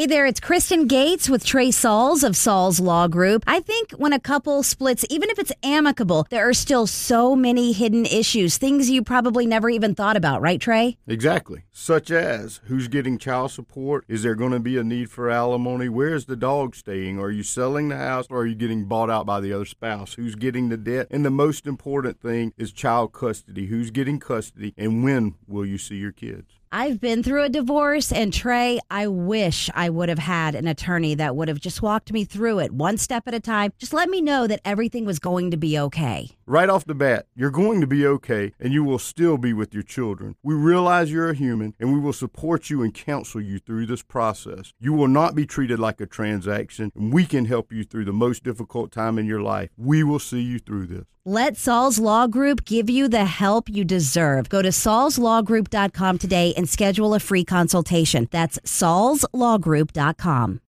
Hey 0.00 0.06
there, 0.06 0.24
it's 0.24 0.40
Kristen 0.40 0.86
Gates 0.86 1.28
with 1.28 1.44
Trey 1.44 1.70
Sauls 1.70 2.24
of 2.24 2.34
Sauls 2.34 2.80
Law 2.80 3.06
Group. 3.06 3.44
I 3.46 3.60
think 3.60 3.90
when 3.90 4.14
a 4.14 4.18
couple 4.18 4.62
splits, 4.62 5.04
even 5.10 5.28
if 5.28 5.38
it's 5.38 5.52
amicable, 5.62 6.26
there 6.30 6.48
are 6.48 6.54
still 6.54 6.86
so 6.86 7.36
many 7.36 7.72
hidden 7.72 8.06
issues, 8.06 8.56
things 8.56 8.88
you 8.88 9.02
probably 9.02 9.44
never 9.44 9.68
even 9.68 9.94
thought 9.94 10.16
about, 10.16 10.40
right, 10.40 10.58
Trey? 10.58 10.96
Exactly. 11.06 11.64
Such 11.70 12.10
as 12.10 12.62
who's 12.64 12.88
getting 12.88 13.18
child 13.18 13.50
support? 13.50 14.06
Is 14.08 14.22
there 14.22 14.34
going 14.34 14.52
to 14.52 14.58
be 14.58 14.78
a 14.78 14.82
need 14.82 15.10
for 15.10 15.28
alimony? 15.28 15.90
Where's 15.90 16.24
the 16.24 16.34
dog 16.34 16.74
staying? 16.74 17.20
Are 17.20 17.30
you 17.30 17.42
selling 17.42 17.90
the 17.90 17.98
house 17.98 18.24
or 18.30 18.38
are 18.38 18.46
you 18.46 18.54
getting 18.54 18.86
bought 18.86 19.10
out 19.10 19.26
by 19.26 19.38
the 19.38 19.52
other 19.52 19.66
spouse? 19.66 20.14
Who's 20.14 20.34
getting 20.34 20.70
the 20.70 20.78
debt? 20.78 21.08
And 21.10 21.26
the 21.26 21.30
most 21.30 21.66
important 21.66 22.22
thing 22.22 22.54
is 22.56 22.72
child 22.72 23.12
custody. 23.12 23.66
Who's 23.66 23.90
getting 23.90 24.18
custody 24.18 24.72
and 24.78 25.04
when 25.04 25.34
will 25.46 25.66
you 25.66 25.76
see 25.76 25.96
your 25.96 26.12
kids? 26.12 26.59
I've 26.72 27.00
been 27.00 27.24
through 27.24 27.42
a 27.42 27.48
divorce, 27.48 28.12
and 28.12 28.32
Trey, 28.32 28.78
I 28.88 29.08
wish 29.08 29.68
I 29.74 29.90
would 29.90 30.08
have 30.08 30.20
had 30.20 30.54
an 30.54 30.68
attorney 30.68 31.16
that 31.16 31.34
would 31.34 31.48
have 31.48 31.58
just 31.58 31.82
walked 31.82 32.12
me 32.12 32.22
through 32.22 32.60
it 32.60 32.70
one 32.70 32.96
step 32.96 33.26
at 33.26 33.34
a 33.34 33.40
time. 33.40 33.72
Just 33.78 33.92
let 33.92 34.08
me 34.08 34.20
know 34.20 34.46
that 34.46 34.60
everything 34.64 35.04
was 35.04 35.18
going 35.18 35.50
to 35.50 35.56
be 35.56 35.76
okay. 35.76 36.36
Right 36.46 36.68
off 36.68 36.84
the 36.84 36.94
bat, 36.94 37.26
you're 37.34 37.50
going 37.50 37.80
to 37.80 37.88
be 37.88 38.06
okay 38.06 38.52
and 38.58 38.72
you 38.72 38.84
will 38.84 38.98
still 38.98 39.36
be 39.36 39.52
with 39.52 39.72
your 39.72 39.84
children. 39.84 40.34
We 40.42 40.54
realize 40.54 41.12
you're 41.12 41.30
a 41.30 41.34
human 41.34 41.74
and 41.78 41.92
we 41.92 42.00
will 42.00 42.12
support 42.12 42.70
you 42.70 42.82
and 42.82 42.92
counsel 42.92 43.40
you 43.40 43.60
through 43.60 43.86
this 43.86 44.02
process. 44.02 44.72
You 44.80 44.92
will 44.92 45.06
not 45.06 45.36
be 45.36 45.46
treated 45.46 45.78
like 45.78 46.00
a 46.00 46.06
transaction 46.06 46.90
and 46.96 47.12
we 47.12 47.24
can 47.24 47.44
help 47.44 47.72
you 47.72 47.84
through 47.84 48.04
the 48.04 48.12
most 48.12 48.42
difficult 48.42 48.90
time 48.90 49.16
in 49.16 49.26
your 49.26 49.40
life. 49.40 49.70
We 49.76 50.02
will 50.02 50.18
see 50.18 50.40
you 50.40 50.58
through 50.58 50.88
this. 50.88 51.06
Let 51.26 51.58
Saul's 51.58 51.98
Law 51.98 52.26
Group 52.26 52.64
give 52.64 52.88
you 52.88 53.06
the 53.06 53.26
help 53.26 53.68
you 53.68 53.84
deserve. 53.84 54.48
Go 54.48 54.62
to 54.62 54.70
saulslawgroup.com 54.70 56.16
today 56.16 56.54
and 56.56 56.66
schedule 56.66 57.12
a 57.12 57.20
free 57.20 57.44
consultation. 57.44 58.26
That's 58.30 58.58
saulslawgroup.com. 58.60 60.60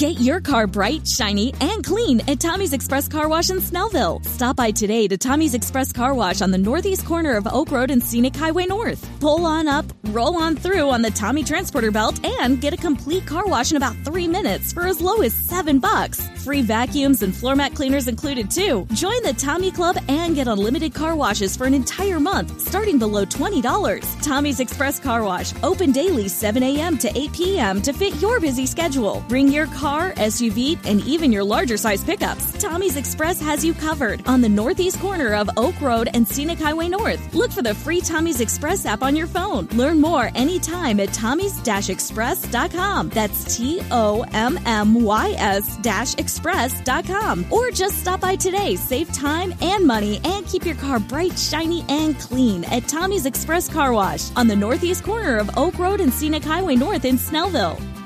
Get 0.00 0.18
your 0.20 0.40
car 0.40 0.66
bright, 0.66 1.06
shiny, 1.06 1.52
and 1.60 1.84
clean 1.84 2.22
at 2.26 2.40
Tommy's 2.40 2.72
Express 2.72 3.06
Car 3.06 3.28
Wash 3.28 3.50
in 3.50 3.58
Snellville. 3.58 4.24
Stop 4.24 4.56
by 4.56 4.70
today 4.70 5.06
to 5.06 5.18
Tommy's 5.18 5.54
Express 5.54 5.92
Car 5.92 6.14
Wash 6.14 6.40
on 6.40 6.50
the 6.50 6.56
northeast 6.56 7.04
corner 7.04 7.36
of 7.36 7.46
Oak 7.46 7.70
Road 7.70 7.90
and 7.90 8.02
Scenic 8.02 8.34
Highway 8.34 8.64
North. 8.64 9.06
Pull 9.20 9.44
on 9.44 9.68
up, 9.68 9.84
roll 10.06 10.38
on 10.38 10.56
through 10.56 10.88
on 10.88 11.02
the 11.02 11.10
Tommy 11.10 11.44
Transporter 11.44 11.90
Belt, 11.90 12.24
and 12.24 12.62
get 12.62 12.72
a 12.72 12.78
complete 12.78 13.26
car 13.26 13.46
wash 13.46 13.72
in 13.72 13.76
about 13.76 13.94
three 14.04 14.26
minutes 14.26 14.72
for 14.72 14.86
as 14.86 15.02
low 15.02 15.20
as 15.20 15.34
seven 15.34 15.78
bucks. 15.78 16.26
Free 16.44 16.62
vacuums 16.62 17.22
and 17.22 17.36
floor 17.36 17.54
mat 17.54 17.74
cleaners 17.74 18.08
included 18.08 18.50
too. 18.50 18.86
Join 18.94 19.22
the 19.22 19.34
Tommy 19.34 19.70
Club 19.70 19.98
and 20.08 20.34
get 20.34 20.48
unlimited 20.48 20.94
car 20.94 21.14
washes 21.14 21.54
for 21.54 21.66
an 21.66 21.74
entire 21.74 22.18
month, 22.18 22.58
starting 22.58 22.98
below 22.98 23.26
$20. 23.26 24.22
Tommy's 24.22 24.60
Express 24.60 24.98
Car 24.98 25.22
Wash, 25.22 25.52
open 25.62 25.92
daily 25.92 26.28
7 26.28 26.62
a.m. 26.62 26.96
to 26.96 27.18
8 27.18 27.32
p.m. 27.34 27.82
to 27.82 27.92
fit 27.92 28.14
your 28.22 28.40
busy 28.40 28.64
schedule. 28.64 29.22
Bring 29.28 29.48
your 29.48 29.66
car, 29.70 30.12
SUV, 30.12 30.78
and 30.84 31.00
even 31.06 31.32
your 31.32 31.44
larger 31.44 31.76
size 31.76 32.02
pickups. 32.04 32.52
Tommy's 32.60 32.96
Express 32.96 33.40
has 33.40 33.64
you 33.64 33.74
covered 33.74 34.26
on 34.26 34.40
the 34.40 34.48
northeast 34.48 35.00
corner 35.00 35.34
of 35.34 35.50
Oak 35.56 35.80
Road 35.80 36.08
and 36.14 36.26
Scenic 36.26 36.58
Highway 36.58 36.88
North. 36.88 37.34
Look 37.34 37.52
for 37.52 37.62
the 37.62 37.74
free 37.74 38.00
Tommy's 38.00 38.40
Express 38.40 38.86
app 38.86 39.02
on 39.02 39.16
your 39.16 39.26
phone. 39.26 39.66
Learn 39.72 40.00
more 40.00 40.30
anytime 40.34 41.00
at 41.00 41.12
tommy's-express.com. 41.12 43.08
That's 43.10 43.56
T 43.56 43.80
O 43.90 44.24
M 44.32 44.58
M 44.66 45.02
Y 45.02 45.34
S 45.38 45.78
express.com. 46.18 47.46
Or 47.50 47.70
just 47.70 47.98
stop 47.98 48.20
by 48.20 48.36
today. 48.36 48.76
Save 48.76 49.12
time 49.12 49.54
and 49.60 49.86
money 49.86 50.20
and 50.24 50.46
keep 50.46 50.64
your 50.64 50.76
car 50.76 51.00
bright, 51.00 51.38
shiny, 51.38 51.84
and 51.88 52.18
clean 52.18 52.64
at 52.64 52.88
Tommy's 52.88 53.26
Express 53.26 53.68
Car 53.68 53.92
Wash 53.92 54.30
on 54.36 54.46
the 54.46 54.56
northeast 54.56 55.04
corner 55.04 55.36
of 55.38 55.56
Oak 55.56 55.78
Road 55.78 56.00
and 56.00 56.12
Scenic 56.12 56.44
Highway 56.44 56.76
North 56.76 57.04
in 57.04 57.16
Snellville. 57.16 57.99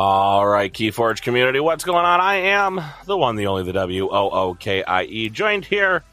All 0.00 0.46
right, 0.46 0.72
Keyforge 0.72 1.22
community, 1.22 1.58
what's 1.58 1.82
going 1.82 2.04
on? 2.04 2.20
I 2.20 2.36
am 2.36 2.80
the 3.06 3.16
one, 3.16 3.34
the 3.34 3.48
only, 3.48 3.64
the 3.64 3.72
W 3.72 4.08
O 4.08 4.30
O 4.30 4.54
K 4.54 4.84
I 4.84 5.02
E, 5.02 5.28
joined 5.28 5.64
here. 5.64 6.04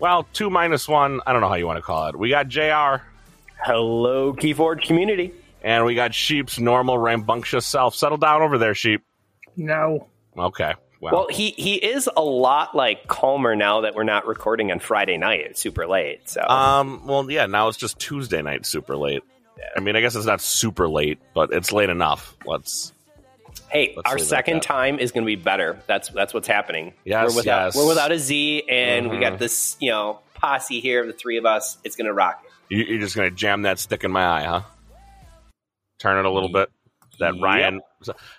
Well, 0.00 0.26
two 0.32 0.50
minus 0.50 0.88
one. 0.88 1.20
I 1.24 1.32
don't 1.32 1.40
know 1.40 1.48
how 1.48 1.54
you 1.54 1.68
want 1.68 1.76
to 1.76 1.82
call 1.82 2.08
it. 2.08 2.18
We 2.18 2.30
got 2.30 2.48
JR. 2.48 3.04
Hello, 3.64 4.32
Keyforge 4.32 4.88
community. 4.88 5.32
And 5.62 5.84
we 5.84 5.94
got 5.94 6.14
Sheep's 6.14 6.58
normal 6.58 6.98
rambunctious 6.98 7.64
self. 7.64 7.94
Settle 7.94 8.18
down 8.18 8.42
over 8.42 8.58
there, 8.58 8.74
Sheep. 8.74 9.04
No. 9.56 10.08
Okay. 10.36 10.74
Well, 11.00 11.12
Well, 11.12 11.26
he 11.30 11.50
he 11.50 11.76
is 11.76 12.10
a 12.16 12.24
lot 12.24 12.74
like 12.74 13.06
calmer 13.06 13.54
now 13.54 13.82
that 13.82 13.94
we're 13.94 14.02
not 14.02 14.26
recording 14.26 14.72
on 14.72 14.80
Friday 14.80 15.16
night. 15.16 15.42
It's 15.42 15.60
super 15.60 15.86
late. 15.86 16.28
So 16.28 16.42
um, 16.42 17.06
well, 17.06 17.30
yeah. 17.30 17.46
Now 17.46 17.68
it's 17.68 17.78
just 17.78 18.00
Tuesday 18.00 18.42
night, 18.42 18.66
super 18.66 18.96
late. 18.96 19.22
I 19.76 19.80
mean, 19.80 19.96
I 19.96 20.00
guess 20.00 20.14
it's 20.14 20.26
not 20.26 20.40
super 20.40 20.88
late, 20.88 21.18
but 21.34 21.52
it's 21.52 21.72
late 21.72 21.90
enough. 21.90 22.34
Let's. 22.46 22.92
hey, 23.70 23.92
let's 23.96 24.08
our 24.08 24.14
leave 24.16 24.20
it 24.20 24.24
at 24.24 24.28
second 24.28 24.62
time 24.62 24.98
is 24.98 25.12
going 25.12 25.24
to 25.24 25.26
be 25.26 25.36
better. 25.36 25.80
That's 25.86 26.08
that's 26.10 26.32
what's 26.34 26.48
happening. 26.48 26.94
Yes, 27.04 27.30
we're 27.30 27.36
without 27.36 27.64
yes. 27.66 27.76
we're 27.76 27.88
without 27.88 28.12
a 28.12 28.18
Z, 28.18 28.64
and 28.68 29.10
we 29.10 29.16
Mhm. 29.16 29.20
got 29.20 29.38
this 29.38 29.76
you 29.80 29.90
know 29.90 30.20
posse 30.34 30.80
here 30.80 31.00
of 31.02 31.06
the 31.06 31.12
three 31.12 31.36
of 31.38 31.46
us. 31.46 31.78
It's 31.84 31.96
going 31.96 32.06
to 32.06 32.12
rock. 32.12 32.42
it. 32.70 32.76
You, 32.76 32.84
you're 32.84 33.00
just 33.00 33.14
gonna 33.16 33.30
jam 33.30 33.62
that 33.62 33.78
stick 33.78 34.04
in 34.04 34.10
my 34.10 34.24
eye, 34.26 34.44
huh? 34.44 34.62
Turn 35.98 36.18
it 36.18 36.24
a 36.28 36.30
little 36.30 36.48
bit. 36.50 36.70
That 37.20 37.34
Yep. 37.36 37.42
Ryan. 37.44 37.80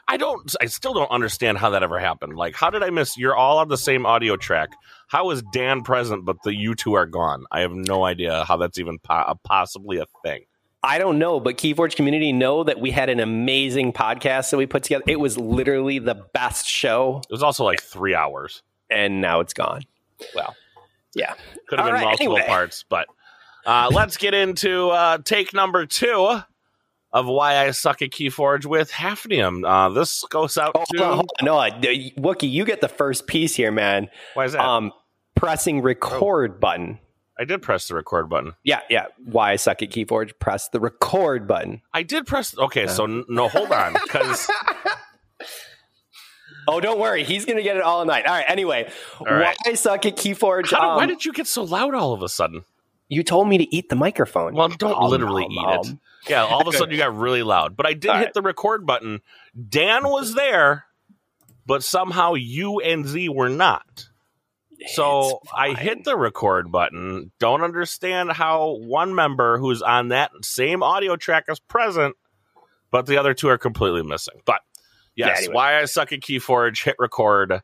I 0.08 0.18
don't. 0.18 0.54
I 0.60 0.66
still 0.66 0.94
don't 0.94 1.10
understand 1.10 1.58
how 1.58 1.70
that 1.72 1.82
ever 1.84 1.98
happened. 1.98 2.36
Like, 2.36 2.56
how 2.56 2.70
did 2.70 2.84
I 2.84 2.90
miss? 2.90 3.18
You're 3.18 3.36
all 3.36 3.60
on 3.60 3.70
the 3.70 3.78
same 3.78 4.06
audio 4.06 4.36
track. 4.36 4.70
How 5.08 5.30
is 5.32 5.42
Dan 5.54 5.84
present, 5.84 6.26
but 6.26 6.38
the 6.44 6.54
you 6.54 6.76
two 6.76 6.94
are 6.96 7.06
gone? 7.06 7.46
I 7.52 7.62
have 7.62 7.72
no 7.72 8.04
idea 8.04 8.44
how 8.44 8.58
that's 8.58 8.78
even 8.78 9.00
po- 9.00 9.40
possibly 9.44 9.98
a 10.00 10.06
thing. 10.24 10.44
I 10.86 10.98
don't 11.00 11.18
know, 11.20 11.40
but 11.40 11.58
Keyforge 11.58 11.96
community 11.96 12.32
know 12.32 12.64
that 12.64 12.80
we 12.80 12.92
had 12.92 13.10
an 13.10 13.20
amazing 13.20 13.92
podcast 13.94 14.52
that 14.52 14.58
we 14.58 14.66
put 14.66 14.84
together. 14.84 15.04
It 15.08 15.20
was 15.20 15.38
literally 15.38 16.00
the 16.00 16.16
best 16.34 16.68
show, 16.68 17.22
It 17.30 17.32
was 17.34 17.44
also 17.44 17.64
like 17.66 17.82
three 17.82 18.14
hours. 18.16 18.62
and 18.90 19.20
now 19.22 19.40
it's 19.40 19.54
gone. 19.54 19.82
Well, 20.36 20.56
Yeah. 21.16 21.34
could 21.68 21.80
have 21.80 21.88
All 21.88 21.92
been 21.92 21.94
right, 21.96 22.04
multiple 22.06 22.36
anyway. 22.38 22.48
parts, 22.48 22.86
but 22.88 23.08
uh, 23.66 23.90
let's 23.92 24.16
get 24.18 24.34
into 24.36 24.90
uh, 24.90 25.18
take 25.18 25.54
number 25.54 25.86
two 25.88 26.40
of 27.12 27.26
why 27.26 27.58
I 27.66 27.72
suck 27.72 28.02
at 28.02 28.12
Keyforge 28.12 28.66
with 28.66 28.92
Hafnium. 28.92 29.66
Uh, 29.68 29.90
this 29.90 30.24
goes 30.30 30.58
out 30.58 30.74
Oh, 30.76 30.84
to 30.94 30.98
hold 30.98 31.10
on, 31.10 31.14
hold 31.18 31.32
on. 31.74 31.82
No, 31.82 31.90
Wookie, 32.22 32.50
you 32.52 32.64
get 32.66 32.82
the 32.82 32.90
first 32.90 33.26
piece 33.26 33.56
here, 33.56 33.72
man. 33.72 34.10
why 34.36 34.46
is 34.46 34.52
that? 34.52 34.62
Um, 34.64 34.92
pressing 35.36 35.82
record 35.82 36.60
button. 36.60 37.00
I 37.38 37.44
did 37.46 37.62
press 37.62 37.88
the 37.88 37.96
record 37.96 38.30
button. 38.30 38.54
Yeah, 38.64 38.82
yeah. 38.90 39.08
Why 39.26 39.52
I 39.52 39.56
suck 39.58 39.82
at 39.84 39.90
Keyforge? 39.90 40.40
Press 40.40 40.70
the 40.70 40.80
record 40.80 41.48
button. 41.48 41.82
I 41.94 42.04
did 42.04 42.26
press. 42.26 42.58
Okay, 42.58 42.88
so 42.88 43.04
n- 43.06 43.26
no, 43.28 43.50
hold 43.50 43.72
on, 43.72 43.94
because 44.04 44.50
Oh, 46.68 46.80
don't 46.80 47.00
worry. 47.00 47.24
He's 47.24 47.46
going 47.46 47.58
to 47.58 47.64
get 47.64 47.78
it 47.78 47.84
all 47.84 48.04
night. 48.06 48.26
All 48.26 48.34
right. 48.34 48.46
Anyway, 48.48 48.90
right. 49.22 49.56
why 49.66 49.74
suck 49.76 50.06
at 50.06 50.16
Keyforge? 50.16 50.72
How 50.72 50.92
um, 50.92 50.96
why 50.98 51.06
did 51.06 51.24
you 51.24 51.32
get 51.32 51.46
so 51.48 51.64
loud 51.64 51.94
all 51.94 52.14
of 52.14 52.22
a 52.24 52.30
sudden? 52.30 52.64
you 53.08 53.22
told 53.22 53.48
me 53.48 53.60
to 53.60 53.76
eat 53.76 53.88
the 53.90 53.96
microphone? 53.96 54.56
Well, 54.56 54.70
don't 54.70 54.96
Um, 54.98 55.12
literally 55.12 55.44
um, 55.46 55.52
eat 55.52 55.90
it. 55.92 55.98
Yeah, 56.28 56.44
all 56.44 56.62
of 56.62 56.68
a 56.68 56.72
sudden 56.78 56.92
you 56.92 56.98
got 56.98 57.16
really 57.16 57.44
loud. 57.44 57.76
But 57.78 57.86
I 57.86 57.94
did 57.94 58.10
All 58.10 58.18
hit 58.18 58.24
right. 58.26 58.34
the 58.34 58.42
record 58.42 58.84
button. 58.88 59.22
Dan 59.70 60.06
was 60.10 60.34
there, 60.34 60.86
but 61.68 61.84
somehow 61.84 62.34
you 62.34 62.80
and 62.80 63.06
Z 63.06 63.30
were 63.30 63.50
not. 63.50 64.08
So 64.94 65.42
I 65.56 65.74
hit 65.74 66.04
the 66.04 66.18
record 66.18 66.72
button. 66.72 67.32
Don't 67.40 67.62
understand 67.62 68.32
how 68.32 68.78
one 68.78 69.16
member 69.16 69.58
who's 69.58 69.82
on 69.82 70.10
that 70.10 70.32
same 70.42 70.84
audio 70.84 71.16
track 71.16 71.46
is 71.50 71.60
present, 71.60 72.16
but 72.92 73.06
the 73.06 73.18
other 73.18 73.34
two 73.34 73.50
are 73.50 73.58
completely 73.58 74.04
missing. 74.04 74.42
But 74.46 74.62
Yeah, 75.16 75.28
yes, 75.28 75.40
anyway. 75.40 75.54
why 75.56 75.80
I 75.80 75.86
suck 75.86 76.12
at 76.12 76.20
Keyforge, 76.20 76.84
hit 76.84 76.96
record. 77.00 77.62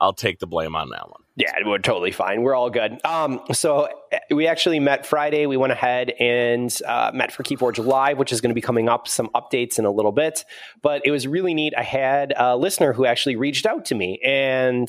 I'll 0.00 0.12
take 0.12 0.40
the 0.40 0.46
blame 0.46 0.74
on 0.74 0.90
that 0.90 1.08
one. 1.08 1.22
Yeah, 1.36 1.52
we're 1.64 1.78
totally 1.78 2.10
fine. 2.10 2.42
We're 2.42 2.54
all 2.54 2.68
good. 2.68 2.98
Um, 3.04 3.40
so 3.52 3.88
uh, 4.12 4.18
we 4.30 4.46
actually 4.46 4.80
met 4.80 5.06
Friday. 5.06 5.46
We 5.46 5.56
went 5.56 5.72
ahead 5.72 6.10
and 6.20 6.76
uh, 6.86 7.10
met 7.14 7.32
for 7.32 7.42
Keyforge 7.42 7.84
Live, 7.84 8.18
which 8.18 8.32
is 8.32 8.40
going 8.40 8.50
to 8.50 8.54
be 8.54 8.60
coming 8.60 8.88
up. 8.88 9.06
Some 9.08 9.28
updates 9.34 9.78
in 9.78 9.84
a 9.84 9.90
little 9.90 10.12
bit, 10.12 10.44
but 10.82 11.02
it 11.04 11.10
was 11.10 11.26
really 11.26 11.54
neat. 11.54 11.74
I 11.76 11.82
had 11.82 12.34
a 12.36 12.56
listener 12.56 12.92
who 12.92 13.06
actually 13.06 13.36
reached 13.36 13.66
out 13.66 13.84
to 13.86 13.94
me, 13.94 14.20
and 14.24 14.88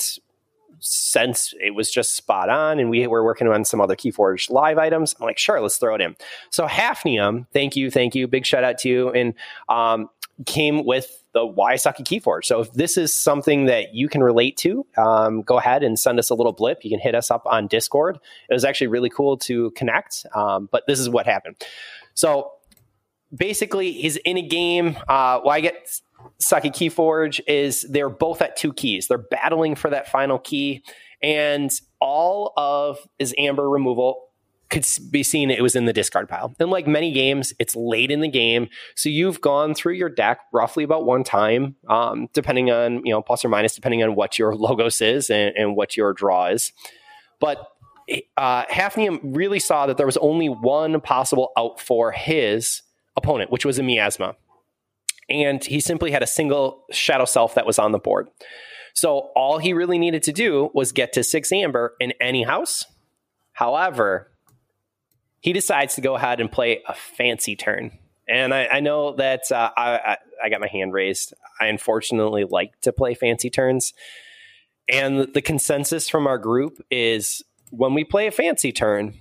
since 0.80 1.54
it 1.60 1.76
was 1.76 1.92
just 1.92 2.16
spot 2.16 2.50
on, 2.50 2.80
and 2.80 2.90
we 2.90 3.06
were 3.08 3.24
working 3.24 3.48
on 3.48 3.66
some 3.66 3.82
other 3.82 3.96
Keyforge 3.96 4.50
Live 4.50 4.78
items, 4.78 5.16
I'm 5.20 5.26
like, 5.26 5.38
sure, 5.38 5.60
let's 5.62 5.78
throw 5.78 5.96
it 5.96 6.02
in. 6.02 6.16
So 6.50 6.68
Hafnium, 6.68 7.48
thank 7.54 7.76
you, 7.76 7.90
thank 7.92 8.16
you, 8.16 8.28
big 8.28 8.46
shout 8.46 8.64
out 8.64 8.78
to 8.80 8.90
you, 8.90 9.10
and 9.10 9.34
um, 9.70 10.10
came 10.46 10.86
with 10.86 11.24
the 11.34 11.42
Wysaki 11.42 12.04
Keyforge. 12.04 12.46
So 12.46 12.62
if 12.62 12.72
this 12.72 12.98
is 12.98 13.14
something 13.14 13.66
that 13.66 13.94
you 13.94 14.08
can 14.08 14.24
relate 14.24 14.56
to, 14.58 14.86
um, 14.98 15.42
go 15.42 15.58
ahead 15.58 15.84
and 15.84 16.00
send 16.00 16.18
us 16.18 16.30
a 16.30 16.34
little 16.34 16.54
blip. 16.54 16.84
You 16.84 16.90
can 16.90 17.00
hit 17.00 17.14
us 17.14 17.30
up 17.30 17.44
on 17.46 17.68
Discord. 17.68 18.20
It 18.50 18.54
was 18.54 18.64
actually 18.64 18.88
really 18.88 19.10
cool 19.10 19.38
to 19.40 19.72
connect, 19.72 20.26
um, 20.34 20.70
but 20.72 20.84
this 20.88 21.00
is 21.00 21.10
what 21.10 21.26
happened. 21.26 21.58
So 22.14 22.52
basically, 23.36 23.92
he's 23.92 24.16
in 24.18 24.38
a 24.38 24.42
game. 24.42 24.98
Uh, 25.10 25.40
why 25.42 25.58
I 25.58 25.62
get 25.62 26.00
Saki 26.40 26.70
Keyforge 26.70 27.40
is 27.48 27.86
they're 27.90 28.10
both 28.10 28.42
at 28.42 28.56
two 28.56 28.74
keys. 28.74 29.08
They're 29.08 29.18
battling 29.18 29.76
for 29.76 29.90
that 29.90 30.08
final 30.10 30.40
key, 30.40 30.84
and 31.22 31.72
all 32.00 32.54
of 32.58 33.00
his 33.20 33.34
amber 33.38 33.70
removal 33.70 34.30
could 34.70 34.86
be 35.12 35.24
seen 35.24 35.52
it 35.52 35.62
was 35.62 35.76
in 35.76 35.86
the 35.86 35.94
discard 35.94 36.28
pile. 36.28 36.54
And 36.60 36.72
like 36.72 36.88
many 36.88 37.12
games, 37.12 37.54
it's 37.60 37.76
late 37.76 38.10
in 38.12 38.20
the 38.22 38.28
game, 38.28 38.68
so 38.96 39.10
you've 39.10 39.42
gone 39.42 39.74
through 39.74 39.94
your 39.94 40.10
deck 40.10 40.40
roughly 40.52 40.84
about 40.84 41.06
one 41.06 41.24
time, 41.24 41.76
um, 41.88 42.28
depending 42.34 42.72
on 42.72 43.06
you 43.06 43.12
know 43.12 43.22
plus 43.22 43.46
or 43.46 43.50
minus, 43.50 43.76
depending 43.76 44.04
on 44.04 44.16
what 44.16 44.40
your 44.40 44.56
logos 44.56 45.02
is 45.02 45.30
and, 45.30 45.56
and 45.56 45.76
what 45.76 45.96
your 45.96 46.14
draw 46.14 46.48
is. 46.48 46.72
But 47.40 47.68
uh, 48.38 48.66
Hafnium 48.66 49.20
really 49.24 49.60
saw 49.60 49.88
that 49.88 49.98
there 49.98 50.06
was 50.06 50.18
only 50.18 50.48
one 50.50 51.02
possible 51.02 51.52
out 51.58 51.80
for 51.80 52.12
his 52.12 52.82
opponent, 53.16 53.52
which 53.52 53.66
was 53.66 53.80
a 53.80 53.84
miasma. 53.84 54.36
And 55.30 55.64
he 55.64 55.80
simply 55.80 56.12
had 56.12 56.24
a 56.24 56.28
single 56.28 56.84
shadow 56.92 57.26
self 57.26 57.56
that 57.56 57.66
was 57.66 57.80
on 57.80 57.92
the 57.92 58.00
board. 58.00 58.28
So 58.94 59.32
all 59.36 59.58
he 59.58 59.74
really 59.74 59.98
needed 59.98 60.24
to 60.24 60.32
do 60.32 60.70
was 60.74 60.92
get 60.92 61.14
to 61.14 61.24
six 61.24 61.52
amber 61.52 61.96
in 62.00 62.14
any 62.22 62.44
house. 62.44 62.86
However, 63.54 64.32
he 65.42 65.54
decides 65.54 65.96
to 65.96 66.02
go 66.02 66.16
ahead 66.16 66.40
and 66.40 66.52
play 66.52 66.82
a 66.88 66.94
fancy 66.94 67.56
turn. 67.56 67.92
And 68.28 68.54
I, 68.54 68.66
I 68.66 68.80
know 68.80 69.16
that 69.16 69.52
uh, 69.52 69.72
I, 69.78 69.98
I, 69.98 70.18
I 70.46 70.50
got 70.50 70.62
my 70.62 70.68
hand 70.68 70.94
raised. 70.94 71.34
I 71.60 71.68
unfortunately 71.68 72.46
like 72.46 72.80
to 72.82 72.92
play 72.92 73.14
fancy 73.14 73.50
turns. 73.50 73.94
And 74.88 75.34
the 75.34 75.42
consensus 75.42 76.10
from 76.10 76.28
our 76.28 76.38
group 76.38 76.84
is 76.90 77.44
when 77.72 77.94
we 77.94 78.04
play 78.04 78.28
a 78.28 78.32
fancy 78.32 78.72
turn, 78.72 79.16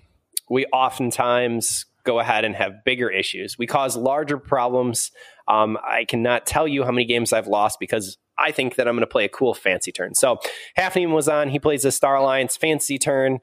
we 0.48 0.66
oftentimes 0.66 1.86
go 2.04 2.20
ahead 2.20 2.44
and 2.44 2.54
have 2.54 2.84
bigger 2.84 3.10
issues. 3.10 3.58
We 3.58 3.66
cause 3.66 3.96
larger 3.96 4.38
problems. 4.38 5.10
Um, 5.46 5.78
I 5.86 6.04
cannot 6.04 6.46
tell 6.46 6.66
you 6.66 6.84
how 6.84 6.90
many 6.90 7.04
games 7.04 7.32
I've 7.32 7.46
lost 7.46 7.78
because 7.78 8.18
I 8.38 8.50
think 8.50 8.76
that 8.76 8.88
I'm 8.88 8.94
going 8.94 9.02
to 9.02 9.06
play 9.06 9.24
a 9.24 9.28
cool 9.28 9.54
fancy 9.54 9.92
turn. 9.92 10.14
So 10.14 10.38
Hafnium 10.78 11.12
was 11.12 11.28
on. 11.28 11.48
He 11.48 11.58
plays 11.58 11.84
a 11.84 11.92
Star 11.92 12.16
Alliance 12.16 12.56
fancy 12.56 12.98
turn, 12.98 13.40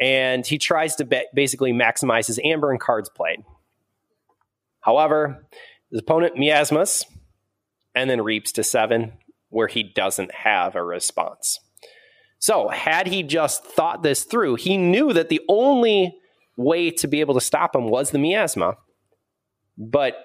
and 0.00 0.46
he 0.46 0.58
tries 0.58 0.96
to 0.96 1.04
ba- 1.04 1.24
basically 1.34 1.72
maximize 1.72 2.26
his 2.26 2.40
amber 2.44 2.70
and 2.70 2.80
cards 2.80 3.08
played. 3.08 3.44
However, 4.80 5.46
his 5.90 6.00
opponent 6.00 6.36
miasmas 6.36 7.06
and 7.94 8.10
then 8.10 8.20
reaps 8.20 8.52
to 8.52 8.64
seven, 8.64 9.12
where 9.48 9.68
he 9.68 9.82
doesn't 9.82 10.34
have 10.34 10.74
a 10.74 10.82
response. 10.82 11.60
So, 12.40 12.68
had 12.68 13.06
he 13.06 13.22
just 13.22 13.64
thought 13.64 14.02
this 14.02 14.24
through, 14.24 14.56
he 14.56 14.76
knew 14.76 15.12
that 15.12 15.28
the 15.28 15.40
only 15.48 16.18
way 16.56 16.90
to 16.90 17.08
be 17.08 17.20
able 17.20 17.34
to 17.34 17.40
stop 17.40 17.74
him 17.74 17.88
was 17.88 18.10
the 18.10 18.18
miasma. 18.18 18.76
But 19.78 20.16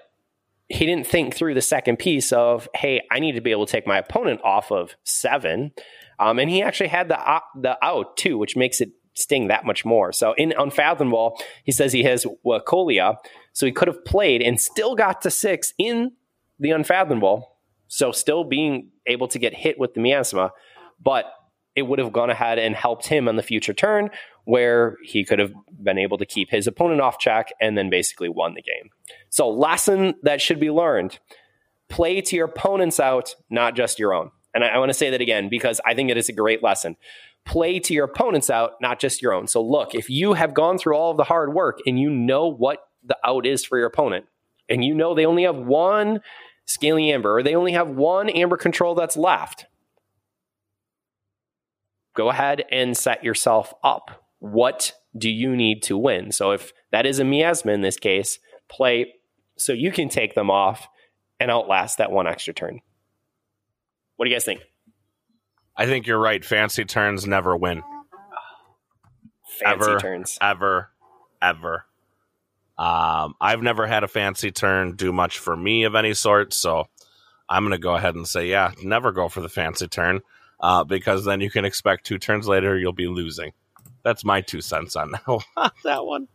he 0.70 0.86
didn't 0.86 1.06
think 1.06 1.34
through 1.34 1.54
the 1.54 1.62
second 1.62 1.98
piece 1.98 2.32
of, 2.32 2.68
hey, 2.74 3.02
I 3.10 3.18
need 3.18 3.32
to 3.32 3.40
be 3.40 3.50
able 3.50 3.66
to 3.66 3.72
take 3.72 3.88
my 3.88 3.98
opponent 3.98 4.40
off 4.44 4.70
of 4.70 4.94
seven. 5.02 5.72
Um, 6.20 6.38
and 6.38 6.48
he 6.48 6.62
actually 6.62 6.88
had 6.88 7.08
the, 7.08 7.18
o- 7.18 7.60
the 7.60 7.76
out 7.84 8.16
too, 8.16 8.38
which 8.38 8.56
makes 8.56 8.80
it 8.80 8.90
sting 9.14 9.48
that 9.48 9.66
much 9.66 9.84
more. 9.84 10.12
So 10.12 10.32
in 10.34 10.54
Unfathomable, 10.56 11.40
he 11.64 11.72
says 11.72 11.92
he 11.92 12.04
has 12.04 12.24
Wacolia. 12.46 13.16
So 13.52 13.66
he 13.66 13.72
could 13.72 13.88
have 13.88 14.04
played 14.04 14.42
and 14.42 14.60
still 14.60 14.94
got 14.94 15.22
to 15.22 15.30
six 15.30 15.74
in 15.76 16.12
the 16.60 16.70
Unfathomable. 16.70 17.56
So 17.88 18.12
still 18.12 18.44
being 18.44 18.90
able 19.08 19.26
to 19.28 19.40
get 19.40 19.52
hit 19.52 19.76
with 19.76 19.94
the 19.94 20.00
miasma. 20.00 20.52
But 21.02 21.24
it 21.74 21.82
would 21.82 21.98
have 21.98 22.12
gone 22.12 22.30
ahead 22.30 22.60
and 22.60 22.76
helped 22.76 23.06
him 23.06 23.26
on 23.26 23.34
the 23.34 23.42
future 23.42 23.72
turn 23.72 24.10
where 24.44 24.96
he 25.02 25.24
could 25.24 25.38
have 25.38 25.52
been 25.82 25.98
able 25.98 26.18
to 26.18 26.26
keep 26.26 26.50
his 26.50 26.66
opponent 26.66 27.00
off 27.00 27.18
check 27.18 27.52
and 27.60 27.76
then 27.76 27.90
basically 27.90 28.28
won 28.28 28.54
the 28.54 28.62
game. 28.62 28.90
So, 29.28 29.48
lesson 29.48 30.14
that 30.22 30.40
should 30.40 30.60
be 30.60 30.70
learned 30.70 31.18
play 31.88 32.20
to 32.20 32.36
your 32.36 32.46
opponent's 32.46 33.00
out, 33.00 33.34
not 33.50 33.74
just 33.74 33.98
your 33.98 34.14
own. 34.14 34.30
And 34.54 34.64
I, 34.64 34.68
I 34.68 34.78
want 34.78 34.90
to 34.90 34.94
say 34.94 35.10
that 35.10 35.20
again 35.20 35.48
because 35.48 35.80
I 35.84 35.94
think 35.94 36.10
it 36.10 36.16
is 36.16 36.28
a 36.28 36.32
great 36.32 36.62
lesson. 36.62 36.96
Play 37.44 37.80
to 37.80 37.94
your 37.94 38.04
opponent's 38.04 38.50
out, 38.50 38.74
not 38.80 39.00
just 39.00 39.20
your 39.22 39.32
own. 39.32 39.46
So, 39.46 39.62
look, 39.62 39.94
if 39.94 40.08
you 40.08 40.34
have 40.34 40.54
gone 40.54 40.78
through 40.78 40.96
all 40.96 41.10
of 41.10 41.16
the 41.16 41.24
hard 41.24 41.52
work 41.52 41.78
and 41.86 41.98
you 41.98 42.10
know 42.10 42.46
what 42.46 42.78
the 43.04 43.16
out 43.24 43.46
is 43.46 43.64
for 43.64 43.78
your 43.78 43.86
opponent, 43.86 44.26
and 44.68 44.84
you 44.84 44.94
know 44.94 45.14
they 45.14 45.26
only 45.26 45.42
have 45.42 45.56
one 45.56 46.20
scaly 46.64 47.10
amber 47.12 47.38
or 47.38 47.42
they 47.42 47.56
only 47.56 47.72
have 47.72 47.88
one 47.88 48.28
amber 48.30 48.56
control 48.56 48.94
that's 48.94 49.16
left, 49.16 49.66
go 52.14 52.30
ahead 52.30 52.64
and 52.70 52.96
set 52.96 53.24
yourself 53.24 53.74
up. 53.82 54.24
What 54.40 54.92
do 55.16 55.30
you 55.30 55.54
need 55.54 55.82
to 55.84 55.96
win? 55.96 56.32
So 56.32 56.50
if 56.50 56.72
that 56.90 57.06
is 57.06 57.18
a 57.18 57.24
miasma 57.24 57.72
in 57.72 57.80
this 57.80 57.98
case, 57.98 58.38
play 58.68 59.14
so 59.56 59.72
you 59.72 59.92
can 59.92 60.08
take 60.08 60.34
them 60.34 60.50
off 60.50 60.88
and 61.38 61.50
outlast 61.50 61.98
that 61.98 62.10
one 62.10 62.26
extra 62.26 62.54
turn. 62.54 62.80
What 64.16 64.24
do 64.24 64.30
you 64.30 64.34
guys 64.36 64.44
think? 64.44 64.62
I 65.76 65.86
think 65.86 66.06
you're 66.06 66.18
right. 66.18 66.44
Fancy 66.44 66.84
turns 66.84 67.26
never 67.26 67.56
win. 67.56 67.82
Fancy 69.60 69.90
Ever. 69.90 70.00
turns. 70.00 70.38
Ever. 70.40 70.90
Ever. 71.40 71.84
Um, 72.78 73.34
I've 73.40 73.62
never 73.62 73.86
had 73.86 74.04
a 74.04 74.08
fancy 74.08 74.50
turn 74.50 74.96
do 74.96 75.12
much 75.12 75.38
for 75.38 75.54
me 75.54 75.84
of 75.84 75.94
any 75.94 76.14
sort, 76.14 76.54
so 76.54 76.86
I'm 77.48 77.62
going 77.62 77.72
to 77.72 77.78
go 77.78 77.94
ahead 77.94 78.14
and 78.14 78.26
say, 78.26 78.46
yeah, 78.46 78.72
never 78.82 79.12
go 79.12 79.28
for 79.28 79.40
the 79.40 79.48
fancy 79.48 79.86
turn 79.86 80.20
uh, 80.60 80.84
because 80.84 81.24
then 81.24 81.40
you 81.40 81.50
can 81.50 81.64
expect 81.64 82.06
two 82.06 82.18
turns 82.18 82.48
later 82.48 82.78
you'll 82.78 82.92
be 82.92 83.06
losing. 83.06 83.52
That's 84.02 84.24
my 84.24 84.40
two 84.40 84.60
cents 84.60 84.96
on 84.96 85.12
that, 85.84 86.04
one. 86.04 86.28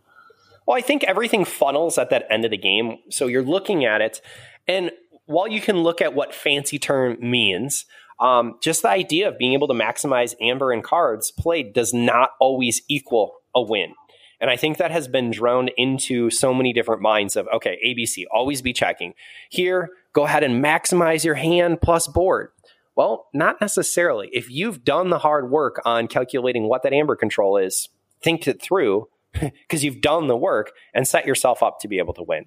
Well, 0.66 0.78
I 0.78 0.82
think 0.82 1.04
everything 1.04 1.46
funnels 1.46 1.98
at 1.98 2.10
that 2.10 2.26
end 2.30 2.46
of 2.46 2.52
the 2.52 2.58
game. 2.58 2.98
So 3.10 3.28
you're 3.28 3.44
looking 3.44 3.86
at 3.86 4.02
it, 4.02 4.22
and 4.68 4.92
while 5.26 5.48
you 5.48 5.62
can 5.62 5.78
look 5.78 6.02
at 6.02 6.14
what 6.14 6.34
fancy 6.34 6.80
turn 6.80 7.18
means, 7.20 7.86
um, 8.20 8.58
just 8.62 8.82
the 8.82 8.90
idea 8.90 9.28
of 9.28 9.38
being 9.38 9.54
able 9.54 9.68
to 9.68 9.74
maximize 9.74 10.36
amber 10.40 10.72
and 10.72 10.84
cards 10.84 11.32
played 11.32 11.74
does 11.74 11.94
not 11.94 12.32
always 12.40 12.82
equal 12.88 13.36
a 13.54 13.62
win. 13.62 13.94
And 14.40 14.50
I 14.50 14.58
think 14.58 14.78
that 14.78 14.92
has 14.92 15.08
been 15.08 15.32
drowned 15.32 15.72
into 15.78 16.30
so 16.30 16.54
many 16.54 16.74
different 16.74 17.02
minds 17.02 17.36
of, 17.36 17.48
okay, 17.54 17.80
ABC, 17.86 18.26
always 18.32 18.62
be 18.62 18.74
checking. 18.74 19.14
Here, 19.50 19.90
go 20.14 20.26
ahead 20.26 20.44
and 20.44 20.64
maximize 20.64 21.24
your 21.24 21.36
hand 21.36 21.82
plus 21.82 22.08
board. 22.08 22.50
Well, 22.96 23.28
not 23.34 23.60
necessarily. 23.60 24.30
If 24.32 24.50
you've 24.50 24.84
done 24.84 25.10
the 25.10 25.20
hard 25.20 25.50
work 25.50 25.82
on 25.86 26.08
calculating 26.08 26.70
what 26.70 26.84
that 26.84 26.94
amber 26.94 27.16
control 27.16 27.58
is, 27.58 27.90
think 28.22 28.48
it 28.48 28.62
through 28.62 29.10
because 29.34 29.84
you've 29.84 30.02
done 30.02 30.28
the 30.28 30.38
work 30.38 30.72
and 30.94 31.08
set 31.08 31.26
yourself 31.26 31.62
up 31.62 31.80
to 31.82 31.88
be 31.88 31.98
able 31.98 32.14
to 32.14 32.24
win. 32.24 32.46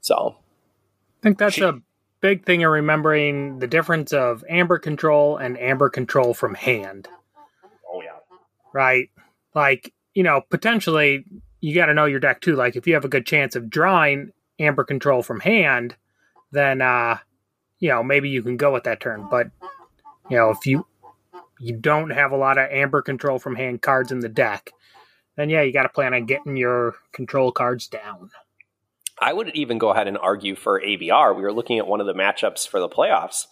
So, 0.00 0.36
I 0.38 1.22
think 1.22 1.38
that's 1.38 1.58
a 1.58 1.80
big 2.20 2.44
thing 2.44 2.60
in 2.60 2.68
remembering 2.68 3.58
the 3.58 3.66
difference 3.66 4.12
of 4.12 4.44
amber 4.48 4.78
control 4.78 5.36
and 5.36 5.58
amber 5.58 5.88
control 5.88 6.32
from 6.32 6.54
hand, 6.54 7.08
oh 7.88 8.02
yeah. 8.02 8.18
right? 8.72 9.10
Like, 9.54 9.92
you 10.14 10.22
know, 10.22 10.42
potentially 10.48 11.24
you 11.60 11.74
got 11.74 11.86
to 11.86 11.94
know 11.94 12.04
your 12.04 12.20
deck 12.20 12.40
too. 12.40 12.54
Like, 12.54 12.76
if 12.76 12.86
you 12.86 12.94
have 12.94 13.04
a 13.04 13.08
good 13.08 13.26
chance 13.26 13.56
of 13.56 13.68
drawing 13.68 14.30
amber 14.60 14.84
control 14.84 15.22
from 15.22 15.40
hand, 15.40 15.96
then, 16.52 16.80
uh, 16.80 17.18
you 17.78 17.88
know, 17.88 18.02
maybe 18.02 18.28
you 18.28 18.42
can 18.42 18.56
go 18.56 18.72
with 18.72 18.84
that 18.84 19.00
turn. 19.00 19.28
But, 19.30 19.50
you 20.30 20.36
know, 20.36 20.50
if 20.50 20.66
you 20.66 20.86
you 21.58 21.74
don't 21.74 22.10
have 22.10 22.32
a 22.32 22.36
lot 22.36 22.58
of 22.58 22.70
amber 22.70 23.02
control 23.02 23.38
from 23.38 23.56
hand 23.56 23.82
cards 23.82 24.12
in 24.12 24.20
the 24.20 24.28
deck, 24.28 24.70
then 25.36 25.50
yeah, 25.50 25.62
you 25.62 25.72
got 25.72 25.84
to 25.84 25.88
plan 25.88 26.14
on 26.14 26.26
getting 26.26 26.56
your 26.56 26.96
control 27.12 27.52
cards 27.52 27.88
down. 27.88 28.30
I 29.18 29.32
would 29.32 29.54
even 29.54 29.78
go 29.78 29.90
ahead 29.90 30.08
and 30.08 30.18
argue 30.18 30.54
for 30.56 30.80
ABR. 30.80 31.34
We 31.34 31.42
were 31.42 31.52
looking 31.52 31.78
at 31.78 31.86
one 31.86 32.00
of 32.00 32.06
the 32.06 32.14
matchups 32.14 32.68
for 32.68 32.80
the 32.80 32.88
playoffs, 32.88 33.46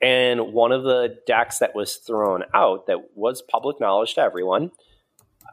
And 0.00 0.52
one 0.52 0.72
of 0.72 0.84
the 0.84 1.18
decks 1.26 1.58
that 1.58 1.74
was 1.74 1.96
thrown 1.96 2.44
out 2.54 2.86
that 2.86 3.16
was 3.16 3.42
public 3.42 3.80
knowledge 3.80 4.14
to 4.14 4.20
everyone 4.20 4.70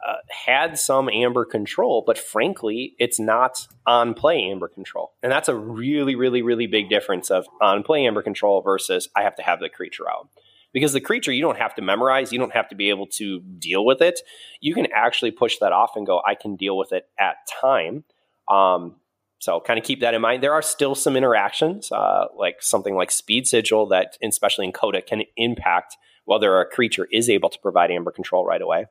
uh, 0.06 0.16
had 0.46 0.78
some 0.78 1.08
amber 1.08 1.44
control, 1.44 2.02
but 2.06 2.18
frankly, 2.18 2.94
it's 2.98 3.18
not 3.18 3.66
on 3.86 4.14
play 4.14 4.42
amber 4.42 4.68
control. 4.68 5.12
And 5.22 5.30
that's 5.30 5.48
a 5.48 5.54
really, 5.54 6.14
really, 6.14 6.42
really 6.42 6.66
big 6.66 6.88
difference 6.88 7.30
of 7.30 7.46
on 7.60 7.82
play 7.82 8.06
amber 8.06 8.22
control 8.22 8.62
versus 8.62 9.08
I 9.16 9.22
have 9.22 9.36
to 9.36 9.42
have 9.42 9.60
the 9.60 9.68
creature 9.68 10.08
out. 10.08 10.28
Because 10.72 10.92
the 10.92 11.00
creature 11.00 11.32
you 11.32 11.40
don't 11.40 11.56
have 11.56 11.74
to 11.76 11.82
memorize, 11.82 12.32
you 12.32 12.38
don't 12.38 12.52
have 12.52 12.68
to 12.68 12.74
be 12.74 12.90
able 12.90 13.06
to 13.06 13.40
deal 13.40 13.84
with 13.84 14.02
it. 14.02 14.20
You 14.60 14.74
can 14.74 14.88
actually 14.94 15.30
push 15.30 15.56
that 15.58 15.72
off 15.72 15.92
and 15.96 16.06
go, 16.06 16.20
I 16.26 16.34
can 16.34 16.56
deal 16.56 16.76
with 16.76 16.92
it 16.92 17.08
at 17.18 17.36
time. 17.62 18.04
Um, 18.50 18.96
so 19.38 19.60
kind 19.60 19.78
of 19.78 19.84
keep 19.84 20.00
that 20.00 20.12
in 20.12 20.20
mind. 20.20 20.42
There 20.42 20.52
are 20.52 20.62
still 20.62 20.94
some 20.94 21.16
interactions, 21.16 21.90
uh, 21.92 22.26
like 22.36 22.62
something 22.62 22.94
like 22.94 23.10
speed 23.10 23.46
sigil 23.46 23.86
that, 23.88 24.18
especially 24.22 24.66
in 24.66 24.72
CotA, 24.72 25.06
can 25.06 25.22
impact 25.36 25.96
whether 26.24 26.60
a 26.60 26.66
creature 26.66 27.06
is 27.12 27.30
able 27.30 27.48
to 27.48 27.58
provide 27.60 27.90
amber 27.90 28.10
control 28.10 28.44
right 28.44 28.60
away. 28.60 28.86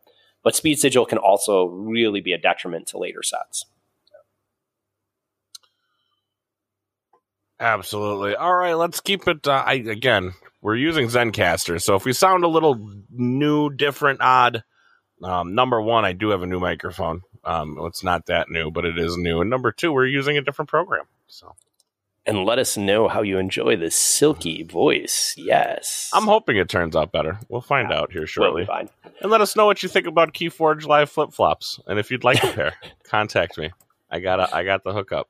But 0.46 0.56
speed 0.56 0.78
sigil 0.78 1.08
can 1.08 1.18
also 1.18 1.66
really 1.66 2.22
be 2.22 2.32
a 2.32 2.38
detriment 2.38 2.86
to 2.90 3.00
later 3.00 3.24
sets. 3.24 3.66
Absolutely. 7.60 8.36
All 8.36 8.56
right, 8.56 8.76
let's 8.76 9.02
keep 9.02 9.28
it. 9.28 9.48
Uh, 9.48 9.64
I 9.66 9.74
again, 9.74 10.34
we're 10.62 10.76
using 10.76 11.08
Zencastr, 11.08 11.82
so 11.82 11.96
if 11.96 12.06
we 12.06 12.14
sound 12.14 12.44
a 12.44 12.48
little 12.48 12.80
new, 13.10 13.72
different, 13.72 14.22
odd, 14.22 14.64
um, 15.24 15.56
number 15.56 15.82
one, 15.82 16.06
I 16.06 16.14
do 16.14 16.30
have 16.30 16.44
a 16.44 16.48
new 16.48 16.60
microphone. 16.60 17.22
Um, 17.44 17.80
it's 17.82 18.04
not 18.04 18.28
that 18.28 18.50
new, 18.50 18.70
but 18.70 18.86
it 18.86 19.00
is 19.00 19.18
new. 19.18 19.42
And 19.42 19.50
number 19.50 19.72
two, 19.72 19.92
we're 19.92 20.06
using 20.06 20.38
a 20.38 20.42
different 20.42 20.70
program. 20.70 21.06
So 21.28 21.56
And 22.28 22.44
let 22.44 22.58
us 22.58 22.76
know 22.76 23.08
how 23.08 23.22
you 23.22 23.38
enjoy 23.38 23.76
this 23.76 23.96
silky 23.96 24.64
voice. 24.64 25.36
Yes. 25.38 26.10
I'm 26.12 26.24
hoping 26.26 26.58
it 26.58 26.68
turns 26.70 26.96
out 26.96 27.12
better. 27.12 27.40
We'll 27.50 27.62
find 27.62 27.92
out 27.92 28.12
here 28.12 28.26
shortly. 28.26 28.66
fine. 28.66 28.90
And 29.22 29.30
let 29.30 29.42
us 29.42 29.56
know 29.56 29.68
what 29.68 29.84
you 29.84 29.90
think 29.90 30.08
about 30.08 30.34
KeyForge 30.34 30.88
Live 30.88 31.12
flip 31.12 31.34
flops. 31.34 31.80
And 31.86 32.00
if 32.00 32.10
you'd 32.10 32.24
like 32.24 32.44
a 32.44 32.52
pair, 32.52 32.74
contact 33.04 33.60
me. 33.60 33.72
I 34.10 34.20
got 34.20 34.40
a, 34.40 34.56
I 34.56 34.64
got 34.64 34.84
the 34.84 34.92
hookup. 34.92 35.30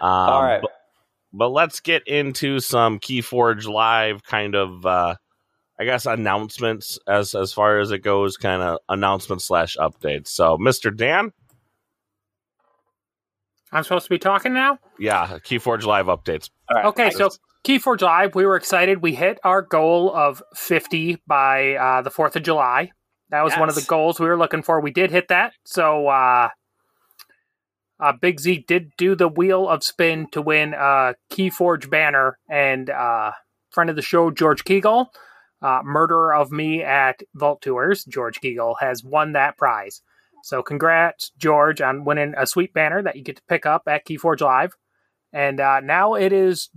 Um, 0.00 0.08
All 0.08 0.42
right. 0.42 0.62
But, 0.62 0.70
but 1.32 1.48
let's 1.50 1.80
get 1.80 2.06
into 2.06 2.60
some 2.60 2.98
KeyForge 3.00 3.68
Live 3.68 4.24
kind 4.24 4.54
of, 4.54 4.86
uh, 4.86 5.16
I 5.78 5.84
guess, 5.84 6.06
announcements 6.06 6.98
as 7.06 7.34
as 7.34 7.52
far 7.52 7.80
as 7.80 7.90
it 7.90 7.98
goes, 7.98 8.36
kind 8.36 8.62
of 8.62 8.78
announcements 8.88 9.44
slash 9.44 9.76
updates. 9.76 10.28
So, 10.28 10.56
Mr. 10.56 10.94
Dan, 10.96 11.32
I'm 13.72 13.82
supposed 13.82 14.04
to 14.04 14.10
be 14.10 14.18
talking 14.18 14.54
now? 14.54 14.78
yeah, 14.98 15.38
KeyForge 15.44 15.84
Live 15.84 16.06
updates. 16.06 16.50
All 16.70 16.76
right. 16.76 16.86
Okay, 16.86 17.10
so 17.10 17.30
Keyforge 17.64 18.02
Live, 18.02 18.34
we 18.34 18.46
were 18.46 18.56
excited. 18.56 19.02
We 19.02 19.14
hit 19.14 19.38
our 19.44 19.62
goal 19.62 20.14
of 20.14 20.42
50 20.54 21.18
by 21.26 21.74
uh, 21.74 22.02
the 22.02 22.10
4th 22.10 22.36
of 22.36 22.42
July. 22.42 22.92
That 23.30 23.44
was 23.44 23.54
one 23.54 23.68
of 23.68 23.74
the 23.74 23.82
goals 23.82 24.18
we 24.18 24.26
were 24.26 24.38
looking 24.38 24.62
for. 24.62 24.80
We 24.80 24.90
did 24.90 25.10
hit 25.10 25.28
that. 25.28 25.52
So 25.64 26.08
uh, 26.08 26.48
uh, 28.00 28.12
Big 28.18 28.40
Z 28.40 28.64
did 28.66 28.92
do 28.96 29.14
the 29.14 29.28
wheel 29.28 29.68
of 29.68 29.84
spin 29.84 30.28
to 30.32 30.40
win 30.40 30.72
a 30.72 31.14
Keyforge 31.30 31.90
banner. 31.90 32.38
And 32.48 32.88
uh, 32.88 33.32
friend 33.70 33.90
of 33.90 33.96
the 33.96 34.02
show, 34.02 34.30
George 34.30 34.64
Kegel, 34.64 35.10
uh, 35.60 35.80
murderer 35.84 36.34
of 36.34 36.50
me 36.50 36.82
at 36.82 37.20
Vault 37.34 37.60
Tours, 37.60 38.04
George 38.04 38.40
Kegel, 38.40 38.76
has 38.80 39.04
won 39.04 39.32
that 39.32 39.58
prize. 39.58 40.00
So 40.48 40.62
congrats, 40.62 41.30
George, 41.36 41.82
on 41.82 42.06
winning 42.06 42.32
a 42.34 42.46
sweet 42.46 42.72
banner 42.72 43.02
that 43.02 43.16
you 43.16 43.22
get 43.22 43.36
to 43.36 43.42
pick 43.50 43.66
up 43.66 43.82
at 43.86 44.06
Keyforge 44.06 44.40
Live. 44.40 44.76
And 45.30 45.60
uh, 45.60 45.80
now 45.80 46.14
it 46.14 46.32
is 46.32 46.70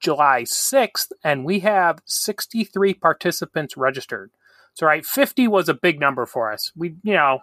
July 0.00 0.44
6th, 0.44 1.08
and 1.22 1.44
we 1.44 1.60
have 1.60 1.98
63 2.06 2.94
participants 2.94 3.76
registered. 3.76 4.30
So, 4.72 4.86
right, 4.86 5.04
50 5.04 5.46
was 5.46 5.68
a 5.68 5.74
big 5.74 6.00
number 6.00 6.24
for 6.24 6.50
us. 6.50 6.72
We, 6.74 6.94
you 7.02 7.12
know, 7.12 7.40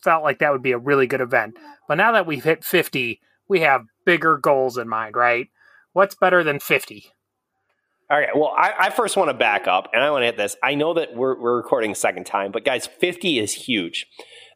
felt 0.00 0.22
like 0.22 0.38
that 0.38 0.52
would 0.52 0.62
be 0.62 0.70
a 0.70 0.78
really 0.78 1.08
good 1.08 1.20
event. 1.20 1.56
But 1.88 1.96
now 1.96 2.12
that 2.12 2.28
we've 2.28 2.44
hit 2.44 2.62
50, 2.62 3.20
we 3.48 3.60
have 3.62 3.86
bigger 4.04 4.38
goals 4.38 4.78
in 4.78 4.88
mind, 4.88 5.16
right? 5.16 5.48
What's 5.92 6.14
better 6.14 6.44
than 6.44 6.60
50? 6.60 7.04
All 8.08 8.16
right. 8.16 8.28
well, 8.36 8.54
I, 8.56 8.74
I 8.78 8.90
first 8.90 9.16
want 9.16 9.30
to 9.30 9.34
back 9.34 9.66
up 9.66 9.90
and 9.92 10.04
I 10.04 10.12
want 10.12 10.22
to 10.22 10.26
hit 10.26 10.36
this. 10.36 10.54
I 10.62 10.76
know 10.76 10.94
that 10.94 11.16
we're, 11.16 11.36
we're 11.36 11.56
recording 11.56 11.90
a 11.90 11.96
second 11.96 12.26
time, 12.26 12.52
but 12.52 12.64
guys, 12.64 12.86
50 12.86 13.40
is 13.40 13.52
huge. 13.52 14.06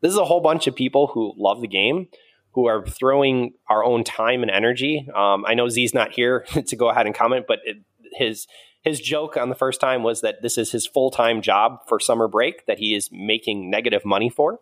This 0.00 0.12
is 0.12 0.18
a 0.18 0.24
whole 0.24 0.40
bunch 0.40 0.66
of 0.66 0.74
people 0.74 1.08
who 1.08 1.34
love 1.36 1.60
the 1.60 1.68
game, 1.68 2.08
who 2.52 2.66
are 2.66 2.84
throwing 2.86 3.54
our 3.68 3.84
own 3.84 4.04
time 4.04 4.42
and 4.42 4.50
energy. 4.50 5.08
Um, 5.14 5.44
I 5.46 5.54
know 5.54 5.68
Z's 5.68 5.94
not 5.94 6.12
here 6.12 6.40
to 6.66 6.76
go 6.76 6.88
ahead 6.88 7.06
and 7.06 7.14
comment, 7.14 7.46
but 7.46 7.60
it, 7.64 7.78
his 8.12 8.46
his 8.82 8.98
joke 8.98 9.36
on 9.36 9.50
the 9.50 9.54
first 9.54 9.78
time 9.78 10.02
was 10.02 10.22
that 10.22 10.40
this 10.40 10.56
is 10.56 10.72
his 10.72 10.86
full 10.86 11.10
time 11.10 11.42
job 11.42 11.80
for 11.86 12.00
summer 12.00 12.28
break 12.28 12.66
that 12.66 12.78
he 12.78 12.94
is 12.94 13.10
making 13.12 13.70
negative 13.70 14.04
money 14.04 14.30
for. 14.30 14.60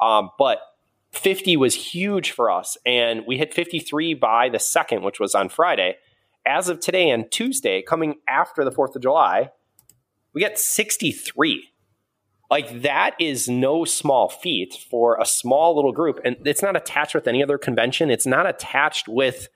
Um, 0.00 0.30
but 0.36 0.58
50 1.12 1.56
was 1.56 1.74
huge 1.74 2.32
for 2.32 2.50
us, 2.50 2.76
and 2.84 3.24
we 3.26 3.38
hit 3.38 3.54
53 3.54 4.14
by 4.14 4.48
the 4.48 4.58
second, 4.58 5.02
which 5.02 5.20
was 5.20 5.34
on 5.34 5.48
Friday 5.48 5.96
as 6.46 6.68
of 6.68 6.80
today 6.80 7.10
and 7.10 7.30
Tuesday, 7.30 7.82
coming 7.82 8.16
after 8.28 8.64
the 8.64 8.70
4th 8.70 8.96
of 8.96 9.02
July, 9.02 9.50
we 10.32 10.40
get 10.40 10.58
63. 10.58 11.71
Like, 12.52 12.82
that 12.82 13.14
is 13.18 13.48
no 13.48 13.86
small 13.86 14.28
feat 14.28 14.74
for 14.90 15.18
a 15.18 15.24
small 15.24 15.74
little 15.74 15.90
group. 15.90 16.20
And 16.22 16.36
it's 16.44 16.60
not 16.60 16.76
attached 16.76 17.14
with 17.14 17.26
any 17.26 17.42
other 17.42 17.56
convention, 17.56 18.10
it's 18.10 18.26
not 18.26 18.46
attached 18.46 19.08
with 19.08 19.48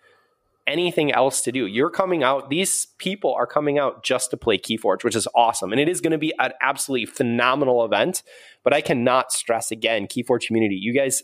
anything 0.67 1.12
else 1.12 1.43
to 1.43 1.53
do. 1.53 1.67
You're 1.67 1.91
coming 1.91 2.25
out, 2.25 2.49
these 2.49 2.87
people 2.97 3.35
are 3.35 3.47
coming 3.47 3.79
out 3.79 4.03
just 4.03 4.31
to 4.31 4.38
play 4.38 4.57
Keyforge, 4.57 5.05
which 5.05 5.15
is 5.15 5.29
awesome. 5.35 5.73
And 5.73 5.81
it 5.81 5.91
is 5.91 6.00
going 6.00 6.12
to 6.12 6.19
be 6.19 6.33
an 6.38 6.53
absolutely 6.62 7.05
phenomenal 7.05 7.85
event. 7.85 8.23
But 8.65 8.73
I 8.73 8.81
cannot 8.81 9.31
stress 9.31 9.71
again, 9.71 10.07
Keyforge 10.07 10.47
community, 10.47 10.76
you 10.76 10.95
guys, 10.95 11.23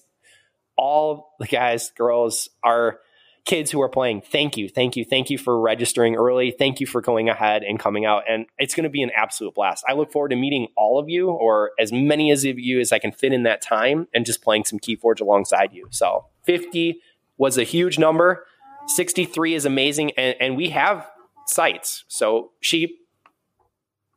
all 0.76 1.34
the 1.40 1.46
guys, 1.46 1.90
girls, 1.96 2.50
are 2.62 2.98
kids 3.44 3.70
who 3.70 3.82
are 3.82 3.88
playing, 3.88 4.22
thank 4.22 4.56
you, 4.56 4.68
thank 4.68 4.96
you, 4.96 5.04
thank 5.04 5.28
you 5.28 5.36
for 5.36 5.60
registering 5.60 6.14
early. 6.14 6.52
Thank 6.52 6.80
you 6.80 6.86
for 6.86 7.00
going 7.00 7.28
ahead 7.28 7.62
and 7.64 7.78
coming 7.78 8.04
out. 8.04 8.22
And 8.28 8.46
it's 8.58 8.74
going 8.74 8.84
to 8.84 8.90
be 8.90 9.02
an 9.02 9.10
absolute 9.16 9.54
blast. 9.54 9.84
I 9.88 9.94
look 9.94 10.12
forward 10.12 10.28
to 10.28 10.36
meeting 10.36 10.68
all 10.76 10.98
of 10.98 11.08
you 11.08 11.30
or 11.30 11.72
as 11.78 11.92
many 11.92 12.30
as 12.30 12.44
of 12.44 12.58
you 12.58 12.78
as 12.80 12.92
I 12.92 12.98
can 12.98 13.10
fit 13.10 13.32
in 13.32 13.42
that 13.42 13.60
time 13.60 14.06
and 14.14 14.24
just 14.24 14.42
playing 14.42 14.64
some 14.64 14.78
Keyforge 14.78 15.20
alongside 15.20 15.72
you. 15.72 15.88
So 15.90 16.26
50 16.44 17.00
was 17.36 17.58
a 17.58 17.64
huge 17.64 17.98
number. 17.98 18.46
63 18.86 19.54
is 19.54 19.64
amazing. 19.64 20.12
And, 20.12 20.36
and 20.40 20.56
we 20.56 20.70
have 20.70 21.10
sites. 21.46 22.04
So 22.06 22.52
sheep, 22.60 23.00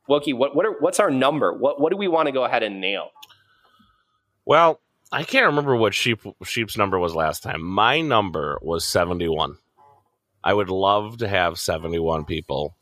Wookie, 0.08 0.34
what, 0.34 0.54
what 0.54 0.66
are, 0.66 0.76
what's 0.78 1.00
our 1.00 1.10
number? 1.10 1.52
What, 1.52 1.80
what 1.80 1.90
do 1.90 1.96
we 1.96 2.06
want 2.06 2.26
to 2.26 2.32
go 2.32 2.44
ahead 2.44 2.62
and 2.62 2.80
nail? 2.80 3.10
Well, 4.44 4.80
I 5.12 5.22
can't 5.22 5.46
remember 5.46 5.76
what 5.76 5.94
sheep 5.94 6.20
sheep's 6.44 6.76
number 6.76 6.98
was 6.98 7.14
last 7.14 7.42
time. 7.42 7.62
My 7.62 8.00
number 8.00 8.58
was 8.62 8.84
seventy 8.84 9.28
one. 9.28 9.56
I 10.42 10.52
would 10.52 10.68
love 10.70 11.18
to 11.18 11.28
have 11.28 11.58
seventy 11.58 11.98
one 11.98 12.24
people 12.24 12.76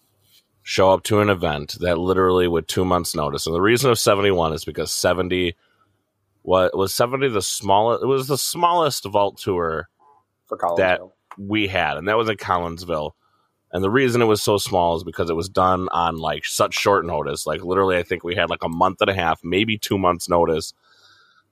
show 0.63 0.91
up 0.91 1.03
to 1.05 1.21
an 1.21 1.29
event 1.29 1.77
that 1.81 1.99
literally 1.99 2.49
with 2.49 2.67
two 2.67 2.85
months 2.85 3.15
notice. 3.15 3.47
And 3.47 3.55
the 3.55 3.61
reason 3.61 3.91
of 3.91 3.99
seventy 3.99 4.31
one 4.31 4.53
is 4.53 4.65
because 4.65 4.91
seventy 4.91 5.55
what 6.43 6.77
was 6.77 6.95
seventy 6.95 7.29
the 7.29 7.43
smallest 7.43 8.03
it 8.03 8.07
was 8.07 8.29
the 8.29 8.39
smallest 8.39 9.05
vault 9.05 9.39
tour 9.39 9.89
For 10.47 10.57
Collinsville. 10.57 10.77
that 10.79 11.01
we 11.39 11.67
had, 11.67 11.97
and 11.97 12.09
that 12.09 12.17
was 12.17 12.29
in 12.29 12.37
Collinsville. 12.37 13.13
And 13.73 13.83
the 13.83 13.91
reason 13.91 14.23
it 14.23 14.27
was 14.27 14.41
so 14.41 14.57
small 14.57 14.97
is 14.97 15.03
because 15.03 15.29
it 15.29 15.37
was 15.37 15.49
done 15.49 15.89
on 15.91 16.17
like 16.17 16.45
such 16.45 16.75
short 16.75 17.05
notice. 17.05 17.45
Like 17.45 17.63
literally, 17.63 17.97
I 17.99 18.03
think 18.05 18.23
we 18.23 18.37
had 18.37 18.49
like 18.49 18.63
a 18.63 18.69
month 18.69 19.01
and 19.01 19.11
a 19.11 19.15
half, 19.15 19.41
maybe 19.43 19.77
two 19.77 19.99
months 19.99 20.29
notice 20.29 20.73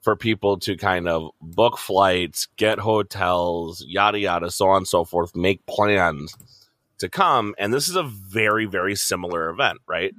for 0.03 0.15
people 0.15 0.59
to 0.59 0.75
kind 0.75 1.07
of 1.07 1.31
book 1.41 1.77
flights, 1.77 2.47
get 2.57 2.77
hotels, 2.77 3.83
yada 3.87 4.19
yada, 4.19 4.51
so 4.51 4.67
on 4.67 4.77
and 4.77 4.87
so 4.87 5.05
forth, 5.05 5.35
make 5.35 5.65
plans 5.65 6.35
to 6.99 7.09
come. 7.09 7.55
And 7.57 7.73
this 7.73 7.87
is 7.87 7.95
a 7.95 8.03
very, 8.03 8.65
very 8.65 8.95
similar 8.95 9.49
event, 9.49 9.79
right? 9.87 10.13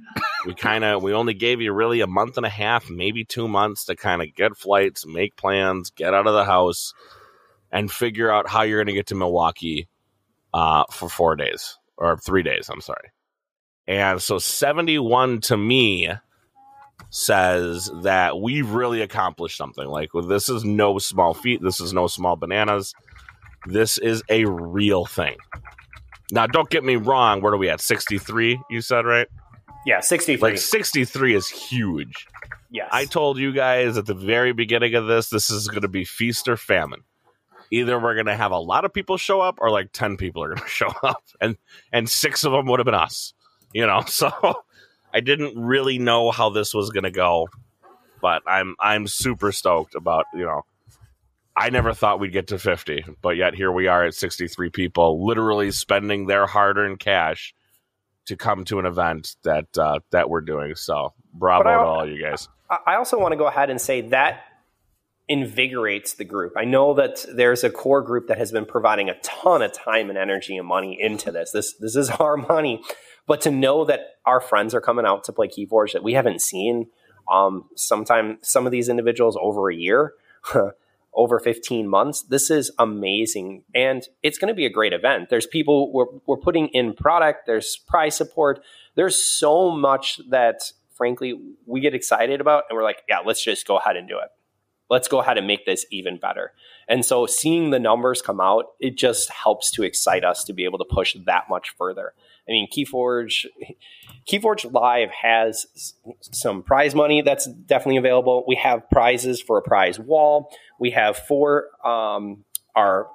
we 0.46 0.54
kind 0.56 0.84
of 0.84 1.02
we 1.02 1.12
only 1.12 1.34
gave 1.34 1.60
you 1.60 1.72
really 1.72 2.00
a 2.00 2.06
month 2.06 2.36
and 2.38 2.46
a 2.46 2.50
half, 2.50 2.88
maybe 2.88 3.24
two 3.24 3.46
months 3.46 3.84
to 3.84 3.94
kind 3.94 4.22
of 4.22 4.34
get 4.34 4.56
flights, 4.56 5.06
make 5.06 5.36
plans, 5.36 5.90
get 5.90 6.14
out 6.14 6.26
of 6.26 6.34
the 6.34 6.44
house, 6.44 6.94
and 7.70 7.92
figure 7.92 8.30
out 8.30 8.48
how 8.48 8.62
you're 8.62 8.78
going 8.78 8.86
to 8.86 8.92
get 8.94 9.08
to 9.08 9.14
Milwaukee 9.14 9.86
uh, 10.54 10.84
for 10.90 11.08
four 11.08 11.36
days 11.36 11.78
or 11.96 12.16
three 12.16 12.42
days. 12.42 12.70
I'm 12.70 12.80
sorry. 12.80 13.10
And 13.86 14.22
so 14.22 14.38
71 14.38 15.42
to 15.42 15.56
me 15.58 16.10
says 17.14 17.88
that 18.02 18.40
we've 18.40 18.70
really 18.70 19.00
accomplished 19.00 19.56
something. 19.56 19.86
Like, 19.86 20.12
well, 20.14 20.24
this 20.24 20.48
is 20.48 20.64
no 20.64 20.98
small 20.98 21.32
feat. 21.32 21.62
This 21.62 21.80
is 21.80 21.92
no 21.92 22.08
small 22.08 22.34
bananas. 22.34 22.92
This 23.66 23.98
is 23.98 24.24
a 24.28 24.46
real 24.46 25.06
thing. 25.06 25.36
Now, 26.32 26.48
don't 26.48 26.68
get 26.68 26.82
me 26.82 26.96
wrong. 26.96 27.40
Where 27.40 27.52
are 27.52 27.56
we 27.56 27.70
at? 27.70 27.80
63, 27.80 28.60
you 28.68 28.80
said, 28.80 29.06
right? 29.06 29.28
yeah, 29.86 30.00
63. 30.00 30.50
Like, 30.50 30.58
63 30.58 31.36
is 31.36 31.48
huge. 31.48 32.26
yes. 32.72 32.88
I 32.90 33.04
told 33.04 33.38
you 33.38 33.52
guys 33.52 33.96
at 33.96 34.06
the 34.06 34.14
very 34.14 34.52
beginning 34.52 34.96
of 34.96 35.06
this, 35.06 35.28
this 35.28 35.50
is 35.50 35.68
going 35.68 35.82
to 35.82 35.88
be 35.88 36.04
feast 36.04 36.48
or 36.48 36.56
famine. 36.56 37.04
Either 37.70 37.96
we're 37.96 38.14
going 38.14 38.26
to 38.26 38.34
have 38.36 38.50
a 38.50 38.58
lot 38.58 38.84
of 38.84 38.92
people 38.92 39.18
show 39.18 39.40
up, 39.40 39.58
or 39.60 39.70
like 39.70 39.92
ten 39.92 40.16
people 40.16 40.42
are 40.42 40.48
going 40.48 40.58
to 40.62 40.68
show 40.68 40.92
up, 41.04 41.22
and 41.40 41.56
and 41.92 42.08
six 42.10 42.42
of 42.42 42.50
them 42.50 42.66
would 42.66 42.80
have 42.80 42.86
been 42.86 42.94
us. 42.94 43.34
You 43.72 43.86
know, 43.86 44.02
so 44.06 44.30
I 45.14 45.20
didn't 45.20 45.56
really 45.56 45.98
know 45.98 46.32
how 46.32 46.50
this 46.50 46.74
was 46.74 46.90
going 46.90 47.04
to 47.04 47.12
go, 47.12 47.48
but 48.20 48.42
I'm 48.46 48.74
I'm 48.80 49.06
super 49.06 49.52
stoked 49.52 49.94
about 49.94 50.26
you 50.34 50.44
know. 50.44 50.62
I 51.56 51.70
never 51.70 51.94
thought 51.94 52.18
we'd 52.18 52.32
get 52.32 52.48
to 52.48 52.58
50, 52.58 53.04
but 53.22 53.36
yet 53.36 53.54
here 53.54 53.70
we 53.70 53.86
are 53.86 54.04
at 54.04 54.14
63 54.14 54.70
people, 54.70 55.24
literally 55.24 55.70
spending 55.70 56.26
their 56.26 56.46
hard-earned 56.46 56.98
cash 56.98 57.54
to 58.26 58.36
come 58.36 58.64
to 58.64 58.80
an 58.80 58.86
event 58.86 59.36
that 59.44 59.66
uh, 59.78 60.00
that 60.10 60.28
we're 60.28 60.40
doing. 60.40 60.74
So 60.74 61.12
bravo 61.32 61.68
I- 61.68 61.72
to 61.74 61.78
all 61.78 62.08
you 62.08 62.20
guys. 62.20 62.48
I 62.68 62.78
I 62.86 62.94
also 62.96 63.20
want 63.20 63.32
to 63.32 63.36
go 63.36 63.46
ahead 63.46 63.70
and 63.70 63.80
say 63.80 64.00
that 64.08 64.42
invigorates 65.28 66.14
the 66.14 66.24
group. 66.24 66.52
I 66.56 66.64
know 66.64 66.94
that 66.94 67.24
there's 67.32 67.64
a 67.64 67.70
core 67.70 68.02
group 68.02 68.28
that 68.28 68.38
has 68.38 68.52
been 68.52 68.66
providing 68.66 69.08
a 69.08 69.18
ton 69.20 69.62
of 69.62 69.72
time 69.72 70.10
and 70.10 70.18
energy 70.18 70.56
and 70.56 70.66
money 70.66 70.98
into 71.00 71.30
this. 71.30 71.50
This 71.52 71.74
this 71.74 71.96
is 71.96 72.10
our 72.20 72.36
money, 72.36 72.82
but 73.26 73.40
to 73.42 73.50
know 73.50 73.84
that 73.84 74.16
our 74.26 74.40
friends 74.40 74.74
are 74.74 74.80
coming 74.80 75.06
out 75.06 75.24
to 75.24 75.32
play 75.32 75.48
Keyforge 75.48 75.92
that 75.92 76.02
we 76.02 76.14
haven't 76.14 76.40
seen 76.40 76.88
um, 77.32 77.66
sometime 77.76 78.38
some 78.42 78.66
of 78.66 78.72
these 78.72 78.88
individuals 78.88 79.36
over 79.40 79.70
a 79.70 79.74
year. 79.74 80.14
Over 81.16 81.38
15 81.38 81.88
months. 81.88 82.22
This 82.22 82.50
is 82.50 82.72
amazing. 82.76 83.62
And 83.72 84.02
it's 84.24 84.36
going 84.36 84.48
to 84.48 84.54
be 84.54 84.66
a 84.66 84.68
great 84.68 84.92
event. 84.92 85.28
There's 85.30 85.46
people, 85.46 85.92
we're, 85.92 86.06
we're 86.26 86.36
putting 86.36 86.66
in 86.70 86.92
product, 86.92 87.46
there's 87.46 87.76
prize 87.76 88.16
support. 88.16 88.64
There's 88.96 89.22
so 89.22 89.70
much 89.70 90.18
that, 90.30 90.72
frankly, 90.92 91.40
we 91.66 91.80
get 91.80 91.94
excited 91.94 92.40
about. 92.40 92.64
And 92.68 92.76
we're 92.76 92.82
like, 92.82 93.04
yeah, 93.08 93.20
let's 93.24 93.44
just 93.44 93.64
go 93.64 93.78
ahead 93.78 93.94
and 93.96 94.08
do 94.08 94.18
it 94.18 94.30
let's 94.90 95.08
go 95.08 95.20
ahead 95.20 95.38
and 95.38 95.46
make 95.46 95.66
this 95.66 95.86
even 95.90 96.18
better. 96.18 96.52
And 96.88 97.04
so 97.04 97.26
seeing 97.26 97.70
the 97.70 97.78
numbers 97.78 98.20
come 98.20 98.40
out, 98.40 98.66
it 98.80 98.96
just 98.96 99.30
helps 99.30 99.70
to 99.72 99.82
excite 99.82 100.24
us 100.24 100.44
to 100.44 100.52
be 100.52 100.64
able 100.64 100.78
to 100.78 100.84
push 100.88 101.16
that 101.26 101.44
much 101.48 101.74
further. 101.76 102.12
I 102.48 102.52
mean, 102.52 102.68
Keyforge, 102.70 103.46
Keyforge 104.30 104.70
Live 104.70 105.10
has 105.10 105.66
some 106.20 106.62
prize 106.62 106.94
money 106.94 107.22
that's 107.22 107.46
definitely 107.46 107.96
available. 107.96 108.44
We 108.46 108.56
have 108.56 108.88
prizes 108.90 109.40
for 109.40 109.58
a 109.58 109.62
prize 109.62 109.98
wall. 109.98 110.50
We 110.78 110.90
have 110.90 111.16
four 111.16 111.68
um, 111.84 112.44
our 112.76 113.08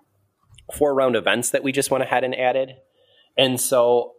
four 0.74 0.94
round 0.94 1.16
events 1.16 1.52
that 1.52 1.64
we 1.64 1.72
just 1.72 1.92
went 1.92 2.04
ahead 2.04 2.24
and 2.24 2.36
added. 2.36 2.76
And 3.38 3.60
so, 3.60 4.14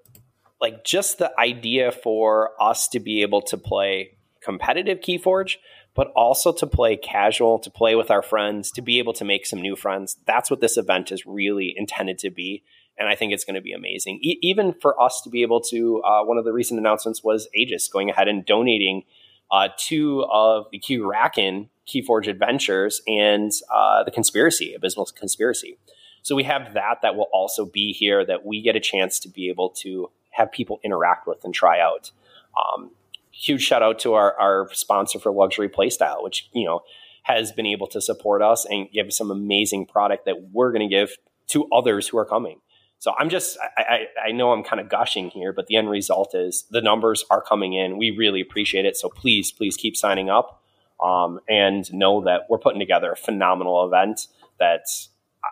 like, 0.61 0.85
just 0.85 1.19
the 1.19 1.33
idea 1.39 1.93
for 1.93 2.51
us 2.61 2.89
to 2.89 3.01
be 3.01 3.23
able 3.23 3.43
to 3.43 3.57
play 3.57 4.17
competitive 4.43 5.01
Keyforge, 5.01 5.57
but 5.95 6.09
also 6.15 6.53
to 6.53 6.67
play 6.67 6.97
casual, 6.97 7.59
to 7.59 7.71
play 7.71 7.95
with 7.95 8.11
our 8.11 8.23
friends, 8.23 8.71
to 8.73 8.83
be 8.83 8.99
able 8.99 9.13
to 9.15 9.25
make 9.25 9.45
some 9.47 9.61
new 9.61 9.77
friends. 9.77 10.17
That's 10.27 10.51
what 10.51 10.61
this 10.61 10.77
event 10.77 11.13
is 11.13 11.27
really 11.27 11.75
intended 11.77 12.19
to 12.21 12.31
be. 12.31 12.63
And 13.01 13.09
I 13.09 13.17
think 13.17 13.33
it's 13.33 13.45
going 13.45 13.55
to 13.55 13.61
be 13.61 13.73
amazing. 13.73 14.21
E- 14.23 14.39
even 14.43 14.75
for 14.75 15.01
us 15.03 15.21
to 15.25 15.31
be 15.31 15.43
able 15.43 15.61
to, 15.63 16.03
uh, 16.03 16.23
one 16.23 16.39
of 16.39 16.45
the 16.45 16.53
recent 16.53 16.79
announcements 16.79 17.25
was 17.25 17.49
Aegis 17.55 17.89
going 17.89 18.11
ahead 18.11 18.29
and 18.29 18.45
donating 18.45 19.03
uh, 19.51 19.69
two 19.77 20.25
of 20.31 20.67
the 20.71 20.79
Keyraken 20.79 21.69
Keyforge 21.89 22.29
Adventures 22.29 23.03
and 23.09 23.51
uh, 23.73 24.05
the 24.05 24.11
Conspiracy, 24.11 24.77
Abyssal 24.79 25.13
Conspiracy. 25.15 25.79
So 26.23 26.37
we 26.37 26.45
have 26.45 26.75
that 26.75 26.99
that 27.03 27.17
will 27.17 27.29
also 27.33 27.65
be 27.65 27.93
here 27.93 28.25
that 28.25 28.45
we 28.45 28.61
get 28.61 28.77
a 28.77 28.81
chance 28.81 29.19
to 29.21 29.29
be 29.29 29.49
able 29.49 29.71
to 29.81 30.11
have 30.31 30.53
people 30.53 30.79
interact 30.85 31.27
with 31.27 31.43
and 31.45 31.55
try 31.55 31.81
out. 31.81 32.13
Um, 32.55 32.91
huge 33.33 33.63
shout 33.63 33.83
out 33.83 33.99
to 34.01 34.15
our, 34.15 34.39
our 34.39 34.69
sponsor 34.73 35.19
for 35.19 35.33
luxury 35.33 35.69
playstyle, 35.69 36.23
which 36.23 36.49
you 36.53 36.67
know 36.67 36.83
has 37.23 37.53
been 37.53 37.67
able 37.67 37.87
to 37.87 38.01
support 38.01 38.43
us 38.43 38.67
and 38.67 38.91
give 38.93 39.13
some 39.13 39.31
amazing 39.31 39.87
product 39.87 40.27
that 40.27 40.51
we're 40.53 40.73
going 40.73 40.89
to 40.89 40.95
give 40.95 41.17
to 41.49 41.67
others 41.73 42.09
who 42.09 42.19
are 42.19 42.25
coming. 42.25 42.61
So 43.01 43.13
I'm 43.19 43.31
just 43.31 43.59
I, 43.77 43.83
I, 43.83 44.29
I 44.29 44.33
know 44.33 44.53
I'm 44.53 44.63
kind 44.63 44.79
of 44.79 44.89
gushing 44.91 45.31
here, 45.31 45.53
but 45.55 45.67
the 45.67 45.77
end 45.77 45.89
result 45.91 46.35
is 46.35 46.65
the 46.71 46.83
numbers 46.83 47.25
are 47.31 47.41
coming 47.41 47.73
in. 47.73 47.97
We 47.97 48.11
really 48.11 48.41
appreciate 48.43 48.85
it. 48.85 48.97
So 48.97 49.09
please, 49.09 49.51
please 49.51 49.77
keep 49.77 49.97
signing 49.97 50.29
up 50.29 50.63
um, 51.03 51.41
and 51.49 51.91
know 51.95 52.23
that 52.25 52.43
we're 52.51 52.59
putting 52.59 52.79
together 52.79 53.11
a 53.11 53.17
phenomenal 53.17 53.87
event 53.87 54.27
that 54.59 54.83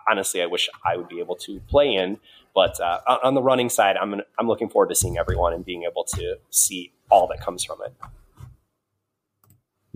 honestly 0.07 0.43
I 0.43 0.45
wish 0.45 0.69
I 0.85 0.95
would 0.95 1.09
be 1.09 1.19
able 1.19 1.35
to 1.37 1.59
play 1.61 1.95
in. 1.95 2.19
But 2.53 2.79
uh, 2.79 2.99
on- 3.07 3.19
on 3.23 3.33
the 3.33 3.41
running 3.41 3.69
side, 3.69 3.97
I'm 3.97 4.11
gonna, 4.11 4.23
I'm 4.37 4.47
looking 4.47 4.69
forward 4.69 4.89
to 4.89 4.95
seeing 4.95 5.17
everyone 5.17 5.53
and 5.53 5.65
being 5.65 5.83
able 5.89 6.03
to 6.15 6.37
see 6.51 6.93
all 7.09 7.27
that 7.27 7.41
comes 7.41 7.63
from 7.63 7.79
it. 7.83 7.93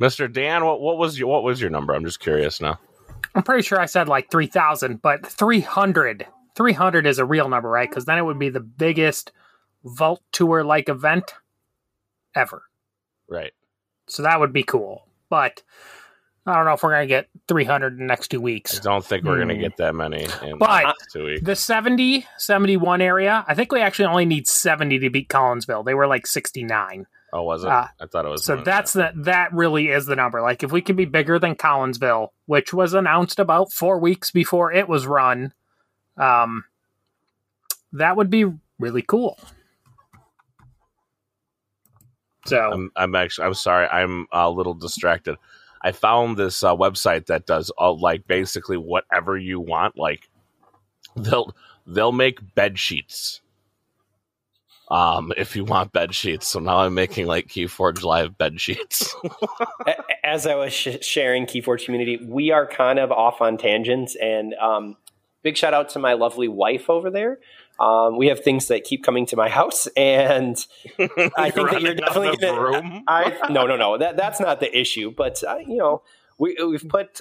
Mr. 0.02 0.32
Dan, 0.32 0.66
what, 0.66 0.82
what 0.82 0.98
was 0.98 1.20
your 1.20 1.30
what 1.30 1.44
was 1.44 1.62
your 1.62 1.70
number? 1.70 1.94
I'm 1.94 2.04
just 2.04 2.20
curious 2.20 2.60
now. 2.60 2.80
I'm 3.36 3.44
pretty 3.44 3.62
sure 3.62 3.80
I 3.80 3.86
said 3.86 4.08
like 4.08 4.32
3,000, 4.32 5.02
but 5.04 5.26
300. 5.26 6.26
300 6.56 7.06
is 7.08 7.20
a 7.20 7.26
real 7.26 7.50
number, 7.50 7.70
right? 7.70 7.90
Because 7.90 8.06
then 8.06 8.18
it 8.18 8.26
would 8.26 8.40
be 8.40 8.50
the 8.50 8.60
biggest 8.60 9.32
vault 9.84 10.22
tour 10.32 10.64
like 10.64 10.90
event 10.90 11.34
ever. 12.36 12.64
Right. 13.30 13.54
So 14.08 14.24
that 14.24 14.40
would 14.40 14.54
be 14.54 14.64
cool. 14.64 15.08
But 15.30 15.64
I 16.46 16.56
don't 16.56 16.66
know 16.66 16.74
if 16.74 16.84
we're 16.84 16.92
going 16.92 17.04
to 17.04 17.08
get 17.08 17.30
300 17.48 17.94
in 17.94 18.00
the 18.00 18.06
next 18.06 18.28
two 18.30 18.42
weeks. 18.42 18.80
I 18.80 18.84
don't 18.84 19.04
think 19.04 19.24
we're 19.24 19.40
gonna 19.40 19.56
Hmm. 19.56 19.62
get 19.62 19.78
that 19.78 19.96
many 19.96 20.24
in 20.44 20.58
But- 20.58 20.96
two 21.12 21.26
weeks. 21.26 21.42
The 21.44 21.56
70, 21.56 22.26
71 22.38 23.02
area, 23.02 23.46
I 23.48 23.54
think 23.56 23.72
we 23.72 23.80
actually 23.82 24.06
only 24.06 24.26
need 24.26 24.48
70 24.48 25.00
to 25.00 25.10
beat 25.10 25.30
Collinsville. 25.30 25.86
They 25.86 25.94
were 25.94 26.06
like 26.08 26.28
69. 26.28 27.06
Oh, 27.36 27.44
was 27.44 27.64
it? 27.64 27.70
uh, 27.70 27.88
I 28.00 28.06
thought 28.06 28.26
it 28.26 28.30
was. 28.30 28.44
So 28.44 28.58
that's 28.58 28.94
that. 28.94 29.16
the 29.16 29.22
that 29.24 29.54
really 29.54 29.88
is 29.88 30.06
the 30.06 30.16
number. 30.16 30.42
Like 30.42 30.62
if 30.64 30.72
we 30.72 30.82
can 30.82 30.96
be 30.96 31.06
bigger 31.06 31.40
than 31.40 31.56
Collinsville, 31.56 32.28
which 32.46 32.74
was 32.74 32.94
announced 32.94 33.40
about 33.40 33.72
four 33.72 33.98
weeks 34.00 34.30
before 34.30 34.72
it 34.72 34.88
was 34.88 35.08
run, 35.08 35.54
um, 36.18 36.64
that 37.94 38.18
would 38.18 38.30
be 38.30 38.46
really 38.80 39.02
cool. 39.02 39.38
So 42.46 42.60
I'm, 42.60 42.92
I'm 42.96 43.16
actually. 43.16 43.48
I'm 43.48 43.54
sorry. 43.54 43.88
I'm 43.88 44.28
a 44.32 44.50
little 44.50 44.74
distracted. 44.74 45.38
I 45.82 45.92
found 45.92 46.38
this 46.38 46.64
uh, 46.64 46.76
website 46.76 47.28
that 47.28 47.46
does 47.46 47.70
all 47.72 48.00
like 48.00 48.28
basically 48.28 48.78
whatever 48.78 49.38
you 49.38 49.60
want. 49.60 49.98
Like 49.98 50.30
they'll 51.16 51.56
they'll 51.88 52.12
make 52.12 52.56
bed 52.56 52.80
sheets. 52.80 53.42
Um, 54.92 55.32
if 55.38 55.56
you 55.56 55.64
want 55.64 55.94
bed 55.94 56.14
sheets, 56.14 56.48
so 56.48 56.60
now 56.60 56.80
I'm 56.80 56.94
making 56.94 57.26
like 57.26 57.48
KeyForge 57.48 58.04
Live 58.04 58.38
bed 58.38 58.60
sheets. 58.60 59.16
As 60.24 60.46
I 60.46 60.56
was 60.56 60.74
sh- 60.74 60.98
sharing 61.02 61.46
Keyforge 61.46 61.86
community, 61.86 62.24
we 62.24 62.52
are 62.52 62.68
kind 62.68 63.00
of 63.00 63.12
off 63.12 63.42
on 63.42 63.58
tangents, 63.58 64.16
and 64.16 64.54
um, 64.56 64.98
big 65.44 65.58
shout 65.58 65.74
out 65.74 65.90
to 65.90 66.00
my 66.00 66.14
lovely 66.14 66.48
wife 66.48 66.90
over 66.90 67.10
there. 67.10 67.40
Um, 67.80 68.18
we 68.18 68.28
have 68.28 68.40
things 68.40 68.68
that 68.68 68.84
keep 68.84 69.04
coming 69.04 69.26
to 69.28 69.36
my 69.36 69.50
house, 69.50 69.88
and 69.98 70.56
I 71.38 71.52
think 71.52 71.72
that 71.72 71.82
you're 71.82 71.96
definitely 71.96 72.38
gonna, 72.38 72.62
room. 72.62 73.04
I 73.08 73.50
no 73.50 73.66
no 73.66 73.76
no 73.76 73.98
that 73.98 74.16
that's 74.16 74.40
not 74.40 74.60
the 74.60 74.78
issue, 74.78 75.12
but 75.12 75.44
uh, 75.44 75.58
you 75.58 75.78
know 75.78 76.02
we 76.38 76.56
we've 76.66 76.88
put 76.88 77.20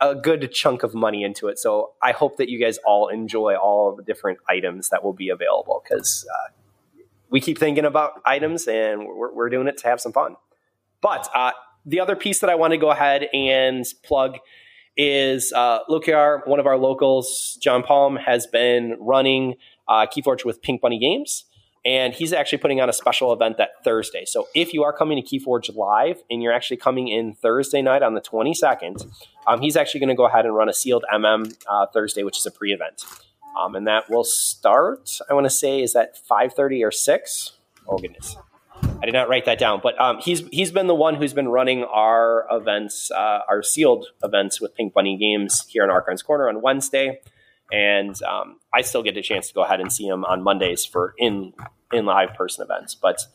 a 0.00 0.14
good 0.14 0.52
chunk 0.52 0.82
of 0.82 0.94
money 0.94 1.22
into 1.22 1.48
it, 1.48 1.58
so 1.58 1.92
I 2.02 2.12
hope 2.12 2.36
that 2.38 2.48
you 2.48 2.60
guys 2.60 2.78
all 2.84 3.08
enjoy 3.08 3.56
all 3.56 3.90
of 3.90 3.96
the 3.96 4.02
different 4.02 4.38
items 4.48 4.88
that 4.90 5.02
will 5.02 5.12
be 5.12 5.28
available 5.28 5.82
because 5.82 6.26
uh, 6.32 6.50
we 7.30 7.40
keep 7.40 7.58
thinking 7.58 7.84
about 7.84 8.20
items 8.24 8.66
and 8.66 9.06
we're, 9.06 9.32
we're 9.32 9.48
doing 9.48 9.68
it 9.68 9.78
to 9.78 9.88
have 9.88 10.00
some 10.00 10.12
fun. 10.12 10.36
But 11.00 11.28
uh, 11.34 11.52
the 11.86 12.00
other 12.00 12.16
piece 12.16 12.40
that 12.40 12.50
I 12.50 12.56
want 12.56 12.72
to 12.72 12.76
go 12.76 12.90
ahead 12.90 13.28
and 13.32 13.84
plug 14.02 14.38
is 14.96 15.52
uh, 15.52 15.80
Lokiar, 15.88 16.46
one 16.46 16.60
of 16.60 16.66
our 16.66 16.76
locals, 16.76 17.58
John 17.60 17.82
Palm, 17.82 18.16
has 18.16 18.46
been 18.46 18.96
running 19.00 19.54
uh, 19.88 20.06
Keyforge 20.06 20.44
with 20.44 20.62
Pink 20.62 20.80
Bunny 20.80 20.98
Games. 20.98 21.44
And 21.84 22.12
he's 22.12 22.34
actually 22.34 22.58
putting 22.58 22.80
on 22.82 22.90
a 22.90 22.92
special 22.92 23.32
event 23.32 23.56
that 23.56 23.82
Thursday. 23.84 24.24
So 24.26 24.48
if 24.54 24.74
you 24.74 24.82
are 24.82 24.92
coming 24.92 25.22
to 25.22 25.26
Keyforge 25.26 25.74
Live 25.74 26.22
and 26.30 26.42
you're 26.42 26.52
actually 26.52 26.76
coming 26.76 27.08
in 27.08 27.34
Thursday 27.34 27.80
night 27.80 28.02
on 28.02 28.14
the 28.14 28.20
22nd, 28.20 29.06
um, 29.46 29.62
he's 29.62 29.76
actually 29.76 30.00
going 30.00 30.08
to 30.08 30.14
go 30.14 30.26
ahead 30.26 30.44
and 30.44 30.54
run 30.54 30.68
a 30.68 30.74
sealed 30.74 31.06
MM 31.12 31.56
uh, 31.66 31.86
Thursday, 31.86 32.22
which 32.22 32.38
is 32.38 32.44
a 32.44 32.50
pre-event. 32.50 33.02
Um, 33.58 33.74
and 33.74 33.86
that 33.86 34.10
will 34.10 34.24
start, 34.24 35.18
I 35.30 35.34
want 35.34 35.44
to 35.44 35.50
say, 35.50 35.82
is 35.82 35.94
that 35.94 36.16
5.30 36.30 36.86
or 36.86 36.90
6? 36.90 37.52
Oh, 37.88 37.96
goodness. 37.96 38.36
I 39.02 39.06
did 39.06 39.14
not 39.14 39.28
write 39.30 39.46
that 39.46 39.58
down, 39.58 39.80
but 39.82 39.98
um, 39.98 40.18
he's 40.18 40.46
he's 40.52 40.70
been 40.70 40.86
the 40.86 40.94
one 40.94 41.14
who's 41.14 41.32
been 41.32 41.48
running 41.48 41.84
our 41.84 42.46
events, 42.50 43.10
uh, 43.10 43.40
our 43.48 43.62
sealed 43.62 44.06
events 44.22 44.60
with 44.60 44.74
Pink 44.74 44.92
Bunny 44.92 45.16
Games 45.16 45.64
here 45.68 45.84
in 45.84 45.90
Archon's 45.90 46.22
Corner 46.22 46.48
on 46.48 46.60
Wednesday, 46.60 47.20
and 47.72 48.20
um, 48.22 48.58
I 48.74 48.82
still 48.82 49.02
get 49.02 49.16
a 49.16 49.22
chance 49.22 49.48
to 49.48 49.54
go 49.54 49.62
ahead 49.62 49.80
and 49.80 49.90
see 49.90 50.06
him 50.06 50.24
on 50.24 50.42
Mondays 50.42 50.84
for 50.84 51.14
in 51.16 51.54
in 51.92 52.04
live 52.04 52.34
person 52.34 52.62
events. 52.62 52.94
But 52.94 53.26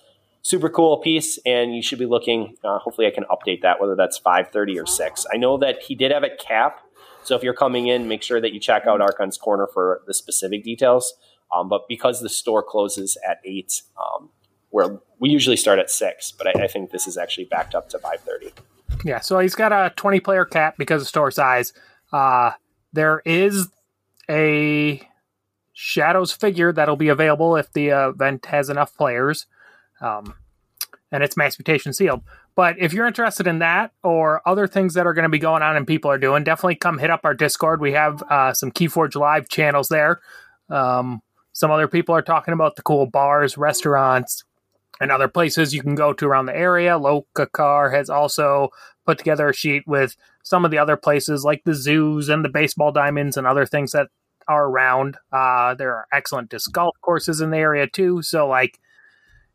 super 0.43 0.69
cool 0.69 0.97
piece, 0.97 1.39
and 1.47 1.75
you 1.75 1.81
should 1.81 1.97
be 1.97 2.05
looking. 2.05 2.55
Uh, 2.63 2.77
hopefully, 2.77 3.07
I 3.07 3.11
can 3.11 3.23
update 3.23 3.61
that 3.63 3.81
whether 3.81 3.95
that's 3.95 4.19
five 4.19 4.49
thirty 4.49 4.79
or 4.79 4.85
six. 4.85 5.25
I 5.33 5.37
know 5.37 5.57
that 5.57 5.81
he 5.81 5.95
did 5.95 6.11
have 6.11 6.23
a 6.23 6.29
cap, 6.29 6.81
so 7.23 7.35
if 7.35 7.41
you're 7.41 7.55
coming 7.55 7.87
in, 7.87 8.07
make 8.07 8.21
sure 8.21 8.39
that 8.39 8.53
you 8.53 8.59
check 8.59 8.85
out 8.85 9.01
Archon's 9.01 9.37
Corner 9.37 9.67
for 9.73 10.01
the 10.05 10.13
specific 10.13 10.63
details. 10.63 11.15
Um, 11.55 11.69
but 11.69 11.87
because 11.87 12.21
the 12.21 12.29
store 12.29 12.63
closes 12.63 13.17
at 13.27 13.39
eight, 13.45 13.81
um, 13.97 14.29
where 14.75 14.99
we 15.19 15.29
usually 15.29 15.55
start 15.55 15.79
at 15.79 15.89
six, 15.89 16.33
but 16.33 16.47
I, 16.47 16.65
I 16.65 16.67
think 16.67 16.91
this 16.91 17.07
is 17.07 17.17
actually 17.17 17.45
backed 17.45 17.73
up 17.73 17.87
to 17.91 17.99
five 17.99 18.19
thirty. 18.19 18.51
yeah, 19.05 19.21
so 19.21 19.39
he's 19.39 19.55
got 19.55 19.71
a 19.71 19.93
20 19.95 20.19
player 20.19 20.43
cap 20.43 20.75
because 20.77 21.01
of 21.01 21.07
store 21.07 21.31
size. 21.31 21.71
Uh, 22.11 22.51
there 22.91 23.21
is 23.25 23.69
a 24.29 25.01
Shadows 25.71 26.33
figure 26.33 26.73
that'll 26.73 26.97
be 26.97 27.07
available 27.07 27.55
if 27.55 27.71
the 27.71 27.87
event 27.87 28.47
has 28.47 28.69
enough 28.69 28.95
players. 28.95 29.45
Um, 30.01 30.35
and 31.11 31.23
it's 31.23 31.37
mass 31.37 31.57
mutation 31.57 31.93
sealed. 31.93 32.21
But 32.55 32.77
if 32.77 32.91
you're 32.93 33.07
interested 33.07 33.47
in 33.47 33.59
that 33.59 33.91
or 34.03 34.41
other 34.45 34.67
things 34.67 34.93
that 34.95 35.07
are 35.07 35.13
going 35.13 35.23
to 35.23 35.29
be 35.29 35.39
going 35.39 35.63
on 35.63 35.77
and 35.77 35.87
people 35.87 36.11
are 36.11 36.17
doing, 36.17 36.43
definitely 36.43 36.75
come 36.75 36.97
hit 36.97 37.09
up 37.09 37.21
our 37.23 37.33
Discord. 37.33 37.79
We 37.79 37.93
have 37.93 38.23
uh, 38.23 38.53
some 38.53 38.71
Keyforge 38.71 39.15
Live 39.15 39.47
channels 39.47 39.87
there. 39.87 40.19
Um, 40.69 41.21
some 41.53 41.71
other 41.71 41.87
people 41.87 42.13
are 42.15 42.21
talking 42.21 42.53
about 42.53 42.75
the 42.75 42.81
cool 42.81 43.05
bars, 43.05 43.57
restaurants, 43.57 44.43
and 44.99 45.11
other 45.11 45.27
places 45.27 45.73
you 45.73 45.81
can 45.81 45.95
go 45.95 46.13
to 46.13 46.25
around 46.25 46.45
the 46.45 46.55
area. 46.55 46.91
Loka 46.91 47.51
Car 47.51 47.91
has 47.91 48.09
also 48.09 48.69
put 49.05 49.17
together 49.17 49.49
a 49.49 49.53
sheet 49.53 49.83
with 49.87 50.15
some 50.43 50.65
of 50.65 50.71
the 50.71 50.77
other 50.77 50.95
places 50.95 51.43
like 51.43 51.63
the 51.63 51.73
zoos 51.73 52.29
and 52.29 52.43
the 52.45 52.49
baseball 52.49 52.91
diamonds 52.91 53.37
and 53.37 53.45
other 53.45 53.65
things 53.65 53.91
that 53.91 54.07
are 54.47 54.67
around. 54.67 55.17
Uh, 55.31 55.73
there 55.75 55.93
are 55.93 56.07
excellent 56.13 56.49
disc 56.49 56.71
golf 56.71 56.95
courses 57.01 57.41
in 57.41 57.49
the 57.49 57.57
area 57.57 57.87
too. 57.87 58.21
So, 58.21 58.47
like, 58.47 58.79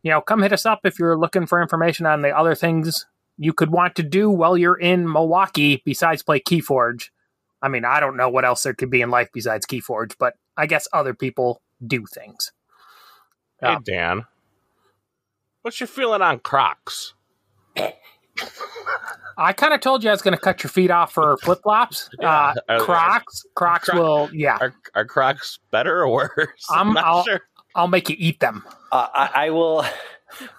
you 0.03 0.11
know, 0.11 0.21
come 0.21 0.43
hit 0.43 0.53
us 0.53 0.67
up 0.67 0.81
if 0.85 0.99
you're 0.99 1.19
looking 1.19 1.47
for 1.47 1.61
information 1.63 2.07
on 2.07 2.23
the 2.23 2.37
other 2.37 2.55
things 2.55 3.07
you 3.39 3.53
could 3.53 3.71
want 3.71 3.95
to 3.97 4.03
do 4.03 4.29
while 4.31 4.57
you're 4.59 4.79
in 4.79 5.11
Milwaukee 5.11 5.83
besides 5.85 6.23
play 6.23 6.41
Keyforge. 6.41 7.11
I 7.63 7.69
mean, 7.69 7.85
I 7.85 8.01
don't 8.01 8.17
know 8.17 8.29
what 8.29 8.45
else 8.45 8.63
there 8.63 8.75
could 8.75 8.91
be 8.91 9.03
in 9.03 9.11
life 9.11 9.29
besides 9.33 9.67
Keyforge, 9.67 10.15
but 10.19 10.35
I 10.57 10.67
guess 10.67 10.89
other 10.93 11.15
people 11.15 11.63
do 11.87 12.05
things. 12.07 12.53
Hey, 13.61 13.69
Um, 13.69 13.83
Dan. 13.83 14.25
What's 15.63 15.81
your 15.81 15.87
feeling 15.87 16.23
on 16.23 16.39
Crocs? 16.41 17.15
I 19.37 19.53
kind 19.53 19.73
of 19.75 19.81
told 19.81 20.03
you 20.05 20.11
I 20.11 20.13
was 20.13 20.23
going 20.23 20.35
to 20.37 20.41
cut 20.41 20.63
your 20.63 20.71
feet 20.71 20.91
off 20.91 21.13
for 21.13 21.37
flip 21.43 21.61
flops. 21.63 22.09
Yeah. 22.21 22.55
Uh, 22.69 22.79
Crocs, 22.81 23.45
Crocs 23.55 23.89
Croc- 23.89 23.99
will, 23.99 24.31
yeah, 24.33 24.59
Are, 24.61 24.75
are 24.95 25.05
Crocs 25.05 25.59
better 25.71 26.01
or 26.03 26.09
worse? 26.13 26.67
I'm- 26.71 26.95
not 26.95 27.05
I'll- 27.05 27.25
sure. 27.25 27.41
I'll 27.77 27.87
make 27.89 28.11
you 28.11 28.17
eat 28.19 28.41
them. 28.41 28.65
Uh, 28.91 29.07
I, 29.15 29.47
I 29.47 29.51
will. 29.51 29.85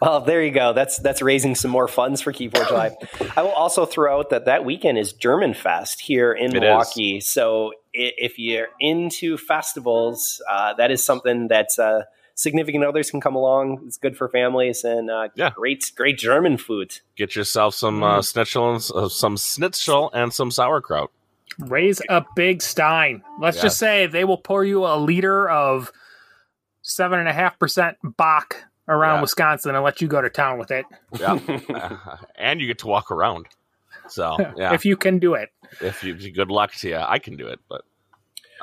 Well, 0.01 0.19
there 0.19 0.43
you 0.43 0.51
go. 0.51 0.73
That's 0.73 0.97
that's 0.97 1.21
raising 1.21 1.55
some 1.55 1.71
more 1.71 1.87
funds 1.87 2.19
for 2.19 2.33
Keyforge 2.33 2.71
Live. 2.71 2.91
I 3.37 3.41
will 3.41 3.53
also 3.53 3.85
throw 3.85 4.19
out 4.19 4.29
that 4.31 4.43
that 4.43 4.65
weekend 4.65 4.97
is 4.97 5.13
German 5.13 5.53
Fest 5.53 6.01
here 6.01 6.33
in 6.33 6.53
It 6.53 6.59
Milwaukee. 6.59 7.21
So 7.21 7.71
if 7.93 8.37
you're 8.37 8.67
into 8.81 9.37
festivals, 9.37 10.41
uh, 10.51 10.73
that 10.73 10.91
is 10.91 11.01
something 11.05 11.47
that's 11.47 11.79
uh, 11.79 12.01
significant 12.41 12.83
others 12.83 13.11
can 13.11 13.21
come 13.21 13.35
along. 13.35 13.81
It's 13.85 13.97
good 13.97 14.17
for 14.17 14.27
families 14.29 14.83
and 14.83 15.09
uh, 15.11 15.29
Yeah. 15.35 15.51
great 15.55 15.91
great 15.95 16.17
German 16.17 16.57
food. 16.57 16.99
Get 17.15 17.35
yourself 17.35 17.75
some 17.75 17.99
Mm. 18.01 18.17
uh, 18.17 18.21
schnitzel, 18.21 18.69
and, 18.73 18.91
uh, 18.95 19.09
some 19.09 19.37
schnitzel, 19.37 20.09
and 20.13 20.33
some 20.33 20.49
sauerkraut. 20.51 21.11
Raise 21.59 22.01
a 22.09 22.25
big 22.35 22.61
stein. 22.61 23.21
Let's 23.39 23.57
Yes. 23.57 23.63
just 23.63 23.77
say 23.79 24.07
they 24.07 24.23
will 24.23 24.37
pour 24.37 24.63
you 24.65 24.85
a 24.85 24.95
liter 24.97 25.49
of 25.49 25.91
seven 26.81 27.19
and 27.19 27.27
a 27.29 27.33
half 27.33 27.59
percent 27.59 27.97
Bock 28.03 28.55
around 28.87 29.17
Yeah. 29.17 29.21
Wisconsin 29.21 29.75
and 29.75 29.83
let 29.83 30.01
you 30.01 30.07
go 30.07 30.21
to 30.21 30.29
town 30.29 30.57
with 30.57 30.71
it 30.71 30.85
Yeah, 31.19 31.37
Uh, 31.73 32.15
and 32.35 32.59
you 32.59 32.67
get 32.67 32.79
to 32.79 32.87
walk 32.87 33.11
around. 33.11 33.45
So 34.07 34.35
yeah, 34.57 34.73
if 34.73 34.83
you 34.85 34.97
can 34.97 35.19
do 35.19 35.35
it. 35.35 35.49
if 35.79 36.03
you 36.03 36.15
good 36.31 36.49
luck 36.49 36.73
to 36.81 36.89
you, 36.89 36.97
I 36.97 37.19
can 37.19 37.37
do 37.37 37.47
it. 37.47 37.59
But 37.69 37.83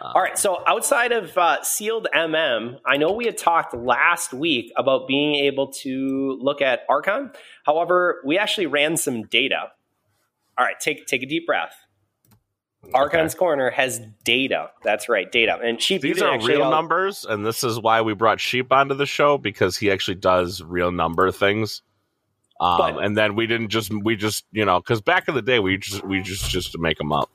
uh, 0.00 0.12
All 0.14 0.22
right. 0.22 0.38
So 0.38 0.62
outside 0.66 1.12
of 1.12 1.36
uh, 1.36 1.62
sealed 1.62 2.06
MM, 2.14 2.78
I 2.86 2.96
know 2.96 3.12
we 3.12 3.26
had 3.26 3.36
talked 3.36 3.74
last 3.74 4.32
week 4.32 4.72
about 4.76 5.08
being 5.08 5.34
able 5.34 5.72
to 5.82 6.38
look 6.40 6.62
at 6.62 6.80
Archon. 6.88 7.32
However, 7.66 8.20
we 8.24 8.38
actually 8.38 8.66
ran 8.66 8.96
some 8.96 9.24
data. 9.24 9.72
All 10.56 10.64
right. 10.64 10.78
Take 10.78 11.06
take 11.06 11.22
a 11.22 11.26
deep 11.26 11.46
breath. 11.46 11.74
Archon's 12.94 13.34
Corner 13.34 13.70
has 13.70 14.00
data. 14.24 14.70
That's 14.82 15.08
right, 15.08 15.30
data. 15.30 15.58
And 15.62 15.82
sheep. 15.82 16.00
these 16.00 16.22
are 16.22 16.40
real 16.40 16.62
all- 16.62 16.70
numbers, 16.70 17.26
and 17.28 17.44
this 17.44 17.64
is 17.64 17.78
why 17.78 18.00
we 18.02 18.14
brought 18.14 18.40
Sheep 18.40 18.72
onto 18.72 18.94
the 18.94 19.04
show 19.04 19.36
because 19.36 19.76
he 19.76 19.90
actually 19.90 20.14
does 20.14 20.62
real 20.62 20.90
number 20.92 21.30
things. 21.32 21.82
Um, 22.60 22.78
But- 22.78 23.04
and 23.04 23.16
then 23.16 23.34
we 23.34 23.46
didn't 23.46 23.68
just 23.68 23.92
we 23.92 24.16
just 24.16 24.44
you 24.52 24.64
know 24.64 24.80
because 24.80 25.00
back 25.00 25.28
in 25.28 25.34
the 25.34 25.42
day 25.42 25.58
we 25.58 25.76
just 25.76 26.04
we 26.04 26.22
just 26.22 26.48
just 26.50 26.72
to 26.72 26.78
make 26.78 26.98
them 26.98 27.12
up. 27.12 27.30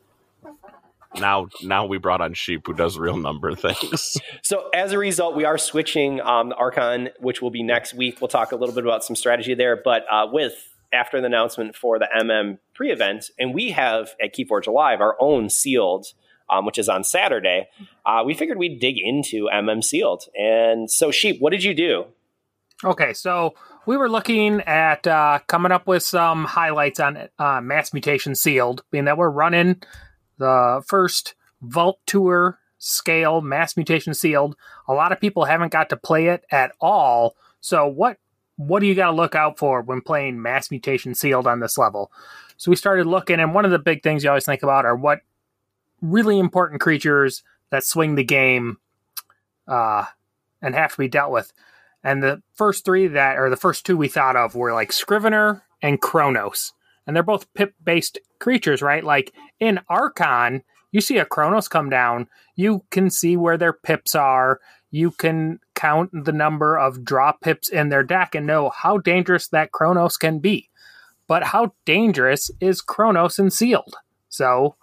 Now 1.15 1.47
now 1.61 1.85
we 1.85 1.97
brought 1.97 2.21
on 2.21 2.33
Sheep 2.33 2.65
who 2.65 2.73
does 2.73 2.97
real 2.97 3.17
number 3.17 3.55
things. 3.55 4.17
So 4.41 4.69
as 4.73 4.91
a 4.91 4.97
result, 4.97 5.35
we 5.35 5.45
are 5.45 5.57
switching 5.57 6.19
um, 6.21 6.49
the 6.49 6.55
Archon, 6.55 7.09
which 7.19 7.41
will 7.41 7.49
be 7.49 7.63
next 7.63 7.93
week. 7.93 8.19
We'll 8.19 8.27
talk 8.27 8.51
a 8.51 8.55
little 8.55 8.75
bit 8.75 8.83
about 8.83 9.03
some 9.03 9.15
strategy 9.15 9.53
there. 9.53 9.79
But 9.81 10.05
uh, 10.11 10.27
with 10.31 10.73
after 10.91 11.19
the 11.19 11.27
announcement 11.27 11.75
for 11.75 11.97
the 11.97 12.07
MM 12.15 12.59
pre-event, 12.73 13.31
and 13.39 13.53
we 13.53 13.71
have 13.71 14.15
at 14.21 14.35
Keyforge 14.35 14.71
Live 14.71 15.01
our 15.01 15.15
own 15.19 15.49
sealed, 15.49 16.07
um, 16.49 16.65
which 16.65 16.77
is 16.77 16.89
on 16.89 17.03
Saturday. 17.03 17.69
Uh, 18.05 18.23
we 18.25 18.33
figured 18.33 18.57
we'd 18.57 18.79
dig 18.79 18.97
into 18.97 19.49
MM 19.51 19.83
sealed. 19.83 20.25
And 20.37 20.89
so, 20.89 21.11
sheep, 21.11 21.39
what 21.39 21.51
did 21.51 21.63
you 21.63 21.73
do? 21.73 22.05
Okay, 22.83 23.13
so 23.13 23.53
we 23.85 23.97
were 23.97 24.09
looking 24.09 24.61
at 24.61 25.07
uh, 25.07 25.39
coming 25.47 25.71
up 25.71 25.87
with 25.87 26.03
some 26.03 26.45
highlights 26.45 26.99
on 26.99 27.29
uh, 27.39 27.61
Mass 27.61 27.93
Mutation 27.93 28.35
Sealed, 28.35 28.83
being 28.91 29.05
that 29.05 29.17
we're 29.17 29.29
running 29.29 29.81
the 30.37 30.83
first 30.85 31.35
Vault 31.61 31.99
Tour 32.05 32.59
scale 32.77 33.41
Mass 33.41 33.77
Mutation 33.77 34.13
Sealed. 34.13 34.55
A 34.87 34.93
lot 34.93 35.11
of 35.11 35.21
people 35.21 35.45
haven't 35.45 35.71
got 35.71 35.89
to 35.89 35.97
play 35.97 36.27
it 36.27 36.43
at 36.51 36.71
all. 36.81 37.35
So 37.61 37.87
what 37.87 38.17
what 38.55 38.81
do 38.81 38.85
you 38.85 38.93
got 38.93 39.09
to 39.09 39.15
look 39.15 39.35
out 39.35 39.57
for 39.57 39.81
when 39.81 40.01
playing 40.01 40.41
Mass 40.41 40.69
Mutation 40.69 41.15
Sealed 41.15 41.47
on 41.47 41.59
this 41.59 41.77
level? 41.77 42.11
So 42.57 42.69
we 42.69 42.75
started 42.75 43.07
looking, 43.07 43.39
and 43.39 43.53
one 43.53 43.65
of 43.65 43.71
the 43.71 43.79
big 43.79 44.03
things 44.03 44.23
you 44.23 44.29
always 44.29 44.45
think 44.45 44.63
about 44.63 44.85
are 44.85 44.95
what 44.95 45.21
really 46.01 46.37
important 46.37 46.81
creatures 46.81 47.43
that 47.71 47.83
swing 47.83 48.15
the 48.15 48.23
game 48.23 48.77
uh, 49.67 50.05
and 50.61 50.75
have 50.75 50.91
to 50.91 50.97
be 50.97 51.07
dealt 51.07 51.31
with. 51.31 51.51
And 52.03 52.21
the 52.21 52.43
first 52.53 52.85
three 52.85 53.07
that, 53.07 53.39
or 53.39 53.49
the 53.49 53.55
first 53.55 53.85
two 53.85 53.97
we 53.97 54.07
thought 54.07 54.35
of 54.35 54.55
were 54.55 54.73
like 54.73 54.91
Scrivener 54.91 55.63
and 55.81 55.99
Chronus. 56.01 56.73
And 57.05 57.15
they're 57.15 57.23
both 57.23 57.51
pip 57.53 57.73
based 57.83 58.17
creatures, 58.39 58.81
right? 58.81 59.03
Like 59.03 59.33
in 59.59 59.79
Archon, 59.89 60.63
you 60.91 61.01
see 61.01 61.17
a 61.17 61.25
Chronus 61.25 61.67
come 61.67 61.89
down, 61.89 62.27
you 62.55 62.83
can 62.91 63.09
see 63.09 63.35
where 63.35 63.57
their 63.57 63.73
pips 63.73 64.15
are. 64.15 64.59
You 64.91 65.09
can 65.09 65.59
count 65.73 66.11
the 66.13 66.31
number 66.31 66.77
of 66.77 67.03
draw 67.03 67.31
pips 67.31 67.67
in 67.67 67.89
their 67.89 68.03
deck 68.03 68.35
and 68.35 68.45
know 68.45 68.69
how 68.69 68.99
dangerous 68.99 69.47
that 69.47 69.71
Chronus 69.71 70.17
can 70.17 70.37
be. 70.37 70.69
But 71.27 71.43
how 71.43 71.73
dangerous 71.85 72.51
is 72.59 72.81
Chronus 72.81 73.39
in 73.39 73.49
sealed? 73.49 73.95
So 74.29 74.75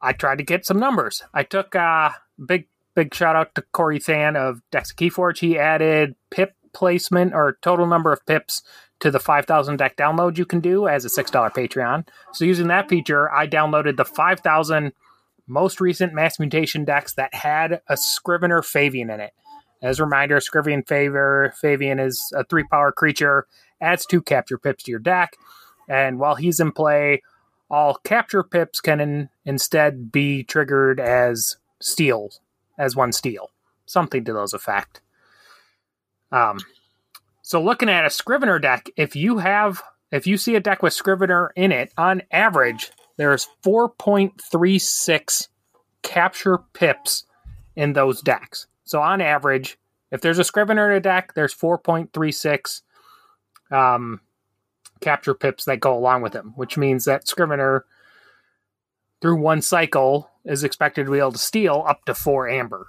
I 0.00 0.14
tried 0.14 0.38
to 0.38 0.44
get 0.44 0.64
some 0.64 0.78
numbers. 0.78 1.22
I 1.34 1.42
took 1.42 1.76
uh 1.76 2.10
big 2.44 2.66
big 2.94 3.14
shout 3.14 3.36
out 3.36 3.54
to 3.54 3.64
CorayThan 3.74 4.36
of 4.36 4.62
Dex 4.70 4.92
Keyforge. 4.92 5.38
He 5.38 5.58
added 5.58 6.14
pip 6.30 6.54
placement 6.72 7.34
or 7.34 7.58
total 7.62 7.86
number 7.86 8.12
of 8.12 8.24
pips 8.26 8.62
to 9.00 9.10
the 9.10 9.20
5,000 9.20 9.76
deck 9.76 9.96
download 9.96 10.38
you 10.38 10.44
can 10.44 10.60
do 10.60 10.86
as 10.86 11.04
a 11.04 11.08
$6 11.08 11.32
Patreon. 11.52 12.06
So 12.32 12.44
using 12.44 12.68
that 12.68 12.88
feature, 12.88 13.32
I 13.32 13.46
downloaded 13.46 13.96
the 13.96 14.04
5,000 14.04 14.92
most 15.46 15.80
recent 15.80 16.14
mass 16.14 16.38
mutation 16.38 16.84
decks 16.84 17.14
that 17.14 17.34
had 17.34 17.80
a 17.88 17.96
Scrivener 17.96 18.62
Favian 18.62 19.12
in 19.12 19.20
it. 19.20 19.32
As 19.82 19.98
a 19.98 20.04
reminder, 20.04 20.40
Scrivener 20.40 20.82
Favor 20.86 21.54
Favian 21.62 22.04
is 22.04 22.32
a 22.36 22.44
three 22.44 22.64
power 22.64 22.92
creature, 22.92 23.46
adds 23.80 24.06
two 24.06 24.20
capture 24.20 24.58
pips 24.58 24.84
to 24.84 24.90
your 24.90 25.00
deck, 25.00 25.36
and 25.88 26.18
while 26.18 26.36
he's 26.36 26.60
in 26.60 26.70
play, 26.70 27.22
all 27.70 27.94
capture 27.94 28.42
pips 28.42 28.80
can 28.80 29.00
in, 29.00 29.28
instead 29.44 30.12
be 30.12 30.44
triggered 30.44 31.00
as 31.00 31.56
steal, 31.80 32.30
as 32.78 32.94
one 32.94 33.12
steal, 33.12 33.50
something 33.86 34.24
to 34.24 34.32
those 34.32 34.52
effect. 34.52 35.00
Um, 36.32 36.58
so 37.42 37.62
looking 37.62 37.88
at 37.88 38.06
a 38.06 38.10
Scrivener 38.10 38.58
deck, 38.58 38.88
if 38.96 39.16
you 39.16 39.38
have, 39.38 39.82
if 40.12 40.26
you 40.26 40.36
see 40.36 40.54
a 40.54 40.60
deck 40.60 40.82
with 40.82 40.92
Scrivener 40.92 41.52
in 41.56 41.72
it, 41.72 41.92
on 41.96 42.22
average, 42.30 42.92
there's 43.16 43.48
4.36 43.64 45.48
capture 46.02 46.58
pips 46.72 47.24
in 47.76 47.92
those 47.92 48.22
decks. 48.22 48.66
So 48.84 49.00
on 49.00 49.20
average, 49.20 49.78
if 50.10 50.20
there's 50.20 50.38
a 50.38 50.44
Scrivener 50.44 50.90
in 50.90 50.96
a 50.96 51.00
deck, 51.00 51.34
there's 51.34 51.54
4.36 51.54 52.82
um, 53.70 54.20
capture 55.00 55.34
pips 55.34 55.64
that 55.64 55.80
go 55.80 55.96
along 55.96 56.22
with 56.22 56.32
them, 56.32 56.52
which 56.56 56.76
means 56.76 57.04
that 57.04 57.28
Scrivener, 57.28 57.84
through 59.20 59.36
one 59.36 59.62
cycle, 59.62 60.30
is 60.44 60.64
expected 60.64 61.06
to 61.06 61.12
be 61.12 61.18
able 61.18 61.32
to 61.32 61.38
steal 61.38 61.84
up 61.86 62.04
to 62.04 62.14
four 62.14 62.48
amber. 62.48 62.88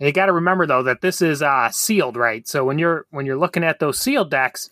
And 0.00 0.06
you 0.06 0.12
got 0.12 0.26
to 0.26 0.32
remember 0.32 0.66
though 0.66 0.82
that 0.82 1.00
this 1.00 1.22
is 1.22 1.42
uh, 1.42 1.70
sealed, 1.70 2.16
right? 2.16 2.46
So 2.46 2.64
when 2.64 2.78
you're 2.78 3.06
when 3.10 3.26
you're 3.26 3.38
looking 3.38 3.64
at 3.64 3.78
those 3.78 3.98
sealed 3.98 4.30
decks, 4.30 4.70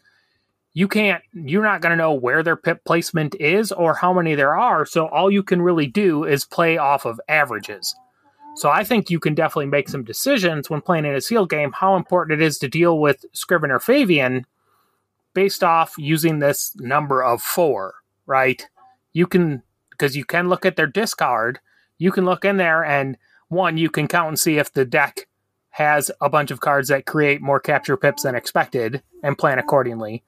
you 0.74 0.88
can't 0.88 1.22
you're 1.32 1.62
not 1.62 1.80
going 1.80 1.90
to 1.90 1.96
know 1.96 2.12
where 2.12 2.42
their 2.42 2.56
pip 2.56 2.84
placement 2.84 3.34
is 3.36 3.72
or 3.72 3.94
how 3.94 4.12
many 4.12 4.34
there 4.34 4.58
are. 4.58 4.84
So 4.84 5.06
all 5.08 5.30
you 5.30 5.42
can 5.42 5.62
really 5.62 5.86
do 5.86 6.24
is 6.24 6.44
play 6.44 6.76
off 6.76 7.04
of 7.04 7.20
averages. 7.28 7.94
So 8.54 8.68
I 8.68 8.84
think 8.84 9.10
you 9.10 9.18
can 9.18 9.34
definitely 9.34 9.66
make 9.66 9.88
some 9.88 10.04
decisions 10.04 10.68
when 10.68 10.82
playing 10.82 11.06
in 11.06 11.14
a 11.14 11.20
sealed 11.20 11.48
game 11.48 11.72
how 11.72 11.96
important 11.96 12.40
it 12.40 12.44
is 12.44 12.58
to 12.58 12.68
deal 12.68 12.98
with 12.98 13.24
Scrivener 13.32 13.78
Favian 13.78 14.44
based 15.34 15.64
off 15.64 15.94
using 15.96 16.38
this 16.38 16.76
number 16.76 17.22
of 17.22 17.40
four, 17.40 17.94
right? 18.26 18.66
You 19.12 19.26
can 19.26 19.62
because 19.90 20.16
you 20.16 20.24
can 20.24 20.48
look 20.48 20.66
at 20.66 20.76
their 20.76 20.86
discard. 20.86 21.60
You 21.98 22.10
can 22.10 22.24
look 22.24 22.44
in 22.44 22.56
there 22.56 22.84
and 22.84 23.16
one, 23.52 23.76
you 23.76 23.90
can 23.90 24.08
count 24.08 24.28
and 24.28 24.38
see 24.38 24.58
if 24.58 24.72
the 24.72 24.84
deck 24.84 25.28
has 25.70 26.10
a 26.20 26.28
bunch 26.28 26.50
of 26.50 26.60
cards 26.60 26.88
that 26.88 27.06
create 27.06 27.40
more 27.40 27.60
capture 27.60 27.96
pips 27.96 28.24
than 28.24 28.34
expected 28.34 29.02
and 29.22 29.38
plan 29.38 29.58
accordingly. 29.58 30.22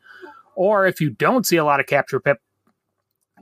Or 0.54 0.86
if 0.86 1.00
you 1.00 1.10
don't 1.10 1.46
see 1.46 1.56
a 1.56 1.64
lot 1.64 1.80
of 1.80 1.86
capture 1.86 2.20
pip 2.20 2.38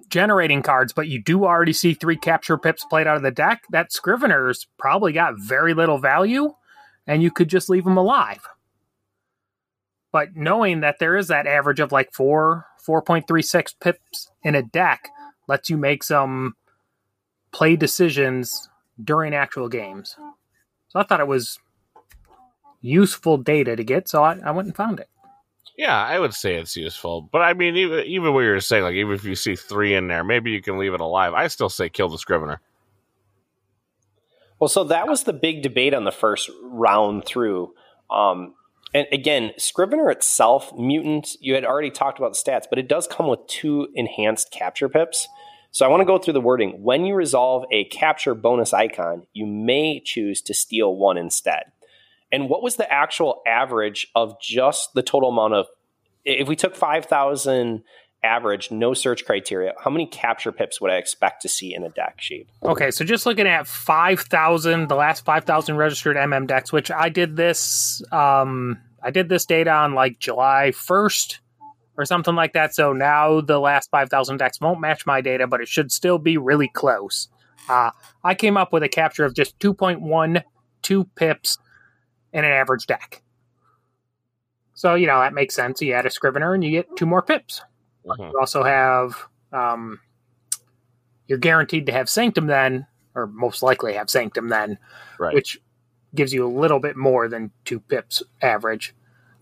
generating 0.09 0.63
cards, 0.63 0.93
but 0.93 1.09
you 1.09 1.23
do 1.23 1.45
already 1.45 1.73
see 1.73 1.95
three 1.95 2.17
capture 2.17 2.59
pips 2.59 2.85
played 2.85 3.07
out 3.07 3.17
of 3.17 3.23
the 3.23 3.31
deck, 3.31 3.63
that 3.71 3.93
Scrivener's 3.93 4.67
probably 4.79 5.13
got 5.13 5.39
very 5.39 5.75
little 5.75 5.99
value 5.99 6.55
and 7.07 7.23
you 7.23 7.31
could 7.31 7.49
just 7.49 7.69
leave 7.69 7.85
them 7.85 7.97
alive. 7.97 8.41
But 10.11 10.37
knowing 10.37 10.81
that 10.81 10.99
there 10.99 11.17
is 11.17 11.29
that 11.29 11.47
average 11.47 11.81
of 11.81 11.93
like 11.93 12.13
four, 12.13 12.67
4.36 12.87 13.75
pips 13.81 14.31
in 14.43 14.55
a 14.55 14.63
deck 14.63 15.09
lets 15.49 15.71
you 15.71 15.77
make 15.77 16.03
some 16.03 16.55
play 17.53 17.77
decisions 17.77 18.69
during 19.03 19.35
actual 19.35 19.69
games. 19.69 20.17
So 20.89 21.01
I 21.01 21.05
thought 21.05 21.21
it 21.21 21.27
was 21.27 21.59
useful 22.81 23.39
data 23.39 23.77
to 23.77 23.85
get, 23.85 24.09
so 24.09 24.23
I, 24.23 24.39
I 24.45 24.51
went 24.51 24.67
and 24.67 24.77
found 24.77 25.01
it. 25.01 25.09
Yeah, 25.77 25.97
I 25.97 26.19
would 26.19 26.35
say 26.35 26.57
it's 26.57 26.77
useful, 26.77 27.23
but 27.33 27.41
I 27.41 27.55
mean, 27.55 27.77
even 27.77 28.05
even 28.05 28.35
what 28.35 28.41
you're 28.41 28.61
saying, 28.61 28.85
like 28.85 28.95
even 28.95 29.15
if 29.15 29.25
you 29.25 29.35
see 29.35 29.57
three 29.57 29.95
in 29.95 30.07
there, 30.07 30.23
maybe 30.23 30.51
you 30.51 30.61
can 30.61 30.79
leave 30.79 30.93
it 30.93 31.01
alive. 31.01 31.33
I 31.33 31.47
still 31.47 31.71
say 31.71 31.89
kill 31.89 32.11
the 32.11 32.19
Scrivener. 32.19 32.61
Well, 34.59 34.69
so 34.69 34.85
that 34.85 35.09
was 35.09 35.25
the 35.25 35.33
big 35.33 35.63
debate 35.63 35.95
on 35.95 36.05
the 36.05 36.13
first 36.13 36.51
round 36.63 37.25
through. 37.25 37.75
Um, 38.11 38.55
and 38.95 39.07
again, 39.11 39.53
Scrivener 39.57 40.11
itself, 40.11 40.73
mutant, 40.77 41.37
you 41.41 41.55
had 41.55 41.65
already 41.65 41.91
talked 41.91 42.19
about 42.19 42.35
the 42.35 42.39
stats, 42.39 42.67
but 42.69 42.79
it 42.79 42.87
does 42.87 43.07
come 43.07 43.27
with 43.27 43.45
two 43.47 43.89
enhanced 43.95 44.51
capture 44.51 44.89
pips. 44.89 45.27
So 45.73 45.87
I 45.87 45.89
want 45.89 46.03
to 46.03 46.07
go 46.07 46.19
through 46.19 46.35
the 46.35 46.41
wording. 46.41 46.83
When 46.83 47.07
you 47.07 47.15
resolve 47.15 47.65
a 47.73 47.85
capture 47.85 48.35
bonus 48.35 48.75
icon, 48.75 49.27
you 49.33 49.47
may 49.47 50.03
choose 50.05 50.43
to 50.43 50.55
steal 50.55 50.95
one 50.95 51.17
instead. 51.17 51.65
And 52.31 52.51
what 52.51 52.63
was 52.63 52.77
the 52.77 52.91
actual 52.93 53.43
average 53.47 54.07
of 54.15 54.39
just 54.39 54.93
the 54.93 55.03
total 55.03 55.31
amount 55.31 55.55
of, 55.55 55.67
if 56.27 56.47
we 56.47 56.57
took 56.57 56.77
5,000 56.77 57.83
average, 58.23 58.71
no 58.71 58.93
search 58.93 59.25
criteria, 59.25 59.73
how 59.83 59.91
many 59.91 60.07
capture 60.07 60.53
pips 60.53 60.79
would 60.81 60.91
I 60.91 60.97
expect 60.97 61.41
to 61.43 61.49
see 61.49 61.75
in 61.75 61.85
a 61.85 61.89
deck 61.89 62.17
sheet? 62.21 62.49
Okay, 62.63 62.91
so 62.91 63.03
just 63.05 63.25
looking 63.25 63.47
at 63.47 63.67
5,000, 63.67 64.89
the 64.89 64.95
last 64.95 65.25
5,000 65.25 65.77
registered 65.77 66.17
MM 66.17 66.47
decks, 66.47 66.71
which 66.71 66.91
I 66.91 67.09
did 67.09 67.37
this, 67.37 68.03
um, 68.13 68.79
I 69.03 69.11
did 69.11 69.31
this 69.31 69.47
data 69.47 69.71
on 69.73 69.95
like 69.95 70.19
July 70.19 70.73
1st 70.75 71.39
or 71.97 72.05
something 72.05 72.35
like 72.35 72.53
that. 72.55 72.75
So 72.75 72.93
now 72.93 73.41
the 73.41 73.59
last 73.61 73.91
5,000 73.91 74.37
decks 74.39 74.61
won't 74.61 74.81
match 74.81 75.05
my 75.07 75.21
data, 75.21 75.47
but 75.47 75.61
it 75.61 75.69
should 75.69 75.93
still 75.93 76.19
be 76.19 76.37
really 76.39 76.69
close. 76.69 77.29
Uh, 77.69 77.91
I 78.25 78.35
came 78.35 78.57
up 78.57 78.73
with 78.73 78.83
a 78.83 78.89
capture 78.89 79.25
of 79.25 79.35
just 79.35 79.59
2.12 79.59 80.43
pips 81.15 81.59
in 82.33 82.45
an 82.45 82.51
average 82.51 82.87
deck. 82.87 83.23
So, 84.75 84.95
you 84.95 85.07
know, 85.07 85.21
that 85.21 85.35
makes 85.35 85.55
sense. 85.55 85.81
You 85.81 85.93
add 85.93 86.07
a 86.07 86.11
Scrivener 86.11 86.55
and 86.55 86.65
you 86.65 86.71
get 86.71 86.97
two 86.97 87.07
more 87.07 87.23
pips. 87.23 87.63
Mhm. 88.07 88.33
You 88.33 88.39
also 88.41 88.65
have, 88.65 89.15
um, 89.53 90.01
you're 91.29 91.39
guaranteed 91.39 91.87
to 91.87 91.93
have 91.93 92.09
Sanctum 92.09 92.47
then, 92.47 92.87
or 93.15 93.27
most 93.27 93.63
likely 93.63 93.93
have 93.95 94.11
Sanctum 94.11 94.49
then, 94.49 94.79
Right. 95.19 95.35
which 95.35 95.61
gives 96.15 96.33
you 96.33 96.45
a 96.45 96.49
little 96.49 96.81
bit 96.81 96.97
more 96.97 97.29
than 97.29 97.53
two 97.65 97.81
pips 97.81 98.23
average. 98.41 98.95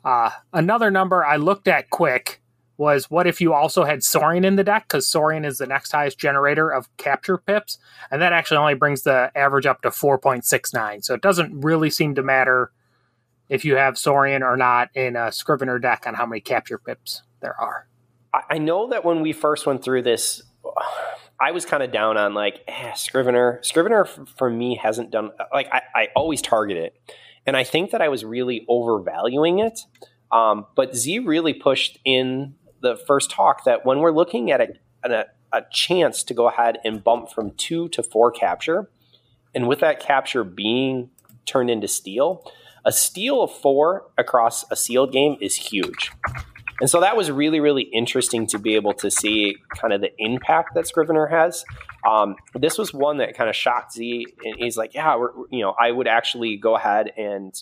Uh, 0.05 0.31
another 0.53 0.91
number 0.91 1.25
I 1.25 1.37
looked 1.37 1.69
at 1.69 1.91
quick 1.91 2.40
was 2.81 3.11
what 3.11 3.27
if 3.27 3.43
you 3.43 3.53
also 3.53 3.85
had 3.85 4.03
Saurian 4.03 4.43
in 4.43 4.57
the 4.57 4.65
deck? 4.65 4.89
Because 4.89 5.07
Saurian 5.07 5.45
is 5.45 5.59
the 5.59 5.67
next 5.67 5.93
highest 5.93 6.19
generator 6.19 6.71
of 6.71 6.89
capture 6.97 7.37
pips, 7.37 7.79
and 8.11 8.23
that 8.23 8.33
actually 8.33 8.57
only 8.57 8.75
brings 8.75 9.03
the 9.03 9.31
average 9.37 9.67
up 9.67 9.83
to 9.83 9.91
4.69. 9.91 11.05
So 11.05 11.13
it 11.13 11.21
doesn't 11.21 11.61
really 11.61 11.91
seem 11.91 12.15
to 12.15 12.23
matter 12.23 12.73
if 13.51 13.67
you 13.67 13.77
have 13.77 13.99
Saurian 13.99 14.43
or 14.43 14.57
not 14.57 14.89
in 14.95 15.15
a 15.15 15.31
Scrivener 15.31 15.79
deck 15.79 16.05
on 16.07 16.15
how 16.15 16.25
many 16.25 16.41
capture 16.41 16.79
pips 16.79 17.23
there 17.41 17.55
are. 17.61 17.87
I 18.49 18.57
know 18.57 18.89
that 18.89 19.05
when 19.05 19.21
we 19.21 19.35
first 19.35 19.67
went 19.67 19.85
through 19.85 20.03
this, 20.03 20.41
I 21.39 21.51
was 21.51 21.67
kind 21.67 21.83
of 21.83 21.93
down 21.93 22.17
on 22.17 22.33
like 22.33 22.65
eh, 22.67 22.95
Scrivener. 22.95 23.61
Scrivener 23.63 24.07
for 24.07 24.49
me 24.49 24.81
hasn't 24.83 25.11
done 25.11 25.33
like 25.53 25.69
I, 25.71 25.83
I 25.95 26.09
always 26.17 26.41
target 26.41 26.79
it, 26.79 26.95
and 27.45 27.59
I 27.59 27.65
think 27.65 27.91
that 27.91 28.01
I 28.01 28.09
was 28.09 28.25
really 28.25 28.65
overvaluing 28.69 29.59
it. 29.59 29.81
Um, 30.33 30.67
but 30.77 30.95
Z 30.95 31.19
really 31.21 31.55
pushed 31.55 31.99
in 32.05 32.55
the 32.81 32.97
first 32.97 33.31
talk 33.31 33.65
that 33.65 33.85
when 33.85 34.01
we're 34.01 34.13
looking 34.13 34.51
at 34.51 34.61
a, 34.61 34.69
a 35.05 35.25
a 35.53 35.63
chance 35.71 36.23
to 36.25 36.35
go 36.35 36.49
ahead 36.49 36.79
and 36.85 37.03
bump 37.03 37.31
from 37.31 37.53
two 37.53 37.89
to 37.91 38.03
four 38.03 38.31
capture, 38.31 38.89
and 39.55 39.67
with 39.67 39.81
that 39.81 40.01
capture 40.01 40.45
being 40.45 41.11
turned 41.45 41.71
into 41.71 41.89
steal, 41.89 42.45
a 42.85 42.93
steal 42.93 43.43
of 43.43 43.51
four 43.51 44.05
across 44.17 44.65
a 44.71 44.77
sealed 44.77 45.13
game 45.13 45.37
is 45.41 45.57
huge. 45.57 46.13
And 46.81 46.89
so 46.89 47.01
that 47.01 47.17
was 47.17 47.31
really, 47.31 47.61
really 47.61 47.83
interesting 47.83 48.47
to 48.49 48.59
be 48.59 48.75
able 48.75 48.95
to 48.95 49.11
see 49.11 49.57
kind 49.77 49.93
of 49.93 50.01
the 50.01 50.13
impact 50.19 50.75
that 50.75 50.87
Scrivener 50.87 51.27
has. 51.27 51.65
Um, 52.09 52.37
this 52.55 52.79
was 52.79 52.95
one 52.95 53.19
that 53.19 53.37
kind 53.37 53.51
of 53.51 53.57
shocked 53.57 53.93
Z, 53.93 54.27
and 54.45 54.57
he's 54.57 54.79
like, 54.79 54.95
"Yeah, 54.95 55.17
you 55.51 55.61
know, 55.61 55.75
I 55.79 55.91
would 55.91 56.09
actually 56.09 56.57
go 56.57 56.77
ahead 56.77 57.13
and, 57.19 57.53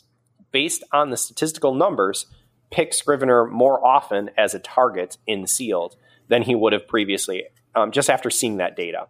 based 0.52 0.84
on 0.92 1.10
the 1.10 1.16
statistical 1.16 1.74
numbers, 1.74 2.26
pick 2.70 2.94
Scrivener 2.94 3.46
more 3.46 3.84
often 3.84 4.30
as 4.36 4.54
a 4.54 4.58
target 4.58 5.18
in 5.26 5.46
sealed 5.46 5.96
than 6.28 6.42
he 6.42 6.54
would 6.54 6.72
have 6.72 6.86
previously, 6.86 7.44
um, 7.74 7.90
just 7.90 8.10
after 8.10 8.30
seeing 8.30 8.58
that 8.58 8.76
data." 8.76 9.08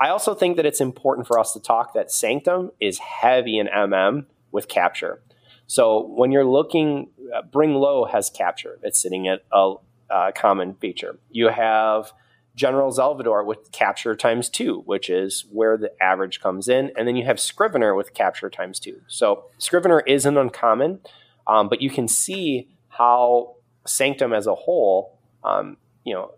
I 0.00 0.08
also 0.08 0.34
think 0.34 0.56
that 0.56 0.66
it's 0.66 0.80
important 0.80 1.26
for 1.26 1.38
us 1.38 1.52
to 1.52 1.60
talk 1.60 1.94
that 1.94 2.10
Sanctum 2.10 2.72
is 2.80 2.98
heavy 2.98 3.58
in 3.58 3.68
MM 3.68 4.26
with 4.50 4.68
capture. 4.68 5.22
So 5.66 6.06
when 6.06 6.32
you're 6.32 6.44
looking, 6.44 7.10
uh, 7.34 7.42
Bring 7.42 7.74
Low 7.74 8.04
has 8.04 8.30
capture. 8.30 8.78
It's 8.82 9.00
sitting 9.00 9.28
at 9.28 9.44
a 9.52 9.74
uh, 10.10 10.32
common 10.34 10.74
feature. 10.74 11.18
You 11.30 11.48
have 11.48 12.12
General 12.54 12.92
Xalvador 12.92 13.44
with 13.44 13.72
capture 13.72 14.14
times 14.14 14.48
two, 14.48 14.82
which 14.86 15.10
is 15.10 15.44
where 15.50 15.76
the 15.76 15.90
average 16.02 16.40
comes 16.40 16.68
in. 16.68 16.92
And 16.96 17.08
then 17.08 17.16
you 17.16 17.24
have 17.24 17.40
Scrivener 17.40 17.94
with 17.94 18.14
capture 18.14 18.50
times 18.50 18.78
two. 18.78 19.00
So 19.08 19.44
Scrivener 19.58 20.00
isn't 20.00 20.36
uncommon, 20.36 21.00
um, 21.46 21.68
but 21.68 21.82
you 21.82 21.90
can 21.90 22.08
see 22.08 22.68
how 22.96 23.56
Sanctum 23.86 24.32
as 24.32 24.46
a 24.46 24.54
whole, 24.54 25.18
um, 25.42 25.76
you 26.04 26.14
know, 26.14 26.32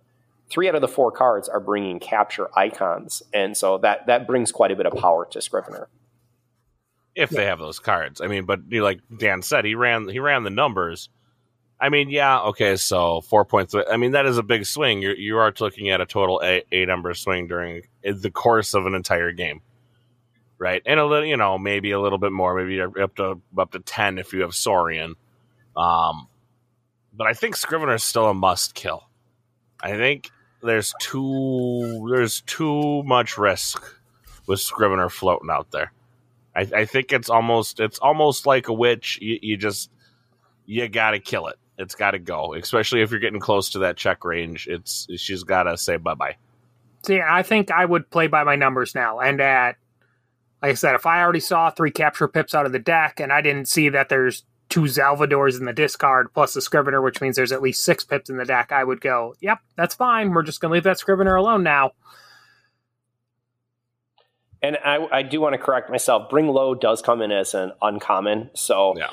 three 0.49 0.69
out 0.69 0.75
of 0.75 0.81
the 0.81 0.89
four 0.89 1.11
cards 1.13 1.49
are 1.49 1.61
bringing 1.61 1.99
capture 1.99 2.49
icons. 2.57 3.23
And 3.35 3.57
so 3.57 3.79
that, 3.79 4.07
that 4.07 4.27
brings 4.27 4.53
quite 4.53 4.71
a 4.71 4.77
bit 4.77 4.87
of 4.87 4.95
power 4.95 5.27
to 5.33 5.41
Scrivener. 5.41 5.89
if 7.17 7.31
they 7.31 7.47
have 7.47 7.59
those 7.59 7.79
cards. 7.79 8.21
I 8.21 8.29
mean, 8.29 8.45
but 8.45 8.61
you 8.69 8.79
know, 8.79 8.85
like 8.85 9.01
Dan 9.19 9.43
said, 9.43 9.65
he 9.65 9.75
ran 9.75 10.09
he 10.09 10.21
ran 10.21 10.45
the 10.45 10.51
numbers. 10.51 11.09
I 11.81 11.89
mean, 11.89 12.09
yeah, 12.11 12.41
okay, 12.41 12.77
so 12.77 13.21
four 13.23 13.45
points. 13.45 13.75
I 13.75 13.97
mean, 13.97 14.13
that 14.13 14.27
is 14.27 14.39
a 14.39 14.43
big 14.43 14.67
swing. 14.67 15.03
You're 15.03 15.17
you 15.17 15.39
are 15.39 15.53
looking 15.59 15.91
at 15.91 16.01
a 16.01 16.07
total 16.07 16.41
a, 16.45 16.63
a 16.71 16.85
number 16.85 17.13
swing 17.15 17.49
during 17.49 17.83
the 18.03 18.31
course 18.31 18.75
of 18.75 18.87
an 18.87 18.95
entire 18.95 19.33
game, 19.33 19.63
right? 20.59 20.83
And 20.87 21.01
a 21.01 21.07
little, 21.07 21.27
you 21.27 21.37
know, 21.37 21.59
maybe 21.59 21.91
a 21.93 22.01
little 22.01 22.19
bit 22.19 22.33
more, 22.33 22.55
maybe 22.55 22.81
up 22.81 23.17
to 23.17 23.41
up 23.59 23.73
to 23.73 23.81
ten 23.81 24.19
if 24.19 24.33
you 24.33 24.43
have 24.43 24.55
Saurian. 24.55 25.15
Um, 25.77 26.29
but 27.17 27.27
I 27.27 27.33
think 27.33 27.57
Scrivener 27.57 27.95
is 27.95 28.03
still 28.03 28.29
a 28.29 28.35
must 28.35 28.75
kill. 28.75 29.09
I 29.81 29.93
think 29.93 30.31
there's 30.63 30.95
too 31.01 32.09
there's 32.11 32.43
too 32.43 33.03
much 33.05 33.39
risk 33.39 33.83
with 34.47 34.61
Scrivener 34.61 35.09
floating 35.09 35.51
out 35.51 35.71
there. 35.71 35.93
I, 36.55 36.61
I 36.75 36.85
think 36.85 37.13
it's 37.13 37.31
almost 37.31 37.81
it's 37.81 37.99
almost 37.99 38.47
like 38.47 38.69
a 38.69 38.73
witch. 38.73 39.19
You, 39.21 39.39
you 39.43 39.57
just 39.57 39.91
you 40.65 40.89
got 40.89 41.13
to 41.13 41.21
kill 41.21 41.47
it. 41.49 41.57
It's 41.79 41.95
got 41.95 42.13
to 42.13 42.19
go, 42.19 42.55
especially 42.55 43.03
if 43.03 43.11
you're 43.11 43.21
getting 43.21 43.41
close 43.41 43.71
to 43.71 43.81
that 43.81 43.97
check 43.97 44.25
range. 44.25 44.67
It's 44.67 45.07
she's 45.17 45.45
got 45.45 45.65
to 45.65 45.77
say 45.77 45.97
bye 45.97 46.15
bye. 46.15 46.37
See, 47.05 47.21
I 47.21 47.43
think 47.43 47.71
I 47.71 47.85
would 47.85 48.11
play 48.11 48.27
by 48.27 48.43
my 48.43 48.57
numbers 48.57 48.95
now. 48.95 49.21
And 49.21 49.41
at, 49.41 49.77
like 50.61 50.73
I 50.73 50.75
said, 50.75 50.97
if 50.97 51.07
I 51.07 51.23
already 51.23 51.41
saw 51.41 51.71
three 51.71 51.93
capture 51.93 52.27
pips 52.27 52.55
out 52.55 52.67
of 52.67 52.73
the 52.73 52.81
deck 52.81 53.21
and 53.21 53.33
I 53.33 53.43
didn't 53.43 53.69
see 53.69 53.91
that 53.91 54.09
there's 54.09 54.43
two 54.69 54.83
Xalvadors 54.83 55.59
in 55.59 55.65
the 55.65 55.73
discard 55.73 56.33
plus 56.35 56.55
the 56.55 56.61
Scrivener, 56.61 57.01
which 57.01 57.21
means 57.21 57.37
there's 57.37 57.53
at 57.53 57.63
least 57.63 57.85
six 57.85 58.05
pips 58.05 58.29
in 58.29 58.37
the 58.37 58.45
deck, 58.45 58.73
I 58.73 58.85
would 58.85 59.01
go, 59.01 59.35
yep, 59.41 59.61
that's 59.77 59.95
fine. 59.95 60.33
We're 60.33 60.43
just 60.43 60.61
going 60.61 60.71
to 60.71 60.75
leave 60.75 60.85
that 60.85 60.99
Scrivener 60.99 61.37
alone 61.37 61.63
now. 61.63 61.93
And 64.63 64.77
I, 64.85 65.07
I 65.13 65.23
do 65.23 65.41
want 65.41 65.53
to 65.53 65.59
correct 65.59 65.91
myself. 65.91 66.29
Bring 66.29 66.49
Low 66.49 66.75
does 66.75 67.03
come 67.03 67.23
in 67.23 67.31
as 67.31 67.55
an 67.55 67.73
uncommon, 67.83 68.51
so 68.55 68.95
Yeah. 68.97 69.11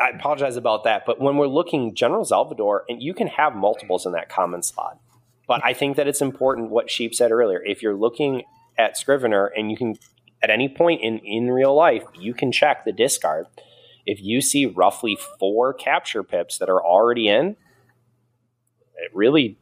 I 0.00 0.10
apologize 0.10 0.56
about 0.56 0.84
that. 0.84 1.04
But 1.04 1.20
when 1.20 1.36
we're 1.36 1.48
looking 1.48 1.94
General 1.94 2.24
Xalvador, 2.24 2.80
and 2.88 3.02
you 3.02 3.12
can 3.12 3.26
have 3.26 3.54
multiples 3.54 4.06
in 4.06 4.12
that 4.12 4.28
common 4.28 4.62
slot. 4.62 4.98
But 5.46 5.64
I 5.64 5.74
think 5.74 5.96
that 5.96 6.08
it's 6.08 6.22
important 6.22 6.70
what 6.70 6.90
Sheep 6.90 7.14
said 7.14 7.30
earlier. 7.30 7.62
If 7.62 7.82
you're 7.82 7.94
looking 7.94 8.44
at 8.78 8.96
Scrivener, 8.96 9.46
and 9.46 9.70
you 9.70 9.76
can 9.76 9.96
at 10.42 10.50
any 10.50 10.68
point 10.68 11.02
in 11.02 11.18
in 11.18 11.50
real 11.50 11.74
life, 11.74 12.04
you 12.18 12.34
can 12.34 12.50
check 12.52 12.84
the 12.84 12.92
discard. 12.92 13.46
If 14.06 14.20
you 14.20 14.40
see 14.40 14.66
roughly 14.66 15.16
four 15.38 15.72
capture 15.72 16.22
pips 16.22 16.58
that 16.58 16.68
are 16.68 16.82
already 16.84 17.28
in, 17.28 17.56
it 18.96 19.10
really 19.14 19.58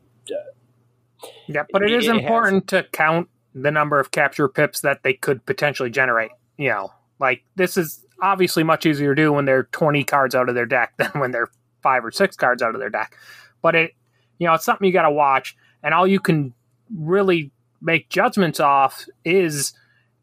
Yeah, 1.46 1.64
but 1.72 1.83
it 1.83 1.90
It- 1.90 1.98
is 1.98 2.07
it 2.09 2.12
has- 2.14 2.20
important 2.22 2.68
to 2.68 2.85
count 2.92 3.28
the 3.55 3.70
number 3.70 4.00
of 4.00 4.11
capture 4.11 4.48
pips 4.48 4.81
that 4.81 5.02
they 5.02 5.12
could 5.14 5.44
potentially 5.46 5.90
generate. 5.90 6.31
You 6.57 6.70
know, 6.70 6.92
like 7.20 7.44
this 7.57 7.76
is 7.76 8.05
obviously 8.20 8.62
much 8.62 8.87
easier 8.87 9.14
to 9.14 9.22
do 9.22 9.33
when 9.33 9.44
they're 9.44 9.64
20 9.64 10.05
cards 10.05 10.35
out 10.35 10.48
of 10.48 10.55
their 10.55 10.66
deck 10.66 10.94
than 10.98 11.11
when 11.20 11.31
they're 11.31 11.48
five 11.83 12.05
or 12.05 12.11
six 12.11 12.37
cards 12.37 12.62
out 12.62 12.74
of 12.74 12.81
their 12.81 12.90
deck. 12.90 13.16
But 13.61 13.74
it, 13.74 13.92
you 14.38 14.46
know, 14.46 14.55
it's 14.55 14.64
something 14.64 14.87
you 14.87 14.92
got 14.92 15.02
to 15.02 15.11
watch, 15.11 15.57
and 15.83 15.92
all 15.94 16.07
you 16.07 16.18
can 16.20 16.55
really 16.96 17.50
make 17.81 18.09
judgments 18.09 18.59
off 18.61 19.07
is 19.24 19.72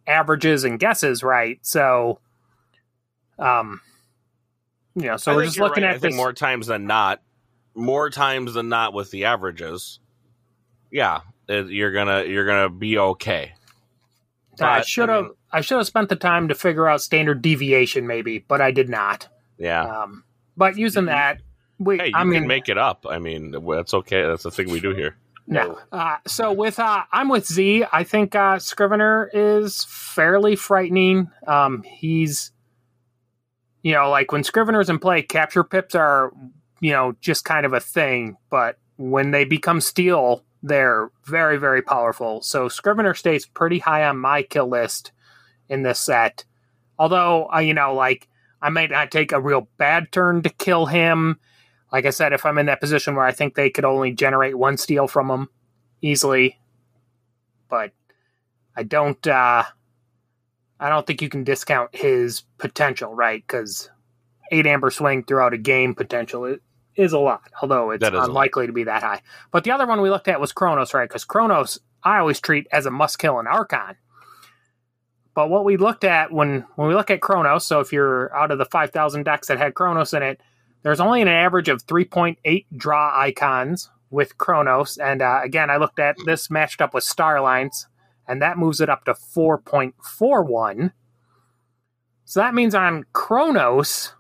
averages 0.08 0.64
and 0.64 0.80
guesses, 0.80 1.24
right? 1.24 1.60
So, 1.62 2.20
um, 3.38 3.82
know, 5.08 5.18
so 5.18 5.32
I 5.32 5.36
we're 5.36 5.46
just 5.46 5.60
looking 5.60 5.84
right. 5.84 5.92
at 5.92 5.96
I 5.96 6.00
think 6.00 6.14
this. 6.14 6.18
more 6.18 6.34
times 6.34 6.68
than 6.68 6.86
not, 6.88 7.22
more 7.76 8.10
times 8.10 8.54
than 8.54 8.70
not 8.70 8.94
with 8.94 9.12
the 9.12 9.26
averages. 9.26 10.00
Yeah, 10.92 11.22
it, 11.48 11.68
you're 11.68 11.92
gonna 11.92 12.24
you're 12.26 12.46
gonna 12.46 12.70
be 12.70 12.98
okay. 12.98 13.54
I 14.62 14.80
but, 14.80 14.88
should 14.88 15.10
I 15.10 15.16
have 15.16 15.24
mean- 15.26 15.34
I 15.52 15.62
should 15.62 15.78
have 15.78 15.88
spent 15.88 16.10
the 16.10 16.16
time 16.16 16.50
to 16.50 16.56
figure 16.56 16.88
out 16.88 17.02
standard 17.02 17.42
deviation, 17.42 18.06
maybe, 18.08 18.40
but 18.40 18.62
I 18.62 18.72
did 18.72 18.90
not. 18.90 19.28
Yeah. 19.58 19.84
Um, 19.84 20.24
but 20.56 20.78
using 20.78 21.06
that, 21.06 21.42
we, 21.80 21.98
Hey, 21.98 22.08
you 22.08 22.14
I 22.16 22.24
mean, 22.24 22.42
can 22.42 22.48
make 22.48 22.70
it 22.70 22.78
up. 22.78 23.06
I 23.10 23.20
mean, 23.20 23.52
that's 23.52 23.94
okay. 23.94 24.22
That's 24.24 24.44
the 24.44 24.52
thing 24.52 24.70
we 24.70 24.80
do 24.80 24.94
here. 24.94 25.16
No. 25.48 25.80
Uh, 25.92 26.18
so 26.28 26.52
with 26.54 26.78
uh, 26.78 27.04
I'm 27.12 27.30
with 27.30 27.48
Z. 27.48 27.86
I 27.92 28.04
think 28.04 28.36
uh, 28.36 28.60
Scrivener 28.60 29.32
is 29.34 29.86
fairly 29.86 30.56
frightening. 30.56 31.32
Um, 31.48 31.82
he's, 31.84 32.52
you 33.84 33.94
know, 33.94 34.10
like 34.10 34.32
when 34.32 34.44
Scrivener's 34.44 34.90
in 34.90 35.00
play, 35.00 35.22
capture 35.22 35.64
pips 35.64 35.96
are, 35.96 36.32
you 36.80 36.92
know, 36.92 37.16
just 37.22 37.46
kind 37.46 37.66
of 37.66 37.74
a 37.74 37.80
thing. 37.80 38.38
But 38.50 38.78
when 38.98 39.32
they 39.32 39.46
become 39.46 39.82
steel, 39.82 40.44
they're 40.62 41.10
very, 41.26 41.58
very 41.58 41.82
powerful. 41.82 42.42
So 42.42 42.68
Scrivener 42.68 43.14
stays 43.14 43.46
pretty 43.46 43.80
high 43.80 44.04
on 44.04 44.18
my 44.18 44.44
kill 44.44 44.68
list 44.68 45.12
in 45.70 45.84
this 45.84 46.00
set. 46.00 46.46
Although, 46.98 47.50
uh, 47.54 47.60
you 47.60 47.74
know, 47.74 47.94
like 47.94 48.28
I 48.62 48.70
might 48.70 48.92
not 48.92 49.12
take 49.12 49.32
a 49.32 49.40
real 49.40 49.70
bad 49.78 50.12
turn 50.12 50.42
to 50.44 50.50
kill 50.50 50.86
him 50.86 51.40
like 51.92 52.06
I 52.06 52.12
said, 52.12 52.34
if 52.34 52.46
I'm 52.46 52.58
in 52.58 52.68
that 52.68 52.82
position 52.82 53.16
where 53.16 53.26
I 53.26 53.32
think 53.32 53.56
they 53.56 53.70
could 53.70 53.86
only 53.86 54.12
generate 54.12 54.58
one 54.58 54.78
steal 54.78 55.08
from 55.08 55.30
him 55.30 55.50
easily, 56.02 56.60
but 57.68 57.92
I 58.76 58.84
don't, 58.84 59.26
uh, 59.28 59.64
I 60.80 60.90
don't 60.90 61.06
think 61.06 61.22
you 61.22 61.30
can 61.30 61.44
discount 61.44 61.94
his 61.96 62.44
potential, 62.58 63.14
right? 63.14 63.42
Because 63.46 63.90
eight 64.52 64.66
amber 64.66 64.90
swing 64.92 65.24
throughout 65.24 65.54
a 65.54 65.58
game 65.58 65.94
potential 65.94 66.46
is, 66.46 66.60
is 66.96 67.14
a 67.14 67.20
lot, 67.20 67.42
although 67.62 67.92
it's 67.92 68.02
That 68.02 68.14
is 68.14 68.18
a 68.18 68.22
lot. 68.22 68.30
unlikely 68.30 68.68
to 68.68 68.74
be 68.74 68.84
that 68.86 69.04
high. 69.04 69.22
But 69.52 69.64
the 69.64 69.72
other 69.72 69.86
one 69.86 70.02
we 70.02 70.10
looked 70.10 70.28
at 70.28 70.40
was 70.40 70.52
Chronus, 70.54 70.94
right? 70.94 71.08
Because 71.08 71.26
Chronus, 71.26 71.80
I 72.04 72.18
always 72.20 72.40
treat 72.40 72.68
as 72.72 72.86
a 72.86 72.92
must 72.92 73.20
kill 73.20 73.40
in 73.40 73.48
Archon. 73.48 73.96
But 75.36 75.50
what 75.50 75.64
we 75.66 75.78
looked 75.78 76.04
at 76.04 76.32
when 76.32 76.66
when 76.76 76.88
we 76.88 76.96
look 76.96 77.12
at 77.12 77.22
Chronus, 77.22 77.66
so 77.66 77.80
if 77.80 77.94
you're 77.94 78.36
out 78.36 78.52
of 78.52 78.58
the 78.58 78.66
5,000 78.66 79.24
decks 79.24 79.48
that 79.48 79.58
had 79.58 79.74
Chronus 79.74 80.14
in 80.14 80.24
it, 80.24 80.42
there's 80.84 81.00
only 81.00 81.22
an 81.22 81.28
average 81.28 81.70
of 81.70 81.86
3.8 81.86 82.66
draw 82.76 83.18
icons 83.18 83.90
with 84.10 84.38
Chronus. 84.38 84.98
And 84.98 85.22
uh, 85.22 85.42
again, 85.44 85.70
I 85.70 85.78
looked 85.78 86.00
at 86.00 86.16
this 86.26 86.50
matched 86.50 86.82
up 86.82 86.94
with 86.94 87.04
Starlines, 87.04 87.86
and 88.30 88.42
that 88.42 88.58
moves 88.58 88.80
it 88.80 88.90
up 88.90 89.04
to 89.06 89.14
4.41. 89.14 90.94
So 92.24 92.40
that 92.40 92.54
means 92.54 92.76
on 92.76 93.06
Chronus, 93.14 94.14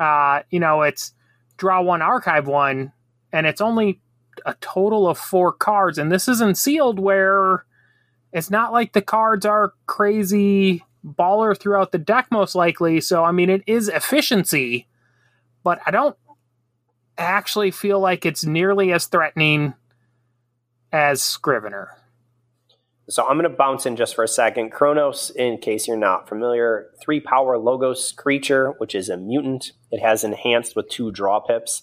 uh, 0.00 0.42
you 0.50 0.60
know, 0.60 0.82
it's 0.82 1.12
draw 1.58 1.82
one, 1.82 2.00
archive 2.00 2.46
one, 2.46 2.92
and 3.32 3.46
it's 3.46 3.60
only 3.60 4.00
a 4.46 4.54
total 4.60 5.08
of 5.08 5.18
four 5.18 5.52
cards. 5.52 5.98
And 5.98 6.10
this 6.10 6.28
isn't 6.28 6.56
sealed 6.56 6.98
where 6.98 7.66
it's 8.32 8.50
not 8.50 8.72
like 8.72 8.92
the 8.92 9.02
cards 9.02 9.44
are 9.44 9.74
crazy 9.86 10.84
baller 11.04 11.58
throughout 11.58 11.92
the 11.92 11.98
deck, 11.98 12.28
most 12.30 12.54
likely. 12.54 13.00
So, 13.00 13.24
I 13.24 13.32
mean, 13.32 13.50
it 13.50 13.62
is 13.66 13.88
efficiency 13.88 14.86
but 15.62 15.80
I 15.86 15.90
don't 15.90 16.16
actually 17.16 17.70
feel 17.70 18.00
like 18.00 18.26
it's 18.26 18.44
nearly 18.44 18.92
as 18.92 19.06
threatening 19.06 19.74
as 20.92 21.22
Scrivener. 21.22 21.96
So 23.12 23.26
I'm 23.26 23.36
going 23.36 23.42
to 23.42 23.54
bounce 23.54 23.84
in 23.84 23.96
just 23.96 24.14
for 24.14 24.24
a 24.24 24.28
second. 24.28 24.70
Chronus, 24.70 25.28
in 25.28 25.58
case 25.58 25.86
you're 25.86 25.98
not 25.98 26.30
familiar, 26.30 26.88
three 26.98 27.20
power 27.20 27.58
Logos 27.58 28.10
creature, 28.10 28.70
which 28.78 28.94
is 28.94 29.10
a 29.10 29.18
mutant. 29.18 29.72
It 29.90 30.00
has 30.00 30.24
enhanced 30.24 30.74
with 30.74 30.88
two 30.88 31.12
draw 31.12 31.38
pips 31.38 31.82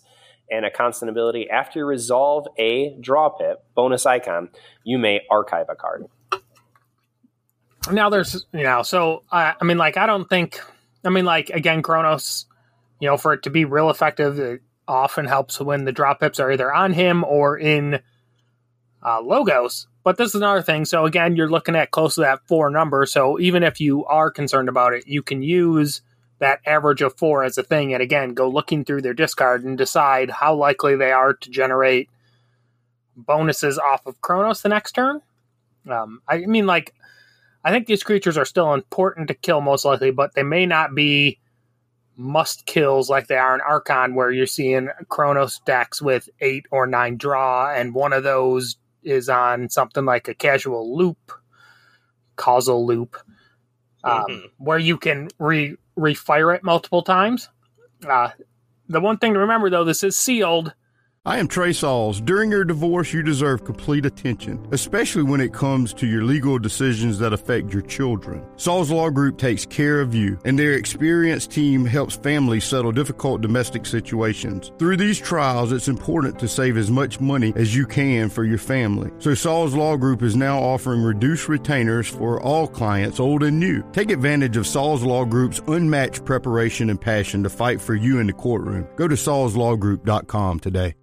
and 0.49 0.65
a 0.65 0.71
constant 0.71 1.11
ability. 1.11 1.47
After 1.47 1.77
you 1.77 1.85
resolve 1.85 2.47
a 2.57 2.97
draw 2.99 3.29
pip, 3.29 3.63
bonus 3.75 4.07
icon, 4.07 4.49
you 4.83 4.97
may 4.97 5.21
archive 5.29 5.67
a 5.69 5.75
card. 5.75 6.07
Now 7.91 8.09
there's, 8.09 8.47
you 8.51 8.63
know, 8.63 8.81
so 8.81 9.21
I 9.31 9.53
mean, 9.61 9.77
like, 9.77 9.97
I 9.97 10.07
don't 10.07 10.27
think, 10.27 10.59
I 11.05 11.09
mean, 11.09 11.25
like, 11.25 11.51
again, 11.51 11.83
Chronus, 11.83 12.47
you 12.99 13.07
know, 13.07 13.17
for 13.17 13.33
it 13.33 13.43
to 13.43 13.51
be 13.51 13.65
real 13.65 13.91
effective, 13.91 14.39
it 14.39 14.61
often 14.87 15.25
helps 15.25 15.61
when 15.61 15.85
the 15.85 15.91
draw 15.91 16.15
pips 16.15 16.39
are 16.39 16.51
either 16.51 16.73
on 16.73 16.91
him 16.91 17.23
or 17.23 17.55
in 17.55 17.99
uh, 19.05 19.21
Logos. 19.21 19.85
But 20.09 20.17
this 20.17 20.29
is 20.29 20.41
another 20.41 20.63
thing. 20.63 20.85
So 20.85 21.05
again, 21.05 21.35
you're 21.35 21.51
looking 21.51 21.75
at 21.75 21.91
close 21.91 22.15
to 22.15 22.21
that 22.21 22.39
four 22.47 22.71
number. 22.71 23.05
So 23.05 23.39
even 23.39 23.61
if 23.61 23.79
you 23.79 24.05
are 24.05 24.31
concerned 24.31 24.67
about 24.67 24.93
it, 24.93 25.05
you 25.05 25.21
can 25.21 25.43
use 25.43 26.01
that 26.39 26.61
average 26.65 27.03
of 27.03 27.15
four 27.15 27.43
as 27.43 27.59
a 27.59 27.63
thing. 27.63 27.93
And 27.93 28.01
again, 28.01 28.33
go 28.33 28.49
looking 28.49 28.83
through 28.83 29.03
their 29.03 29.13
discard 29.13 29.63
and 29.63 29.77
decide 29.77 30.31
how 30.31 30.55
likely 30.55 30.95
they 30.95 31.11
are 31.11 31.35
to 31.35 31.49
generate 31.51 32.09
bonuses 33.15 33.77
off 33.77 34.07
of 34.07 34.19
Chronus 34.19 34.63
the 34.63 34.69
next 34.69 34.93
turn. 34.93 35.21
Um, 35.87 36.23
I 36.27 36.39
mean, 36.39 36.65
like, 36.65 36.95
I 37.63 37.69
think 37.69 37.85
these 37.85 38.01
creatures 38.01 38.35
are 38.35 38.45
still 38.45 38.73
important 38.73 39.27
to 39.27 39.35
kill 39.35 39.61
most 39.61 39.85
likely, 39.85 40.09
but 40.09 40.33
they 40.33 40.41
may 40.41 40.65
not 40.65 40.95
be 40.95 41.37
must 42.17 42.65
kills 42.65 43.11
like 43.11 43.27
they 43.27 43.37
are 43.37 43.53
in 43.53 43.61
Archon, 43.61 44.15
where 44.15 44.31
you're 44.31 44.47
seeing 44.47 44.89
Chronus 45.07 45.59
decks 45.67 46.01
with 46.01 46.29
eight 46.41 46.65
or 46.71 46.87
nine 46.87 47.15
draw, 47.15 47.71
and 47.71 47.93
one 47.93 48.11
of 48.11 48.23
those 48.23 48.75
is 49.03 49.29
on 49.29 49.69
something 49.69 50.05
like 50.05 50.27
a 50.27 50.33
casual 50.33 50.95
loop, 50.97 51.31
causal 52.35 52.85
loop, 52.85 53.17
um, 54.03 54.25
Mhm. 54.27 54.51
where 54.57 54.77
you 54.79 54.97
can 54.97 55.29
re 55.39 55.77
refire 55.97 56.55
it 56.55 56.63
multiple 56.63 57.01
times. 57.03 57.49
Uh, 58.07 58.29
the 58.87 59.01
one 59.01 59.17
thing 59.17 59.33
to 59.33 59.39
remember 59.39 59.69
though, 59.69 59.83
this 59.83 60.03
is 60.03 60.15
sealed. 60.15 60.73
I 61.25 61.37
am 61.37 61.49
Trey 61.49 61.73
Sauls. 61.73 62.21
During 62.21 62.49
your 62.49 62.63
divorce, 62.63 63.11
you 63.11 63.21
deserve 63.21 63.65
complete 63.65 64.05
attention, 64.05 64.65
especially 64.71 65.23
when 65.23 65.41
it 65.41 65.53
comes 65.53 65.93
to 65.95 66.07
your 66.07 66.23
legal 66.23 66.57
decisions 66.57 67.19
that 67.19 67.33
affect 67.33 67.73
your 67.73 67.81
children. 67.81 68.43
Sauls 68.55 68.89
Law 68.89 69.09
Group 69.09 69.37
takes 69.37 69.65
care 69.65 69.99
of 69.99 70.15
you, 70.15 70.39
and 70.45 70.57
their 70.57 70.75
experienced 70.75 71.51
team 71.51 71.85
helps 71.85 72.15
families 72.15 72.63
settle 72.63 72.93
difficult 72.93 73.41
domestic 73.41 73.85
situations. 73.85 74.71
Through 74.79 74.95
these 74.95 75.19
trials, 75.19 75.73
it's 75.73 75.89
important 75.89 76.39
to 76.39 76.47
save 76.47 76.77
as 76.77 76.89
much 76.89 77.19
money 77.19 77.51
as 77.57 77.75
you 77.75 77.85
can 77.85 78.29
for 78.29 78.45
your 78.45 78.57
family. 78.57 79.11
So 79.19 79.33
Sauls 79.33 79.75
Law 79.75 79.97
Group 79.97 80.23
is 80.23 80.37
now 80.37 80.57
offering 80.57 81.03
reduced 81.03 81.49
retainers 81.49 82.07
for 82.07 82.41
all 82.41 82.65
clients, 82.65 83.19
old 83.19 83.43
and 83.43 83.59
new. 83.59 83.83
Take 83.91 84.09
advantage 84.09 84.55
of 84.55 84.65
Sauls 84.65 85.03
Law 85.03 85.25
Group's 85.25 85.61
unmatched 85.67 86.23
preparation 86.23 86.89
and 86.89 86.99
passion 86.99 87.43
to 87.43 87.49
fight 87.49 87.81
for 87.81 87.93
you 87.93 88.19
in 88.19 88.27
the 88.27 88.33
courtroom. 88.33 88.87
Go 88.95 89.09
to 89.09 89.15
saulslawgroup.com 89.15 90.61
today. 90.61 90.95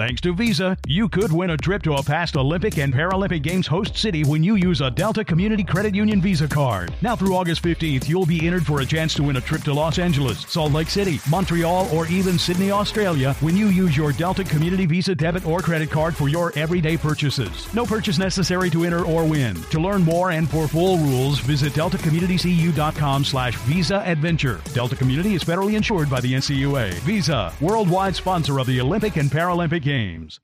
Thanks 0.00 0.22
to 0.22 0.32
Visa, 0.32 0.78
you 0.86 1.10
could 1.10 1.30
win 1.30 1.50
a 1.50 1.58
trip 1.58 1.82
to 1.82 1.92
a 1.92 2.02
past 2.02 2.34
Olympic 2.34 2.78
and 2.78 2.90
Paralympic 2.90 3.42
Games 3.42 3.66
host 3.66 3.98
city 3.98 4.24
when 4.24 4.42
you 4.42 4.54
use 4.54 4.80
a 4.80 4.90
Delta 4.90 5.22
Community 5.22 5.62
Credit 5.62 5.94
Union 5.94 6.22
Visa 6.22 6.48
card. 6.48 6.90
Now 7.02 7.14
through 7.14 7.36
August 7.36 7.62
15th, 7.62 8.08
you'll 8.08 8.24
be 8.24 8.46
entered 8.46 8.64
for 8.64 8.80
a 8.80 8.86
chance 8.86 9.12
to 9.16 9.22
win 9.22 9.36
a 9.36 9.42
trip 9.42 9.60
to 9.64 9.74
Los 9.74 9.98
Angeles, 9.98 10.40
Salt 10.48 10.72
Lake 10.72 10.88
City, 10.88 11.20
Montreal, 11.28 11.86
or 11.94 12.06
even 12.06 12.38
Sydney, 12.38 12.70
Australia 12.70 13.34
when 13.40 13.54
you 13.54 13.66
use 13.66 13.94
your 13.94 14.12
Delta 14.12 14.42
Community 14.42 14.86
Visa 14.86 15.14
debit 15.14 15.44
or 15.44 15.60
credit 15.60 15.90
card 15.90 16.16
for 16.16 16.30
your 16.30 16.50
everyday 16.56 16.96
purchases. 16.96 17.68
No 17.74 17.84
purchase 17.84 18.16
necessary 18.16 18.70
to 18.70 18.84
enter 18.84 19.04
or 19.04 19.26
win. 19.26 19.54
To 19.64 19.78
learn 19.78 20.00
more 20.00 20.30
and 20.30 20.48
for 20.48 20.66
full 20.66 20.96
rules, 20.96 21.40
visit 21.40 21.74
deltacommunitycu.com 21.74 23.26
slash 23.26 23.54
Visa 23.56 23.96
Adventure. 24.06 24.62
Delta 24.72 24.96
Community 24.96 25.34
is 25.34 25.44
federally 25.44 25.74
insured 25.74 26.08
by 26.08 26.22
the 26.22 26.32
NCUA. 26.32 26.94
Visa, 27.00 27.52
worldwide 27.60 28.16
sponsor 28.16 28.58
of 28.60 28.66
the 28.66 28.80
Olympic 28.80 29.16
and 29.16 29.30
Paralympic 29.30 29.89
Games. 29.90 30.40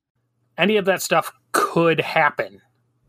any 0.58 0.76
of 0.76 0.84
that 0.86 1.02
stuff 1.02 1.32
could 1.52 2.00
happen. 2.00 2.60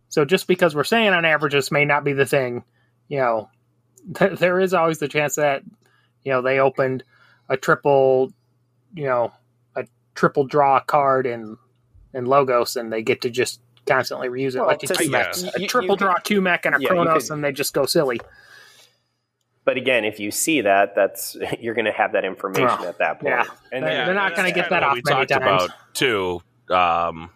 So 0.09 0.23
just 0.25 0.47
because 0.47 0.75
we're 0.75 0.83
saying 0.83 1.09
on 1.13 1.25
average 1.25 1.53
this 1.53 1.71
may 1.71 1.85
not 1.85 2.03
be 2.03 2.13
the 2.13 2.25
thing, 2.25 2.63
you 3.07 3.17
know, 3.19 3.49
th- 4.17 4.39
there 4.39 4.59
is 4.59 4.73
always 4.73 4.99
the 4.99 5.07
chance 5.07 5.35
that 5.35 5.63
you 6.23 6.31
know 6.31 6.41
they 6.41 6.59
opened 6.59 7.03
a 7.49 7.57
triple, 7.57 8.31
you 8.93 9.05
know, 9.05 9.31
a 9.75 9.85
triple 10.15 10.45
draw 10.45 10.79
card 10.79 11.25
in 11.25 11.57
in 12.13 12.25
Logos 12.25 12.75
and 12.77 12.91
they 12.91 13.01
get 13.03 13.21
to 13.21 13.29
just 13.29 13.61
constantly 13.85 14.27
reuse 14.27 14.55
it 14.55 14.59
Well, 14.59 14.67
like 14.67 14.83
a 14.83 14.88
to- 14.88 14.93
QMEX. 14.95 15.43
yeah. 15.43 15.63
a 15.63 15.67
triple 15.67 15.91
you 15.95 15.97
draw 15.97 16.15
QMEC 16.15 16.59
and 16.65 16.75
a 16.75 16.77
Yeah, 16.79 16.81
you 16.81 16.88
Chronus 17.03 17.27
could- 17.27 17.33
and 17.35 17.43
they 17.43 17.51
just 17.51 17.73
go 17.73 17.85
silly. 17.85 18.19
But 19.68 19.76
again, 19.76 20.05
if 20.05 20.18
you 20.22 20.32
see 20.32 20.61
that, 20.61 20.95
that's 20.95 21.36
you're 21.59 21.74
going 21.76 21.86
to 21.86 21.91
have 21.91 22.13
that 22.13 22.24
information 22.24 22.65
Well, 22.80 22.88
at 22.88 22.99
that 22.99 23.20
point. 23.20 23.34
yeah. 23.36 23.43
And 23.74 23.84
They're- 23.86 24.05
they're 24.05 24.13
not 24.15 24.34
gonna 24.34 24.53
get 24.53 24.70
that 24.70 24.82
off 24.82 24.93
we 24.95 25.01
many 25.05 25.26
talked 25.26 25.30
times. 25.43 25.65
about 25.65 25.72
too. 25.93 26.41
Um, 26.70 27.30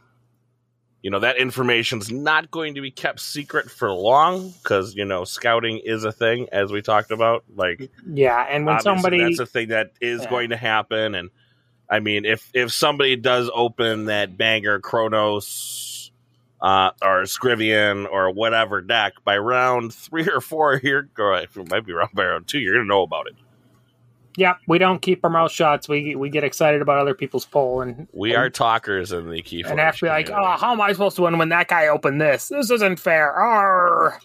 you 1.02 1.10
know 1.10 1.20
that 1.20 1.36
information's 1.38 2.10
not 2.12 2.50
going 2.52 2.76
to 2.76 2.82
be 2.82 2.90
kept 2.92 3.20
secret 3.20 3.70
for 3.72 3.92
long 3.92 4.52
because 4.64 4.96
you 4.96 5.04
know 5.04 5.24
scouting 5.26 5.80
is 5.84 6.04
a 6.06 6.12
thing 6.14 6.48
as 6.54 6.72
we 6.72 6.82
talked 6.82 7.10
about 7.12 7.44
like 7.56 7.90
Yeah, 8.08 8.46
and 8.50 8.66
when 8.68 8.80
somebody 8.82 9.22
that's 9.24 9.40
a 9.40 9.46
thing 9.48 9.70
that 9.70 9.92
is 10.00 10.22
Yeah. 10.22 10.30
going 10.30 10.50
to 10.52 10.58
happen 10.58 11.16
and 11.16 11.30
i 11.90 12.00
mean 12.00 12.24
if 12.24 12.50
if 12.54 12.72
somebody 12.72 13.16
does 13.16 13.50
open 13.54 14.06
that 14.06 14.38
banger 14.38 14.80
Chronus 14.80 16.01
uh, 16.62 16.91
or 17.01 17.26
Scrivener 17.26 18.05
or 18.07 18.32
whatever 18.32 18.82
deck 18.82 19.14
by 19.24 19.38
round 19.38 19.93
three 19.93 20.28
or 20.30 20.41
four 20.41 20.78
here, 20.84 21.09
or 21.18 21.36
it 21.36 21.49
might 21.70 21.86
be 21.86 21.93
round 21.93 22.12
by 22.14 22.26
round 22.26 22.47
two. 22.47 22.59
You're 22.59 22.76
gonna 22.76 22.86
know 22.86 23.01
about 23.01 23.28
it. 23.28 23.34
yeah, 24.38 24.55
we 24.68 24.78
don't 24.78 25.01
keep 25.01 25.24
our 25.24 25.30
mouth 25.30 25.51
shut. 25.51 25.88
We 25.89 26.16
we 26.16 26.30
get 26.30 26.43
excited 26.43 26.82
about 26.82 26.97
other 26.99 27.14
people's 27.16 27.45
poll 27.45 27.82
and 27.82 28.07
We 28.14 28.36
are 28.36 28.49
talkers 28.49 29.12
in 29.12 29.30
the 29.30 29.41
key. 29.41 29.64
and 29.68 29.80
actually, 29.80 30.09
like, 30.09 30.30
oh, 30.30 30.55
how 30.57 30.72
am 30.74 30.82
I 30.82 30.91
supposed 30.93 31.16
to 31.18 31.24
win 31.24 31.38
when 31.38 31.49
that 31.49 31.68
guy 31.68 31.88
opened 31.88 32.22
this? 32.22 32.47
This 32.49 32.70
isn't 32.72 32.99
fair. 32.99 33.32
Arr. 33.34 34.20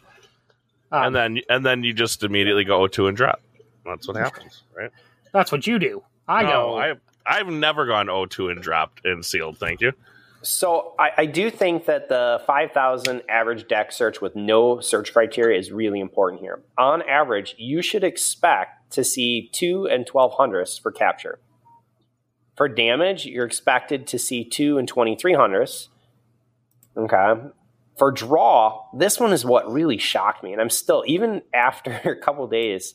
Um, 0.93 1.07
and 1.07 1.17
then 1.17 1.41
and 1.49 1.67
then 1.67 1.83
you 1.83 1.93
just 1.93 2.23
immediately 2.23 2.65
go 2.65 2.87
two 2.87 3.09
and 3.09 3.17
drop. 3.17 3.41
That's 3.85 4.07
what 4.07 4.17
happens, 4.17 4.63
right? 4.77 4.91
that's 5.33 5.51
what 5.53 5.67
you 5.67 5.79
do. 5.79 6.03
I 6.29 6.43
No, 6.43 6.49
go. 6.51 6.79
I 6.79 6.95
I've 7.27 7.49
never 7.49 7.87
gone 7.87 8.07
0-2 8.07 8.53
and 8.53 8.63
dropped 8.63 9.05
and 9.05 9.25
sealed. 9.25 9.59
Thank 9.59 9.81
you. 9.81 9.93
So 10.47 10.95
I, 10.97 11.11
I 11.19 11.27
do 11.27 11.51
think 11.51 11.87
that 11.87 12.09
the 12.09 12.41
5,000 12.47 13.23
average 13.29 13.67
deck 13.67 13.91
search 13.91 14.21
with 14.21 14.37
no 14.37 14.79
search 14.79 15.13
criteria 15.13 15.59
is 15.59 15.73
really 15.73 15.99
important 15.99 16.41
here. 16.41 16.63
On 16.79 17.03
average, 17.03 17.57
you 17.59 17.83
should 17.83 18.05
expect 18.05 18.93
to 18.93 19.03
see 19.03 19.51
2 19.53 19.89
and 19.91 20.07
1200s 20.07 20.81
for 20.81 20.93
capture. 20.93 21.41
For 22.57 22.69
damage, 22.69 23.27
you're 23.27 23.45
expected 23.45 24.07
to 24.07 24.21
see 24.21 24.45
2 24.45 24.79
and 24.79 24.91
2300s. 24.91 25.89
Okay. 26.97 27.43
For 27.99 28.13
draw, 28.13 28.85
this 28.97 29.19
one 29.19 29.33
is 29.33 29.45
what 29.45 29.69
really 29.71 29.99
shocked 29.99 30.45
me. 30.45 30.53
And 30.53 30.61
I'm 30.61 30.71
still, 30.71 31.03
even 31.09 31.43
after 31.55 31.91
a 32.05 32.15
couple 32.15 32.47
days, 32.47 32.95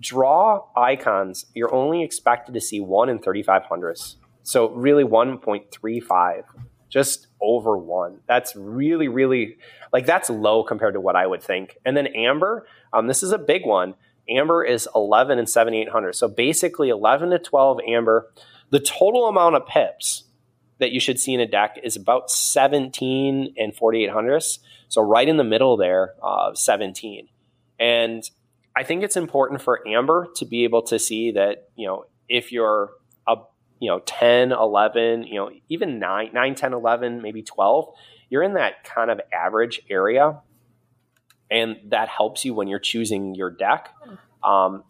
draw 0.00 0.64
icons, 0.76 1.46
you're 1.54 1.72
only 1.72 2.02
expected 2.02 2.54
to 2.54 2.60
see 2.60 2.80
1 2.80 3.08
in 3.08 3.20
3500s. 3.20 4.16
So 4.42 4.70
really 4.70 5.04
1.35, 5.04 6.42
just 6.92 7.28
over 7.40 7.76
one. 7.78 8.18
That's 8.28 8.54
really, 8.54 9.08
really 9.08 9.56
like 9.92 10.04
that's 10.04 10.28
low 10.28 10.62
compared 10.62 10.94
to 10.94 11.00
what 11.00 11.16
I 11.16 11.26
would 11.26 11.42
think. 11.42 11.78
And 11.86 11.96
then 11.96 12.06
Amber, 12.08 12.66
um, 12.92 13.06
this 13.06 13.22
is 13.22 13.32
a 13.32 13.38
big 13.38 13.64
one. 13.64 13.94
Amber 14.28 14.62
is 14.62 14.86
11 14.94 15.38
and 15.38 15.48
7800. 15.48 16.14
So 16.14 16.28
basically 16.28 16.90
11 16.90 17.30
to 17.30 17.38
12 17.38 17.80
Amber. 17.88 18.30
The 18.70 18.78
total 18.78 19.26
amount 19.26 19.56
of 19.56 19.66
pips 19.66 20.24
that 20.78 20.92
you 20.92 21.00
should 21.00 21.18
see 21.18 21.32
in 21.32 21.40
a 21.40 21.46
deck 21.46 21.78
is 21.82 21.96
about 21.96 22.30
17 22.30 23.54
and 23.56 23.74
4800s. 23.74 24.58
So 24.88 25.00
right 25.00 25.28
in 25.28 25.38
the 25.38 25.44
middle 25.44 25.78
there 25.78 26.14
of 26.22 26.58
17. 26.58 27.28
And 27.80 28.22
I 28.76 28.82
think 28.82 29.02
it's 29.02 29.16
important 29.16 29.62
for 29.62 29.86
Amber 29.88 30.28
to 30.36 30.44
be 30.44 30.64
able 30.64 30.82
to 30.82 30.98
see 30.98 31.30
that, 31.32 31.70
you 31.74 31.86
know, 31.86 32.04
if 32.28 32.52
you're 32.52 32.90
a 33.26 33.36
you 33.82 33.88
know 33.88 33.98
10 34.06 34.52
11 34.52 35.24
you 35.24 35.34
know 35.34 35.50
even 35.68 35.98
9 35.98 36.30
9 36.32 36.54
10 36.54 36.72
11 36.72 37.20
maybe 37.20 37.42
12 37.42 37.88
you're 38.30 38.44
in 38.44 38.54
that 38.54 38.84
kind 38.84 39.10
of 39.10 39.20
average 39.32 39.82
area 39.90 40.40
and 41.50 41.76
that 41.88 42.08
helps 42.08 42.44
you 42.44 42.54
when 42.54 42.68
you're 42.68 42.78
choosing 42.78 43.34
your 43.34 43.50
deck 43.50 43.92
um, 44.44 44.84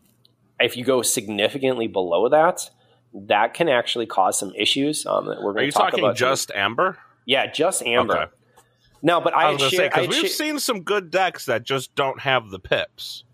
if 0.61 0.76
you 0.76 0.84
go 0.84 1.01
significantly 1.01 1.86
below 1.88 2.28
that 2.28 2.68
that 3.14 3.55
can 3.55 3.68
actually 3.70 4.07
cause 4.07 4.38
some 4.38 4.53
issues 4.55 5.07
um, 5.07 5.26
that 5.26 5.43
we're 5.43 5.55
going 5.55 5.66
to 5.66 5.72
talk 5.72 5.90
talking 5.93 6.05
about 6.05 6.16
just 6.16 6.51
Amber? 6.55 6.99
yeah 7.24 7.51
just 7.51 7.82
amber 7.84 8.16
Okay. 8.18 8.30
no 9.03 9.20
but 9.22 9.34
i, 9.34 9.45
I 9.49 9.51
was 9.53 9.59
gonna 9.62 9.70
say 9.70 9.86
I 9.86 9.88
because 9.88 10.09
we've 10.09 10.28
sha- 10.30 10.36
seen 10.45 10.59
some 10.59 10.82
good 10.82 11.11
decks 11.11 11.47
that 11.47 11.62
just 11.62 11.95
don't 11.95 12.20
have 12.20 12.51
the 12.51 12.59
pips. 12.59 13.24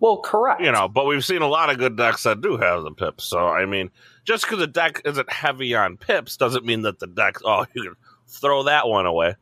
well 0.00 0.18
correct 0.22 0.60
You 0.60 0.72
know, 0.72 0.88
but 0.88 1.06
we've 1.06 1.24
seen 1.24 1.42
a 1.42 1.48
lot 1.48 1.70
of 1.70 1.78
good 1.78 1.96
decks 1.96 2.22
that 2.24 2.40
do 2.40 2.56
have 2.56 2.82
the 2.82 2.92
pips. 2.92 3.24
So 3.24 3.38
I 3.48 3.64
mean, 3.66 3.90
just 4.28 4.44
because 4.44 4.58
the 4.58 4.66
deck 4.66 5.00
isn't 5.06 5.32
heavy 5.32 5.74
on 5.74 5.96
pips 5.96 6.36
doesn't 6.36 6.62
mean 6.62 6.82
that 6.82 6.98
the 6.98 7.06
deck. 7.06 7.38
Oh, 7.46 7.64
you 7.72 7.82
can 7.82 7.96
throw 8.26 8.64
that 8.64 8.86
one 8.86 9.06
away. 9.06 9.36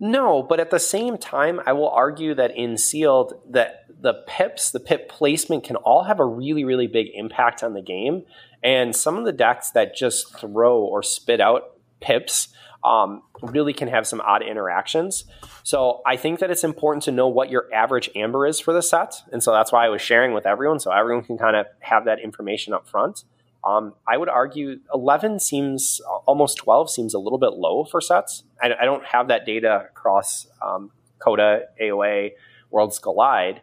No, 0.00 0.42
but 0.42 0.60
at 0.60 0.70
the 0.70 0.80
same 0.80 1.18
time, 1.18 1.60
I 1.66 1.74
will 1.74 1.90
argue 1.90 2.34
that 2.34 2.56
in 2.56 2.78
sealed, 2.78 3.34
that 3.50 3.84
the 4.00 4.14
pips, 4.26 4.70
the 4.70 4.80
pip 4.80 5.10
placement 5.10 5.64
can 5.64 5.76
all 5.76 6.04
have 6.04 6.20
a 6.20 6.24
really, 6.24 6.64
really 6.64 6.86
big 6.86 7.08
impact 7.12 7.62
on 7.62 7.74
the 7.74 7.82
game. 7.82 8.24
And 8.62 8.96
some 8.96 9.18
of 9.18 9.26
the 9.26 9.32
decks 9.32 9.72
that 9.72 9.94
just 9.94 10.34
throw 10.38 10.78
or 10.78 11.02
spit 11.02 11.42
out 11.42 11.76
pips 12.00 12.48
um, 12.82 13.20
really 13.42 13.74
can 13.74 13.88
have 13.88 14.06
some 14.06 14.22
odd 14.22 14.42
interactions. 14.42 15.24
So 15.64 16.00
I 16.06 16.16
think 16.16 16.38
that 16.38 16.50
it's 16.50 16.64
important 16.64 17.02
to 17.04 17.12
know 17.12 17.28
what 17.28 17.50
your 17.50 17.66
average 17.74 18.08
amber 18.16 18.46
is 18.46 18.58
for 18.58 18.72
the 18.72 18.80
set. 18.80 19.16
And 19.32 19.42
so 19.42 19.52
that's 19.52 19.70
why 19.70 19.84
I 19.84 19.90
was 19.90 20.00
sharing 20.00 20.32
with 20.32 20.46
everyone, 20.46 20.80
so 20.80 20.90
everyone 20.90 21.24
can 21.24 21.36
kind 21.36 21.56
of 21.56 21.66
have 21.80 22.06
that 22.06 22.20
information 22.20 22.72
up 22.72 22.88
front. 22.88 23.24
Um, 23.64 23.94
I 24.08 24.16
would 24.16 24.28
argue 24.28 24.80
11 24.94 25.40
seems 25.40 26.00
almost 26.26 26.56
12 26.58 26.90
seems 26.90 27.14
a 27.14 27.18
little 27.18 27.38
bit 27.38 27.52
low 27.52 27.84
for 27.84 28.00
sets. 28.00 28.44
I, 28.62 28.70
I 28.80 28.84
don't 28.84 29.04
have 29.04 29.28
that 29.28 29.44
data 29.44 29.86
across 29.90 30.46
um, 30.62 30.90
CotA, 31.18 31.64
AOA, 31.80 32.30
Worlds 32.70 32.98
Collide, 32.98 33.60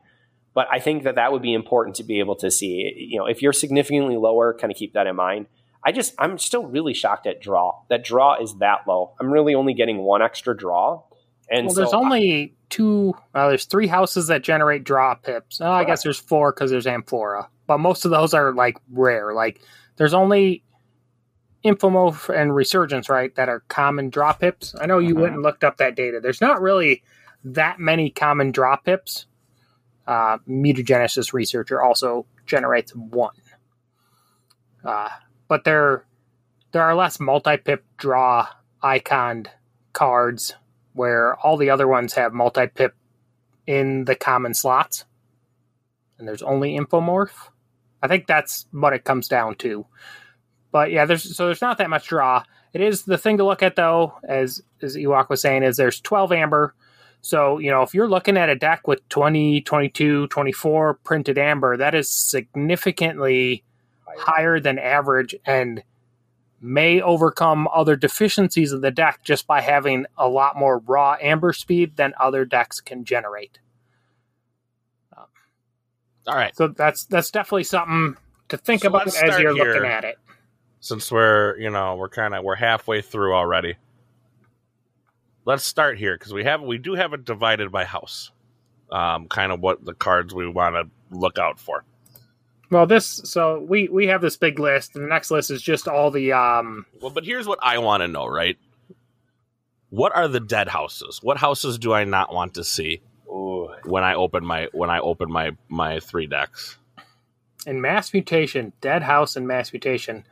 but 0.53 0.67
I 0.71 0.79
think 0.79 1.03
that 1.03 1.15
that 1.15 1.31
would 1.31 1.41
be 1.41 1.53
important 1.53 1.95
to 1.97 2.03
be 2.03 2.19
able 2.19 2.35
to 2.37 2.51
see. 2.51 2.93
You 3.09 3.19
know, 3.19 3.25
if 3.25 3.41
you're 3.41 3.53
significantly 3.53 4.17
lower, 4.17 4.53
kind 4.53 4.71
of 4.71 4.77
keep 4.77 4.93
that 4.93 5.07
in 5.07 5.15
mind. 5.15 5.47
I 5.83 5.91
just 5.91 6.13
I'm 6.19 6.37
still 6.37 6.65
really 6.65 6.93
shocked 6.93 7.27
at 7.27 7.41
draw. 7.41 7.81
That 7.89 8.03
draw 8.03 8.41
is 8.41 8.55
that 8.57 8.87
low. 8.87 9.13
I'm 9.19 9.31
really 9.31 9.55
only 9.55 9.73
getting 9.73 9.99
one 9.99 10.21
extra 10.21 10.55
draw, 10.55 11.03
and 11.49 11.67
well, 11.67 11.75
so 11.75 11.81
there's 11.81 11.93
only 11.93 12.55
two. 12.69 13.15
Uh, 13.33 13.49
there's 13.49 13.65
three 13.65 13.87
houses 13.87 14.27
that 14.27 14.43
generate 14.43 14.83
draw 14.83 15.15
pips. 15.15 15.61
Oh, 15.61 15.71
I 15.71 15.85
guess 15.85 16.03
there's 16.03 16.19
four 16.19 16.51
because 16.51 16.71
there's 16.71 16.87
Amphora, 16.87 17.47
but 17.67 17.77
most 17.77 18.03
of 18.03 18.11
those 18.11 18.33
are 18.33 18.53
like 18.53 18.77
rare. 18.91 19.33
Like 19.33 19.61
there's 19.97 20.13
only 20.13 20.63
Infomorph 21.65 22.33
and 22.33 22.55
Resurgence, 22.55 23.09
right, 23.09 23.33
that 23.35 23.49
are 23.49 23.61
common 23.67 24.09
draw 24.09 24.33
pips. 24.33 24.75
I 24.79 24.85
know 24.85 24.99
you 24.99 25.15
went 25.15 25.33
and 25.33 25.43
looked 25.43 25.63
up 25.63 25.77
that 25.77 25.95
data. 25.95 26.19
There's 26.21 26.41
not 26.41 26.61
really 26.61 27.03
that 27.43 27.79
many 27.79 28.09
common 28.09 28.51
draw 28.51 28.75
pips. 28.77 29.25
Uh, 30.05 30.37
Mutagenesis 30.47 31.33
researcher 31.33 31.81
also 31.81 32.25
generates 32.45 32.95
one, 32.95 33.35
uh, 34.85 35.09
but 35.49 35.65
there 35.65 36.05
there 36.71 36.83
are 36.83 36.95
less 36.95 37.19
multi-pip 37.19 37.83
draw 37.97 38.47
iconed 38.81 39.47
cards 39.91 40.55
where 40.93 41.35
all 41.37 41.57
the 41.57 41.69
other 41.69 41.87
ones 41.87 42.13
have 42.13 42.31
multi-pip 42.31 42.95
in 43.65 44.05
the 44.05 44.15
common 44.15 44.53
slots 44.53 45.03
and 46.17 46.27
there's 46.27 46.41
only 46.41 46.77
infomorph 46.77 47.49
i 48.01 48.07
think 48.07 48.27
that's 48.27 48.67
what 48.71 48.93
it 48.93 49.03
comes 49.03 49.27
down 49.27 49.55
to. 49.55 49.85
But 50.71 50.91
yeah 50.91 51.05
there's 51.05 51.35
so 51.35 51.45
there's 51.45 51.61
not 51.61 51.77
that 51.77 51.89
much 51.89 52.07
draw. 52.07 52.43
It 52.73 52.81
is 52.81 53.03
the 53.03 53.17
thing 53.17 53.37
to 53.37 53.45
look 53.45 53.63
at 53.63 53.75
though 53.75 54.13
as 54.27 54.61
as 54.81 54.95
ewok 54.95 55.29
was 55.29 55.41
saying 55.41 55.63
is 55.63 55.77
there's 55.77 56.01
12 56.01 56.31
amber. 56.31 56.73
So 57.21 57.57
you 57.57 57.71
know 57.71 57.81
if 57.81 57.93
you're 57.93 58.09
looking 58.09 58.37
at 58.37 58.49
a 58.49 58.55
deck 58.55 58.87
with 58.87 59.07
20 59.09 59.61
22 59.61 60.27
24 60.27 60.93
printed 60.95 61.37
amber 61.37 61.77
that 61.77 61.95
is 61.95 62.09
significantly 62.09 63.63
higher 64.17 64.59
than 64.59 64.79
average 64.79 65.35
and 65.45 65.83
may 66.59 67.01
overcome 67.01 67.67
other 67.73 67.95
deficiencies 67.95 68.71
of 68.71 68.81
the 68.81 68.91
deck 68.91 69.19
just 69.23 69.45
by 69.47 69.61
having 69.61 70.05
a 70.17 70.27
lot 70.27 70.55
more 70.55 70.79
raw 70.79 71.15
amber 71.21 71.53
speed 71.53 71.95
than 71.97 72.13
other 72.19 72.45
decks 72.45 72.81
can 72.81 73.05
generate. 73.05 73.59
All 76.27 76.35
right. 76.35 76.55
So 76.55 76.67
that's 76.67 77.05
that's 77.05 77.31
definitely 77.31 77.63
something 77.63 78.17
to 78.49 78.57
think 78.57 78.81
So 78.81 78.89
about 78.89 79.07
as 79.07 79.39
you're 79.39 79.53
here. 79.55 79.73
looking 79.73 79.85
at 79.89 80.03
it. 80.03 80.17
Since 80.79 81.11
we're 81.11 81.57
you 81.57 81.69
know 81.69 81.95
we're 81.95 82.09
kind 82.09 82.35
of 82.35 82.43
we're 82.43 82.55
halfway 82.55 83.01
through 83.01 83.33
already. 83.33 83.75
Let's 85.45 85.63
start 85.63 85.97
here 85.97 86.15
because 86.17 86.33
we 86.33 86.43
have 86.43 86.61
we 86.61 86.77
do 86.77 86.93
have 86.95 87.13
it 87.13 87.25
divided 87.25 87.71
by 87.71 87.85
house. 87.85 88.31
Um, 88.91 89.27
kind 89.27 89.51
of 89.51 89.59
what 89.59 89.83
the 89.83 89.93
cards 89.93 90.33
we 90.33 90.47
want 90.47 90.75
to 90.75 91.17
look 91.17 91.37
out 91.37 91.59
for. 91.59 91.83
Well, 92.69 92.85
this 92.85 93.21
so 93.23 93.59
we 93.59 93.87
we 93.87 94.07
have 94.07 94.21
this 94.21 94.35
big 94.37 94.59
list, 94.59 94.95
and 94.95 95.05
the 95.05 95.09
next 95.09 95.31
list 95.31 95.51
is 95.51 95.61
just 95.61 95.87
all 95.87 96.11
the 96.11 96.33
um 96.33 96.85
Well, 97.01 97.11
but 97.11 97.25
here's 97.25 97.47
what 97.47 97.59
I 97.61 97.77
want 97.79 98.01
to 98.01 98.07
know, 98.07 98.25
right? 98.27 98.57
What 99.89 100.13
are 100.15 100.27
the 100.27 100.41
dead 100.41 100.67
houses? 100.67 101.19
What 101.23 101.37
houses 101.37 101.77
do 101.77 101.93
I 101.93 102.03
not 102.03 102.33
want 102.33 102.53
to 102.55 102.63
see 102.63 103.01
Ooh. 103.27 103.69
when 103.85 104.03
I 104.03 104.15
open 104.15 104.45
my 104.45 104.67
when 104.73 104.89
I 104.89 104.99
open 104.99 105.31
my 105.31 105.51
my 105.69 105.99
three 105.99 106.27
decks? 106.27 106.77
in 107.65 107.81
mass 107.81 108.13
mutation, 108.13 108.71
dead 108.79 109.03
house 109.03 109.35
and 109.35 109.45
mass 109.45 109.73
mutation, 109.73 110.23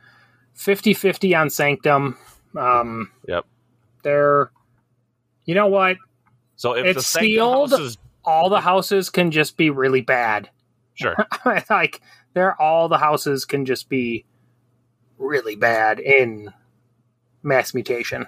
50-50 0.56 1.38
on 1.38 1.50
sanctum. 1.50 2.16
Um, 2.56 3.10
Yep. 3.28 3.44
they're 4.02 4.50
you 5.44 5.54
know 5.54 5.66
what? 5.66 5.98
So 6.56 6.72
if 6.74 6.86
It's 6.86 6.96
the 6.96 7.02
sealed. 7.02 7.72
is 7.72 7.98
All 8.24 8.48
the 8.48 8.60
houses 8.60 9.10
can 9.10 9.30
just 9.30 9.56
be 9.56 9.70
really 9.70 10.00
bad. 10.00 10.48
sure, 10.94 11.14
like 11.70 12.00
they're 12.34 12.60
all 12.60 12.88
the 12.88 12.98
houses 12.98 13.44
can 13.44 13.64
just 13.66 13.88
be 13.88 14.24
really 15.18 15.56
bad 15.56 16.00
in 16.00 16.52
mass 17.42 17.72
mutation. 17.74 18.26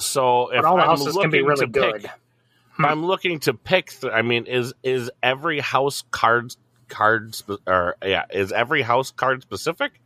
So 0.00 0.48
if 0.52 0.62
but 0.62 0.64
all 0.68 0.76
the 0.76 0.82
I'm 0.82 0.88
houses 0.88 1.16
can 1.16 1.30
be 1.30 1.38
looking 1.42 1.46
really 1.48 1.66
to 1.66 1.80
pick- 1.92 2.02
good. 2.02 2.04
if 2.04 2.84
I'm 2.84 3.04
looking 3.04 3.40
to 3.40 3.54
pick. 3.54 3.90
Th- 4.00 4.12
I 4.12 4.22
mean, 4.22 4.46
is 4.46 4.72
is 4.82 5.10
every 5.22 5.60
house 5.60 6.04
card 6.10 6.54
card 6.88 7.34
spe- 7.34 7.66
or 7.66 7.96
yeah? 8.04 8.24
Is 8.30 8.52
every 8.52 8.82
house 8.82 9.10
card 9.10 9.42
specific? 9.42 10.00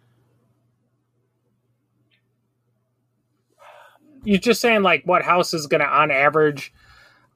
You're 4.25 4.39
just 4.39 4.61
saying 4.61 4.83
like 4.83 5.03
what 5.05 5.23
house 5.23 5.53
is 5.53 5.67
going 5.67 5.81
to 5.81 5.87
on 5.87 6.11
average. 6.11 6.73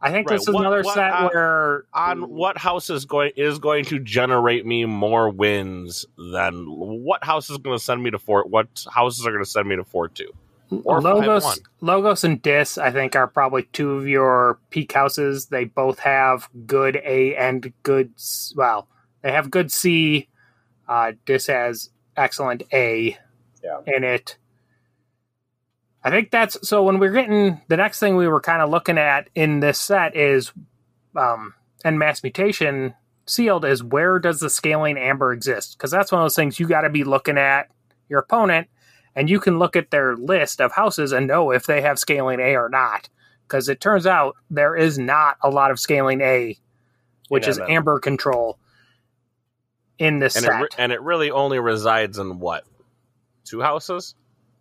I 0.00 0.12
think 0.12 0.28
Right, 0.28 0.38
this 0.38 0.46
is 0.46 0.54
what- 0.54 0.60
another 0.60 0.82
what, 0.82 0.94
set 0.94 1.10
uh, 1.10 1.28
where 1.30 1.84
On 1.94 2.30
what 2.30 2.58
house 2.58 2.90
is 2.90 3.06
going 3.06 3.32
is 3.36 3.58
going 3.58 3.84
to 3.86 3.98
generate 3.98 4.64
me 4.64 4.84
more 4.84 5.28
wins 5.30 6.06
than 6.16 6.66
what 6.68 7.24
house 7.24 7.50
is 7.50 7.56
going 7.58 7.76
to 7.76 7.82
send 7.82 8.02
me 8.02 8.10
to 8.10 8.18
four? 8.18 8.44
What 8.44 8.84
houses 8.92 9.26
are 9.26 9.30
going 9.32 9.42
to 9.42 9.50
send 9.50 9.68
me 9.68 9.76
to 9.76 9.84
four 9.84 10.08
two? 10.08 10.30
Or 10.70 11.00
Logos. 11.00 11.60
Logos 11.80 12.24
and 12.24 12.42
Dis, 12.42 12.76
I 12.76 12.90
think, 12.90 13.14
are 13.14 13.28
probably 13.28 13.64
two 13.72 13.92
of 13.92 14.08
your 14.08 14.58
peak 14.70 14.92
houses. 14.92 15.46
They 15.46 15.64
both 15.64 16.00
have 16.00 16.48
good 16.66 16.96
A 17.04 17.36
and 17.36 17.72
good. 17.82 18.12
Well, 18.56 18.88
they 19.22 19.30
have 19.32 19.50
good 19.50 19.70
C. 19.70 20.28
Uh, 20.88 21.12
Dis 21.24 21.46
has 21.46 21.90
excellent 22.16 22.64
A 22.72 23.16
Yeah. 23.62 23.80
in 23.86 24.02
it. 24.04 24.38
I 26.02 26.10
think 26.10 26.30
that's 26.30 26.56
so. 26.68 26.82
When 26.84 26.98
we're 26.98 27.12
getting 27.12 27.60
the 27.68 27.76
next 27.76 27.98
thing 27.98 28.16
we 28.16 28.28
were 28.28 28.40
kind 28.40 28.62
of 28.62 28.70
looking 28.70 28.98
at 28.98 29.28
in 29.34 29.60
this 29.60 29.78
set 29.80 30.16
is, 30.16 30.52
um, 31.16 31.54
and 31.84 31.98
mass 31.98 32.22
mutation 32.22 32.94
sealed 33.26 33.64
is 33.64 33.82
where 33.82 34.20
does 34.20 34.38
the 34.38 34.48
scaling 34.50 34.96
amber 34.98 35.32
exist? 35.32 35.76
Because 35.76 35.90
that's 35.90 36.12
one 36.12 36.20
of 36.20 36.24
those 36.24 36.36
things 36.36 36.60
you 36.60 36.68
got 36.68 36.82
to 36.82 36.90
be 36.90 37.02
looking 37.02 37.38
at 37.38 37.68
your 38.08 38.20
opponent 38.20 38.68
and 39.16 39.28
you 39.28 39.40
can 39.40 39.58
look 39.58 39.74
at 39.74 39.90
their 39.90 40.14
list 40.14 40.60
of 40.60 40.72
houses 40.72 41.10
and 41.10 41.26
know 41.26 41.50
if 41.50 41.66
they 41.66 41.80
have 41.80 41.98
scaling 41.98 42.38
A 42.38 42.54
or 42.54 42.68
not. 42.68 43.08
Because 43.48 43.68
it 43.68 43.80
turns 43.80 44.06
out 44.06 44.36
there 44.50 44.76
is 44.76 44.98
not 44.98 45.38
a 45.42 45.48
lot 45.48 45.70
of 45.70 45.80
scaling 45.80 46.20
A, 46.20 46.56
which 47.28 47.48
is 47.48 47.58
amber 47.58 47.98
control 47.98 48.58
in 49.98 50.18
this 50.18 50.36
And 50.36 50.44
it, 50.44 50.48
set. 50.48 50.60
re- 50.62 50.68
and 50.78 50.92
it 50.92 51.00
really 51.00 51.30
only 51.30 51.58
resides 51.58 52.18
in 52.18 52.38
what 52.38 52.64
two 53.44 53.60
houses? 53.60 54.14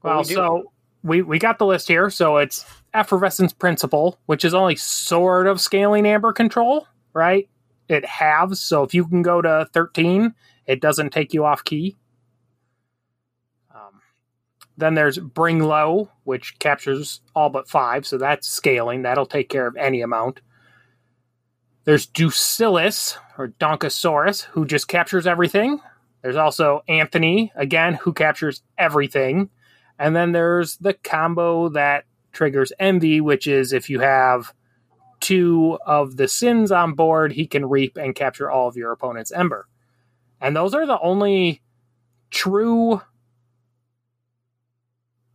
well, 0.04 0.20
we 0.20 0.26
so 0.26 0.72
we, 1.04 1.22
we 1.22 1.40
got 1.40 1.60
the 1.60 1.66
list 1.66 1.88
here. 1.88 2.10
So 2.10 2.38
it's 2.38 2.66
effervescent 2.94 3.58
principle, 3.60 4.18
which 4.28 4.46
is 4.46 4.54
only 4.54 4.76
sort 4.76 5.48
of 5.48 5.60
scaling 5.60 6.08
amber 6.08 6.32
control, 6.34 6.88
right? 7.14 7.50
It 7.90 8.06
halves. 8.06 8.60
So 8.60 8.84
if 8.84 8.94
you 8.94 9.06
can 9.08 9.22
go 9.22 9.42
to 9.42 9.68
13, 9.74 10.34
it 10.66 10.82
doesn't 10.82 11.12
take 11.12 11.34
you 11.34 11.46
off 11.46 11.64
key. 11.64 11.96
Then 14.78 14.94
there's 14.94 15.18
bring 15.18 15.60
low, 15.60 16.12
which 16.24 16.60
captures 16.60 17.22
all 17.34 17.50
but 17.50 17.70
five, 17.70 18.06
so 18.06 18.18
that's 18.18 18.48
scaling. 18.48 19.04
That'll 19.04 19.26
take 19.26 19.50
care 19.50 19.68
of 19.68 19.78
any 19.78 20.02
amount. 20.02 20.42
There's 21.86 22.08
Ducillus 22.08 23.18
or 23.38 23.50
Donkosaurus, 23.50 24.44
who 24.44 24.66
just 24.66 24.88
captures 24.88 25.28
everything. 25.28 25.80
There's 26.22 26.36
also 26.36 26.84
Anthony, 26.88 27.52
again, 27.56 27.94
who 27.94 28.12
captures 28.12 28.64
everything. 28.78 29.50
And 30.00 30.16
then 30.16 30.32
there's 30.32 30.78
the 30.78 30.94
combo 30.94 31.70
that 31.70 32.06
triggers 32.34 32.74
Envy, 32.80 33.22
which 33.22 33.48
is 33.48 33.72
if 33.72 33.90
you 33.90 34.00
have 34.00 34.54
two 35.20 35.78
of 35.86 36.18
the 36.18 36.28
sins 36.28 36.72
on 36.72 36.94
board, 36.94 37.32
he 37.32 37.48
can 37.48 37.68
reap 37.68 37.98
and 37.98 38.16
capture 38.16 38.50
all 38.52 38.68
of 38.68 38.76
your 38.76 38.92
opponent's 38.92 39.32
Ember. 39.32 39.68
And 40.42 40.56
those 40.56 40.74
are 40.74 40.86
the 40.86 41.00
only 41.00 41.62
true 42.30 43.02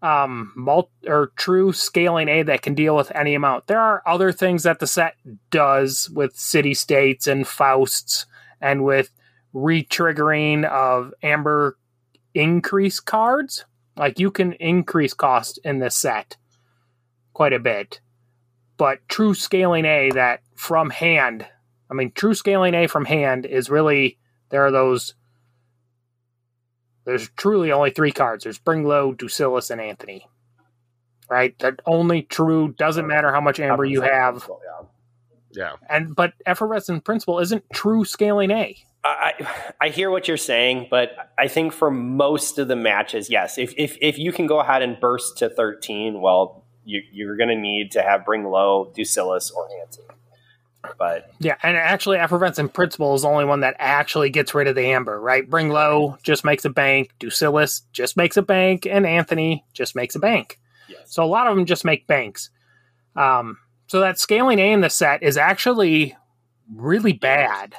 um 0.02 0.52
mult 0.56 0.90
or 1.06 1.32
true 1.36 1.72
scaling 1.72 2.28
A 2.28 2.42
that 2.42 2.62
can 2.62 2.74
deal 2.74 2.96
with 2.96 3.12
any 3.14 3.34
amount. 3.34 3.66
There 3.66 3.80
are 3.80 4.02
other 4.06 4.32
things 4.32 4.62
that 4.62 4.78
the 4.78 4.86
set 4.86 5.14
does 5.50 6.08
with 6.10 6.36
city 6.36 6.74
states 6.74 7.26
and 7.26 7.44
Fausts 7.44 8.26
and 8.60 8.84
with 8.84 9.10
re-triggering 9.52 10.64
of 10.64 11.12
amber 11.22 11.76
increase 12.34 13.00
cards. 13.00 13.64
Like 13.96 14.18
you 14.18 14.30
can 14.30 14.54
increase 14.54 15.12
cost 15.12 15.58
in 15.64 15.80
this 15.80 15.96
set 15.96 16.36
quite 17.32 17.52
a 17.52 17.58
bit. 17.58 18.00
But 18.76 19.06
true 19.08 19.34
scaling 19.34 19.84
A 19.84 20.10
that 20.14 20.40
from 20.54 20.88
hand, 20.88 21.46
I 21.90 21.94
mean 21.94 22.12
true 22.12 22.34
scaling 22.34 22.74
A 22.74 22.86
from 22.86 23.04
hand 23.04 23.44
is 23.44 23.68
really 23.68 24.18
there 24.48 24.64
are 24.64 24.70
those 24.70 25.14
there's 27.10 27.28
truly 27.30 27.72
only 27.72 27.90
three 27.90 28.12
cards. 28.12 28.44
There's 28.44 28.58
Bring 28.58 28.84
Low, 28.84 29.12
Ducillus, 29.12 29.70
and 29.70 29.80
Anthony. 29.80 30.28
Right? 31.28 31.58
That 31.58 31.80
only 31.86 32.22
true 32.22 32.74
doesn't 32.78 33.06
matter 33.06 33.32
how 33.32 33.40
much 33.40 33.60
amber 33.60 33.84
you 33.84 34.00
have. 34.02 34.48
Yeah. 34.48 34.86
Yeah, 35.52 35.72
And 35.88 36.14
but 36.14 36.34
effervescent 36.46 37.04
principle 37.04 37.40
isn't 37.40 37.64
true 37.72 38.04
scaling 38.04 38.52
A. 38.52 38.76
I 39.02 39.74
I 39.80 39.88
hear 39.88 40.08
what 40.08 40.28
you're 40.28 40.36
saying, 40.36 40.86
but 40.90 41.10
I 41.36 41.48
think 41.48 41.72
for 41.72 41.90
most 41.90 42.58
of 42.58 42.68
the 42.68 42.76
matches, 42.76 43.30
yes. 43.30 43.58
If 43.58 43.74
if 43.76 43.98
if 44.00 44.16
you 44.16 44.30
can 44.30 44.46
go 44.46 44.60
ahead 44.60 44.82
and 44.82 45.00
burst 45.00 45.38
to 45.38 45.48
13, 45.48 46.20
well, 46.20 46.64
you, 46.84 47.02
you're 47.10 47.36
going 47.36 47.48
to 47.48 47.56
need 47.56 47.90
to 47.92 48.02
have 48.02 48.24
bring 48.24 48.44
low, 48.44 48.92
Ducillus, 48.96 49.52
or 49.52 49.68
Anthony. 49.80 50.06
But 50.98 51.30
Yeah, 51.40 51.56
and 51.62 51.76
actually, 51.76 52.18
effervescent 52.18 52.72
principle 52.72 53.14
is 53.14 53.22
the 53.22 53.28
only 53.28 53.44
one 53.44 53.60
that 53.60 53.76
actually 53.78 54.30
gets 54.30 54.54
rid 54.54 54.66
of 54.66 54.74
the 54.74 54.86
amber, 54.86 55.20
right? 55.20 55.48
Bring 55.48 55.68
low 55.68 56.16
just 56.22 56.44
makes 56.44 56.64
a 56.64 56.70
bank, 56.70 57.12
Ducillus 57.20 57.82
just 57.92 58.16
makes 58.16 58.36
a 58.36 58.42
bank, 58.42 58.86
and 58.86 59.06
Anthony 59.06 59.64
just 59.72 59.94
makes 59.94 60.14
a 60.14 60.18
bank. 60.18 60.58
yes, 60.88 61.00
So 61.06 61.22
a 61.22 61.26
lot 61.26 61.46
of 61.46 61.54
them 61.56 61.66
just 61.66 61.84
make 61.84 62.06
banks. 62.06 62.50
Um, 63.16 63.58
so 63.86 64.00
that 64.00 64.18
scaling 64.18 64.58
A 64.58 64.72
in 64.72 64.80
the 64.80 64.90
set 64.90 65.22
is 65.22 65.36
actually 65.36 66.16
really 66.74 67.12
bad. 67.12 67.74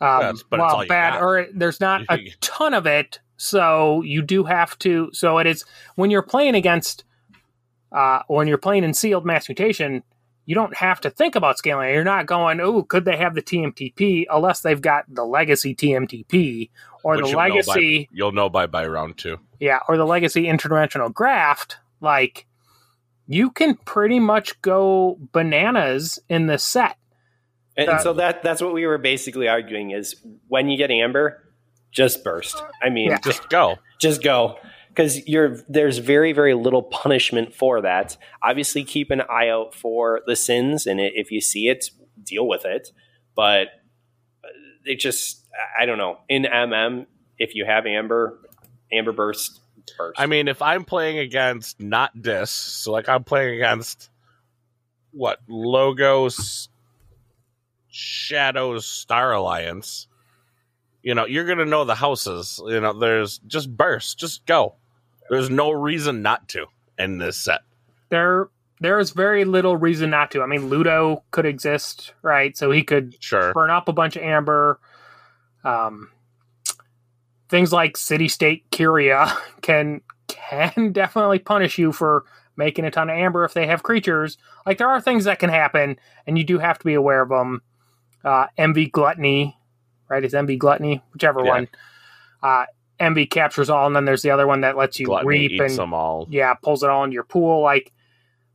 Um, 0.00 0.20
Yes, 0.20 0.44
but 0.48 0.56
it's 0.56 0.62
well, 0.62 0.76
all 0.76 0.82
you 0.82 0.88
bad, 0.88 1.14
got. 1.14 1.22
or 1.22 1.46
there's 1.54 1.80
not 1.80 2.02
a 2.10 2.30
ton 2.40 2.74
of 2.74 2.86
it. 2.86 3.20
So 3.36 4.02
you 4.02 4.22
do 4.22 4.44
have 4.44 4.78
to. 4.80 5.10
So 5.12 5.38
it 5.38 5.46
is 5.46 5.64
when 5.96 6.10
you're 6.10 6.22
playing 6.22 6.54
against, 6.54 7.04
uh, 7.92 8.20
when 8.28 8.46
you're 8.46 8.58
playing 8.58 8.84
in 8.84 8.94
sealed 8.94 9.24
mass 9.26 9.48
mutation, 9.48 10.02
you 10.46 10.54
don't 10.54 10.76
have 10.76 11.00
to 11.02 11.10
think 11.10 11.36
about 11.36 11.58
scaling. 11.58 11.92
You're 11.94 12.04
not 12.04 12.26
going, 12.26 12.60
oh, 12.60 12.82
could 12.82 13.04
they 13.04 13.16
have 13.16 13.34
the 13.34 13.42
TMTP? 13.42 14.26
Unless 14.30 14.60
they've 14.60 14.80
got 14.80 15.04
the 15.08 15.24
legacy 15.24 15.74
TMTP 15.74 16.70
or 17.02 17.16
Which 17.16 17.24
the 17.24 17.30
you'll 17.30 17.32
know 17.32 17.36
by- 17.36 17.48
legacy 17.48 18.08
you'll 18.12 18.32
know 18.32 18.48
by 18.48 18.66
by 18.66 18.86
round 18.86 19.16
two. 19.18 19.38
yeah, 19.60 19.78
or 19.88 19.96
the 19.96 20.06
legacy 20.06 20.44
interdimensional 20.44 21.12
graft, 21.12 21.78
like 22.00 22.46
you 23.26 23.50
can 23.50 23.74
pretty 23.76 24.20
much 24.20 24.60
go 24.60 25.18
bananas 25.32 26.18
in 26.28 26.46
the 26.46 26.58
set. 26.58 26.96
and, 27.76 27.88
Uh, 27.88 27.92
and 27.92 28.00
so 28.02 28.12
that 28.14 28.42
that's 28.42 28.60
what 28.62 28.72
we 28.74 28.86
were 28.86 28.98
basically 28.98 29.48
arguing 29.48 29.90
is 29.92 30.16
when 30.48 30.68
you 30.68 30.76
get 30.76 30.90
amber, 30.90 31.42
just 31.90 32.22
burst. 32.24 32.62
I 32.82 32.90
mean, 32.90 33.10
Yeah. 33.10 33.18
Just 33.24 33.48
go. 33.48 33.76
just 34.00 34.22
go 34.22 34.58
because 34.94 35.26
you're 35.26 35.58
there's 35.68 35.98
very 35.98 36.32
very 36.32 36.54
little 36.54 36.82
punishment 36.82 37.54
for 37.54 37.80
that 37.80 38.16
obviously 38.42 38.84
keep 38.84 39.10
an 39.10 39.22
eye 39.22 39.48
out 39.48 39.74
for 39.74 40.20
the 40.26 40.36
sins 40.36 40.86
and 40.86 41.00
if 41.00 41.30
you 41.30 41.40
see 41.40 41.68
it 41.68 41.90
deal 42.22 42.46
with 42.46 42.64
it 42.64 42.92
but 43.34 43.68
uh, 44.44 44.48
it 44.84 45.00
just 45.00 45.44
i 45.78 45.84
don't 45.84 45.98
know 45.98 46.18
in 46.28 46.44
mm 46.44 47.06
if 47.36 47.56
you 47.56 47.64
have 47.64 47.84
amber 47.84 48.38
amber 48.92 49.12
burst 49.12 49.60
burst 49.98 50.20
I 50.20 50.26
mean, 50.26 50.48
if 50.48 50.62
I'm 50.62 50.84
playing 50.84 51.18
against 51.18 51.80
not 51.80 52.22
Dis, 52.22 52.50
so 52.50 52.92
like 52.92 53.08
I'm 53.08 53.24
playing 53.24 53.56
against 53.56 54.08
what 55.10 55.40
Logos, 55.48 56.68
Shadows, 57.88 58.86
Star 58.86 59.32
Alliance. 59.32 60.08
You 61.02 61.14
know, 61.14 61.26
you're 61.26 61.44
gonna 61.44 61.66
know 61.66 61.84
the 61.84 61.94
houses. 61.94 62.60
You 62.66 62.80
know, 62.80 62.98
there's 62.98 63.38
just 63.40 63.74
burst, 63.74 64.18
just 64.18 64.46
go. 64.46 64.76
There's 65.30 65.50
no 65.50 65.70
reason 65.70 66.22
not 66.22 66.48
to 66.50 66.66
in 66.98 67.18
this 67.18 67.36
set. 67.36 67.60
There 68.10 68.48
there 68.80 68.98
is 68.98 69.10
very 69.12 69.44
little 69.44 69.76
reason 69.76 70.10
not 70.10 70.30
to. 70.32 70.42
I 70.42 70.46
mean, 70.46 70.68
Ludo 70.68 71.22
could 71.30 71.46
exist, 71.46 72.12
right? 72.22 72.56
So 72.56 72.70
he 72.70 72.82
could 72.82 73.16
Sure. 73.20 73.52
burn 73.54 73.70
up 73.70 73.88
a 73.88 73.92
bunch 73.92 74.16
of 74.16 74.22
amber. 74.22 74.78
Um, 75.64 76.10
things 77.48 77.72
like 77.72 77.96
city 77.96 78.28
state 78.28 78.64
curia 78.70 79.32
can 79.62 80.00
can 80.28 80.92
definitely 80.92 81.38
punish 81.38 81.78
you 81.78 81.92
for 81.92 82.24
making 82.56 82.84
a 82.84 82.90
ton 82.90 83.10
of 83.10 83.16
amber 83.16 83.44
if 83.44 83.54
they 83.54 83.66
have 83.66 83.82
creatures. 83.82 84.36
Like 84.66 84.78
there 84.78 84.88
are 84.88 85.00
things 85.00 85.24
that 85.24 85.38
can 85.38 85.50
happen, 85.50 85.98
and 86.26 86.38
you 86.38 86.44
do 86.44 86.58
have 86.58 86.78
to 86.78 86.84
be 86.84 86.94
aware 86.94 87.22
of 87.22 87.28
them. 87.28 87.62
Uh, 88.24 88.46
envy 88.56 88.86
gluttony, 88.86 89.56
right? 90.08 90.24
It's 90.24 90.34
envy 90.34 90.56
gluttony, 90.56 91.02
whichever 91.12 91.44
Yeah. 91.44 91.50
one. 91.50 91.68
Uh, 92.42 92.64
envy 93.00 93.26
captures 93.26 93.70
all, 93.70 93.86
and 93.86 93.94
then 93.96 94.04
there's 94.04 94.22
the 94.22 94.30
other 94.30 94.46
one 94.46 94.62
that 94.62 94.76
lets 94.76 94.98
you 95.00 95.06
Gluttony 95.06 95.48
reap 95.48 95.60
and 95.60 95.76
them 95.76 95.94
all. 95.94 96.26
yeah, 96.30 96.54
pulls 96.54 96.82
it 96.82 96.90
all 96.90 97.04
into 97.04 97.14
your 97.14 97.24
pool. 97.24 97.62
Like 97.62 97.92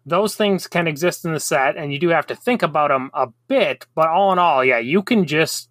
those 0.06 0.36
things 0.36 0.68
can 0.68 0.88
exist 0.88 1.26
in 1.26 1.34
the 1.34 1.40
set, 1.40 1.78
and 1.78 1.94
you 1.94 2.00
do 2.00 2.10
have 2.10 2.28
to 2.28 2.36
think 2.36 2.64
about 2.64 2.90
them 2.90 3.12
a 3.14 3.28
bit. 3.48 3.86
But 3.96 4.10
all 4.10 4.32
in 4.32 4.40
all, 4.40 4.64
yeah, 4.64 4.80
you 4.80 5.04
can 5.04 5.26
just 5.26 5.70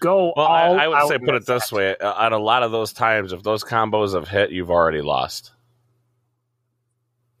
go. 0.00 0.32
Well, 0.36 0.46
I, 0.46 0.84
I 0.84 0.88
would 0.88 1.08
say 1.08 1.18
put 1.18 1.34
it 1.34 1.46
this 1.46 1.68
set. 1.68 1.76
way: 1.76 1.96
uh, 1.96 2.26
at 2.26 2.32
a 2.32 2.38
lot 2.38 2.62
of 2.62 2.72
those 2.72 2.92
times, 2.92 3.32
if 3.32 3.42
those 3.42 3.62
combos 3.64 4.14
have 4.14 4.28
hit, 4.28 4.50
you've 4.50 4.70
already 4.70 5.02
lost. 5.02 5.52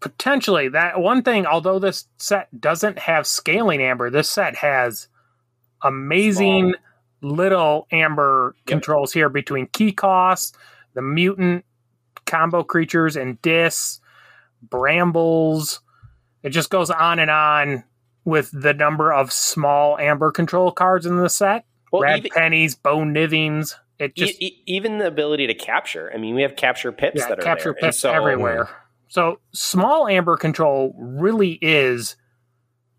potentially 0.00 0.68
that 0.68 1.00
one 1.00 1.22
thing. 1.22 1.46
Although 1.46 1.78
this 1.78 2.06
set 2.18 2.48
doesn't 2.58 2.98
have 2.98 3.26
scaling 3.26 3.82
amber, 3.82 4.10
this 4.10 4.28
set 4.30 4.56
has 4.56 5.08
amazing 5.82 6.74
little 7.22 7.86
amber 7.92 8.54
controls 8.66 9.12
here 9.12 9.28
between 9.28 9.66
key 9.68 9.92
costs, 9.92 10.56
the 10.94 11.02
mutant 11.02 11.64
combo 12.26 12.62
creatures, 12.62 13.16
and 13.16 13.40
dis 13.42 14.00
brambles. 14.62 15.80
It 16.42 16.50
just 16.50 16.70
goes 16.70 16.90
on 16.90 17.18
and 17.18 17.30
on 17.30 17.84
with 18.24 18.50
the 18.52 18.74
number 18.74 19.12
of 19.12 19.32
small 19.32 19.98
amber 19.98 20.30
control 20.30 20.70
cards 20.72 21.06
in 21.06 21.16
the 21.16 21.28
set. 21.28 21.64
Well, 21.92 22.02
Red 22.02 22.20
even- 22.20 22.30
pennies, 22.30 22.74
bone 22.74 23.12
nivings. 23.12 23.74
It 23.98 24.14
just 24.14 24.40
e- 24.40 24.62
even 24.66 24.98
the 24.98 25.06
ability 25.06 25.46
to 25.48 25.54
capture. 25.54 26.10
I 26.14 26.16
mean, 26.16 26.34
we 26.34 26.42
have 26.42 26.56
capture 26.56 26.90
pips 26.92 27.20
yeah, 27.20 27.28
that 27.28 27.38
are 27.38 27.42
capture 27.42 27.74
there. 27.78 27.88
Pips 27.88 27.98
so- 27.98 28.12
everywhere. 28.12 28.68
So 29.08 29.40
small 29.52 30.06
amber 30.06 30.36
control 30.36 30.94
really 30.96 31.58
is 31.60 32.16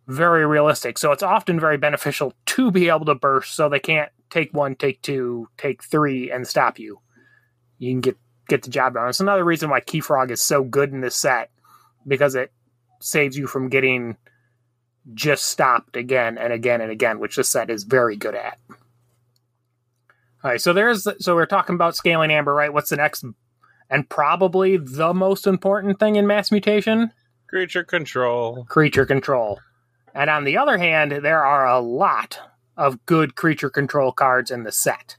very 0.07 0.45
realistic. 0.45 0.97
So 0.97 1.11
it's 1.11 1.23
often 1.23 1.59
very 1.59 1.77
beneficial 1.77 2.33
to 2.47 2.71
be 2.71 2.89
able 2.89 3.05
to 3.05 3.15
burst 3.15 3.55
so 3.55 3.69
they 3.69 3.79
can't 3.79 4.11
take 4.29 4.53
one, 4.53 4.75
take 4.75 5.01
two, 5.01 5.47
take 5.57 5.83
three, 5.83 6.31
and 6.31 6.47
stop 6.47 6.79
you. 6.79 6.99
You 7.77 7.91
can 7.91 8.01
get 8.01 8.17
get 8.47 8.63
the 8.63 8.69
job 8.69 8.95
done. 8.95 9.07
It's 9.07 9.19
another 9.19 9.45
reason 9.45 9.69
why 9.69 9.79
Key 9.79 10.01
Frog 10.01 10.31
is 10.31 10.41
so 10.41 10.63
good 10.63 10.91
in 10.91 11.01
this 11.01 11.15
set 11.15 11.51
because 12.05 12.35
it 12.35 12.51
saves 12.99 13.37
you 13.37 13.47
from 13.47 13.69
getting 13.69 14.17
just 15.13 15.45
stopped 15.45 15.95
again 15.95 16.37
and 16.37 16.53
again 16.53 16.81
and 16.81 16.91
again, 16.91 17.19
which 17.19 17.35
this 17.35 17.49
set 17.49 17.69
is 17.69 17.83
very 17.83 18.15
good 18.15 18.35
at. 18.35 18.57
All 20.43 20.51
right, 20.51 20.61
so 20.61 20.73
there's 20.73 21.07
so 21.19 21.35
we're 21.35 21.45
talking 21.45 21.75
about 21.75 21.95
scaling 21.95 22.31
amber, 22.31 22.53
right? 22.53 22.73
What's 22.73 22.89
the 22.89 22.97
next 22.97 23.23
and 23.89 24.09
probably 24.09 24.77
the 24.77 25.13
most 25.13 25.45
important 25.45 25.99
thing 25.99 26.15
in 26.15 26.25
mass 26.25 26.51
mutation? 26.51 27.11
Creature 27.47 27.83
control. 27.83 28.65
Creature 28.65 29.05
control. 29.05 29.59
And 30.13 30.29
on 30.29 30.43
the 30.43 30.57
other 30.57 30.77
hand, 30.77 31.11
there 31.11 31.43
are 31.43 31.67
a 31.67 31.79
lot 31.79 32.39
of 32.77 33.05
good 33.05 33.35
creature 33.35 33.69
control 33.69 34.11
cards 34.11 34.51
in 34.51 34.63
the 34.63 34.71
set. 34.71 35.17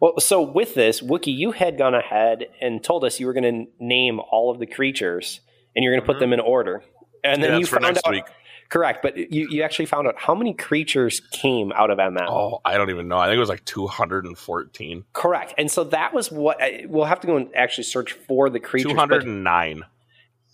Well, 0.00 0.18
so 0.18 0.42
with 0.42 0.74
this, 0.74 1.00
Wookie, 1.00 1.36
you 1.36 1.52
had 1.52 1.78
gone 1.78 1.94
ahead 1.94 2.46
and 2.60 2.82
told 2.82 3.04
us 3.04 3.20
you 3.20 3.26
were 3.26 3.32
going 3.32 3.66
to 3.66 3.84
name 3.84 4.20
all 4.30 4.50
of 4.50 4.58
the 4.58 4.66
creatures 4.66 5.40
and 5.76 5.84
you're 5.84 5.92
going 5.92 6.00
to 6.04 6.06
put 6.06 6.18
them 6.18 6.32
in 6.32 6.40
order. 6.40 6.82
And 7.22 7.40
then 7.42 7.50
Mm-hmm. 7.50 7.54
Yeah, 7.54 7.58
you 7.60 7.66
for 7.66 7.76
found 7.80 7.94
next 7.94 8.06
out, 8.06 8.12
week. 8.12 8.24
correct, 8.68 9.00
but 9.02 9.16
you, 9.16 9.46
you 9.48 9.62
actually 9.62 9.86
found 9.86 10.08
out 10.08 10.16
how 10.18 10.34
many 10.34 10.54
creatures 10.54 11.20
came 11.30 11.70
out 11.72 11.90
of 11.90 11.98
MM. 11.98 12.26
Oh, 12.28 12.60
I 12.64 12.76
don't 12.76 12.90
even 12.90 13.06
know. 13.06 13.18
I 13.18 13.26
think 13.26 13.36
it 13.36 13.40
was 13.40 13.48
like 13.48 13.64
214. 13.64 15.04
Correct. 15.12 15.54
And 15.56 15.70
so 15.70 15.84
that 15.84 16.12
was 16.12 16.32
what 16.32 16.60
I, 16.60 16.86
we'll 16.88 17.04
have 17.04 17.20
to 17.20 17.28
go 17.28 17.36
and 17.36 17.48
actually 17.54 17.84
search 17.84 18.12
for 18.12 18.50
the 18.50 18.58
creatures. 18.58 18.90
209. 18.90 19.84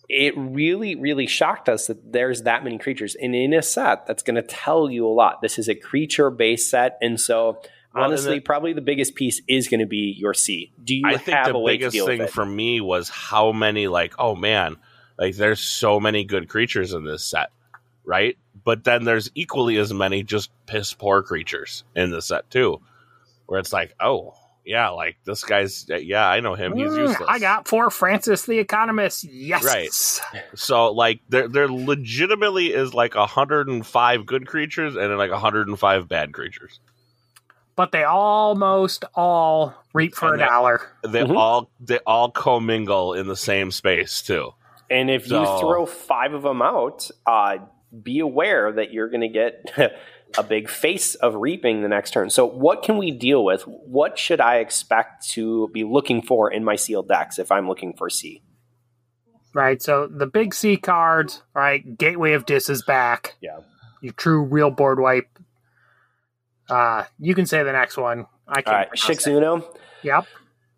It 0.08 0.34
really, 0.36 0.94
really 0.94 1.26
shocked 1.26 1.68
us 1.68 1.86
that 1.88 2.12
there's 2.12 2.42
that 2.42 2.64
many 2.64 2.78
creatures. 2.78 3.14
And 3.14 3.34
in 3.34 3.52
a 3.52 3.62
set, 3.62 4.06
that's 4.06 4.22
going 4.22 4.36
to 4.36 4.42
tell 4.42 4.90
you 4.90 5.06
a 5.06 5.12
lot. 5.12 5.42
This 5.42 5.58
is 5.58 5.68
a 5.68 5.74
creature 5.74 6.30
based 6.30 6.70
set. 6.70 6.96
And 7.02 7.20
so, 7.20 7.52
Well, 7.52 7.60
and 7.94 8.04
honestly, 8.04 8.36
the- 8.36 8.40
probably 8.40 8.72
the 8.72 8.80
biggest 8.80 9.14
piece 9.16 9.42
is 9.48 9.68
going 9.68 9.80
to 9.80 9.86
be 9.86 10.14
your 10.18 10.32
C. 10.32 10.72
Do 10.82 10.94
you 10.94 11.06
I 11.06 11.18
think 11.18 11.36
have 11.36 11.48
the 11.48 11.54
a 11.54 11.58
way 11.58 11.72
to 11.72 11.78
biggest 11.78 11.92
deal 11.92 12.06
thing 12.06 12.20
with 12.20 12.28
it? 12.28 12.32
for 12.32 12.46
me 12.46 12.80
was 12.80 13.10
how 13.10 13.52
many, 13.52 13.86
like, 13.86 14.14
oh 14.18 14.34
man, 14.34 14.76
like 15.18 15.36
there's 15.36 15.60
so 15.60 16.00
many 16.00 16.24
good 16.24 16.48
creatures 16.48 16.94
in 16.94 17.04
this 17.04 17.22
set, 17.24 17.50
right? 18.04 18.38
But 18.64 18.84
then 18.84 19.04
there's 19.04 19.30
equally 19.34 19.76
as 19.76 19.92
many 19.92 20.22
just 20.22 20.50
piss 20.66 20.94
poor 20.94 21.22
creatures 21.22 21.84
in 21.94 22.10
the 22.10 22.22
set 22.22 22.50
too, 22.50 22.80
where 23.46 23.60
it's 23.60 23.72
like, 23.74 23.94
oh 24.00 24.34
yeah, 24.68 24.90
like 24.90 25.16
this 25.24 25.42
guy's, 25.42 25.86
yeah, 25.88 26.28
I 26.28 26.40
know 26.40 26.54
him, 26.54 26.76
he's 26.76 26.90
Mm, 26.90 26.98
useless. 27.08 27.28
I 27.28 27.38
got 27.38 27.66
four 27.66 27.90
Francis 27.90 28.42
the 28.46 28.58
Economist. 28.58 29.24
Yes. 29.24 29.64
Right. 29.64 29.92
So 30.54 30.92
like 30.92 31.20
there 31.28 31.48
there 31.48 31.68
legitimately 31.68 32.74
is 32.74 32.92
like 32.94 33.14
105 33.14 34.26
good 34.26 34.46
creatures 34.46 34.94
and 34.94 35.10
then 35.10 35.18
like 35.18 35.30
105 35.30 36.08
bad 36.08 36.32
creatures. 36.32 36.78
But 37.76 37.92
they 37.92 38.04
almost 38.04 39.04
all 39.14 39.74
reap 39.94 40.14
for 40.14 40.32
And 40.34 40.42
a 40.42 40.44
they- 40.44 40.48
dollar. 40.50 40.80
They 41.04 41.22
Mhm. 41.22 41.36
all 41.36 41.70
they 41.80 41.98
all 42.06 42.30
commingle 42.30 43.14
in 43.14 43.26
the 43.26 43.36
same 43.36 43.70
space 43.70 44.20
too. 44.22 44.52
And 44.90 45.10
if 45.10 45.26
So- 45.26 45.40
you 45.40 45.60
throw 45.60 45.86
five 45.86 46.34
of 46.34 46.42
them 46.42 46.60
out, 46.62 47.08
uh, 47.26 47.58
be 48.02 48.18
aware 48.20 48.72
that 48.72 48.92
you're 48.92 49.08
going 49.08 49.20
to 49.22 49.28
get 49.28 49.72
a 50.36 50.42
big 50.42 50.68
face 50.68 51.14
of 51.14 51.34
reaping 51.36 51.82
the 51.82 51.88
next 51.88 52.12
turn. 52.12 52.30
So, 52.30 52.46
what 52.46 52.82
can 52.82 52.98
we 52.98 53.10
deal 53.10 53.44
with? 53.44 53.62
What 53.62 54.18
should 54.18 54.40
I 54.40 54.56
expect 54.56 55.28
to 55.30 55.68
be 55.68 55.84
looking 55.84 56.22
for 56.22 56.52
in 56.52 56.64
my 56.64 56.76
sealed 56.76 57.08
decks 57.08 57.38
if 57.38 57.50
I'm 57.50 57.68
looking 57.68 57.94
for 57.94 58.10
C? 58.10 58.42
Right. 59.54 59.82
So 59.82 60.06
the 60.06 60.26
big 60.26 60.54
C 60.54 60.76
cards, 60.76 61.42
right? 61.54 61.96
Gateway 61.96 62.34
of 62.34 62.46
Dis 62.46 62.68
is 62.68 62.82
back. 62.82 63.34
Yeah. 63.40 63.60
Your 64.00 64.12
true 64.12 64.44
real 64.44 64.70
board 64.70 65.00
wipe. 65.00 65.38
Uh, 66.68 67.04
you 67.18 67.34
can 67.34 67.46
say 67.46 67.62
the 67.62 67.72
next 67.72 67.96
one. 67.96 68.26
I 68.46 68.58
All 68.58 68.62
can. 68.62 68.72
right, 68.72 68.90
Shixuno. 68.92 69.64
Yep. 70.02 70.26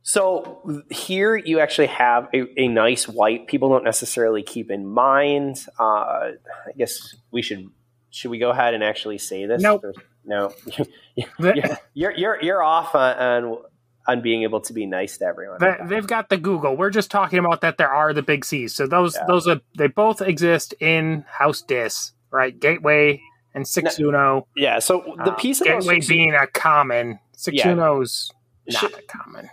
So 0.03 0.83
here 0.89 1.37
you 1.37 1.61
actually 1.61 1.89
have 1.89 2.29
a, 2.33 2.47
a 2.59 2.69
nice 2.69 3.07
white. 3.07 3.49
People 3.49 3.69
don't 3.69 3.85
necessarily 3.85 4.43
keep 4.43 4.71
in 4.71 4.87
mind. 4.87 5.67
Uh, 5.79 5.83
I 5.83 6.73
guess 6.79 7.17
we 7.31 7.43
should 7.43 7.71
should 8.11 8.31
we 8.31 8.39
go 8.39 8.51
ahead 8.51 8.75
and 8.75 8.83
actually 8.85 9.19
say 9.19 9.47
this? 9.47 9.63
Nope. 9.63 9.85
Or- 9.85 9.95
no. 10.25 10.53
you're, 11.17 11.55
you're 11.95 12.13
you're 12.17 12.43
you're 12.43 12.63
off 12.63 12.95
on, 12.95 13.17
on 13.19 13.59
on 14.07 14.21
being 14.23 14.43
able 14.43 14.61
to 14.63 14.73
be 14.73 14.87
nice 14.87 15.19
to 15.19 15.25
everyone. 15.27 15.59
They, 15.61 15.77
they've 15.85 16.07
got 16.07 16.29
the 16.29 16.37
Google. 16.37 16.77
We're 16.77 16.91
just 16.91 17.11
talking 17.11 17.39
about 17.39 17.61
that 17.63 17.79
there 17.79 17.91
are 17.91 18.13
the 18.13 18.23
big 18.23 18.45
C's. 18.45 18.75
So 18.75 18.87
those 18.87 19.15
Yeah. 19.17 19.25
those 19.27 19.47
are 19.49 19.61
they 19.79 19.87
both 19.89 20.21
exist 20.21 20.75
in 20.81 21.25
House 21.29 21.63
Dis, 21.63 22.13
right? 22.31 22.59
Gateway 22.59 23.21
and 23.55 23.67
Six 23.67 23.99
Uno. 23.99 24.47
Yeah. 24.57 24.79
So 24.79 25.15
the 25.25 25.33
Uh, 25.33 25.35
piece 25.37 25.61
of 25.61 25.67
Gateway 25.67 26.01
being 26.01 26.35
a 26.35 26.47
common, 26.47 27.19
Six 27.37 27.57
Yeah. 27.59 27.71
Uno's 27.71 28.31
not 28.69 28.91
Sh- 28.91 28.95
a 28.99 29.03
common. 29.03 29.49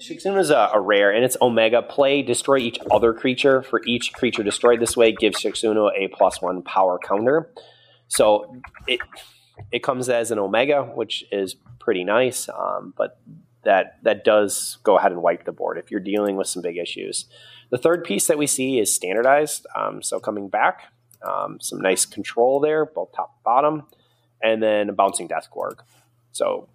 Shixuna 0.00 0.40
is 0.40 0.50
a, 0.50 0.70
a 0.74 0.80
rare, 0.80 1.10
and 1.10 1.24
it's 1.24 1.36
Omega. 1.40 1.82
Play 1.82 2.22
destroy 2.22 2.58
each 2.58 2.78
other 2.90 3.12
creature. 3.12 3.62
For 3.62 3.82
each 3.86 4.12
creature 4.12 4.42
destroyed 4.42 4.80
this 4.80 4.96
way, 4.96 5.12
gives 5.12 5.40
Shixuna 5.40 5.90
a 5.96 6.08
plus 6.08 6.42
one 6.42 6.62
power 6.62 6.98
counter. 6.98 7.50
So 8.08 8.56
it 8.86 9.00
it 9.70 9.82
comes 9.82 10.08
as 10.08 10.30
an 10.30 10.38
Omega, 10.38 10.82
which 10.82 11.24
is 11.30 11.56
pretty 11.78 12.04
nice. 12.04 12.48
Um, 12.48 12.94
but 12.96 13.18
that 13.64 13.98
that 14.02 14.24
does 14.24 14.78
go 14.82 14.98
ahead 14.98 15.12
and 15.12 15.22
wipe 15.22 15.44
the 15.44 15.52
board 15.52 15.78
if 15.78 15.90
you're 15.90 16.00
dealing 16.00 16.36
with 16.36 16.46
some 16.46 16.62
big 16.62 16.76
issues. 16.76 17.26
The 17.70 17.78
third 17.78 18.04
piece 18.04 18.26
that 18.26 18.38
we 18.38 18.46
see 18.46 18.78
is 18.78 18.94
standardized. 18.94 19.66
Um, 19.74 20.02
so 20.02 20.20
coming 20.20 20.48
back, 20.48 20.92
um, 21.22 21.58
some 21.60 21.80
nice 21.80 22.04
control 22.04 22.60
there, 22.60 22.84
both 22.84 23.12
top 23.12 23.34
and 23.36 23.44
bottom, 23.44 23.82
and 24.42 24.62
then 24.62 24.88
a 24.88 24.92
bouncing 24.92 25.28
Deathquark. 25.28 25.78
So 26.32 26.68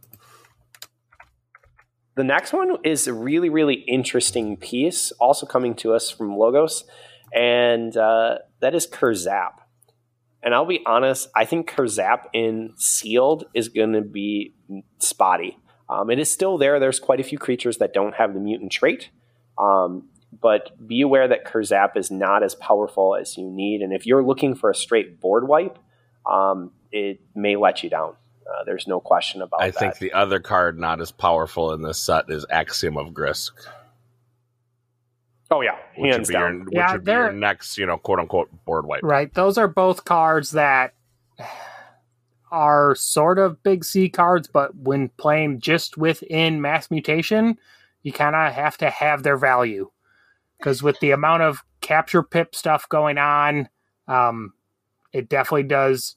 the 2.19 2.25
next 2.25 2.51
one 2.51 2.75
is 2.83 3.07
a 3.07 3.13
really, 3.13 3.47
really 3.47 3.75
interesting 3.75 4.57
piece, 4.57 5.13
also 5.21 5.45
coming 5.45 5.73
to 5.75 5.93
us 5.93 6.09
from 6.09 6.35
Logos, 6.35 6.83
and 7.33 7.95
uh, 7.95 8.39
that 8.59 8.75
is 8.75 8.85
Kurzap. 8.85 9.53
And 10.43 10.53
I'll 10.53 10.65
be 10.65 10.81
honest, 10.85 11.29
I 11.33 11.45
think 11.45 11.69
Kurzap 11.69 12.25
in 12.33 12.73
Sealed 12.75 13.45
is 13.53 13.69
going 13.69 13.93
to 13.93 14.01
be 14.01 14.53
spotty. 14.97 15.59
Um, 15.89 16.09
it 16.09 16.19
is 16.19 16.29
still 16.29 16.57
there. 16.57 16.77
There's 16.77 16.99
quite 16.99 17.21
a 17.21 17.23
few 17.23 17.37
creatures 17.37 17.77
that 17.77 17.93
don't 17.93 18.15
have 18.15 18.33
the 18.33 18.41
mutant 18.41 18.73
trait. 18.73 19.11
Um, 19.57 20.09
but 20.41 20.71
be 20.85 20.99
aware 20.99 21.25
that 21.25 21.45
Kurzap 21.45 21.95
is 21.95 22.11
not 22.11 22.43
as 22.43 22.53
powerful 22.53 23.15
as 23.15 23.37
you 23.37 23.49
need. 23.49 23.81
And 23.81 23.93
if 23.93 24.05
you're 24.05 24.25
looking 24.25 24.55
for 24.55 24.69
a 24.69 24.75
straight 24.75 25.21
board 25.21 25.47
wipe, 25.47 25.79
um, 26.29 26.71
it 26.91 27.21
may 27.33 27.55
let 27.55 27.81
you 27.81 27.89
down. 27.89 28.15
Uh, 28.49 28.63
there's 28.65 28.87
no 28.87 28.99
question 28.99 29.41
about 29.41 29.61
I 29.61 29.69
that. 29.69 29.79
think 29.79 29.97
the 29.99 30.13
other 30.13 30.39
card 30.39 30.79
not 30.79 31.01
as 31.01 31.11
powerful 31.11 31.71
in 31.73 31.81
this 31.83 31.99
set 31.99 32.25
is 32.29 32.45
Axiom 32.49 32.97
of 32.97 33.13
Grisk, 33.13 33.51
oh, 35.51 35.61
yeah. 35.61 35.75
which 35.95 36.07
would 36.07 36.13
Hands 36.13 36.27
be, 36.27 36.33
down. 36.33 36.55
your, 36.55 36.63
which 36.65 36.73
Yeah, 36.73 36.91
would 36.93 37.03
be 37.03 37.11
your 37.11 37.31
next, 37.31 37.77
you 37.77 37.85
know, 37.85 37.97
quote 37.97 38.19
unquote 38.19 38.49
board 38.65 38.85
wipe. 38.87 39.03
Right. 39.03 39.31
Those 39.33 39.57
are 39.57 39.67
both 39.67 40.05
cards 40.05 40.51
that 40.51 40.93
are 42.51 42.95
sort 42.95 43.37
of 43.37 43.61
big 43.61 43.85
C 43.85 44.09
cards, 44.09 44.47
but 44.47 44.75
when 44.75 45.09
playing 45.09 45.59
just 45.59 45.97
within 45.97 46.61
mass 46.61 46.89
mutation, 46.89 47.57
you 48.01 48.11
kind 48.11 48.35
of 48.35 48.53
have 48.53 48.77
to 48.79 48.89
have 48.89 49.21
their 49.21 49.37
value. 49.37 49.91
Because 50.57 50.81
with 50.81 50.99
the 50.99 51.11
amount 51.11 51.43
of 51.43 51.63
capture 51.81 52.23
pip 52.23 52.55
stuff 52.55 52.89
going 52.89 53.17
on, 53.17 53.69
um, 54.07 54.53
it 55.13 55.29
definitely 55.29 55.63
does 55.63 56.15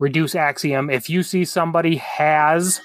reduce 0.00 0.34
axiom. 0.34 0.90
If 0.90 1.08
you 1.08 1.22
see 1.22 1.44
somebody 1.44 1.96
has 1.96 2.80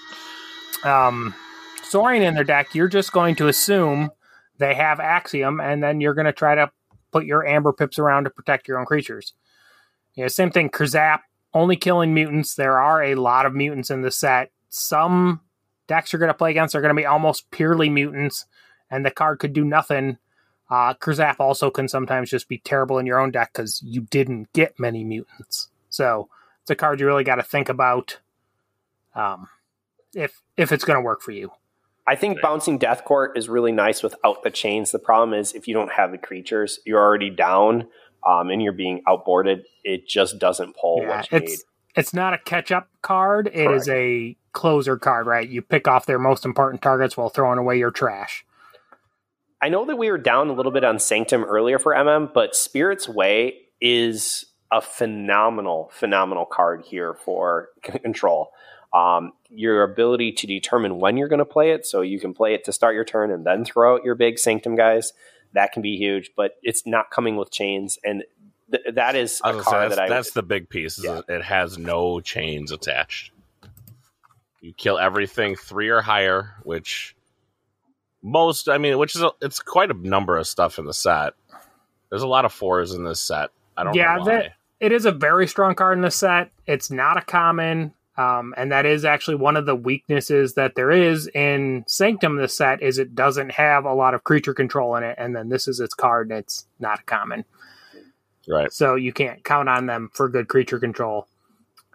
um, 0.84 1.34
Saurian 1.82 2.22
in 2.22 2.36
their 2.36 2.44
deck, 2.44 2.76
you're 2.76 2.88
just 2.88 3.12
going 3.12 3.36
to 3.38 3.48
assume 3.48 4.12
they 4.60 4.76
have 4.76 5.00
axiom, 5.00 5.60
and 5.60 5.82
then 5.82 6.00
you're 6.00 6.14
going 6.14 6.26
to 6.26 6.32
try 6.32 6.54
to 6.54 6.70
put 7.12 7.26
your 7.26 7.48
amber 7.48 7.74
pips 7.74 7.98
around 7.98 8.26
to 8.26 8.30
protect 8.30 8.68
your 8.68 8.78
own 8.78 8.86
creatures. 8.86 9.34
You 10.14 10.24
know, 10.24 10.28
same 10.28 10.52
thing. 10.52 10.70
Kurzap 10.70 11.22
only 11.54 11.76
killing 11.76 12.14
mutants. 12.14 12.56
There 12.56 12.78
are 12.78 13.02
a 13.02 13.16
lot 13.16 13.46
of 13.46 13.56
mutants 13.56 13.90
in 13.90 14.02
the 14.02 14.12
set. 14.12 14.52
Some 14.70 15.42
decks 15.88 16.12
you're 16.12 16.20
going 16.20 16.28
to 16.28 16.38
play 16.38 16.52
against 16.52 16.76
are 16.76 16.82
going 16.82 16.96
to 16.96 17.02
be 17.02 17.06
almost 17.06 17.50
purely 17.50 17.90
mutants, 17.90 18.46
and 18.92 19.06
the 19.06 19.12
card 19.12 19.40
could 19.40 19.54
do 19.54 19.64
nothing 19.66 20.18
Uh, 20.70 20.94
Kurzap 20.96 21.40
also 21.40 21.70
can 21.70 21.88
sometimes 21.88 22.30
just 22.30 22.50
be 22.50 22.58
terrible 22.58 22.98
in 22.98 23.06
your 23.06 23.20
own 23.20 23.32
deck 23.32 23.52
because 23.54 23.82
you 23.84 24.02
didn't 24.02 24.52
get 24.54 24.80
many 24.80 25.04
mutants. 25.04 25.70
So 25.90 26.28
it's 26.66 26.72
a 26.72 26.76
card 26.76 27.00
you 27.00 27.06
really 27.06 27.24
got 27.24 27.36
to 27.36 27.44
think 27.44 27.70
about 27.70 28.18
um, 29.14 29.48
if 30.16 30.42
if 30.58 30.72
it's 30.72 30.84
going 30.84 30.98
to 30.98 31.02
work 31.02 31.22
for 31.22 31.30
you. 31.32 31.52
I 32.08 32.16
think 32.16 32.42
bouncing 32.42 32.80
Deathquark 32.80 33.38
is 33.38 33.48
really 33.50 33.72
nice 33.72 34.02
without 34.02 34.42
the 34.42 34.50
chains. 34.50 34.90
The 34.92 34.98
problem 35.00 35.38
is 35.40 35.54
if 35.54 35.68
you 35.68 35.76
don't 35.76 35.92
have 35.92 36.12
the 36.12 36.18
creatures, 36.18 36.80
you're 36.86 37.00
already 37.00 37.30
down 37.30 37.88
um, 38.28 38.50
and 38.50 38.64
you're 38.64 38.74
being 38.74 39.04
outboarded. 39.08 39.64
It 39.84 40.08
just 40.08 40.40
doesn't 40.40 40.76
pull 40.76 41.02
Yeah, 41.04 41.18
what 41.18 41.32
you 41.32 41.38
it's 41.38 41.52
need. 41.52 41.60
it's 41.96 42.14
not 42.16 42.34
a 42.34 42.40
catch 42.40 42.72
up 42.72 42.90
card. 43.04 43.48
It 43.48 43.70
is 43.72 43.86
Correct. 43.86 43.90
a 43.90 44.38
closer 44.54 44.98
card, 44.98 45.28
right? 45.28 45.48
You 45.48 45.62
pick 45.62 45.88
off 45.88 46.08
their 46.08 46.18
most 46.20 46.46
important 46.46 46.82
targets 46.82 47.16
while 47.16 47.30
throwing 47.30 47.60
away 47.60 47.78
your 47.78 47.92
trash. 47.92 48.44
I 49.62 49.70
know 49.70 49.86
that 49.86 49.98
we 49.98 50.10
were 50.10 50.18
down 50.18 50.50
a 50.50 50.54
little 50.54 50.72
bit 50.72 50.84
on 50.84 50.98
Sanctum 51.00 51.44
earlier 51.44 51.78
for 51.80 51.94
MM, 51.94 52.34
but 52.34 52.56
Spirit's 52.56 53.08
Way 53.08 53.56
is 53.82 54.46
a 54.76 54.82
phenomenal, 54.82 55.90
phenomenal 55.94 56.46
card 56.46 56.84
here 56.86 57.14
for 57.14 57.70
c- 57.86 58.00
control. 58.00 58.52
Um, 58.94 59.34
your 59.50 59.84
ability 59.84 60.32
to 60.34 60.48
determine 60.48 61.00
when 61.00 61.18
you're 61.18 61.28
going 61.28 61.40
to 61.40 61.46
play 61.46 61.72
it, 61.72 61.86
so 61.86 62.02
you 62.02 62.20
can 62.20 62.34
play 62.34 62.54
it 62.54 62.64
to 62.66 62.72
start 62.74 62.96
your 62.96 63.04
turn 63.06 63.32
and 63.32 63.46
then 63.46 63.66
throw 63.66 63.96
out 63.96 64.04
your 64.06 64.16
big 64.16 64.38
Sanctum 64.40 64.76
guys, 64.76 65.12
that 65.54 65.72
can 65.72 65.82
be 65.82 65.98
huge, 65.98 66.32
but 66.36 66.56
it's 66.64 66.86
not 66.86 67.10
coming 67.12 67.36
with 67.36 67.52
chains. 67.52 67.98
And 68.04 68.24
th- 68.72 68.84
that 68.96 69.16
is 69.16 69.42
I 69.44 69.52
a 69.52 69.56
was 69.56 69.66
gonna 69.66 69.66
say, 69.66 69.72
card 69.72 69.84
that's, 69.92 69.96
that 69.96 70.04
I 70.04 70.10
that's 70.10 70.32
the 70.32 70.44
big 70.44 70.70
piece. 70.70 70.98
Is 70.98 71.06
Yeah. 71.06 71.22
it 71.28 71.44
has 71.44 71.78
no 71.78 72.20
chains 72.22 72.72
attached. 72.72 73.32
You 74.62 74.74
kill 74.74 74.98
everything 74.98 75.56
three 75.56 75.90
or 75.90 76.02
higher, 76.02 76.56
which 76.64 77.16
most, 78.24 78.68
I 78.70 78.78
mean, 78.78 78.98
which 78.98 79.16
is 79.16 79.22
a, 79.22 79.32
it's 79.42 79.60
quite 79.60 79.92
a 79.92 79.94
number 79.94 80.38
of 80.38 80.48
stuff 80.48 80.80
in 80.80 80.86
the 80.86 80.94
set. 80.94 81.34
There's 82.10 82.24
a 82.24 82.28
lot 82.28 82.46
of 82.46 82.54
fours 82.54 82.94
in 82.94 83.04
this 83.04 83.20
set. 83.22 83.50
I 83.78 83.84
don't 83.84 83.94
Yeah, 83.96 84.16
know 84.16 84.22
why. 84.24 84.32
that- 84.38 84.52
it 84.80 84.92
is 84.92 85.06
a 85.06 85.12
very 85.12 85.48
strong 85.48 85.76
card 85.76 85.98
in 85.98 86.02
the 86.02 86.12
set. 86.12 86.52
It's 86.68 86.92
not 86.92 87.18
a 87.18 87.22
common, 87.22 87.94
um, 88.18 88.54
and 88.58 88.72
that 88.72 88.86
is 88.86 89.06
actually 89.06 89.36
one 89.36 89.58
of 89.58 89.66
the 89.66 89.76
weaknesses 89.76 90.54
that 90.56 90.76
there 90.76 90.92
is 90.92 91.28
in 91.28 91.84
Sanctum. 91.88 92.38
The 92.38 92.48
set 92.48 92.82
is 92.82 92.98
it 92.98 93.16
doesn't 93.16 93.52
have 93.52 93.86
a 93.86 93.94
lot 93.94 94.14
of 94.14 94.24
creature 94.24 94.54
control 94.54 94.96
in 94.96 95.04
it, 95.04 95.16
and 95.18 95.36
then 95.36 95.50
this 95.50 95.68
is 95.68 95.80
its 95.80 95.94
card, 95.94 96.30
and 96.30 96.40
it's 96.40 96.68
not 96.80 97.00
a 97.00 97.04
common, 97.04 97.46
right. 98.48 98.72
so 98.72 98.96
you 98.96 99.14
can't 99.14 99.44
count 99.44 99.70
on 99.70 99.86
them 99.86 100.10
for 100.14 100.28
good 100.28 100.48
creature 100.48 100.80
control. 100.80 101.28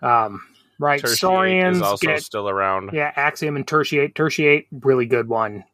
Um, 0.02 0.42
right, 0.78 1.00
Tertiate 1.00 1.18
Saurians 1.18 1.76
is 1.76 1.82
also 1.82 2.06
get 2.06 2.22
still 2.22 2.48
around. 2.48 2.90
yeah, 2.92 3.12
Axiom 3.14 3.56
and 3.56 3.66
Tertiate. 3.66 4.14
Tertiate, 4.14 4.66
really 4.72 5.06
good 5.06 5.28
one. 5.28 5.64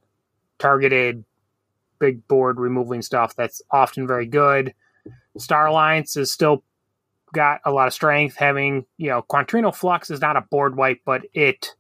Targeted, 0.59 1.25
big 1.99 2.27
board 2.27 2.59
removing 2.59 3.03
stuff. 3.03 3.37
That's 3.37 3.63
often 3.71 4.07
very 4.07 4.27
good. 4.27 4.75
Star 5.39 5.67
Alliance 5.67 6.17
is 6.17 6.33
still 6.33 6.65
got 7.33 7.61
a 7.65 7.71
lot 7.71 7.87
of 7.87 7.95
strength. 7.95 8.37
Having 8.37 8.87
you 8.97 9.09
know, 9.09 9.23
Quantrino 9.23 9.75
Flux 9.75 10.11
is 10.11 10.21
not 10.21 10.37
a 10.37 10.43
board 10.43 10.77
wipe, 10.77 11.01
but 11.05 11.23
it 11.35 11.75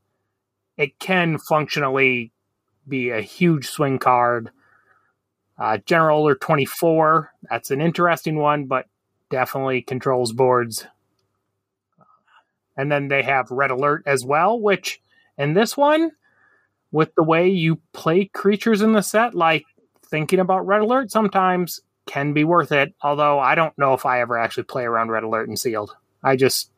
it 0.77 0.99
can 0.99 1.39
functionally 1.39 2.33
be 2.87 3.11
a 3.11 3.21
huge 3.21 3.69
swing 3.69 3.99
card. 3.99 4.51
Uh, 5.59 5.79
General 5.79 6.23
Order 6.23 6.35
24, 6.39 7.33
that's 7.51 7.71
an 7.71 7.81
interesting 7.81 8.37
one, 8.37 8.67
but 8.67 8.87
definitely 9.31 9.81
controls 9.81 10.33
boards. 10.33 10.87
And 12.77 12.93
then 12.93 13.09
they 13.09 13.23
have 13.23 13.51
Red 13.51 13.71
Alert 13.71 14.03
as 14.05 14.25
well, 14.25 14.61
which 14.61 15.01
in 15.39 15.55
this 15.55 15.75
one, 15.77 16.13
with 16.93 17.15
the 17.15 17.23
way 17.23 17.49
you 17.49 17.81
play 17.93 18.27
creatures 18.27 18.83
in 18.83 18.93
the 18.93 19.03
set, 19.03 19.35
like 19.35 19.65
thinking 20.05 20.41
about 20.41 20.67
Red 20.67 20.83
Alert 20.83 21.11
sometimes 21.11 21.81
can 22.07 22.33
be 22.33 22.45
worth 22.45 22.73
it. 22.73 22.95
Although 23.03 23.39
I 23.39 23.55
don't 23.55 23.77
know 23.77 23.95
if 23.95 24.07
I 24.07 24.21
ever 24.21 24.39
actually 24.39 24.65
play 24.65 24.85
around 24.85 25.11
Red 25.11 25.25
Alert 25.25 25.49
and 25.49 25.59
Sealed. 25.59 25.95
I 26.23 26.37
just, 26.37 26.71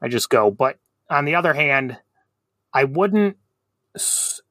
I 0.00 0.08
just 0.08 0.30
go. 0.30 0.50
But 0.50 0.78
on 1.10 1.24
the 1.24 1.34
other 1.34 1.54
hand, 1.54 1.98
I 2.72 2.84
wouldn't 2.84 3.36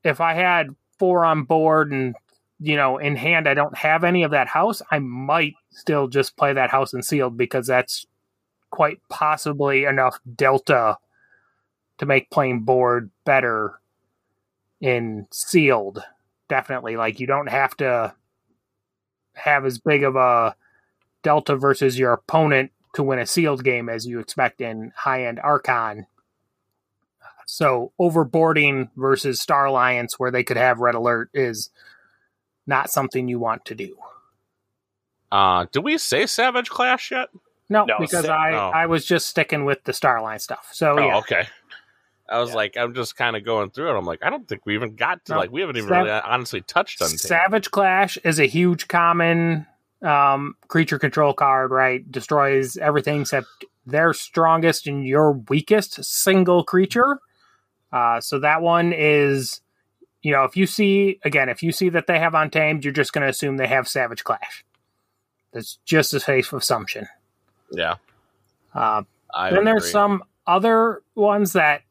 if 0.03 0.21
I 0.21 0.33
had 0.33 0.75
four 0.97 1.25
on 1.25 1.43
board 1.43 1.91
and 1.91 2.15
you 2.59 2.75
know 2.75 2.97
in 2.97 3.15
hand 3.15 3.47
I 3.47 3.53
don't 3.53 3.77
have 3.77 4.03
any 4.03 4.23
of 4.23 4.31
that 4.31 4.47
house. 4.47 4.81
I 4.89 4.99
might 4.99 5.53
still 5.69 6.07
just 6.07 6.37
play 6.37 6.53
that 6.53 6.71
house 6.71 6.93
and 6.93 7.05
sealed 7.05 7.37
because 7.37 7.67
that's 7.67 8.05
quite 8.71 8.99
possibly 9.09 9.85
enough 9.85 10.19
delta 10.35 10.97
to 11.97 12.05
make 12.05 12.29
playing 12.31 12.61
board 12.61 13.11
better 13.25 13.79
in 14.81 15.27
sealed. 15.31 16.03
Definitely, 16.49 16.97
like 16.97 17.19
you 17.19 17.27
don't 17.27 17.49
have 17.49 17.75
to 17.77 18.13
have 19.35 19.65
as 19.65 19.77
big 19.77 20.03
of 20.03 20.15
a 20.15 20.55
delta 21.23 21.55
versus 21.55 21.97
your 21.97 22.13
opponent 22.13 22.71
to 22.93 23.03
win 23.03 23.19
a 23.19 23.25
sealed 23.25 23.63
game 23.63 23.89
as 23.89 24.05
you 24.07 24.19
expect 24.19 24.61
in 24.61 24.91
high 24.95 25.25
end 25.25 25.39
Archon. 25.39 26.07
So 27.47 27.91
overboarding 27.99 28.89
versus 28.95 29.39
Star 29.39 29.65
Alliance, 29.65 30.17
where 30.19 30.31
they 30.31 30.43
could 30.43 30.57
have 30.57 30.79
red 30.79 30.95
alert, 30.95 31.29
is 31.33 31.69
not 32.65 32.89
something 32.89 33.27
you 33.27 33.37
want 33.37 33.65
to 33.65 33.75
do. 33.75 33.97
Uh, 35.31 35.65
did 35.71 35.83
we 35.83 35.97
say 35.97 36.25
Savage 36.25 36.69
Clash 36.69 37.11
yet? 37.11 37.29
No, 37.69 37.85
No, 37.85 37.97
because 37.99 38.25
sa- 38.25 38.33
I 38.35 38.51
no. 38.51 38.69
I 38.69 38.85
was 38.85 39.05
just 39.05 39.27
sticking 39.27 39.65
with 39.65 39.83
the 39.83 39.93
Star 39.93 40.17
Alliance 40.17 40.43
stuff. 40.43 40.69
So 40.71 40.97
Oh, 40.97 41.05
yeah, 41.07 41.17
okay. 41.17 41.47
I 42.29 42.39
was 42.39 42.49
Yeah. 42.49 42.55
like, 42.55 42.77
I'm 42.77 42.93
just 42.95 43.15
kind 43.15 43.35
of 43.35 43.43
going 43.45 43.69
through 43.69 43.89
it. 43.93 43.97
I'm 43.97 44.05
like, 44.05 44.23
I 44.23 44.29
don't 44.29 44.47
think 44.47 44.65
we 44.65 44.73
even 44.75 44.95
got 44.95 45.23
to 45.25 45.33
No. 45.33 45.37
like, 45.39 45.51
we 45.51 45.61
haven't 45.61 45.77
even 45.77 45.89
Sav- 45.89 46.05
really 46.05 46.09
honestly 46.19 46.61
touched 46.61 47.01
on. 47.01 47.09
Savage 47.09 47.69
Clash 47.71 48.17
is 48.23 48.39
a 48.39 48.45
huge 48.45 48.87
common 48.87 49.67
um, 50.01 50.55
creature 50.67 50.99
control 50.99 51.33
card, 51.33 51.71
right? 51.71 52.09
Destroys 52.11 52.77
everything 52.77 53.21
except 53.21 53.47
their 53.85 54.13
strongest 54.13 54.87
and 54.87 55.05
your 55.05 55.33
weakest 55.33 56.03
single 56.03 56.63
creature. 56.63 57.19
Uh, 57.91 58.19
so 58.19 58.39
that 58.39 58.61
one 58.61 58.91
is, 58.93 59.61
you 60.21 60.31
know, 60.31 60.43
if 60.43 60.57
you 60.57 60.65
see, 60.65 61.19
again, 61.23 61.49
if 61.49 61.61
you 61.63 61.71
see 61.71 61.89
that 61.89 62.07
they 62.07 62.19
have 62.19 62.33
Untamed, 62.33 62.83
you're 62.83 62.91
just 62.93 63.13
going 63.13 63.21
to 63.23 63.29
assume 63.29 63.57
they 63.57 63.67
have 63.67 63.87
Savage 63.87 64.23
Clash. 64.23 64.65
That's 65.53 65.77
just 65.85 66.13
a 66.13 66.19
safe 66.19 66.51
assumption. 66.51 67.07
Yeah, 67.71 67.95
Uh, 68.73 69.03
I 69.33 69.49
then 69.51 69.59
would 69.59 69.67
there's 69.67 69.89
some 69.91 70.23
other 70.45 71.01
ones 71.15 71.53
that 71.53 71.81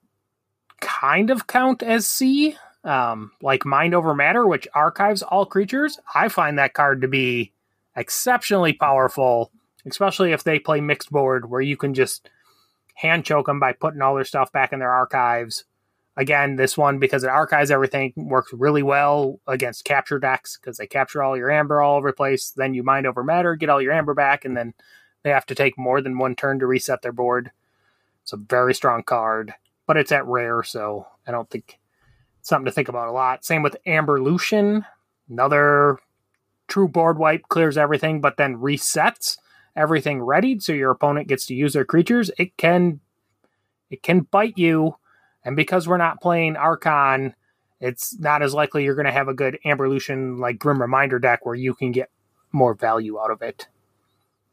kind 0.85 1.30
of 1.30 1.47
count 1.47 1.82
as 1.82 2.07
C, 2.07 2.57
um, 2.85 3.32
like 3.43 3.64
Mind 3.64 3.95
Over 3.95 4.14
Matter, 4.14 4.47
which 4.47 4.68
archives 4.74 5.22
all 5.22 5.47
creatures. 5.47 5.99
I 6.14 6.28
find 6.28 6.59
that 6.59 6.74
card 6.74 7.01
to 7.01 7.09
be 7.09 7.53
exceptionally 7.97 8.74
powerful, 8.74 9.51
especially 9.87 10.32
if 10.32 10.45
they 10.45 10.59
play 10.59 10.80
mixed 10.80 11.11
board, 11.11 11.51
where 11.51 11.61
you 11.61 11.76
can 11.76 11.95
just 11.95 12.28
hand 12.95 13.24
choke 13.24 13.47
them 13.47 13.59
by 13.59 13.72
putting 13.72 14.03
all 14.03 14.14
their 14.14 14.24
stuff 14.24 14.53
back 14.53 14.72
in 14.72 14.78
their 14.78 14.93
archives. 14.93 15.64
Again, 16.16 16.57
this 16.57 16.78
one, 16.78 17.01
because 17.01 17.24
it 17.24 17.30
archives 17.30 17.72
everything, 17.72 18.12
works 18.16 18.53
really 18.53 18.85
well 18.85 19.41
against 19.49 19.85
capture 19.85 20.20
decks 20.20 20.57
because 20.57 20.76
they 20.76 20.87
capture 20.87 21.22
all 21.22 21.37
your 21.37 21.51
amber 21.51 21.82
all 21.82 21.97
over 21.97 22.11
the 22.11 22.16
place. 22.16 22.53
Then 22.57 22.74
you 22.74 22.85
mind 22.85 23.07
over 23.07 23.24
matter, 23.24 23.57
get 23.57 23.68
all 23.68 23.82
your 23.82 23.93
amber 23.93 24.14
back, 24.14 24.45
and 24.45 24.57
then 24.57 24.74
they 25.24 25.30
have 25.30 25.47
to 25.47 25.57
take 25.57 25.76
more 25.76 26.01
than 26.01 26.18
one 26.18 26.37
turn 26.37 26.61
to 26.61 26.66
reset 26.66 27.03
their 27.03 27.12
board. 27.12 27.51
It's 28.22 28.32
a 28.32 28.37
very 28.37 28.74
strong 28.74 29.03
card, 29.03 29.55
but 29.87 29.97
it's 29.97 30.12
at 30.12 30.26
rare, 30.26 30.62
so 30.62 31.07
I 31.26 31.30
don't 31.30 31.49
think 31.49 31.78
it's 32.41 32.49
something 32.49 32.66
to 32.66 32.72
think 32.72 32.89
about 32.89 33.09
a 33.09 33.12
lot. 33.12 33.45
Same 33.45 33.62
with 33.62 33.76
Amber 33.87 34.22
Lucian, 34.22 34.85
another 35.28 35.99
true 36.68 36.89
board 36.89 37.18
wipe, 37.18 37.49
clears 37.49 37.76
everything, 37.76 38.20
but 38.20 38.37
then 38.37 38.57
resets 38.57 39.39
everything 39.76 40.20
readied, 40.20 40.62
so 40.62 40.72
your 40.72 40.91
opponent 40.91 41.28
gets 41.28 41.47
to 41.47 41.55
use 41.55 41.72
their 41.72 41.85
creatures. 41.85 42.30
It 42.39 42.57
can 42.57 43.01
it 43.91 44.03
can 44.03 44.20
bite 44.20 44.59
you, 44.59 44.97
and 45.45 45.57
because 45.57 45.87
we're 45.87 45.99
not 45.99 46.20
playing 46.20 46.57
Archon, 46.57 47.35
it's 47.80 48.18
not 48.18 48.43
as 48.43 48.55
likely 48.55 48.85
you're 48.85 48.95
going 48.95 49.07
to 49.07 49.12
have 49.12 49.28
a 49.28 49.35
good 49.35 49.59
Amber 49.64 49.89
Lucian 49.89 50.39
like 50.39 50.59
Grim 50.59 50.80
Reminder 50.80 51.18
deck 51.18 51.45
where 51.45 51.55
you 51.55 51.74
can 51.74 51.93
get 51.93 52.11
more 52.53 52.74
value 52.74 53.20
out 53.20 53.30
of 53.30 53.43
it. 53.43 53.68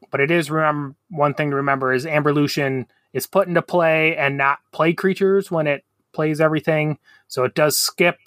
But 0.09 0.19
it 0.19 0.31
is 0.31 0.51
remember 0.51 0.95
one 1.09 1.33
thing 1.33 1.51
to 1.51 1.55
remember 1.55 1.93
is 1.93 2.05
Amber 2.05 2.33
Lucian 2.33 2.87
is 3.13 3.27
put 3.27 3.47
into 3.47 3.61
play 3.61 4.15
and 4.15 4.37
not 4.37 4.59
play 4.71 4.93
creatures 4.93 5.51
when 5.51 5.67
it 5.67 5.83
plays 6.13 6.41
everything. 6.41 6.97
So 7.27 7.43
it 7.43 7.55
does 7.55 7.77
skip 7.77 8.17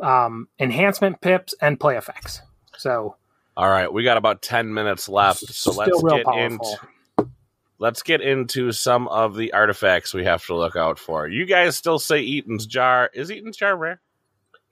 um, 0.00 0.48
enhancement 0.58 1.20
pips 1.20 1.54
and 1.60 1.78
play 1.78 1.96
effects. 1.96 2.42
So 2.76 3.16
All 3.56 3.68
right, 3.68 3.92
we 3.92 4.04
got 4.04 4.16
about 4.16 4.42
ten 4.42 4.72
minutes 4.74 5.08
left, 5.08 5.40
so 5.40 5.72
let's 5.72 6.02
get 6.02 6.24
powerful. 6.24 6.32
into 6.32 7.30
let's 7.78 8.02
get 8.02 8.20
into 8.20 8.72
some 8.72 9.08
of 9.08 9.36
the 9.36 9.52
artifacts 9.52 10.14
we 10.14 10.24
have 10.24 10.44
to 10.46 10.56
look 10.56 10.76
out 10.76 10.98
for. 10.98 11.28
You 11.28 11.44
guys 11.44 11.76
still 11.76 11.98
say 11.98 12.20
Eaton's 12.20 12.66
jar? 12.66 13.10
Is 13.14 13.30
Eaton's 13.30 13.56
jar 13.56 13.76
rare? 13.76 14.00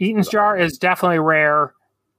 Eaton's 0.03 0.29
Jar 0.29 0.57
is 0.57 0.79
definitely 0.79 1.21
rare, 1.21 1.75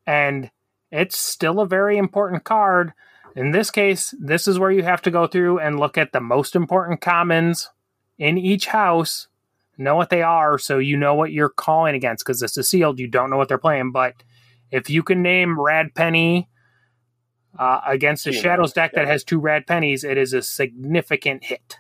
and 0.08 0.50
it's 0.92 1.18
still 1.18 1.60
a 1.60 1.68
very 1.68 1.98
important 1.98 2.46
card. 2.46 2.94
In 3.36 3.52
this 3.52 3.72
case, 3.72 4.14
this 4.20 4.48
is 4.48 4.60
where 4.60 4.72
you 4.72 4.84
have 4.84 5.02
to 5.04 5.12
go 5.12 5.26
through 5.28 5.60
and 5.60 5.80
look 5.80 5.98
at 5.98 6.12
the 6.12 6.22
most 6.22 6.56
important 6.56 7.02
commons 7.02 7.70
in 8.20 8.38
each 8.38 8.68
house, 8.68 9.28
know 9.78 9.96
what 9.96 10.12
they 10.12 10.22
are, 10.22 10.60
so 10.60 10.78
you 10.78 10.96
know 10.98 11.16
what 11.16 11.32
you're 11.32 11.50
calling 11.50 11.96
against. 11.96 12.24
Because 12.24 12.40
this 12.40 12.58
is 12.58 12.70
sealed, 12.70 13.00
you 13.00 13.08
don't 13.08 13.30
know 13.32 13.38
what 13.38 13.48
they're 13.48 13.58
playing. 13.58 13.92
But 13.92 14.14
If 14.72 14.90
you 14.90 15.02
can 15.04 15.22
name 15.24 15.60
Rad 15.60 15.96
Penny 15.96 16.48
uh, 17.58 17.82
against 17.88 18.28
a 18.28 18.32
Two 18.32 18.38
Shadows 18.40 18.74
deck 18.74 18.94
that 18.94 19.08
has 19.08 19.24
two 19.24 19.40
Rad 19.40 19.66
Pennies, 19.66 20.04
it 20.04 20.18
is 20.18 20.34
a 20.34 20.42
significant 20.44 21.44
hit. 21.44 21.78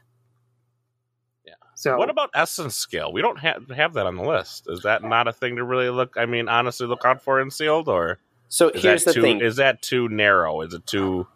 Yeah. 1.46 1.54
So 1.76 1.98
What 1.98 2.10
about 2.10 2.32
essence 2.34 2.76
scale? 2.76 3.12
We 3.14 3.22
don't 3.22 3.40
have 3.40 3.70
have 3.70 3.94
that 3.94 4.08
on 4.08 4.16
the 4.16 4.24
list. 4.24 4.66
Is 4.68 4.82
that 4.84 5.04
not 5.04 5.28
a 5.28 5.34
thing 5.34 5.58
to 5.58 5.64
really 5.64 5.90
look? 5.90 6.16
I 6.18 6.26
mean, 6.26 6.50
honestly, 6.50 6.88
look 6.88 7.06
out 7.06 7.22
for 7.24 7.40
in 7.40 7.52
sealed, 7.52 7.88
or 7.88 8.18
So 8.50 8.70
is 8.70 8.82
here's 8.82 9.04
the 9.04 9.14
too? 9.14 9.22
thing. 9.22 9.42
Is 9.42 9.58
that 9.58 9.82
too 9.84 10.10
narrow? 10.10 10.62
Is 10.62 10.74
it 10.74 10.86
too? 10.88 11.28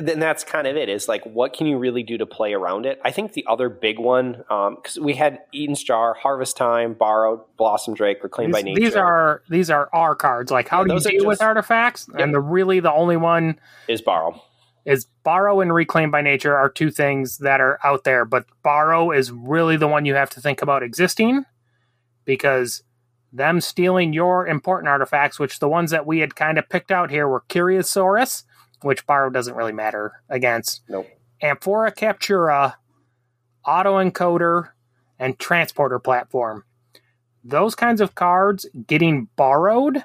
Then 0.00 0.20
that's 0.20 0.44
kind 0.44 0.66
of 0.66 0.76
it 0.76 0.88
is 0.88 1.08
like 1.08 1.24
what 1.24 1.52
can 1.52 1.66
you 1.66 1.76
really 1.76 2.02
do 2.02 2.16
to 2.16 2.24
play 2.24 2.52
around 2.54 2.86
it 2.86 3.00
i 3.04 3.10
think 3.10 3.32
the 3.32 3.44
other 3.48 3.68
big 3.68 3.98
one 3.98 4.44
um, 4.48 4.76
because 4.76 4.98
we 4.98 5.14
had 5.14 5.40
eden's 5.54 5.82
jar 5.82 6.14
harvest 6.14 6.56
time 6.56 6.94
borrowed 6.94 7.40
blossom 7.56 7.94
drake 7.94 8.22
reclaimed 8.22 8.52
by 8.52 8.62
these, 8.62 8.74
nature 8.76 8.80
these 8.86 8.96
are 8.96 9.42
these 9.48 9.70
are 9.70 9.88
our 9.92 10.14
cards. 10.14 10.50
Like, 10.50 10.68
how 10.68 10.80
Yeah, 10.84 10.94
do 10.98 11.10
you 11.10 11.18
deal 11.18 11.26
with 11.26 11.38
just- 11.38 11.42
artifacts? 11.42 12.08
And 12.16 12.32
the 12.32 12.40
really 12.40 12.80
the 12.80 12.92
only 12.92 13.16
one 13.16 13.58
is 13.88 14.00
borrow 14.00 14.40
is 14.86 15.04
borrow 15.24 15.60
and 15.60 15.74
reclaim 15.74 16.10
by 16.10 16.22
nature 16.22 16.56
are 16.56 16.70
two 16.70 16.90
things 16.90 17.38
that 17.38 17.60
are 17.60 17.78
out 17.84 18.04
there, 18.04 18.24
but 18.24 18.46
borrow 18.62 19.10
is 19.10 19.30
really 19.30 19.76
the 19.76 19.88
one 19.88 20.06
you 20.06 20.14
have 20.14 20.30
to 20.30 20.40
think 20.40 20.62
about 20.62 20.82
existing 20.82 21.44
because 22.24 22.82
them 23.32 23.60
stealing 23.60 24.12
your 24.12 24.46
important 24.46 24.88
artifacts, 24.88 25.38
which 25.38 25.58
the 25.58 25.68
ones 25.68 25.90
that 25.90 26.06
we 26.06 26.20
had 26.20 26.34
kind 26.34 26.58
of 26.58 26.68
picked 26.68 26.90
out 26.90 27.10
here 27.10 27.28
were 27.28 27.42
Curiosaurus, 27.48 28.44
which 28.82 29.06
borrow 29.06 29.30
doesn't 29.30 29.54
really 29.54 29.72
matter 29.72 30.22
against, 30.28 30.82
nope 30.88 31.06
Amphora 31.42 31.92
Captura, 31.92 32.74
Autoencoder, 33.66 34.70
and 35.18 35.38
Transporter 35.38 35.98
Platform. 35.98 36.64
Those 37.42 37.74
kinds 37.74 38.00
of 38.00 38.14
cards 38.14 38.66
getting 38.86 39.28
borrowed 39.36 40.04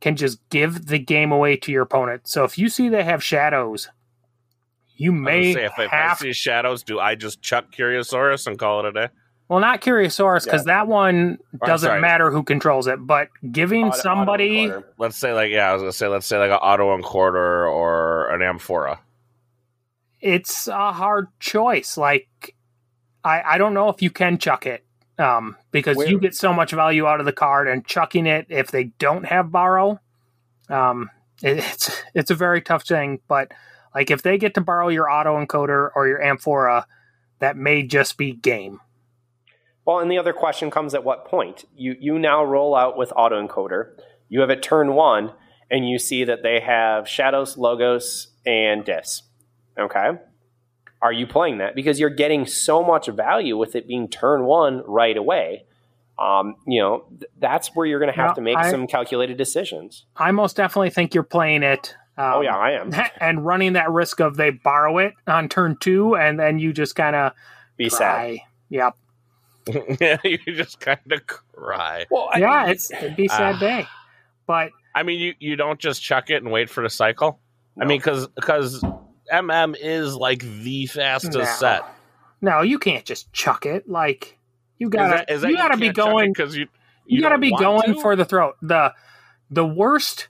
can 0.00 0.16
just 0.16 0.40
give 0.48 0.86
the 0.86 0.98
game 0.98 1.30
away 1.30 1.56
to 1.56 1.70
your 1.70 1.82
opponent. 1.82 2.26
So 2.26 2.44
if 2.44 2.58
you 2.58 2.68
see 2.68 2.88
they 2.88 3.04
have 3.04 3.22
shadows, 3.22 3.88
you 4.96 5.12
may 5.12 5.52
gonna 5.52 5.54
say, 5.54 5.64
if, 5.66 5.78
if 5.78 5.92
I 5.92 5.96
have 5.96 6.18
see 6.18 6.32
shadows, 6.32 6.82
do 6.82 6.98
I 6.98 7.14
just 7.14 7.42
chuck 7.42 7.72
Curiosaurus 7.72 8.46
and 8.46 8.58
call 8.58 8.80
it 8.80 8.86
a 8.86 8.92
day? 8.92 9.08
Well 9.50 9.58
not 9.58 9.80
Curiosaurus 9.80 10.44
because 10.44 10.66
that 10.66 10.86
one 10.86 11.40
doesn't 11.66 11.88
sorry. 11.88 12.00
matter 12.00 12.30
who 12.30 12.44
controls 12.44 12.86
it, 12.86 13.04
but 13.04 13.30
giving 13.50 13.88
Auto- 13.88 13.96
somebody 13.96 14.68
Autoencoder. 14.68 14.84
Let's 14.96 15.16
say 15.16 15.32
like 15.32 15.50
yeah, 15.50 15.68
I 15.68 15.72
was 15.72 15.82
gonna 15.82 15.92
say 15.92 16.06
let's 16.06 16.24
say 16.24 16.38
like 16.38 16.52
an 16.52 16.60
autoencoder 16.62 17.68
or 17.68 18.30
an 18.30 18.42
amphora. 18.42 19.00
it's 20.20 20.68
a 20.68 20.92
hard 20.92 21.26
choice. 21.40 21.96
Like 21.96 22.28
I 23.24 23.42
I 23.42 23.58
don't 23.58 23.74
know 23.74 23.88
if 23.88 24.00
you 24.02 24.10
can 24.10 24.38
chuck 24.38 24.66
it. 24.66 24.84
Um, 25.18 25.56
because 25.72 25.96
Where- 25.96 26.08
you 26.08 26.20
get 26.20 26.36
so 26.36 26.52
much 26.52 26.70
value 26.70 27.06
out 27.08 27.18
of 27.18 27.26
the 27.26 27.32
card 27.32 27.66
and 27.66 27.84
chucking 27.84 28.26
it 28.26 28.46
if 28.50 28.70
they 28.70 28.84
don't 28.84 29.26
have 29.26 29.50
borrow, 29.50 30.00
um, 30.68 31.10
it, 31.42 31.58
it's 31.58 32.02
it's 32.14 32.30
a 32.30 32.36
very 32.36 32.62
tough 32.62 32.86
thing. 32.86 33.18
But 33.26 33.50
like 33.96 34.12
if 34.12 34.22
they 34.22 34.38
get 34.38 34.54
to 34.54 34.60
borrow 34.60 34.86
your 34.90 35.10
auto 35.10 35.44
encoder 35.44 35.90
or 35.96 36.06
your 36.06 36.22
amphora, 36.22 36.86
that 37.40 37.56
may 37.56 37.82
just 37.82 38.16
be 38.16 38.32
game. 38.32 38.78
Well, 39.84 39.98
and 39.98 40.10
the 40.10 40.18
other 40.18 40.32
question 40.32 40.70
comes 40.70 40.94
at 40.94 41.04
what 41.04 41.24
point? 41.26 41.64
You 41.74 41.96
you 41.98 42.18
now 42.18 42.44
roll 42.44 42.74
out 42.76 42.96
with 42.96 43.10
autoencoder. 43.10 43.90
You 44.28 44.40
have 44.40 44.50
it 44.50 44.62
turn 44.62 44.94
one, 44.94 45.32
and 45.70 45.88
you 45.88 45.98
see 45.98 46.24
that 46.24 46.42
they 46.42 46.60
have 46.60 47.08
shadows, 47.08 47.56
logos, 47.56 48.28
and 48.46 48.84
dis. 48.84 49.22
Okay. 49.78 50.10
Are 51.02 51.12
you 51.12 51.26
playing 51.26 51.58
that? 51.58 51.74
Because 51.74 51.98
you're 51.98 52.10
getting 52.10 52.46
so 52.46 52.82
much 52.84 53.06
value 53.06 53.56
with 53.56 53.74
it 53.74 53.88
being 53.88 54.06
turn 54.08 54.44
one 54.44 54.82
right 54.86 55.16
away. 55.16 55.64
Um, 56.18 56.56
you 56.66 56.78
know, 56.82 57.04
th- 57.08 57.30
that's 57.38 57.68
where 57.74 57.86
you're 57.86 57.98
going 57.98 58.12
to 58.12 58.16
have 58.16 58.28
Well, 58.28 58.34
to 58.34 58.40
make 58.42 58.58
I- 58.58 58.70
some 58.70 58.86
calculated 58.86 59.38
decisions. 59.38 60.04
I 60.14 60.30
most 60.32 60.56
definitely 60.56 60.90
think 60.90 61.14
you're 61.14 61.22
playing 61.24 61.62
it. 61.62 61.96
Um, 62.18 62.32
oh 62.34 62.40
yeah, 62.42 62.54
I 62.56 62.72
am. 62.72 62.92
and 63.20 63.46
running 63.46 63.72
that 63.72 63.90
risk 63.90 64.20
of 64.20 64.36
they 64.36 64.50
borrow 64.50 64.98
it 64.98 65.14
on 65.26 65.48
turn 65.48 65.78
two, 65.80 66.14
and 66.16 66.38
then 66.38 66.58
you 66.58 66.74
just 66.74 66.94
kind 66.94 67.16
of 67.16 67.32
Be 67.78 67.88
sad. 67.88 68.36
Yep. 68.68 68.94
yeah, 70.00 70.16
you 70.24 70.38
just 70.54 70.80
kind 70.80 70.98
of 71.10 71.26
cry. 71.26 72.06
Well, 72.10 72.28
I 72.32 72.38
yeah, 72.38 72.62
mean, 72.62 72.70
it's 72.72 72.90
it'd 72.90 73.16
be 73.16 73.26
a 73.26 73.28
sad 73.28 73.56
Ah. 73.56 73.58
day, 73.60 73.86
but 74.46 74.70
I 74.94 75.02
mean, 75.02 75.20
you 75.20 75.34
you 75.38 75.56
don't 75.56 75.78
just 75.78 76.02
chuck 76.02 76.30
it 76.30 76.42
and 76.42 76.50
wait 76.50 76.68
for 76.70 76.82
the 76.82 76.90
cycle. 76.90 77.38
I 77.80 77.84
mean, 77.84 77.98
because 77.98 78.26
because 78.28 78.82
MM 79.32 79.76
is 79.80 80.16
like 80.16 80.40
the 80.62 80.86
fastest 80.86 81.38
No. 81.38 81.44
set. 81.44 81.82
no, 82.40 82.62
you 82.62 82.78
can't 82.78 83.04
just 83.04 83.32
chuck 83.32 83.64
it. 83.66 83.88
Like 83.88 84.36
you 84.78 84.88
gotta, 84.90 85.24
you 85.48 85.56
gotta 85.56 85.76
be 85.76 85.90
going. 85.90 86.32
because 86.32 86.56
you 86.56 86.66
You, 87.06 87.20
gotta 87.20 87.38
be 87.38 87.50
going 87.54 87.94
to? 87.94 88.00
for 88.00 88.16
the 88.16 88.24
throat. 88.24 88.56
the 88.62 88.92
The 89.50 89.66
worst 89.66 90.28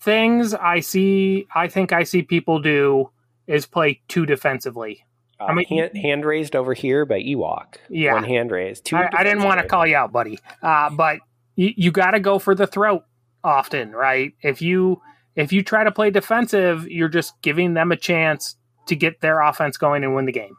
things 0.00 0.52
I 0.54 0.80
see, 0.80 1.46
I 1.54 1.68
think 1.68 1.92
I 1.92 2.02
see 2.04 2.22
people 2.22 2.60
do 2.60 3.10
is 3.46 3.66
play 3.66 4.00
too 4.08 4.26
defensively. 4.26 5.04
Uh, 5.40 5.44
I 5.44 5.54
mean- 5.54 5.66
hand, 5.66 5.96
hand 5.96 6.24
raised 6.24 6.56
over 6.56 6.74
here 6.74 7.04
by 7.04 7.20
Ewok. 7.20 7.76
Yeah. 7.88 8.14
one 8.14 8.24
hand 8.24 8.50
raised. 8.50 8.84
Two 8.86 8.96
I, 8.96 9.08
I 9.12 9.24
didn't 9.24 9.44
want 9.44 9.60
to 9.60 9.66
call 9.66 9.86
you 9.86 9.96
out, 9.96 10.12
buddy, 10.12 10.38
uh, 10.62 10.90
but 10.90 11.20
you, 11.56 11.72
you 11.76 11.90
got 11.90 12.12
to 12.12 12.20
go 12.20 12.38
for 12.38 12.54
the 12.54 12.66
throat 12.66 13.04
often, 13.44 13.92
right? 13.92 14.32
If 14.42 14.62
you 14.62 15.00
if 15.36 15.52
you 15.52 15.62
try 15.62 15.84
to 15.84 15.92
play 15.92 16.10
defensive, 16.10 16.88
you're 16.88 17.08
just 17.08 17.40
giving 17.42 17.74
them 17.74 17.92
a 17.92 17.96
chance 17.96 18.56
to 18.86 18.96
get 18.96 19.20
their 19.20 19.40
offense 19.40 19.76
going 19.76 20.02
and 20.02 20.14
win 20.14 20.26
the 20.26 20.32
game. 20.32 20.56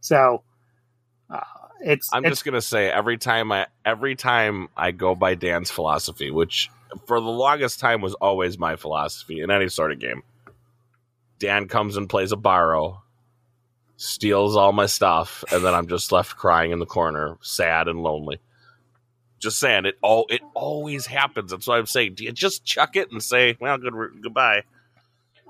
So 0.00 0.42
uh, 1.28 1.40
it's 1.80 2.08
I'm 2.12 2.24
it's 2.24 2.32
just 2.32 2.44
gonna 2.44 2.62
say 2.62 2.90
every 2.90 3.18
time 3.18 3.52
I 3.52 3.66
every 3.84 4.16
time 4.16 4.68
I 4.76 4.92
go 4.92 5.14
by 5.14 5.34
Dan's 5.34 5.70
philosophy, 5.70 6.30
which 6.30 6.70
for 7.06 7.20
the 7.20 7.26
longest 7.28 7.80
time 7.80 8.00
was 8.00 8.14
always 8.14 8.58
my 8.58 8.76
philosophy 8.76 9.40
in 9.40 9.50
any 9.50 9.68
sort 9.68 9.92
of 9.92 9.98
game. 9.98 10.22
Dan 11.38 11.68
comes 11.68 11.96
and 11.96 12.08
plays 12.08 12.32
a 12.32 12.36
borrow, 12.36 13.02
steals 14.00 14.56
all 14.56 14.72
my 14.72 14.86
stuff, 14.86 15.44
and 15.52 15.64
then 15.64 15.74
I'm 15.74 15.86
just 15.86 16.10
left 16.10 16.36
crying 16.36 16.70
in 16.72 16.78
the 16.78 16.86
corner, 16.86 17.36
sad 17.42 17.86
and 17.86 18.02
lonely. 18.02 18.38
Just 19.38 19.58
saying, 19.58 19.86
it 19.86 19.96
all 20.02 20.26
it 20.30 20.40
always 20.54 21.06
happens. 21.06 21.50
That's 21.50 21.66
why 21.66 21.78
I'm 21.78 21.86
saying, 21.86 22.14
do 22.14 22.24
you 22.24 22.32
just 22.32 22.64
chuck 22.64 22.96
it 22.96 23.10
and 23.10 23.22
say, 23.22 23.56
"Well, 23.60 23.78
good 23.78 23.94
goodbye"? 24.22 24.62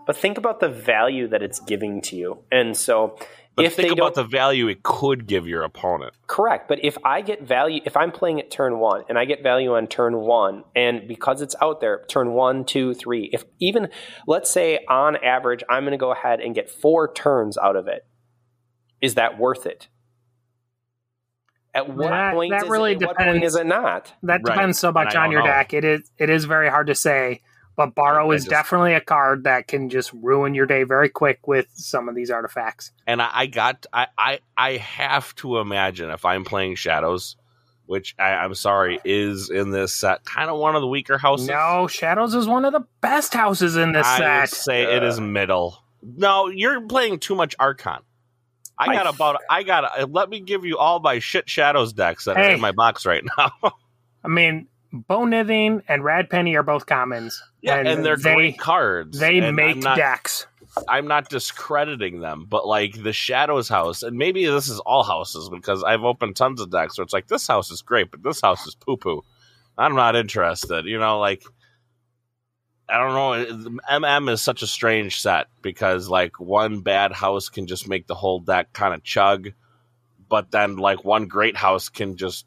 But 0.07 0.17
think 0.17 0.39
about 0.39 0.61
the 0.61 0.69
value 0.69 1.29
that 1.29 1.43
it's 1.43 1.61
giving 1.61 2.01
to 2.03 2.17
you. 2.17 2.39
And 2.51 2.77
so 2.77 3.17
But 3.55 3.67
if 3.67 3.75
think 3.75 3.93
about 3.93 4.15
the 4.15 4.25
value 4.25 4.67
it 4.69 4.83
could 4.83 5.27
give 5.27 5.47
your 5.47 5.63
opponent. 5.63 6.15
correct, 6.27 6.67
but 6.69 6.83
if 6.85 6.97
I 7.05 7.21
get 7.21 7.43
value 7.43 7.81
if 7.85 7.97
I'm 7.97 8.11
playing 8.11 8.41
at 8.41 8.51
turn 8.51 8.79
one 8.79 9.05
and 9.09 9.19
I 9.19 9.25
get 9.25 9.43
value 9.43 9.75
on 9.75 9.87
turn 9.87 10.17
one, 10.17 10.65
and 10.75 11.07
because 11.07 11.43
it's 11.43 11.55
out 11.61 11.81
there, 11.81 12.05
turn 12.09 12.33
one, 12.33 12.65
two, 12.65 12.95
three, 12.95 13.29
if 13.33 13.45
even 13.61 13.89
let's 14.27 14.51
say 14.51 14.81
on 14.89 15.17
average 15.17 15.63
I'm 15.69 15.85
gonna 15.85 15.97
go 15.99 16.11
ahead 16.13 16.41
and 16.41 16.55
get 16.55 16.71
four 16.71 17.13
turns 17.13 17.59
out 17.59 17.77
of 17.77 17.87
it, 17.87 18.05
is 19.01 19.15
that 19.15 19.39
worth 19.39 19.67
it? 19.67 19.89
At 21.73 21.89
what 21.89 22.09
That- 22.11 22.35
point 22.35 22.51
that 22.53 22.65
is 22.65 22.69
really 22.69 22.93
it, 22.93 23.03
at 23.03 23.09
what 23.09 23.17
point 23.17 23.35
depends. 23.35 23.55
is 23.55 23.61
it 23.61 23.67
not? 23.67 24.13
that 24.25 24.41
Right. 24.45 24.45
depends 24.55 24.79
so 24.79 24.91
much 24.93 25.15
on 25.15 25.31
your 25.31 25.41
know. 25.43 25.47
deck. 25.47 25.73
It 25.73 25.85
is 25.85 26.11
it 26.19 26.29
is 26.29 26.45
very 26.45 26.69
hard 26.69 26.89
to 26.89 26.95
say, 26.97 27.41
but 27.77 27.95
borrow 27.95 28.31
I 28.31 28.35
is 28.35 28.43
just- 28.43 28.51
definitely 28.51 28.95
a 28.95 29.01
card 29.01 29.45
that 29.45 29.69
can 29.69 29.89
just 29.89 30.13
ruin 30.13 30.55
your 30.55 30.67
day 30.67 30.83
very 30.83 31.09
quick 31.09 31.47
with 31.47 31.69
some 31.75 32.09
of 32.09 32.17
these 32.17 32.31
artifacts. 32.31 32.91
and 33.07 33.23
I, 33.23 33.31
I 33.33 33.47
got 33.47 33.87
I, 33.93 34.09
I 34.19 34.41
I 34.57 34.73
have 34.79 35.33
to 35.37 35.59
imagine 35.59 36.11
if 36.11 36.25
I'm 36.25 36.45
playing 36.45 36.75
Shadows, 36.75 37.37
which 37.87 38.17
I, 38.19 38.31
I'm 38.33 38.55
sorry 38.57 38.99
is 39.05 39.49
in 39.49 39.71
this 39.71 39.95
set 39.95 40.25
kind 40.25 40.51
of 40.51 40.59
one 40.59 40.75
of 40.75 40.81
the 40.83 40.89
weaker 40.89 41.19
houses. 41.19 41.47
No, 41.47 41.87
Shadows 41.87 42.35
is 42.35 42.49
one 42.49 42.65
of 42.65 42.73
the 42.73 42.85
best 43.01 43.33
houses 43.33 43.77
in 43.77 43.93
this 43.93 44.07
I 44.09 44.19
set. 44.19 44.41
would 44.41 44.49
say 44.51 44.83
it 44.97 45.05
is 45.05 45.21
middle. 45.21 45.79
No, 46.03 46.49
you're 46.49 46.81
playing 46.81 47.21
too 47.21 47.37
much 47.37 47.55
Archon. 47.61 48.01
I 48.81 48.95
got 48.95 49.15
about 49.15 49.41
I 49.49 49.63
got 49.63 50.01
uh, 50.01 50.07
let 50.07 50.31
me 50.31 50.41
give 50.41 50.65
you 50.65 50.79
all 50.79 51.01
my 51.01 51.19
shit 51.19 51.49
Shadows 51.49 51.93
decks 51.93 52.25
that 52.25 52.37
are 52.37 52.51
in 52.51 52.61
my 52.61 52.73
box 52.73 53.05
right 53.05 53.25
now. 53.39 53.53
I 54.25 54.29
mean, 54.29 54.69
Bone 54.93 55.31
Nithing 55.31 55.83
and 55.89 56.03
Rad 56.03 56.31
Penny 56.31 56.57
are 56.57 56.63
both 56.63 56.87
commons. 56.87 57.43
yeah, 57.63 57.77
and, 57.77 58.05
they're 58.05 58.17
they, 58.17 58.35
great 58.35 58.59
cards. 58.59 59.19
They 59.19 59.39
and 59.39 59.55
make 59.55 59.77
I'm 59.77 59.81
not, 59.81 59.97
decks. 59.97 60.47
I'm 60.89 61.07
not 61.07 61.29
discrediting 61.29 62.21
them, 62.21 62.47
but 62.49 62.67
like 62.67 63.03
the 63.03 63.13
Shadows 63.13 63.69
house, 63.69 64.03
and 64.03 64.17
maybe 64.17 64.47
this 64.47 64.69
is 64.69 64.79
all 64.81 65.03
houses 65.03 65.49
because 65.49 65.83
I've 65.85 66.05
opened 66.05 66.37
tons 66.37 66.61
of 66.61 66.71
decks 66.71 66.99
where 66.99 67.05
it's 67.05 67.13
like 67.13 67.29
this 67.29 67.47
house 67.47 67.71
is 67.71 67.83
great, 67.83 68.11
but 68.11 68.23
this 68.23 68.41
house 68.41 68.67
is 68.67 68.75
poo 68.75 68.97
poo. 68.97 69.23
I'm 69.79 69.95
not 69.95 70.17
interested. 70.17 70.87
You 70.87 70.99
know, 70.99 71.19
like 71.19 71.43
I 72.91 72.99
don't 72.99 73.15
know. 73.15 73.81
MM 73.91 74.31
is 74.31 74.43
such 74.43 74.63
a 74.63 74.67
strange 74.67 75.21
set 75.21 75.47
because 75.63 76.09
like 76.09 76.41
one 76.41 76.81
bad 76.81 77.13
house 77.13 77.49
can 77.49 77.67
just 77.67 77.89
make 77.89 78.07
the 78.07 78.15
whole 78.15 78.41
deck 78.41 78.73
kind 78.73 78.95
of 78.95 79.03
chug, 79.03 79.51
but 80.29 80.51
then 80.51 80.77
like 80.77 81.05
one 81.05 81.27
great 81.27 81.57
house 81.57 81.89
can 81.89 82.17
just 82.17 82.47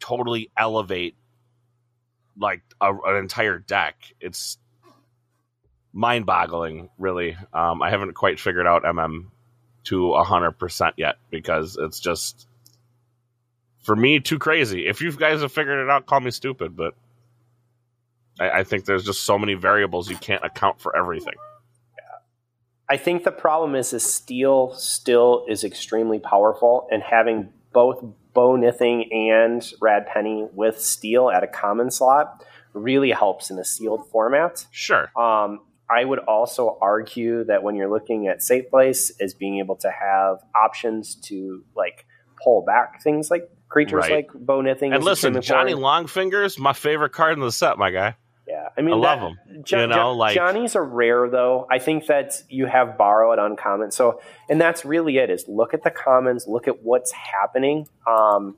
totally 0.00 0.50
elevate 0.56 1.16
like 2.38 2.62
a, 2.80 2.92
an 2.92 3.16
entire 3.16 3.58
deck. 3.58 3.96
It's 4.20 4.58
mind 5.92 6.26
boggling, 6.26 6.90
really. 6.98 7.36
Um, 7.52 7.82
I 7.82 7.90
haven't 7.90 8.14
quite 8.14 8.40
figured 8.40 8.66
out 8.66 8.82
MM 8.82 9.26
to 9.84 10.14
hundred 10.14 10.52
percent 10.52 10.94
yet 10.96 11.16
because 11.30 11.76
it's 11.80 12.00
just 12.00 12.48
for 13.82 13.94
me 13.94 14.20
too 14.20 14.38
crazy. 14.38 14.86
If 14.86 15.00
you 15.00 15.12
guys 15.12 15.42
have 15.42 15.52
figured 15.52 15.78
it 15.78 15.90
out, 15.90 16.06
call 16.06 16.20
me 16.20 16.30
stupid, 16.30 16.76
but 16.76 16.94
I, 18.40 18.50
I 18.50 18.64
think 18.64 18.84
there's 18.84 19.04
just 19.04 19.24
so 19.24 19.38
many 19.38 19.54
variables 19.54 20.10
you 20.10 20.16
can't 20.16 20.44
account 20.44 20.80
for 20.80 20.96
everything. 20.96 21.34
I 22.88 22.98
think 22.98 23.24
the 23.24 23.32
problem 23.32 23.74
is, 23.74 23.92
is 23.94 24.02
steel 24.04 24.74
still 24.74 25.46
is 25.48 25.64
extremely 25.64 26.18
powerful, 26.18 26.86
and 26.90 27.02
having 27.02 27.50
both 27.72 28.04
bow 28.34 28.56
nithing 28.58 29.12
and 29.14 29.66
rad 29.80 30.06
penny 30.06 30.46
with 30.52 30.80
steel 30.80 31.30
at 31.30 31.42
a 31.42 31.46
common 31.46 31.90
slot 31.90 32.44
really 32.74 33.10
helps 33.12 33.50
in 33.50 33.58
a 33.58 33.64
sealed 33.64 34.08
format. 34.10 34.66
Sure. 34.70 35.10
Um, 35.16 35.60
I 35.88 36.04
would 36.04 36.18
also 36.18 36.76
argue 36.80 37.44
that 37.44 37.62
when 37.62 37.74
you're 37.74 37.90
looking 37.90 38.26
at 38.26 38.42
safe 38.42 38.68
place, 38.68 39.12
is 39.18 39.32
being 39.34 39.58
able 39.60 39.76
to 39.76 39.90
have 39.90 40.38
options 40.54 41.14
to 41.26 41.64
like 41.74 42.04
pull 42.42 42.64
back 42.64 43.02
things 43.02 43.30
like 43.30 43.48
creatures 43.68 44.00
Right. 44.00 44.10
like 44.10 44.30
bow 44.34 44.62
nithing. 44.62 44.92
And 44.92 44.96
is 44.96 45.04
listen, 45.04 45.40
Johnny. 45.40 45.72
Longfingers, 45.72 46.58
my 46.58 46.72
favorite 46.72 47.12
card 47.12 47.34
in 47.34 47.40
the 47.40 47.52
set, 47.52 47.78
my 47.78 47.90
guy. 47.90 48.16
Yeah, 48.46 48.68
I 48.76 48.82
mean, 48.82 48.94
I 48.94 48.96
love 48.98 49.20
that- 49.20 49.26
'em. 49.56 49.64
Jo- 49.64 49.80
You 49.80 49.86
know, 49.86 50.12
like- 50.12 50.34
Johnny's 50.34 50.76
are 50.76 50.84
rare 50.84 51.28
though. 51.30 51.66
I 51.70 51.78
think 51.78 52.06
that 52.06 52.42
you 52.48 52.66
have 52.66 52.98
borrow 52.98 53.32
at 53.32 53.38
uncommon. 53.38 53.90
So, 53.90 54.20
and 54.50 54.60
that's 54.60 54.84
really 54.84 55.16
it. 55.18 55.30
Is 55.30 55.48
look 55.48 55.72
at 55.74 55.82
the 55.82 55.90
commons, 55.90 56.46
look 56.46 56.68
at 56.68 56.82
what's 56.82 57.10
happening, 57.12 57.86
um, 58.06 58.56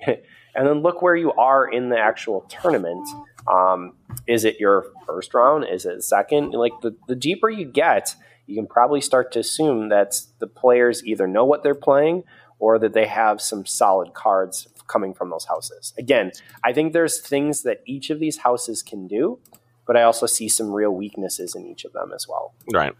and 0.06 0.18
then 0.54 0.80
look 0.82 1.00
where 1.00 1.16
you 1.16 1.32
are 1.32 1.66
in 1.66 1.88
the 1.88 1.98
actual 1.98 2.42
tournament. 2.48 3.08
Um, 3.50 3.94
is 4.26 4.44
it 4.44 4.60
your 4.60 4.86
first 5.06 5.32
round? 5.34 5.64
Is 5.64 5.86
it 5.86 6.02
second? 6.02 6.50
Like 6.52 6.72
the 6.82 6.94
the 7.08 7.16
deeper 7.16 7.48
you 7.48 7.64
get, 7.64 8.14
you 8.46 8.54
can 8.54 8.66
probably 8.66 9.00
start 9.00 9.32
to 9.32 9.38
assume 9.38 9.88
that 9.88 10.20
the 10.40 10.46
players 10.46 11.04
either 11.06 11.26
know 11.26 11.44
what 11.46 11.62
they're 11.62 11.74
playing 11.74 12.24
or 12.58 12.78
that 12.78 12.92
they 12.92 13.06
have 13.06 13.40
some 13.40 13.64
solid 13.64 14.12
cards 14.14 14.68
coming 14.88 15.14
from 15.14 15.30
those 15.30 15.44
houses. 15.46 15.92
Again, 15.98 16.32
I 16.64 16.72
think 16.72 16.92
there's 16.92 17.20
things 17.20 17.62
that 17.62 17.80
each 17.86 18.10
of 18.10 18.20
these 18.20 18.38
houses 18.38 18.82
can 18.82 19.06
do, 19.06 19.38
but 19.86 19.96
I 19.96 20.02
also 20.02 20.26
see 20.26 20.48
some 20.48 20.70
real 20.70 20.90
weaknesses 20.94 21.54
in 21.54 21.66
each 21.66 21.84
of 21.84 21.92
them 21.92 22.12
as 22.14 22.26
well. 22.28 22.54
Right. 22.72 22.94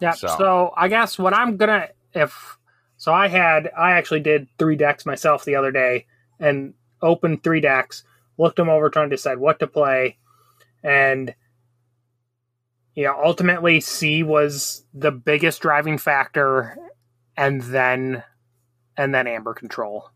Yeah. 0.00 0.12
So- 0.12 0.28
So. 0.38 0.72
I 0.76 0.88
guess 0.88 1.18
what 1.18 1.34
I'm 1.34 1.56
gonna 1.56 1.88
if 2.14 2.56
so 2.96 3.12
I 3.12 3.28
had 3.28 3.70
I 3.76 3.92
actually 3.92 4.20
did 4.20 4.48
three 4.58 4.76
decks 4.76 5.04
myself 5.06 5.44
the 5.44 5.56
other 5.56 5.70
day 5.70 6.06
and 6.40 6.74
opened 7.02 7.42
three 7.44 7.60
decks, 7.60 8.04
looked 8.38 8.56
them 8.56 8.68
over, 8.70 8.88
trying 8.90 9.10
to 9.10 9.16
decide 9.16 9.38
what 9.38 9.58
to 9.60 9.66
play, 9.66 10.16
and 10.82 11.34
yeah, 12.94 13.12
ultimately 13.22 13.80
C 13.80 14.22
was 14.22 14.84
the 14.94 15.10
biggest 15.12 15.60
driving 15.60 15.98
factor, 15.98 16.76
and 17.36 17.60
then 17.62 18.22
and 18.96 19.14
then 19.14 19.26
Amber 19.26 19.52
Control. 19.52 20.08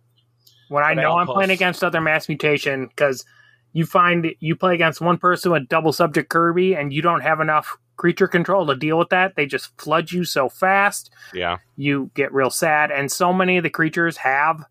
When 0.70 0.84
I 0.84 0.94
But 0.94 1.00
know 1.02 1.12
I'm 1.14 1.22
Outpost- 1.22 1.34
playing 1.34 1.50
against 1.50 1.82
other 1.82 2.00
mass 2.00 2.28
mutation 2.28 2.86
because 2.86 3.24
you 3.72 3.84
find 3.84 4.34
you 4.38 4.54
play 4.54 4.74
against 4.74 5.00
one 5.00 5.18
person 5.18 5.50
with 5.50 5.68
double 5.68 5.92
subject 5.92 6.28
Kirby 6.30 6.74
and 6.76 6.92
you 6.92 7.02
don't 7.02 7.22
have 7.22 7.40
enough 7.40 7.76
creature 7.96 8.28
control 8.28 8.64
to 8.66 8.76
deal 8.76 8.96
with 8.96 9.08
that. 9.08 9.34
They 9.34 9.46
just 9.46 9.76
flood 9.80 10.12
you 10.12 10.24
so 10.24 10.48
fast, 10.48 11.10
Yeah. 11.34 11.58
you 11.76 12.10
get 12.14 12.32
real 12.32 12.50
sad. 12.50 12.90
And 12.92 13.10
so 13.10 13.32
many 13.32 13.56
of 13.56 13.64
the 13.64 13.68
creatures 13.70 14.16
have 14.18 14.64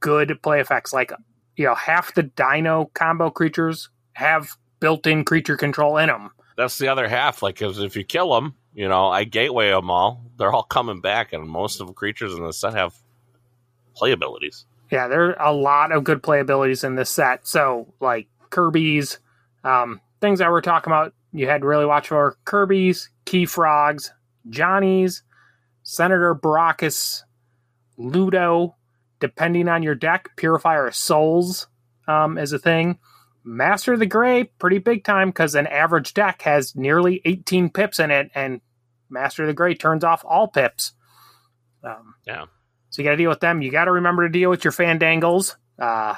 good 0.00 0.38
play 0.42 0.60
effects. 0.60 0.92
Like, 0.92 1.12
you 1.56 1.64
know, 1.64 1.74
half 1.74 2.14
the 2.14 2.22
dino 2.24 2.90
combo 2.94 3.30
creatures 3.30 3.88
have 4.12 4.50
built 4.80 5.06
in 5.06 5.24
creature 5.24 5.56
control 5.56 5.96
in 5.96 6.08
them. 6.08 6.30
That's 6.58 6.76
the 6.78 6.88
other 6.88 7.08
half. 7.08 7.42
Like, 7.42 7.56
'cause 7.58 7.80
if 7.80 7.96
you 7.96 8.04
kill 8.04 8.34
them, 8.34 8.54
you 8.74 8.86
know, 8.88 9.08
I 9.08 9.24
gateway 9.24 9.70
them 9.70 9.90
all. 9.90 10.22
They're 10.38 10.52
all 10.52 10.62
coming 10.62 11.00
back, 11.00 11.32
and 11.32 11.48
most 11.48 11.80
of 11.80 11.86
the 11.86 11.92
creatures 11.94 12.34
in 12.34 12.44
the 12.44 12.52
set 12.52 12.74
have 12.74 12.94
play 13.94 14.12
abilities. 14.12 14.66
Yeah, 14.90 15.08
there 15.08 15.40
are 15.40 15.48
a 15.48 15.52
lot 15.52 15.92
of 15.92 16.04
good 16.04 16.22
playabilities 16.22 16.84
in 16.84 16.94
this 16.94 17.10
set. 17.10 17.46
So, 17.46 17.92
like 18.00 18.28
Kirby's, 18.50 19.18
um, 19.64 20.00
things 20.20 20.38
that 20.38 20.50
we're 20.50 20.60
talking 20.60 20.92
about, 20.92 21.12
you 21.32 21.48
had 21.48 21.62
to 21.62 21.66
really 21.66 21.86
watch 21.86 22.08
for 22.08 22.36
Kirby's, 22.44 23.10
Key 23.24 23.46
Frogs, 23.46 24.12
Johnny's, 24.48 25.22
Senator 25.82 26.34
Baracus, 26.34 27.22
Ludo, 27.96 28.76
depending 29.20 29.68
on 29.68 29.82
your 29.82 29.94
deck, 29.94 30.30
Purifier 30.36 30.86
of 30.86 30.94
Souls 30.94 31.66
um, 32.06 32.38
is 32.38 32.52
a 32.52 32.58
thing. 32.58 32.98
Master 33.44 33.92
of 33.92 34.00
the 34.00 34.06
Gray, 34.06 34.44
pretty 34.44 34.78
big 34.78 35.04
time 35.04 35.28
because 35.28 35.54
an 35.54 35.66
average 35.68 36.14
deck 36.14 36.42
has 36.42 36.74
nearly 36.74 37.22
18 37.24 37.70
pips 37.70 38.00
in 38.00 38.10
it, 38.10 38.30
and 38.34 38.60
Master 39.08 39.44
of 39.44 39.46
the 39.48 39.54
Gray 39.54 39.74
turns 39.74 40.04
off 40.04 40.24
all 40.24 40.48
pips. 40.48 40.92
Um, 41.84 42.14
Yeah. 42.26 42.46
So 42.96 43.02
you 43.02 43.08
got 43.08 43.10
to 43.10 43.18
deal 43.18 43.28
with 43.28 43.40
them. 43.40 43.60
You 43.60 43.70
got 43.70 43.84
to 43.84 43.92
remember 43.92 44.26
to 44.26 44.32
deal 44.32 44.48
with 44.48 44.64
your 44.64 44.72
Fandangles. 44.72 45.56
Uh, 45.78 46.14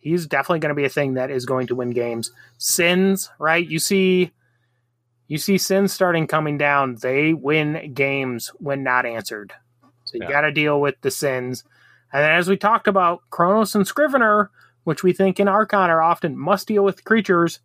he's 0.00 0.26
definitely 0.26 0.58
going 0.58 0.68
to 0.68 0.74
be 0.74 0.84
a 0.84 0.90
thing 0.90 1.14
that 1.14 1.30
is 1.30 1.46
going 1.46 1.68
to 1.68 1.74
win 1.74 1.92
games. 1.92 2.30
Sins, 2.58 3.30
right? 3.38 3.66
You 3.66 3.78
see, 3.78 4.30
you 5.28 5.38
see 5.38 5.56
Sins 5.56 5.94
starting 5.94 6.26
coming 6.26 6.58
down. 6.58 6.96
They 7.00 7.32
win 7.32 7.94
games 7.94 8.48
when 8.58 8.82
not 8.82 9.06
answered. 9.06 9.54
So 10.04 10.18
you 10.18 10.24
Yeah. 10.24 10.28
got 10.28 10.40
to 10.42 10.52
deal 10.52 10.78
with 10.78 10.96
the 11.00 11.10
sins. 11.10 11.64
And 12.12 12.22
then 12.22 12.32
as 12.32 12.48
we 12.50 12.58
talked 12.58 12.86
about, 12.86 13.22
Chronus 13.30 13.74
and 13.74 13.86
Scrivener, 13.86 14.50
which 14.84 15.02
we 15.02 15.14
think 15.14 15.40
in 15.40 15.48
Archon 15.48 15.88
are 15.88 16.02
often 16.02 16.36
must 16.36 16.68
deal 16.68 16.84
with 16.84 17.02
creatures. 17.04 17.60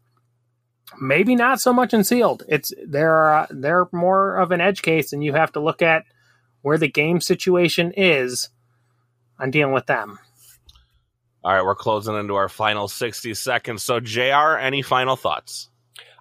Maybe 1.01 1.35
not 1.35 1.59
so 1.59 1.73
much 1.73 1.93
in 1.93 2.05
sealed. 2.05 2.43
It's 2.47 2.71
they're 2.87 3.33
uh, 3.33 3.47
they're 3.49 3.87
more 3.91 4.37
of 4.37 4.51
an 4.51 4.61
edge 4.61 4.81
case, 4.81 5.11
and 5.11 5.21
you 5.21 5.33
have 5.33 5.51
to 5.53 5.59
look 5.59 5.81
at 5.81 6.05
where 6.65 6.79
the 6.79 6.87
game 6.87 7.21
situation 7.21 7.93
is 7.95 8.49
on 9.39 9.51
dealing 9.51 9.71
with 9.71 9.85
them. 9.85 10.17
All 11.43 11.53
right, 11.53 11.63
we're 11.63 11.75
closing 11.75 12.15
into 12.15 12.33
our 12.33 12.49
final 12.49 12.87
60 12.87 13.35
seconds. 13.35 13.83
So, 13.83 13.99
JR, 13.99 14.57
any 14.57 14.81
final 14.81 15.15
thoughts? 15.15 15.69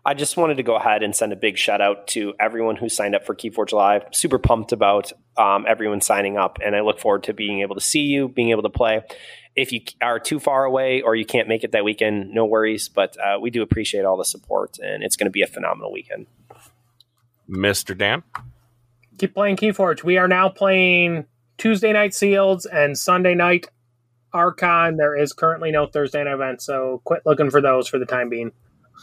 I 0.04 0.12
just 0.12 0.36
wanted 0.36 0.58
to 0.58 0.62
go 0.62 0.76
ahead 0.76 1.02
and 1.02 1.16
send 1.16 1.32
a 1.32 1.36
big 1.36 1.56
shout 1.56 1.80
out 1.80 2.08
to 2.08 2.34
everyone 2.38 2.76
who 2.76 2.90
signed 2.90 3.14
up 3.14 3.24
for 3.24 3.34
Keyforge 3.34 3.72
Live. 3.72 4.04
Super 4.12 4.38
pumped 4.38 4.72
about 4.72 5.12
um, 5.38 5.64
everyone 5.66 6.02
signing 6.02 6.36
up, 6.36 6.58
and 6.62 6.76
I 6.76 6.82
look 6.82 6.98
forward 6.98 7.22
to 7.22 7.32
being 7.32 7.62
able 7.62 7.76
to 7.76 7.80
see 7.80 8.02
you, 8.02 8.28
being 8.28 8.50
able 8.50 8.64
to 8.64 8.70
play. 8.70 9.00
If 9.56 9.72
you 9.72 9.80
are 10.02 10.20
too 10.20 10.38
far 10.38 10.66
away 10.66 11.00
or 11.00 11.16
you 11.16 11.24
can't 11.24 11.48
make 11.48 11.64
it 11.64 11.72
that 11.72 11.84
weekend, 11.84 12.34
no 12.34 12.44
worries. 12.44 12.90
But 12.90 13.16
uh, 13.18 13.40
we 13.40 13.48
do 13.48 13.62
appreciate 13.62 14.04
all 14.04 14.18
the 14.18 14.26
support, 14.26 14.76
and 14.78 15.02
it's 15.02 15.16
going 15.16 15.26
to 15.26 15.30
be 15.32 15.40
a 15.40 15.46
phenomenal 15.46 15.90
weekend. 15.90 16.26
Mr. 17.48 17.96
Dan? 17.96 18.24
Keep 19.18 19.34
playing 19.34 19.56
Keyforge. 19.56 20.02
We 20.02 20.18
are 20.18 20.28
now 20.28 20.48
playing 20.48 21.26
Tuesday 21.58 21.92
night 21.92 22.12
sealeds 22.12 22.66
and 22.70 22.98
Sunday 22.98 23.34
night 23.34 23.66
Archon. 24.32 24.96
There 24.96 25.16
is 25.16 25.32
currently 25.32 25.70
no 25.70 25.86
Thursday 25.86 26.24
night 26.24 26.34
event, 26.34 26.62
so 26.62 27.00
quit 27.04 27.22
looking 27.24 27.50
for 27.50 27.60
those 27.60 27.88
for 27.88 27.98
the 27.98 28.06
time 28.06 28.28
being. 28.28 28.52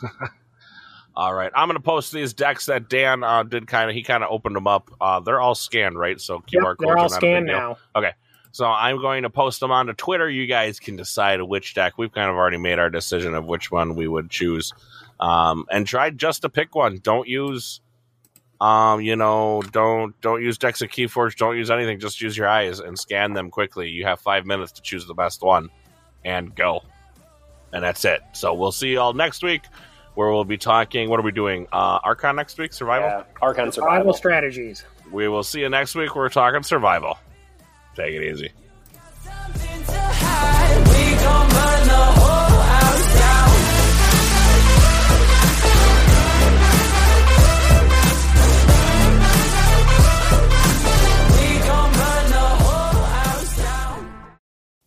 All 1.16 1.34
right, 1.34 1.52
I'm 1.54 1.68
going 1.68 1.78
to 1.78 1.84
post 1.84 2.14
these 2.14 2.34
decks 2.34 2.68
that 2.68 2.90
Dan 2.90 3.24
uh, 3.24 3.44
did 3.44 3.68
kind 3.68 3.90
of, 3.90 3.96
he 3.96 4.02
kind 4.02 4.24
of 4.24 4.32
opened 4.32 4.56
them 4.56 4.68
up. 4.68 4.90
Uh, 5.02 5.20
they're 5.20 5.42
all 5.42 5.56
scanned, 5.56 6.00
right? 6.00 6.20
So, 6.22 6.40
QR 6.40 6.44
Yep, 6.52 6.64
codes 6.64 6.78
they're 6.80 6.98
all 6.98 7.10
not 7.10 7.12
a 7.12 7.16
big 7.16 7.20
scanned 7.20 7.48
now. 7.48 7.78
Okay. 7.96 8.12
So 8.54 8.66
I'm 8.66 8.98
going 8.98 9.24
to 9.24 9.30
post 9.30 9.60
them 9.60 9.72
onto 9.72 9.94
Twitter. 9.94 10.30
You 10.30 10.46
guys 10.46 10.80
can 10.80 10.96
decide 10.96 11.42
which 11.42 11.74
deck. 11.74 11.98
We've 11.98 12.12
kind 12.12 12.30
of 12.30 12.36
already 12.36 12.58
made 12.58 12.80
our 12.80 12.90
decision 12.90 13.34
of 13.34 13.46
which 13.46 13.72
one 13.72 13.96
we 13.96 14.08
would 14.08 14.30
choose. 14.30 14.74
Um, 15.20 15.66
and 15.70 15.86
try 15.86 16.10
just 16.10 16.42
to 16.42 16.50
pick 16.50 16.76
one. 16.76 17.00
Don't 17.04 17.28
use 17.28 17.82
um, 18.62 19.02
you 19.02 19.16
know, 19.16 19.64
don't 19.72 20.20
don't 20.22 20.42
use 20.44 20.58
decks 20.60 20.82
of 20.84 20.90
Keyforge, 20.90 21.36
don't 21.36 21.58
use 21.58 21.72
anything, 21.72 22.00
just 22.00 22.22
use 22.22 22.38
your 22.38 22.48
eyes 22.48 22.80
and 22.80 22.98
scan 22.98 23.34
them 23.34 23.50
quickly. 23.50 23.90
You 23.90 24.06
have 24.06 24.20
five 24.20 24.46
minutes 24.46 24.74
to 24.74 24.82
choose 24.84 25.08
the 25.08 25.16
best 25.16 25.42
one 25.42 25.70
and 26.24 26.54
go. 26.56 26.82
And 27.74 27.84
that's 27.84 28.06
it. 28.06 28.22
So 28.34 28.54
we'll 28.54 28.72
see 28.72 28.90
you 28.90 29.00
all 29.00 29.14
next 29.14 29.42
week 29.44 29.64
where 30.14 30.30
we'll 30.30 30.44
be 30.46 30.58
talking 30.58 31.10
what 31.10 31.20
are 31.20 31.24
we 31.24 31.32
doing? 31.32 31.66
Uh 31.72 32.00
Archon 32.04 32.36
next 32.36 32.60
week? 32.60 32.72
Survival? 32.72 33.08
Yeah, 33.10 33.24
Archon 33.42 33.72
Survival 33.72 33.98
Survival. 33.98 34.14
strategies. 34.14 34.86
We 35.12 35.28
will 35.28 35.44
see 35.44 35.62
you 35.62 35.70
next 35.70 35.96
week. 35.96 36.16
We're 36.16 36.30
talking 36.30 36.62
survival. 36.64 37.18
Take 37.96 38.14
it 38.14 38.24
easy. 38.32 38.52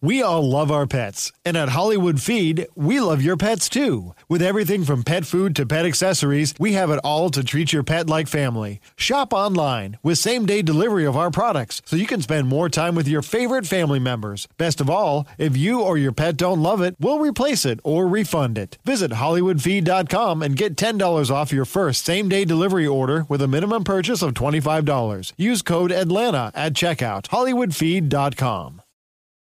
We 0.05 0.21
all 0.21 0.47
love 0.47 0.71
our 0.71 0.87
pets, 0.87 1.33
and 1.47 1.57
at 1.57 1.71
Hollywood 1.71 2.21
Feed, 2.21 2.67
we 2.75 3.01
love 3.01 3.23
your 3.23 3.39
pets 3.39 3.71
too. 3.71 4.15
With 4.29 4.43
everything 4.43 4.85
from 4.85 5.03
pet 5.03 5.25
food 5.25 5.57
to 5.57 5.65
pet 5.65 5.87
accessories, 5.87 6.53
we 6.59 6.75
have 6.75 6.91
it 6.91 7.01
all 7.03 7.31
to 7.31 7.43
treat 7.43 7.73
your 7.73 7.85
pet 7.85 8.07
like 8.07 8.29
family. 8.29 8.81
Shop 8.97 9.33
online 9.33 9.97
with 10.03 10.19
same 10.19 10.45
day 10.45 10.61
delivery 10.61 11.07
of 11.07 11.17
our 11.17 11.31
products 11.31 11.81
so 11.87 11.97
you 11.97 12.07
can 12.07 12.21
spend 12.21 12.49
more 12.49 12.69
time 12.69 12.95
with 12.95 13.09
your 13.09 13.23
favorite 13.23 13.67
family 13.67 13.99
members. 13.99 14.47
Best 14.59 14.79
of 14.79 14.91
all, 14.91 15.27
if 15.39 15.57
you 15.57 15.81
or 15.81 15.97
your 15.97 16.13
pet 16.13 16.37
don't 16.37 16.63
love 16.63 16.83
it, 16.83 16.97
we'll 17.01 17.19
replace 17.19 17.65
it 17.65 17.81
or 17.83 18.07
refund 18.07 18.59
it. 18.59 18.77
Visit 18.85 19.13
HollywoodFeed.com 19.13 20.43
and 20.43 20.55
get 20.55 20.77
$10 20.77 21.31
off 21.31 21.51
your 21.51 21.65
first 21.65 22.05
same 22.05 22.29
day 22.29 22.45
delivery 22.45 22.87
order 22.87 23.25
with 23.31 23.41
a 23.41 23.49
minimum 23.49 23.85
purchase 23.85 24.21
of 24.21 24.35
$25. 24.35 25.33
Use 25.39 25.63
code 25.63 25.93
ATLANTA 25.93 26.53
at 26.55 26.75
checkout. 26.75 27.23
HollywoodFeed.com. 27.29 28.83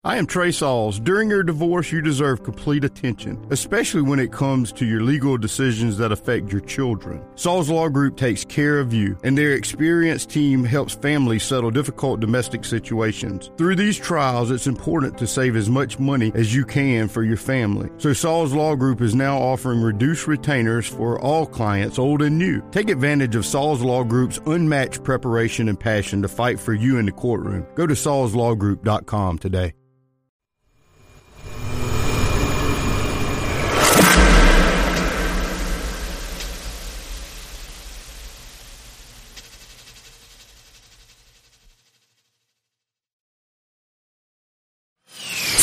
I 0.07 0.15
am 0.15 0.25
Trey 0.25 0.51
Sauls. 0.53 1.01
During 1.01 1.29
your 1.29 1.43
divorce, 1.43 1.91
you 1.91 2.01
deserve 2.01 2.41
complete 2.41 2.85
attention, 2.85 3.45
especially 3.49 4.03
when 4.03 4.19
it 4.19 4.31
comes 4.31 4.71
to 4.71 4.85
your 4.85 5.01
legal 5.01 5.37
decisions 5.37 5.97
that 5.97 6.13
affect 6.13 6.49
your 6.49 6.61
children. 6.61 7.21
Sauls 7.35 7.69
Law 7.69 7.89
Group 7.89 8.15
takes 8.15 8.45
care 8.45 8.79
of 8.79 8.93
you, 8.93 9.17
and 9.25 9.37
their 9.37 9.51
experienced 9.51 10.29
team 10.29 10.63
helps 10.63 10.93
families 10.93 11.43
settle 11.43 11.71
difficult 11.71 12.21
domestic 12.21 12.63
situations. 12.63 13.51
Through 13.57 13.75
these 13.75 13.97
trials, 13.97 14.49
it's 14.49 14.65
important 14.65 15.17
to 15.17 15.27
save 15.27 15.57
as 15.57 15.69
much 15.69 15.99
money 15.99 16.31
as 16.35 16.55
you 16.55 16.63
can 16.63 17.09
for 17.09 17.23
your 17.23 17.35
family. 17.35 17.89
So 17.97 18.13
Sauls 18.13 18.53
Law 18.53 18.77
Group 18.77 19.01
is 19.01 19.13
now 19.13 19.37
offering 19.37 19.81
reduced 19.81 20.25
retainers 20.25 20.87
for 20.87 21.19
all 21.19 21.45
clients, 21.45 21.99
old 21.99 22.21
and 22.21 22.37
new. 22.37 22.63
Take 22.71 22.89
advantage 22.89 23.35
of 23.35 23.45
Sauls 23.45 23.81
Law 23.81 24.05
Group's 24.05 24.39
unmatched 24.45 25.03
preparation 25.03 25.67
and 25.67 25.77
passion 25.77 26.21
to 26.21 26.29
fight 26.29 26.61
for 26.61 26.73
you 26.73 26.97
in 26.97 27.07
the 27.07 27.11
courtroom. 27.11 27.67
Go 27.75 27.85
to 27.85 27.93
saulslawgroup.com 27.93 29.39
today. 29.39 29.73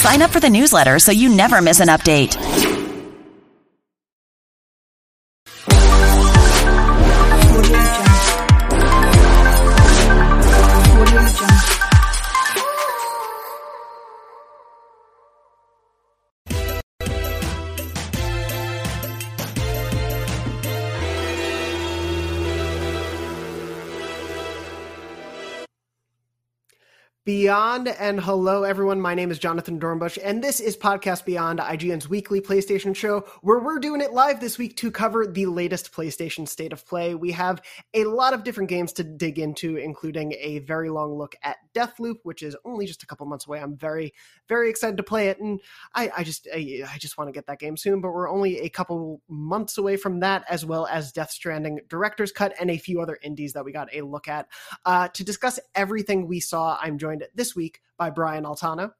Sign 0.05 0.21
up 0.21 0.33
for 0.33 0.39
the 0.39 0.51
newsletter 0.51 0.99
so 0.99 1.13
you 1.13 1.31
never 1.31 1.63
miss 1.63 1.81
an 1.81 1.89
update. 1.89 2.37
Beyond 27.55 27.87
and 27.87 28.21
hello 28.21 28.65
everyone, 28.65 29.01
my 29.01 29.15
name 29.15 29.31
is 29.31 29.39
Jonathan 29.39 29.79
Dornbush 29.79 30.19
and 30.25 30.43
this 30.43 30.59
is 30.59 30.77
Podcast 30.77 31.25
Beyond, 31.25 31.61
IGN's 31.61 32.09
weekly 32.09 32.41
PlayStation 32.41 32.97
show 32.97 33.21
where 33.43 33.61
we're 33.61 33.79
doing 33.79 34.01
it 34.01 34.13
live 34.13 34.41
this 34.41 34.59
week 34.59 34.77
to 34.79 34.91
cover 34.91 35.25
the 35.25 35.47
latest 35.47 35.93
PlayStation 35.93 36.49
State 36.49 36.73
of 36.73 36.85
Play. 36.85 37.15
We 37.15 37.31
have 37.31 37.63
a 37.95 38.07
lot 38.07 38.33
of 38.33 38.43
different 38.43 38.71
games 38.71 38.93
to 38.95 39.05
dig 39.05 39.39
into, 39.39 39.77
including 39.77 40.35
a 40.41 40.59
very 40.61 40.91
long 40.91 41.17
look 41.17 41.37
at 41.45 41.59
Deathloop, 41.77 42.17
which 42.25 42.43
is 42.43 42.57
only 42.65 42.87
just 42.87 43.05
a 43.05 43.07
couple 43.07 43.25
months 43.27 43.47
away. 43.47 43.61
I'm 43.61 43.77
very, 43.77 44.15
very 44.49 44.69
excited 44.69 44.97
to 44.97 45.05
play 45.05 45.29
it 45.29 45.39
and 45.39 45.61
I, 45.95 46.11
I 46.17 46.25
just 46.25 46.49
I, 46.53 46.83
I 46.93 46.99
just 46.99 47.17
want 47.17 47.29
to 47.29 47.33
get 47.33 47.47
that 47.47 47.61
game 47.61 47.77
soon, 47.77 48.01
but 48.01 48.11
we're 48.11 48.29
only 48.29 48.63
a 48.63 48.69
couple 48.69 49.23
months 49.29 49.79
away 49.79 49.97
from 49.97 50.19
that, 50.21 50.45
as 50.51 50.67
well 50.67 50.89
as 50.89 51.13
Death 51.13 51.31
Stranding 51.31 51.79
Director's 51.89 52.33
Cut 52.33 52.53
and 52.59 52.69
a 52.69 52.79
few 52.79 53.01
other 53.01 53.17
indies 53.23 53.53
that 53.53 53.65
we 53.65 53.71
got 53.71 53.95
a 53.95 54.01
look 54.01 54.27
at. 54.27 54.49
Uh, 54.85 55.07
to 55.07 55.23
discuss 55.23 55.61
everything 55.77 56.27
we 56.27 56.41
saw, 56.41 56.77
I'm 56.83 56.99
joined 56.99 57.23
this 57.33 57.44
week 57.57 57.81
by 57.99 58.11
Brian 58.11 58.45
Altano. 58.45 58.93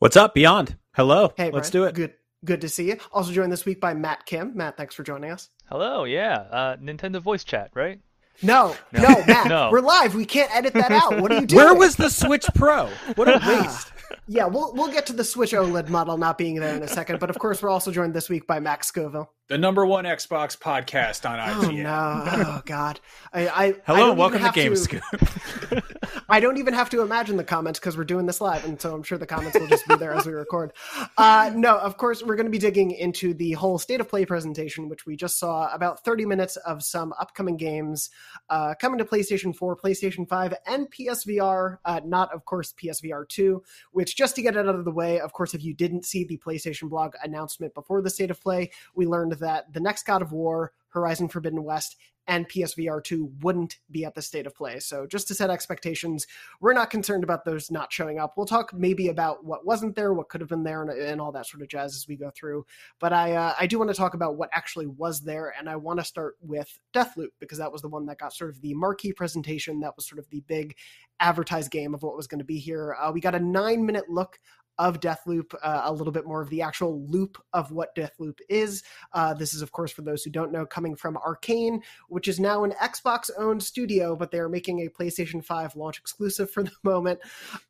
What's 0.00 0.16
up, 0.16 0.34
Beyond? 0.34 0.76
Hello. 0.94 1.32
Hey, 1.36 1.50
let's 1.50 1.70
Brian. 1.70 1.84
do 1.84 1.88
it. 1.88 1.94
Good, 1.94 2.14
good 2.44 2.60
to 2.62 2.68
see 2.68 2.88
you. 2.88 2.96
Also 3.12 3.32
joined 3.32 3.52
this 3.52 3.64
week 3.64 3.80
by 3.80 3.94
Matt 3.94 4.26
Kim. 4.26 4.56
Matt, 4.56 4.76
thanks 4.76 4.94
for 4.94 5.02
joining 5.04 5.30
us. 5.30 5.48
Hello, 5.68 6.04
yeah. 6.04 6.34
Uh, 6.50 6.76
Nintendo 6.76 7.20
voice 7.20 7.44
chat, 7.44 7.70
right? 7.74 8.00
No, 8.42 8.76
no, 8.92 9.02
No. 9.02 9.24
Matt, 9.26 9.46
No. 9.48 9.68
we're 9.72 9.80
live. 9.80 10.14
We 10.14 10.24
can't 10.24 10.54
edit 10.54 10.72
that 10.74 10.90
out. 10.92 11.20
What 11.20 11.32
are 11.32 11.40
you 11.40 11.46
doing? 11.46 11.64
Where 11.64 11.74
was 11.74 11.96
the 11.96 12.08
Switch 12.08 12.46
Pro? 12.54 12.88
What 13.16 13.28
a 13.28 13.40
waste. 13.46 13.92
yeah, 14.28 14.46
we'll 14.46 14.72
we'll 14.74 14.92
get 14.92 15.06
to 15.06 15.12
the 15.12 15.24
Switch 15.24 15.52
OLED 15.52 15.88
model 15.88 16.16
not 16.16 16.38
being 16.38 16.54
there 16.54 16.74
in 16.76 16.82
a 16.82 16.88
second. 16.88 17.18
But 17.18 17.30
of 17.30 17.38
course, 17.40 17.60
we're 17.62 17.68
also 17.70 17.90
joined 17.90 18.14
this 18.14 18.28
week 18.28 18.46
by 18.46 18.60
Max 18.60 18.86
Scoville. 18.86 19.32
The 19.48 19.56
number 19.56 19.86
one 19.86 20.04
Xbox 20.04 20.58
podcast 20.58 21.26
on 21.26 21.40
Oh 21.40 21.70
no! 21.70 22.22
Oh 22.26 22.62
god! 22.66 23.00
I, 23.32 23.48
I 23.48 23.64
I 23.64 23.74
Hello, 23.86 24.08
don't 24.08 24.18
welcome 24.18 24.40
to 24.40 24.44
have 24.44 24.54
Game 24.54 24.76
Scoop. 24.76 25.02
I 26.28 26.40
don't 26.40 26.58
even 26.58 26.74
have 26.74 26.90
to 26.90 27.00
imagine 27.00 27.38
the 27.38 27.44
comments 27.44 27.78
because 27.78 27.96
we're 27.96 28.04
doing 28.04 28.26
this 28.26 28.42
live, 28.42 28.62
and 28.66 28.78
so 28.78 28.94
I'm 28.94 29.02
sure 29.02 29.16
the 29.16 29.24
comments 29.24 29.58
will 29.58 29.66
just 29.66 29.88
be 29.88 29.96
there 29.96 30.12
as 30.12 30.26
we 30.26 30.34
record. 30.34 30.74
Uh, 31.16 31.50
no, 31.54 31.78
of 31.78 31.96
course, 31.96 32.22
we're 32.22 32.36
going 32.36 32.44
to 32.44 32.50
be 32.50 32.58
digging 32.58 32.90
into 32.90 33.32
the 33.32 33.52
whole 33.52 33.78
state 33.78 34.02
of 34.02 34.10
play 34.10 34.26
presentation, 34.26 34.90
which 34.90 35.06
we 35.06 35.16
just 35.16 35.38
saw 35.38 35.72
about 35.72 36.04
30 36.04 36.26
minutes 36.26 36.56
of 36.56 36.84
some 36.84 37.14
upcoming 37.18 37.56
games 37.56 38.10
uh, 38.50 38.74
coming 38.78 38.98
to 38.98 39.06
PlayStation 39.06 39.56
4, 39.56 39.74
PlayStation 39.76 40.28
5, 40.28 40.52
and 40.66 40.90
PSVR. 40.90 41.78
Uh, 41.86 42.00
not, 42.04 42.30
of 42.34 42.44
course, 42.44 42.74
PSVR 42.74 43.26
2, 43.26 43.62
which 43.92 44.14
just 44.14 44.36
to 44.36 44.42
get 44.42 44.54
it 44.54 44.68
out 44.68 44.74
of 44.74 44.84
the 44.84 44.92
way, 44.92 45.20
of 45.20 45.32
course, 45.32 45.54
if 45.54 45.64
you 45.64 45.72
didn't 45.72 46.04
see 46.04 46.24
the 46.24 46.36
PlayStation 46.36 46.90
blog 46.90 47.14
announcement 47.24 47.72
before 47.72 48.02
the 48.02 48.10
state 48.10 48.30
of 48.30 48.38
play, 48.38 48.70
we 48.94 49.06
learned 49.06 49.32
that 49.38 49.72
the 49.72 49.80
next 49.80 50.04
God 50.04 50.22
of 50.22 50.32
War, 50.32 50.72
Horizon 50.90 51.28
Forbidden 51.28 51.64
West, 51.64 51.96
and 52.28 52.46
PSVR 52.46 53.02
2 53.02 53.32
wouldn't 53.40 53.78
be 53.90 54.04
at 54.04 54.14
the 54.14 54.20
state 54.20 54.46
of 54.46 54.54
play. 54.54 54.78
So, 54.80 55.06
just 55.06 55.26
to 55.28 55.34
set 55.34 55.48
expectations, 55.48 56.26
we're 56.60 56.74
not 56.74 56.90
concerned 56.90 57.24
about 57.24 57.46
those 57.46 57.70
not 57.70 57.90
showing 57.90 58.18
up. 58.18 58.34
We'll 58.36 58.46
talk 58.46 58.74
maybe 58.74 59.08
about 59.08 59.44
what 59.44 59.64
wasn't 59.64 59.96
there, 59.96 60.12
what 60.12 60.28
could 60.28 60.42
have 60.42 60.50
been 60.50 60.62
there, 60.62 60.82
and, 60.82 60.90
and 60.90 61.20
all 61.20 61.32
that 61.32 61.46
sort 61.46 61.62
of 61.62 61.68
jazz 61.68 61.96
as 61.96 62.06
we 62.06 62.16
go 62.16 62.30
through. 62.30 62.66
But 63.00 63.14
I, 63.14 63.32
uh, 63.32 63.54
I 63.58 63.66
do 63.66 63.78
want 63.78 63.90
to 63.90 63.96
talk 63.96 64.12
about 64.12 64.36
what 64.36 64.50
actually 64.52 64.86
was 64.86 65.22
there, 65.22 65.54
and 65.58 65.70
I 65.70 65.76
want 65.76 66.00
to 66.00 66.04
start 66.04 66.36
with 66.42 66.78
Deathloop 66.92 67.30
because 67.40 67.58
that 67.58 67.72
was 67.72 67.80
the 67.80 67.88
one 67.88 68.04
that 68.06 68.18
got 68.18 68.34
sort 68.34 68.50
of 68.50 68.60
the 68.60 68.74
marquee 68.74 69.14
presentation. 69.14 69.80
That 69.80 69.96
was 69.96 70.06
sort 70.06 70.18
of 70.18 70.28
the 70.28 70.40
big 70.40 70.76
advertised 71.20 71.70
game 71.70 71.94
of 71.94 72.02
what 72.02 72.14
was 72.14 72.26
going 72.26 72.40
to 72.40 72.44
be 72.44 72.58
here. 72.58 72.94
Uh, 73.00 73.10
we 73.10 73.20
got 73.20 73.34
a 73.34 73.40
nine 73.40 73.86
minute 73.86 74.04
look 74.10 74.38
of 74.78 75.00
Deathloop, 75.00 75.54
uh, 75.62 75.82
a 75.84 75.92
little 75.92 76.12
bit 76.12 76.26
more 76.26 76.40
of 76.40 76.50
the 76.50 76.62
actual 76.62 77.02
loop 77.06 77.42
of 77.52 77.72
what 77.72 77.94
Deathloop 77.94 78.38
is. 78.48 78.82
Uh, 79.12 79.34
this 79.34 79.54
is, 79.54 79.62
of 79.62 79.72
course, 79.72 79.90
for 79.90 80.02
those 80.02 80.22
who 80.22 80.30
don't 80.30 80.52
know, 80.52 80.64
coming 80.64 80.96
from 80.96 81.16
Arkane, 81.16 81.80
which 82.08 82.28
is 82.28 82.38
now 82.38 82.64
an 82.64 82.72
Xbox 82.80 83.30
owned 83.38 83.62
studio, 83.62 84.14
but 84.16 84.30
they 84.30 84.38
are 84.38 84.48
making 84.48 84.80
a 84.80 84.88
PlayStation 84.88 85.44
5 85.44 85.76
launch 85.76 85.98
exclusive 85.98 86.50
for 86.50 86.62
the 86.62 86.72
moment. 86.84 87.20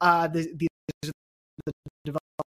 Uh, 0.01 0.29
the, 0.29 0.53
the, 0.57 0.69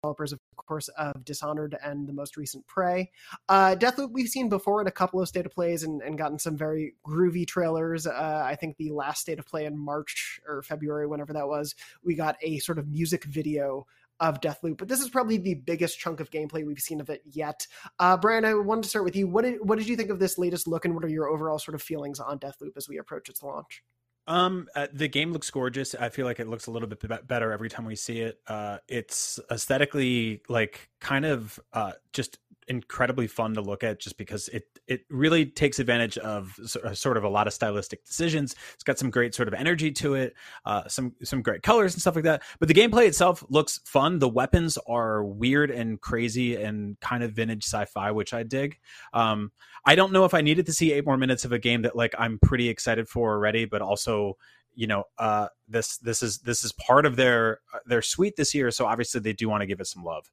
developers, 0.04 0.34
of 0.34 0.40
course, 0.58 0.90
of 0.90 1.24
Dishonored 1.24 1.78
and 1.82 2.08
the 2.08 2.14
most 2.14 2.36
recent 2.36 2.68
Prey. 2.68 3.10
Uh, 3.48 3.76
Deathloop 3.78 4.12
we've 4.12 4.28
seen 4.28 4.50
before 4.50 4.82
in 4.82 4.88
a 4.88 4.92
couple 4.92 5.22
of 5.22 5.28
state 5.30 5.46
of 5.46 5.54
plays 5.54 5.84
and, 5.84 6.02
and 6.02 6.18
gotten 6.18 6.38
some 6.38 6.58
very 6.58 6.96
groovy 7.08 7.48
trailers. 7.48 8.06
Uh, 8.06 8.44
I 8.46 8.56
think 8.56 8.76
the 8.76 8.92
last 8.92 9.22
state 9.22 9.40
of 9.40 9.46
play 9.46 9.66
in 9.66 9.78
March 9.78 10.42
or 10.46 10.62
February, 10.62 11.08
whenever 11.08 11.32
that 11.32 11.48
was, 11.48 11.74
we 12.04 12.16
got 12.16 12.36
a 12.42 12.60
sort 12.60 12.80
of 12.80 12.88
music 12.90 13.24
video 13.24 13.86
of 14.20 14.42
Deathloop, 14.42 14.78
but 14.78 14.88
this 14.88 15.02
is 15.02 15.10
probably 15.10 15.38
the 15.38 15.56
biggest 15.56 16.00
chunk 16.00 16.20
of 16.20 16.30
gameplay 16.30 16.66
we've 16.66 16.80
seen 16.80 17.02
of 17.02 17.10
it 17.10 17.22
yet. 17.26 17.68
Uh, 18.00 18.18
Brian, 18.18 18.46
I 18.46 18.54
wanted 18.54 18.84
to 18.84 18.90
start 18.90 19.06
with 19.06 19.16
you. 19.16 19.28
What 19.28 19.44
did 19.44 19.58
what 19.62 19.78
did 19.78 19.88
you 19.88 19.96
think 19.96 20.10
of 20.10 20.20
this 20.20 20.38
latest 20.38 20.68
look, 20.68 20.86
and 20.86 20.94
what 20.94 21.04
are 21.04 21.10
your 21.10 21.28
overall 21.30 21.60
sort 21.60 21.76
of 21.76 21.82
feelings 21.82 22.20
on 22.20 22.40
Deathloop 22.40 22.78
as 22.78 22.88
we 22.88 22.98
approach 22.98 23.30
its 23.30 23.44
launch? 23.44 23.84
Um, 24.26 24.68
uh, 24.76 24.88
the 24.94 25.10
game 25.10 25.34
looks 25.34 25.50
gorgeous. 25.50 25.96
I 25.96 26.10
feel 26.10 26.26
like 26.26 26.40
it 26.40 26.48
looks 26.48 26.68
a 26.68 26.72
little 26.72 26.88
bit 26.88 27.02
be- 27.02 27.08
better 27.28 27.52
every 27.52 27.70
time 27.70 27.86
we 27.86 27.96
see 27.96 28.22
it. 28.22 28.40
Uh, 28.48 28.78
it's 28.88 29.40
aesthetically 29.52 30.42
like 30.48 30.90
kind 31.02 31.26
of 31.26 31.60
uh, 31.74 31.92
just 32.14 32.40
incredibly 32.68 33.28
fun 33.28 33.54
to 33.56 33.62
look 33.62 33.84
at, 33.84 34.00
just 34.00 34.18
because 34.18 34.48
it 34.50 34.64
it 34.88 35.02
really 35.10 35.46
takes 35.46 35.80
advantage 35.80 36.18
of 36.18 36.58
uh, 36.84 36.94
sort 36.94 37.18
of 37.18 37.24
a 37.24 37.30
lot 37.30 37.48
of 37.48 37.54
stylistic 37.54 38.04
decisions. 38.06 38.56
It's 38.74 38.84
got 38.84 39.00
some 39.00 39.10
great 39.10 39.36
sort 39.36 39.48
of 39.48 39.54
energy 39.54 39.92
to 39.92 40.16
it, 40.16 40.34
uh, 40.66 40.88
some 40.88 41.14
some 41.24 41.42
great 41.42 41.64
colors 41.64 41.94
and 41.94 42.02
stuff 42.02 42.16
like 42.16 42.24
that. 42.26 42.44
But 42.60 42.68
the 42.68 42.74
gameplay 42.74 43.08
itself 43.08 43.44
looks 43.50 43.80
fun. 43.86 44.20
The 44.20 44.30
weapons 44.30 44.78
are 44.88 45.24
weird 45.24 45.72
and 45.72 46.00
crazy 46.00 46.56
and 46.56 47.00
kind 47.00 47.24
of 47.24 47.34
vintage 47.34 47.64
sci-fi, 47.64 48.12
which 48.12 48.34
I 48.34 48.44
dig. 48.44 48.78
Um, 49.14 49.52
I 49.86 49.96
don't 49.96 50.14
know 50.14 50.26
if 50.26 50.34
I 50.34 50.42
needed 50.42 50.66
to 50.68 50.74
see 50.74 50.94
eight 50.94 51.06
more 51.06 51.18
minutes 51.18 51.46
of 51.46 51.52
a 51.52 51.60
game 51.60 51.82
that 51.84 51.96
like 51.96 52.16
I'm 52.18 52.40
pretty 52.40 52.70
excited 52.70 53.08
for 53.08 53.32
already, 53.32 53.66
but 53.66 53.82
also 53.82 54.38
you 54.76 54.88
know 54.88 55.04
uh 55.18 55.48
this 55.68 55.98
this 55.98 56.24
is 56.24 56.40
this 56.40 56.64
is 56.64 56.72
part 56.74 57.06
of 57.06 57.16
their 57.16 57.60
uh, 57.74 57.80
their 57.86 58.02
suite 58.02 58.36
this 58.36 58.54
year 58.54 58.72
so 58.72 58.86
obviously 58.86 59.22
they 59.22 59.34
do 59.34 59.48
want 59.50 59.62
to 59.62 59.68
give 59.68 59.80
it 59.80 59.88
some 59.88 60.04
love 60.04 60.32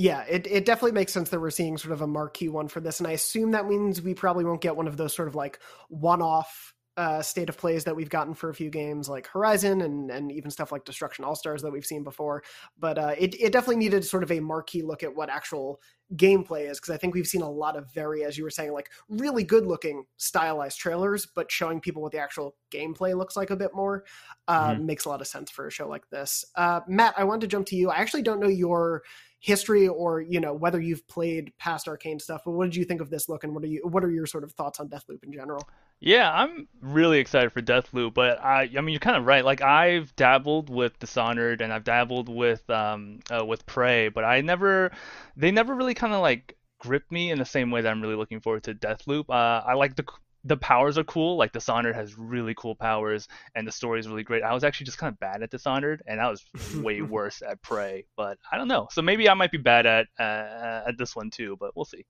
Yeah, 0.00 0.22
it, 0.22 0.46
it 0.46 0.64
definitely 0.64 0.92
makes 0.92 1.12
sense 1.12 1.28
that 1.28 1.40
we're 1.40 1.50
seeing 1.50 1.76
sort 1.76 1.92
of 1.92 2.00
a 2.00 2.06
marquee 2.06 2.48
one 2.48 2.68
for 2.68 2.80
this. 2.80 3.00
And 3.00 3.06
I 3.06 3.10
assume 3.12 3.50
that 3.50 3.68
means 3.68 4.00
we 4.00 4.14
probably 4.14 4.46
won't 4.46 4.62
get 4.62 4.74
one 4.74 4.88
of 4.88 4.96
those 4.96 5.14
sort 5.14 5.28
of 5.28 5.34
like 5.34 5.58
one 5.90 6.22
off 6.22 6.72
uh, 6.96 7.20
state 7.20 7.50
of 7.50 7.58
plays 7.58 7.84
that 7.84 7.94
we've 7.94 8.08
gotten 8.08 8.32
for 8.32 8.48
a 8.48 8.54
few 8.54 8.70
games 8.70 9.10
like 9.10 9.26
Horizon 9.26 9.82
and, 9.82 10.10
and 10.10 10.32
even 10.32 10.50
stuff 10.50 10.72
like 10.72 10.86
Destruction 10.86 11.22
All 11.22 11.34
Stars 11.34 11.60
that 11.60 11.70
we've 11.70 11.84
seen 11.84 12.02
before. 12.02 12.42
But 12.78 12.98
uh, 12.98 13.14
it, 13.18 13.34
it 13.38 13.52
definitely 13.52 13.76
needed 13.76 14.02
sort 14.06 14.22
of 14.22 14.32
a 14.32 14.40
marquee 14.40 14.80
look 14.80 15.02
at 15.02 15.14
what 15.14 15.28
actual 15.28 15.82
gameplay 16.16 16.70
is 16.70 16.80
because 16.80 16.94
I 16.94 16.96
think 16.96 17.14
we've 17.14 17.26
seen 17.26 17.42
a 17.42 17.50
lot 17.50 17.76
of 17.76 17.92
very, 17.92 18.24
as 18.24 18.38
you 18.38 18.44
were 18.44 18.50
saying, 18.50 18.72
like 18.72 18.90
really 19.10 19.44
good 19.44 19.66
looking 19.66 20.04
stylized 20.16 20.78
trailers, 20.78 21.26
but 21.34 21.52
showing 21.52 21.78
people 21.78 22.00
what 22.00 22.12
the 22.12 22.18
actual 22.18 22.56
gameplay 22.72 23.14
looks 23.14 23.36
like 23.36 23.50
a 23.50 23.56
bit 23.56 23.74
more 23.74 24.04
uh, 24.48 24.74
Mhm. 24.74 24.84
makes 24.84 25.04
a 25.04 25.10
lot 25.10 25.20
of 25.20 25.26
sense 25.26 25.50
for 25.50 25.66
a 25.66 25.70
show 25.70 25.86
like 25.88 26.08
this. 26.08 26.42
Uh, 26.56 26.80
Matt, 26.88 27.14
I 27.18 27.24
wanted 27.24 27.42
to 27.42 27.48
jump 27.48 27.66
to 27.68 27.76
you. 27.76 27.90
I 27.90 27.96
actually 27.96 28.22
don't 28.22 28.40
know 28.40 28.48
your 28.48 29.02
history 29.40 29.88
or 29.88 30.20
you 30.20 30.38
know 30.38 30.52
whether 30.52 30.80
you've 30.80 31.06
played 31.08 31.52
past 31.58 31.86
arkane 31.86 32.20
stuff 32.20 32.42
but 32.44 32.52
what 32.52 32.64
did 32.66 32.76
you 32.76 32.84
think 32.84 33.00
of 33.00 33.08
this 33.08 33.28
look 33.28 33.42
and 33.42 33.54
what 33.54 33.64
are 33.64 33.68
you 33.68 33.80
what 33.84 34.04
are 34.04 34.10
your 34.10 34.26
sort 34.26 34.44
of 34.44 34.52
thoughts 34.52 34.78
on 34.78 34.88
deathloop 34.88 35.24
in 35.24 35.32
general 35.32 35.66
Yeah, 36.02 36.32
I'm 36.32 36.66
really 36.80 37.18
excited 37.18 37.52
for 37.52 37.60
Deathloop, 37.60 38.14
but 38.14 38.42
I, 38.42 38.70
I 38.74 38.80
mean, 38.80 38.94
you're 38.94 39.00
kind 39.00 39.18
of 39.18 39.26
right. 39.26 39.44
Like 39.44 39.60
I've 39.60 40.16
dabbled 40.16 40.70
with 40.70 40.98
Dishonored 40.98 41.60
and 41.60 41.70
I've 41.74 41.84
dabbled 41.84 42.30
with 42.30 42.68
um 42.70 43.20
uh, 43.30 43.44
with 43.44 43.66
Prey, 43.66 44.08
but 44.08 44.24
I 44.24 44.40
never, 44.40 44.92
they 45.36 45.50
never 45.50 45.74
really 45.74 45.92
kind 45.92 46.14
of 46.14 46.22
like 46.22 46.56
gripped 46.78 47.12
me 47.12 47.30
in 47.30 47.38
the 47.38 47.44
same 47.44 47.70
way 47.70 47.82
that 47.82 47.90
I'm 47.90 48.00
really 48.00 48.16
looking 48.16 48.40
forward 48.40 48.62
to 48.64 48.74
Deathloop. 48.74 49.26
Uh, 49.28 49.62
I 49.66 49.74
like 49.74 49.94
the 49.94 50.06
the 50.44 50.56
powers 50.56 50.96
are 50.98 51.04
cool. 51.04 51.36
Like 51.36 51.52
Dishonored 51.52 51.94
has 51.94 52.16
really 52.18 52.54
cool 52.56 52.74
powers, 52.74 53.28
and 53.54 53.66
the 53.66 53.72
story 53.72 54.00
is 54.00 54.08
really 54.08 54.22
great. 54.24 54.42
I 54.42 54.54
was 54.54 54.64
actually 54.64 54.86
just 54.86 54.98
kind 54.98 55.12
of 55.12 55.18
bad 55.20 55.42
at 55.42 55.50
Dishonored, 55.50 56.02
and 56.06 56.20
I 56.20 56.30
was 56.30 56.44
way 56.72 57.02
worse 57.02 57.42
at 57.42 57.60
Prey. 57.62 58.06
But 58.16 58.38
I 58.50 58.56
don't 58.58 58.68
know. 58.68 58.88
So 58.90 59.02
maybe 59.02 59.28
I 59.28 59.34
might 59.34 59.52
be 59.52 59.58
bad 59.58 59.86
at 59.86 60.06
uh, 60.18 60.82
at 60.88 60.98
this 60.98 61.14
one 61.16 61.30
too. 61.30 61.56
But 61.60 61.76
we'll 61.76 61.84
see. 61.84 62.04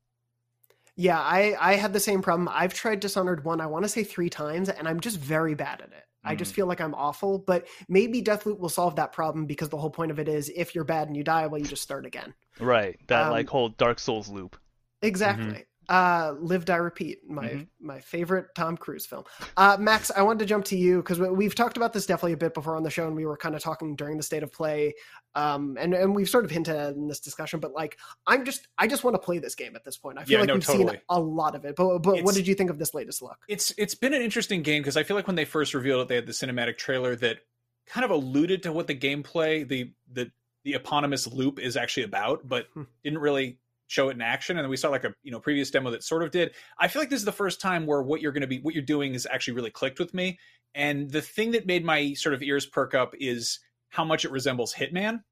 Yeah, 0.97 1.19
I 1.21 1.57
I 1.59 1.75
had 1.77 1.93
the 1.93 2.01
same 2.01 2.21
problem. 2.23 2.49
I've 2.53 2.75
tried 2.75 3.01
Dishonored 3.01 3.45
one, 3.45 3.61
I 3.61 3.67
want 3.67 3.85
to 3.85 3.89
say 3.89 4.05
three 4.05 4.29
times, 4.31 4.69
and 4.69 4.89
I'm 4.89 5.01
just 5.01 5.19
very 5.19 5.55
bad 5.55 5.81
at 5.81 5.93
it. 5.93 6.05
I 6.25 6.35
just 6.35 6.53
Mm. 6.53 6.55
feel 6.55 6.67
like 6.67 6.81
I'm 6.81 6.95
awful. 6.95 7.39
But 7.39 7.67
maybe 7.89 8.23
Deathloop 8.23 8.59
will 8.59 8.69
solve 8.69 8.97
that 8.97 9.13
problem 9.13 9.47
because 9.47 9.71
the 9.71 9.79
whole 9.79 9.91
point 9.91 10.11
of 10.11 10.19
it 10.19 10.29
is 10.29 10.51
if 10.55 10.75
you're 10.75 10.85
bad 10.85 11.09
and 11.09 11.17
you 11.17 11.25
die, 11.25 11.47
well, 11.47 11.61
you 11.61 11.67
just 11.67 11.83
start 11.83 12.05
again. 12.05 12.35
Right. 12.61 12.99
That 13.09 13.27
Um, 13.27 13.31
like 13.31 13.49
whole 13.49 13.71
Dark 13.71 13.99
Souls 13.99 14.29
loop. 14.29 14.57
Exactly. 15.03 15.65
Uh, 15.89 16.35
Live 16.39 16.65
Die 16.65 16.77
Repeat, 16.77 17.19
my 17.29 17.49
Mhm. 17.49 17.67
my 17.81 18.01
favorite 18.01 18.47
Tom 18.55 18.77
Cruise 18.77 19.07
film. 19.07 19.25
Uh, 19.57 19.77
Max, 19.81 20.11
I 20.15 20.23
wanted 20.23 20.41
to 20.41 20.45
jump 20.47 20.65
to 20.67 20.77
you 20.77 20.99
because 20.99 21.19
we've 21.19 21.55
talked 21.55 21.77
about 21.77 21.93
this 21.93 22.07
definitely 22.07 22.35
a 22.35 22.37
bit 22.37 22.55
before 22.55 22.77
on 22.77 22.85
the 22.85 22.91
show, 22.91 23.07
and 23.07 23.17
we 23.17 23.27
were 23.27 23.37
kind 23.37 23.57
of 23.57 23.63
talking 23.63 23.97
during 23.97 24.17
the 24.17 24.23
state 24.23 24.43
of 24.45 24.53
play, 24.53 24.95
um, 25.35 25.77
and 25.81 25.93
and 25.95 26.15
we've 26.15 26.29
sort 26.29 26.45
of 26.45 26.51
hinted 26.51 26.77
at 26.77 26.95
in 26.95 27.09
this 27.09 27.19
discussion. 27.19 27.59
But 27.59 27.73
like, 27.73 27.99
I'm 28.27 28.45
just 28.45 28.69
I 28.79 28.87
just 28.87 29.03
want 29.03 29.15
to 29.15 29.19
play 29.19 29.39
this 29.39 29.55
game 29.57 29.75
at 29.75 29.85
this 29.85 29.97
point. 29.97 30.19
I 30.19 30.25
feel 30.25 30.35
Yeah, 30.35 30.41
like 30.41 30.49
no, 30.49 30.55
we've 30.55 30.67
seen 30.67 30.91
a 31.09 31.21
lot 31.21 31.57
of 31.57 31.65
it. 31.65 31.75
But 31.75 31.99
but 32.01 32.23
what 32.23 32.35
did 32.37 32.47
you 32.47 32.55
think 32.55 32.71
of 32.71 32.79
this 32.79 32.95
latest 32.95 33.21
look? 33.23 33.39
It's 33.49 33.73
it's 33.77 33.95
been 33.97 34.15
an 34.15 34.23
interesting 34.23 34.63
game 34.63 34.83
because 34.83 34.97
I 34.97 35.03
feel 35.03 35.17
like 35.17 35.27
when 35.27 35.37
they 35.37 35.45
first 35.45 35.75
revealed 35.75 36.03
it, 36.03 36.09
they 36.09 36.15
had 36.17 36.27
the 36.27 36.33
cinematic 36.33 36.77
trailer 36.79 37.17
that 37.17 37.39
kind 37.87 38.05
of 38.05 38.13
alluded 38.13 38.63
to 38.63 38.73
what 38.73 38.87
the 38.87 38.95
gameplay, 38.95 39.67
the 39.67 39.93
the 40.13 40.31
the 40.63 40.75
eponymous 40.75 41.27
loop 41.27 41.59
is 41.59 41.77
actually 41.77 42.05
about, 42.05 42.47
but 42.47 42.69
Hmm. 42.75 42.83
didn't 43.03 43.19
really 43.21 43.59
show 43.91 44.09
it 44.09 44.13
in 44.13 44.21
action. 44.23 44.57
And 44.57 44.65
then 44.65 44.71
we 44.71 44.77
saw 44.77 44.89
like 44.89 45.03
a 45.03 45.13
you 45.25 45.33
know 45.33 45.41
previous 45.41 45.69
demo 45.69 45.91
that 45.91 46.05
sort 46.05 46.23
of 46.23 46.31
did. 46.31 46.53
I 46.79 46.87
feel 46.87 47.03
like 47.03 47.11
this 47.11 47.19
is 47.19 47.25
the 47.25 47.33
first 47.33 47.61
time 47.61 47.87
where 47.87 48.03
what 48.03 48.21
you're 48.21 48.31
going 48.31 48.43
to 48.43 48.47
be 48.47 48.61
what 48.61 48.73
you're 48.73 48.85
doing 48.85 49.15
is 49.15 49.27
actually 49.31 49.55
really 49.55 49.71
clicked 49.71 49.99
with 49.99 50.15
me. 50.15 50.39
And 50.77 51.11
the 51.11 51.21
thing 51.21 51.51
that 51.51 51.67
made 51.67 51.85
my 51.85 52.13
sort 52.15 52.33
of 52.33 52.43
ears 52.43 52.67
perk 52.67 52.95
up 52.95 53.15
is 53.19 53.59
how 53.89 54.05
much 54.05 54.25
it 54.25 54.31
resembles 54.31 54.73
Hitman. 54.73 55.25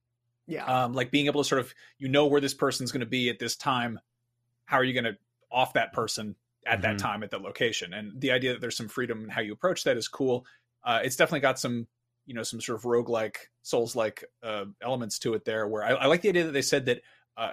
Yeah. 0.49 0.65
Um, 0.65 0.93
like 0.93 1.13
being 1.13 1.27
able 1.27 1.43
to 1.45 1.49
sort 1.49 1.61
of 1.61 1.73
you 1.99 2.09
know 2.09 2.27
where 2.27 2.41
this 2.41 2.55
person's 2.55 2.91
going 2.91 3.01
to 3.01 3.07
be 3.07 3.31
at 3.31 3.39
this 3.39 3.55
time. 3.55 4.01
How 4.65 4.79
are 4.79 4.85
you 4.85 4.93
going 4.93 5.05
to 5.05 5.17
off 5.53 5.75
that 5.75 5.93
person 5.93 6.35
at 6.67 6.83
that 6.83 6.97
Mhm. 6.97 6.99
time 6.99 7.23
at 7.23 7.31
that 7.31 7.43
location? 7.43 7.95
And 7.95 8.21
the 8.21 8.33
idea 8.33 8.53
that 8.55 8.61
there's 8.61 8.77
some 8.77 8.89
freedom 8.89 9.23
in 9.23 9.31
how 9.31 9.41
you 9.41 9.53
approach 9.53 9.85
that 9.85 9.97
is 9.97 10.09
cool. 10.09 10.45
Uh, 10.83 10.99
it's 11.05 11.15
definitely 11.15 11.41
got 11.41 11.61
some 11.61 11.87
you 12.27 12.35
know 12.35 12.43
some 12.43 12.61
sort 12.61 12.77
of 12.77 12.83
roguelike 12.85 13.37
souls 13.63 13.95
like 13.95 14.25
uh, 14.43 14.65
elements 14.83 15.21
to 15.21 15.35
it 15.35 15.45
there. 15.45 15.69
Where 15.69 15.85
I, 15.85 15.91
I 15.91 16.07
like 16.07 16.23
the 16.23 16.29
idea 16.31 16.45
that 16.45 16.53
they 16.53 16.63
said 16.63 16.87
that 16.87 17.03
uh, 17.37 17.53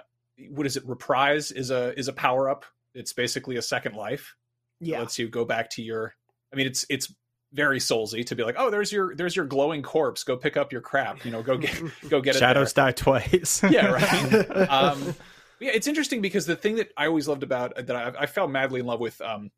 what 0.50 0.66
is 0.66 0.76
it 0.76 0.86
reprise 0.86 1.50
is 1.52 1.70
a 1.70 1.98
is 1.98 2.08
a 2.08 2.12
power 2.12 2.48
up. 2.50 2.64
It's 2.94 3.12
basically 3.12 3.56
a 3.56 3.62
second 3.62 3.94
life. 3.94 4.34
It 4.80 4.88
Yeah. 4.88 5.00
lets 5.00 5.18
you 5.18 5.28
go 5.28 5.44
back 5.44 5.70
to 5.70 5.82
your. 5.82 6.14
I 6.52 6.56
mean, 6.56 6.66
it's 6.66 6.84
it's 6.88 7.12
very 7.52 7.78
soulsy 7.78 8.26
to 8.26 8.34
be 8.36 8.42
like, 8.42 8.56
oh, 8.58 8.70
there's 8.70 8.92
your 8.92 9.14
there's 9.14 9.34
your 9.36 9.46
glowing 9.46 9.82
corpse. 9.82 10.24
Go 10.24 10.36
pick 10.36 10.56
up 10.56 10.72
your 10.72 10.80
crap. 10.82 11.24
You 11.24 11.30
know, 11.30 11.42
go 11.42 11.56
get 11.56 11.74
go 12.08 12.20
get 12.20 12.36
it. 12.36 12.40
there." 12.40 12.48
Shadows 12.48 12.72
die 12.72 12.92
twice. 12.92 13.62
yeah, 13.68 13.86
right. 13.86 14.50
um, 14.70 15.14
yeah, 15.58 15.70
it's 15.72 15.86
interesting 15.86 16.20
because 16.20 16.44
the 16.44 16.56
thing 16.56 16.76
that 16.76 16.90
I 16.96 17.06
always 17.06 17.26
loved 17.28 17.42
about 17.42 17.74
that 17.86 17.96
I, 17.96 18.12
I 18.22 18.26
fell 18.26 18.46
madly 18.48 18.80
in 18.80 18.86
love 18.86 19.00
with 19.00 19.18
um, 19.22 19.50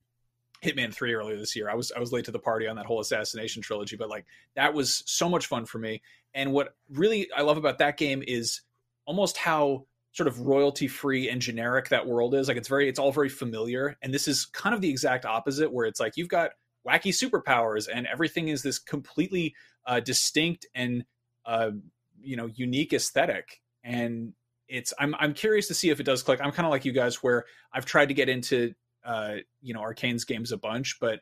Hitman 0.65 0.95
Three 0.95 1.13
earlier 1.15 1.37
this 1.37 1.57
year. 1.57 1.69
I 1.69 1.75
was 1.75 1.91
I 1.91 1.99
was 1.99 2.13
late 2.13 2.27
to 2.27 2.31
the 2.31 2.39
party 2.39 2.69
on 2.69 2.77
that 2.77 2.87
whole 2.87 3.01
assassination 3.01 3.63
trilogy, 3.63 3.97
but 3.97 4.09
like 4.09 4.25
that 4.55 4.75
was 4.75 5.03
so 5.07 5.29
much 5.29 5.47
fun 5.47 5.65
for 5.67 5.79
me. 5.79 6.03
And 6.35 6.53
what 6.53 6.75
really 6.93 7.29
I 7.37 7.43
love 7.43 7.57
about 7.57 7.79
that 7.79 7.97
game 7.97 8.23
is 8.25 8.61
almost 9.07 9.37
how 9.37 9.87
sort 10.12 10.26
of 10.26 10.40
royalty 10.40 10.89
free 10.89 11.28
and 11.28 11.40
generic 11.40 11.89
that 11.90 12.06
world 12.06 12.35
is. 12.35 12.48
Like 12.48 12.56
it's 12.56 12.68
very 12.68 12.89
it's 12.89 12.98
all 12.98 13.12
very 13.12 13.28
familiar. 13.28 13.97
And 14.02 14.12
this 14.12 14.28
is 14.28 14.47
kind 14.47 14.74
of 14.74 14.80
the 14.80 14.90
exact 14.90 15.24
opposite, 15.24 15.72
where 15.72 15.86
it's 15.86 16.01
like 16.01 16.16
you've 16.16 16.28
got 16.28 16.51
wacky 16.86 17.12
superpowers 17.12 17.89
and 17.93 18.06
everything 18.06 18.48
is 18.48 18.62
this 18.62 18.78
completely 18.78 19.55
uh, 19.86 20.01
distinct 20.01 20.66
and 20.74 21.05
uh, 21.47 21.70
you 22.20 22.36
know 22.36 22.47
unique 22.47 22.93
aesthetic 22.93 23.60
and 23.85 24.32
it's 24.68 24.93
I'm 24.98 25.14
I'm 25.18 25.35
curious 25.35 25.66
to 25.68 25.74
see 25.74 25.90
if 25.90 25.98
it 25.98 26.05
does 26.05 26.22
click. 26.22 26.40
I'm 26.43 26.52
kind 26.52 26.66
of 26.66 26.70
like 26.70 26.85
you 26.85 26.93
guys 26.93 27.22
where 27.22 27.47
I've 27.72 27.86
tried 27.86 28.06
to 28.06 28.14
get 28.14 28.28
into 28.28 28.74
uh 29.05 29.36
you 29.62 29.74
know 29.74 29.80
Arkane's 29.80 30.24
games 30.24 30.52
a 30.52 30.59
bunch, 30.59 30.98
but 31.01 31.20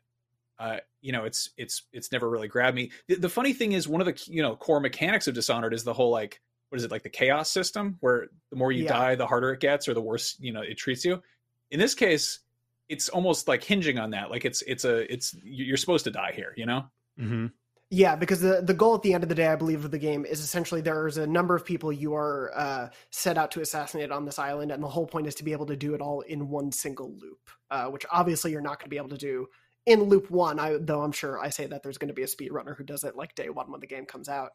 uh 0.59 0.79
you 1.01 1.13
know 1.13 1.25
it's 1.25 1.51
it's 1.57 1.83
it's 1.93 2.11
never 2.11 2.29
really 2.29 2.49
grabbed 2.49 2.75
me. 2.75 2.91
The, 3.07 3.17
the 3.17 3.29
funny 3.29 3.53
thing 3.53 3.73
is 3.73 3.87
one 3.87 4.01
of 4.01 4.07
the 4.07 4.21
you 4.27 4.43
know 4.43 4.57
core 4.57 4.81
mechanics 4.81 5.29
of 5.29 5.35
Dishonored 5.35 5.75
is 5.75 5.85
the 5.85 5.95
whole 5.95 6.11
like 6.11 6.41
what 6.69 6.79
is 6.79 6.85
it 6.85 6.91
like 6.91 7.03
the 7.03 7.11
chaos 7.11 7.51
system 7.51 7.97
where 8.01 8.27
the 8.51 8.57
more 8.57 8.73
you 8.73 8.85
Yeah. 8.85 8.93
die 8.93 9.15
the 9.15 9.27
harder 9.27 9.53
it 9.53 9.61
gets 9.61 9.89
or 9.89 9.95
the 9.95 10.01
worse 10.01 10.37
you 10.41 10.53
know 10.53 10.63
it 10.63 10.77
treats 10.77 11.05
you. 11.05 11.23
In 11.71 11.81
this 11.81 11.95
case, 11.95 12.41
it's 12.89 13.09
almost 13.09 13.49
like 13.49 13.65
hinging 13.65 13.99
on 13.99 14.11
that. 14.11 14.31
Like 14.31 14.45
it's 14.45 14.63
it's 14.63 14.85
a 14.85 15.13
it's 15.13 15.35
you're 15.43 15.77
supposed 15.77 16.05
to 16.05 16.11
die 16.11 16.33
here, 16.35 16.53
you 16.57 16.67
know. 16.67 16.85
Mm-hmm. 17.21 17.47
Yeah, 17.91 18.17
because 18.17 18.41
the 18.41 18.63
the 18.63 18.75
goal 18.75 18.97
at 18.97 19.03
the 19.03 19.15
end 19.15 19.23
of 19.23 19.29
the 19.29 19.35
day, 19.35 19.47
I 19.47 19.55
believe, 19.57 19.85
of 19.85 19.93
the 19.93 19.99
game 19.99 20.27
is 20.27 20.41
essentially 20.41 20.81
there's 20.81 21.19
a 21.19 21.27
number 21.27 21.55
of 21.55 21.65
people 21.65 21.93
you 21.93 22.15
are 22.15 22.51
uh, 22.55 22.89
set 23.11 23.39
out 23.39 23.53
to 23.53 23.61
assassinate 23.61 24.11
on 24.11 24.25
this 24.25 24.41
island, 24.41 24.73
and 24.73 24.83
the 24.83 24.89
whole 24.89 25.07
point 25.07 25.29
is 25.29 25.37
to 25.37 25.45
be 25.45 25.53
able 25.53 25.67
to 25.67 25.77
do 25.77 25.95
it 25.95 26.01
all 26.01 26.21
in 26.23 26.49
one 26.49 26.73
single 26.73 27.13
loop, 27.13 27.49
uh, 27.71 27.87
which 27.87 28.05
obviously 28.11 28.51
you're 28.51 28.61
not 28.61 28.81
going 28.81 28.87
to 28.87 28.91
be 28.91 28.97
able 28.97 29.11
to 29.11 29.17
do 29.17 29.47
in 29.87 30.03
loop 30.03 30.33
one. 30.33 30.59
I, 30.59 30.79
though 30.81 31.03
I'm 31.03 31.13
sure 31.13 31.39
I 31.39 31.49
say 31.49 31.67
that 31.67 31.85
there's 31.85 31.97
going 31.97 32.09
to 32.09 32.15
be 32.15 32.25
a 32.25 32.27
speedrunner 32.27 32.77
who 32.77 32.83
does 32.83 33.05
it 33.05 33.15
like 33.15 33.37
day 33.37 33.51
one 33.51 33.71
when 33.71 33.81
the 33.81 33.87
game 33.87 34.05
comes 34.05 34.29
out. 34.29 34.51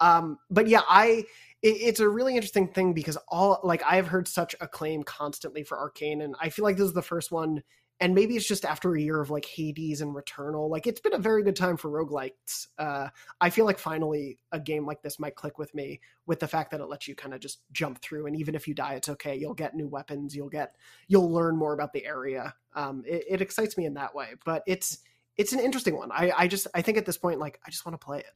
Um, 0.00 0.38
but 0.50 0.68
yeah, 0.68 0.82
I 0.88 1.24
it, 1.62 1.68
it's 1.68 2.00
a 2.00 2.08
really 2.08 2.34
interesting 2.34 2.68
thing 2.68 2.92
because 2.92 3.16
all 3.28 3.60
like 3.62 3.82
I've 3.84 4.08
heard 4.08 4.28
such 4.28 4.54
acclaim 4.60 5.02
constantly 5.02 5.62
for 5.62 5.76
Arkane, 5.76 6.22
and 6.22 6.34
I 6.40 6.50
feel 6.50 6.64
like 6.64 6.76
this 6.76 6.86
is 6.86 6.94
the 6.94 7.02
first 7.02 7.30
one 7.30 7.62
and 8.00 8.14
maybe 8.14 8.36
it's 8.36 8.46
just 8.46 8.64
after 8.64 8.94
a 8.94 9.00
year 9.00 9.20
of 9.20 9.30
like 9.30 9.46
Hades 9.46 10.00
and 10.00 10.14
Returnal. 10.14 10.68
Like 10.68 10.86
it's 10.86 11.00
been 11.00 11.14
a 11.14 11.18
very 11.18 11.42
good 11.42 11.56
time 11.56 11.76
for 11.76 11.90
roguelikes. 11.90 12.66
Uh, 12.78 13.08
I 13.40 13.50
feel 13.50 13.64
like 13.64 13.78
finally 13.78 14.38
a 14.52 14.60
game 14.60 14.84
like 14.84 15.02
this 15.02 15.18
might 15.18 15.34
click 15.34 15.58
with 15.58 15.74
me 15.74 16.00
with 16.26 16.40
the 16.40 16.48
fact 16.48 16.70
that 16.72 16.80
it 16.80 16.88
lets 16.88 17.08
you 17.08 17.14
kind 17.14 17.32
of 17.32 17.40
just 17.40 17.60
jump 17.72 18.02
through, 18.02 18.26
and 18.26 18.36
even 18.36 18.54
if 18.54 18.68
you 18.68 18.74
die, 18.74 18.94
it's 18.94 19.08
okay. 19.08 19.36
You'll 19.36 19.54
get 19.54 19.74
new 19.74 19.88
weapons. 19.88 20.36
You'll 20.36 20.50
get 20.50 20.74
you'll 21.08 21.32
learn 21.32 21.56
more 21.56 21.72
about 21.72 21.92
the 21.92 22.04
area. 22.04 22.54
Um, 22.74 23.02
it, 23.06 23.24
it 23.28 23.40
excites 23.40 23.78
me 23.78 23.86
in 23.86 23.94
that 23.94 24.14
way, 24.14 24.34
but 24.44 24.62
it's 24.66 24.98
it's 25.38 25.52
an 25.52 25.60
interesting 25.60 25.96
one. 25.96 26.12
I 26.12 26.32
I 26.36 26.48
just 26.48 26.66
I 26.74 26.82
think 26.82 26.98
at 26.98 27.06
this 27.06 27.18
point 27.18 27.40
like 27.40 27.58
I 27.66 27.70
just 27.70 27.86
want 27.86 27.98
to 27.98 28.04
play 28.04 28.18
it. 28.18 28.32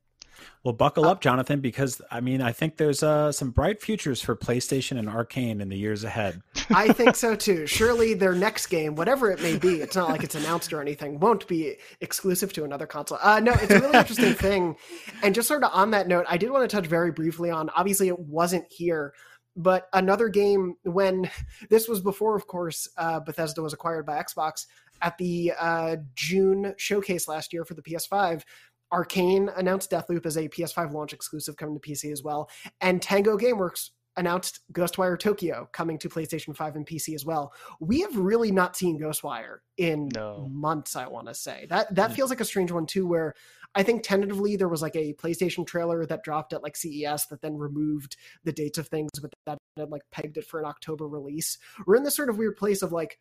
Well, 0.62 0.74
buckle 0.74 1.06
up, 1.06 1.20
Jonathan, 1.22 1.60
because 1.60 2.02
I 2.10 2.20
mean, 2.20 2.42
I 2.42 2.52
think 2.52 2.76
there's 2.76 3.02
uh, 3.02 3.32
some 3.32 3.50
bright 3.50 3.80
futures 3.80 4.20
for 4.20 4.36
PlayStation 4.36 4.98
and 4.98 5.08
Arkane 5.08 5.60
in 5.60 5.70
the 5.70 5.76
years 5.76 6.04
ahead. 6.04 6.42
I 6.68 6.92
think 6.92 7.16
so 7.16 7.34
too. 7.34 7.66
Surely 7.66 8.12
their 8.14 8.34
next 8.34 8.66
game, 8.66 8.94
whatever 8.94 9.30
it 9.30 9.40
may 9.42 9.56
be, 9.56 9.80
it's 9.80 9.96
not 9.96 10.10
like 10.10 10.22
it's 10.22 10.34
announced 10.34 10.72
or 10.72 10.82
anything, 10.82 11.18
won't 11.18 11.46
be 11.48 11.76
exclusive 12.00 12.52
to 12.54 12.64
another 12.64 12.86
console. 12.86 13.18
Uh, 13.22 13.40
no, 13.40 13.52
it's 13.52 13.70
a 13.70 13.80
really 13.80 13.98
interesting 13.98 14.34
thing. 14.34 14.76
And 15.22 15.34
just 15.34 15.48
sort 15.48 15.64
of 15.64 15.70
on 15.72 15.92
that 15.92 16.08
note, 16.08 16.26
I 16.28 16.36
did 16.36 16.50
want 16.50 16.68
to 16.68 16.76
touch 16.76 16.86
very 16.86 17.10
briefly 17.10 17.50
on 17.50 17.70
obviously 17.70 18.08
it 18.08 18.18
wasn't 18.18 18.66
here, 18.70 19.14
but 19.56 19.88
another 19.92 20.28
game 20.28 20.74
when 20.82 21.30
this 21.70 21.88
was 21.88 22.00
before, 22.00 22.36
of 22.36 22.46
course, 22.46 22.88
uh, 22.98 23.20
Bethesda 23.20 23.62
was 23.62 23.72
acquired 23.72 24.06
by 24.06 24.22
Xbox 24.22 24.66
at 25.02 25.16
the 25.18 25.52
uh, 25.58 25.96
June 26.14 26.74
showcase 26.76 27.26
last 27.28 27.52
year 27.52 27.64
for 27.64 27.74
the 27.74 27.82
PS5. 27.82 28.42
Arkane 28.92 29.52
announced 29.56 29.90
Deathloop 29.90 30.26
as 30.26 30.36
a 30.36 30.48
PS5 30.48 30.92
launch 30.92 31.12
exclusive 31.12 31.56
coming 31.56 31.78
to 31.78 31.80
PC 31.80 32.12
as 32.12 32.22
well, 32.22 32.50
and 32.80 33.00
Tango 33.00 33.36
Gameworks 33.36 33.90
announced 34.16 34.60
Ghostwire 34.72 35.18
Tokyo 35.18 35.68
coming 35.72 35.96
to 35.98 36.08
PlayStation 36.08 36.54
5 36.54 36.76
and 36.76 36.86
PC 36.86 37.14
as 37.14 37.24
well. 37.24 37.54
We 37.78 38.00
have 38.00 38.16
really 38.16 38.50
not 38.50 38.76
seen 38.76 38.98
Ghostwire 39.00 39.58
in 39.76 40.08
No. 40.14 40.48
months, 40.50 40.96
I 40.96 41.06
want 41.06 41.28
to 41.28 41.34
say. 41.34 41.66
That 41.70 41.94
that 41.94 42.10
Mm. 42.10 42.14
feels 42.14 42.30
like 42.30 42.40
a 42.40 42.44
strange 42.44 42.72
one 42.72 42.86
too 42.86 43.06
where 43.06 43.34
I 43.76 43.84
think 43.84 44.02
tentatively 44.02 44.56
there 44.56 44.68
was 44.68 44.82
like 44.82 44.96
a 44.96 45.14
PlayStation 45.14 45.64
trailer 45.64 46.04
that 46.06 46.24
dropped 46.24 46.52
at 46.52 46.62
like 46.64 46.76
CES 46.76 47.26
that 47.26 47.40
then 47.40 47.56
removed 47.56 48.16
the 48.42 48.52
dates 48.52 48.78
of 48.78 48.88
things 48.88 49.10
but 49.22 49.32
that 49.46 49.58
had 49.76 49.90
like 49.90 50.02
pegged 50.10 50.36
it 50.36 50.44
for 50.44 50.58
an 50.58 50.66
October 50.66 51.06
release. 51.06 51.56
We're 51.86 51.94
in 51.96 52.02
this 52.02 52.16
sort 52.16 52.30
of 52.30 52.36
weird 52.36 52.56
place 52.56 52.82
of 52.82 52.90
like 52.90 53.20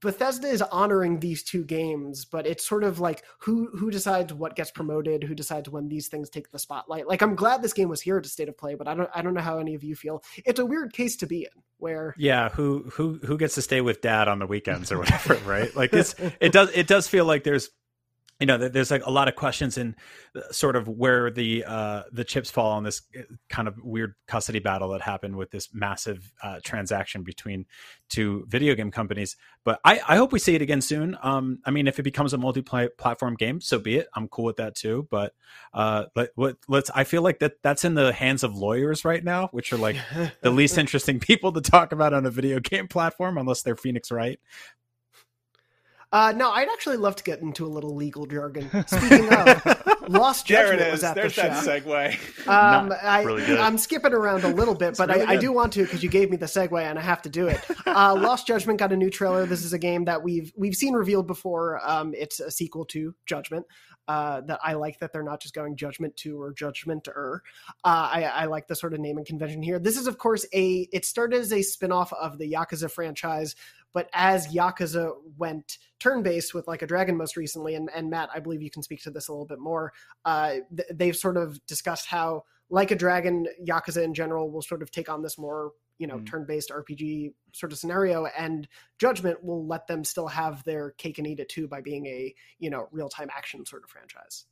Bethesda 0.00 0.48
is 0.48 0.62
honoring 0.62 1.20
these 1.20 1.42
two 1.42 1.64
games, 1.64 2.24
but 2.24 2.46
it's 2.46 2.66
sort 2.66 2.84
of 2.84 3.00
like 3.00 3.24
who 3.40 3.70
who 3.76 3.90
decides 3.90 4.32
what 4.32 4.56
gets 4.56 4.70
promoted, 4.70 5.24
who 5.24 5.34
decides 5.34 5.68
when 5.68 5.88
these 5.88 6.08
things 6.08 6.30
take 6.30 6.50
the 6.50 6.58
spotlight. 6.58 7.06
Like 7.06 7.22
I'm 7.22 7.34
glad 7.34 7.62
this 7.62 7.72
game 7.72 7.88
was 7.88 8.00
here 8.00 8.18
at 8.18 8.26
a 8.26 8.28
state 8.28 8.48
of 8.48 8.56
play, 8.56 8.74
but 8.74 8.88
I 8.88 8.94
don't 8.94 9.10
I 9.14 9.22
don't 9.22 9.34
know 9.34 9.40
how 9.40 9.58
any 9.58 9.74
of 9.74 9.84
you 9.84 9.94
feel. 9.94 10.22
It's 10.44 10.60
a 10.60 10.66
weird 10.66 10.92
case 10.92 11.16
to 11.16 11.26
be 11.26 11.42
in 11.42 11.62
where 11.78 12.14
Yeah, 12.18 12.48
who 12.50 12.90
who 12.92 13.18
who 13.24 13.38
gets 13.38 13.54
to 13.54 13.62
stay 13.62 13.80
with 13.80 14.00
dad 14.00 14.28
on 14.28 14.38
the 14.38 14.46
weekends 14.46 14.90
or 14.92 14.98
whatever, 15.00 15.34
right? 15.48 15.74
Like 15.74 15.92
it's 15.92 16.14
it 16.40 16.52
does 16.52 16.70
it 16.74 16.86
does 16.86 17.08
feel 17.08 17.24
like 17.24 17.44
there's 17.44 17.70
you 18.38 18.46
know, 18.46 18.58
there's 18.58 18.90
like 18.90 19.04
a 19.06 19.10
lot 19.10 19.28
of 19.28 19.36
questions 19.36 19.78
in 19.78 19.96
uh, 20.34 20.40
sort 20.50 20.76
of 20.76 20.88
where 20.88 21.30
the 21.30 21.64
uh, 21.64 22.02
the 22.12 22.24
chips 22.24 22.50
fall 22.50 22.72
on 22.72 22.84
this 22.84 23.00
uh, 23.18 23.22
kind 23.48 23.66
of 23.66 23.82
weird 23.82 24.14
custody 24.26 24.58
battle 24.58 24.90
that 24.90 25.00
happened 25.00 25.36
with 25.36 25.50
this 25.50 25.70
massive 25.72 26.30
uh, 26.42 26.60
transaction 26.62 27.22
between 27.22 27.64
two 28.10 28.44
video 28.48 28.74
game 28.74 28.90
companies. 28.90 29.36
But 29.64 29.80
I, 29.84 30.00
I 30.06 30.16
hope 30.16 30.32
we 30.32 30.38
see 30.38 30.54
it 30.54 30.60
again 30.60 30.82
soon. 30.82 31.16
Um, 31.22 31.60
I 31.64 31.70
mean, 31.70 31.88
if 31.88 31.98
it 31.98 32.02
becomes 32.02 32.34
a 32.34 32.38
multi-platform 32.38 33.36
game, 33.36 33.60
so 33.62 33.78
be 33.78 33.96
it. 33.96 34.08
I'm 34.14 34.28
cool 34.28 34.44
with 34.44 34.56
that 34.56 34.74
too. 34.74 35.08
But 35.10 35.32
uh, 35.72 36.04
let, 36.14 36.30
what, 36.34 36.56
let's. 36.68 36.90
I 36.94 37.04
feel 37.04 37.22
like 37.22 37.38
that 37.38 37.62
that's 37.62 37.86
in 37.86 37.94
the 37.94 38.12
hands 38.12 38.44
of 38.44 38.54
lawyers 38.54 39.06
right 39.06 39.24
now, 39.24 39.48
which 39.48 39.72
are 39.72 39.78
like 39.78 39.96
the 40.42 40.50
least 40.50 40.76
interesting 40.76 41.20
people 41.20 41.52
to 41.52 41.62
talk 41.62 41.92
about 41.92 42.12
on 42.12 42.26
a 42.26 42.30
video 42.30 42.60
game 42.60 42.86
platform, 42.86 43.38
unless 43.38 43.62
they're 43.62 43.76
Phoenix 43.76 44.10
Wright. 44.10 44.38
Uh, 46.12 46.32
no, 46.36 46.50
I'd 46.50 46.68
actually 46.68 46.96
love 46.96 47.16
to 47.16 47.24
get 47.24 47.40
into 47.40 47.66
a 47.66 47.68
little 47.68 47.94
legal 47.94 48.26
jargon. 48.26 48.70
Speaking 48.86 49.32
of, 49.32 49.86
Lost 50.08 50.46
There 50.46 50.62
Judgment 50.68 50.88
it 50.88 50.90
was 50.92 51.00
is. 51.00 51.04
at 51.04 51.14
There's 51.14 51.34
the 51.34 51.42
that 51.42 51.64
segue. 51.64 52.48
Um, 52.48 52.92
I, 53.02 53.22
really 53.22 53.58
I'm 53.58 53.78
skipping 53.78 54.12
around 54.12 54.44
a 54.44 54.48
little 54.48 54.74
bit, 54.74 54.96
but 54.96 55.08
really 55.08 55.22
I, 55.22 55.32
I 55.32 55.36
do 55.36 55.52
want 55.52 55.72
to 55.74 55.82
because 55.82 56.02
you 56.02 56.08
gave 56.08 56.30
me 56.30 56.36
the 56.36 56.46
segue 56.46 56.80
and 56.80 56.98
I 56.98 57.02
have 57.02 57.22
to 57.22 57.28
do 57.28 57.48
it. 57.48 57.60
Uh, 57.86 58.14
Lost 58.20 58.46
Judgment 58.46 58.78
got 58.78 58.92
a 58.92 58.96
new 58.96 59.10
trailer. 59.10 59.46
This 59.46 59.64
is 59.64 59.72
a 59.72 59.78
game 59.78 60.04
that 60.04 60.22
we've 60.22 60.52
we've 60.56 60.74
seen 60.74 60.94
revealed 60.94 61.26
before. 61.26 61.80
Um, 61.86 62.14
it's 62.16 62.40
a 62.40 62.50
sequel 62.50 62.84
to 62.86 63.14
Judgment. 63.26 63.66
Uh, 64.08 64.40
that 64.42 64.60
I 64.62 64.74
like 64.74 65.00
that 65.00 65.12
they're 65.12 65.24
not 65.24 65.40
just 65.40 65.52
going 65.52 65.74
Judgment 65.76 66.16
Two 66.16 66.40
or 66.40 66.52
Judgment 66.52 67.08
Er. 67.08 67.42
Uh, 67.84 68.08
I, 68.12 68.22
I 68.22 68.44
like 68.44 68.68
the 68.68 68.76
sort 68.76 68.94
of 68.94 69.00
naming 69.00 69.24
convention 69.24 69.62
here. 69.62 69.80
This 69.80 69.96
is, 69.96 70.06
of 70.06 70.16
course, 70.16 70.46
a 70.54 70.88
it 70.92 71.04
started 71.04 71.40
as 71.40 71.52
a 71.52 71.62
spin-off 71.62 72.12
of 72.12 72.38
the 72.38 72.52
Yakuza 72.52 72.88
franchise, 72.88 73.56
but 73.92 74.08
as 74.12 74.48
Yakuza 74.48 75.12
went 75.36 75.78
turn-based 76.00 76.54
with 76.54 76.68
like 76.68 76.82
a 76.82 76.86
dragon 76.86 77.16
most 77.16 77.36
recently, 77.36 77.74
and, 77.74 77.90
and 77.94 78.10
Matt, 78.10 78.30
I 78.34 78.40
believe 78.40 78.62
you 78.62 78.70
can 78.70 78.82
speak 78.82 79.02
to 79.02 79.10
this 79.10 79.28
a 79.28 79.32
little 79.32 79.46
bit 79.46 79.58
more. 79.58 79.92
Uh, 80.24 80.56
th- 80.76 80.88
they've 80.92 81.16
sort 81.16 81.36
of 81.36 81.64
discussed 81.66 82.06
how 82.06 82.44
like 82.68 82.90
a 82.90 82.96
dragon, 82.96 83.46
Yakuza 83.66 84.02
in 84.02 84.12
general 84.12 84.50
will 84.50 84.62
sort 84.62 84.82
of 84.82 84.90
take 84.90 85.08
on 85.08 85.22
this 85.22 85.38
more 85.38 85.72
you 85.98 86.06
know 86.06 86.20
turn-based 86.20 86.70
RPG 86.70 87.32
sort 87.52 87.72
of 87.72 87.78
scenario, 87.78 88.26
and 88.38 88.68
Judgment 88.98 89.42
will 89.42 89.66
let 89.66 89.86
them 89.86 90.04
still 90.04 90.28
have 90.28 90.62
their 90.64 90.90
cake 90.92 91.18
and 91.18 91.26
eat 91.26 91.40
it 91.40 91.48
too 91.48 91.68
by 91.68 91.80
being 91.80 92.06
a 92.06 92.34
you 92.58 92.70
know 92.70 92.88
real-time 92.92 93.28
action 93.34 93.64
sort 93.64 93.84
of 93.84 93.90
franchise. 93.90 94.46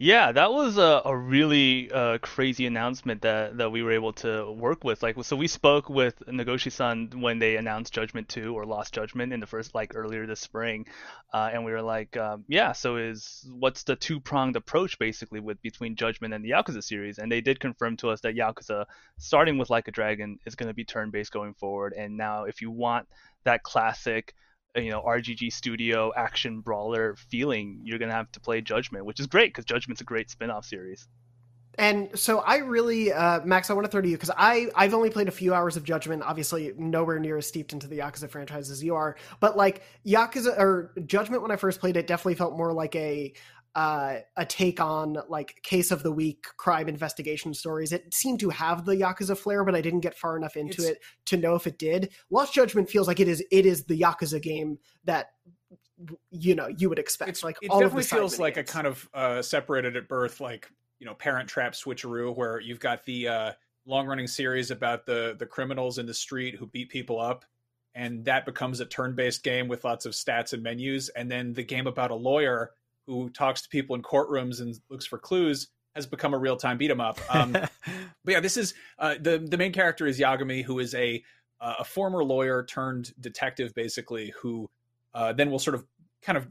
Yeah, 0.00 0.30
that 0.30 0.52
was 0.52 0.78
a, 0.78 1.02
a 1.04 1.16
really 1.16 1.90
uh, 1.90 2.18
crazy 2.18 2.66
announcement 2.66 3.22
that, 3.22 3.58
that 3.58 3.72
we 3.72 3.82
were 3.82 3.90
able 3.90 4.12
to 4.12 4.48
work 4.52 4.84
with. 4.84 5.02
Like, 5.02 5.16
so 5.24 5.34
we 5.34 5.48
spoke 5.48 5.90
with 5.90 6.22
Nagoshi-san 6.28 7.10
when 7.16 7.40
they 7.40 7.56
announced 7.56 7.92
Judgment 7.92 8.28
2 8.28 8.56
or 8.56 8.64
Lost 8.64 8.94
Judgment 8.94 9.32
in 9.32 9.40
the 9.40 9.46
first, 9.46 9.74
like, 9.74 9.96
earlier 9.96 10.24
this 10.24 10.38
spring, 10.38 10.86
uh, 11.34 11.50
and 11.52 11.64
we 11.64 11.72
were 11.72 11.82
like, 11.82 12.16
um, 12.16 12.44
yeah, 12.46 12.70
so 12.70 12.96
is 12.96 13.44
what's 13.50 13.82
the 13.82 13.96
two-pronged 13.96 14.54
approach 14.54 15.00
basically 15.00 15.40
with 15.40 15.60
between 15.62 15.96
Judgment 15.96 16.32
and 16.32 16.44
the 16.44 16.50
Yakuza 16.50 16.84
series? 16.84 17.18
And 17.18 17.30
they 17.30 17.40
did 17.40 17.58
confirm 17.58 17.96
to 17.96 18.10
us 18.10 18.20
that 18.20 18.36
Yakuza, 18.36 18.84
starting 19.18 19.58
with 19.58 19.68
Like 19.68 19.88
a 19.88 19.92
Dragon, 19.92 20.38
is 20.46 20.54
going 20.54 20.68
to 20.68 20.74
be 20.74 20.84
turn-based 20.84 21.32
going 21.32 21.54
forward. 21.54 21.92
And 21.92 22.16
now, 22.16 22.44
if 22.44 22.62
you 22.62 22.70
want 22.70 23.08
that 23.42 23.64
classic 23.64 24.32
you 24.76 24.90
know 24.90 25.02
RGG 25.02 25.52
Studio 25.52 26.12
action 26.16 26.60
brawler 26.60 27.16
feeling, 27.16 27.80
you're 27.84 27.98
gonna 27.98 28.12
have 28.12 28.30
to 28.32 28.40
play 28.40 28.60
Judgment, 28.60 29.04
which 29.04 29.20
is 29.20 29.26
great 29.26 29.50
because 29.50 29.64
Judgment's 29.64 30.00
a 30.00 30.04
great 30.04 30.30
spin-off 30.30 30.64
series. 30.64 31.08
And 31.78 32.18
so 32.18 32.40
I 32.40 32.56
really, 32.56 33.12
uh, 33.12 33.40
Max, 33.44 33.70
I 33.70 33.72
want 33.72 33.84
to 33.84 33.90
throw 33.90 34.02
to 34.02 34.08
you 34.08 34.16
because 34.16 34.32
I 34.36 34.68
I've 34.74 34.94
only 34.94 35.10
played 35.10 35.28
a 35.28 35.32
few 35.32 35.54
hours 35.54 35.76
of 35.76 35.84
Judgment. 35.84 36.24
Obviously, 36.24 36.72
nowhere 36.76 37.20
near 37.20 37.36
as 37.38 37.46
steeped 37.46 37.72
into 37.72 37.86
the 37.86 37.98
Yakuza 37.98 38.28
franchise 38.28 38.68
as 38.68 38.82
you 38.82 38.96
are. 38.96 39.16
But 39.38 39.56
like 39.56 39.82
Yakuza 40.04 40.58
or 40.58 40.92
Judgment, 41.06 41.40
when 41.40 41.52
I 41.52 41.56
first 41.56 41.78
played 41.78 41.96
it, 41.96 42.08
definitely 42.08 42.34
felt 42.34 42.56
more 42.56 42.72
like 42.72 42.96
a 42.96 43.32
uh, 43.74 44.16
a 44.36 44.44
take 44.44 44.80
on 44.80 45.18
like 45.28 45.60
case 45.62 45.90
of 45.90 46.02
the 46.02 46.10
week 46.10 46.46
crime 46.56 46.88
investigation 46.88 47.54
stories. 47.54 47.92
It 47.92 48.12
seemed 48.12 48.40
to 48.40 48.50
have 48.50 48.84
the 48.84 48.96
Yakuza 48.96 49.36
flair, 49.36 49.64
but 49.64 49.74
I 49.74 49.80
didn't 49.80 50.00
get 50.00 50.16
far 50.16 50.36
enough 50.36 50.56
into 50.56 50.82
It's- 50.82 50.96
it 50.96 51.02
to 51.26 51.36
know 51.36 51.54
if 51.54 51.66
it 51.66 51.78
did. 51.78 52.12
Lost 52.30 52.54
Judgment 52.54 52.90
feels 52.90 53.06
like 53.06 53.20
it 53.20 53.28
is 53.28 53.44
it 53.50 53.66
is 53.66 53.84
the 53.84 54.00
Yakuza 54.00 54.42
game 54.42 54.78
that 55.04 55.32
you 56.30 56.54
know 56.54 56.68
you 56.68 56.88
would 56.88 56.98
expect. 56.98 57.28
It's, 57.28 57.44
like 57.44 57.56
it 57.62 57.70
all 57.70 57.78
of 57.78 57.84
definitely 57.84 58.04
feels 58.04 58.38
like 58.38 58.56
a 58.56 58.64
kind 58.64 58.86
of 58.86 59.08
uh, 59.14 59.42
separated 59.42 59.96
at 59.96 60.08
birth, 60.08 60.40
like 60.40 60.70
you 60.98 61.06
know, 61.06 61.14
Parent 61.14 61.48
Trap 61.48 61.72
switcheroo, 61.72 62.36
where 62.36 62.60
you've 62.60 62.80
got 62.80 63.04
the 63.04 63.28
uh, 63.28 63.52
long-running 63.86 64.26
series 64.26 64.70
about 64.70 65.06
the 65.06 65.36
the 65.38 65.46
criminals 65.46 65.98
in 65.98 66.06
the 66.06 66.14
street 66.14 66.56
who 66.56 66.66
beat 66.66 66.88
people 66.88 67.20
up, 67.20 67.44
and 67.94 68.24
that 68.24 68.46
becomes 68.46 68.80
a 68.80 68.86
turn-based 68.86 69.42
game 69.42 69.68
with 69.68 69.84
lots 69.84 70.06
of 70.06 70.12
stats 70.12 70.52
and 70.52 70.62
menus, 70.62 71.08
and 71.10 71.30
then 71.30 71.52
the 71.52 71.62
game 71.62 71.86
about 71.86 72.10
a 72.10 72.14
lawyer 72.14 72.72
who 73.08 73.30
talks 73.30 73.62
to 73.62 73.68
people 73.68 73.96
in 73.96 74.02
courtrooms 74.02 74.60
and 74.60 74.78
looks 74.90 75.06
for 75.06 75.18
clues 75.18 75.68
has 75.94 76.06
become 76.06 76.34
a 76.34 76.38
real-time 76.38 76.76
beat 76.76 76.90
'em 76.90 77.00
up. 77.00 77.18
Um, 77.30 77.52
but 77.52 77.68
yeah, 78.26 78.40
this 78.40 78.56
is 78.56 78.74
uh, 78.98 79.16
the 79.20 79.38
the 79.38 79.56
main 79.56 79.72
character 79.72 80.06
is 80.06 80.20
Yagami, 80.20 80.62
who 80.62 80.78
is 80.78 80.94
a 80.94 81.22
uh, 81.60 81.74
a 81.80 81.84
former 81.84 82.22
lawyer 82.22 82.64
turned 82.64 83.12
detective, 83.18 83.74
basically, 83.74 84.32
who 84.40 84.68
uh, 85.14 85.32
then 85.32 85.50
will 85.50 85.58
sort 85.58 85.74
of 85.74 85.84
kind 86.20 86.36
of 86.36 86.48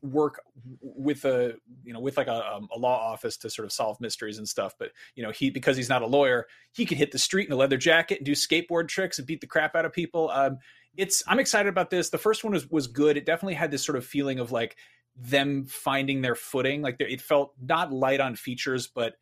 work 0.00 0.40
with 0.80 1.24
a 1.24 1.54
you 1.84 1.92
know 1.92 2.00
with 2.00 2.16
like 2.16 2.28
a, 2.28 2.54
um, 2.54 2.68
a 2.74 2.78
law 2.78 3.12
office 3.12 3.36
to 3.36 3.50
sort 3.50 3.66
of 3.66 3.72
solve 3.72 4.00
mysteries 4.00 4.38
and 4.38 4.48
stuff. 4.48 4.74
But 4.78 4.92
you 5.14 5.22
know 5.22 5.30
he 5.30 5.50
because 5.50 5.76
he's 5.76 5.88
not 5.88 6.02
a 6.02 6.06
lawyer, 6.06 6.46
he 6.72 6.86
can 6.86 6.96
hit 6.96 7.12
the 7.12 7.18
street 7.18 7.46
in 7.46 7.52
a 7.52 7.56
leather 7.56 7.76
jacket 7.76 8.18
and 8.18 8.26
do 8.26 8.32
skateboard 8.32 8.88
tricks 8.88 9.18
and 9.18 9.26
beat 9.26 9.40
the 9.40 9.46
crap 9.46 9.76
out 9.76 9.84
of 9.84 9.92
people. 9.92 10.30
Um, 10.30 10.58
it's 10.96 11.22
I'm 11.28 11.38
excited 11.38 11.68
about 11.68 11.90
this. 11.90 12.10
The 12.10 12.18
first 12.18 12.42
one 12.42 12.52
was 12.52 12.68
was 12.70 12.86
good. 12.86 13.16
It 13.16 13.26
definitely 13.26 13.54
had 13.54 13.70
this 13.70 13.84
sort 13.84 13.96
of 13.96 14.04
feeling 14.04 14.38
of 14.38 14.50
like 14.50 14.76
them 15.18 15.66
finding 15.66 16.22
their 16.22 16.34
footing. 16.34 16.82
Like 16.82 16.96
it 17.00 17.20
felt 17.20 17.52
not 17.60 17.92
light 17.92 18.20
on 18.20 18.36
features, 18.36 18.86
but 18.86 19.14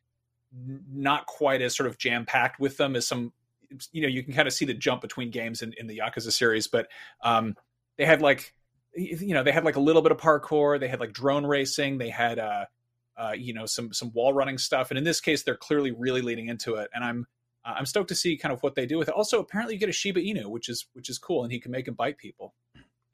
not 0.93 1.27
quite 1.27 1.63
as 1.63 1.75
sort 1.75 1.89
of 1.89 1.99
jam 1.99 2.27
packed 2.27 2.61
with 2.61 2.77
them 2.77 2.97
as 2.97 3.07
some. 3.07 3.33
You 3.93 4.03
know, 4.03 4.09
you 4.09 4.23
can 4.23 4.33
kind 4.33 4.47
of 4.47 4.55
see 4.55 4.65
the 4.65 4.75
jump 4.75 5.01
between 5.01 5.31
games 5.31 5.63
in, 5.63 5.73
in 5.77 5.87
the 5.89 5.99
Yakuza 5.99 6.33
series, 6.33 6.69
but 6.69 6.89
um, 7.23 7.57
they 7.97 8.05
had 8.05 8.23
like 8.23 8.55
you 8.95 9.35
know 9.35 9.43
they 9.43 9.53
had 9.53 9.65
like 9.65 9.77
a 9.77 9.81
little 9.81 10.03
bit 10.03 10.13
of 10.13 10.19
parkour. 10.19 10.79
They 10.79 10.89
had 10.89 11.01
like 11.01 11.13
drone 11.13 11.45
racing. 11.45 11.99
They 11.99 12.11
had 12.11 12.39
uh, 12.39 12.67
uh, 13.17 13.33
you 13.37 13.55
know 13.55 13.67
some 13.67 13.93
some 13.93 14.13
wall 14.13 14.33
running 14.33 14.59
stuff. 14.59 14.91
And 14.91 14.99
in 14.99 15.05
this 15.05 15.21
case, 15.21 15.43
they're 15.43 15.57
clearly 15.57 15.91
really 15.91 16.23
leaning 16.23 16.49
into 16.49 16.75
it. 16.77 16.91
And 16.95 17.03
I'm 17.03 17.27
uh, 17.65 17.75
I'm 17.77 17.87
stoked 17.87 18.09
to 18.09 18.15
see 18.15 18.37
kind 18.37 18.53
of 18.53 18.63
what 18.63 18.75
they 18.75 18.87
do 18.87 18.99
with 18.99 19.09
it. 19.09 19.15
Also, 19.15 19.41
apparently, 19.41 19.75
you 19.75 19.81
get 19.81 19.89
a 19.89 19.93
Shiba 19.93 20.21
Inu, 20.21 20.47
which 20.47 20.69
is 20.69 20.87
which 20.93 21.11
is 21.11 21.19
cool, 21.19 21.43
and 21.43 21.53
he 21.53 21.59
can 21.59 21.73
make 21.73 21.89
him 21.89 21.95
bite 21.95 22.19
people 22.19 22.55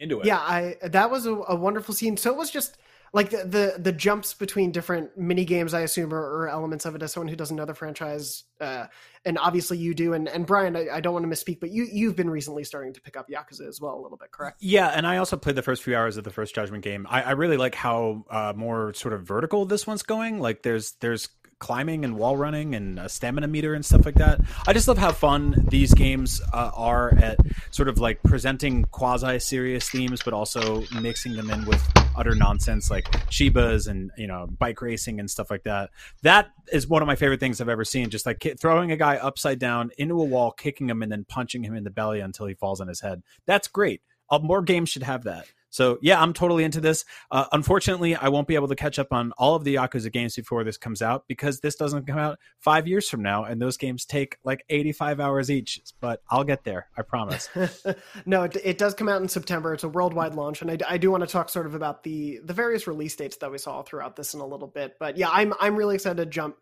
into 0.03 0.21
it. 0.21 0.27
Yeah, 0.27 0.39
I 0.39 0.77
that 0.83 1.11
was 1.11 1.27
a, 1.27 1.35
a 1.35 1.57
wonderful 1.57 1.95
scene. 1.95 2.17
So 2.17 2.31
it 2.31 2.37
was 2.37 2.51
just 2.51 2.77
like 3.13 3.31
the 3.31 3.45
the, 3.45 3.75
the 3.79 3.93
jumps 3.93 4.35
between 4.35 4.73
different 4.73 5.17
mini 5.17 5.45
games. 5.45 5.75
I 5.75 5.81
assume 5.81 6.13
or, 6.13 6.49
elements 6.49 6.85
of 6.85 6.95
it. 6.95 7.03
As 7.03 7.13
someone 7.13 7.29
who 7.29 7.37
doesn't 7.37 7.57
know 7.57 7.65
the 7.65 7.75
franchise, 7.75 8.45
uh, 8.61 8.87
and 9.25 9.39
obviously 9.39 9.79
you 9.79 9.95
do. 9.95 10.13
And 10.15 10.29
and 10.29 10.47
Brian, 10.47 10.77
I, 10.77 10.89
I 10.95 11.01
don't 11.01 11.13
want 11.13 11.25
to 11.25 11.31
misspeak, 11.31 11.61
but 11.61 11.71
you 11.71 11.87
you've 11.91 12.17
been 12.17 12.31
recently 12.31 12.65
starting 12.65 12.93
to 12.95 13.01
pick 13.01 13.17
up 13.17 13.29
Yakuza 13.29 13.69
as 13.69 13.81
well 13.81 13.95
a 13.95 14.01
little 14.01 14.19
bit, 14.19 14.31
correct? 14.33 14.59
Yeah, 14.61 14.89
and 14.89 15.07
I 15.07 15.19
also 15.19 15.37
played 15.37 15.57
the 15.57 15.63
first 15.63 15.83
few 15.83 15.95
hours 15.95 16.17
of 16.17 16.25
the 16.25 16.31
first 16.31 16.55
Judgment 16.55 16.83
game. 16.83 17.07
I, 17.09 17.23
I 17.23 17.31
really 17.33 17.57
like 17.57 17.75
how 17.75 18.25
uh, 18.31 18.53
more 18.57 18.95
sort 18.95 19.15
of 19.15 19.23
vertical 19.23 19.67
this 19.67 19.87
one's 19.87 20.03
going. 20.03 20.41
Like 20.41 20.63
there's 20.63 20.93
there's 21.01 21.29
climbing 21.63 22.05
and 22.05 22.17
wall 22.17 22.37
running 22.37 22.75
and 22.75 22.99
a 22.99 23.09
stamina 23.09 23.47
meter 23.47 23.73
and 23.73 23.87
stuff 23.87 24.05
like 24.05 24.17
that. 24.17 24.41
I 24.67 24.73
just 24.73 24.89
love 24.89 24.99
how 24.99 25.13
fun 25.13 25.65
these 25.69 25.95
games 25.95 26.43
uh, 26.53 26.73
are 26.75 27.15
at 27.15 27.39
sort 27.71 27.89
of 27.89 27.99
like 27.99 28.21
presenting 28.25 28.85
quasi 28.87 29.39
serious 29.39 29.89
themes, 29.89 30.23
but 30.25 30.35
also 30.35 30.83
mixing 31.01 31.35
them 31.35 31.51
in 31.51 31.65
with 31.65 31.81
utter 32.17 32.35
nonsense 32.35 32.91
like 32.91 33.05
Shibas 33.31 33.87
and 33.87 34.11
you 34.19 34.27
know 34.27 34.49
bike 34.59 34.83
racing 34.83 35.21
and 35.21 35.31
stuff 35.31 35.53
like 35.53 35.63
that. 35.63 35.91
That 36.23 36.51
is 36.73 36.89
one 36.89 37.01
of 37.01 37.07
my 37.07 37.15
favorite 37.15 37.39
things 37.39 37.61
I've 37.61 37.69
ever 37.69 37.85
seen. 37.85 38.11
Just 38.11 38.27
like 38.27 38.45
throwing 38.61 38.91
a 38.91 38.97
guy 38.97 39.17
upside 39.19 39.61
down 39.61 39.93
into 39.97 40.21
a 40.21 40.25
wall, 40.25 40.51
kicking 40.51 40.91
him, 40.91 41.01
and 41.01 41.13
then 41.13 41.25
punching 41.25 41.63
him 41.63 41.77
in 41.77 41.85
the 41.85 41.91
belly 41.91 42.19
until 42.19 42.47
he 42.47 42.55
falls 42.55 42.81
on 42.81 42.89
his 42.89 43.01
head. 43.01 43.23
That's 43.47 43.69
great. 43.69 44.03
Uh, 44.29 44.41
more 44.41 44.63
games 44.63 44.89
should 44.89 45.05
have 45.05 45.23
that. 45.25 45.47
So 45.73 45.99
yeah, 46.03 46.21
I'm 46.21 46.35
totally 46.35 46.65
into 46.65 46.81
this. 46.81 47.05
Uh, 47.31 47.47
unfortunately, 47.51 48.15
I 48.15 48.29
won't 48.29 48.47
be 48.47 48.55
able 48.55 48.69
to 48.69 48.77
catch 48.77 48.99
up 48.99 49.13
on 49.13 49.33
all 49.33 49.57
of 49.57 49.65
the 49.65 49.77
Yakuza 49.77 50.13
games 50.13 50.37
before 50.37 50.63
this 50.65 50.77
comes 50.77 51.01
out 51.01 51.25
because 51.27 51.61
this 51.61 51.77
doesn't 51.77 52.07
come 52.07 52.19
out 52.19 52.39
five 52.59 52.87
years 52.87 53.09
from 53.09 53.23
now, 53.23 53.45
and 53.45 53.61
those 53.61 53.79
games 53.79 54.05
take 54.05 54.37
like 54.45 54.65
85 54.69 55.19
hours 55.19 55.51
each. 55.51 55.81
But 55.99 56.23
I'll 56.31 56.45
get 56.45 56.65
there, 56.65 56.89
I 56.97 57.03
promise. 57.03 57.49
no, 58.27 58.43
it, 58.43 58.57
it 58.63 58.79
does 58.79 58.93
come 58.93 59.09
out 59.09 59.23
in 59.23 59.29
September. 59.29 59.73
It's 59.73 59.83
a 59.83 59.89
worldwide 59.89 60.35
launch, 60.35 60.61
and 60.61 60.71
I, 60.71 60.79
I 60.87 60.99
do 60.99 61.11
want 61.11 61.23
to 61.23 61.27
talk 61.27 61.49
sort 61.49 61.67
of 61.67 61.75
about 61.75 62.03
the 62.03 62.41
the 62.45 62.53
various 62.53 62.87
release 62.87 63.17
dates 63.17 63.39
that 63.39 63.51
we 63.51 63.57
saw 63.57 63.83
throughout 63.83 64.15
this 64.15 64.35
in 64.35 64.41
a 64.41 64.47
little 64.47 64.69
bit. 64.69 64.97
But 65.01 65.17
yeah, 65.17 65.31
I'm 65.31 65.55
I'm 65.59 65.75
really 65.75 65.95
excited 65.95 66.19
to 66.19 66.27
jump 66.27 66.57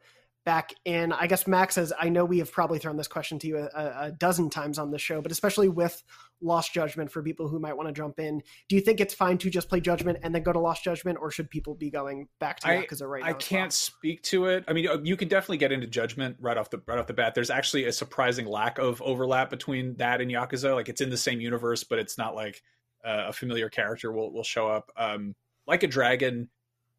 back 0.51 0.75
in. 0.85 1.13
I 1.13 1.29
guess 1.29 1.47
Max 1.47 1.77
says 1.77 1.93
I 1.97 2.09
know 2.09 2.25
we 2.25 2.39
have 2.39 2.51
probably 2.51 2.81
thrown 2.81 2.97
this 2.97 3.07
question 3.07 3.39
to 3.39 3.47
you 3.47 3.59
a, 3.59 4.07
a 4.07 4.11
dozen 4.11 4.51
times 4.51 4.81
on 4.81 4.91
the 4.91 4.99
show, 4.99 5.23
but 5.23 5.31
especially 5.31 5.69
with 5.69 6.03
Lost 6.41 6.75
Judgment 6.75 7.13
for 7.13 7.23
people 7.23 7.47
who 7.47 7.61
might 7.61 7.77
want 7.77 7.89
to 7.89 7.93
jump 7.93 8.19
in, 8.19 8.43
do 8.69 8.75
you 8.75 8.83
think 8.83 8.99
it's 8.99 9.15
fine 9.15 9.39
to 9.39 9.49
just 9.49 9.69
play 9.69 9.79
Judgment 9.79 10.19
and 10.25 10.35
then 10.35 10.43
go 10.43 10.53
to 10.53 10.59
Lost 10.59 10.83
Judgment, 10.83 11.19
or 11.21 11.31
should 11.31 11.51
people 11.51 11.77
be 11.77 11.89
going 11.89 12.27
back 12.41 12.59
to 12.61 12.67
Yakuza 12.67 13.09
right 13.09 13.23
now? 13.23 13.29
I 13.29 13.35
can't 13.35 13.73
speak 13.73 14.23
to 14.25 14.47
it. 14.47 14.65
I 14.67 14.73
mean, 14.73 14.89
you 15.05 15.17
can 15.17 15.29
definitely 15.29 15.59
get 15.59 15.71
into 15.71 15.87
Judgment 15.87 16.37
right 16.41 16.57
off 16.57 16.69
the 16.71 16.83
right 16.85 16.99
off 16.99 17.07
the 17.07 17.15
bat. 17.15 17.37
There's 17.37 17.51
actually 17.51 17.85
a 17.85 17.93
surprising 17.93 18.47
lack 18.47 18.79
of 18.81 19.01
overlap 19.03 19.51
between 19.51 19.95
that 19.99 20.21
and 20.21 20.29
Yakuza. 20.29 20.75
Like 20.75 20.89
it's 20.89 21.01
in 21.01 21.11
the 21.11 21.17
same 21.17 21.41
universe, 21.41 21.85
but 21.85 22.01
it's 22.01 22.19
not 22.19 22.35
like 22.35 22.61
uh, 23.05 23.27
a 23.29 23.33
familiar 23.33 23.69
character 23.69 24.11
will 24.11 24.33
will 24.33 24.43
show 24.43 24.67
up. 24.67 24.91
Um, 24.97 25.37
like 25.69 25.85
a 25.85 25.87
dragon, 25.87 26.49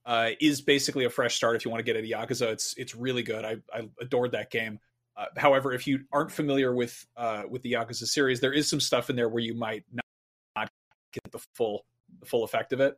uh, 0.06 0.30
is 0.40 0.61
basically 0.61 1.06
a 1.06 1.10
fresh 1.10 1.36
start 1.36 1.56
if 1.56 1.65
you 1.65 1.72
want 1.72 1.80
to 1.80 1.84
get 1.84 1.95
into 1.95 2.15
Yakuza. 2.15 2.52
It's 2.52 2.73
it's 2.78 2.95
really 2.95 3.23
good. 3.23 3.45
I, 3.45 3.57
I 3.73 3.90
adored 3.99 4.32
that 4.32 4.52
game. 4.52 4.80
Uh, 5.15 5.26
however, 5.38 5.73
if 5.73 5.86
you 5.86 5.99
aren't 6.11 6.32
familiar 6.32 6.73
with 6.73 7.06
uh, 7.18 7.44
with 7.49 7.61
the 7.61 7.73
Yakuza 7.73 8.07
series, 8.07 8.40
there 8.40 8.53
is 8.53 8.69
some 8.69 8.80
stuff 8.80 9.10
in 9.10 9.15
there 9.15 9.30
where 9.30 9.44
you 9.44 9.53
might 9.53 9.84
not, 9.94 10.69
get 11.14 11.32
the 11.32 11.45
full 11.56 11.86
the 12.19 12.26
full 12.26 12.44
effect 12.44 12.72
of 12.72 12.80
it. 12.80 12.98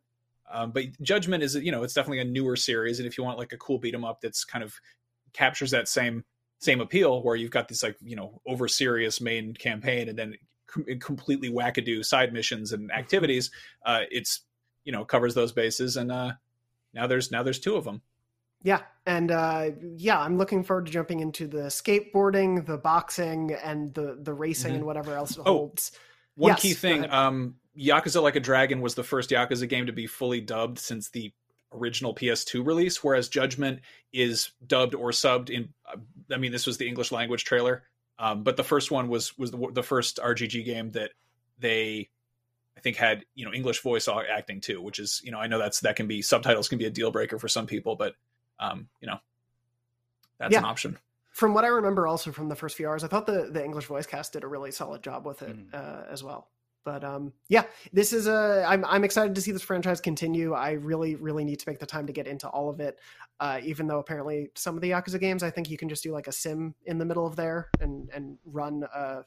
Um, 0.51 0.71
but 0.71 0.83
Judgment 1.01 1.43
is 1.43 1.55
you 1.55 1.71
know 1.71 1.83
it's 1.83 1.93
definitely 1.93 2.19
a 2.19 2.25
newer 2.25 2.55
series, 2.55 2.99
and 2.99 3.07
if 3.07 3.17
you 3.17 3.23
want 3.23 3.39
like 3.39 3.53
a 3.53 3.57
cool 3.57 3.79
beat 3.79 3.95
'em 3.95 4.05
up 4.05 4.21
that's 4.21 4.45
kind 4.45 4.63
of 4.63 4.73
captures 5.33 5.71
that 5.71 5.87
same 5.87 6.23
same 6.59 6.79
appeal 6.79 7.21
where 7.23 7.35
you've 7.35 7.51
got 7.51 7.67
this 7.67 7.83
like 7.83 7.97
you 8.01 8.15
know 8.15 8.39
over 8.47 8.67
serious 8.67 9.19
main 9.19 9.53
campaign 9.53 10.09
and 10.09 10.17
then 10.17 10.35
com- 10.67 10.85
completely 10.99 11.49
wackadoo 11.49 12.05
side 12.05 12.31
missions 12.31 12.71
and 12.71 12.91
activities, 12.91 13.51
uh, 13.85 14.01
it's 14.11 14.41
you 14.85 14.91
know 14.91 15.03
covers 15.03 15.33
those 15.33 15.51
bases 15.51 15.97
and 15.97 16.11
uh, 16.11 16.31
now 16.93 17.07
there's 17.07 17.31
now 17.31 17.43
there's 17.43 17.59
two 17.59 17.75
of 17.75 17.83
them. 17.85 18.01
Yeah, 18.63 18.81
and 19.05 19.29
uh, 19.29 19.71
yeah, 19.97 20.19
I'm 20.19 20.37
looking 20.37 20.63
forward 20.63 20.85
to 20.85 20.91
jumping 20.91 21.19
into 21.19 21.47
the 21.47 21.63
skateboarding, 21.63 22.65
the 22.65 22.77
boxing, 22.77 23.51
and 23.63 23.93
the 23.93 24.17
the 24.21 24.33
racing 24.33 24.71
Mhm. 24.73 24.75
and 24.77 24.85
whatever 24.85 25.15
else 25.15 25.31
it 25.37 25.41
Oh, 25.45 25.53
holds. 25.57 25.91
One 26.35 26.51
Yes, 26.51 26.61
key 26.61 26.73
thing, 26.73 27.09
um, 27.11 27.55
Yakuza 27.77 28.21
Like 28.21 28.35
a 28.35 28.39
Dragon 28.39 28.81
was 28.81 28.95
the 28.95 29.03
first 29.03 29.29
Yakuza 29.31 29.67
game 29.67 29.85
to 29.87 29.91
be 29.93 30.07
fully 30.07 30.39
dubbed 30.41 30.79
since 30.79 31.09
the 31.09 31.31
original 31.73 32.13
PS2 32.15 32.63
release, 32.65 33.03
whereas 33.03 33.27
Judgment 33.29 33.81
is 34.13 34.51
dubbed 34.65 34.95
or 34.95 35.09
subbed 35.11 35.49
in. 35.49 35.73
I 36.31 36.37
mean, 36.37 36.51
this 36.51 36.65
was 36.65 36.77
the 36.77 36.87
English 36.87 37.11
language 37.11 37.43
trailer, 37.43 37.83
um, 38.17 38.43
but 38.43 38.55
the 38.57 38.63
first 38.63 38.91
one 38.91 39.09
was 39.09 39.37
was 39.37 39.51
the, 39.51 39.67
the 39.73 39.83
first 39.83 40.19
RGG 40.23 40.63
game 40.63 40.91
that 40.91 41.11
they, 41.59 42.09
I 42.77 42.81
think, 42.81 42.97
had 42.97 43.25
you 43.35 43.45
know 43.45 43.53
English 43.53 43.81
voice 43.81 44.07
acting 44.07 44.61
too, 44.61 44.81
which 44.81 44.99
is 44.99 45.21
you 45.23 45.31
know 45.31 45.39
I 45.39 45.47
know 45.47 45.59
that's 45.59 45.79
that 45.81 45.95
can 45.95 46.07
be 46.07 46.21
subtitles 46.21 46.67
can 46.67 46.77
be 46.77 46.85
a 46.85 46.89
deal 46.89 47.11
breaker 47.11 47.39
for 47.39 47.47
some 47.47 47.67
people, 47.67 47.95
but 47.95 48.15
um, 48.59 48.87
you 49.01 49.07
know 49.07 49.17
that's 50.39 50.55
an 50.55 50.65
option. 50.65 50.97
From 51.31 51.53
what 51.53 51.65
I 51.65 51.67
remember, 51.69 52.05
also 52.05 52.31
from 52.31 52.47
the 52.49 52.55
first 52.55 52.75
few 52.77 52.87
hours, 52.87 53.03
I 53.03 53.07
thought 53.07 53.25
the 53.25 53.49
the 53.51 53.63
English 53.63 53.85
voice 53.85 54.05
cast 54.05 54.33
did 54.33 54.43
a 54.43 54.47
really 54.47 54.71
solid 54.71 55.01
job 55.01 55.25
with 55.25 55.41
it 55.41 55.55
Mm-hmm. 55.55 55.75
uh, 55.75 56.11
as 56.11 56.23
well. 56.23 56.49
But 56.85 57.03
um, 57.03 57.31
yeah, 57.47 57.63
this 57.93 58.11
is 58.11 58.27
a. 58.27 58.65
I'm 58.67 58.83
I'm 58.85 59.03
excited 59.05 59.35
to 59.35 59.41
see 59.41 59.51
this 59.51 59.61
franchise 59.61 60.01
continue. 60.01 60.53
I 60.53 60.71
really 60.71 61.15
really 61.15 61.45
need 61.45 61.59
to 61.59 61.69
make 61.69 61.79
the 61.79 61.85
time 61.85 62.07
to 62.07 62.13
get 62.13 62.27
into 62.27 62.47
all 62.49 62.69
of 62.69 62.81
it. 62.81 62.99
Uh, 63.39 63.61
even 63.63 63.87
though 63.87 63.99
apparently 63.99 64.49
some 64.55 64.75
of 64.75 64.81
the 64.81 64.91
Yakuza 64.91 65.19
games, 65.19 65.43
I 65.43 65.49
think 65.49 65.69
you 65.69 65.77
can 65.77 65.87
just 65.87 66.03
do 66.03 66.11
like 66.11 66.27
a 66.27 66.31
sim 66.33 66.75
in 66.85 66.97
the 66.97 67.05
middle 67.05 67.25
of 67.25 67.35
there 67.37 67.69
and 67.79 68.09
and 68.13 68.37
run. 68.45 68.83
Uh, 68.93 69.21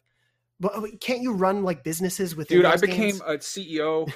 but 0.60 0.76
uh, 0.76 0.86
can't 1.00 1.22
you 1.22 1.32
run 1.32 1.62
like 1.62 1.84
businesses 1.84 2.36
with? 2.36 2.48
Dude, 2.48 2.64
I 2.64 2.76
became 2.76 3.18
games? 3.18 3.20
a 3.26 3.36
CEO. 3.38 4.12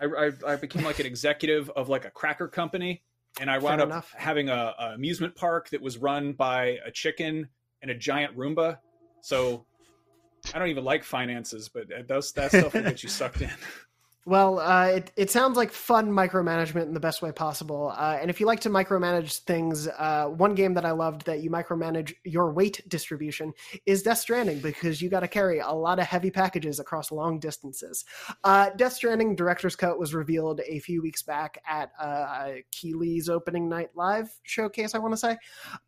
I, 0.00 0.06
I, 0.06 0.52
I 0.52 0.56
became 0.56 0.84
like 0.84 0.98
an 0.98 1.06
executive 1.06 1.70
of 1.70 1.88
like 1.88 2.04
a 2.04 2.10
cracker 2.10 2.48
company, 2.48 3.02
and 3.40 3.50
I 3.50 3.58
wound 3.58 3.78
Fair 3.78 3.86
up 3.86 3.88
enough. 3.88 4.14
having 4.16 4.48
a, 4.48 4.74
a 4.78 4.92
amusement 4.94 5.36
park 5.36 5.70
that 5.70 5.80
was 5.80 5.98
run 5.98 6.32
by 6.32 6.78
a 6.84 6.90
chicken 6.90 7.48
and 7.82 7.90
a 7.90 7.94
giant 7.94 8.36
Roomba. 8.36 8.78
So 9.20 9.66
I 10.52 10.58
don't 10.58 10.68
even 10.68 10.84
like 10.84 11.04
finances, 11.04 11.68
but 11.68 11.92
uh, 11.92 12.02
those 12.06 12.32
that 12.32 12.50
stuff 12.50 12.74
will 12.74 12.82
get 12.82 13.02
you 13.02 13.08
sucked 13.08 13.42
in. 13.42 13.50
Well, 14.26 14.58
uh, 14.58 14.86
it, 14.86 15.12
it 15.16 15.30
sounds 15.30 15.58
like 15.58 15.70
fun 15.70 16.10
micromanagement 16.10 16.84
in 16.84 16.94
the 16.94 17.00
best 17.00 17.20
way 17.20 17.30
possible. 17.30 17.92
Uh, 17.94 18.16
and 18.18 18.30
if 18.30 18.40
you 18.40 18.46
like 18.46 18.60
to 18.60 18.70
micromanage 18.70 19.40
things, 19.40 19.86
uh, 19.86 20.26
one 20.28 20.54
game 20.54 20.72
that 20.74 20.86
I 20.86 20.92
loved 20.92 21.26
that 21.26 21.42
you 21.42 21.50
micromanage 21.50 22.14
your 22.24 22.50
weight 22.50 22.80
distribution 22.88 23.52
is 23.84 24.02
Death 24.02 24.18
Stranding 24.18 24.60
because 24.60 25.02
you 25.02 25.10
got 25.10 25.20
to 25.20 25.28
carry 25.28 25.58
a 25.58 25.72
lot 25.72 25.98
of 25.98 26.06
heavy 26.06 26.30
packages 26.30 26.80
across 26.80 27.12
long 27.12 27.38
distances. 27.38 28.06
Uh, 28.44 28.70
Death 28.70 28.94
Stranding 28.94 29.36
Director's 29.36 29.76
Cut 29.76 29.98
was 29.98 30.14
revealed 30.14 30.62
a 30.66 30.78
few 30.78 31.02
weeks 31.02 31.22
back 31.22 31.58
at 31.68 31.90
uh, 32.00 32.52
Keighley's 32.72 33.28
opening 33.28 33.68
night 33.68 33.90
live 33.94 34.30
showcase, 34.42 34.94
I 34.94 34.98
want 35.00 35.12
to 35.12 35.18
say. 35.18 35.36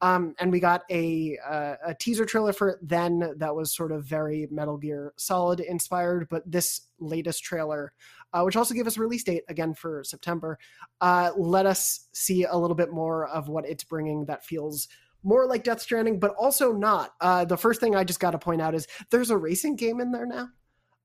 Um, 0.03 0.35
and 0.39 0.53
we 0.53 0.61
got 0.61 0.83
a, 0.91 1.39
uh, 1.49 1.77
a 1.87 1.95
teaser 1.95 2.27
trailer 2.27 2.53
for 2.53 2.69
it 2.69 2.79
then 2.83 3.33
that 3.39 3.55
was 3.55 3.75
sort 3.75 3.93
of 3.93 4.05
very 4.05 4.47
Metal 4.51 4.77
Gear 4.77 5.15
Solid 5.17 5.61
inspired, 5.61 6.29
but 6.29 6.43
this 6.45 6.83
latest 6.99 7.43
trailer 7.45 7.93
uh, 8.33 8.43
which 8.43 8.57
also 8.57 8.75
gave 8.75 8.87
us 8.87 8.97
a 8.97 9.01
release 9.01 9.23
date 9.25 9.45
again 9.49 9.73
for 9.73 10.03
September. 10.05 10.59
Uh, 11.01 11.31
let 11.39 11.65
us 11.65 12.09
see 12.13 12.45
a 12.45 12.57
little 12.57 12.75
bit 12.75 12.93
more 12.93 13.27
of 13.29 13.49
what 13.49 13.67
it's 13.67 13.85
bringing 13.85 14.27
that 14.27 14.45
feels 14.45 14.89
more 15.23 15.47
like 15.47 15.65
Death 15.65 15.81
Stranding, 15.81 16.19
but 16.21 16.35
also 16.39 16.73
not. 16.73 17.13
Uh, 17.21 17.45
the 17.45 17.57
first 17.57 17.81
thing 17.81 17.97
I 17.97 18.05
just 18.05 18.21
got 18.21 18.33
to 18.33 18.39
point 18.39 18.61
out 18.61 18.75
is 18.75 18.87
there's 19.11 19.31
a 19.31 19.37
racing 19.39 19.77
game 19.77 20.01
in 20.01 20.13
there 20.13 20.27
now. 20.27 20.49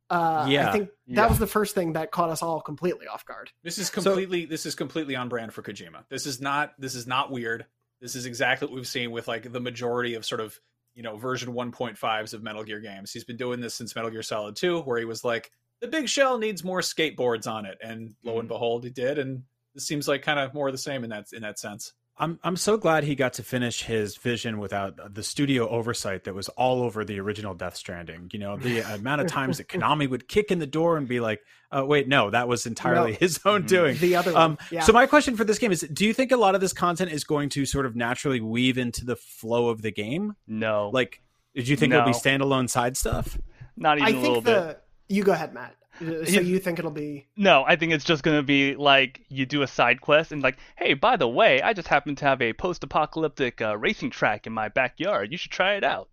Uh, 0.10 0.46
Yeah. 0.50 0.70
I 0.70 0.72
think 0.74 0.90
that 1.08 1.16
Yeah. 1.16 1.28
was 1.28 1.40
the 1.40 1.48
first 1.48 1.74
thing 1.74 1.94
that 1.94 2.12
caught 2.12 2.30
us 2.30 2.42
all 2.42 2.60
completely 2.60 3.08
off 3.08 3.26
guard. 3.26 3.52
This 3.64 3.78
is 3.78 3.90
completely 3.90 4.46
this 4.46 4.66
is 4.66 4.76
completely 4.76 5.16
on 5.16 5.30
brand 5.30 5.54
for 5.54 5.62
Kojima. 5.62 6.04
This 6.10 6.26
is 6.26 6.42
not 6.42 6.74
this 6.80 6.96
is 6.96 7.08
not 7.08 7.32
weird. 7.32 7.66
This 8.02 8.16
is 8.16 8.26
exactly 8.26 8.68
what 8.68 8.76
we've 8.76 8.88
seen 8.88 9.12
with 9.12 9.28
like 9.28 9.52
the 9.54 9.62
majority 9.62 10.16
of 10.16 10.26
sort 10.26 10.42
of 10.42 10.60
you 10.96 11.04
know 11.04 11.16
version 11.16 11.54
1.5s 11.54 12.34
of 12.34 12.44
Metal 12.44 12.64
Gear 12.66 12.82
games. 12.82 13.14
He's 13.14 13.24
been 13.24 13.38
doing 13.38 13.62
this 13.62 13.74
since 13.74 13.96
Metal 13.96 14.12
Gear 14.12 14.22
Solid 14.24 14.58
2, 14.58 14.82
where 14.82 15.00
he 15.00 15.06
was 15.06 15.24
like, 15.24 15.52
the 15.82 15.88
big 15.88 16.08
shell 16.08 16.38
needs 16.38 16.64
more 16.64 16.80
skateboards 16.80 17.48
on 17.48 17.66
it, 17.66 17.78
and 17.84 18.16
lo 18.24 18.40
and 18.40 18.46
mm. 18.46 18.50
behold, 18.50 18.84
he 18.84 18.90
did. 18.90 19.18
And 19.18 19.44
this 19.74 19.88
seems 19.88 20.08
like 20.08 20.22
kind 20.22 20.40
of 20.40 20.54
more 20.54 20.68
of 20.68 20.74
the 20.74 20.78
same 20.78 21.04
in 21.04 21.10
that 21.10 21.34
in 21.34 21.42
that 21.42 21.60
sense. 21.60 21.94
I'm 22.18 22.40
I'm 22.44 22.56
so 22.56 22.78
glad 22.78 23.04
he 23.04 23.16
got 23.16 23.34
to 23.34 23.44
finish 23.44 23.82
his 23.82 24.16
vision 24.16 24.60
without 24.60 25.14
the 25.14 25.24
studio 25.24 25.68
oversight 25.68 26.26
that 26.26 26.36
was 26.36 26.50
all 26.50 26.84
over 26.84 27.04
the 27.04 27.20
original 27.20 27.56
Death 27.56 27.76
Stranding. 27.76 28.30
You 28.32 28.40
know, 28.40 28.58
the 28.58 28.80
amount 28.94 29.22
of 29.22 29.28
times 29.28 29.58
that 29.58 29.68
Konami 29.68 30.08
would 30.08 30.28
kick 30.28 30.52
in 30.52 30.60
the 30.60 30.68
door 30.68 30.98
and 30.98 31.08
be 31.08 31.20
like, 31.20 31.42
"Oh, 31.72 31.86
wait, 31.86 32.08
no, 32.08 32.30
that 32.30 32.48
was 32.48 32.68
entirely 32.68 33.14
No. 33.14 33.18
his 33.20 33.40
own 33.44 33.62
mm-hmm. 33.62 33.68
doing." 33.68 33.98
The 33.98 34.16
other 34.18 34.38
Um, 34.38 34.52
one, 34.52 34.58
yeah. 34.70 34.82
So 34.82 34.94
my 34.94 35.08
question 35.08 35.36
for 35.36 35.46
this 35.46 35.58
game 35.58 35.72
is: 35.72 35.82
Do 35.82 36.06
you 36.06 36.14
think 36.14 36.32
a 36.32 36.38
lot 36.38 36.54
of 36.54 36.62
this 36.62 36.74
content 36.74 37.12
is 37.12 37.24
going 37.24 37.50
to 37.50 37.66
sort 37.66 37.88
of 37.88 37.96
naturally 37.96 38.40
weave 38.40 38.78
into 38.78 39.04
the 39.04 39.16
flow 39.16 39.70
of 39.70 39.82
the 39.82 39.92
game? 39.92 40.36
No. 40.46 40.92
Like, 40.94 41.22
did 41.56 41.68
you 41.68 41.76
think 41.76 41.92
it'll 41.92 42.06
be 42.06 42.12
standalone 42.12 42.70
side 42.70 42.98
stuff? 42.98 43.40
Not 43.76 43.98
even 43.98 44.16
I 44.16 44.18
a 44.18 44.22
little 44.22 44.42
think 44.42 44.46
bit. 44.46 44.84
The 45.12 45.16
you 45.16 45.24
go 45.24 45.32
ahead, 45.34 45.54
Matt. 45.54 45.76
Uh, 46.00 46.26
So 46.26 46.40
you 46.40 46.58
think 46.60 46.80
it'll 46.80 46.90
be 46.92 47.28
No, 47.36 47.64
I 47.68 47.76
think 47.76 47.92
it's 47.94 48.06
just 48.06 48.24
gonna 48.24 48.44
be 48.44 48.76
like 48.76 49.22
you 49.30 49.46
do 49.46 49.62
a 49.62 49.68
side 49.68 50.02
quest 50.02 50.32
and 50.32 50.42
like, 50.42 50.58
hey, 50.78 50.94
by 50.94 51.18
the 51.18 51.28
way, 51.28 51.62
I 51.62 51.74
just 51.74 51.88
happen 51.88 52.16
to 52.16 52.26
have 52.26 52.42
a 52.42 52.54
post-apocalyptic 52.54 53.62
uh, 53.62 53.78
racing 53.78 54.10
track 54.10 54.48
in 54.48 54.54
my 54.54 54.70
backyard. 54.70 55.32
You 55.32 55.38
should 55.38 55.52
try 55.52 55.74
it 55.76 55.84
out. 55.84 56.10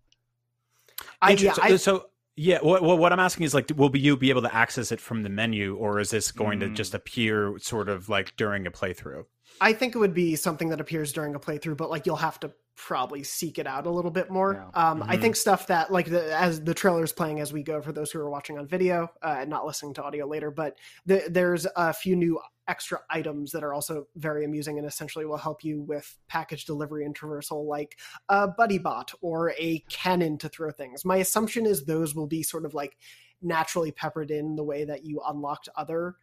I, 1.23 1.33
yeah, 1.33 1.55
I, 1.63 1.77
so 1.77 2.07
yeah, 2.35 2.59
what, 2.61 2.83
what 2.83 2.99
what 2.99 3.13
I'm 3.13 3.21
asking 3.21 3.45
is 3.45 3.55
like, 3.55 3.71
will 3.77 3.97
you 3.97 4.17
be 4.17 4.31
able 4.31 4.43
to 4.43 4.55
access 4.55 4.93
it 4.93 5.01
from 5.01 5.23
the 5.23 5.29
menu, 5.29 5.77
or 5.77 6.01
is 6.01 6.11
this 6.11 6.33
going 6.33 6.59
Mm. 6.59 6.63
to 6.63 6.69
just 6.71 6.95
appear 6.95 7.57
sort 7.59 7.89
of 7.89 8.09
like 8.09 8.37
during 8.37 8.67
a 8.67 8.71
playthrough? 8.71 9.25
I 9.61 9.73
think 9.73 9.95
it 9.95 9.99
would 9.99 10.15
be 10.15 10.37
something 10.37 10.69
that 10.69 10.81
appears 10.81 11.13
during 11.13 11.35
a 11.35 11.41
playthrough, 11.41 11.77
but 11.77 11.91
like 11.91 12.07
you'll 12.07 12.17
have 12.17 12.39
to 12.41 12.53
probably 12.79 13.25
seek 13.25 13.59
it 13.59 13.67
out 13.67 13.87
a 13.87 13.91
little 13.91 14.11
bit 14.11 14.31
more. 14.31 14.55
Um, 14.73 15.03
I 15.03 15.17
Mhm. 15.17 15.21
think 15.21 15.37
stuff 15.37 15.67
that 15.67 15.91
like 15.91 16.07
the, 16.07 16.33
as 16.39 16.63
the 16.63 16.75
trailer's 16.75 17.13
playing 17.13 17.41
as 17.41 17.53
we 17.53 17.65
go 17.65 17.83
for 17.83 17.91
those 17.93 18.13
who 18.13 18.21
are 18.21 18.31
watching 18.31 18.57
on 18.57 18.69
video 18.69 19.09
uh, 19.21 19.39
and 19.41 19.51
not 19.51 19.67
listening 19.67 19.95
to 19.95 20.03
audio 20.05 20.27
later, 20.27 20.53
but 20.53 20.79
the, 21.05 21.25
there's 21.29 21.67
a 21.75 21.93
few 21.93 22.15
new 22.15 22.41
extra 22.69 23.01
items 23.11 23.51
that 23.51 23.65
are 23.65 23.75
also 23.75 24.07
very 24.15 24.45
amusing 24.45 24.79
and 24.79 24.87
essentially 24.87 25.25
will 25.27 25.37
help 25.39 25.65
you 25.65 25.81
with 25.83 26.17
package 26.29 26.67
delivery 26.67 27.05
and 27.05 27.19
traversal, 27.19 27.67
like 27.67 27.99
a 28.29 28.47
buddy 28.47 28.79
bot 28.79 29.13
or 29.23 29.51
a 29.59 29.81
cannon 29.89 30.39
to 30.39 30.49
throw 30.49 30.71
things. 30.71 31.05
My 31.05 31.17
assumption 31.17 31.67
is 31.67 31.85
those 31.85 32.15
will 32.15 32.27
be 32.29 32.43
sort 32.45 32.65
of 32.65 32.75
like 32.75 32.97
naturally 33.43 33.91
peppered 33.91 34.31
in 34.31 34.55
the 34.55 34.65
way 34.65 34.85
that 34.85 35.05
you 35.05 35.21
unlocked 35.27 35.69
other 35.77 36.15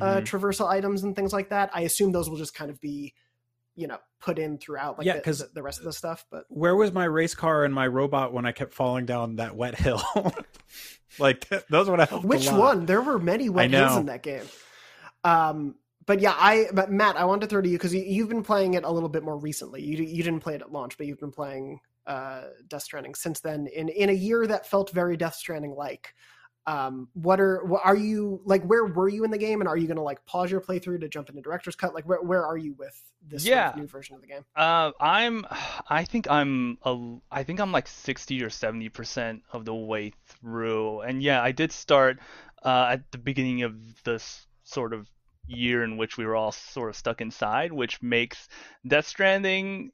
uh, 0.00 0.20
Mhm. 0.20 0.24
traversal 0.24 0.68
items 0.68 1.02
and 1.02 1.14
things 1.14 1.32
like 1.32 1.50
that. 1.50 1.68
I 1.74 1.82
assume 1.82 2.12
those 2.12 2.30
will 2.30 2.36
just 2.38 2.54
kind 2.54 2.70
of 2.70 2.80
be, 2.80 3.12
you 3.80 3.86
know, 3.88 3.98
put 4.20 4.38
in 4.38 4.58
throughout 4.58 4.98
like 4.98 5.06
Yeah, 5.06 5.14
the, 5.14 5.20
'cause- 5.22 5.38
the, 5.38 5.48
the 5.54 5.62
rest 5.62 5.78
of 5.78 5.84
the 5.86 5.92
stuff. 5.92 6.26
But 6.30 6.44
Where 6.48 6.76
was 6.76 6.92
my 6.92 7.04
race 7.06 7.34
car 7.34 7.64
and 7.64 7.74
my 7.74 7.86
robot 7.86 8.32
when 8.32 8.44
I 8.44 8.52
kept 8.52 8.74
falling 8.74 9.06
down 9.06 9.36
that 9.36 9.56
wet 9.56 9.74
hill? 9.74 10.02
like 11.18 11.48
those 11.68 11.88
would 11.88 11.98
have 12.00 12.24
which 12.24 12.48
one? 12.50 12.86
There 12.86 13.00
were 13.02 13.18
many 13.18 13.48
wet 13.48 13.70
hills 13.70 13.96
in 13.96 14.06
that 14.06 14.22
game. 14.22 14.44
Um, 15.24 15.74
but 16.06 16.20
yeah, 16.20 16.34
I 16.36 16.66
but 16.72 16.90
Matt, 16.90 17.16
I 17.16 17.24
wanted 17.24 17.42
to 17.42 17.46
throw 17.48 17.62
to 17.62 17.68
you 17.68 17.76
because 17.78 17.94
you, 17.94 18.02
you've 18.02 18.28
been 18.28 18.42
playing 18.42 18.74
it 18.74 18.84
a 18.84 18.90
little 18.90 19.08
bit 19.08 19.22
more 19.22 19.36
recently. 19.38 19.82
You 19.82 19.96
you 20.02 20.22
didn't 20.22 20.40
play 20.40 20.54
it 20.54 20.60
at 20.62 20.72
launch, 20.72 20.96
but 20.96 21.06
you've 21.06 21.20
been 21.20 21.30
playing 21.32 21.80
uh, 22.06 22.42
Death 22.68 22.82
Stranding 22.82 23.14
since 23.14 23.40
then. 23.40 23.66
In 23.68 23.88
in 23.88 24.08
a 24.08 24.14
year 24.14 24.46
that 24.46 24.66
felt 24.66 24.90
very 24.90 25.16
Death 25.16 25.34
Stranding 25.34 25.74
like. 25.74 26.14
Um, 26.66 27.08
what 27.14 27.40
are 27.40 27.64
what 27.64 27.82
are 27.84 27.96
you 27.96 28.40
like? 28.44 28.62
Where 28.64 28.84
were 28.84 29.08
you 29.08 29.24
in 29.24 29.30
the 29.30 29.38
game, 29.38 29.60
and 29.60 29.68
are 29.68 29.76
you 29.76 29.86
going 29.86 29.96
to 29.96 30.02
like 30.02 30.24
pause 30.26 30.50
your 30.50 30.60
playthrough 30.60 31.00
to 31.00 31.08
jump 31.08 31.28
into 31.28 31.40
director's 31.40 31.74
cut? 31.74 31.94
Like, 31.94 32.04
where 32.04 32.22
where 32.22 32.44
are 32.44 32.56
you 32.56 32.74
with 32.74 33.02
this 33.26 33.44
sort 33.44 33.58
of 33.58 33.76
new 33.76 33.86
version 33.86 34.14
of 34.14 34.20
the 34.20 34.26
game? 34.26 34.44
Uh, 34.54 34.92
I'm, 35.00 35.46
I 35.88 36.04
think 36.04 36.30
I'm 36.30 36.78
a, 36.82 37.16
I 37.30 37.44
think 37.44 37.60
I'm 37.60 37.72
like 37.72 37.88
60 37.88 38.42
or 38.42 38.50
70 38.50 38.88
percent 38.90 39.42
of 39.52 39.64
the 39.64 39.74
way 39.74 40.12
through, 40.26 41.00
and 41.00 41.22
yeah, 41.22 41.42
I 41.42 41.52
did 41.52 41.72
start 41.72 42.18
uh, 42.62 42.88
at 42.90 43.10
the 43.10 43.18
beginning 43.18 43.62
of 43.62 43.74
this 44.04 44.46
sort 44.64 44.92
of 44.92 45.08
year 45.46 45.82
in 45.82 45.96
which 45.96 46.16
we 46.16 46.24
were 46.24 46.36
all 46.36 46.52
sort 46.52 46.90
of 46.90 46.96
stuck 46.96 47.20
inside, 47.20 47.72
which 47.72 48.02
makes 48.02 48.48
Death 48.86 49.06
Stranding 49.06 49.90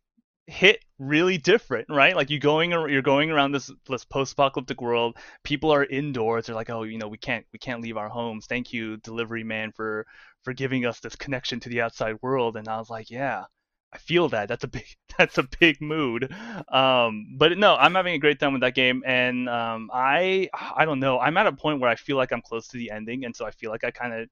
hit 0.46 0.84
really 0.98 1.38
different, 1.38 1.88
right? 1.90 2.14
Like 2.14 2.30
you 2.30 2.38
going 2.38 2.70
you're 2.70 3.02
going 3.02 3.30
around 3.30 3.52
this 3.52 3.70
this 3.88 4.04
post-apocalyptic 4.04 4.80
world. 4.80 5.16
People 5.42 5.72
are 5.72 5.84
indoors. 5.84 6.46
They're 6.46 6.54
like, 6.54 6.70
oh, 6.70 6.84
you 6.84 6.98
know, 6.98 7.08
we 7.08 7.18
can't 7.18 7.44
we 7.52 7.58
can't 7.58 7.82
leave 7.82 7.96
our 7.96 8.08
homes. 8.08 8.46
Thank 8.46 8.72
you, 8.72 8.96
delivery 8.98 9.44
man, 9.44 9.72
for 9.72 10.06
for 10.44 10.52
giving 10.52 10.86
us 10.86 11.00
this 11.00 11.16
connection 11.16 11.60
to 11.60 11.68
the 11.68 11.80
outside 11.80 12.16
world. 12.22 12.56
And 12.56 12.68
I 12.68 12.78
was 12.78 12.90
like, 12.90 13.10
yeah, 13.10 13.44
I 13.92 13.98
feel 13.98 14.28
that. 14.30 14.48
That's 14.48 14.64
a 14.64 14.68
big 14.68 14.86
that's 15.18 15.38
a 15.38 15.48
big 15.60 15.80
mood. 15.80 16.32
Um, 16.68 17.36
but 17.36 17.58
no, 17.58 17.76
I'm 17.76 17.94
having 17.94 18.14
a 18.14 18.18
great 18.18 18.38
time 18.38 18.52
with 18.52 18.62
that 18.62 18.74
game, 18.74 19.02
and 19.06 19.48
um, 19.48 19.90
I 19.92 20.48
I 20.52 20.84
don't 20.84 21.00
know. 21.00 21.18
I'm 21.18 21.36
at 21.36 21.46
a 21.46 21.52
point 21.52 21.80
where 21.80 21.90
I 21.90 21.96
feel 21.96 22.16
like 22.16 22.32
I'm 22.32 22.42
close 22.42 22.68
to 22.68 22.78
the 22.78 22.90
ending, 22.90 23.24
and 23.24 23.34
so 23.34 23.46
I 23.46 23.50
feel 23.50 23.70
like 23.70 23.84
I 23.84 23.90
kind 23.90 24.14
of 24.14 24.28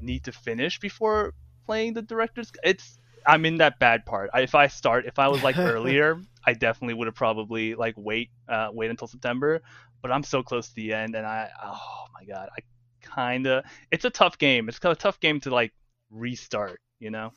need 0.00 0.24
to 0.24 0.32
finish 0.32 0.78
before 0.78 1.34
playing 1.66 1.94
the 1.94 2.02
director's. 2.02 2.52
It's 2.62 2.98
I'm 3.26 3.44
in 3.44 3.58
that 3.58 3.78
bad 3.78 4.06
part. 4.06 4.30
I, 4.32 4.42
if 4.42 4.54
I 4.54 4.66
start, 4.68 5.06
if 5.06 5.18
I 5.18 5.28
was 5.28 5.42
like 5.42 5.58
earlier, 5.72 6.20
I 6.46 6.52
definitely 6.52 6.94
would 6.94 7.06
have 7.06 7.14
probably 7.14 7.74
like 7.74 7.94
wait 7.96 8.30
uh, 8.48 8.68
wait 8.72 8.90
until 8.90 9.08
September. 9.08 9.62
But 10.02 10.12
I'm 10.12 10.22
so 10.22 10.42
close 10.42 10.68
to 10.68 10.74
the 10.74 10.92
end, 10.92 11.14
and 11.14 11.26
I 11.26 11.48
oh 11.64 12.04
my 12.14 12.24
god, 12.24 12.48
I 12.56 12.60
kind 13.02 13.46
of 13.46 13.64
it's 13.90 14.04
a 14.04 14.10
tough 14.10 14.38
game. 14.38 14.68
It's 14.68 14.78
kind 14.78 14.92
of 14.92 14.98
a 14.98 15.00
tough 15.00 15.20
game 15.20 15.40
to 15.40 15.50
like 15.50 15.72
restart. 16.10 16.80
You 16.98 17.10
know. 17.10 17.32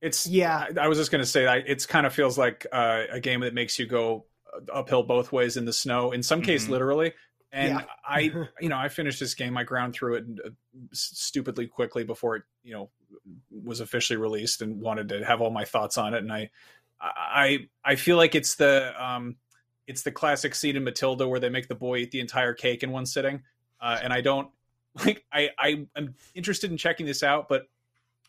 It's 0.00 0.26
yeah. 0.26 0.66
I, 0.76 0.84
I 0.84 0.88
was 0.88 0.98
just 0.98 1.10
gonna 1.10 1.24
say, 1.26 1.46
I, 1.46 1.56
it's 1.56 1.86
kind 1.86 2.06
of 2.06 2.12
feels 2.12 2.36
like 2.36 2.66
uh, 2.72 3.04
a 3.10 3.20
game 3.20 3.40
that 3.40 3.54
makes 3.54 3.78
you 3.78 3.86
go 3.86 4.26
uphill 4.72 5.02
both 5.02 5.32
ways 5.32 5.56
in 5.56 5.64
the 5.64 5.72
snow. 5.72 6.12
In 6.12 6.22
some 6.22 6.42
case, 6.42 6.66
Mhm. 6.66 6.70
literally. 6.70 7.12
And 7.52 7.70
Yeah. 7.78 7.84
I, 8.06 8.18
you 8.60 8.68
know, 8.68 8.76
I 8.76 8.88
finished 8.88 9.18
this 9.20 9.34
game. 9.34 9.56
I 9.56 9.64
ground 9.64 9.94
through 9.94 10.14
it 10.16 10.24
uh, 10.44 10.50
stupidly 10.92 11.66
quickly 11.66 12.04
before 12.04 12.36
it, 12.36 12.42
you 12.62 12.74
know, 12.74 12.90
was 13.50 13.80
officially 13.80 14.16
released, 14.16 14.62
and 14.62 14.80
wanted 14.80 15.08
to 15.10 15.24
have 15.24 15.40
all 15.40 15.50
my 15.50 15.64
thoughts 15.64 15.98
on 15.98 16.14
it. 16.14 16.18
And 16.18 16.32
I, 16.32 16.50
I, 17.00 17.68
I 17.84 17.96
feel 17.96 18.16
like 18.16 18.34
it's 18.34 18.54
the, 18.56 18.92
um, 19.02 19.36
it's 19.86 20.02
the 20.02 20.12
classic 20.12 20.54
scene 20.54 20.76
in 20.76 20.84
Matilda 20.84 21.28
where 21.28 21.40
they 21.40 21.50
make 21.50 21.68
the 21.68 21.74
boy 21.74 21.98
eat 21.98 22.10
the 22.10 22.20
entire 22.20 22.54
cake 22.54 22.82
in 22.82 22.90
one 22.90 23.06
sitting. 23.06 23.42
Uh, 23.80 23.98
and 24.02 24.12
I 24.12 24.20
don't 24.20 24.48
like. 25.04 25.24
I, 25.32 25.50
I 25.58 25.86
am 25.96 26.14
interested 26.34 26.70
in 26.70 26.76
checking 26.76 27.06
this 27.06 27.22
out, 27.22 27.48
but 27.48 27.68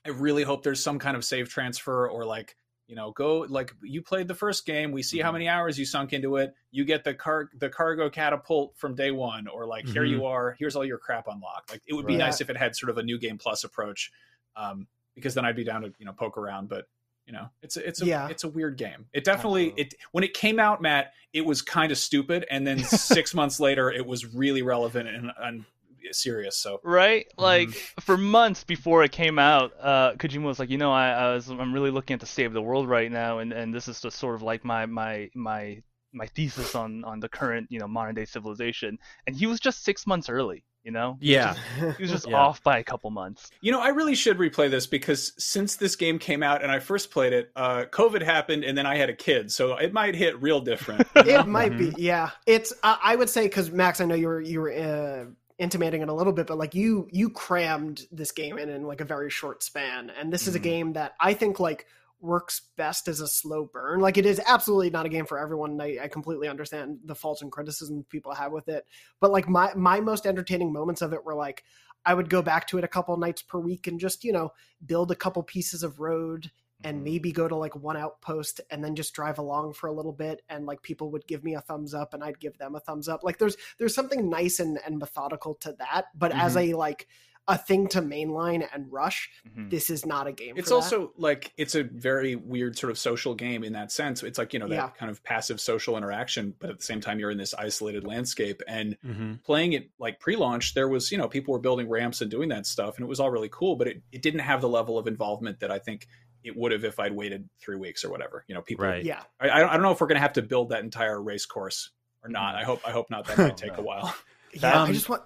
I 0.06 0.10
really 0.10 0.44
hope 0.44 0.64
there's 0.64 0.84
some 0.84 0.99
kind 0.99 1.16
of 1.16 1.24
save 1.24 1.49
transfer 1.49 2.10
or 2.10 2.26
like 2.26 2.56
you 2.88 2.95
know 2.95 3.12
go 3.14 3.40
like 3.49 3.74
you 3.82 4.03
played 4.03 4.28
the 4.28 4.36
first 4.36 4.64
game 4.68 4.91
we 4.91 5.02
see 5.02 5.18
how 5.20 5.32
many 5.32 5.48
hours 5.48 5.80
you 5.80 5.86
sunk 5.86 6.14
into 6.14 6.36
it 6.36 6.53
you 6.70 6.86
get 6.86 7.03
the 7.03 7.16
car 7.16 7.49
the 7.57 7.68
cargo 7.68 8.12
catapult 8.12 8.74
from 8.78 8.94
day 8.94 9.10
one 9.10 9.48
or 9.48 9.66
like 9.66 9.88
here 9.88 10.03
Mhm. 10.03 10.10
you 10.12 10.26
are 10.26 10.56
here's 10.60 10.76
all 10.76 10.86
your 10.86 10.99
crap 10.99 11.26
unlocked 11.28 11.72
like 11.72 11.82
it 11.88 11.95
would 11.95 12.06
be 12.06 12.14
nice 12.16 12.41
if 12.41 12.49
it 12.52 12.57
had 12.57 12.76
sort 12.76 12.91
of 12.91 12.99
a 12.99 13.03
new 13.03 13.18
game 13.18 13.40
plus 13.40 13.64
approach 13.64 14.12
um 14.56 14.88
because 15.15 15.34
then 15.34 15.45
i'd 15.45 15.56
be 15.56 15.64
down 15.64 15.82
to 15.82 15.94
you 15.99 16.06
know 16.06 16.14
poke 16.14 16.38
around 16.38 16.68
but 16.69 16.88
you 17.26 17.34
know 17.34 17.48
it's 17.64 17.76
a, 17.77 17.88
it's 17.88 18.02
a 18.02 18.06
Yeah. 18.06 18.27
it's 18.30 18.44
a 18.44 18.48
weird 18.48 18.77
game. 18.77 19.06
It 19.14 19.23
definitely 19.23 19.73
it 19.77 19.95
when 20.11 20.23
it 20.23 20.34
came 20.36 20.60
out 20.60 20.82
matt 20.82 21.14
it 21.34 21.41
was 21.45 21.61
kind 21.61 21.91
of 21.91 21.98
stupid 21.98 22.45
and 22.52 22.65
then 22.68 22.80
six 22.84 23.34
months 23.34 23.60
later 23.60 23.91
it 23.91 24.06
was 24.06 24.26
really 24.34 24.61
relevant 24.61 25.10
and, 25.10 25.32
and 25.40 25.65
serious 26.11 26.56
so. 26.57 26.80
Right? 26.84 27.26
Like 27.38 27.69
Mm-hmm. 27.69 28.02
for 28.02 28.15
months 28.18 28.64
before 28.64 29.03
it 29.03 29.11
came 29.11 29.40
out 29.40 29.72
uh 29.82 30.14
kojima 30.14 30.44
was 30.44 30.60
like 30.60 30.69
you 30.69 30.77
know 30.77 30.91
I, 30.91 31.10
I 31.10 31.34
was 31.34 31.49
i'm 31.49 31.73
really 31.73 31.90
looking 31.90 32.14
at 32.14 32.19
the 32.19 32.27
state 32.27 32.45
of 32.45 32.53
the 32.53 32.61
world 32.61 32.88
right 32.88 33.11
now 33.11 33.40
and 33.40 33.52
and 33.52 33.73
this 33.73 33.88
is 33.88 33.99
just 34.02 34.18
sort 34.19 34.36
of 34.36 34.44
like 34.44 34.64
my 34.64 34.86
my 34.86 35.30
my 35.34 35.82
my 36.14 36.27
thesis 36.27 36.76
on 36.76 37.03
on 37.06 37.19
the 37.19 37.27
current 37.27 37.68
you 37.72 37.80
know 37.80 37.88
modern 37.88 38.14
day 38.15 38.26
civilization. 38.26 38.99
And 39.26 39.36
he 39.36 39.48
was 39.48 39.60
just 39.60 39.84
six 39.84 40.06
months 40.06 40.30
early 40.30 40.64
you 40.86 40.91
know 40.91 41.18
Yeah. 41.20 41.56
he 41.98 42.03
was 42.03 42.12
just 42.12 42.28
Yeah. 42.30 42.38
off 42.38 42.64
by 42.64 42.78
a 42.78 42.84
couple 42.84 43.10
months 43.10 43.49
You 43.60 43.72
know, 43.74 43.82
I 43.82 43.90
really 43.90 44.16
should 44.16 44.38
replay 44.38 44.70
this 44.70 44.86
because 44.88 45.34
since 45.38 45.76
this 45.76 45.95
game 45.95 46.20
came 46.20 46.44
out 46.44 46.62
and 46.64 46.72
I 46.72 46.80
first 46.80 47.12
played 47.12 47.34
it, 47.34 47.52
uh, 47.56 47.86
COVID 47.91 48.22
happened 48.22 48.64
and 48.64 48.78
then 48.78 48.86
I 48.86 48.95
had 48.95 49.10
a 49.10 49.14
kid, 49.16 49.52
so 49.52 49.76
it 49.76 49.91
might 49.91 50.16
hit 50.16 50.40
real 50.41 50.62
different. 50.62 51.07
it 51.16 51.48
might 51.48 51.78
be 51.78 51.94
yeah 51.98 52.30
it's 52.45 52.72
i, 52.84 52.98
I 53.03 53.16
would 53.16 53.30
say 53.30 53.44
because 53.44 53.72
max 53.72 53.99
i 53.99 54.06
know 54.06 54.16
you 54.16 54.28
were 54.28 54.41
you 54.41 54.62
were 54.62 54.72
uh, 54.72 55.26
intimating 55.57 56.02
it 56.02 56.10
a 56.10 56.14
little 56.14 56.34
bit 56.34 56.45
but 56.48 56.57
like 56.57 56.76
you 56.76 57.07
you 57.12 57.30
crammed 57.30 58.06
this 58.12 58.32
game 58.32 58.57
in 58.60 58.70
in 58.70 58.84
like 58.84 59.02
a 59.02 59.06
very 59.06 59.30
short 59.30 59.64
span 59.64 60.12
and 60.20 60.32
this 60.32 60.48
is 60.48 60.56
a 60.56 60.60
Mhm. 60.60 60.64
game 60.64 60.94
that 60.94 61.14
i 61.20 61.34
think 61.34 61.60
like 61.60 61.88
works 62.19 62.61
best 62.77 63.07
as 63.07 63.19
a 63.19 63.27
slow 63.27 63.69
burn 63.71 63.99
like 63.99 64.17
it 64.17 64.25
is 64.25 64.41
absolutely 64.47 64.89
not 64.89 65.05
a 65.05 65.09
game 65.09 65.25
for 65.25 65.37
everyone 65.37 65.71
and 65.71 65.81
I, 65.81 65.97
I 66.03 66.07
completely 66.07 66.47
understand 66.47 66.99
the 67.05 67.15
faults 67.15 67.41
and 67.41 67.51
criticism 67.51 68.05
people 68.09 68.33
have 68.33 68.51
with 68.51 68.67
it 68.69 68.85
but 69.19 69.31
like 69.31 69.47
my 69.47 69.73
my 69.75 69.99
most 69.99 70.25
entertaining 70.25 70.71
moments 70.73 71.01
of 71.01 71.13
it 71.13 71.23
were 71.23 71.35
like 71.35 71.63
i 72.05 72.13
would 72.13 72.29
go 72.29 72.41
back 72.41 72.67
to 72.67 72.77
it 72.77 72.83
a 72.83 72.87
couple 72.87 73.15
nights 73.17 73.41
per 73.41 73.59
week 73.59 73.87
and 73.87 73.99
just 73.99 74.23
you 74.23 74.31
know 74.31 74.51
build 74.85 75.11
a 75.11 75.15
couple 75.15 75.43
pieces 75.43 75.83
of 75.83 75.99
road 75.99 76.49
and 76.83 77.03
maybe 77.03 77.31
go 77.31 77.47
to 77.47 77.55
like 77.55 77.75
one 77.75 77.97
outpost 77.97 78.61
and 78.69 78.83
then 78.83 78.95
just 78.95 79.13
drive 79.13 79.39
along 79.39 79.73
for 79.73 79.87
a 79.87 79.91
little 79.91 80.11
bit 80.11 80.43
and 80.49 80.65
like 80.67 80.79
people 80.83 81.09
would 81.09 81.25
give 81.25 81.43
me 81.43 81.55
a 81.55 81.61
thumbs 81.61 81.95
up 81.95 82.13
and 82.13 82.23
I'd 82.23 82.39
give 82.39 82.55
them 82.59 82.75
a 82.75 82.79
thumbs 82.79 83.07
up. 83.07 83.23
Like 83.23 83.39
there's 83.39 83.57
there's 83.79 83.95
something 83.95 84.29
nice 84.29 84.59
and, 84.59 84.77
and 84.85 84.99
methodical 84.99 85.55
to 85.61 85.73
that. 85.79 86.05
But 86.13 86.31
as 86.33 86.55
Mhm. 86.55 86.73
a 86.73 86.77
like 86.77 87.07
a 87.47 87.57
thing 87.57 87.88
to 87.89 88.01
mainline 88.01 88.67
and 88.73 88.91
rush, 88.91 89.30
Mm-hmm. 89.47 89.69
this 89.69 89.89
is 89.91 90.05
not 90.05 90.26
a 90.27 90.31
game. 90.31 90.55
It's 90.57 90.67
for 90.69 90.72
that. 90.72 90.76
also 90.76 91.11
like 91.17 91.53
it's 91.57 91.76
a 91.76 91.84
very 91.84 92.35
weird 92.35 92.77
sort 92.77 92.89
of 92.91 92.97
social 92.97 93.35
game 93.35 93.63
in 93.63 93.73
that 93.73 93.91
sense. 93.91 94.23
It's 94.23 94.38
like 94.39 94.51
you 94.53 94.59
know 94.59 94.67
that 94.67 94.76
Yeah. 94.76 94.89
kind 94.89 95.09
of 95.11 95.23
passive 95.23 95.61
social 95.61 95.95
interaction, 95.95 96.55
but 96.59 96.69
at 96.72 96.80
the 96.80 96.84
same 96.84 97.01
time 97.01 97.19
you're 97.19 97.30
in 97.31 97.38
this 97.38 97.53
isolated 97.53 98.03
landscape. 98.03 98.61
And 98.67 98.97
Mhm. 99.05 99.43
playing 99.43 99.73
it 99.73 99.91
like 99.99 100.19
pre-launch, 100.19 100.73
there 100.73 100.88
was 100.89 101.11
you 101.11 101.17
know 101.19 101.27
people 101.30 101.51
were 101.53 101.59
building 101.59 101.88
ramps 101.88 102.22
and 102.22 102.31
doing 102.31 102.49
that 102.49 102.65
stuff, 102.65 102.97
and 102.97 103.05
it 103.05 103.07
was 103.07 103.19
all 103.19 103.30
really 103.30 103.49
cool. 103.51 103.76
But 103.76 103.88
it, 103.89 104.01
it 104.11 104.22
didn't 104.22 104.39
have 104.41 104.61
the 104.61 104.69
level 104.69 104.97
of 104.97 105.05
involvement 105.07 105.59
that 105.59 105.72
I 105.72 105.77
think 105.80 106.07
it 106.43 106.55
would 106.57 106.72
have 106.72 106.84
if 106.84 106.99
I'd 106.99 107.15
waited 107.15 107.47
three 107.59 107.76
weeks 107.77 108.03
or 108.03 108.09
whatever. 108.09 108.43
You 108.47 108.55
know, 108.55 108.61
people. 108.61 108.85
Right. 108.85 109.03
Yeah. 109.03 109.22
I, 109.39 109.49
I 109.49 109.59
don't- 109.59 109.69
I 109.69 109.73
don't 109.73 109.81
know 109.84 109.91
if 109.91 110.01
we're 110.01 110.07
going 110.07 110.17
to 110.17 110.22
have 110.22 110.34
to 110.34 110.41
build 110.41 110.69
that 110.69 110.84
entire 110.84 111.22
race 111.22 111.45
course 111.45 111.91
or 112.23 112.30
not. 112.30 112.55
I 112.55 112.63
hope 112.63 112.81
I 112.88 112.91
hope 112.91 113.09
not. 113.11 113.26
That 113.26 113.38
might 113.38 113.57
take 113.57 113.77
a 113.77 113.81
while. 113.81 114.13
Yeah, 114.53 114.81
Um, 114.81 114.89
I 114.89 114.93
just 114.93 115.09
want 115.09 115.22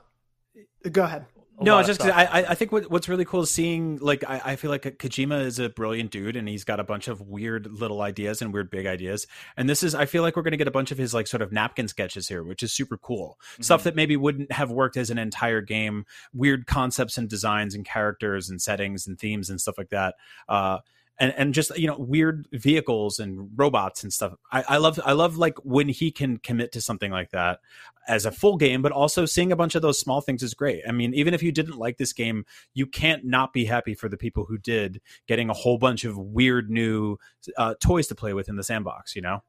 go 0.91 1.03
ahead. 1.03 1.25
No, 1.61 1.77
it's 1.79 1.87
just 1.87 1.99
'cause 1.99 2.09
I, 2.11 2.45
I 2.49 2.55
think 2.55 2.71
what, 2.71 2.89
what's 2.89 3.09
really 3.09 3.25
cool 3.25 3.41
is 3.41 3.51
seeing 3.51 3.97
like 3.97 4.23
I, 4.27 4.41
I 4.45 4.55
feel 4.55 4.71
like 4.71 4.83
Kojima 4.83 5.43
is 5.45 5.59
a 5.59 5.69
brilliant 5.69 6.11
dude 6.11 6.35
and 6.35 6.47
he's 6.47 6.63
got 6.63 6.79
a 6.79 6.83
bunch 6.83 7.07
of 7.07 7.21
weird 7.21 7.67
little 7.71 8.01
ideas 8.01 8.41
and 8.41 8.53
weird 8.53 8.69
big 8.69 8.85
ideas. 8.85 9.27
And 9.57 9.69
this 9.69 9.83
is 9.83 9.93
I 9.93 10.05
feel 10.05 10.23
like 10.23 10.35
we're 10.35 10.43
gonna 10.43 10.57
get 10.57 10.67
a 10.67 10.71
bunch 10.71 10.91
of 10.91 10.97
his 10.97 11.13
like 11.13 11.27
sort 11.27 11.41
of 11.41 11.51
napkin 11.51 11.87
sketches 11.87 12.27
here, 12.27 12.43
which 12.43 12.63
is 12.63 12.71
super 12.71 12.97
cool. 12.97 13.39
Stuff 13.59 13.83
that 13.83 13.95
maybe 13.95 14.15
wouldn't 14.15 14.51
have 14.51 14.71
worked 14.71 14.95
as 14.97 15.09
an 15.09 15.17
entire 15.17 15.61
game, 15.61 16.05
weird 16.33 16.65
concepts 16.65 17.17
and 17.17 17.27
designs 17.29 17.75
and 17.75 17.85
characters 17.85 18.49
and 18.49 18.61
settings 18.61 19.05
and 19.07 19.19
themes 19.19 19.49
and 19.49 19.59
stuff 19.59 19.77
like 19.77 19.89
that. 19.89 20.15
Uh 20.47 20.79
and, 21.19 21.33
and 21.37 21.53
just 21.53 21.77
you 21.77 21.87
know 21.87 21.97
weird 21.97 22.47
vehicles 22.53 23.19
and 23.19 23.49
robots 23.55 24.03
and 24.03 24.11
stuff. 24.13 24.33
I, 24.51 24.63
I 24.67 24.77
love 24.77 24.99
I 25.05 25.11
love 25.13 25.37
like 25.37 25.57
when 25.63 25.89
he 25.89 26.11
can 26.11 26.37
commit 26.37 26.71
to 26.73 26.81
something 26.81 27.11
like 27.11 27.31
that 27.31 27.59
as 28.07 28.25
a 28.25 28.31
full 28.31 28.57
game, 28.57 28.81
but 28.81 28.91
also 28.91 29.25
seeing 29.25 29.51
a 29.51 29.55
bunch 29.55 29.75
of 29.75 29.81
those 29.81 29.99
small 29.99 30.21
things 30.21 30.41
is 30.41 30.53
great. 30.53 30.81
I 30.87 30.91
mean, 30.91 31.13
even 31.13 31.33
if 31.33 31.43
you 31.43 31.51
didn't 31.51 31.77
like 31.77 31.97
this 31.97 32.13
game, 32.13 32.45
you 32.73 32.87
can't 32.87 33.25
not 33.25 33.53
be 33.53 33.65
happy 33.65 33.93
for 33.93 34.09
the 34.09 34.17
people 34.17 34.45
who 34.45 34.57
did 34.57 35.01
getting 35.27 35.49
a 35.49 35.53
whole 35.53 35.77
bunch 35.77 36.05
of 36.05 36.17
weird 36.17 36.69
new 36.71 37.17
uh, 37.57 37.75
toys 37.79 38.07
to 38.07 38.15
play 38.15 38.33
with 38.33 38.49
in 38.49 38.55
the 38.55 38.63
sandbox. 38.63 39.15
You 39.15 39.21
know. 39.21 39.43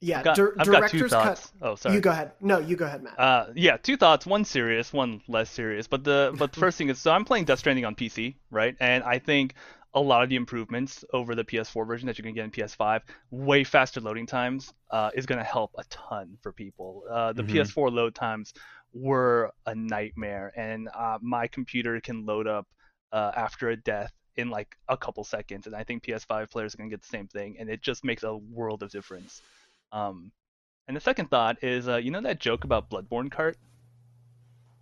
Yeah, 0.00 0.20
I've 0.20 0.24
got- 0.26 0.36
dir- 0.36 0.54
I've 0.58 0.66
got 0.68 0.90
two 0.90 0.98
director's 0.98 1.10
cut. 1.10 1.24
thoughts. 1.24 1.52
Oh, 1.60 1.74
sorry. 1.74 1.96
You 1.96 2.00
go 2.00 2.10
ahead. 2.10 2.30
No, 2.40 2.60
you 2.60 2.76
go 2.76 2.84
ahead, 2.84 3.02
Matt. 3.02 3.18
Uh, 3.18 3.46
yeah, 3.56 3.76
two 3.78 3.96
thoughts. 3.96 4.26
One 4.26 4.44
serious, 4.44 4.92
one 4.92 5.20
less 5.26 5.50
serious. 5.50 5.88
But 5.88 6.04
the 6.04 6.32
but 6.38 6.52
the 6.52 6.60
first 6.66 6.78
thing 6.78 6.88
is, 6.88 7.00
so 7.00 7.10
I'm 7.10 7.24
playing 7.24 7.46
Death 7.46 7.58
Stranding 7.58 7.84
on 7.84 7.96
PC, 7.96 8.36
right? 8.52 8.76
And 8.78 9.02
I 9.02 9.18
think 9.18 9.54
a 9.98 10.00
lot 10.00 10.22
of 10.22 10.28
the 10.28 10.36
improvements 10.36 11.04
over 11.12 11.34
the 11.34 11.44
PS4 11.44 11.84
version 11.86 12.06
that 12.06 12.18
you 12.18 12.24
can 12.24 12.34
get 12.34 12.44
in 12.44 12.50
PS5, 12.50 13.02
way 13.30 13.64
faster 13.64 14.00
loading 14.00 14.26
times, 14.26 14.72
uh, 14.90 15.10
is 15.14 15.26
going 15.26 15.38
to 15.38 15.44
help 15.44 15.72
a 15.78 15.84
ton 15.84 16.36
for 16.42 16.52
people. 16.52 17.04
Uh, 17.10 17.32
the 17.32 17.42
Mhm. 17.42 17.44
PS4 17.44 17.90
load 17.90 18.14
times 18.14 18.52
were 18.92 19.52
a 19.66 19.74
nightmare, 19.74 20.52
and 20.56 20.88
uh, 20.94 21.18
my 21.22 21.46
computer 21.48 22.00
can 22.00 22.24
load 22.26 22.46
up 22.46 22.66
uh, 23.12 23.32
after 23.36 23.70
a 23.70 23.76
death 23.76 24.12
in 24.36 24.50
like 24.50 24.76
a 24.88 24.96
couple 24.96 25.24
seconds, 25.24 25.66
and 25.66 25.74
I 25.74 25.84
think 25.84 26.02
PS5 26.04 26.50
players 26.50 26.74
are 26.74 26.78
going 26.78 26.90
to 26.90 26.94
get 26.96 27.02
the 27.02 27.08
same 27.08 27.28
thing, 27.28 27.56
and 27.58 27.68
it 27.68 27.82
just 27.82 28.04
makes 28.04 28.22
a 28.22 28.36
world 28.36 28.82
of 28.82 28.90
difference. 28.90 29.42
Um, 29.92 30.32
and 30.88 30.96
the 30.96 31.00
second 31.00 31.30
thought 31.30 31.62
is, 31.62 31.88
uh, 31.88 31.96
you 31.96 32.10
know 32.10 32.20
that 32.22 32.40
joke 32.40 32.64
about 32.64 32.90
Bloodborne 32.90 33.30
cart? 33.30 33.58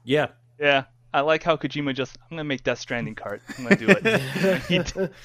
Yeah. 0.04 0.28
Yeah. 0.58 0.84
I 1.14 1.20
like 1.20 1.42
how 1.42 1.56
Kojima 1.56 1.94
just, 1.94 2.16
I'm 2.30 2.36
gonna 2.36 2.44
make 2.44 2.62
Death 2.64 2.78
Stranding 2.78 3.14
cart. 3.14 3.42
I'm 3.56 3.64
gonna 3.64 3.76
do 3.76 3.86
it. 3.88 5.12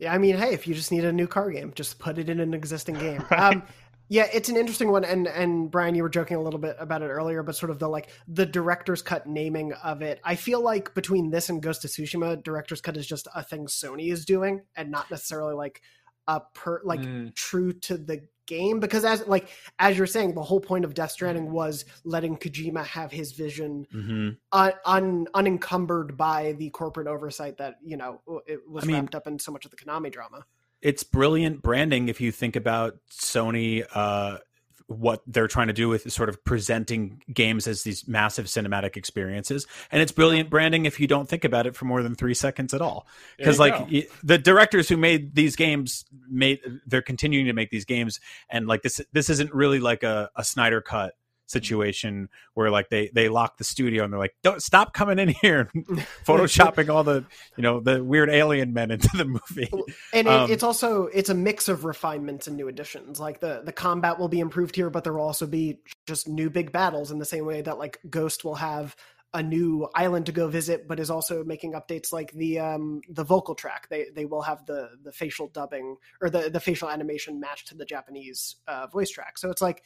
Yeah, 0.00 0.12
I 0.12 0.18
mean, 0.18 0.36
hey, 0.36 0.52
if 0.52 0.66
you 0.66 0.74
just 0.74 0.90
need 0.90 1.04
a 1.04 1.12
new 1.12 1.28
car 1.28 1.50
game, 1.52 1.72
just 1.74 2.00
put 2.00 2.18
it 2.18 2.28
in 2.28 2.40
an 2.40 2.52
existing 2.52 2.96
game. 2.96 3.24
Um, 3.30 3.62
yeah, 4.08 4.26
it's 4.32 4.48
an 4.48 4.56
interesting 4.56 4.90
one, 4.90 5.04
and 5.04 5.26
and 5.26 5.70
Brian, 5.70 5.94
you 5.94 6.02
were 6.02 6.08
joking 6.08 6.36
a 6.36 6.42
little 6.42 6.60
bit 6.60 6.76
about 6.78 7.02
it 7.02 7.06
earlier, 7.06 7.42
but 7.42 7.56
sort 7.56 7.70
of 7.70 7.78
the 7.80 7.88
like 7.88 8.08
the 8.28 8.44
director's 8.46 9.02
cut 9.02 9.26
naming 9.26 9.72
of 9.72 10.02
it. 10.02 10.20
I 10.24 10.34
feel 10.36 10.60
like 10.60 10.94
between 10.94 11.30
this 11.30 11.48
and 11.48 11.60
Ghost 11.62 11.84
of 11.84 11.90
Tsushima, 11.90 12.42
director's 12.42 12.80
cut 12.80 12.96
is 12.96 13.06
just 13.06 13.26
a 13.34 13.42
thing 13.42 13.66
Sony 13.66 14.12
is 14.12 14.24
doing, 14.24 14.62
and 14.76 14.90
not 14.90 15.10
necessarily 15.10 15.54
like 15.54 15.80
a 16.28 16.40
per 16.54 16.80
like 16.84 17.00
Mm. 17.00 17.34
true 17.34 17.72
to 17.72 17.96
the 17.96 18.22
game. 18.46 18.80
Because 18.80 19.04
as 19.04 19.26
like 19.26 19.48
as 19.78 19.96
you're 19.98 20.06
saying, 20.06 20.34
the 20.34 20.42
whole 20.42 20.60
point 20.60 20.84
of 20.84 20.94
Death 20.94 21.10
Stranding 21.12 21.50
was 21.50 21.84
letting 22.04 22.36
Kojima 22.36 22.84
have 22.86 23.12
his 23.12 23.32
vision 23.32 23.86
Mm-hmm. 23.92 24.28
un, 24.52 24.72
un, 24.84 25.26
unencumbered 25.34 26.16
by 26.16 26.52
the 26.52 26.70
corporate 26.70 27.06
oversight 27.06 27.58
that 27.58 27.76
you 27.84 27.96
know 27.96 28.20
it 28.46 28.60
was 28.68 28.84
I 28.84 28.86
mean- 28.86 28.96
wrapped 28.96 29.14
up 29.14 29.26
in 29.26 29.38
so 29.38 29.52
much 29.52 29.64
of 29.64 29.70
the 29.70 29.76
Konami 29.76 30.10
drama. 30.12 30.44
it's 30.82 31.02
brilliant 31.02 31.62
branding 31.62 32.08
if 32.08 32.20
you 32.20 32.30
think 32.32 32.54
about 32.56 32.96
Sony 33.10 33.84
uh 33.94 34.38
what 34.88 35.22
they're 35.26 35.48
trying 35.48 35.66
to 35.66 35.72
do 35.72 35.88
with 35.88 36.10
sort 36.12 36.28
of 36.28 36.44
presenting 36.44 37.20
games 37.32 37.66
as 37.66 37.82
these 37.82 38.06
massive 38.06 38.46
cinematic 38.46 38.96
experiences. 38.96 39.66
And 39.90 40.00
it's 40.00 40.12
brilliant 40.12 40.48
branding 40.48 40.86
if 40.86 41.00
you 41.00 41.06
don't 41.06 41.28
think 41.28 41.44
about 41.44 41.66
it 41.66 41.74
for 41.74 41.86
more 41.86 42.02
than 42.02 42.14
three 42.14 42.34
seconds 42.34 42.72
at 42.72 42.80
all. 42.80 43.06
Because 43.36 43.58
like 43.58 43.90
go. 43.90 44.02
the 44.22 44.38
directors 44.38 44.88
who 44.88 44.96
made 44.96 45.34
these 45.34 45.56
games 45.56 46.04
made 46.28 46.60
they're 46.86 47.02
continuing 47.02 47.46
to 47.46 47.52
make 47.52 47.70
these 47.70 47.84
games. 47.84 48.20
And 48.48 48.66
like 48.68 48.82
this 48.82 49.00
this 49.12 49.28
isn't 49.28 49.52
really 49.52 49.80
like 49.80 50.02
a, 50.02 50.30
a 50.36 50.44
snyder 50.44 50.80
cut 50.80 51.14
situation 51.46 52.28
where 52.54 52.70
like 52.70 52.88
they 52.90 53.10
they 53.14 53.28
lock 53.28 53.56
the 53.58 53.64
studio 53.64 54.04
and 54.04 54.12
they're 54.12 54.20
like 54.20 54.34
don't 54.42 54.62
stop 54.62 54.92
coming 54.92 55.18
in 55.18 55.28
here 55.28 55.70
and 55.72 55.86
photoshopping 56.24 56.88
all 56.88 57.04
the 57.04 57.24
you 57.56 57.62
know 57.62 57.80
the 57.80 58.02
weird 58.02 58.28
alien 58.28 58.72
men 58.72 58.90
into 58.90 59.08
the 59.16 59.24
movie. 59.24 59.70
And 60.12 60.26
it, 60.26 60.30
Um, 60.30 60.50
it's 60.50 60.62
also 60.62 61.06
it's 61.06 61.28
a 61.30 61.34
mix 61.34 61.68
of 61.68 61.84
refinements 61.84 62.46
and 62.46 62.56
new 62.56 62.68
additions. 62.68 63.20
Like 63.20 63.40
the 63.40 63.62
the 63.64 63.72
combat 63.72 64.18
will 64.18 64.28
be 64.28 64.40
improved 64.40 64.76
here 64.76 64.90
but 64.90 65.04
there 65.04 65.12
will 65.12 65.22
also 65.22 65.46
be 65.46 65.78
just 66.06 66.28
new 66.28 66.50
big 66.50 66.72
battles 66.72 67.10
in 67.10 67.18
the 67.18 67.24
same 67.24 67.46
way 67.46 67.62
that 67.62 67.78
like 67.78 67.98
ghost 68.08 68.44
will 68.44 68.56
have 68.56 68.96
a 69.34 69.42
new 69.42 69.86
island 69.94 70.24
to 70.26 70.32
go 70.32 70.48
visit 70.48 70.88
but 70.88 70.98
is 70.98 71.10
also 71.10 71.44
making 71.44 71.74
updates 71.74 72.10
like 72.10 72.32
the 72.32 72.58
um 72.58 73.02
the 73.08 73.24
vocal 73.24 73.54
track. 73.54 73.86
They 73.90 74.06
they 74.14 74.24
will 74.24 74.42
have 74.42 74.64
the 74.66 74.90
the 75.02 75.12
facial 75.12 75.48
dubbing 75.48 75.96
or 76.22 76.30
the 76.30 76.48
the 76.48 76.60
facial 76.60 76.88
animation 76.88 77.38
matched 77.38 77.68
to 77.68 77.74
the 77.74 77.84
japanese 77.84 78.56
uh, 78.66 78.86
voice 78.86 79.10
track. 79.10 79.36
So 79.38 79.50
it's 79.50 79.62
like 79.62 79.82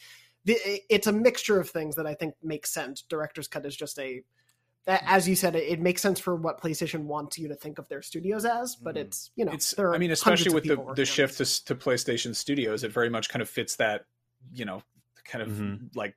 it's 0.47 1.07
a 1.07 1.13
mixture 1.13 1.61
of 1.61 1.69
things 1.69 1.95
that 1.97 2.07
i 2.07 2.15
think 2.15 2.35
makes 2.43 2.71
sense. 2.73 3.03
Director's 3.03 3.49
cut 3.49 3.67
is 3.67 3.77
just 3.77 3.99
a 3.99 4.23
as 4.87 5.29
you 5.29 5.37
said, 5.37 5.55
it, 5.55 5.65
it 5.65 5.79
makes 5.81 6.01
sense 6.01 6.19
for 6.19 6.35
what 6.35 6.61
PlayStation 6.61 7.05
wants 7.05 7.39
you 7.39 7.49
to 7.49 7.55
think 7.55 7.79
of 7.79 7.87
their 7.89 8.01
studios 8.01 8.47
as, 8.47 8.77
but 8.77 8.97
it's 8.97 9.31
you 9.37 9.45
know, 9.45 9.53
it's 9.53 9.73
there 9.73 9.91
are 9.91 9.95
i 9.95 9.99
mean 9.99 10.11
especially 10.11 10.53
with 10.53 10.65
the, 10.65 10.83
the 10.97 11.05
shift 11.05 11.37
to, 11.39 11.65
to 11.67 11.75
playstation 11.75 12.35
studios 12.35 12.83
it 12.83 12.91
very 12.91 13.11
much 13.11 13.29
kind 13.29 13.43
of 13.43 13.49
fits 13.49 13.77
that 13.77 14.07
you 14.55 14.65
know 14.65 14.83
kind 15.25 15.43
of 15.43 15.51
Mm-hmm. 15.51 15.87
like 15.95 16.15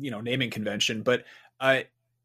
you 0.00 0.10
know 0.10 0.20
naming 0.20 0.50
convention. 0.50 1.02
But 1.02 1.24
uh 1.58 1.80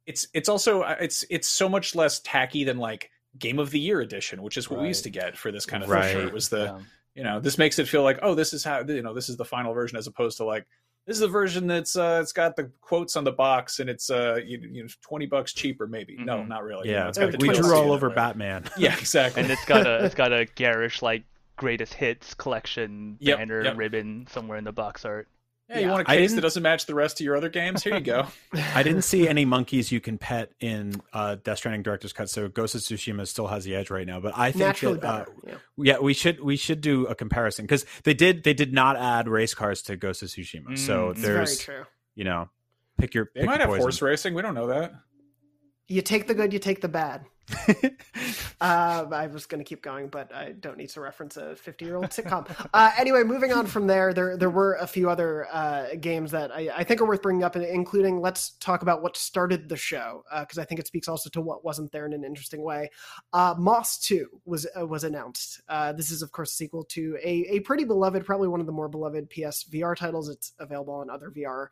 it's 0.06 0.28
it's 0.34 0.49
also 0.49 0.82
uh, 0.82 0.95
it's 0.99 1.26
it's 1.30 1.48
so 1.48 1.68
much 1.69 1.95
less 1.95 2.19
tacky 2.19 2.64
than 2.64 2.78
like 2.78 3.10
game 3.40 3.57
of 3.60 3.72
the 3.72 3.80
year 3.80 4.02
edition 4.02 4.41
which 4.41 4.57
is 4.57 4.69
what 4.69 4.82
we 4.82 4.88
used 4.88 5.03
to 5.03 5.10
get 5.10 5.38
for 5.38 5.52
this 5.52 5.65
kind 5.65 5.84
of 5.84 5.90
thing 5.90 5.98
where 5.99 6.15
Right. 6.18 6.26
it 6.26 6.34
was 6.34 6.49
the 6.49 6.80
you 7.15 7.24
know 7.24 7.40
this 7.40 7.57
makes 7.57 7.78
it 7.80 7.88
feel 7.88 8.03
like 8.03 8.19
oh 8.22 8.36
this 8.36 8.52
is 8.53 8.64
how 8.64 8.82
you 8.82 9.02
know 9.02 9.14
this 9.14 9.30
is 9.30 9.38
the 9.38 9.45
final 9.45 9.74
version 9.74 9.98
as 9.98 10.07
opposed 10.07 10.38
to 10.38 10.44
like 10.45 10.65
this 11.07 11.15
is 11.15 11.21
the 11.21 11.27
version 11.27 11.65
that's 11.65 11.95
uh 11.95 12.19
it's 12.21 12.34
got 12.34 12.55
the 12.55 12.69
quotes 12.81 13.15
on 13.15 13.23
the 13.23 13.31
box 13.31 13.79
and 13.79 13.89
it's 13.89 14.09
uh 14.09 14.39
you, 14.45 14.59
you 14.71 14.84
know 14.84 14.89
20 15.01 15.25
bucks 15.25 15.53
cheaper 15.53 15.88
maybe. 15.88 16.17
No 16.19 16.43
not 16.43 16.63
really. 16.63 16.89
You 16.89 16.95
know, 16.95 16.99
yeah 17.03 17.07
it's 17.07 17.17
got 17.17 17.41
we 17.41 17.49
drew 17.49 17.75
all 17.75 17.91
over 17.91 18.09
batman. 18.09 18.65
Yeah 18.77 18.95
exactly. 18.95 19.41
And 19.41 19.51
it's 19.51 19.65
got 19.65 19.88
a 19.88 20.05
it's 20.05 20.15
got 20.15 20.34
a 20.34 20.45
garish 20.55 21.01
like 21.01 21.23
greatest 21.55 21.93
hits 21.93 22.34
collection 22.34 23.17
Yep, 23.19 23.38
banner 23.38 23.63
yep. 23.63 23.77
ribbon 23.77 24.27
somewhere 24.29 24.57
in 24.57 24.65
the 24.65 24.73
box 24.73 25.05
art. 25.05 25.27
Yeah, 25.69 25.80
you 25.80 25.88
want 25.89 26.02
a 26.02 26.06
case 26.06 26.34
that 26.34 26.41
doesn't 26.41 26.64
match 26.64 26.85
the 26.85 26.95
rest 26.95 27.19
of 27.19 27.26
your 27.26 27.35
other 27.35 27.49
games 27.49 27.84
here 27.84 27.94
you 27.95 27.99
go 28.02 28.27
I 28.76 28.84
didn't 28.84 29.02
see 29.02 29.27
any 29.27 29.44
monkeys 29.45 29.91
you 29.91 29.99
can 29.99 30.18
pet 30.18 30.52
in 30.60 31.02
uh, 31.14 31.35
Death 31.44 31.57
Stranding 31.57 31.84
Director's 31.84 32.14
Cut, 32.14 32.30
so 32.30 32.48
Ghost 32.48 32.76
of 32.76 32.81
Tsushima 32.81 33.27
still 33.27 33.48
has 33.48 33.64
the 33.65 33.76
edge 33.76 33.89
right 33.89 34.07
now. 34.07 34.19
But 34.19 34.34
I 34.38 34.52
think 34.52 34.60
Naturally 34.65 34.99
that, 34.99 35.06
uh, 35.07 35.18
better, 35.19 35.31
yeah. 35.45 35.56
yeah, 35.77 35.99
we 35.99 36.14
should 36.14 36.39
we 36.41 36.56
should 36.56 36.81
do 36.81 37.06
a 37.07 37.15
comparison 37.15 37.65
because 37.65 37.85
they 38.03 38.14
did 38.14 38.44
they 38.44 38.53
did 38.53 38.73
not 38.73 38.95
add 38.98 39.27
race 39.27 39.53
cars 39.53 39.81
to 39.84 39.95
Ghost 39.98 40.22
of 40.23 40.30
Tsushima, 40.30 40.77
so 40.77 41.07
Mm, 41.07 41.11
it's 41.11 41.19
very 41.22 41.34
there's 41.35 41.60
true. 41.60 41.84
you 42.15 42.23
know 42.23 42.49
pick 42.98 43.14
your 43.14 43.30
they 43.35 43.41
pick 43.41 43.48
might 43.48 43.53
your 43.56 43.60
have 43.61 43.69
poison. 43.69 43.81
horse 43.81 44.02
racing 44.02 44.34
we 44.34 44.41
don't 44.41 44.56
know 44.56 44.68
that 44.68 44.94
You 45.88 46.02
take 46.02 46.27
the 46.27 46.34
good, 46.34 46.52
you 46.53 46.60
take 46.60 46.81
the 46.81 46.88
bad. 46.89 47.26
Uh, 47.68 47.76
I 48.61 49.28
was 49.28 49.45
going 49.45 49.60
to 49.60 49.68
keep 49.68 49.82
going, 49.82 50.07
but 50.07 50.34
I 50.34 50.52
don't 50.52 50.78
need 50.78 50.90
to 50.90 51.02
reference 51.02 51.38
a 51.38 51.56
50 51.56 51.86
year 51.86 51.95
old 51.95 52.07
sitcom. 52.07 52.49
Uh, 52.74 52.91
anyway, 52.98 53.24
moving 53.24 53.52
on 53.53 53.68
from 53.68 53.88
there, 53.88 54.14
there 54.14 54.38
there 54.38 54.49
were 54.49 54.76
a 54.76 54.88
few 54.88 55.10
other 55.10 55.48
uh, 55.52 55.95
games 55.99 56.32
that 56.32 56.52
I, 56.52 56.69
I 56.76 56.84
think 56.84 57.02
are 57.02 57.06
worth 57.06 57.22
bringing 57.22 57.44
up, 57.44 57.56
including 57.56 58.19
let's 58.19 58.52
talk 58.60 58.82
about 58.82 59.02
what 59.02 59.15
started 59.15 59.69
the 59.69 59.78
show 59.78 60.24
because 60.40 60.57
I 60.57 60.65
think 60.65 60.80
it 60.80 60.88
speaks 60.88 61.07
also 61.07 61.30
to 61.32 61.41
what 61.41 61.64
wasn't 61.64 61.91
there 61.91 62.06
in 62.06 62.14
an 62.14 62.24
interesting 62.24 62.61
way. 62.61 62.90
Uh, 63.34 63.56
Moss 63.57 63.99
2 63.99 64.28
was 64.45 64.68
uh, 64.80 64.86
was 64.86 65.03
announced. 65.03 65.61
Uh, 65.69 65.94
this 65.94 66.11
is 66.11 66.22
of 66.22 66.32
course 66.32 66.52
a 66.52 66.56
sequel 66.56 66.84
to 66.86 67.18
a 67.24 67.45
a 67.49 67.60
pretty 67.61 67.84
beloved, 67.84 68.26
probably 68.26 68.48
one 68.48 68.60
of 68.60 68.65
the 68.65 68.72
more 68.72 68.90
beloved 68.90 69.30
PS 69.30 69.65
VR 69.72 69.95
titles. 69.95 70.30
It's 70.30 70.53
available 70.60 70.95
on 70.95 71.10
other 71.10 71.30
VR 71.30 71.68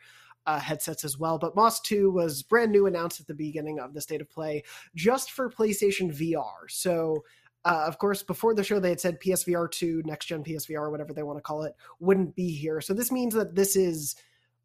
uh, 0.46 0.60
headsets 0.60 1.04
as 1.04 1.18
well. 1.18 1.38
But 1.38 1.56
Moss 1.56 1.80
2 1.82 2.12
was 2.12 2.44
brand 2.44 2.72
new, 2.72 2.86
announced 2.86 3.20
at 3.20 3.28
the 3.28 3.34
beginning 3.34 3.80
of 3.80 3.94
the 3.94 4.02
state 4.02 4.22
of 4.22 4.30
play, 4.30 4.64
just 4.96 5.32
for 5.32 5.50
PlayStation 5.50 6.12
VR. 6.12 6.70
So, 6.70 7.24
uh, 7.64 7.84
of 7.88 7.98
course, 7.98 8.24
before 8.24 8.54
the 8.54 8.64
show, 8.64 8.80
they 8.80 8.90
had 8.90 9.00
said 9.00 9.20
PSVR 9.20 9.70
2, 9.70 10.04
next 10.06 10.28
gen 10.28 10.44
PSVR, 10.44 10.92
whatever 10.92 11.14
they 11.14 11.24
want 11.24 11.38
to 11.38 11.44
call 11.44 11.64
it, 11.64 11.74
wouldn't 12.00 12.36
be 12.36 12.52
here. 12.52 12.82
So, 12.82 12.94
this 12.94 13.12
means 13.12 13.34
that 13.34 13.56
this 13.56 13.76
is 13.76 14.16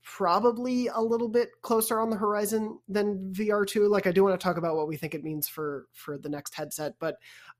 probably 0.02 0.86
a 0.88 1.00
little 1.00 1.28
bit 1.28 1.50
closer 1.62 2.00
on 2.00 2.08
the 2.08 2.16
horizon 2.16 2.78
than 2.88 3.32
VR2. 3.34 3.88
Like, 3.88 4.06
I 4.06 4.12
do 4.12 4.24
want 4.24 4.38
to 4.38 4.42
talk 4.42 4.56
about 4.56 4.76
what 4.76 4.88
we 4.88 4.96
think 4.96 5.14
it 5.14 5.24
means 5.24 5.46
for 5.46 5.86
for 5.92 6.18
the 6.18 6.28
next 6.28 6.54
headset, 6.54 6.94
but 6.98 7.16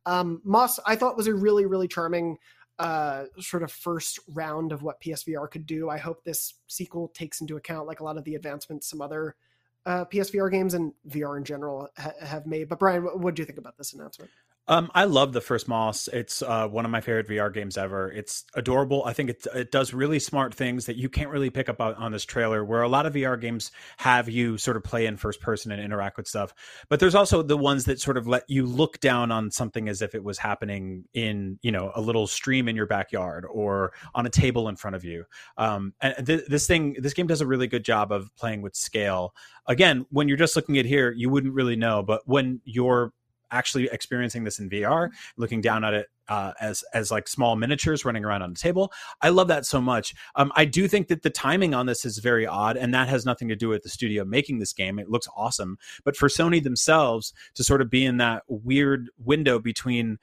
um, 0.07 0.41
Moss, 0.45 0.79
I 0.87 0.97
thought 0.97 1.17
was 1.17 1.27
a 1.27 1.35
really, 1.35 1.67
really 1.67 1.89
charming 1.89 2.39
uh, 2.81 3.27
sort 3.39 3.63
of 3.63 3.71
first 3.71 4.19
round 4.29 4.73
of 4.73 4.83
what 4.83 5.01
PSVR 5.03 5.51
could 5.51 5.67
do. 5.67 5.91
I 5.91 5.99
hope 5.99 6.25
this 6.25 6.55
sequel 6.67 7.09
takes 7.09 7.43
into 7.43 7.57
account 7.57 7.87
like 7.87 8.01
a 8.01 8.05
lot 8.05 8.17
of 8.17 8.25
the 8.25 8.35
advancements 8.35 8.89
some 8.89 9.03
other 9.03 9.37
uh, 9.85 10.07
PSVR 10.07 10.51
games 10.51 10.73
and 10.73 10.95
VR 11.07 11.37
in 11.37 11.45
general 11.45 11.89
ha- 11.99 12.13
have 12.23 12.47
made. 12.47 12.71
But 12.71 12.79
Brian, 12.79 13.03
what 13.03 13.35
do 13.35 13.43
you 13.43 13.47
think 13.47 13.59
about 13.59 13.77
this 13.77 13.93
announcement? 13.93 14.31
Um, 14.71 14.89
I 14.95 15.03
love 15.03 15.33
the 15.33 15.41
first 15.41 15.67
Moss. 15.67 16.07
It's 16.07 16.43
uh, 16.43 16.69
one 16.69 16.85
of 16.85 16.93
my 16.93 17.01
favorite 17.01 17.27
VR 17.27 17.53
games 17.53 17.77
ever. 17.77 18.09
It's 18.09 18.45
adorable. 18.55 19.03
I 19.05 19.13
think 19.13 19.31
it 19.31 19.47
it 19.53 19.73
does 19.73 19.93
really 19.93 20.21
smart 20.21 20.55
things 20.55 20.87
that 20.87 20.95
you 20.95 21.09
can't 21.09 21.29
really 21.29 21.51
pick 21.51 21.69
up 21.69 21.81
on, 21.81 21.95
on 21.95 22.13
this 22.13 22.25
trailer. 22.25 22.65
Where 22.65 22.83
a 22.83 22.89
lot 22.89 23.05
of 23.05 23.15
VR 23.15 23.39
games 23.39 23.73
have 23.97 24.29
you 24.29 24.59
sort 24.59 24.77
of 24.77 24.85
play 24.85 25.07
in 25.07 25.17
first 25.17 25.41
person 25.41 25.73
and 25.73 25.83
interact 25.83 26.17
with 26.17 26.29
stuff, 26.29 26.55
but 26.89 27.01
there's 27.01 27.17
also 27.17 27.43
the 27.43 27.57
ones 27.57 27.87
that 27.87 28.01
sort 28.01 28.17
of 28.17 28.29
let 28.29 28.45
you 28.47 28.65
look 28.65 29.01
down 29.01 29.33
on 29.33 29.51
something 29.51 29.89
as 29.89 30.03
if 30.03 30.15
it 30.15 30.23
was 30.23 30.39
happening 30.39 31.03
in 31.15 31.59
you 31.63 31.73
know 31.73 31.91
a 31.97 32.01
little 32.01 32.29
stream 32.29 32.69
in 32.69 32.77
your 32.77 32.87
backyard 32.87 33.47
or 33.51 33.93
on 34.15 34.25
a 34.25 34.31
table 34.31 34.69
in 34.69 34.77
front 34.77 34.95
of 34.95 35.03
you. 35.03 35.25
Um, 35.59 35.95
and 36.01 36.25
th- 36.25 36.47
this 36.47 36.69
thing, 36.69 36.95
this 36.97 37.13
game 37.13 37.27
does 37.27 37.41
a 37.41 37.47
really 37.47 37.67
good 37.67 37.85
job 37.85 38.13
of 38.13 38.33
playing 38.37 38.63
with 38.63 38.77
scale. 38.77 39.35
Again, 39.67 40.07
when 40.11 40.29
you're 40.29 40.37
just 40.37 40.55
looking 40.55 40.79
at 40.79 40.87
here, 40.87 41.11
you 41.11 41.29
wouldn't 41.29 41.55
really 41.55 41.77
know, 41.77 42.05
but 42.05 42.23
when 42.25 42.61
you're 42.65 43.13
actually 43.51 43.89
experiencing 43.91 44.45
this 44.45 44.59
in 44.59 44.71
VR, 44.71 45.11
looking 45.37 45.61
down 45.61 45.85
at 45.85 45.95
it 45.95 46.07
uh, 46.29 46.53
as 46.61 46.85
as 46.95 47.11
like 47.11 47.29
small 47.29 47.57
miniatures 47.57 48.05
running 48.05 48.25
around 48.25 48.43
on 48.43 48.53
a 48.53 48.55
table. 48.55 48.93
I 49.21 49.31
love 49.31 49.49
that 49.49 49.67
so 49.67 49.81
much. 49.81 50.15
Um, 50.37 50.53
I 50.55 50.65
do 50.65 50.89
think 50.89 51.09
that 51.09 51.23
the 51.23 51.31
timing 51.31 51.75
on 51.75 51.87
this 51.87 52.05
is 52.05 52.19
very 52.19 52.47
odd, 52.47 52.77
and 52.77 52.95
that 52.95 53.09
has 53.09 53.27
nothing 53.27 53.49
to 53.49 53.57
do 53.57 53.69
with 53.69 53.83
the 53.83 53.89
studio 53.89 54.25
making 54.25 54.61
this 54.61 54.73
game. 54.73 54.99
It 54.99 55.11
looks 55.11 55.29
awesome, 55.37 55.77
but 56.05 56.17
for 56.17 56.29
Sony 56.29 56.63
themselves 56.63 57.35
to 57.55 57.65
sort 57.65 57.83
of 57.83 57.91
be 57.91 58.05
in 58.05 58.19
that 58.19 58.45
weird 58.49 59.11
window 59.19 59.59
between 59.59 60.19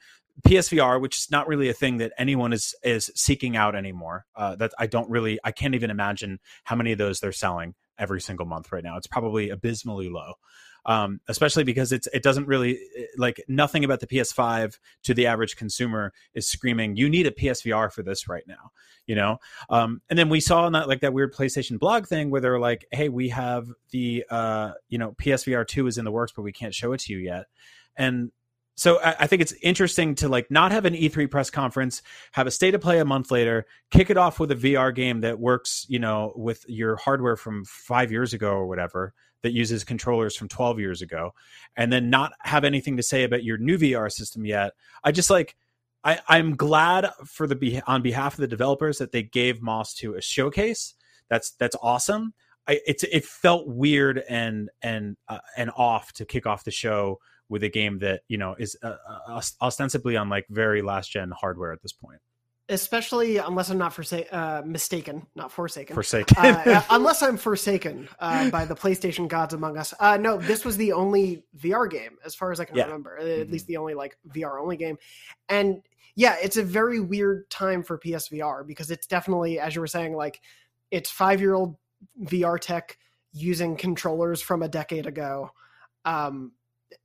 PSVR, 0.46 1.00
which 1.00 1.18
is 1.18 1.30
not 1.30 1.48
really 1.48 1.68
a 1.68 1.74
thing 1.74 1.98
that 1.98 2.12
anyone 2.16 2.52
is 2.52 2.74
is 2.82 3.10
seeking 3.14 3.56
out 3.56 3.74
anymore. 3.74 4.24
Uh, 4.34 4.56
that 4.56 4.72
I 4.78 4.86
don't 4.86 5.10
really, 5.10 5.38
I 5.44 5.52
can't 5.52 5.74
even 5.74 5.90
imagine 5.90 6.38
how 6.64 6.76
many 6.76 6.92
of 6.92 6.98
those 6.98 7.20
they're 7.20 7.32
selling 7.32 7.74
every 7.98 8.20
single 8.20 8.46
month 8.46 8.72
right 8.72 8.84
now. 8.84 8.96
It's 8.96 9.08
probably 9.08 9.50
abysmally 9.50 10.08
low 10.08 10.34
um, 10.86 11.20
especially 11.28 11.64
because 11.64 11.92
it's 11.92 12.06
it 12.08 12.22
doesn't 12.22 12.46
really 12.46 12.78
like 13.16 13.42
nothing 13.48 13.84
about 13.84 14.00
the 14.00 14.06
PS5 14.06 14.78
to 15.04 15.14
the 15.14 15.26
average 15.26 15.56
consumer 15.56 16.12
is 16.34 16.48
screaming 16.48 16.96
you 16.96 17.08
need 17.08 17.26
a 17.26 17.30
PSVR 17.30 17.92
for 17.92 18.02
this 18.02 18.28
right 18.28 18.44
now, 18.46 18.72
you 19.06 19.14
know. 19.14 19.38
Um, 19.70 20.00
and 20.08 20.18
then 20.18 20.28
we 20.28 20.40
saw 20.40 20.66
in 20.66 20.72
that 20.72 20.88
like 20.88 21.00
that 21.00 21.12
weird 21.12 21.34
PlayStation 21.34 21.78
blog 21.78 22.06
thing 22.06 22.30
where 22.30 22.40
they're 22.40 22.60
like, 22.60 22.86
hey, 22.92 23.08
we 23.08 23.28
have 23.30 23.68
the 23.90 24.24
uh, 24.30 24.72
you 24.88 24.98
know 24.98 25.12
PSVR 25.12 25.66
two 25.66 25.86
is 25.86 25.98
in 25.98 26.04
the 26.04 26.12
works, 26.12 26.32
but 26.34 26.42
we 26.42 26.52
can't 26.52 26.74
show 26.74 26.92
it 26.92 27.00
to 27.00 27.12
you 27.12 27.18
yet, 27.18 27.46
and 27.96 28.32
so 28.78 29.00
I, 29.00 29.16
I 29.20 29.26
think 29.26 29.42
it's 29.42 29.52
interesting 29.60 30.14
to 30.16 30.28
like 30.28 30.52
not 30.52 30.70
have 30.70 30.84
an 30.84 30.94
E3 30.94 31.28
press 31.28 31.50
conference, 31.50 32.00
have 32.32 32.46
a 32.46 32.50
state 32.52 32.76
of 32.76 32.80
play 32.80 33.00
a 33.00 33.04
month 33.04 33.32
later, 33.32 33.66
kick 33.90 34.08
it 34.08 34.16
off 34.16 34.38
with 34.38 34.52
a 34.52 34.54
VR 34.54 34.94
game 34.94 35.22
that 35.22 35.40
works, 35.40 35.84
you 35.88 35.98
know, 35.98 36.32
with 36.36 36.64
your 36.68 36.94
hardware 36.94 37.36
from 37.36 37.64
five 37.64 38.12
years 38.12 38.32
ago 38.32 38.52
or 38.52 38.68
whatever 38.68 39.14
that 39.42 39.52
uses 39.52 39.84
controllers 39.84 40.36
from 40.36 40.48
12 40.48 40.80
years 40.80 41.02
ago, 41.02 41.32
and 41.76 41.92
then 41.92 42.10
not 42.10 42.32
have 42.40 42.64
anything 42.64 42.96
to 42.96 43.02
say 43.02 43.24
about 43.24 43.44
your 43.44 43.58
new 43.58 43.78
VR 43.78 44.10
system 44.10 44.44
yet. 44.44 44.72
I 45.04 45.12
just 45.12 45.30
like 45.30 45.56
I, 46.04 46.20
I'm 46.28 46.56
glad 46.56 47.10
for 47.26 47.46
the 47.46 47.82
on 47.86 48.02
behalf 48.02 48.34
of 48.34 48.40
the 48.40 48.48
developers 48.48 48.98
that 48.98 49.12
they 49.12 49.22
gave 49.22 49.60
Moss 49.60 49.94
to 49.94 50.14
a 50.14 50.22
showcase. 50.22 50.94
That's 51.28 51.52
that's 51.52 51.76
awesome. 51.82 52.34
I, 52.66 52.80
it's 52.86 53.02
it 53.04 53.24
felt 53.24 53.66
weird 53.66 54.22
and 54.28 54.70
and 54.82 55.16
uh, 55.28 55.38
and 55.56 55.70
off 55.76 56.12
to 56.14 56.24
kick 56.24 56.46
off 56.46 56.64
the 56.64 56.70
show 56.70 57.18
with 57.48 57.62
a 57.62 57.68
game 57.68 57.98
that 58.00 58.22
you 58.28 58.38
know 58.38 58.54
is 58.58 58.76
uh, 58.82 58.96
uh, 59.28 59.40
ostensibly 59.60 60.16
on 60.16 60.28
like 60.28 60.46
very 60.48 60.82
last 60.82 61.10
gen 61.10 61.32
hardware 61.38 61.72
at 61.72 61.82
this 61.82 61.92
point. 61.92 62.20
Especially 62.70 63.38
unless 63.38 63.70
I'm 63.70 63.78
not 63.78 63.94
forsa- 63.94 64.30
uh, 64.30 64.62
mistaken, 64.64 65.26
not 65.34 65.50
forsaken. 65.50 65.94
Forsaken. 65.94 66.36
uh, 66.36 66.82
unless 66.90 67.22
I'm 67.22 67.38
forsaken 67.38 68.08
uh, 68.20 68.50
by 68.50 68.66
the 68.66 68.74
PlayStation 68.74 69.26
gods 69.26 69.54
among 69.54 69.78
us. 69.78 69.94
Uh, 69.98 70.18
no, 70.18 70.36
this 70.36 70.66
was 70.66 70.76
the 70.76 70.92
only 70.92 71.44
VR 71.58 71.90
game, 71.90 72.18
as 72.26 72.34
far 72.34 72.52
as 72.52 72.60
I 72.60 72.66
can 72.66 72.76
Yeah. 72.76 72.84
remember. 72.84 73.16
At 73.16 73.50
least 73.50 73.66
the 73.68 73.78
only 73.78 73.94
like 73.94 74.18
VR 74.28 74.60
only 74.60 74.76
game. 74.76 74.98
And 75.48 75.80
yeah, 76.14 76.36
it's 76.42 76.58
a 76.58 76.62
very 76.62 77.00
weird 77.00 77.48
time 77.48 77.82
for 77.82 77.98
PSVR 77.98 78.66
because 78.66 78.90
it's 78.90 79.06
definitely, 79.06 79.58
as 79.58 79.74
you 79.74 79.80
were 79.80 79.86
saying, 79.86 80.14
like 80.14 80.40
it's 80.90 81.10
five 81.10 81.40
year 81.40 81.54
old 81.54 81.76
VR 82.24 82.60
tech 82.60 82.98
using 83.32 83.76
controllers 83.76 84.42
from 84.42 84.62
a 84.62 84.68
decade 84.68 85.06
ago. 85.06 85.50
Um, 86.04 86.52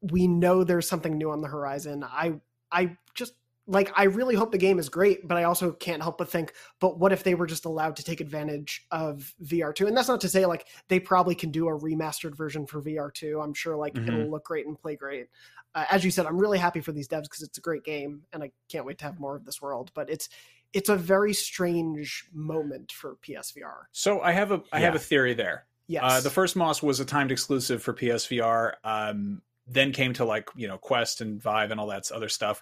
we 0.01 0.27
know 0.27 0.63
there's 0.63 0.87
something 0.89 1.17
new 1.17 1.31
on 1.31 1.41
the 1.41 1.47
horizon. 1.47 2.03
I 2.03 2.33
I 2.71 2.97
just 3.13 3.33
like 3.65 3.91
I 3.95 4.03
really 4.03 4.35
hope 4.35 4.51
the 4.51 4.57
game 4.57 4.77
is 4.79 4.89
great, 4.89 5.27
but 5.27 5.37
I 5.37 5.43
also 5.43 5.71
can't 5.71 6.01
help 6.01 6.17
but 6.17 6.29
think, 6.29 6.53
but 6.79 6.99
what 6.99 7.13
if 7.13 7.23
they 7.23 7.33
were 7.35 7.47
just 7.47 7.65
allowed 7.65 7.95
to 7.95 8.03
take 8.03 8.19
advantage 8.19 8.85
of 8.91 9.33
VR2? 9.43 9.87
And 9.87 9.95
that's 9.95 10.07
not 10.09 10.19
to 10.21 10.29
say 10.29 10.45
like 10.45 10.67
they 10.89 10.99
probably 10.99 11.33
can 11.35 11.49
do 11.51 11.67
a 11.69 11.79
remastered 11.79 12.35
version 12.35 12.65
for 12.65 12.81
VR2. 12.81 13.41
I'm 13.41 13.53
sure 13.53 13.77
like 13.77 13.93
Mhm. 13.93 14.07
it'll 14.07 14.29
look 14.29 14.45
great 14.45 14.67
and 14.67 14.77
play 14.77 14.95
great. 14.95 15.27
Uh, 15.75 15.85
as 15.89 16.03
you 16.03 16.11
said, 16.11 16.25
I'm 16.25 16.37
really 16.37 16.57
happy 16.57 16.81
for 16.81 16.91
these 16.91 17.07
devs 17.07 17.23
because 17.23 17.41
it's 17.41 17.57
a 17.57 17.61
great 17.61 17.83
game 17.83 18.23
and 18.33 18.43
I 18.43 18.51
can't 18.69 18.85
wait 18.85 18.97
to 18.99 19.05
have 19.05 19.19
more 19.19 19.35
of 19.35 19.45
this 19.45 19.61
world. 19.61 19.91
But 19.93 20.09
it's 20.09 20.29
it's 20.73 20.89
a 20.89 20.95
very 20.95 21.33
strange 21.33 22.25
moment 22.33 22.91
for 22.91 23.15
PSVR. 23.17 23.87
So 23.91 24.21
I 24.21 24.31
have 24.33 24.51
a 24.51 24.61
I 24.73 24.79
have 24.81 24.95
a 24.95 24.99
theory 24.99 25.33
there. 25.33 25.67
Yes. 25.87 26.03
Uh, 26.05 26.21
the 26.21 26.29
first 26.29 26.55
Moss 26.55 26.81
was 26.81 26.99
a 26.99 27.05
timed 27.05 27.31
exclusive 27.31 27.81
for 27.83 27.93
PSVR. 27.93 28.73
Um, 28.83 29.41
then 29.67 29.91
came 29.93 30.11
to 30.13 30.25
like 30.25 30.49
you 30.55 30.67
know 30.67 30.77
Quest 30.77 31.21
and 31.21 31.41
Vive 31.41 31.71
and 31.71 31.79
all 31.79 31.87
that 31.87 32.11
other 32.11 32.29
stuff. 32.29 32.61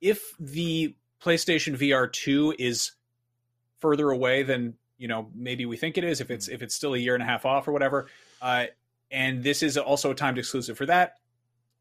If 0.00 0.34
the 0.38 0.94
PlayStation 1.22 1.76
VR 1.76 2.10
two 2.10 2.54
is 2.58 2.92
further 3.78 4.10
away 4.10 4.42
than 4.42 4.74
you 4.98 5.08
know 5.08 5.30
maybe 5.34 5.66
we 5.66 5.76
think 5.76 5.98
it 5.98 6.04
is, 6.04 6.20
if 6.20 6.30
it's 6.30 6.48
if 6.48 6.62
it's 6.62 6.74
still 6.74 6.94
a 6.94 6.98
year 6.98 7.14
and 7.14 7.22
a 7.22 7.26
half 7.26 7.44
off 7.44 7.68
or 7.68 7.72
whatever, 7.72 8.08
uh, 8.40 8.66
and 9.10 9.42
this 9.42 9.62
is 9.62 9.76
also 9.76 10.10
a 10.10 10.14
timed 10.14 10.38
exclusive 10.38 10.76
for 10.76 10.86
that, 10.86 11.14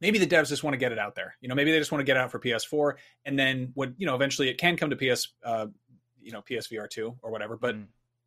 maybe 0.02 0.18
the 0.18 0.28
devs 0.28 0.50
just 0.50 0.64
want 0.64 0.74
to 0.74 0.78
get 0.78 0.92
it 0.92 1.00
out 1.00 1.16
there. 1.16 1.36
You 1.42 1.50
know, 1.50 1.56
maybe 1.56 1.72
they 1.72 1.80
just 1.80 1.92
want 1.92 2.00
to 2.00 2.06
get 2.06 2.18
it 2.18 2.22
out 2.22 2.32
for 2.32 2.40
PS4, 2.40 2.96
and 3.26 3.38
then 3.38 3.72
when 3.76 3.96
you 3.98 4.06
know 4.06 4.16
eventually 4.16 4.50
it 4.50 4.58
can 4.58 4.78
come 4.78 4.90
to 4.90 4.96
PS, 4.96 5.30
uh, 5.44 5.68
you 6.22 6.32
know, 6.32 6.42
PSVR 6.42 6.90
two 6.90 7.16
or 7.22 7.32
whatever. 7.32 7.58
But 7.58 7.76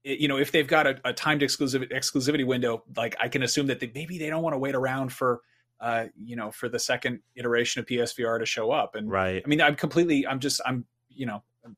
it, 0.05 0.19
you 0.19 0.28
know, 0.28 0.39
if 0.39 0.52
they've 0.52 0.66
got 0.66 0.86
a, 0.86 1.01
a 1.05 1.12
timed 1.12 1.43
exclusive 1.43 1.82
exclusivity 1.82 2.47
window, 2.47 2.85
like 2.97 3.16
I 3.20 3.28
can 3.28 3.43
assume 3.43 3.66
that 3.69 3.81
they, 3.81 3.90
maybe 3.94 4.19
they 4.19 4.31
don't 4.31 4.43
want 4.43 4.55
to 4.55 4.59
wait 4.59 4.74
around 4.74 5.12
for. 5.12 5.40
Uh, 5.82 6.06
you 6.16 6.36
know, 6.36 6.52
for 6.52 6.68
the 6.68 6.78
second 6.78 7.18
iteration 7.34 7.80
of 7.80 7.86
PSVR 7.86 8.38
to 8.38 8.46
show 8.46 8.70
up, 8.70 8.94
and 8.94 9.10
Right. 9.10 9.42
I 9.44 9.48
mean, 9.48 9.60
I'm 9.60 9.74
completely, 9.74 10.24
I'm 10.24 10.38
just, 10.38 10.60
I'm, 10.64 10.86
you 11.09 11.26
know, 11.26 11.42
I'm 11.64 11.76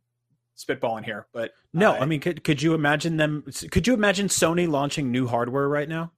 spitballing 0.59 1.07
here, 1.07 1.27
but 1.33 1.53
No, 1.73 1.93
uh, 1.93 2.01
I 2.01 2.05
mean, 2.05 2.21
could 2.21 2.45
could 2.45 2.61
you 2.61 2.75
imagine 2.75 3.17
them? 3.17 3.45
Could 3.71 3.87
you 3.87 3.95
imagine 3.95 4.29
Sony 4.29 4.69
launching 4.69 5.11
new 5.11 5.27
hardware 5.27 5.69
right 5.71 5.89
now? 5.89 6.13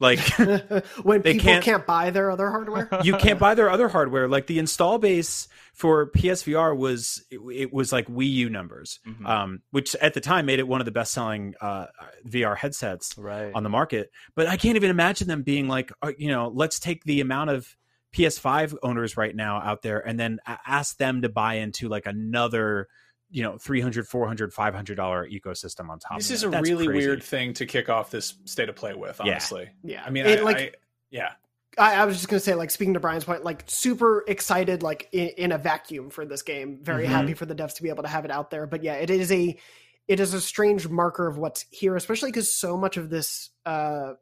Like 0.00 0.18
when 1.02 1.22
they 1.22 1.34
people 1.34 1.44
can't- 1.52 1.64
can't, 1.64 1.86
buy 1.86 2.10
their 2.10 2.30
other 2.30 2.50
hardware. 2.50 2.88
you 3.04 3.16
can't 3.16 3.38
buy 3.38 3.54
their 3.54 3.70
other 3.70 3.88
hardware. 3.88 4.28
Like 4.28 4.46
the 4.48 4.58
install 4.58 4.98
base 4.98 5.46
for 5.72 6.10
PSVR 6.10 6.76
was 6.76 7.24
it, 7.30 7.38
it 7.52 7.72
was 7.72 7.92
like 7.92 8.08
Wii 8.08 8.28
U 8.30 8.50
numbers, 8.50 8.98
Mhm. 9.06 9.26
um, 9.26 9.62
which 9.70 9.94
at 9.96 10.14
the 10.14 10.20
time 10.20 10.46
made 10.46 10.58
it 10.58 10.66
one 10.68 10.80
of 10.80 10.84
the 10.84 10.90
best 10.90 11.12
selling 11.12 11.54
uh, 11.60 11.86
VR 12.28 12.56
headsets 12.56 13.16
Right. 13.16 13.52
on 13.54 13.62
the 13.62 13.70
market. 13.70 14.10
But 14.34 14.46
I 14.48 14.56
can't 14.56 14.76
even 14.76 14.90
imagine 14.90 15.28
them 15.28 15.42
being 15.42 15.68
like, 15.68 15.92
uh, 16.02 16.12
you 16.18 16.28
know, 16.28 16.50
let's 16.52 16.78
take 16.80 17.04
the 17.04 17.20
amount 17.20 17.50
of 17.50 17.76
PS5 18.14 18.76
owners 18.82 19.16
right 19.16 19.34
now 19.34 19.60
out 19.60 19.82
there 19.82 19.98
and 20.06 20.18
then 20.18 20.38
ask 20.46 20.96
them 20.98 21.22
to 21.22 21.28
buy 21.28 21.54
into 21.54 21.88
like 21.88 22.06
another 22.06 22.88
you 23.34 23.42
know 23.42 23.58
300 23.58 24.06
400 24.06 24.52
500 24.54 24.94
dollar 24.94 25.28
ecosystem 25.28 25.90
on 25.90 25.98
top 25.98 26.18
this 26.18 26.30
of 26.30 26.34
is 26.34 26.42
it. 26.44 26.46
a 26.46 26.50
That's 26.50 26.62
really 26.70 26.86
crazy. 26.86 27.06
weird 27.06 27.22
thing 27.22 27.52
to 27.54 27.66
kick 27.66 27.88
off 27.88 28.10
this 28.12 28.34
state 28.44 28.68
of 28.68 28.76
play 28.76 28.94
with. 28.94 29.20
Honestly, 29.20 29.68
Yeah. 29.82 30.04
I 30.06 30.10
mean, 30.10 30.24
It, 30.24 30.38
I, 30.38 30.42
like- 30.42 30.56
I, 30.56 30.70
yeah, 31.10 31.32
I, 31.76 31.96
I 31.96 32.04
was 32.04 32.14
just 32.14 32.28
gonna 32.28 32.38
say, 32.38 32.54
like 32.54 32.70
speaking 32.70 32.94
to 32.94 33.00
Brian's 33.00 33.24
point, 33.24 33.42
like 33.42 33.64
super 33.66 34.24
excited, 34.28 34.84
like 34.84 35.08
in, 35.10 35.30
in 35.30 35.52
a 35.52 35.58
vacuum 35.58 36.10
for 36.10 36.24
this 36.24 36.42
game. 36.42 36.78
Very 36.80 37.06
Mhm. 37.06 37.08
happy 37.08 37.34
for 37.34 37.44
the 37.46 37.54
devs 37.56 37.74
to 37.74 37.82
be 37.82 37.88
able 37.88 38.04
to 38.04 38.08
have 38.08 38.24
it 38.24 38.30
out 38.30 38.50
there. 38.50 38.66
But 38.68 38.84
yeah, 38.84 38.94
it 38.94 39.10
is 39.10 39.32
a 39.32 39.58
it 40.06 40.20
is 40.20 40.32
a 40.32 40.40
strange 40.40 40.86
marker 40.88 41.26
of 41.26 41.36
what's 41.36 41.66
here, 41.70 41.96
especially 41.96 42.30
because 42.30 42.56
so 42.56 42.76
much 42.76 42.96
of 42.96 43.10
this 43.10 43.50
uh 43.66 44.12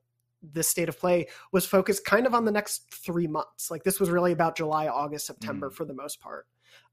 this 0.43 0.69
state 0.69 0.89
of 0.89 0.99
play 0.99 1.29
was 1.53 1.67
focused 1.67 2.05
kind 2.07 2.27
of 2.27 2.35
on 2.35 2.45
the 2.47 2.51
next 2.51 2.91
three 2.93 3.27
months. 3.27 3.71
Like 3.71 3.85
this 3.85 4.01
was 4.01 4.09
really 4.09 4.33
about 4.33 4.57
July, 4.57 4.89
August, 4.89 5.27
September 5.27 5.69
for 5.71 5.85
the 5.85 5.95
most 5.95 6.19
part. 6.21 6.47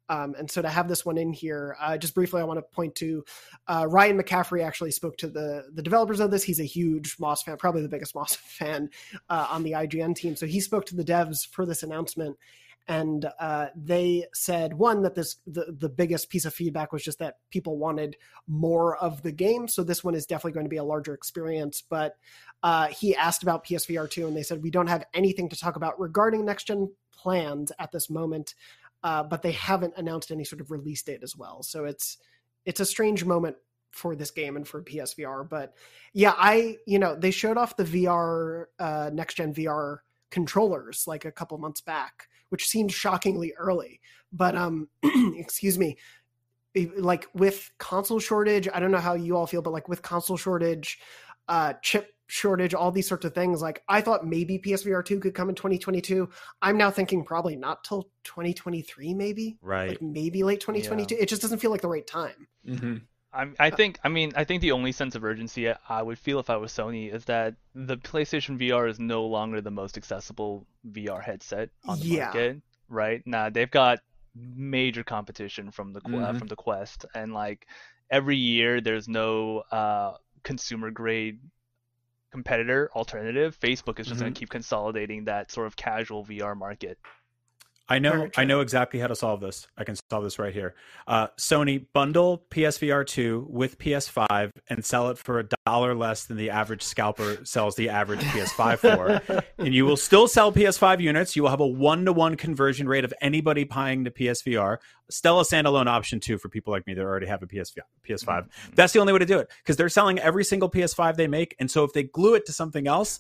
Um, 0.10 0.36
and 0.38 0.50
so 0.50 0.62
to 0.62 0.70
have 0.70 0.88
this 0.88 1.06
one 1.06 1.18
in 1.18 1.32
here, 1.32 1.78
uh, 1.80 1.98
just 1.98 2.16
briefly, 2.16 2.42
I 2.42 2.44
want 2.44 2.58
to 2.58 2.76
point 2.76 2.96
to 2.96 3.24
uh, 3.68 3.86
Ryan 3.88 4.20
McCaffrey 4.20 4.66
actually 4.66 4.92
spoke 4.92 5.18
to 5.18 5.28
the 5.28 5.66
the 5.74 5.84
developers 5.84 6.20
of 6.20 6.32
this. 6.32 6.44
He's 6.44 6.60
a 6.60 6.66
huge 6.66 7.16
Moss 7.20 7.44
fan, 7.44 7.58
probably 7.58 7.84
the 7.84 7.90
biggest 7.90 8.16
Moss 8.16 8.36
fan 8.36 8.90
uh, 9.30 9.48
on 9.50 9.64
the 9.64 9.74
IGN 9.74 10.16
team. 10.16 10.36
So 10.36 10.48
he 10.48 10.60
spoke 10.60 10.86
to 10.88 10.96
the 10.96 11.04
devs 11.04 11.48
for 11.48 11.66
this 11.66 11.84
announcement, 11.84 12.38
and 12.88 13.30
uh, 13.40 13.68
they 13.76 14.26
said 14.34 14.74
one 14.74 15.04
that 15.04 15.14
this 15.14 15.38
the 15.46 15.76
the 15.78 15.90
biggest 15.90 16.30
piece 16.30 16.46
of 16.46 16.56
feedback 16.56 16.92
was 16.92 17.04
just 17.04 17.20
that 17.20 17.36
people 17.52 17.78
wanted 17.78 18.18
more 18.48 18.98
of 18.98 19.22
the 19.22 19.32
game. 19.32 19.68
So 19.68 19.84
this 19.84 20.04
one 20.04 20.16
is 20.16 20.26
definitely 20.26 20.54
going 20.54 20.66
to 20.66 20.72
be 20.72 20.78
a 20.78 20.84
larger 20.84 21.14
experience. 21.14 21.84
But 21.88 22.16
uh, 22.64 22.88
he 22.88 23.16
asked 23.16 23.44
about 23.44 23.64
PSVR 23.64 24.10
two, 24.10 24.28
and 24.28 24.36
they 24.36 24.42
said 24.42 24.64
we 24.64 24.72
don't 24.72 24.88
have 24.88 25.06
anything 25.14 25.50
to 25.50 25.56
talk 25.56 25.76
about 25.76 26.00
regarding 26.00 26.46
next 26.46 26.66
gen 26.66 26.92
plans 27.12 27.72
at 27.78 27.92
this 27.92 28.10
moment. 28.10 28.56
Uh, 29.04 29.24
but 29.24 29.42
they 29.42 29.54
haven't 29.54 29.94
announced 29.98 30.32
any 30.32 30.44
sort 30.44 30.62
of 30.62 30.72
release 30.72 31.02
date 31.04 31.24
as 31.24 31.36
well. 31.36 31.64
So 31.64 31.86
it's 31.86 32.18
it's 32.66 32.80
a 32.80 32.86
strange 32.86 33.24
moment 33.24 33.56
for 33.92 34.16
this 34.16 34.32
game 34.32 34.56
and 34.56 34.68
for 34.68 34.84
PSVR. 34.84 35.50
But 35.50 35.74
yeah, 36.14 36.34
I 36.38 36.78
you 36.86 37.00
know 37.00 37.16
they 37.16 37.32
showed 37.32 37.58
off 37.58 37.78
the 37.78 37.84
VR 37.84 38.66
uh, 38.78 39.10
next 39.14 39.36
gen 39.36 39.54
VR 39.54 40.00
controllers 40.32 41.06
like 41.08 41.26
a 41.26 41.32
couple 41.32 41.58
months 41.58 41.82
back, 41.82 42.28
which 42.50 42.68
seemed 42.68 42.92
shockingly 42.92 43.54
early. 43.58 44.00
But 44.32 44.56
um, 44.56 44.90
excuse 45.38 45.78
me, 45.78 45.98
like 46.98 47.28
with 47.34 47.72
console 47.78 48.20
shortage, 48.20 48.68
I 48.74 48.80
don't 48.80 48.92
know 48.92 48.98
how 48.98 49.14
you 49.16 49.36
all 49.36 49.48
feel, 49.48 49.62
but 49.62 49.74
like 49.74 49.90
with 49.90 50.02
console 50.02 50.38
shortage, 50.38 51.00
uh, 51.48 51.74
chip 51.82 52.14
shortage, 52.30 52.76
all 52.76 52.92
these 52.92 53.08
sorts 53.08 53.26
of 53.26 53.34
things. 53.34 53.60
Like 53.60 53.82
I 53.90 54.02
thought 54.02 54.26
maybe 54.26 54.60
PSVR 54.60 55.04
two 55.04 55.20
could 55.20 55.34
come 55.34 55.50
in 55.50 55.56
2022. 55.56 56.30
I'm 56.62 56.78
now 56.78 56.92
thinking 56.92 57.26
probably 57.26 57.56
not 57.56 57.84
till 57.84 58.04
2023, 58.24 59.16
maybe 59.16 59.58
right 59.62 59.90
like 59.90 60.02
maybe 60.02 60.44
late 60.44 60.62
2022. 60.62 61.16
It 61.20 61.28
just 61.28 61.42
doesn't 61.42 61.58
feel 61.58 61.72
like 61.72 61.82
the 61.82 61.90
right 61.90 62.06
time. 62.06 62.48
Mm-hmm. 62.68 62.98
I, 63.34 63.48
I 63.60 63.70
think 63.72 64.00
I 64.04 64.10
mean 64.10 64.32
I 64.36 64.44
think 64.44 64.62
the 64.62 64.72
only 64.72 64.92
sense 64.92 65.16
of 65.16 65.24
urgency 65.24 65.74
I 65.90 66.02
would 66.04 66.20
feel 66.20 66.40
if 66.40 66.52
I 66.52 66.58
was 66.58 66.72
Sony 66.72 67.12
is 67.12 67.26
that 67.26 67.56
the 67.74 67.98
PlayStation 67.98 68.60
VR 68.60 68.88
is 68.88 69.00
no 69.00 69.26
longer 69.26 69.60
the 69.60 69.72
most 69.72 69.98
accessible 69.98 70.68
VR 70.92 71.22
headset 71.24 71.70
on 71.88 72.00
the 72.00 72.06
Yeah. 72.06 72.26
market, 72.26 72.62
right? 72.90 73.24
Now 73.26 73.50
they've 73.50 73.70
got 73.72 74.00
major 74.36 75.04
competition 75.04 75.72
from 75.72 75.94
the 75.94 76.02
Qu- 76.02 76.18
uh, 76.18 76.32
Mhm. 76.34 76.38
from 76.40 76.48
the 76.48 76.56
Quest, 76.56 77.06
and 77.16 77.34
like 77.34 77.66
every 78.12 78.38
year 78.38 78.82
there's 78.82 79.08
no 79.08 79.60
uh, 79.72 80.14
consumer 80.44 80.92
grade 80.92 81.40
competitor 82.32 82.90
alternative. 82.96 83.58
Facebook 83.60 84.00
is 84.00 84.08
just 84.08 84.20
going 84.20 84.32
Mhm. 84.32 84.36
to 84.36 84.40
keep 84.40 84.50
consolidating 84.50 85.26
that 85.26 85.52
sort 85.52 85.68
of 85.68 85.76
casual 85.76 86.24
VR 86.24 86.56
market. 86.56 87.00
I 87.90 87.98
know 87.98 88.30
I 88.38 88.46
know 88.46 88.62
exactly 88.62 89.00
how 89.00 89.08
to 89.08 89.16
solve 89.16 89.42
this. 89.42 89.68
I 89.76 89.84
can 89.84 89.96
solve 90.12 90.24
this 90.24 90.38
right 90.38 90.54
here. 90.54 90.76
Uh, 91.08 91.28
Sony 91.40 91.88
bundle 91.92 92.46
PSVR 92.52 93.06
2 93.06 93.48
with 93.50 93.80
PS5 93.80 94.52
and 94.70 94.86
sell 94.86 95.10
it 95.10 95.18
for 95.18 95.40
a 95.40 95.48
dollar 95.66 95.96
less 95.96 96.26
than 96.26 96.38
the 96.38 96.52
average 96.52 96.84
scalper 96.84 97.44
sells 97.46 97.76
the 97.76 97.90
average 97.90 98.20
PS5 98.20 98.78
for. 98.78 99.44
and 99.58 99.74
you 99.74 99.86
will 99.86 99.98
still 99.98 100.28
sell 100.28 100.52
PS5 100.52 101.02
units. 101.02 101.36
You 101.36 101.42
will 101.42 101.50
have 101.50 101.62
a 101.62 101.68
one 101.68 102.06
to 102.06 102.14
one 102.14 102.36
conversion 102.36 102.88
rate 102.88 103.06
of 103.06 103.14
anybody 103.22 103.64
buying 103.64 104.04
the 104.04 104.12
PSVR. 104.12 104.78
Still 105.10 105.40
a 105.40 105.44
standalone 105.44 105.88
option 105.88 106.20
too 106.20 106.38
for 106.38 106.48
people 106.48 106.72
like 106.72 106.86
me 106.86 106.94
that 106.94 107.02
already 107.02 107.26
have 107.26 107.42
a 107.42 107.48
PS5. 107.48 107.80
PS5. 108.08 108.50
That's 108.76 108.94
the 108.94 109.00
only 109.00 109.14
way 109.14 109.20
to 109.20 109.26
do 109.26 109.40
it 109.40 109.50
because 109.64 109.78
they're 109.78 109.90
selling 109.90 110.20
every 110.20 110.44
single 110.44 110.70
PS5 110.70 111.16
they 111.16 111.28
make. 111.28 111.56
And 111.60 111.72
so 111.72 111.86
if 111.86 111.94
they 111.94 112.04
glue 112.04 112.36
it 112.36 112.46
to 112.46 112.54
something 112.54 112.88
else, 112.88 113.20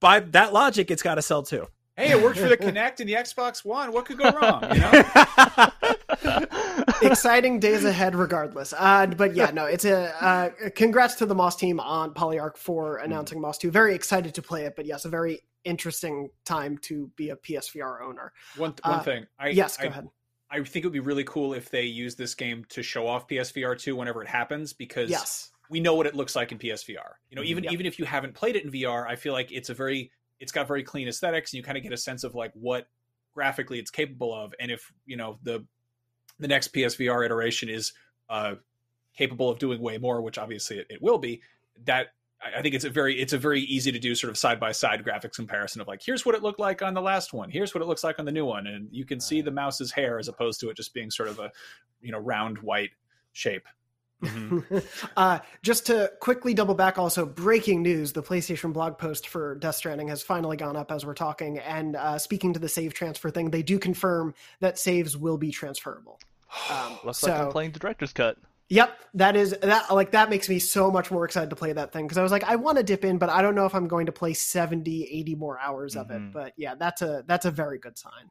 by 0.00 0.20
that 0.20 0.52
logic, 0.54 0.90
it's 0.90 1.02
got 1.02 1.16
to 1.16 1.22
sell 1.22 1.42
too. 1.42 1.66
Hey, 1.96 2.10
it 2.10 2.22
worked 2.22 2.38
for 2.38 2.48
the 2.48 2.56
Kinect 2.66 3.00
and 3.00 3.08
the 3.08 3.14
Xbox 3.14 3.64
One. 3.64 3.92
What 3.92 4.04
could 4.04 4.18
go 4.18 4.30
wrong? 4.30 4.62
You 4.74 4.80
know? 4.80 5.70
exciting 7.02 7.60
days 7.60 7.84
ahead 7.84 8.14
regardless 8.14 8.72
uh, 8.76 9.06
but 9.06 9.34
yeah 9.34 9.50
no 9.50 9.64
it's 9.66 9.84
a 9.84 10.14
uh, 10.24 10.48
congrats 10.74 11.14
to 11.14 11.26
the 11.26 11.34
moss 11.34 11.54
team 11.56 11.78
on 11.78 12.12
Polyarc 12.14 12.56
for 12.56 12.96
announcing 12.98 13.40
moss 13.40 13.58
2 13.58 13.70
very 13.70 13.94
excited 13.94 14.34
to 14.34 14.42
play 14.42 14.64
it 14.64 14.74
but 14.76 14.86
yes 14.86 15.04
a 15.04 15.08
very 15.08 15.40
interesting 15.64 16.30
time 16.44 16.78
to 16.78 17.10
be 17.16 17.30
a 17.30 17.36
psvr 17.36 18.02
owner 18.02 18.32
One 18.56 18.74
one 18.82 18.98
Uh, 18.98 19.02
thing. 19.02 19.26
I, 19.38 19.48
yes 19.48 19.76
go 19.76 19.84
I, 19.84 19.90
ahead 19.90 20.08
I 20.50 20.62
think 20.62 20.84
it 20.84 20.88
would 20.88 20.92
be 20.92 21.00
really 21.00 21.24
cool 21.24 21.52
if 21.54 21.70
they 21.70 21.82
use 21.82 22.14
this 22.14 22.34
game 22.34 22.64
to 22.70 22.82
show 22.82 23.06
off 23.06 23.28
PSVR 23.28 23.78
two 23.78 23.94
whenever 23.96 24.22
it 24.22 24.28
happens 24.28 24.72
because 24.72 25.10
yes 25.10 25.50
we 25.68 25.80
know 25.80 25.94
what 25.94 26.06
it 26.06 26.14
looks 26.14 26.36
like 26.36 26.52
in 26.52 26.58
PSVR. 26.58 27.14
You 27.28 27.34
know, 27.36 27.42
even 27.42 27.64
Yep. 27.64 27.72
even 27.72 27.86
if 27.86 27.98
you 27.98 28.04
haven't 28.04 28.34
played 28.34 28.54
it 28.54 28.64
in 28.64 28.70
VR, 28.70 29.04
I 29.08 29.16
feel 29.16 29.32
like 29.32 29.50
it's 29.50 29.68
a 29.68 29.74
very 29.74 30.12
it's 30.40 30.52
got 30.52 30.68
very 30.68 30.82
clean 30.82 31.08
aesthetics 31.08 31.52
and 31.52 31.58
you 31.58 31.62
kind 31.62 31.76
of 31.76 31.82
get 31.82 31.92
a 31.92 31.96
sense 31.96 32.24
of 32.24 32.34
like 32.34 32.52
what 32.54 32.86
graphically 33.34 33.78
it's 33.78 33.90
capable 33.90 34.34
of. 34.34 34.54
And 34.60 34.70
if, 34.70 34.92
you 35.04 35.16
know, 35.16 35.38
the 35.42 35.64
the 36.38 36.48
next 36.48 36.74
PSVR 36.74 37.24
iteration 37.24 37.68
is 37.68 37.92
uh 38.28 38.56
capable 39.16 39.48
of 39.48 39.58
doing 39.58 39.80
way 39.80 39.98
more, 39.98 40.20
which 40.20 40.38
obviously 40.38 40.78
it, 40.78 40.86
it 40.90 41.02
will 41.02 41.18
be, 41.18 41.42
that 41.84 42.08
I 42.42 42.58
I 42.58 42.62
think 42.62 42.74
it's 42.74 42.84
a 42.84 42.90
very 42.90 43.18
it's 43.18 43.32
a 43.32 43.38
very 43.38 43.62
easy 43.62 43.92
to 43.92 43.98
do 43.98 44.14
sort 44.14 44.30
of 44.30 44.38
side 44.38 44.60
by 44.60 44.72
side 44.72 45.02
graphics 45.04 45.36
comparison 45.36 45.80
of 45.80 45.88
like 45.88 46.02
here's 46.04 46.26
what 46.26 46.34
it 46.34 46.42
looked 46.42 46.60
like 46.60 46.82
on 46.82 46.94
the 46.94 47.02
last 47.02 47.32
one, 47.32 47.50
here's 47.50 47.74
what 47.74 47.82
it 47.82 47.86
looks 47.86 48.04
like 48.04 48.18
on 48.18 48.24
the 48.24 48.32
new 48.32 48.44
one, 48.44 48.66
and 48.66 48.88
you 48.90 49.04
can 49.04 49.20
see 49.20 49.40
the 49.40 49.50
mouse's 49.50 49.92
hair 49.92 50.18
as 50.18 50.28
opposed 50.28 50.60
to 50.60 50.68
it 50.68 50.76
just 50.76 50.94
being 50.94 51.10
sort 51.10 51.28
of 51.28 51.38
a 51.38 51.50
you 52.00 52.12
know 52.12 52.18
round 52.18 52.58
white 52.58 52.90
shape. 53.32 53.66
uh, 55.16 55.38
just 55.62 55.86
to 55.86 56.10
quickly 56.20 56.54
double 56.54 56.74
back, 56.74 56.98
also 56.98 57.26
breaking 57.26 57.82
news: 57.82 58.12
the 58.12 58.22
PlayStation 58.22 58.72
blog 58.72 58.98
post 58.98 59.28
for 59.28 59.56
Death 59.56 59.74
Stranding 59.76 60.08
has 60.08 60.22
finally 60.22 60.56
gone 60.56 60.76
up 60.76 60.90
as 60.90 61.04
we're 61.04 61.14
talking. 61.14 61.58
And 61.58 61.96
uh, 61.96 62.18
speaking 62.18 62.52
to 62.54 62.58
the 62.58 62.68
save 62.68 62.94
transfer 62.94 63.30
thing, 63.30 63.50
they 63.50 63.62
do 63.62 63.78
confirm 63.78 64.34
that 64.60 64.78
saves 64.78 65.16
will 65.16 65.38
be 65.38 65.50
transferable. 65.50 66.20
Um, 66.70 66.98
Looks 67.04 67.18
so, 67.18 67.30
like 67.30 67.40
I'm 67.40 67.50
playing 67.50 67.72
the 67.72 67.78
director's 67.78 68.12
cut. 68.12 68.38
Yep, 68.68 68.98
that 69.14 69.36
is 69.36 69.56
that 69.62 69.92
like 69.94 70.10
that 70.12 70.30
makes 70.30 70.48
me 70.48 70.58
so 70.58 70.90
much 70.90 71.10
more 71.10 71.24
excited 71.24 71.50
to 71.50 71.56
play 71.56 71.72
that 71.72 71.92
thing 71.92 72.04
because 72.06 72.18
I 72.18 72.22
was 72.22 72.32
like 72.32 72.44
I 72.44 72.56
want 72.56 72.78
to 72.78 72.82
dip 72.82 73.04
in 73.04 73.18
but 73.18 73.30
I 73.30 73.42
don't 73.42 73.54
know 73.54 73.66
if 73.66 73.74
I'm 73.74 73.86
going 73.86 74.06
to 74.06 74.12
play 74.12 74.32
70 74.32 75.04
80 75.04 75.34
more 75.36 75.58
hours 75.60 75.94
of 75.94 76.10
it 76.10 76.20
Mhm. 76.20 76.32
but 76.32 76.52
yeah 76.56 76.74
that's 76.74 77.02
a 77.02 77.22
that's 77.26 77.44
a 77.44 77.50
very 77.50 77.78
good 77.78 77.96
sign. 77.96 78.30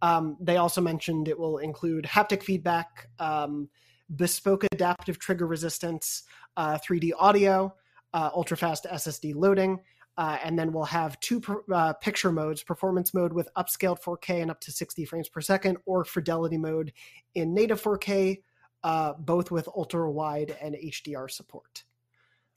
Um, 0.00 0.36
they 0.40 0.56
also 0.56 0.80
mentioned 0.80 1.28
it 1.28 1.38
will 1.38 1.58
include 1.58 2.04
haptic 2.04 2.42
feedback, 2.42 3.08
um, 3.18 3.68
bespoke 4.16 4.64
adaptive 4.72 5.18
trigger 5.18 5.46
resistance, 5.46 6.24
uh, 6.56 6.78
3D 6.78 7.12
audio, 7.18 7.74
uh, 8.14 8.30
ultra 8.34 8.56
fast 8.56 8.86
SSD 8.90 9.34
loading, 9.34 9.80
uh, 10.16 10.38
and 10.42 10.58
then 10.58 10.72
we'll 10.72 10.84
have 10.84 11.18
two 11.20 11.40
per, 11.40 11.62
uh, 11.72 11.92
picture 11.94 12.32
modes: 12.32 12.62
performance 12.62 13.14
mode 13.14 13.32
with 13.32 13.48
upscaled 13.56 14.00
4K 14.00 14.42
and 14.42 14.50
up 14.50 14.60
to 14.60 14.72
60 14.72 15.04
frames 15.04 15.28
per 15.28 15.40
second, 15.40 15.78
or 15.86 16.04
fidelity 16.04 16.58
mode 16.58 16.92
in 17.34 17.54
native 17.54 17.80
4K, 17.80 18.42
uh, 18.82 19.12
both 19.14 19.50
with 19.50 19.68
ultra 19.76 20.10
wide 20.10 20.56
and 20.60 20.74
HDR 20.74 21.30
support. 21.30 21.84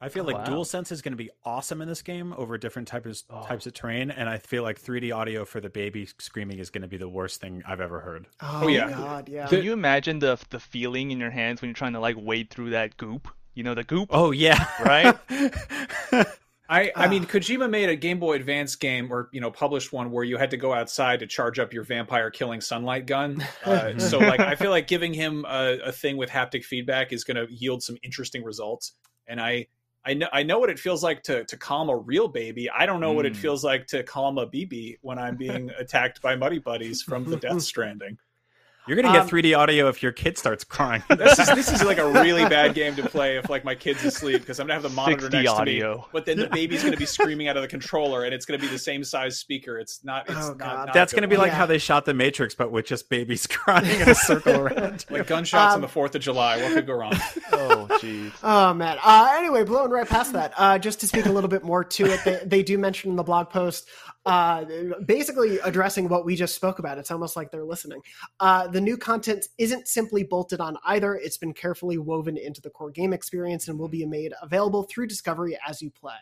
I 0.02 0.10
feel 0.10 0.24
Oh, 0.24 0.28
like 0.34 0.48
wow. 0.48 0.56
DualSense 0.56 0.92
is 0.92 1.02
going 1.02 1.12
to 1.14 1.18
be 1.18 1.30
awesome 1.46 1.82
in 1.82 1.88
this 1.88 2.02
game 2.02 2.34
over 2.36 2.58
different 2.58 2.88
types 2.88 3.24
Oh. 3.30 3.44
types 3.44 3.68
of 3.68 3.74
terrain, 3.74 4.10
and 4.12 4.28
I 4.28 4.40
feel 4.40 4.64
like 4.64 4.82
3D 4.82 5.16
audio 5.16 5.46
for 5.46 5.62
the 5.62 5.70
baby 5.70 6.08
screaming 6.18 6.58
is 6.60 6.70
going 6.72 6.82
to 6.82 6.88
be 6.88 6.98
the 6.98 7.08
worst 7.10 7.40
thing 7.40 7.62
I've 7.68 7.82
ever 7.82 8.00
heard. 8.00 8.26
Oh, 8.42 8.68
yeah. 8.68 8.90
God, 8.90 9.30
yeah. 9.30 9.48
Can 9.48 9.64
you 9.64 9.74
imagine 9.74 10.20
the 10.20 10.40
the 10.50 10.60
feeling 10.60 11.12
in 11.12 11.20
your 11.20 11.30
hands 11.32 11.62
when 11.62 11.70
you're 11.70 11.76
trying 11.76 11.94
to 11.94 12.00
like 12.00 12.16
wade 12.20 12.50
through 12.50 12.72
that 12.72 12.98
goop? 12.98 13.28
You 13.54 13.64
know 13.64 13.76
the 13.76 13.84
goop. 13.84 14.10
Oh 14.12 14.32
yeah, 14.32 14.66
right. 14.84 15.16
I, 16.70 16.90
I 16.96 17.10
mean, 17.10 17.26
Kojima 17.26 17.70
made 17.70 17.90
a 17.90 17.98
Game 17.98 18.18
Boy 18.18 18.36
Advance 18.38 18.78
game, 18.78 19.12
or 19.12 19.28
you 19.34 19.42
know, 19.42 19.52
published 19.52 19.92
one 19.92 20.10
where 20.10 20.24
you 20.24 20.38
had 20.38 20.52
to 20.52 20.58
go 20.58 20.72
outside 20.74 21.20
to 21.20 21.28
charge 21.28 21.60
up 21.60 21.74
your 21.74 21.84
vampire 21.84 22.32
killing 22.32 22.62
sunlight 22.62 23.06
gun. 23.08 23.46
Uh, 23.66 24.00
so, 24.00 24.18
like, 24.20 24.40
I 24.40 24.56
feel 24.56 24.72
like 24.72 24.88
giving 24.88 25.14
him 25.14 25.46
a, 25.48 25.78
a 25.86 25.92
thing 25.92 26.16
with 26.18 26.30
haptic 26.30 26.64
feedback 26.64 27.12
is 27.14 27.24
going 27.26 27.36
to 27.38 27.46
yield 27.54 27.84
some 27.84 27.96
interesting 28.04 28.44
results. 28.44 28.94
And 29.28 29.40
I, 29.40 29.68
I 30.04 30.14
know, 30.16 30.28
I 30.34 30.42
know 30.44 30.58
what 30.60 30.70
it 30.70 30.80
feels 30.80 31.04
like 31.04 31.22
to 31.24 31.44
to 31.46 31.58
calm 31.58 31.90
a 31.90 31.96
real 31.96 32.28
baby. 32.28 32.70
I 32.70 32.86
don't 32.86 33.00
know 33.00 33.12
what 33.14 33.26
it 33.26 33.34
Mm. 33.34 33.38
feels 33.38 33.64
like 33.64 33.86
to 33.88 34.04
calm 34.04 34.38
a 34.40 34.48
BB 34.48 34.98
when 35.02 35.20
I'm 35.20 35.36
being 35.38 35.70
attacked 35.80 36.22
by 36.22 36.36
Muddy 36.36 36.60
Buddies 36.60 37.02
from 37.04 37.24
the 37.24 37.38
Death 37.38 37.62
Stranding. 37.62 38.18
You're 38.88 38.96
going 39.00 39.06
to 39.06 39.12
get 39.14 39.22
Um, 39.24 39.30
3D 39.30 39.58
audio 39.58 39.88
if 39.90 40.02
your 40.02 40.12
kid 40.12 40.38
starts 40.38 40.64
crying. 40.64 41.04
this 41.10 41.38
is 41.38 41.48
this 41.50 41.72
is 41.72 41.84
like 41.84 42.00
a 42.00 42.12
really 42.12 42.44
bad 42.50 42.74
game 42.74 42.96
to 42.96 43.04
play 43.08 43.38
if 43.38 43.50
like 43.50 43.64
my 43.64 43.76
kid's 43.76 44.04
asleep 44.04 44.42
because 44.42 44.60
I'm 44.60 44.66
gonna 44.66 44.74
have 44.74 44.84
the 44.84 44.90
monitor 44.90 45.30
6D 45.30 45.32
next 45.44 45.54
to 45.54 45.66
me, 45.66 46.04
but 46.12 46.26
then 46.26 46.38
the 46.40 46.48
baby's 46.52 46.84
gonna 46.84 46.98
be 46.98 47.06
screaming 47.06 47.48
out 47.48 47.56
of 47.58 47.62
the 47.62 47.68
controller 47.68 48.24
and 48.24 48.34
it's 48.34 48.46
gonna 48.46 48.58
be 48.60 48.68
the 48.68 48.80
same 48.80 49.04
size 49.04 49.38
speaker. 49.38 49.78
It's 49.78 50.04
not. 50.04 50.28
It's 50.30 50.38
Oh, 50.38 50.50
not, 50.50 50.58
God. 50.58 50.86
not 50.88 50.94
That's 50.94 51.14
going 51.14 51.22
to 51.22 51.28
be 51.28 51.38
like 51.38 51.52
how 51.52 51.66
they 51.68 51.78
shot 51.78 52.06
the 52.06 52.14
Matrix, 52.16 52.56
but 52.56 52.72
with 52.72 52.86
just 52.88 53.08
babies 53.10 53.46
crying 53.48 54.02
in 54.02 54.10
a 54.10 54.16
circle 54.16 54.56
around. 54.60 55.06
like 55.10 55.28
gunshots 55.28 55.72
on 55.74 55.76
Um, 55.76 55.82
the 55.82 55.88
Fourth 55.88 56.16
of 56.16 56.22
July. 56.22 56.58
What 56.62 56.74
could 56.74 56.88
go 56.88 56.94
wrong? 56.94 57.14
Oh 57.54 57.88
jeez. 58.02 58.32
Oh 58.44 58.74
man. 58.74 58.98
Uh, 59.04 59.34
anyway, 59.38 59.64
blowing 59.64 59.92
right 59.92 60.08
past 60.08 60.34
that. 60.34 60.54
Uh, 60.58 60.80
just 60.80 61.00
to 61.02 61.08
speak 61.08 61.28
a 61.28 61.32
little 61.32 61.50
bit 61.50 61.64
more 61.64 61.84
to 61.84 62.06
it, 62.08 62.20
they, 62.26 62.40
they 62.46 62.64
do 62.64 62.78
mention 62.80 63.12
in 63.12 63.16
the 63.16 63.24
blog 63.24 63.50
post, 63.50 63.88
uh, 64.26 64.66
basically 65.06 65.60
addressing 65.60 66.08
what 66.08 66.26
we 66.26 66.36
just 66.36 66.56
spoke 66.56 66.80
about. 66.80 66.98
It's 66.98 67.12
almost 67.12 67.36
like 67.36 67.52
they're 67.52 67.64
listening. 67.66 68.02
Uh, 68.40 68.68
the 68.68 68.82
new 68.82 68.98
content 68.98 69.48
isn't 69.58 69.88
simply 69.88 70.24
bolted 70.24 70.60
on 70.60 70.78
either. 70.86 71.16
It's 71.16 71.38
been 71.38 71.54
carefully 71.54 71.98
woven 71.98 72.38
into 72.38 72.62
the 72.62 72.70
core 72.70 72.92
game 72.92 73.14
experience 73.14 73.68
and 73.68 73.80
will 73.80 73.88
be 73.90 74.06
made 74.06 74.34
available 74.42 74.84
through 74.84 75.08
discovery 75.08 75.58
as 75.68 75.82
you 75.82 75.90
play. 75.90 76.14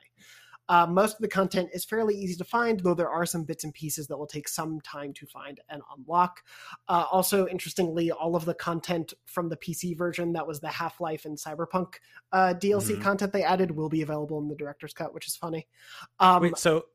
Uh, 0.70 0.86
most 0.86 1.16
of 1.16 1.22
the 1.22 1.28
content 1.28 1.68
is 1.74 1.84
fairly 1.84 2.16
easy 2.16 2.36
to 2.36 2.44
find, 2.44 2.80
though 2.82 2.94
there 2.94 3.10
are 3.10 3.26
some 3.26 3.44
bits 3.44 3.64
and 3.64 3.74
pieces 3.74 4.06
that 4.06 4.16
will 4.16 4.28
take 4.28 4.48
some 4.48 4.80
time 4.82 5.12
to 5.14 5.26
find 5.26 5.60
and 5.70 5.82
unlock. 5.98 6.44
Uh, 6.88 7.06
also, 7.12 7.48
interestingly, 7.48 8.12
all 8.12 8.36
of 8.36 8.46
the 8.46 8.54
content 8.54 9.16
from 9.26 9.50
the 9.50 9.58
PC 9.58 9.98
version 9.98 10.32
that 10.32 10.46
was 10.46 10.60
the 10.60 10.68
Half 10.68 11.02
Life 11.02 11.26
and 11.26 11.36
Cyberpunk 11.36 11.96
uh, 12.32 12.54
DLC 12.54 12.96
Mhm. 12.96 13.02
content 13.02 13.34
they 13.34 13.44
added 13.44 13.72
will 13.72 13.90
be 13.90 14.04
available 14.04 14.38
in 14.38 14.48
the 14.48 14.56
director's 14.56 14.94
cut, 14.94 15.12
which 15.12 15.26
is 15.26 15.36
funny. 15.36 15.68
Um, 16.20 16.44
Wait, 16.44 16.58
so 16.60 16.86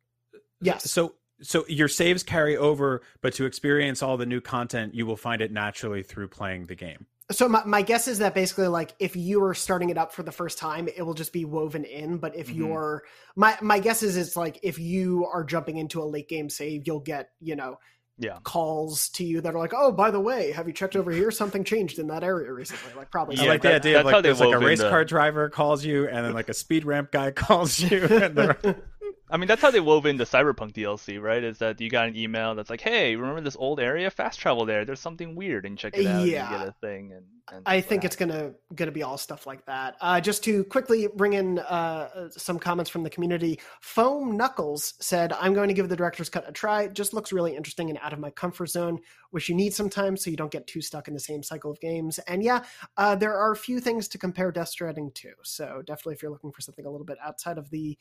yes. 0.65 0.91
so 0.91 1.15
so 1.43 1.65
your 1.69 1.89
saves 1.89 2.23
carry 2.23 2.57
over, 2.57 3.03
but 3.21 3.35
to 3.35 3.45
experience 3.45 4.03
all 4.03 4.17
the 4.17 4.25
new 4.27 4.41
content, 4.41 4.95
you 4.95 5.05
will 5.05 5.17
find 5.17 5.43
it 5.43 5.53
naturally 5.53 6.03
through 6.03 6.29
playing 6.29 6.67
the 6.67 6.75
game. 6.77 7.07
So 7.33 7.49
my, 7.49 7.63
my 7.65 7.83
guess 7.83 8.07
is 8.07 8.19
that 8.19 8.35
basically 8.35 8.69
like 8.69 8.95
if 8.99 9.17
you 9.17 9.43
are 9.45 9.55
starting 9.55 9.91
it 9.91 9.99
up 9.99 10.13
for 10.13 10.23
the 10.23 10.31
first 10.33 10.59
time, 10.59 10.89
it 10.95 11.03
will 11.03 11.15
just 11.15 11.33
be 11.33 11.45
woven 11.45 11.85
in. 11.85 12.19
But 12.19 12.37
if 12.37 12.49
Mhm. 12.49 12.57
you're 12.57 13.03
my 13.35 13.57
my 13.63 13.79
guess 13.81 14.03
is 14.03 14.17
it's 14.17 14.37
like 14.37 14.59
if 14.63 14.79
you 14.79 15.27
are 15.33 15.43
jumping 15.43 15.79
into 15.79 16.03
a 16.03 16.05
late 16.05 16.29
game 16.29 16.49
save, 16.51 16.87
you'll 16.87 17.01
get, 17.01 17.31
you 17.41 17.57
know, 17.57 17.79
Yeah. 18.19 18.39
calls 18.45 19.09
to 19.15 19.25
you 19.25 19.41
that 19.41 19.55
are 19.55 19.59
like, 19.59 19.73
Oh, 19.75 19.91
by 19.91 20.11
the 20.13 20.21
way, 20.21 20.53
have 20.53 20.67
you 20.69 20.73
checked 20.75 20.97
over 20.97 21.11
here? 21.11 21.31
Something 21.31 21.65
changed 21.65 21.99
in 21.99 22.07
that 22.09 22.23
area 22.23 22.53
recently. 22.53 22.93
Like 22.95 23.11
probably 23.11 23.39
I 23.39 23.47
like 23.47 23.63
the 23.63 23.75
idea 23.75 24.01
of 24.01 24.07
like 24.07 24.23
there's 24.23 24.41
like 24.41 24.55
a 24.55 24.59
race 24.59 24.81
the- 24.81 24.91
car 24.91 25.05
driver 25.05 25.49
calls 25.49 25.83
you, 25.85 26.07
and 26.07 26.25
then 26.27 26.33
like 26.35 26.49
a 26.51 26.55
speed 26.55 26.85
ramp 26.85 27.11
guy 27.11 27.31
calls 27.33 27.81
you. 27.81 28.05
And 28.05 28.37
they're- 28.37 28.59
I 29.35 29.37
mean, 29.37 29.49
that's 29.49 29.61
how 29.61 29.73
they 29.73 29.81
wove 29.81 30.07
in 30.07 30.17
the 30.17 30.23
Cyberpunk 30.23 30.75
DLC, 30.75 31.21
right? 31.21 31.43
Is 31.43 31.59
that 31.59 31.81
you 31.81 31.91
got 31.91 32.07
an 32.07 32.15
email 32.15 32.55
that's 32.55 32.71
like, 32.71 32.81
"Hey, 32.81 33.17
remember 33.17 33.41
this 33.41 33.57
old 33.57 33.81
area? 33.81 34.09
Fast 34.09 34.39
travel 34.39 34.65
there. 34.65 34.85
There's 34.85 35.01
something 35.01 35.35
weird, 35.35 35.67
and 35.67 35.77
check 35.77 35.99
it 35.99 36.07
out. 36.07 36.25
Yeah. 36.25 36.45
And 36.45 36.53
you 36.53 36.59
get 36.59 36.69
a 36.69 36.73
thing." 36.81 37.13
And, 37.13 37.25
and 37.53 37.63
I 37.67 37.81
think 37.81 38.05
it's 38.05 38.15
gonna 38.15 38.53
gonna 38.77 38.93
be 38.93 39.03
all 39.03 39.19
stuff 39.19 39.45
like 39.45 39.67
that. 39.67 39.97
Uh, 40.01 40.21
just 40.21 40.45
to 40.45 40.63
quickly 40.63 41.09
bring 41.17 41.33
in 41.33 41.59
uh, 41.59 42.29
some 42.31 42.61
comments 42.61 42.89
from 42.89 43.03
the 43.03 43.11
community, 43.11 43.59
Foam 43.81 44.37
Knuckles 44.37 44.95
said, 45.01 45.33
"I'm 45.33 45.53
going 45.53 45.67
to 45.67 45.75
give 45.75 45.89
the 45.89 45.97
director's 45.97 46.29
cut 46.29 46.49
a 46.49 46.53
try. 46.53 46.87
Just 46.87 47.13
looks 47.13 47.33
really 47.33 47.57
interesting 47.57 47.91
and 47.91 47.99
out 48.03 48.13
of 48.13 48.21
my 48.21 48.31
comfort 48.31 48.69
zone, 48.69 49.01
which 49.33 49.49
you 49.49 49.57
need 49.57 49.75
sometimes 49.75 50.23
so 50.23 50.31
you 50.31 50.37
don't 50.37 50.53
get 50.53 50.69
too 50.69 50.81
stuck 50.81 51.09
in 51.09 51.15
the 51.15 51.19
same 51.19 51.43
cycle 51.43 51.73
of 51.73 51.81
games. 51.81 52.21
And 52.29 52.41
yeah, 52.41 52.63
uh, 52.97 53.17
there 53.17 53.35
are 53.35 53.51
a 53.51 53.57
few 53.57 53.81
things 53.81 54.07
to 54.09 54.19
compare 54.19 54.53
Death 54.53 54.69
Stranding 54.69 55.11
to. 55.17 55.33
So 55.43 55.83
definitely, 55.85 56.15
if 56.15 56.23
you're 56.23 56.31
looking 56.31 56.53
for 56.53 56.61
something 56.61 56.87
a 56.87 56.91
little 56.91 57.05
bit 57.05 57.19
outside 57.21 57.59
of 57.59 57.69
the 57.71 57.99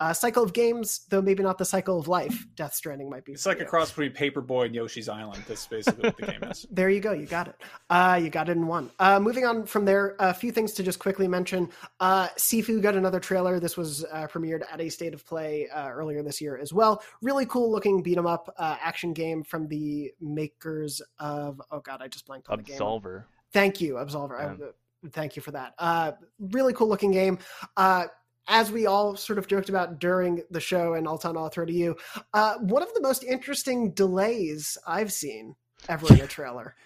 uh, 0.00 0.12
cycle 0.12 0.42
of 0.42 0.52
games, 0.52 1.06
though 1.08 1.22
maybe 1.22 1.42
not 1.42 1.58
the 1.58 1.64
cycle 1.64 1.98
of 1.98 2.06
life, 2.08 2.46
Death 2.54 2.74
Stranding 2.74 3.08
might 3.08 3.24
be. 3.24 3.32
It's 3.32 3.44
for 3.44 3.50
like 3.50 3.60
a 3.60 3.64
cross 3.64 3.90
between 3.90 4.12
Paperboy 4.12 4.66
and 4.66 4.74
Yoshi's 4.74 5.08
Island. 5.08 5.42
That's 5.48 5.66
basically 5.66 6.04
what 6.04 6.16
the 6.16 6.26
game 6.26 6.42
is. 6.44 6.66
There 6.76 6.90
you 6.90 7.00
go. 7.00 7.12
You 7.12 7.26
got 7.26 7.48
it. 7.48 7.56
Uh, 7.88 8.18
you 8.22 8.28
got 8.28 8.48
it 8.48 8.52
in 8.52 8.66
one. 8.66 8.90
Uh, 8.98 9.18
moving 9.18 9.46
on 9.46 9.64
from 9.64 9.84
there, 9.84 10.16
a 10.18 10.34
few 10.34 10.52
things 10.52 10.72
to 10.74 10.82
just 10.82 10.98
quickly 10.98 11.26
mention. 11.26 11.70
Uh, 12.00 12.28
Sifu 12.36 12.82
got 12.82 12.94
another 12.96 13.20
trailer. 13.20 13.58
This 13.58 13.76
was 13.76 14.04
uh, 14.04 14.26
premiered 14.26 14.62
at 14.70 14.80
a 14.80 14.88
State 14.90 15.14
of 15.14 15.24
Play 15.24 15.68
uh, 15.68 15.88
earlier 15.88 16.22
this 16.22 16.40
year 16.40 16.58
as 16.58 16.72
well. 16.72 17.02
Really 17.22 17.46
cool 17.46 17.70
looking 17.70 18.02
beat 18.02 18.18
'em 18.18 18.26
up 18.26 18.52
uh, 18.58 18.76
action 18.82 19.12
game 19.14 19.42
from 19.42 19.68
the 19.68 20.12
makers 20.20 21.00
of. 21.18 21.60
Oh 21.70 21.80
God, 21.80 22.02
I 22.02 22.08
just 22.08 22.26
blanked 22.26 22.48
on 22.48 22.58
the 22.58 22.64
game. 22.64 22.78
Absolver. 22.78 23.24
Thank 23.52 23.80
you, 23.80 23.94
Absolver. 23.94 24.58
Yeah. 24.58 24.66
I, 24.66 25.08
thank 25.10 25.36
you 25.36 25.42
for 25.42 25.52
that. 25.52 25.74
Uh, 25.78 26.12
really 26.38 26.72
cool 26.72 26.88
looking 26.88 27.12
game. 27.12 27.38
As 28.48 28.70
we 28.70 28.86
all 28.86 29.16
sort 29.16 29.38
of 29.38 29.48
joked 29.48 29.68
about 29.68 29.98
during 29.98 30.42
the 30.50 30.60
show, 30.60 30.94
and 30.94 31.06
Altano, 31.06 31.38
I'll 31.38 31.48
throw 31.48 31.64
to 31.66 31.72
you, 31.72 31.96
uh, 32.32 32.54
one 32.58 32.82
of 32.82 32.92
the 32.94 33.00
most 33.00 33.24
interesting 33.24 33.90
delays 33.92 34.78
I've 34.86 35.12
seen 35.12 35.56
ever 35.88 36.12
in 36.14 36.20
a 36.20 36.26
trailer. 36.28 36.76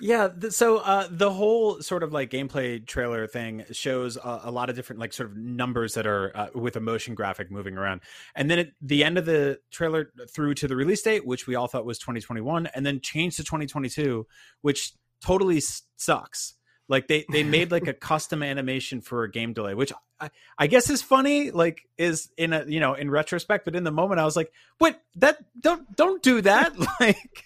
Yeah, 0.00 0.28
th- 0.28 0.52
so 0.52 0.78
uh, 0.78 1.08
the 1.10 1.30
whole 1.30 1.80
sort 1.80 2.02
of 2.02 2.12
like 2.12 2.30
gameplay 2.30 2.84
trailer 2.86 3.26
thing 3.26 3.64
shows 3.72 4.16
a, 4.16 4.40
a 4.44 4.50
lot 4.50 4.68
of 4.68 4.76
different 4.76 5.00
like 5.00 5.12
sort 5.12 5.30
of 5.30 5.36
numbers 5.36 5.94
that 5.94 6.06
are 6.06 6.36
uh, 6.36 6.48
with 6.54 6.76
a 6.76 6.80
motion 6.80 7.14
graphic 7.14 7.50
moving 7.50 7.78
around, 7.78 8.02
and 8.34 8.50
then 8.50 8.58
at 8.58 8.68
the 8.82 9.02
end 9.04 9.16
of 9.16 9.24
the 9.24 9.58
trailer 9.70 10.12
through 10.30 10.54
to 10.54 10.68
the 10.68 10.76
release 10.76 11.02
date, 11.02 11.26
which 11.26 11.46
we 11.46 11.54
all 11.54 11.66
thought 11.66 11.86
was 11.86 11.98
2021, 11.98 12.66
and 12.74 12.84
then 12.84 13.00
changed 13.00 13.36
to 13.38 13.44
2022, 13.44 14.26
which 14.60 14.92
totally 15.24 15.58
s- 15.58 15.82
sucks. 15.96 16.54
Like 16.88 17.08
they 17.08 17.24
they 17.30 17.42
made 17.42 17.70
like 17.70 17.86
a 17.86 17.92
custom 18.10 18.42
animation 18.42 19.00
for 19.00 19.24
a 19.24 19.30
game 19.30 19.52
delay, 19.52 19.74
which 19.74 19.92
I, 20.20 20.30
I 20.58 20.66
guess 20.66 20.90
is 20.90 21.02
funny. 21.02 21.50
Like 21.50 21.88
is 21.98 22.30
in 22.36 22.52
a 22.52 22.64
you 22.66 22.80
know 22.80 22.94
in 22.94 23.10
retrospect, 23.10 23.64
but 23.64 23.76
in 23.76 23.84
the 23.84 23.90
moment 23.90 24.20
I 24.20 24.24
was 24.24 24.36
like, 24.36 24.52
"What? 24.78 25.00
That 25.16 25.38
don't 25.60 25.94
don't 25.96 26.22
do 26.22 26.40
that!" 26.42 26.74
like 27.00 27.44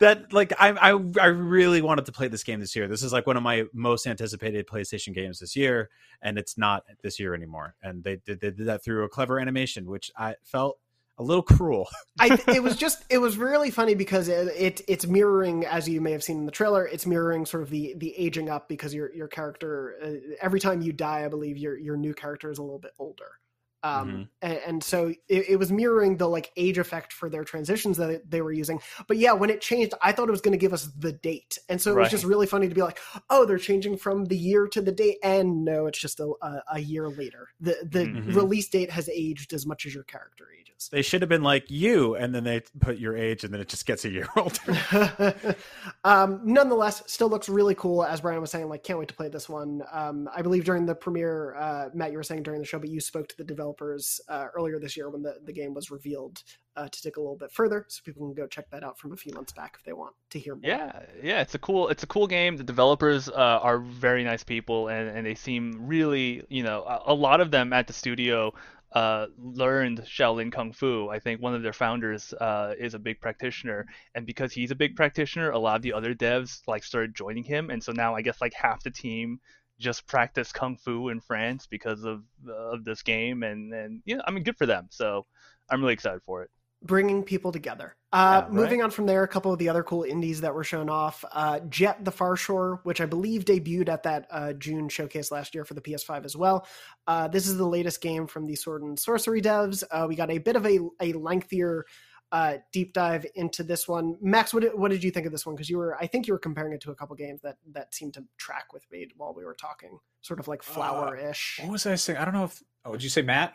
that 0.00 0.32
like 0.32 0.52
I, 0.58 0.70
I 0.70 1.00
I 1.20 1.26
really 1.26 1.80
wanted 1.80 2.06
to 2.06 2.12
play 2.12 2.28
this 2.28 2.44
game 2.44 2.60
this 2.60 2.76
year. 2.76 2.88
This 2.88 3.02
is 3.02 3.12
like 3.12 3.26
one 3.26 3.36
of 3.36 3.42
my 3.42 3.64
most 3.72 4.06
anticipated 4.06 4.66
PlayStation 4.66 5.14
games 5.14 5.38
this 5.38 5.56
year, 5.56 5.88
and 6.20 6.38
it's 6.38 6.58
not 6.58 6.84
this 7.02 7.18
year 7.18 7.34
anymore. 7.34 7.74
And 7.82 8.04
they 8.04 8.16
did, 8.16 8.40
they 8.40 8.50
did 8.50 8.66
that 8.66 8.84
through 8.84 9.04
a 9.04 9.08
clever 9.08 9.38
animation, 9.40 9.86
which 9.86 10.10
I 10.16 10.34
felt 10.42 10.78
a 11.18 11.22
little 11.22 11.42
cruel. 11.42 11.88
I 12.18 12.38
it 12.48 12.62
was 12.62 12.76
just 12.76 13.04
it 13.08 13.18
was 13.18 13.36
really 13.36 13.70
funny 13.70 13.94
because 13.94 14.28
it, 14.28 14.48
it 14.56 14.80
it's 14.88 15.06
mirroring 15.06 15.64
as 15.64 15.88
you 15.88 16.00
may 16.00 16.12
have 16.12 16.24
seen 16.24 16.38
in 16.38 16.46
the 16.46 16.52
trailer. 16.52 16.86
It's 16.86 17.06
mirroring 17.06 17.46
sort 17.46 17.62
of 17.62 17.70
the 17.70 17.94
the 17.96 18.16
aging 18.16 18.48
up 18.48 18.68
because 18.68 18.94
your 18.94 19.14
your 19.14 19.28
character 19.28 19.94
uh, 20.02 20.34
every 20.40 20.60
time 20.60 20.80
you 20.80 20.92
die, 20.92 21.24
I 21.24 21.28
believe 21.28 21.56
your 21.56 21.78
your 21.78 21.96
new 21.96 22.14
character 22.14 22.50
is 22.50 22.58
a 22.58 22.62
little 22.62 22.78
bit 22.78 22.92
older. 22.98 23.38
Um, 23.84 24.28
and, 24.42 24.58
and 24.66 24.84
so 24.84 25.08
it, 25.28 25.50
it 25.50 25.56
was 25.58 25.70
mirroring 25.70 26.16
the 26.16 26.26
like 26.28 26.50
age 26.56 26.78
effect 26.78 27.12
for 27.12 27.28
their 27.28 27.44
transitions 27.44 27.98
that 27.98 28.30
they 28.30 28.40
were 28.40 28.52
using. 28.52 28.80
But 29.06 29.18
yeah, 29.18 29.32
when 29.32 29.50
it 29.50 29.60
changed, 29.60 29.92
I 30.02 30.12
thought 30.12 30.28
it 30.28 30.32
was 30.32 30.40
going 30.40 30.52
to 30.52 30.58
give 30.58 30.72
us 30.72 30.88
the 30.98 31.12
date, 31.12 31.58
and 31.68 31.80
so 31.80 31.92
it 31.92 32.00
was 32.00 32.10
just 32.10 32.24
really 32.24 32.46
funny 32.46 32.68
to 32.68 32.74
be 32.74 32.82
like, 32.82 32.98
oh, 33.30 33.44
they're 33.44 33.58
changing 33.58 33.98
from 33.98 34.24
the 34.24 34.36
year 34.36 34.66
to 34.68 34.80
the 34.80 34.92
date, 34.92 35.18
and 35.22 35.64
no, 35.64 35.86
it's 35.86 35.98
just 35.98 36.18
a, 36.20 36.32
a, 36.42 36.62
a 36.74 36.78
year 36.80 37.08
later. 37.08 37.48
The 37.60 37.76
the 37.84 38.04
Mhm. 38.14 38.34
release 38.34 38.68
date 38.68 38.90
has 38.90 39.08
aged 39.08 39.52
as 39.52 39.66
much 39.66 39.86
as 39.86 39.94
your 39.94 40.04
character 40.04 40.46
ages. 40.58 40.88
They 40.90 41.02
should 41.02 41.22
have 41.22 41.28
been 41.28 41.42
like 41.42 41.70
you, 41.70 42.14
and 42.16 42.34
then 42.34 42.44
they 42.44 42.62
put 42.80 42.98
your 42.98 43.16
age, 43.16 43.44
and 43.44 43.52
then 43.52 43.60
it 43.60 43.68
just 43.68 43.86
gets 43.86 44.04
a 44.04 44.10
year 44.10 44.28
older. 44.36 45.56
um, 46.04 46.40
nonetheless, 46.44 47.02
still 47.06 47.28
looks 47.28 47.48
really 47.48 47.74
cool. 47.74 48.04
As 48.04 48.20
Brian 48.20 48.40
was 48.40 48.50
saying, 48.50 48.68
like, 48.68 48.82
can't 48.82 48.98
wait 48.98 49.08
to 49.08 49.14
play 49.14 49.28
this 49.28 49.48
one. 49.48 49.82
Um, 49.92 50.28
I 50.34 50.42
believe 50.42 50.64
during 50.64 50.86
the 50.86 50.94
premiere, 50.94 51.54
uh, 51.56 51.88
Matt, 51.94 52.10
you 52.12 52.16
were 52.16 52.22
saying 52.22 52.42
during 52.42 52.60
the 52.60 52.66
show, 52.66 52.78
but 52.78 52.88
you 52.88 53.00
spoke 53.00 53.28
to 53.28 53.36
the 53.36 53.44
developers 53.74 54.20
uh, 54.28 54.46
earlier 54.56 54.78
this 54.78 54.96
year 54.96 55.10
when 55.10 55.22
the, 55.22 55.36
the 55.44 55.52
game 55.52 55.74
was 55.74 55.90
revealed 55.90 56.42
uh, 56.76 56.88
to 56.88 57.02
dig 57.02 57.16
a 57.16 57.20
little 57.20 57.36
bit 57.36 57.52
further, 57.52 57.86
so 57.88 58.00
people 58.04 58.26
can 58.26 58.34
go 58.34 58.46
check 58.46 58.68
that 58.70 58.82
out 58.82 58.98
from 58.98 59.12
a 59.12 59.16
few 59.16 59.32
months 59.34 59.52
back 59.52 59.76
if 59.78 59.84
they 59.84 59.92
want 59.92 60.14
to 60.30 60.38
hear 60.38 60.54
more. 60.54 60.62
Yeah, 60.64 61.00
yeah, 61.22 61.40
it's 61.40 61.54
a 61.54 61.58
cool 61.58 61.88
it's 61.88 62.02
a 62.02 62.06
cool 62.06 62.26
game. 62.26 62.56
The 62.56 62.64
developers 62.64 63.28
uh, 63.28 63.32
are 63.62 63.78
very 63.78 64.24
nice 64.24 64.42
people, 64.42 64.88
and, 64.88 65.08
and 65.08 65.26
they 65.26 65.34
seem 65.34 65.86
really, 65.86 66.42
you 66.48 66.62
know, 66.62 66.82
a, 66.82 67.12
a 67.12 67.14
lot 67.14 67.40
of 67.40 67.50
them 67.50 67.72
at 67.72 67.86
the 67.86 67.92
studio 67.92 68.52
uh, 68.92 69.26
learned 69.38 70.02
Shaolin 70.04 70.52
Kung 70.52 70.72
Fu. 70.72 71.08
I 71.08 71.18
think 71.18 71.40
one 71.40 71.54
of 71.54 71.62
their 71.62 71.72
founders 71.72 72.32
uh, 72.34 72.74
is 72.78 72.94
a 72.94 72.98
big 72.98 73.20
practitioner, 73.20 73.86
and 74.14 74.26
because 74.26 74.52
he's 74.52 74.70
a 74.70 74.76
big 74.76 74.96
practitioner, 74.96 75.50
a 75.50 75.58
lot 75.58 75.76
of 75.76 75.82
the 75.82 75.92
other 75.92 76.14
devs 76.14 76.60
like 76.66 76.82
started 76.84 77.14
joining 77.14 77.44
him, 77.44 77.70
and 77.70 77.82
so 77.82 77.92
now 77.92 78.14
I 78.14 78.22
guess 78.22 78.40
like 78.40 78.54
half 78.54 78.82
the 78.82 78.90
team 78.90 79.40
just 79.78 80.06
practice 80.06 80.52
kung 80.52 80.76
fu 80.76 81.08
in 81.08 81.20
France 81.20 81.66
because 81.66 82.04
of 82.04 82.22
of 82.48 82.84
this 82.84 83.02
game, 83.02 83.42
and 83.42 83.72
and 83.72 84.02
you 84.04 84.16
know, 84.16 84.22
I 84.26 84.30
mean, 84.30 84.44
good 84.44 84.56
for 84.56 84.66
them. 84.66 84.88
So 84.90 85.26
I'm 85.70 85.80
really 85.80 85.94
excited 85.94 86.20
for 86.24 86.42
it. 86.42 86.50
bringing 86.84 87.22
people 87.22 87.50
together. 87.50 87.96
Uh, 88.12 88.42
right. 88.44 88.52
Moving 88.52 88.82
on 88.82 88.90
from 88.90 89.06
there, 89.06 89.24
a 89.24 89.28
couple 89.28 89.52
of 89.52 89.58
the 89.58 89.68
other 89.68 89.82
cool 89.82 90.04
indies 90.04 90.42
that 90.42 90.54
were 90.54 90.62
shown 90.62 90.88
off. 90.88 91.24
Uh, 91.32 91.58
Jett 91.68 92.04
the 92.04 92.12
Far 92.12 92.36
Shore, 92.36 92.80
which 92.84 93.00
I 93.00 93.06
believe 93.06 93.44
debuted 93.44 93.88
at 93.88 94.04
that 94.04 94.26
uh, 94.30 94.52
June 94.52 94.88
showcase 94.88 95.32
last 95.32 95.54
year 95.54 95.64
for 95.64 95.74
the 95.74 95.80
PS5 95.80 96.24
as 96.24 96.36
well. 96.36 96.66
Uh, 97.06 97.26
this 97.26 97.48
is 97.48 97.56
the 97.56 97.66
latest 97.66 98.00
game 98.00 98.26
from 98.26 98.46
the 98.46 98.54
Sword 98.54 98.82
and 98.82 98.96
Sworcery 98.96 99.42
devs. 99.42 99.82
Uh, 99.90 100.06
we 100.08 100.14
got 100.14 100.30
a 100.30 100.38
bit 100.38 100.56
of 100.56 100.64
a, 100.66 100.78
a 101.00 101.12
lengthier 101.14 101.86
uh, 102.34 102.58
deep 102.72 102.92
dive 102.92 103.24
into 103.36 103.62
this 103.62 103.86
one. 103.86 104.16
Max, 104.20 104.52
what 104.52 104.64
did, 104.64 104.76
what 104.76 104.90
did 104.90 105.04
you 105.04 105.12
think 105.12 105.24
of 105.24 105.30
this 105.30 105.46
one? 105.46 105.54
Because 105.54 105.70
you 105.70 105.78
were, 105.78 105.96
I 106.00 106.08
think 106.08 106.26
you 106.26 106.32
were 106.32 106.38
comparing 106.40 106.72
it 106.72 106.80
to 106.80 106.90
a 106.90 106.94
couple 106.94 107.14
games 107.14 107.40
that 107.42 107.58
that 107.70 107.94
seemed 107.94 108.14
to 108.14 108.24
track 108.38 108.72
with 108.72 108.84
me 108.90 109.06
while 109.16 109.32
we 109.32 109.44
were 109.44 109.54
talking, 109.54 110.00
sort 110.20 110.40
of 110.40 110.48
like 110.48 110.60
flower 110.60 111.16
ish. 111.16 111.60
What 111.62 111.70
was 111.70 111.86
I 111.86 111.94
saying? 111.94 112.18
I 112.18 112.24
don't 112.24 112.34
know 112.34 112.42
if. 112.42 112.60
Oh, 112.84 112.90
did 112.90 113.04
you 113.04 113.08
say 113.08 113.22
Matt? 113.22 113.54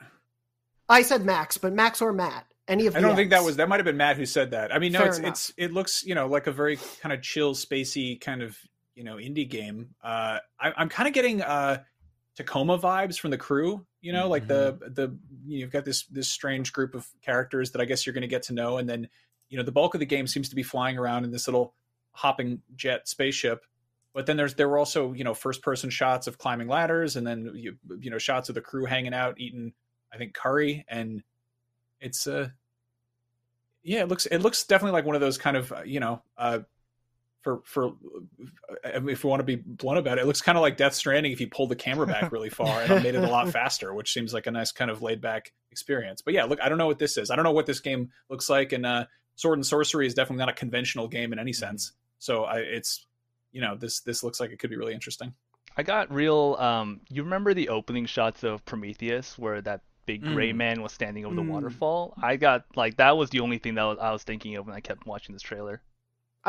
I 0.87 1.01
said 1.01 1.25
Max, 1.25 1.57
but 1.57 1.73
Max 1.73 2.01
or 2.01 2.13
Matt, 2.13 2.45
any 2.69 2.87
of 2.87 2.95
I 2.95 3.01
don't 3.01 3.17
think 3.17 3.31
that 3.31 3.43
was 3.43 3.57
that 3.57 3.67
might 3.67 3.81
have 3.81 3.85
been 3.85 3.97
Matt 3.97 4.15
who 4.15 4.25
said 4.25 4.51
that. 4.51 4.73
I 4.73 4.79
mean, 4.79 4.93
no, 4.93 4.99
Fair 4.99 5.09
it's 5.09 5.17
enough. 5.17 5.29
it's 5.29 5.53
it 5.57 5.73
looks 5.73 6.05
you 6.05 6.15
know 6.15 6.27
like 6.27 6.47
a 6.47 6.51
very 6.53 6.79
kind 7.01 7.11
of 7.11 7.21
chill, 7.21 7.55
spacey 7.55 8.19
kind 8.21 8.41
of 8.41 8.57
you 8.95 9.03
know 9.03 9.17
indie 9.17 9.49
game. 9.49 9.89
Uh, 10.01 10.39
I, 10.57 10.71
I'm 10.77 10.87
kind 10.87 11.09
of 11.09 11.13
getting 11.13 11.41
uh 11.41 11.79
Tacoma 12.37 12.79
vibes 12.79 13.19
from 13.19 13.31
the 13.31 13.37
crew. 13.37 13.85
You 14.01 14.13
know, 14.13 14.29
like 14.29 14.47
the 14.47 14.77
the 14.81 15.17
you've 15.45 15.71
got 15.71 15.83
this 15.83 16.05
this 16.05 16.29
strange 16.29 16.71
group 16.71 16.95
of 16.95 17.07
characters 17.21 17.71
that 17.71 17.81
I 17.81 17.85
guess 17.85 18.05
you're 18.05 18.13
going 18.13 18.21
to 18.21 18.27
get 18.27 18.43
to 18.43 18.53
know, 18.53 18.77
and 18.77 18.87
then 18.87 19.09
you 19.49 19.57
know 19.57 19.63
the 19.63 19.71
bulk 19.71 19.93
of 19.93 19.99
the 19.99 20.05
game 20.05 20.25
seems 20.25 20.49
to 20.49 20.55
be 20.55 20.63
flying 20.63 20.97
around 20.97 21.25
in 21.25 21.31
this 21.31 21.47
little 21.47 21.73
hopping 22.11 22.61
jet 22.75 23.07
spaceship. 23.07 23.65
But 24.13 24.25
then 24.25 24.37
there's 24.37 24.55
there 24.55 24.69
were 24.69 24.77
also 24.77 25.13
you 25.13 25.23
know 25.23 25.33
first 25.33 25.61
person 25.61 25.89
shots 25.89 26.27
of 26.27 26.37
climbing 26.37 26.67
ladders, 26.67 27.17
and 27.17 27.27
then 27.27 27.51
you 27.55 27.77
you 27.99 28.09
know 28.09 28.17
shots 28.17 28.47
of 28.49 28.55
the 28.55 28.61
crew 28.61 28.85
hanging 28.85 29.13
out 29.13 29.39
eating 29.39 29.73
I 30.13 30.17
think 30.17 30.33
curry, 30.33 30.85
and 30.87 31.21
it's 31.99 32.25
uh 32.25 32.49
yeah, 33.83 34.01
it 34.01 34.07
looks 34.07 34.25
it 34.25 34.39
looks 34.39 34.63
definitely 34.63 34.93
like 34.93 35.05
one 35.05 35.15
of 35.15 35.21
those 35.21 35.37
kind 35.37 35.57
of 35.57 35.71
uh, 35.71 35.81
you 35.83 35.99
know 35.99 36.21
uh 36.37 36.59
for 37.41 37.61
for 37.65 37.87
uh, 37.87 37.91
if 39.07 39.23
we 39.23 39.29
want 39.29 39.39
to 39.39 39.43
be 39.45 39.55
blunt 39.55 39.97
about 39.99 40.17
it, 40.17 40.21
it 40.21 40.27
looks 40.27 40.41
kind 40.41 40.57
of 40.57 40.61
like 40.61 40.77
Death 40.77 40.93
Stranding 40.93 41.31
if 41.31 41.39
you 41.39 41.47
pulled 41.47 41.69
the 41.69 41.75
camera 41.75 42.05
back 42.07 42.31
really 42.33 42.49
far 42.49 42.81
and 42.81 43.01
made 43.03 43.15
it 43.15 43.23
a 43.23 43.29
lot 43.29 43.49
faster, 43.49 43.93
which 43.93 44.11
seems 44.11 44.33
like 44.33 44.47
a 44.47 44.51
nice 44.51 44.71
kind 44.71 44.91
of 44.91 45.01
laid 45.01 45.21
back 45.21 45.53
experience. 45.71 46.21
But 46.21 46.33
yeah, 46.33 46.43
look, 46.45 46.59
I 46.61 46.69
don't 46.69 46.77
know 46.77 46.87
what 46.87 46.99
this 46.99 47.17
is. 47.17 47.31
I 47.31 47.35
don't 47.35 47.43
know 47.45 47.51
what 47.51 47.65
this 47.65 47.79
game 47.79 48.09
looks 48.29 48.49
like, 48.49 48.73
and 48.73 48.85
uh, 48.85 49.05
Sword 49.35 49.57
and 49.57 49.65
Sworcery 49.65 50.05
is 50.05 50.13
definitely 50.13 50.39
not 50.39 50.49
a 50.49 50.53
conventional 50.53 51.07
game 51.07 51.31
in 51.33 51.39
any 51.39 51.53
sense. 51.53 51.93
So 52.19 52.43
I, 52.43 52.57
it's 52.59 53.05
you 53.51 53.61
know 53.61 53.75
this 53.75 54.01
this 54.01 54.23
looks 54.23 54.39
like 54.39 54.51
it 54.51 54.59
could 54.59 54.69
be 54.69 54.75
really 54.77 54.93
interesting. 54.93 55.33
I 55.77 55.83
got 55.83 56.11
real. 56.13 56.57
Um, 56.59 56.99
you 57.09 57.23
remember 57.23 57.53
the 57.53 57.69
opening 57.69 58.05
shots 58.05 58.43
of 58.43 58.65
Prometheus, 58.65 59.37
where 59.37 59.61
that 59.61 59.81
big 60.05 60.23
gray 60.23 60.51
Mm. 60.51 60.55
man 60.57 60.81
was 60.81 60.91
standing 60.91 61.23
over 61.25 61.35
the 61.35 61.41
Mm. 61.43 61.49
waterfall? 61.49 62.15
I 62.21 62.35
got 62.35 62.65
like 62.75 62.97
that 62.97 63.15
was 63.15 63.29
the 63.29 63.39
only 63.39 63.59
thing 63.59 63.75
that 63.75 63.83
was, 63.83 63.97
I 64.01 64.11
was 64.11 64.23
thinking 64.23 64.55
of 64.55 64.65
when 64.65 64.75
I 64.75 64.79
kept 64.81 65.05
watching 65.05 65.33
this 65.33 65.41
trailer. 65.43 65.81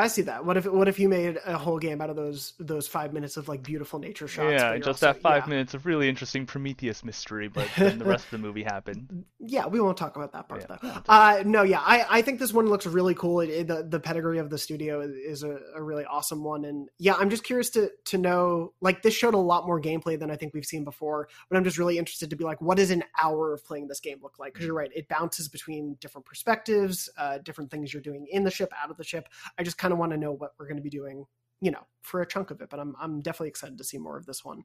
I 0.01 0.07
see 0.07 0.23
that. 0.23 0.45
What 0.45 0.57
if 0.57 0.65
what 0.65 0.87
if 0.87 0.99
you 0.99 1.07
made 1.07 1.37
a 1.45 1.57
whole 1.57 1.77
game 1.77 2.01
out 2.01 2.09
of 2.09 2.15
those 2.15 2.53
those 2.59 2.87
five 2.87 3.13
minutes 3.13 3.37
of 3.37 3.47
like 3.47 3.61
beautiful 3.61 3.99
nature 3.99 4.27
shots? 4.27 4.51
yeah, 4.51 4.75
just 4.77 4.87
also- 4.87 5.05
that 5.13 5.21
five 5.21 5.43
yeah. 5.43 5.49
minutes 5.49 5.73
of 5.73 5.85
really 5.85 6.09
interesting 6.09 6.45
Prometheus 6.45 7.03
mystery, 7.03 7.47
but 7.47 7.67
then 7.77 7.99
the 7.99 8.05
rest 8.05 8.25
of 8.25 8.31
the 8.31 8.37
movie 8.39 8.63
happened. 8.63 9.25
Yeah, 9.39 9.67
we 9.67 9.79
won't 9.79 9.97
talk 9.97 10.15
about 10.15 10.33
that 10.33 10.49
part 10.49 10.67
though. 10.67 11.01
Uh, 11.07 11.43
no, 11.45 11.61
yeah, 11.63 11.79
I, 11.79 12.05
I 12.09 12.21
think 12.23 12.39
this 12.39 12.51
one 12.51 12.67
looks 12.67 12.85
really 12.85 13.13
cool. 13.13 13.41
It, 13.41 13.49
it- 13.49 13.67
the 13.67 13.83
the 13.83 13.99
pedigree 13.99 14.39
of 14.39 14.49
the 14.49 14.57
studio 14.57 15.01
is, 15.01 15.11
is 15.11 15.43
a, 15.43 15.59
a 15.75 15.83
really 15.83 16.03
awesome 16.05 16.43
one, 16.43 16.65
and 16.65 16.89
yeah, 16.97 17.13
I'm 17.13 17.29
just 17.29 17.43
curious 17.43 17.69
to 17.71 17.91
to 18.05 18.17
know. 18.17 18.73
Like, 18.81 19.03
this 19.03 19.13
showed 19.13 19.35
a 19.35 19.37
lot 19.37 19.67
more 19.67 19.79
gameplay 19.79 20.19
than 20.19 20.31
I 20.31 20.35
think 20.35 20.53
we've 20.53 20.65
seen 20.65 20.83
before, 20.83 21.29
but 21.47 21.57
I'm 21.57 21.63
just 21.63 21.77
really 21.77 21.97
interested 21.99 22.31
to 22.31 22.35
be 22.35 22.43
like, 22.43 22.59
what 22.59 22.77
does 22.77 22.89
an 22.89 23.03
hour 23.21 23.53
of 23.53 23.63
playing 23.63 23.87
this 23.87 23.99
game 23.99 24.17
look 24.23 24.39
like? 24.39 24.53
Because 24.53 24.65
you're 24.65 24.75
right, 24.75 24.91
it 24.95 25.07
bounces 25.07 25.47
between 25.47 25.95
different 25.99 26.25
perspectives, 26.25 27.09
uh, 27.17 27.37
different 27.37 27.69
things 27.69 27.93
you're 27.93 28.01
doing 28.01 28.25
in 28.31 28.43
the 28.43 28.51
ship, 28.51 28.71
out 28.81 28.89
of 28.89 28.97
the 28.97 29.03
ship. 29.03 29.29
I 29.57 29.63
just 29.63 29.77
kind 29.77 29.90
of 29.91 29.99
want 29.99 30.11
to 30.11 30.17
know 30.17 30.31
what 30.31 30.51
we're 30.59 30.67
going 30.67 30.77
to 30.77 30.83
be 30.83 30.89
doing, 30.89 31.25
you 31.61 31.71
know, 31.71 31.85
for 32.01 32.21
a 32.21 32.27
chunk 32.27 32.51
of 32.51 32.61
it. 32.61 32.69
But 32.69 32.79
I'm 32.79 32.95
I'm 32.99 33.21
definitely 33.21 33.49
excited 33.49 33.77
to 33.77 33.83
see 33.83 33.97
more 33.97 34.17
of 34.17 34.25
this 34.25 34.43
one. 34.43 34.63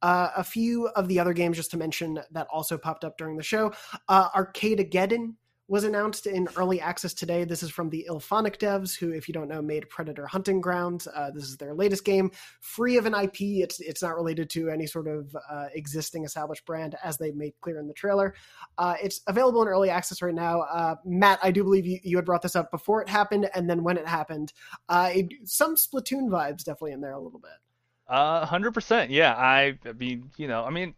Uh, 0.00 0.30
a 0.36 0.44
few 0.44 0.86
of 0.88 1.08
the 1.08 1.18
other 1.18 1.32
games, 1.32 1.56
just 1.56 1.72
to 1.72 1.76
mention, 1.76 2.20
that 2.30 2.46
also 2.52 2.78
popped 2.78 3.04
up 3.04 3.18
during 3.18 3.36
the 3.36 3.42
show. 3.42 3.72
Uh, 4.08 4.30
Arcadegeddon 4.30 5.34
was 5.68 5.84
announced 5.84 6.26
in 6.26 6.48
early 6.56 6.80
access 6.80 7.12
today. 7.12 7.44
This 7.44 7.62
is 7.62 7.70
from 7.70 7.90
the 7.90 8.06
IllFonic 8.10 8.56
devs, 8.56 8.98
who, 8.98 9.12
if 9.12 9.28
you 9.28 9.34
don't 9.34 9.48
know, 9.48 9.60
made 9.60 9.88
Predator 9.90 10.26
Hunting 10.26 10.62
Grounds. 10.62 11.06
Uh, 11.06 11.30
this 11.32 11.44
is 11.44 11.58
their 11.58 11.74
latest 11.74 12.04
game, 12.04 12.30
free 12.60 12.96
of 12.96 13.04
an 13.04 13.14
IP. 13.14 13.40
It's 13.40 13.78
it's 13.78 14.02
not 14.02 14.16
related 14.16 14.48
to 14.50 14.70
any 14.70 14.86
sort 14.86 15.06
of 15.06 15.36
uh, 15.50 15.66
existing 15.74 16.24
established 16.24 16.64
brand, 16.64 16.96
as 17.04 17.18
they 17.18 17.30
made 17.32 17.52
clear 17.60 17.78
in 17.78 17.86
the 17.86 17.94
trailer. 17.94 18.34
Uh, 18.78 18.94
it's 19.02 19.20
available 19.26 19.60
in 19.62 19.68
early 19.68 19.90
access 19.90 20.22
right 20.22 20.34
now. 20.34 20.62
Uh, 20.62 20.96
Matt, 21.04 21.38
I 21.42 21.50
do 21.50 21.62
believe 21.62 21.86
you, 21.86 22.00
you 22.02 22.16
had 22.16 22.24
brought 22.24 22.42
this 22.42 22.56
up 22.56 22.70
before 22.70 23.02
it 23.02 23.08
happened, 23.08 23.50
and 23.54 23.68
then 23.68 23.84
when 23.84 23.98
it 23.98 24.06
happened, 24.06 24.54
uh, 24.88 25.10
it, 25.12 25.26
some 25.44 25.76
Splatoon 25.76 26.30
vibes 26.30 26.64
definitely 26.64 26.92
in 26.92 27.02
there 27.02 27.12
a 27.12 27.20
little 27.20 27.40
bit. 27.40 27.50
Uh, 28.08 28.46
hundred 28.46 28.72
percent. 28.72 29.10
Yeah, 29.10 29.34
I, 29.34 29.78
I 29.84 29.92
mean, 29.92 30.30
you 30.38 30.48
know, 30.48 30.64
I 30.64 30.70
mean, 30.70 30.94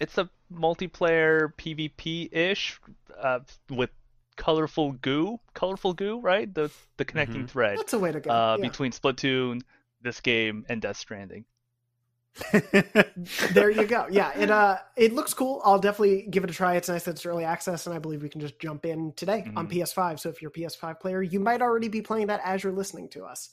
it's 0.00 0.16
a 0.16 0.30
multiplayer 0.50 1.52
PvP 1.58 2.30
ish, 2.32 2.80
uh, 3.20 3.40
with 3.70 3.90
colorful 4.36 4.92
goo, 4.92 5.40
colorful 5.54 5.92
goo, 5.94 6.20
right? 6.20 6.52
The 6.52 6.70
the 6.96 7.04
connecting 7.04 7.46
thread. 7.46 7.78
That's 7.78 7.92
a 7.92 7.98
way 7.98 8.12
to 8.12 8.20
go, 8.20 8.30
Uh, 8.30 8.56
yeah. 8.58 8.68
between 8.68 8.92
Splatoon, 8.92 9.62
this 10.02 10.20
game, 10.20 10.64
and 10.68 10.80
Death 10.80 10.96
Stranding. 10.98 11.44
there 13.52 13.70
you 13.70 13.86
go. 13.86 14.06
Yeah, 14.10 14.38
it 14.38 14.50
uh 14.50 14.78
it 14.96 15.12
looks 15.12 15.32
cool. 15.34 15.60
I'll 15.64 15.78
definitely 15.78 16.26
give 16.28 16.44
it 16.44 16.50
a 16.50 16.54
try. 16.54 16.76
It's 16.76 16.88
nice 16.88 17.04
that 17.04 17.12
it's 17.12 17.26
early 17.26 17.44
access, 17.44 17.86
and 17.86 17.94
I 17.94 17.98
believe 17.98 18.22
we 18.22 18.28
can 18.28 18.40
just 18.40 18.58
jump 18.58 18.84
in 18.84 19.12
today 19.14 19.50
on 19.56 19.68
PS5. 19.68 20.20
So 20.20 20.28
if 20.28 20.42
you're 20.42 20.50
a 20.50 20.52
PS5 20.52 21.00
player, 21.00 21.22
you 21.22 21.40
might 21.40 21.62
already 21.62 21.88
be 21.88 22.02
playing 22.02 22.26
that 22.28 22.40
as 22.44 22.62
you're 22.62 22.72
listening 22.72 23.08
to 23.10 23.24
us. 23.24 23.50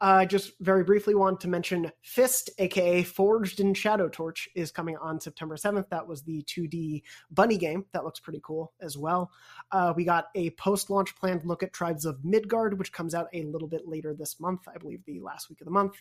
Uh, 0.00 0.24
just 0.24 0.52
very 0.60 0.84
briefly 0.84 1.14
want 1.14 1.40
to 1.40 1.48
mention 1.48 1.90
Fist, 2.02 2.50
aka 2.58 3.02
Forged 3.02 3.60
in 3.60 3.74
Shadow 3.74 4.08
Torch, 4.08 4.48
is 4.54 4.70
coming 4.70 4.96
on 4.96 5.20
September 5.20 5.56
7th. 5.56 5.88
That 5.90 6.06
was 6.06 6.22
the 6.22 6.42
2D 6.44 7.02
bunny 7.30 7.56
game. 7.56 7.84
That 7.92 8.04
looks 8.04 8.20
pretty 8.20 8.40
cool 8.42 8.72
as 8.80 8.96
well. 8.96 9.30
Uh, 9.72 9.92
we 9.94 10.04
got 10.04 10.26
a 10.34 10.50
post-launch 10.50 11.16
planned 11.16 11.44
look 11.44 11.62
at 11.62 11.72
Tribes 11.72 12.04
of 12.04 12.24
Midgard, 12.24 12.78
which 12.78 12.92
comes 12.92 13.14
out 13.14 13.28
a 13.32 13.42
little 13.44 13.68
bit 13.68 13.86
later 13.86 14.14
this 14.14 14.40
month. 14.40 14.60
I 14.72 14.78
believe 14.78 15.04
the 15.04 15.20
last 15.20 15.48
week 15.48 15.60
of 15.60 15.66
the 15.66 15.70
month. 15.70 15.94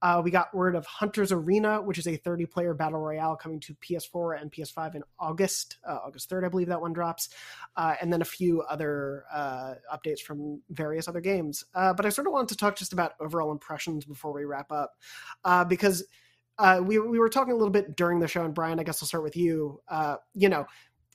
Uh, 0.00 0.20
we 0.24 0.30
got 0.30 0.54
word 0.54 0.74
of 0.74 0.86
Hunter's 0.86 1.32
Arena, 1.32 1.71
which 1.80 1.98
is 1.98 2.06
a 2.06 2.16
30 2.16 2.46
player 2.46 2.74
battle 2.74 3.00
royale 3.00 3.36
coming 3.36 3.60
to 3.60 3.74
PS4 3.74 4.40
and 4.40 4.52
PS5 4.52 4.96
in 4.96 5.02
August, 5.18 5.78
uh, 5.86 5.98
August 6.04 6.30
3rd, 6.30 6.44
I 6.44 6.48
believe 6.48 6.68
that 6.68 6.80
one 6.80 6.92
drops. 6.92 7.28
Uh, 7.76 7.94
and 8.00 8.12
then 8.12 8.22
a 8.22 8.26
few 8.26 8.62
other 8.62 9.24
uh, 9.32 9.74
updates 9.92 10.20
from 10.20 10.60
various 10.70 11.08
other 11.08 11.20
games. 11.20 11.64
Uh, 11.74 11.92
but 11.92 12.06
I 12.06 12.08
sort 12.08 12.26
of 12.26 12.32
wanted 12.32 12.48
to 12.50 12.56
talk 12.56 12.76
just 12.76 12.92
about 12.92 13.12
overall 13.20 13.52
impressions 13.52 14.04
before 14.04 14.32
we 14.32 14.44
wrap 14.44 14.70
up, 14.70 14.94
uh, 15.44 15.64
because 15.64 16.04
we, 16.82 16.98
we 16.98 17.18
were 17.18 17.28
talking 17.28 17.52
a 17.52 17.56
little 17.56 17.72
bit 17.72 17.96
during 17.96 18.20
the 18.20 18.28
show, 18.28 18.44
and 18.44 18.54
Brian, 18.54 18.78
I 18.78 18.84
guess 18.84 19.02
I'll 19.02 19.06
start 19.08 19.24
with 19.24 19.36
you. 19.36 19.80
You 20.34 20.48
know, 20.48 20.66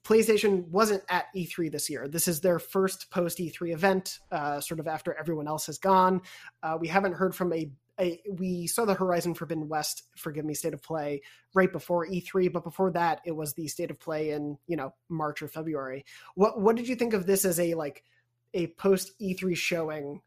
PlayStation 0.08 0.66
wasn't 0.70 1.04
at 1.10 1.26
E3 1.36 1.70
this 1.70 1.90
year. 1.90 2.08
This 2.08 2.30
is 2.30 2.40
their 2.40 2.60
first 2.60 3.12
post 3.12 3.40
E3 3.40 3.74
event, 3.74 4.20
uh, 4.32 4.62
sort 4.62 4.80
of 4.80 4.88
after 4.88 5.14
everyone 5.14 5.50
else 5.50 5.66
has 5.66 5.78
gone. 5.78 6.22
Uh, 6.64 6.78
we 6.80 6.88
haven't 6.88 7.12
heard 7.12 7.36
from 7.36 7.52
a 7.52 7.70
We 8.30 8.68
saw 8.68 8.86
the 8.86 8.94
Horizon 8.94 9.34
Forbidden 9.34 9.68
West, 9.68 10.04
forgive 10.16 10.46
me, 10.46 10.54
state 10.54 10.74
of 10.74 10.84
play 10.84 11.22
right 11.54 11.72
before 11.72 12.08
E3, 12.08 12.52
but 12.52 12.64
before 12.64 12.92
that, 12.92 13.22
it 13.26 13.36
was 13.36 13.54
the 13.54 13.68
state 13.68 13.92
of 13.92 14.00
play 14.00 14.32
in 14.32 14.58
you 14.68 14.78
know 14.78 14.94
March 15.10 15.42
or 15.42 15.48
February. 15.48 16.06
What 16.36 16.60
what 16.60 16.76
did 16.76 16.88
you 16.88 16.96
think 16.96 17.14
of 17.14 17.26
this 17.26 17.46
as 17.46 17.60
a 17.60 17.74
like 17.74 18.04
a 18.54 18.68
post 18.68 19.20
E3 19.20 19.56
showing 19.56 20.22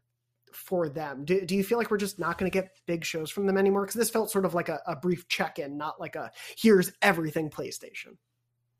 for 0.53 0.89
them? 0.89 1.25
Do, 1.25 1.45
do 1.45 1.55
you 1.55 1.63
feel 1.63 1.77
like 1.77 1.91
we're 1.91 1.97
just 1.97 2.19
not 2.19 2.37
going 2.37 2.51
to 2.51 2.57
get 2.57 2.77
big 2.85 3.05
shows 3.05 3.31
from 3.31 3.45
them 3.45 3.57
anymore? 3.57 3.83
Because 3.83 3.95
this 3.95 4.09
felt 4.09 4.31
sort 4.31 4.45
of 4.45 4.53
like 4.53 4.69
a, 4.69 4.81
a 4.85 4.95
brief 4.95 5.27
check 5.27 5.59
in, 5.59 5.77
not 5.77 5.99
like 5.99 6.15
a 6.15 6.31
here's 6.57 6.91
everything 7.01 7.49
PlayStation. 7.49 8.17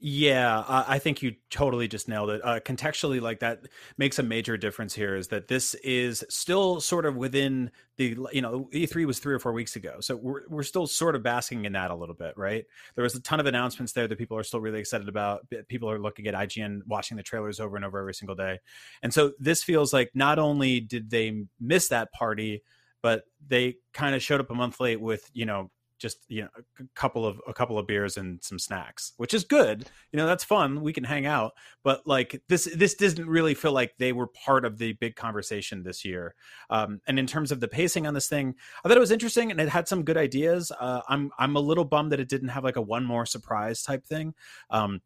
Yeah, 0.04 0.64
I 0.68 0.98
think 0.98 1.22
you 1.22 1.36
totally 1.52 1.88
just 1.88 2.08
nailed 2.08 2.32
it. 2.32 2.42
Uh, 2.44 2.60
contextually, 2.60 3.22
like 3.22 3.40
that 3.42 3.68
makes 4.00 4.18
a 4.18 4.24
major 4.24 4.58
difference 4.58 4.96
here. 4.96 5.16
Is 5.16 5.28
that 5.28 5.48
this 5.48 5.76
is 5.76 6.24
still 6.28 6.82
sort 6.82 7.06
of 7.06 7.16
within 7.16 7.70
the 7.98 8.18
you 8.34 8.42
know 8.42 8.68
E3 8.74 9.06
was 9.06 9.20
three 9.20 9.36
or 9.36 9.38
four 9.38 9.54
weeks 9.54 9.76
ago, 9.76 9.98
so 10.00 10.16
we're 10.16 10.42
we're 10.50 10.64
still 10.64 10.88
sort 10.88 11.16
of 11.16 11.22
basking 11.22 11.66
in 11.66 11.74
that 11.74 11.92
a 11.92 11.96
little 11.96 12.16
bit, 12.16 12.36
right? 12.36 12.66
There 12.96 13.04
was 13.04 13.14
a 13.14 13.22
ton 13.22 13.40
of 13.40 13.46
announcements 13.46 13.94
there 13.94 14.08
that 14.08 14.18
people 14.18 14.36
are 14.38 14.44
still 14.44 14.60
really 14.60 14.80
excited 14.80 15.08
about. 15.08 15.46
People 15.68 15.92
are 15.92 16.00
looking 16.00 16.26
at 16.26 16.34
IGN, 16.34 16.80
watching 16.88 17.16
the 17.16 17.22
trailers 17.22 17.60
over 17.60 17.76
and 17.76 17.86
over 17.86 18.00
every 18.00 18.16
single 18.16 18.36
day, 18.36 18.58
and 19.04 19.14
so 19.14 19.34
this 19.38 19.62
feels 19.62 19.94
like 19.94 20.10
not 20.16 20.40
only 20.40 20.80
did 20.80 21.12
they 21.12 21.44
miss 21.60 21.90
that 21.90 22.12
party, 22.12 22.64
but 23.04 23.22
they 23.46 23.76
kind 23.94 24.16
of 24.16 24.24
showed 24.24 24.40
up 24.40 24.50
a 24.50 24.56
month 24.56 24.80
late 24.80 25.00
with 25.00 25.30
you 25.32 25.46
know 25.46 25.70
just 26.02 26.26
you 26.28 26.42
know 26.42 26.50
a 26.80 26.84
couple 26.96 27.26
of 27.26 27.40
a 27.48 27.54
couple 27.54 27.78
of 27.78 27.86
beers 27.86 28.18
and 28.18 28.44
some 28.44 28.58
snacks 28.58 29.14
which 29.18 29.34
is 29.34 29.44
good 29.44 29.88
you 30.12 30.18
know 30.18 30.26
that's 30.26 30.44
fun 30.44 30.82
we 30.82 30.92
can 30.92 31.04
hang 31.04 31.28
out 31.28 31.52
but 31.84 32.06
like 32.08 32.42
this 32.50 32.68
this 32.76 32.96
doesn't 32.96 33.28
really 33.28 33.54
feel 33.54 33.72
like 33.72 33.94
they 34.00 34.12
were 34.12 34.28
part 34.28 34.66
of 34.66 34.78
the 34.80 34.94
big 34.94 35.16
conversation 35.16 35.84
this 35.84 36.04
year. 36.04 36.34
Um, 36.70 37.02
and 37.08 37.20
in 37.20 37.28
terms 37.28 37.52
of 37.52 37.60
the 37.60 37.68
pacing 37.68 38.08
on 38.08 38.14
this 38.14 38.28
thing 38.28 38.56
i 38.84 38.88
thought 38.88 38.98
it 38.98 39.02
was 39.02 39.12
interesting 39.12 39.52
and 39.52 39.62
it 39.62 39.70
had 39.70 39.88
some 39.88 40.04
good 40.04 40.18
ideas. 40.18 40.72
Uh, 40.80 41.02
i'm 41.08 41.30
i'm 41.38 41.56
a 41.56 41.60
little 41.60 41.86
bummed 41.86 42.12
that 42.12 42.20
it 42.20 42.30
didn't 42.30 42.50
have 42.50 42.64
like 42.64 42.78
a 42.78 42.82
one 42.82 43.06
more 43.06 43.26
surprise 43.26 43.84
type 43.84 44.06
thing. 44.06 44.34
Um, 44.72 45.02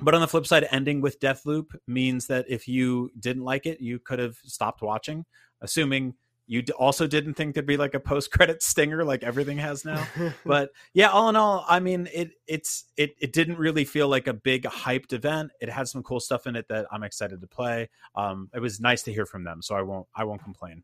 but 0.00 0.14
on 0.14 0.20
the 0.20 0.28
flip 0.28 0.46
side 0.46 0.66
ending 0.70 1.00
with 1.00 1.20
Deathloop 1.20 1.66
means 1.86 2.26
that 2.26 2.44
if 2.48 2.68
you 2.68 3.10
didn't 3.18 3.44
like 3.44 3.64
it 3.64 3.80
you 3.80 3.98
could 3.98 4.18
have 4.18 4.36
stopped 4.44 4.82
watching 4.82 5.24
assuming 5.62 6.14
you 6.46 6.62
d- 6.62 6.72
also 6.72 7.06
didn't 7.06 7.34
think 7.34 7.54
there'd 7.54 7.66
be 7.66 7.76
like 7.76 7.94
a 7.94 8.00
post 8.00 8.30
credit 8.30 8.62
stinger 8.62 9.04
like 9.04 9.22
everything 9.22 9.58
has 9.58 9.84
now 9.84 10.06
but 10.44 10.70
yeah 10.92 11.08
all 11.08 11.28
in 11.28 11.36
all 11.36 11.64
i 11.68 11.80
mean 11.80 12.08
it 12.12 12.32
it's 12.46 12.84
it 12.96 13.14
it 13.20 13.32
didn't 13.32 13.58
really 13.58 13.84
feel 13.84 14.08
like 14.08 14.26
a 14.26 14.34
big 14.34 14.64
hyped 14.64 15.12
event 15.12 15.50
it 15.60 15.68
had 15.68 15.88
some 15.88 16.02
cool 16.02 16.20
stuff 16.20 16.46
in 16.46 16.56
it 16.56 16.66
that 16.68 16.86
i'm 16.90 17.02
excited 17.02 17.40
to 17.40 17.46
play 17.46 17.88
um 18.14 18.48
it 18.54 18.60
was 18.60 18.80
nice 18.80 19.02
to 19.02 19.12
hear 19.12 19.26
from 19.26 19.44
them 19.44 19.62
so 19.62 19.74
i 19.74 19.82
won't 19.82 20.06
i 20.14 20.24
won't 20.24 20.42
complain 20.42 20.82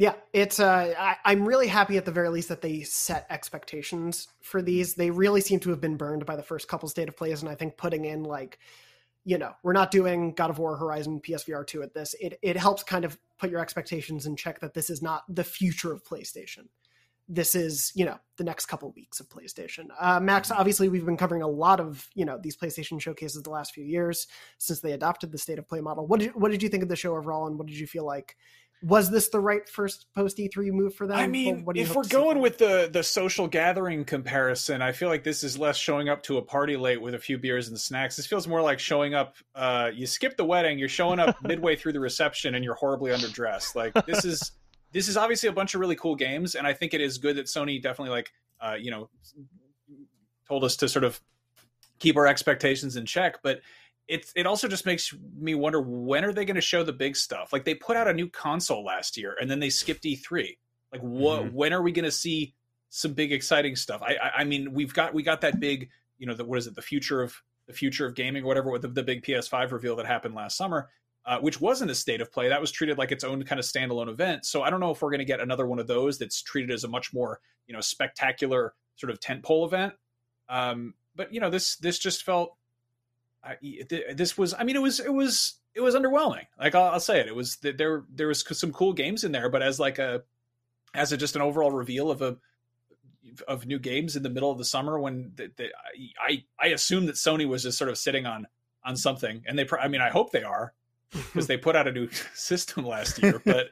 Yeah, 0.00 0.14
it's. 0.32 0.58
Uh, 0.58 0.94
I, 0.98 1.16
I'm 1.26 1.46
really 1.46 1.66
happy 1.66 1.98
at 1.98 2.06
the 2.06 2.10
very 2.10 2.30
least 2.30 2.48
that 2.48 2.62
they 2.62 2.80
set 2.84 3.26
expectations 3.28 4.28
for 4.40 4.62
these. 4.62 4.94
They 4.94 5.10
really 5.10 5.42
seem 5.42 5.60
to 5.60 5.68
have 5.68 5.80
been 5.82 5.98
burned 5.98 6.24
by 6.24 6.36
the 6.36 6.42
first 6.42 6.68
couple 6.68 6.88
state 6.88 7.10
of 7.10 7.18
plays, 7.18 7.42
and 7.42 7.50
I 7.50 7.54
think 7.54 7.76
putting 7.76 8.06
in 8.06 8.22
like, 8.24 8.58
you 9.24 9.38
know, 9.38 9.52
we're 9.62 9.72
not 9.72 9.90
doing 9.90 10.32
God 10.34 10.50
of 10.50 10.58
War 10.58 10.76
Horizon 10.76 11.20
PSVR 11.20 11.66
two 11.66 11.82
at 11.82 11.94
this. 11.94 12.14
It 12.20 12.38
it 12.42 12.56
helps 12.56 12.82
kind 12.82 13.04
of 13.04 13.18
put 13.38 13.50
your 13.50 13.60
expectations 13.60 14.26
in 14.26 14.36
check 14.36 14.60
that 14.60 14.74
this 14.74 14.90
is 14.90 15.02
not 15.02 15.24
the 15.28 15.44
future 15.44 15.92
of 15.92 16.04
PlayStation. 16.04 16.68
This 17.28 17.54
is 17.54 17.92
you 17.94 18.04
know 18.04 18.18
the 18.38 18.44
next 18.44 18.66
couple 18.66 18.90
weeks 18.92 19.20
of 19.20 19.28
PlayStation. 19.28 19.88
Uh, 20.00 20.20
Max, 20.20 20.50
obviously 20.50 20.88
we've 20.88 21.06
been 21.06 21.16
covering 21.16 21.42
a 21.42 21.48
lot 21.48 21.80
of 21.80 22.08
you 22.14 22.24
know 22.24 22.38
these 22.42 22.56
PlayStation 22.56 23.00
showcases 23.00 23.42
the 23.42 23.50
last 23.50 23.72
few 23.72 23.84
years 23.84 24.26
since 24.58 24.80
they 24.80 24.92
adopted 24.92 25.32
the 25.32 25.38
state 25.38 25.58
of 25.58 25.68
play 25.68 25.80
model. 25.80 26.06
What 26.06 26.20
did 26.20 26.34
what 26.34 26.50
did 26.50 26.62
you 26.62 26.68
think 26.68 26.82
of 26.82 26.88
the 26.88 26.96
show 26.96 27.16
overall, 27.16 27.46
and 27.46 27.58
what 27.58 27.66
did 27.66 27.78
you 27.78 27.86
feel 27.86 28.06
like? 28.06 28.36
Was 28.82 29.10
this 29.10 29.28
the 29.28 29.40
right 29.40 29.68
first 29.68 30.06
post 30.14 30.38
E3 30.38 30.72
move 30.72 30.94
for 30.94 31.06
them? 31.06 31.18
I 31.18 31.26
mean, 31.26 31.64
What 31.64 31.74
do 31.74 31.80
you 31.80 31.86
if 31.86 31.94
we're 31.94 32.04
see 32.04 32.10
going 32.10 32.38
with 32.38 32.58
the 32.58 32.88
the 32.90 33.02
social 33.02 33.46
gathering 33.46 34.04
comparison, 34.04 34.80
I 34.80 34.92
feel 34.92 35.08
like 35.08 35.22
this 35.22 35.44
is 35.44 35.58
less 35.58 35.76
showing 35.76 36.08
up 36.08 36.22
to 36.24 36.38
a 36.38 36.42
party 36.42 36.76
late 36.76 37.00
with 37.00 37.14
a 37.14 37.18
few 37.18 37.36
beers 37.36 37.68
and 37.68 37.78
snacks. 37.78 38.16
This 38.16 38.26
feels 38.26 38.48
more 38.48 38.62
like 38.62 38.78
showing 38.78 39.14
up. 39.14 39.36
Uh, 39.54 39.90
you 39.92 40.06
skip 40.06 40.36
the 40.36 40.44
wedding, 40.44 40.78
you're 40.78 40.88
showing 40.88 41.18
up 41.18 41.36
midway 41.42 41.76
through 41.76 41.92
the 41.92 42.00
reception, 42.00 42.54
and 42.54 42.64
you're 42.64 42.74
horribly 42.74 43.10
underdressed. 43.10 43.74
Like 43.74 43.92
this 44.06 44.24
is 44.24 44.52
this 44.92 45.08
is 45.08 45.16
obviously 45.16 45.48
a 45.48 45.52
bunch 45.52 45.74
of 45.74 45.80
really 45.80 45.96
cool 45.96 46.16
games, 46.16 46.54
and 46.54 46.66
I 46.66 46.72
think 46.72 46.94
it 46.94 47.02
is 47.02 47.18
good 47.18 47.36
that 47.36 47.46
Sony 47.46 47.82
definitely 47.82 48.12
like 48.12 48.32
uh, 48.60 48.76
you 48.80 48.90
know 48.90 49.10
told 50.48 50.64
us 50.64 50.76
to 50.76 50.88
sort 50.88 51.04
of 51.04 51.20
keep 51.98 52.16
our 52.16 52.26
expectations 52.26 52.96
in 52.96 53.04
check, 53.04 53.38
but 53.42 53.60
it 54.10 54.32
it 54.34 54.44
also 54.44 54.66
just 54.66 54.84
makes 54.84 55.14
me 55.38 55.54
wonder 55.54 55.80
when 55.80 56.24
are 56.24 56.32
they 56.32 56.44
going 56.44 56.56
to 56.56 56.60
show 56.60 56.82
the 56.82 56.92
big 56.92 57.14
stuff? 57.16 57.52
Like 57.52 57.64
they 57.64 57.76
put 57.76 57.96
out 57.96 58.08
a 58.08 58.12
new 58.12 58.28
console 58.28 58.84
last 58.84 59.16
year 59.16 59.36
and 59.40 59.48
then 59.48 59.60
they 59.60 59.70
skipped 59.70 60.02
E3. 60.02 60.58
Like 60.92 61.00
what? 61.00 61.44
Mhm. 61.44 61.52
When 61.52 61.72
are 61.72 61.80
we 61.80 61.92
going 61.92 62.04
to 62.04 62.10
see 62.10 62.54
some 62.88 63.12
big 63.14 63.32
exciting 63.32 63.76
stuff? 63.76 64.02
I, 64.02 64.16
I 64.16 64.30
I 64.38 64.44
mean 64.44 64.72
we've 64.74 64.92
got 64.92 65.14
we 65.14 65.22
got 65.22 65.40
that 65.42 65.60
big 65.60 65.90
you 66.18 66.26
know 66.26 66.34
the 66.34 66.44
what 66.44 66.58
is 66.58 66.66
it 66.66 66.74
the 66.74 66.82
future 66.82 67.22
of 67.22 67.40
the 67.66 67.72
future 67.72 68.04
of 68.04 68.16
gaming 68.16 68.42
or 68.42 68.46
whatever 68.48 68.70
with 68.70 68.82
the, 68.82 68.88
the 68.88 69.04
big 69.04 69.22
PS5 69.22 69.70
reveal 69.70 69.94
that 69.96 70.06
happened 70.06 70.34
last 70.34 70.56
summer. 70.56 70.90
Uh, 71.26 71.38
which 71.38 71.60
wasn't 71.60 71.90
a 71.90 71.94
state 71.94 72.22
of 72.22 72.32
play. 72.32 72.48
That 72.48 72.62
was 72.62 72.72
treated 72.72 72.96
like 72.96 73.12
its 73.12 73.24
own 73.24 73.42
kind 73.44 73.58
of 73.58 73.66
standalone 73.66 74.08
event. 74.08 74.46
So 74.46 74.62
I 74.62 74.70
don't 74.70 74.80
know 74.80 74.90
if 74.90 75.02
we're 75.02 75.10
going 75.10 75.18
to 75.18 75.26
get 75.26 75.38
another 75.38 75.66
one 75.66 75.78
of 75.78 75.86
those 75.86 76.16
that's 76.18 76.40
treated 76.40 76.70
as 76.70 76.84
a 76.84 76.88
much 76.88 77.12
more 77.12 77.40
you 77.66 77.74
know 77.74 77.80
spectacular 77.82 78.72
sort 78.96 79.10
of 79.10 79.20
tentpole 79.20 79.66
event. 79.66 79.92
Um, 80.48 80.94
but 81.14 81.32
you 81.32 81.40
know 81.40 81.50
this 81.50 81.76
this 81.76 81.98
just 81.98 82.24
felt 82.24 82.56
I, 83.42 83.56
this 84.14 84.36
was 84.36 84.54
i 84.58 84.64
mean 84.64 84.76
it 84.76 84.82
was 84.82 85.00
it 85.00 85.12
was 85.12 85.54
it 85.74 85.80
was 85.80 85.94
underwhelming. 85.94 86.46
Like 86.58 86.74
i'll, 86.74 86.90
I'll 86.90 87.00
say 87.00 87.20
it. 87.20 87.28
It 87.28 87.34
was 87.34 87.56
there 87.56 88.04
there 88.12 88.28
was 88.28 88.44
some 88.58 88.72
cool 88.72 88.92
games 88.92 89.24
in 89.24 89.32
there 89.32 89.48
but 89.48 89.62
as 89.62 89.80
like 89.80 89.98
a 89.98 90.22
as 90.94 91.12
a 91.12 91.16
just 91.16 91.36
an 91.36 91.42
overall 91.42 91.70
reveal 91.70 92.10
of 92.10 92.22
a 92.22 92.36
of 93.46 93.66
new 93.66 93.78
games 93.78 94.16
in 94.16 94.22
the 94.22 94.30
middle 94.30 94.50
of 94.50 94.58
the 94.58 94.64
summer 94.64 94.98
when 94.98 95.30
the, 95.36 95.50
the, 95.56 95.68
i 96.20 96.42
i 96.58 96.68
assume 96.68 97.06
that 97.06 97.14
sony 97.14 97.46
was 97.46 97.62
just 97.62 97.78
sort 97.78 97.88
of 97.88 97.96
sitting 97.96 98.26
on 98.26 98.46
on 98.84 98.96
something 98.96 99.42
and 99.46 99.56
they 99.58 99.66
i 99.80 99.86
mean 99.86 100.00
i 100.00 100.08
hope 100.08 100.32
they 100.32 100.42
are 100.42 100.72
because 101.12 101.46
they 101.46 101.56
put 101.56 101.76
out 101.76 101.86
a 101.86 101.92
new 101.92 102.08
system 102.34 102.84
last 102.84 103.22
year 103.22 103.40
but 103.44 103.68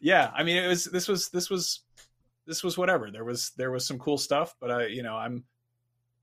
yeah 0.00 0.32
i 0.34 0.42
mean 0.42 0.56
it 0.56 0.66
was 0.66 0.86
this 0.86 1.06
was 1.06 1.28
this 1.28 1.48
was 1.48 1.82
this 2.46 2.62
was 2.62 2.78
whatever. 2.78 3.10
There 3.10 3.24
was 3.24 3.50
there 3.56 3.70
was 3.70 3.86
some 3.86 3.98
cool 3.98 4.18
stuff 4.18 4.54
but 4.60 4.70
i 4.70 4.86
you 4.86 5.02
know 5.02 5.16
i'm 5.16 5.44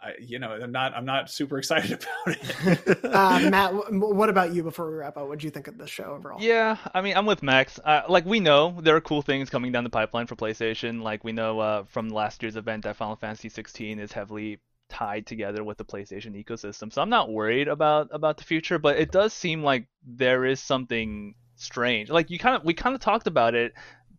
I, 0.03 0.13
you 0.19 0.39
know, 0.39 0.51
I'm 0.51 0.71
not, 0.71 0.93
I'm 0.93 1.05
not 1.05 1.30
super 1.30 1.57
excited 1.57 1.91
about 2.25 2.38
it. 2.38 3.05
uh, 3.05 3.49
Matt, 3.49 3.73
what 3.91 4.30
about 4.30 4.53
you 4.53 4.63
before 4.63 4.89
we 4.89 4.97
wrap 4.97 5.17
up? 5.17 5.27
What 5.27 5.39
do 5.39 5.47
you 5.47 5.51
think 5.51 5.67
of 5.67 5.77
the 5.77 5.88
show 5.88 6.05
overall? 6.05 6.41
Yeah, 6.41 6.77
I 6.93 7.01
mean, 7.01 7.15
I'm 7.15 7.25
with 7.25 7.41
Max. 7.43 7.80
Uh, 7.84 8.01
like 8.09 8.25
we 8.25 8.39
know 8.39 8.77
there 8.81 8.95
are 8.95 9.01
cool 9.01 9.21
things 9.21 9.49
coming 9.49 9.71
down 9.71 9.84
the 9.84 9.89
pipeline 9.89 10.27
for 10.27 10.35
PlayStation. 10.35 11.01
Like 11.01 11.23
we 11.23 11.31
know 11.31 11.59
uh, 11.59 11.84
from 11.85 12.09
last 12.09 12.43
year's 12.43 12.57
event 12.57 12.84
that 12.84 12.97
Final 12.97 13.15
Fantasy 13.15 13.49
16 13.49 13.99
is 13.99 14.11
heavily 14.11 14.59
tied 14.89 15.25
together 15.25 15.63
with 15.63 15.77
the 15.77 15.85
PlayStation 15.85 16.41
ecosystem. 16.43 16.91
So 16.91 17.01
I'm 17.01 17.09
not 17.09 17.31
worried 17.31 17.67
about 17.67 18.09
about 18.11 18.38
the 18.38 18.43
future, 18.43 18.77
but 18.77 18.97
it 18.97 19.11
does 19.11 19.34
seem 19.34 19.63
like 19.63 19.88
there 20.05 20.45
is 20.45 20.59
something 20.59 21.35
strange. 21.55 22.09
Like 22.09 22.30
you 22.30 22.39
kind 22.39 22.55
of 22.55 22.63
we 22.63 22.73
kind 22.73 22.95
of 22.95 23.01
talked 23.01 23.27
about 23.27 23.55
it 23.55 23.73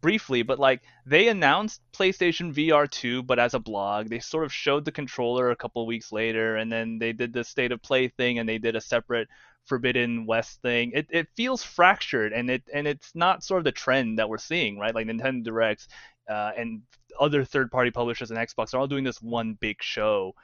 briefly, 0.04 0.42
but 0.42 0.58
like 0.58 0.82
they 1.06 1.28
announced 1.28 1.80
PlayStation 1.94 2.52
VR 2.52 2.86
2, 2.90 3.22
but 3.22 3.38
as 3.38 3.54
a 3.54 3.58
blog. 3.58 4.10
They 4.10 4.18
sort 4.18 4.44
of 4.44 4.52
showed 4.52 4.84
the 4.84 4.92
controller 4.92 5.50
a 5.50 5.56
couple 5.56 5.86
weeks 5.86 6.12
later, 6.12 6.56
and 6.56 6.70
then 6.70 6.98
they 6.98 7.14
did 7.14 7.32
the 7.32 7.42
state 7.42 7.72
of 7.72 7.80
play 7.80 8.08
thing, 8.08 8.38
and 8.38 8.46
they 8.46 8.58
did 8.58 8.76
a 8.76 8.82
separate 8.82 9.28
Forbidden 9.64 10.26
West 10.26 10.60
thing. 10.60 10.92
It 10.94 11.06
it 11.08 11.28
feels 11.36 11.64
fractured, 11.64 12.34
and 12.34 12.50
it 12.50 12.62
and 12.74 12.86
it's 12.86 13.14
not 13.14 13.42
sort 13.42 13.60
of 13.60 13.64
the 13.64 13.72
trend 13.72 14.18
that 14.18 14.28
we're 14.28 14.36
seeing, 14.36 14.78
right? 14.78 14.94
Like 14.94 15.06
Nintendo 15.06 15.42
Directs 15.42 15.88
uh, 16.28 16.50
and 16.54 16.82
other 17.18 17.42
third-party 17.42 17.90
publishers 17.92 18.30
and 18.30 18.38
Xbox 18.38 18.74
are 18.74 18.78
all 18.80 18.86
doing 18.86 19.04
this 19.04 19.22
one 19.22 19.54
big 19.54 19.82
show 19.82 20.34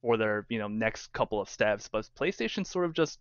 for 0.00 0.16
their 0.16 0.46
you 0.48 0.60
know 0.60 0.68
next 0.68 1.12
couple 1.12 1.40
of 1.40 1.48
steps, 1.48 1.88
but 1.90 2.08
PlayStation 2.16 2.64
sort 2.64 2.84
of 2.84 2.92
just 2.92 3.18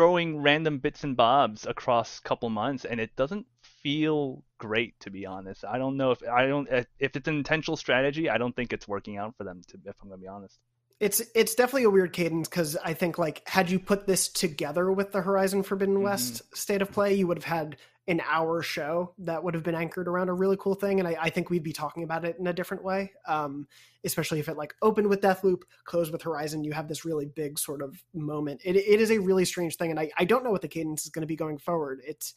throwing 0.00 0.40
random 0.40 0.78
bits 0.78 1.04
and 1.04 1.14
bobs 1.14 1.66
across 1.66 2.18
a 2.18 2.22
couple 2.22 2.48
months, 2.48 2.86
and 2.86 2.98
it 2.98 3.14
doesn't 3.16 3.44
feel 3.60 4.42
great 4.56 4.98
to 4.98 5.10
be 5.10 5.26
honest. 5.26 5.62
I 5.62 5.76
don't 5.76 5.98
know 5.98 6.10
if 6.10 6.22
I 6.26 6.46
don't 6.46 6.66
if 6.70 7.14
it's 7.14 7.28
an 7.28 7.36
intentional 7.36 7.76
strategy. 7.76 8.30
I 8.30 8.38
don't 8.38 8.56
think 8.56 8.72
it's 8.72 8.88
working 8.88 9.18
out 9.18 9.36
for 9.36 9.44
them. 9.44 9.60
To, 9.68 9.78
if 9.84 9.96
I'm 10.02 10.08
gonna 10.08 10.22
be 10.22 10.26
honest. 10.26 10.58
It's 11.00 11.20
it's 11.34 11.54
definitely 11.54 11.84
a 11.84 11.90
weird 11.90 12.14
cadence 12.14 12.48
because 12.48 12.78
I 12.82 12.94
think 12.94 13.18
like 13.18 13.46
had 13.46 13.70
you 13.70 13.78
put 13.78 14.06
this 14.06 14.28
together 14.28 14.90
with 14.90 15.12
the 15.12 15.20
Horizon 15.20 15.62
Forbidden 15.62 15.96
Mm-hmm. 15.96 16.04
West 16.04 16.56
state 16.56 16.80
of 16.80 16.90
play, 16.90 17.12
you 17.12 17.26
would 17.26 17.36
have 17.36 17.44
had 17.44 17.76
an 18.10 18.20
hour 18.28 18.62
show 18.62 19.14
that 19.18 19.42
would 19.42 19.54
have 19.54 19.62
been 19.62 19.74
anchored 19.74 20.08
around 20.08 20.28
a 20.28 20.32
really 20.32 20.56
cool 20.58 20.74
thing, 20.74 20.98
and 20.98 21.08
I, 21.08 21.16
I 21.20 21.30
think 21.30 21.48
we'd 21.48 21.62
be 21.62 21.72
talking 21.72 22.02
about 22.02 22.24
it 22.24 22.36
in 22.38 22.46
a 22.46 22.52
different 22.52 22.84
way. 22.84 23.12
Um, 23.26 23.66
especially 24.04 24.40
if 24.40 24.48
it 24.48 24.56
like 24.56 24.74
opened 24.82 25.08
with 25.08 25.20
Deathloop, 25.20 25.62
closed 25.84 26.10
with 26.12 26.22
Horizon, 26.22 26.64
you 26.64 26.72
have 26.72 26.88
this 26.88 27.04
really 27.04 27.26
big 27.26 27.58
sort 27.58 27.82
of 27.82 28.02
moment. 28.14 28.60
It 28.64 28.76
it 28.76 29.00
is 29.00 29.10
a 29.10 29.18
really 29.18 29.44
strange 29.44 29.76
thing, 29.76 29.90
and 29.90 30.00
I 30.00 30.10
I 30.18 30.24
don't 30.24 30.44
know 30.44 30.50
what 30.50 30.62
the 30.62 30.68
cadence 30.68 31.04
is 31.04 31.10
going 31.10 31.22
to 31.22 31.26
be 31.26 31.36
going 31.36 31.58
forward. 31.58 32.00
It's 32.06 32.34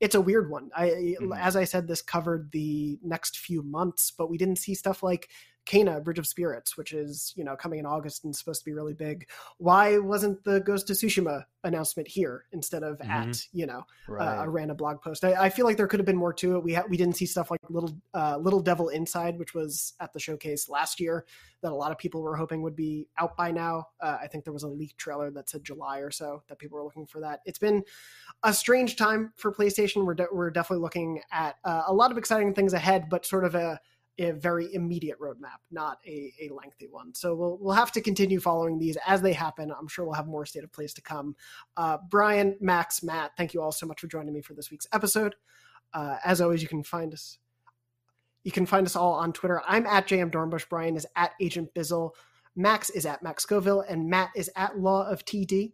it's 0.00 0.14
a 0.14 0.20
weird 0.20 0.50
one. 0.50 0.70
I 0.76 0.88
Mm-hmm. 0.88 1.32
as 1.32 1.56
I 1.56 1.64
said, 1.64 1.86
this 1.86 2.02
covered 2.02 2.50
the 2.52 2.98
next 3.02 3.38
few 3.38 3.62
months, 3.62 4.10
but 4.10 4.28
we 4.28 4.38
didn't 4.38 4.58
see 4.58 4.74
stuff 4.74 5.02
like 5.02 5.30
Kena 5.66 6.02
Bridge 6.02 6.18
of 6.18 6.26
Spirits, 6.26 6.76
which 6.76 6.92
is 6.92 7.32
you 7.36 7.44
know 7.44 7.56
coming 7.56 7.78
in 7.78 7.86
August 7.86 8.24
and 8.24 8.34
supposed 8.34 8.60
to 8.60 8.64
be 8.64 8.72
really 8.72 8.92
big. 8.94 9.26
Why 9.58 9.98
wasn't 9.98 10.42
the 10.44 10.60
Ghost 10.60 10.90
of 10.90 10.96
Tsushima 10.96 11.44
announcement 11.64 12.06
here 12.06 12.44
instead 12.52 12.82
of 12.82 12.98
Mhm. 12.98 13.08
at 13.08 13.42
you 13.52 13.64
know 13.66 13.82
Right. 14.06 14.40
uh, 14.40 14.44
a 14.44 14.48
random 14.50 14.76
blog 14.76 15.00
post? 15.00 15.24
I, 15.24 15.44
I 15.44 15.48
feel 15.50 15.64
like 15.64 15.76
there 15.78 15.86
could 15.86 16.00
have 16.00 16.06
been 16.06 16.16
more 16.16 16.34
to 16.34 16.56
it. 16.56 16.62
We 16.62 16.74
ha- 16.74 16.84
we 16.88 16.96
didn't 16.96 17.16
see 17.16 17.26
stuff 17.26 17.50
like 17.50 17.60
Little 17.70 17.96
uh, 18.12 18.36
Little 18.38 18.60
Devil 18.60 18.88
Inside, 18.90 19.38
which 19.38 19.54
was 19.54 19.94
at 20.00 20.12
the 20.12 20.20
showcase 20.20 20.68
last 20.68 21.00
year 21.00 21.24
that 21.62 21.72
a 21.72 21.74
lot 21.74 21.90
of 21.92 21.96
people 21.98 22.20
were 22.20 22.36
hoping 22.36 22.60
would 22.62 22.76
be 22.76 23.08
out 23.18 23.36
by 23.36 23.50
now. 23.50 23.86
Uh, 24.00 24.18
I 24.20 24.26
think 24.26 24.44
there 24.44 24.52
was 24.52 24.64
a 24.64 24.68
leaked 24.68 24.98
trailer 24.98 25.30
that 25.30 25.48
said 25.48 25.64
July 25.64 26.00
or 26.00 26.10
so 26.10 26.42
that 26.48 26.58
people 26.58 26.76
were 26.76 26.84
looking 26.84 27.06
for 27.06 27.20
that. 27.20 27.40
It's 27.46 27.58
been 27.58 27.82
a 28.42 28.52
strange 28.52 28.96
time 28.96 29.32
for 29.36 29.50
PlayStation. 29.50 30.04
We're 30.04 30.14
de- 30.14 30.28
we're 30.30 30.50
definitely 30.50 30.82
looking 30.82 31.22
at 31.32 31.56
uh, 31.64 31.84
a 31.86 31.94
lot 31.94 32.10
of 32.10 32.18
exciting 32.18 32.52
things 32.54 32.74
ahead, 32.74 33.08
but 33.08 33.24
sort 33.24 33.44
of 33.46 33.54
a 33.54 33.80
a 34.18 34.30
very 34.30 34.72
immediate 34.72 35.18
roadmap, 35.20 35.58
not 35.70 35.98
a, 36.06 36.32
a 36.40 36.50
lengthy 36.54 36.86
one. 36.88 37.14
So 37.14 37.34
we'll 37.34 37.58
we'll 37.60 37.74
have 37.74 37.92
to 37.92 38.00
continue 38.00 38.40
following 38.40 38.78
these 38.78 38.96
as 39.06 39.22
they 39.22 39.32
happen. 39.32 39.72
I'm 39.76 39.88
sure 39.88 40.04
we'll 40.04 40.14
have 40.14 40.26
more 40.26 40.46
state 40.46 40.64
of 40.64 40.72
plays 40.72 40.94
to 40.94 41.02
come. 41.02 41.34
Uh, 41.76 41.98
Brian, 42.08 42.56
Max, 42.60 43.02
Matt, 43.02 43.32
thank 43.36 43.54
you 43.54 43.62
all 43.62 43.72
so 43.72 43.86
much 43.86 44.00
for 44.00 44.06
joining 44.06 44.32
me 44.32 44.40
for 44.40 44.54
this 44.54 44.70
week's 44.70 44.86
episode. 44.92 45.34
Uh, 45.92 46.16
as 46.24 46.40
always, 46.40 46.62
you 46.62 46.68
can 46.68 46.82
find 46.82 47.12
us. 47.12 47.38
You 48.44 48.52
can 48.52 48.66
find 48.66 48.86
us 48.86 48.94
all 48.94 49.14
on 49.14 49.32
Twitter. 49.32 49.62
I'm 49.66 49.86
at 49.86 50.06
JM 50.06 50.30
Dornbush. 50.30 50.68
Brian 50.68 50.96
is 50.96 51.06
at 51.16 51.32
Agent 51.40 51.72
Bizzle. 51.74 52.10
Max 52.54 52.90
is 52.90 53.06
at 53.06 53.22
Max 53.22 53.42
Scoville, 53.42 53.80
and 53.88 54.08
Matt 54.08 54.30
is 54.36 54.50
at 54.54 54.78
Law 54.78 55.08
of 55.08 55.24
TD. 55.24 55.72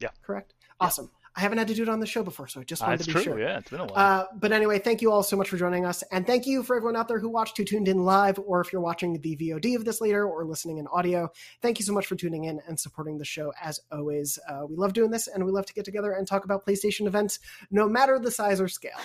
Yeah. 0.00 0.10
Correct. 0.22 0.54
Awesome. 0.80 1.10
I 1.38 1.42
haven't 1.42 1.58
had 1.58 1.68
to 1.68 1.74
do 1.74 1.84
it 1.84 1.88
on 1.88 2.00
the 2.00 2.06
show 2.06 2.24
before, 2.24 2.48
so 2.48 2.60
I 2.60 2.64
just 2.64 2.82
wanted 2.82 2.98
That's 2.98 3.06
to 3.06 3.14
be 3.14 3.22
true. 3.22 3.22
sure. 3.22 3.40
Yeah, 3.40 3.58
it's 3.58 3.70
been 3.70 3.78
a 3.78 3.84
while. 3.84 3.94
Uh, 3.94 4.24
but 4.34 4.50
anyway, 4.50 4.80
thank 4.80 5.00
you 5.00 5.12
all 5.12 5.22
so 5.22 5.36
much 5.36 5.48
for 5.48 5.56
joining 5.56 5.84
us. 5.84 6.02
And 6.10 6.26
thank 6.26 6.48
you 6.48 6.64
for 6.64 6.74
everyone 6.74 6.96
out 6.96 7.06
there 7.06 7.20
who 7.20 7.28
watched, 7.28 7.56
who 7.56 7.64
tuned 7.64 7.86
in 7.86 8.04
live, 8.04 8.40
or 8.40 8.60
if 8.60 8.72
you're 8.72 8.82
watching 8.82 9.20
the 9.20 9.36
VOD 9.36 9.76
of 9.76 9.84
this 9.84 10.00
later 10.00 10.26
or 10.26 10.44
listening 10.44 10.78
in 10.78 10.88
audio. 10.88 11.30
Thank 11.62 11.78
you 11.78 11.84
so 11.84 11.92
much 11.92 12.06
for 12.06 12.16
tuning 12.16 12.46
in 12.46 12.60
and 12.66 12.78
supporting 12.80 13.18
the 13.18 13.24
show 13.24 13.52
as 13.62 13.78
always. 13.92 14.36
Uh, 14.48 14.66
we 14.68 14.74
love 14.74 14.94
doing 14.94 15.12
this 15.12 15.28
and 15.28 15.46
we 15.46 15.52
love 15.52 15.64
to 15.66 15.74
get 15.74 15.84
together 15.84 16.10
and 16.10 16.26
talk 16.26 16.44
about 16.44 16.66
PlayStation 16.66 17.06
events, 17.06 17.38
no 17.70 17.88
matter 17.88 18.18
the 18.18 18.32
size 18.32 18.60
or 18.60 18.66
scale. 18.66 18.98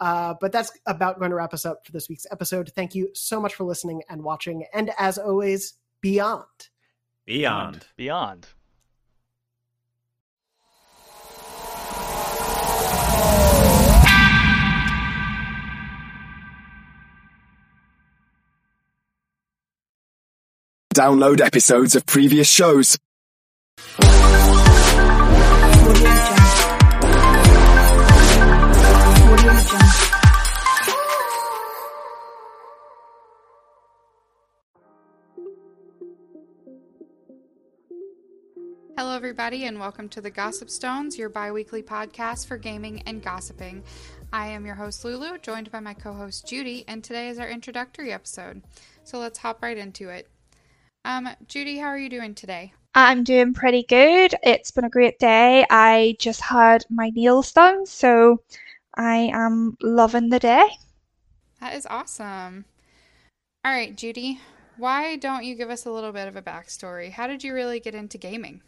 Uh, 0.00 0.32
but 0.40 0.52
that's 0.52 0.72
about 0.86 1.18
going 1.18 1.32
to 1.32 1.36
wrap 1.36 1.52
us 1.52 1.66
up 1.66 1.84
for 1.84 1.92
this 1.92 2.08
week's 2.08 2.26
episode. 2.30 2.72
Thank 2.74 2.94
you 2.94 3.10
so 3.12 3.38
much 3.38 3.54
for 3.54 3.64
listening 3.64 4.00
and 4.08 4.24
watching. 4.24 4.64
And 4.72 4.90
as 4.98 5.18
always, 5.18 5.74
beyond. 6.00 6.46
Beyond. 7.26 7.86
Beyond. 7.98 8.46
Download 20.94 21.40
episodes 21.40 21.96
of 21.96 22.06
previous 22.06 22.48
shows. 22.48 22.96
Hello, 38.96 39.16
everybody, 39.16 39.64
and 39.64 39.80
welcome 39.80 40.08
to 40.10 40.20
the 40.20 40.30
Gossip 40.30 40.70
Stones, 40.70 41.18
your 41.18 41.28
bi 41.28 41.50
weekly 41.50 41.82
podcast 41.82 42.46
for 42.46 42.56
gaming 42.56 43.02
and 43.06 43.20
gossiping. 43.20 43.82
I 44.32 44.46
am 44.46 44.64
your 44.64 44.76
host, 44.76 45.04
Lulu, 45.04 45.38
joined 45.38 45.72
by 45.72 45.80
my 45.80 45.94
co 45.94 46.12
host, 46.12 46.46
Judy, 46.46 46.84
and 46.86 47.02
today 47.02 47.30
is 47.30 47.40
our 47.40 47.48
introductory 47.48 48.12
episode. 48.12 48.62
So 49.02 49.18
let's 49.18 49.38
hop 49.38 49.60
right 49.60 49.76
into 49.76 50.08
it. 50.08 50.28
Um, 51.04 51.28
Judy, 51.46 51.78
how 51.78 51.88
are 51.88 51.98
you 51.98 52.08
doing 52.08 52.34
today? 52.34 52.72
I'm 52.94 53.24
doing 53.24 53.52
pretty 53.52 53.82
good. 53.82 54.34
It's 54.42 54.70
been 54.70 54.84
a 54.84 54.90
great 54.90 55.18
day. 55.18 55.66
I 55.70 56.16
just 56.18 56.40
had 56.40 56.84
my 56.88 57.10
nails 57.10 57.52
done, 57.52 57.86
so 57.86 58.42
I 58.96 59.30
am 59.32 59.76
loving 59.82 60.30
the 60.30 60.38
day. 60.38 60.68
That 61.60 61.74
is 61.74 61.86
awesome. 61.86 62.64
All 63.64 63.72
right, 63.72 63.96
Judy, 63.96 64.40
why 64.76 65.16
don't 65.16 65.44
you 65.44 65.54
give 65.54 65.70
us 65.70 65.86
a 65.86 65.90
little 65.92 66.12
bit 66.12 66.28
of 66.28 66.36
a 66.36 66.42
backstory? 66.42 67.10
How 67.10 67.26
did 67.26 67.42
you 67.44 67.54
really 67.54 67.80
get 67.80 67.94
into 67.94 68.18
gaming? 68.18 68.62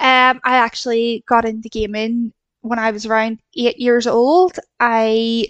Um, 0.00 0.40
I 0.44 0.56
actually 0.56 1.24
got 1.26 1.44
into 1.44 1.68
gaming 1.68 2.32
when 2.62 2.78
I 2.78 2.90
was 2.90 3.06
around 3.06 3.40
eight 3.56 3.78
years 3.78 4.06
old. 4.06 4.58
I 4.80 5.48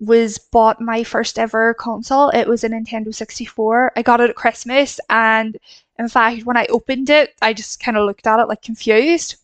was 0.00 0.38
bought 0.38 0.80
my 0.80 1.04
first 1.04 1.38
ever 1.38 1.74
console. 1.74 2.30
It 2.30 2.48
was 2.48 2.64
a 2.64 2.68
Nintendo 2.68 3.14
64. 3.14 3.92
I 3.96 4.02
got 4.02 4.20
it 4.20 4.30
at 4.30 4.36
Christmas, 4.36 5.00
and 5.10 5.56
in 5.98 6.08
fact, 6.08 6.44
when 6.44 6.56
I 6.56 6.66
opened 6.66 7.10
it, 7.10 7.34
I 7.42 7.52
just 7.52 7.80
kind 7.80 7.96
of 7.96 8.06
looked 8.06 8.26
at 8.26 8.40
it 8.40 8.48
like 8.48 8.62
confused. 8.62 9.36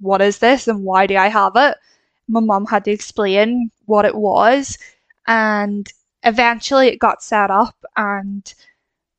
What 0.00 0.22
is 0.22 0.38
this, 0.38 0.68
and 0.68 0.84
why 0.84 1.06
do 1.06 1.16
I 1.16 1.28
have 1.28 1.52
it? 1.56 1.76
My 2.28 2.40
mum 2.40 2.66
had 2.66 2.84
to 2.84 2.90
explain 2.90 3.70
what 3.86 4.04
it 4.04 4.14
was, 4.14 4.78
and 5.26 5.90
eventually 6.22 6.88
it 6.88 6.98
got 6.98 7.22
set 7.22 7.50
up. 7.50 7.76
And 7.96 8.52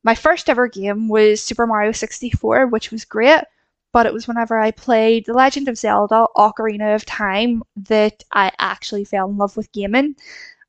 my 0.03 0.15
first 0.15 0.49
ever 0.49 0.67
game 0.67 1.09
was 1.09 1.43
Super 1.43 1.67
Mario 1.67 1.91
64, 1.91 2.67
which 2.67 2.91
was 2.91 3.05
great 3.05 3.43
but 3.91 4.05
it 4.05 4.13
was 4.13 4.27
whenever 4.27 4.57
I 4.57 4.71
played 4.71 5.25
The 5.25 5.33
Legend 5.33 5.67
of 5.67 5.77
Zelda 5.77 6.25
Ocarina 6.35 6.95
of 6.95 7.05
Time 7.05 7.63
that 7.75 8.23
I 8.31 8.51
actually 8.59 9.03
fell 9.05 9.29
in 9.29 9.37
love 9.37 9.57
with 9.57 9.71
gaming, 9.71 10.15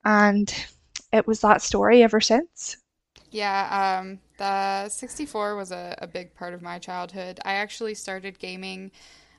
and 0.04 0.54
it 1.12 1.26
was 1.26 1.40
that 1.40 1.62
story 1.62 2.02
ever 2.02 2.20
since. 2.20 2.76
Yeah, 3.30 4.00
um, 4.00 4.18
the 4.36 4.88
64 4.88 5.56
was 5.56 5.72
a, 5.72 5.96
a 5.98 6.06
big 6.06 6.34
part 6.34 6.54
of 6.54 6.62
my 6.62 6.78
childhood. 6.78 7.40
I 7.44 7.54
actually 7.54 7.94
started 7.94 8.38
gaming 8.38 8.90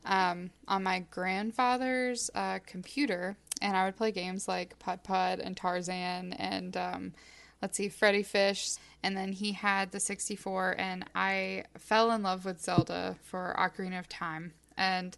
um, 0.05 0.49
on 0.67 0.83
my 0.83 1.05
grandfather's 1.11 2.29
uh, 2.33 2.59
computer, 2.65 3.37
and 3.61 3.77
I 3.77 3.85
would 3.85 3.95
play 3.95 4.11
games 4.11 4.47
like 4.47 4.79
Putt 4.79 5.03
Putt 5.03 5.39
and 5.39 5.55
Tarzan 5.55 6.33
and 6.33 6.75
um, 6.75 7.13
let's 7.61 7.77
see, 7.77 7.89
Freddi 7.89 8.25
Fish. 8.25 8.75
And 9.03 9.17
then 9.17 9.31
he 9.31 9.53
had 9.53 9.91
the 9.91 9.99
64, 9.99 10.75
and 10.77 11.05
I 11.15 11.63
fell 11.77 12.11
in 12.11 12.23
love 12.23 12.45
with 12.45 12.61
Zelda 12.61 13.15
for 13.21 13.55
Ocarina 13.57 13.99
of 13.99 14.09
Time. 14.09 14.53
And 14.77 15.17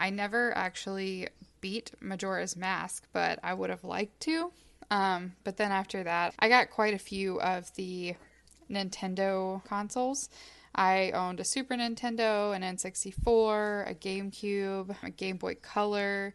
I 0.00 0.10
never 0.10 0.56
actually 0.56 1.28
beat 1.60 1.92
Majora's 2.00 2.56
Mask, 2.56 3.06
but 3.12 3.38
I 3.42 3.54
would 3.54 3.70
have 3.70 3.84
liked 3.84 4.20
to. 4.20 4.52
Um, 4.92 5.32
but 5.42 5.56
then 5.56 5.72
after 5.72 6.04
that, 6.04 6.34
I 6.38 6.50
got 6.50 6.70
quite 6.70 6.92
a 6.92 6.98
few 6.98 7.40
of 7.40 7.74
the 7.76 8.14
Nintendo 8.70 9.64
consoles. 9.64 10.28
I 10.74 11.12
owned 11.12 11.40
a 11.40 11.44
Super 11.44 11.76
Nintendo, 11.76 12.54
an 12.54 12.60
N64, 12.60 13.90
a 13.90 13.94
GameCube, 13.94 14.94
a 15.02 15.08
Game 15.08 15.38
Boy 15.38 15.54
Color, 15.62 16.34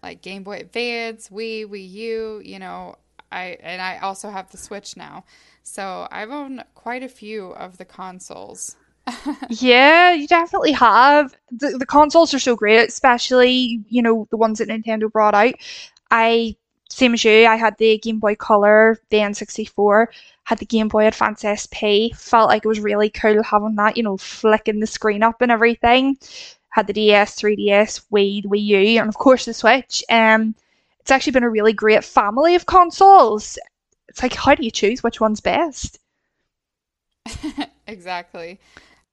like 0.00 0.22
Game 0.22 0.44
Boy 0.44 0.58
Advance, 0.58 1.28
Wii, 1.30 1.66
Wii 1.66 1.90
U, 1.90 2.42
you 2.44 2.60
know, 2.60 2.94
I 3.32 3.58
and 3.60 3.82
I 3.82 3.98
also 3.98 4.30
have 4.30 4.48
the 4.52 4.58
Switch 4.58 4.96
now. 4.96 5.24
So 5.64 6.06
I've 6.12 6.30
owned 6.30 6.64
quite 6.76 7.02
a 7.02 7.08
few 7.08 7.48
of 7.50 7.78
the 7.78 7.84
consoles. 7.84 8.76
yeah, 9.50 10.12
you 10.12 10.28
definitely 10.28 10.72
have. 10.72 11.34
The, 11.50 11.76
the 11.78 11.86
consoles 11.86 12.32
are 12.32 12.38
so 12.38 12.54
great, 12.54 12.88
especially, 12.88 13.80
you 13.88 14.02
know, 14.02 14.28
the 14.30 14.36
ones 14.36 14.58
that 14.58 14.68
Nintendo 14.68 15.10
brought 15.10 15.34
out. 15.34 15.54
I, 16.12 16.56
same 16.90 17.14
as 17.14 17.24
you, 17.24 17.46
I 17.46 17.56
had 17.56 17.76
the 17.78 17.98
Game 17.98 18.18
Boy 18.18 18.34
Color, 18.34 18.98
the 19.10 19.18
N64, 19.18 20.06
had 20.44 20.58
the 20.58 20.66
Game 20.66 20.88
Boy 20.88 21.06
Advance 21.06 21.44
SP. 21.44 22.14
Felt 22.14 22.48
like 22.48 22.64
it 22.64 22.68
was 22.68 22.80
really 22.80 23.10
cool 23.10 23.42
having 23.42 23.76
that, 23.76 23.96
you 23.96 24.02
know, 24.02 24.16
flicking 24.16 24.80
the 24.80 24.86
screen 24.86 25.22
up 25.22 25.42
and 25.42 25.52
everything. 25.52 26.16
Had 26.70 26.86
the 26.86 26.92
DS, 26.92 27.36
3DS, 27.36 28.06
Wii, 28.12 28.44
Wii 28.46 28.64
U, 28.64 29.00
and 29.00 29.08
of 29.08 29.16
course 29.16 29.44
the 29.44 29.54
Switch. 29.54 30.02
Um, 30.08 30.54
it's 31.00 31.10
actually 31.10 31.32
been 31.32 31.44
a 31.44 31.50
really 31.50 31.72
great 31.72 32.04
family 32.04 32.54
of 32.54 32.66
consoles. 32.66 33.58
It's 34.08 34.22
like, 34.22 34.34
how 34.34 34.54
do 34.54 34.64
you 34.64 34.70
choose 34.70 35.02
which 35.02 35.20
one's 35.20 35.40
best? 35.40 35.98
exactly. 37.86 38.60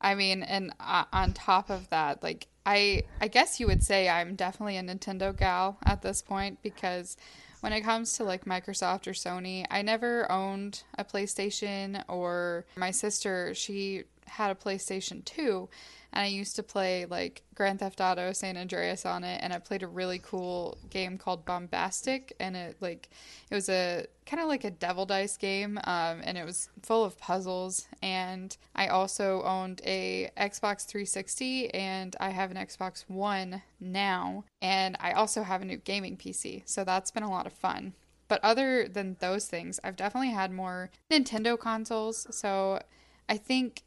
I 0.01 0.15
mean, 0.15 0.43
and 0.43 0.73
uh, 0.79 1.05
on 1.11 1.33
top 1.33 1.69
of 1.69 1.89
that, 1.89 2.21
like 2.21 2.47
I 2.65 3.03
I 3.21 3.27
guess 3.27 3.59
you 3.59 3.67
would 3.67 3.83
say 3.83 4.09
I'm 4.09 4.35
definitely 4.35 4.77
a 4.77 4.83
Nintendo 4.83 5.35
gal 5.35 5.77
at 5.83 6.01
this 6.01 6.21
point 6.21 6.59
because 6.61 7.17
when 7.65 7.73
it 7.73 7.81
comes 7.81 8.13
to 8.13 8.23
like 8.23 8.45
Microsoft 8.45 9.07
or 9.07 9.13
Sony, 9.13 9.65
I 9.71 9.81
never 9.81 10.31
owned 10.31 10.83
a 10.99 11.03
PlayStation 11.03 12.03
or 12.07 12.63
my 12.75 12.91
sister, 12.91 13.55
she 13.55 14.03
had 14.27 14.51
a 14.51 14.53
PlayStation 14.55 15.25
2 15.25 15.67
and 16.15 16.23
I 16.23 16.27
used 16.27 16.55
to 16.55 16.63
play 16.63 17.05
like 17.05 17.43
Grand 17.53 17.79
Theft 17.79 18.01
Auto 18.01 18.31
San 18.31 18.57
Andreas 18.57 19.05
on 19.05 19.23
it 19.23 19.39
and 19.43 19.53
I 19.53 19.59
played 19.59 19.83
a 19.83 19.87
really 19.87 20.19
cool 20.19 20.77
game 20.89 21.17
called 21.17 21.45
Bombastic 21.45 22.33
and 22.39 22.55
it 22.55 22.77
like 22.79 23.09
it 23.51 23.55
was 23.55 23.69
a 23.69 24.07
kind 24.25 24.41
of 24.41 24.47
like 24.47 24.63
a 24.63 24.71
devil 24.71 25.05
dice 25.05 25.37
game 25.37 25.77
um, 25.83 26.21
and 26.23 26.37
it 26.37 26.45
was 26.45 26.69
full 26.81 27.03
of 27.03 27.19
puzzles 27.19 27.87
and 28.01 28.55
I 28.75 28.87
also 28.87 29.43
owned 29.43 29.81
a 29.85 30.31
Xbox 30.37 30.85
360 30.85 31.73
and 31.73 32.15
I 32.19 32.29
have 32.29 32.49
an 32.49 32.57
Xbox 32.57 33.03
One 33.07 33.61
now 33.79 34.45
and 34.61 34.97
I 34.99 35.11
also 35.11 35.43
have 35.43 35.61
a 35.61 35.65
new 35.65 35.77
gaming 35.77 36.17
PC 36.17 36.63
so 36.65 36.83
that's 36.83 37.11
been 37.11 37.23
a 37.23 37.29
lot 37.29 37.45
of 37.45 37.53
fun 37.53 37.93
but 38.27 38.43
other 38.43 38.87
than 38.87 39.17
those 39.19 39.45
things, 39.47 39.79
I've 39.83 39.95
definitely 39.95 40.31
had 40.31 40.51
more 40.51 40.89
Nintendo 41.11 41.59
consoles. 41.59 42.25
So 42.35 42.81
I 43.29 43.37
think 43.37 43.83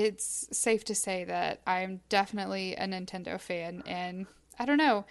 it's 0.00 0.48
safe 0.52 0.84
to 0.86 0.94
say 0.94 1.24
that 1.24 1.60
I'm 1.66 2.00
definitely 2.08 2.74
a 2.76 2.86
Nintendo 2.86 3.40
fan. 3.40 3.82
And 3.86 4.26
I 4.58 4.64
don't 4.64 4.78
know, 4.78 5.04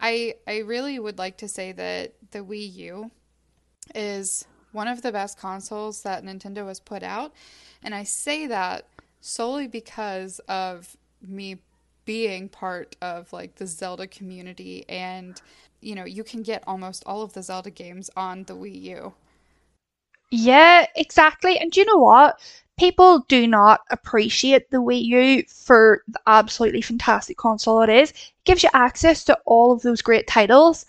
I 0.00 0.34
I 0.46 0.58
really 0.58 0.98
would 0.98 1.18
like 1.18 1.36
to 1.38 1.48
say 1.48 1.72
that 1.72 2.14
the 2.30 2.40
Wii 2.40 2.74
U 2.74 3.10
is 3.94 4.46
one 4.72 4.88
of 4.88 5.02
the 5.02 5.12
best 5.12 5.38
consoles 5.38 6.02
that 6.02 6.24
Nintendo 6.24 6.66
has 6.68 6.80
put 6.80 7.02
out. 7.02 7.32
And 7.82 7.94
I 7.94 8.04
say 8.04 8.46
that 8.46 8.86
solely 9.20 9.66
because 9.68 10.38
of 10.48 10.96
me 11.22 11.58
being 12.04 12.48
part 12.48 12.96
of 13.02 13.32
like 13.32 13.56
the 13.56 13.66
Zelda 13.66 14.06
community 14.06 14.84
and 14.88 15.40
you 15.80 15.94
know, 15.94 16.04
you 16.04 16.24
can 16.24 16.42
get 16.42 16.64
almost 16.66 17.02
all 17.06 17.22
of 17.22 17.32
the 17.34 17.42
Zelda 17.42 17.70
games 17.70 18.10
on 18.16 18.44
the 18.44 18.54
Wii 18.54 18.82
U. 18.82 19.14
Yeah, 20.30 20.86
exactly. 20.96 21.58
And 21.58 21.74
you 21.76 21.84
know 21.84 21.98
what? 21.98 22.40
People 22.78 23.20
do 23.28 23.46
not 23.46 23.80
appreciate 23.90 24.70
the 24.70 24.82
Wii 24.82 25.02
U 25.04 25.44
for 25.48 26.02
the 26.08 26.20
absolutely 26.26 26.82
fantastic 26.82 27.38
console 27.38 27.80
it 27.80 27.88
is. 27.88 28.10
It 28.10 28.32
gives 28.44 28.62
you 28.62 28.68
access 28.74 29.24
to 29.24 29.38
all 29.46 29.72
of 29.72 29.80
those 29.80 30.02
great 30.02 30.26
titles, 30.26 30.84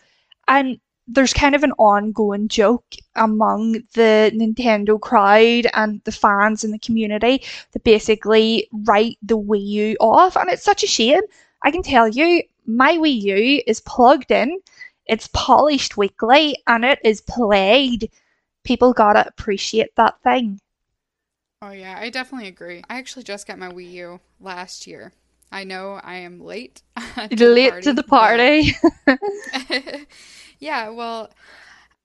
and 0.49 0.79
there's 1.07 1.31
kind 1.31 1.55
of 1.55 1.63
an 1.63 1.71
ongoing 1.77 2.49
joke 2.49 2.83
among 3.15 3.83
the 3.93 4.31
Nintendo 4.35 4.99
crowd 4.99 5.67
and 5.73 6.01
the 6.03 6.11
fans 6.11 6.65
in 6.65 6.71
the 6.71 6.79
community 6.79 7.41
that 7.71 7.85
basically 7.85 8.67
write 8.85 9.17
the 9.21 9.37
Wii 9.37 9.65
U 9.67 9.97
off, 10.01 10.35
and 10.35 10.49
it's 10.49 10.63
such 10.63 10.83
a 10.83 10.87
shame. 10.87 11.21
I 11.63 11.71
can 11.71 11.83
tell 11.83 12.09
you, 12.09 12.43
my 12.65 12.97
Wii 12.97 13.21
U 13.21 13.63
is 13.65 13.79
plugged 13.79 14.31
in, 14.31 14.59
it's 15.05 15.29
polished 15.31 15.95
weekly, 15.95 16.57
and 16.67 16.83
it 16.83 16.99
is 17.05 17.21
played. 17.21 18.11
People 18.65 18.91
gotta 18.91 19.25
appreciate 19.25 19.95
that 19.95 20.21
thing. 20.21 20.59
Oh 21.61 21.71
yeah, 21.71 21.97
I 21.99 22.09
definitely 22.09 22.47
agree. 22.47 22.83
I 22.89 22.97
actually 22.99 23.23
just 23.23 23.47
got 23.47 23.57
my 23.57 23.69
Wii 23.69 23.91
U 23.93 24.19
last 24.39 24.85
year. 24.85 25.11
I 25.51 25.63
know 25.63 25.99
I 26.03 26.17
am 26.17 26.39
late. 26.39 26.83
to 27.15 27.27
the 27.35 27.47
Late 27.47 27.81
to 27.83 27.93
the 27.93 28.03
party. 28.03 28.73
yeah, 30.59 30.89
well, 30.89 31.31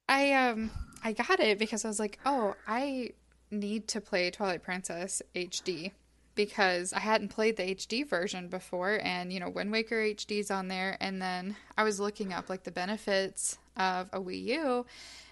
I 0.08 0.32
um 0.32 0.70
I 1.04 1.12
got 1.12 1.40
it 1.40 1.58
because 1.58 1.84
I 1.84 1.88
was 1.88 2.00
like, 2.00 2.18
"Oh, 2.24 2.54
I 2.66 3.10
need 3.50 3.88
to 3.88 4.00
play 4.00 4.30
Twilight 4.30 4.62
Princess 4.62 5.22
HD." 5.34 5.92
Because 6.34 6.94
I 6.94 7.00
hadn't 7.00 7.28
played 7.28 7.58
the 7.58 7.62
HD 7.74 8.08
version 8.08 8.48
before, 8.48 8.98
and 9.02 9.30
you 9.30 9.38
know, 9.38 9.50
Wind 9.50 9.70
Waker 9.70 9.96
HD's 9.96 10.50
on 10.50 10.68
there, 10.68 10.96
and 10.98 11.20
then 11.20 11.56
I 11.76 11.84
was 11.84 12.00
looking 12.00 12.32
up 12.32 12.48
like 12.48 12.64
the 12.64 12.70
benefits 12.70 13.58
of 13.76 14.08
a 14.14 14.20
Wii 14.20 14.42
U, 14.44 14.86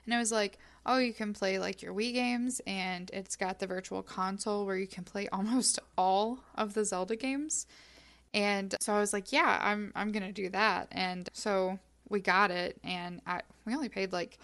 and 0.04 0.14
I 0.14 0.18
was 0.18 0.30
like, 0.30 0.58
oh, 0.86 0.98
you 0.98 1.12
can 1.12 1.32
play 1.32 1.58
like 1.58 1.82
your 1.82 1.94
Wii 1.94 2.12
games, 2.14 2.60
and 2.66 3.10
it's 3.12 3.36
got 3.36 3.58
the 3.58 3.66
virtual 3.66 4.02
console 4.02 4.66
where 4.66 4.76
you 4.76 4.86
can 4.86 5.04
play 5.04 5.28
almost 5.32 5.78
all 5.96 6.40
of 6.54 6.74
the 6.74 6.84
Zelda 6.84 7.16
games. 7.16 7.66
And 8.32 8.74
so 8.80 8.94
I 8.94 9.00
was 9.00 9.12
like, 9.12 9.32
yeah, 9.32 9.58
I'm 9.60 9.92
I'm 9.94 10.12
gonna 10.12 10.32
do 10.32 10.48
that. 10.50 10.88
And 10.92 11.28
so 11.32 11.78
we 12.08 12.20
got 12.20 12.50
it, 12.50 12.78
and 12.84 13.20
I, 13.26 13.42
we 13.64 13.74
only 13.74 13.88
paid 13.88 14.12
like 14.12 14.38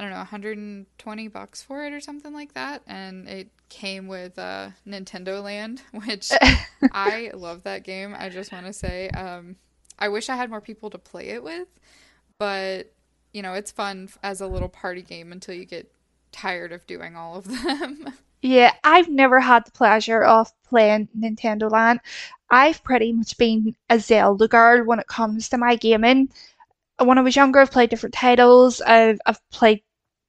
I 0.00 0.02
don't 0.02 0.12
know 0.12 0.16
120 0.16 1.28
bucks 1.28 1.62
for 1.62 1.84
it 1.84 1.92
or 1.92 2.00
something 2.00 2.32
like 2.32 2.54
that, 2.54 2.82
and 2.86 3.28
it 3.28 3.50
came 3.68 4.08
with 4.08 4.38
uh, 4.38 4.70
Nintendo 4.86 5.42
Land, 5.42 5.82
which 5.92 6.32
I 6.92 7.30
love 7.34 7.64
that 7.64 7.84
game. 7.84 8.14
I 8.18 8.30
just 8.30 8.50
want 8.50 8.64
to 8.64 8.72
say, 8.72 9.10
um, 9.10 9.56
I 9.98 10.08
wish 10.08 10.30
I 10.30 10.36
had 10.36 10.48
more 10.48 10.62
people 10.62 10.88
to 10.88 10.98
play 10.98 11.28
it 11.28 11.42
with, 11.42 11.68
but 12.38 12.92
you 13.32 13.42
know, 13.42 13.54
it's 13.54 13.70
fun 13.70 14.08
as 14.22 14.40
a 14.40 14.46
little 14.46 14.68
party 14.68 15.02
game 15.02 15.32
until 15.32 15.54
you 15.54 15.64
get 15.64 15.92
tired 16.32 16.72
of 16.72 16.86
doing 16.86 17.16
all 17.16 17.36
of 17.36 17.44
them. 17.44 18.14
Yeah, 18.42 18.72
I've 18.84 19.08
never 19.08 19.38
had 19.38 19.66
the 19.66 19.70
pleasure 19.70 20.22
of 20.22 20.50
playing 20.64 21.08
Nintendo 21.18 21.70
Land. 21.70 22.00
I've 22.48 22.82
pretty 22.82 23.12
much 23.12 23.36
been 23.36 23.76
a 23.90 23.98
Zelda 24.00 24.48
girl 24.48 24.84
when 24.86 24.98
it 24.98 25.06
comes 25.08 25.48
to 25.50 25.58
my 25.58 25.76
gaming. 25.76 26.30
When 26.98 27.18
I 27.18 27.20
was 27.20 27.36
younger, 27.36 27.60
I've 27.60 27.70
played 27.70 27.90
different 27.90 28.14
titles. 28.14 28.80
I've 28.80 29.20
I've 29.26 29.50
played 29.50 29.82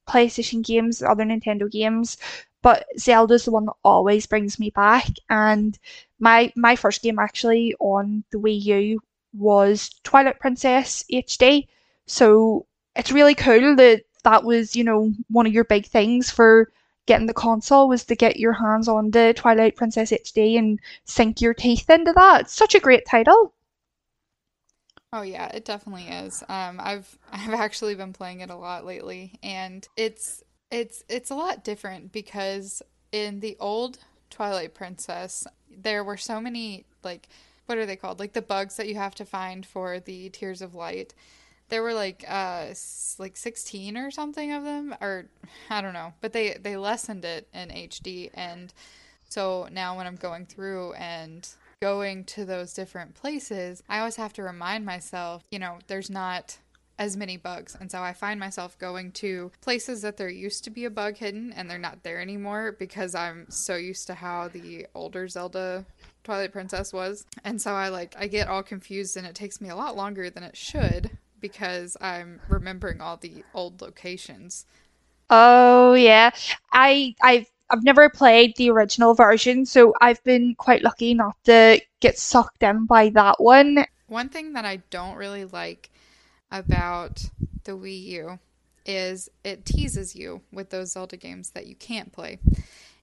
PlayStation 0.06 0.62
games, 0.62 1.02
other 1.02 1.24
Nintendo 1.24 1.70
games, 1.70 2.18
but 2.60 2.84
Zelda's 2.98 3.46
the 3.46 3.50
one 3.50 3.66
that 3.66 3.74
always 3.82 4.26
brings 4.26 4.58
me 4.58 4.70
back. 4.70 5.08
And 5.30 5.78
my 6.20 6.52
my 6.54 6.76
first 6.76 7.02
game 7.02 7.18
actually 7.18 7.74
on 7.80 8.24
the 8.30 8.38
Wii 8.38 8.62
U 8.62 9.00
was 9.32 9.90
Twilight 10.04 10.38
Princess 10.38 11.04
HD. 11.10 11.66
So 12.06 12.66
it's 12.96 13.12
really 13.12 13.34
cool 13.34 13.76
that 13.76 14.02
that 14.24 14.44
was, 14.44 14.76
you 14.76 14.84
know, 14.84 15.12
one 15.28 15.46
of 15.46 15.52
your 15.52 15.64
big 15.64 15.86
things 15.86 16.30
for 16.30 16.70
getting 17.06 17.26
the 17.26 17.34
console 17.34 17.88
was 17.88 18.04
to 18.04 18.14
get 18.14 18.38
your 18.38 18.52
hands 18.52 18.88
on 18.88 19.10
the 19.10 19.34
Twilight 19.36 19.76
Princess 19.76 20.12
HD 20.12 20.58
and 20.58 20.78
sink 21.04 21.40
your 21.40 21.54
teeth 21.54 21.90
into 21.90 22.12
that. 22.12 22.42
It's 22.42 22.54
such 22.54 22.74
a 22.74 22.80
great 22.80 23.06
title. 23.06 23.52
Oh 25.12 25.22
yeah, 25.22 25.48
it 25.48 25.64
definitely 25.64 26.08
is. 26.08 26.42
Um, 26.48 26.80
I've 26.80 27.18
I've 27.32 27.54
actually 27.54 27.94
been 27.94 28.12
playing 28.12 28.40
it 28.40 28.50
a 28.50 28.56
lot 28.56 28.86
lately, 28.86 29.38
and 29.42 29.86
it's 29.96 30.42
it's 30.70 31.04
it's 31.08 31.30
a 31.30 31.34
lot 31.34 31.64
different 31.64 32.12
because 32.12 32.82
in 33.10 33.40
the 33.40 33.56
old 33.60 33.98
Twilight 34.30 34.74
Princess, 34.74 35.46
there 35.70 36.02
were 36.02 36.16
so 36.16 36.40
many 36.40 36.86
like 37.02 37.28
what 37.66 37.78
are 37.78 37.86
they 37.86 37.96
called? 37.96 38.20
Like 38.20 38.32
the 38.32 38.42
bugs 38.42 38.76
that 38.76 38.88
you 38.88 38.96
have 38.96 39.14
to 39.16 39.24
find 39.24 39.64
for 39.66 40.00
the 40.00 40.30
Tears 40.30 40.62
of 40.62 40.74
Light. 40.74 41.14
There 41.72 41.82
were 41.82 41.94
like 41.94 42.22
uh 42.28 42.66
like 43.18 43.34
16 43.34 43.96
or 43.96 44.10
something 44.10 44.52
of 44.52 44.62
them 44.62 44.94
or 45.00 45.24
I 45.70 45.80
don't 45.80 45.94
know, 45.94 46.12
but 46.20 46.34
they 46.34 46.58
they 46.60 46.76
lessened 46.76 47.24
it 47.24 47.48
in 47.54 47.70
HD 47.70 48.28
and 48.34 48.74
so 49.30 49.68
now 49.72 49.96
when 49.96 50.06
I'm 50.06 50.16
going 50.16 50.44
through 50.44 50.92
and 50.92 51.48
going 51.80 52.24
to 52.24 52.44
those 52.44 52.74
different 52.74 53.14
places, 53.14 53.82
I 53.88 54.00
always 54.00 54.16
have 54.16 54.34
to 54.34 54.42
remind 54.42 54.84
myself, 54.84 55.44
you 55.50 55.58
know, 55.58 55.78
there's 55.86 56.10
not 56.10 56.58
as 56.98 57.16
many 57.16 57.38
bugs. 57.38 57.74
And 57.80 57.90
so 57.90 58.02
I 58.02 58.12
find 58.12 58.38
myself 58.38 58.78
going 58.78 59.10
to 59.12 59.50
places 59.62 60.02
that 60.02 60.18
there 60.18 60.28
used 60.28 60.64
to 60.64 60.70
be 60.70 60.84
a 60.84 60.90
bug 60.90 61.16
hidden 61.16 61.54
and 61.54 61.70
they're 61.70 61.78
not 61.78 62.02
there 62.02 62.20
anymore 62.20 62.76
because 62.78 63.14
I'm 63.14 63.46
so 63.48 63.76
used 63.76 64.06
to 64.08 64.14
how 64.14 64.48
the 64.48 64.88
older 64.94 65.26
Zelda 65.26 65.86
Twilight 66.22 66.52
Princess 66.52 66.92
was. 66.92 67.24
And 67.42 67.62
so 67.62 67.72
I 67.72 67.88
like 67.88 68.14
I 68.18 68.26
get 68.26 68.48
all 68.48 68.62
confused 68.62 69.16
and 69.16 69.26
it 69.26 69.34
takes 69.34 69.58
me 69.58 69.70
a 69.70 69.76
lot 69.76 69.96
longer 69.96 70.28
than 70.28 70.42
it 70.42 70.58
should 70.58 71.10
because 71.42 71.98
I'm 72.00 72.40
remembering 72.48 73.02
all 73.02 73.18
the 73.18 73.44
old 73.52 73.82
locations. 73.82 74.64
Oh 75.28 75.92
yeah. 75.92 76.30
I 76.72 77.14
I've 77.22 77.50
I've 77.68 77.84
never 77.84 78.08
played 78.08 78.56
the 78.56 78.70
original 78.70 79.14
version, 79.14 79.66
so 79.66 79.92
I've 80.00 80.22
been 80.24 80.54
quite 80.54 80.82
lucky 80.82 81.12
not 81.12 81.36
to 81.44 81.80
get 82.00 82.18
sucked 82.18 82.62
in 82.62 82.86
by 82.86 83.10
that 83.10 83.40
one. 83.40 83.84
One 84.08 84.28
thing 84.28 84.52
that 84.54 84.64
I 84.64 84.76
don't 84.90 85.16
really 85.16 85.44
like 85.44 85.90
about 86.50 87.24
the 87.64 87.72
Wii 87.72 88.02
U 88.04 88.38
is 88.84 89.30
it 89.44 89.64
teases 89.64 90.14
you 90.14 90.42
with 90.52 90.70
those 90.70 90.92
Zelda 90.92 91.16
games 91.16 91.50
that 91.50 91.66
you 91.66 91.74
can't 91.74 92.12
play. 92.12 92.38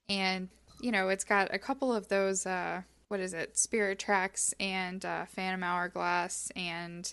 And, 0.07 0.49
you 0.80 0.91
know, 0.91 1.10
it's 1.10 1.24
got 1.24 1.53
a 1.53 1.60
couple 1.60 1.94
of 1.94 2.07
those, 2.10 2.45
uh, 2.45 2.82
what 3.07 3.20
is 3.20 3.34
it, 3.34 3.57
Spirit 3.57 3.98
Tracks 3.98 4.53
and 4.60 5.03
uh, 5.06 5.26
Phantom 5.26 5.64
Hourglass 5.64 6.52
and 6.56 7.11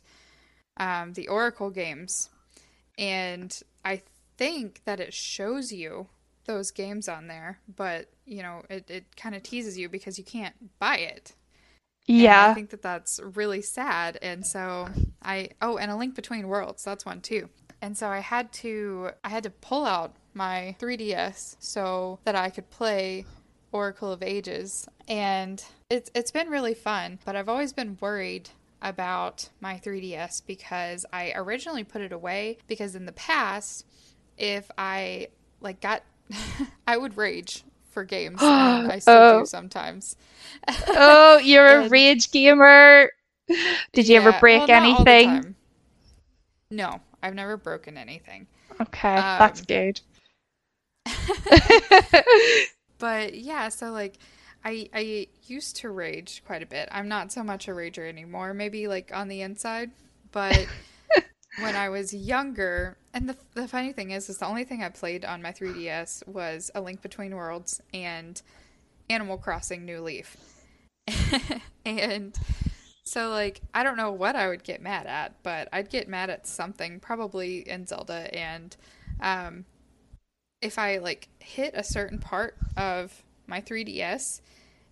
um, 0.77 1.13
the 1.15 1.29
Oracle 1.29 1.71
games. 1.71 2.31
And 2.99 3.59
I 3.85 4.03
think 4.39 4.83
that 4.85 5.01
it 5.01 5.15
shows 5.15 5.73
you 5.73 6.09
those 6.47 6.71
games 6.71 7.09
on 7.09 7.27
there, 7.29 7.61
but, 7.75 8.09
you 8.25 8.43
know, 8.43 8.63
it, 8.71 8.91
it 8.91 9.17
kind 9.17 9.35
of 9.35 9.43
teases 9.43 9.77
you 9.79 9.89
because 9.89 10.19
you 10.19 10.25
can't 10.25 10.55
buy 10.79 10.99
it. 10.99 11.35
And 12.15 12.17
Yeah. 12.17 12.51
I 12.51 12.55
think 12.55 12.71
that 12.71 12.83
that's 12.83 13.21
really 13.23 13.63
sad. 13.63 14.19
And 14.23 14.47
so 14.47 14.89
I 15.23 15.51
oh, 15.61 15.77
and 15.77 15.91
a 15.91 15.97
link 15.97 16.15
between 16.15 16.49
worlds. 16.49 16.85
That's 16.85 17.05
one 17.05 17.21
too. 17.21 17.49
And 17.83 17.97
so 17.97 18.09
I 18.09 18.21
had 18.21 18.53
to 18.55 19.11
I 19.25 19.29
had 19.31 19.43
to 19.45 19.51
pull 19.51 19.85
out 19.85 20.15
my 20.35 20.77
3DS 20.81 21.57
so 21.61 22.21
that 22.25 22.37
I 22.37 22.51
could 22.51 22.71
play 22.71 23.27
Oracle 23.73 24.13
of 24.13 24.23
Ages. 24.23 24.89
And 25.09 25.63
it's 25.91 26.11
it's 26.15 26.31
been 26.31 26.49
really 26.49 26.75
fun, 26.75 27.19
but 27.25 27.37
I've 27.37 27.49
always 27.49 27.73
been 27.73 27.99
worried 28.01 28.51
about 28.83 29.49
my 29.61 29.79
3DS 29.79 30.41
because 30.47 31.07
I 31.13 31.33
originally 31.35 31.85
put 31.85 32.03
it 32.03 32.13
away 32.13 32.59
because 32.69 32.95
in 32.95 33.07
the 33.07 33.13
past 33.13 33.87
if 34.39 34.71
I 34.79 35.29
like 35.61 35.81
got 35.81 36.03
I 36.87 36.97
would 36.97 37.17
rage 37.17 37.65
for 37.91 38.05
games 38.05 38.53
I 38.89 38.99
still 38.99 39.25
Oh. 39.25 39.39
do 39.39 39.45
sometimes. 39.45 40.17
oh, 40.89 41.39
you're 41.39 41.81
a 41.81 41.83
rage 41.89 42.31
gamer. 42.31 43.11
Did 43.93 44.09
you 44.09 44.17
ever 44.17 44.33
break 44.33 44.57
well, 44.59 44.69
not 44.69 44.91
all 44.91 45.05
the 45.07 45.15
anything? 45.15 45.55
No, 46.71 47.01
I've 47.23 47.35
never 47.35 47.57
broken 47.57 47.97
anything. 47.97 48.47
Okay, 48.81 49.25
that's 49.39 49.61
Um, 49.61 49.67
good. 49.67 50.01
But 52.99 53.35
yeah, 53.35 53.69
so 53.69 53.91
like 53.91 54.19
I 54.67 54.89
I 54.93 55.29
used 55.47 55.77
to 55.77 55.91
rage 55.91 56.43
quite 56.45 56.61
a 56.61 56.67
bit. 56.67 56.89
I'm 56.91 57.07
not 57.07 57.31
so 57.31 57.45
much 57.45 57.69
a 57.69 57.71
rager 57.71 58.09
anymore, 58.09 58.53
maybe 58.53 58.89
like 58.89 59.13
on 59.15 59.29
the 59.29 59.43
inside, 59.43 59.93
but 60.33 60.67
when 61.61 61.77
I 61.77 61.89
was 61.89 62.13
younger, 62.13 62.97
and 63.15 63.29
the 63.29 63.37
the 63.55 63.69
funny 63.69 63.93
thing 63.93 64.11
is, 64.11 64.29
is 64.29 64.39
the 64.39 64.47
only 64.47 64.65
thing 64.65 64.83
I 64.83 64.89
played 64.89 65.25
on 65.25 65.41
my 65.41 65.53
3DS 65.53 66.27
was 66.27 66.73
A 66.75 66.81
Link 66.81 67.01
Between 67.01 67.37
Worlds 67.37 67.81
and 67.95 68.43
Animal 69.09 69.39
Crossing 69.39 69.85
New 69.85 70.01
Leaf, 70.01 70.37
and 71.87 72.37
so 73.05 73.31
like 73.31 73.61
I 73.73 73.85
don't 73.85 73.97
know 73.97 74.11
what 74.11 74.35
I 74.35 74.49
would 74.49 74.65
get 74.65 74.83
mad 74.83 75.07
at, 75.07 75.41
but 75.45 75.69
I'd 75.73 75.91
get 75.91 76.09
mad 76.09 76.29
at 76.29 76.45
something 76.45 76.99
probably 76.99 77.59
in 77.69 77.87
Zelda, 77.87 78.37
and 78.37 78.77
um, 79.21 79.65
if 80.61 80.77
I 80.77 80.99
like 80.99 81.29
hit 81.39 81.73
a 81.77 81.85
certain 81.85 82.19
part 82.19 82.57
of 82.77 83.23
my 83.47 83.61
3DS, 83.61 84.41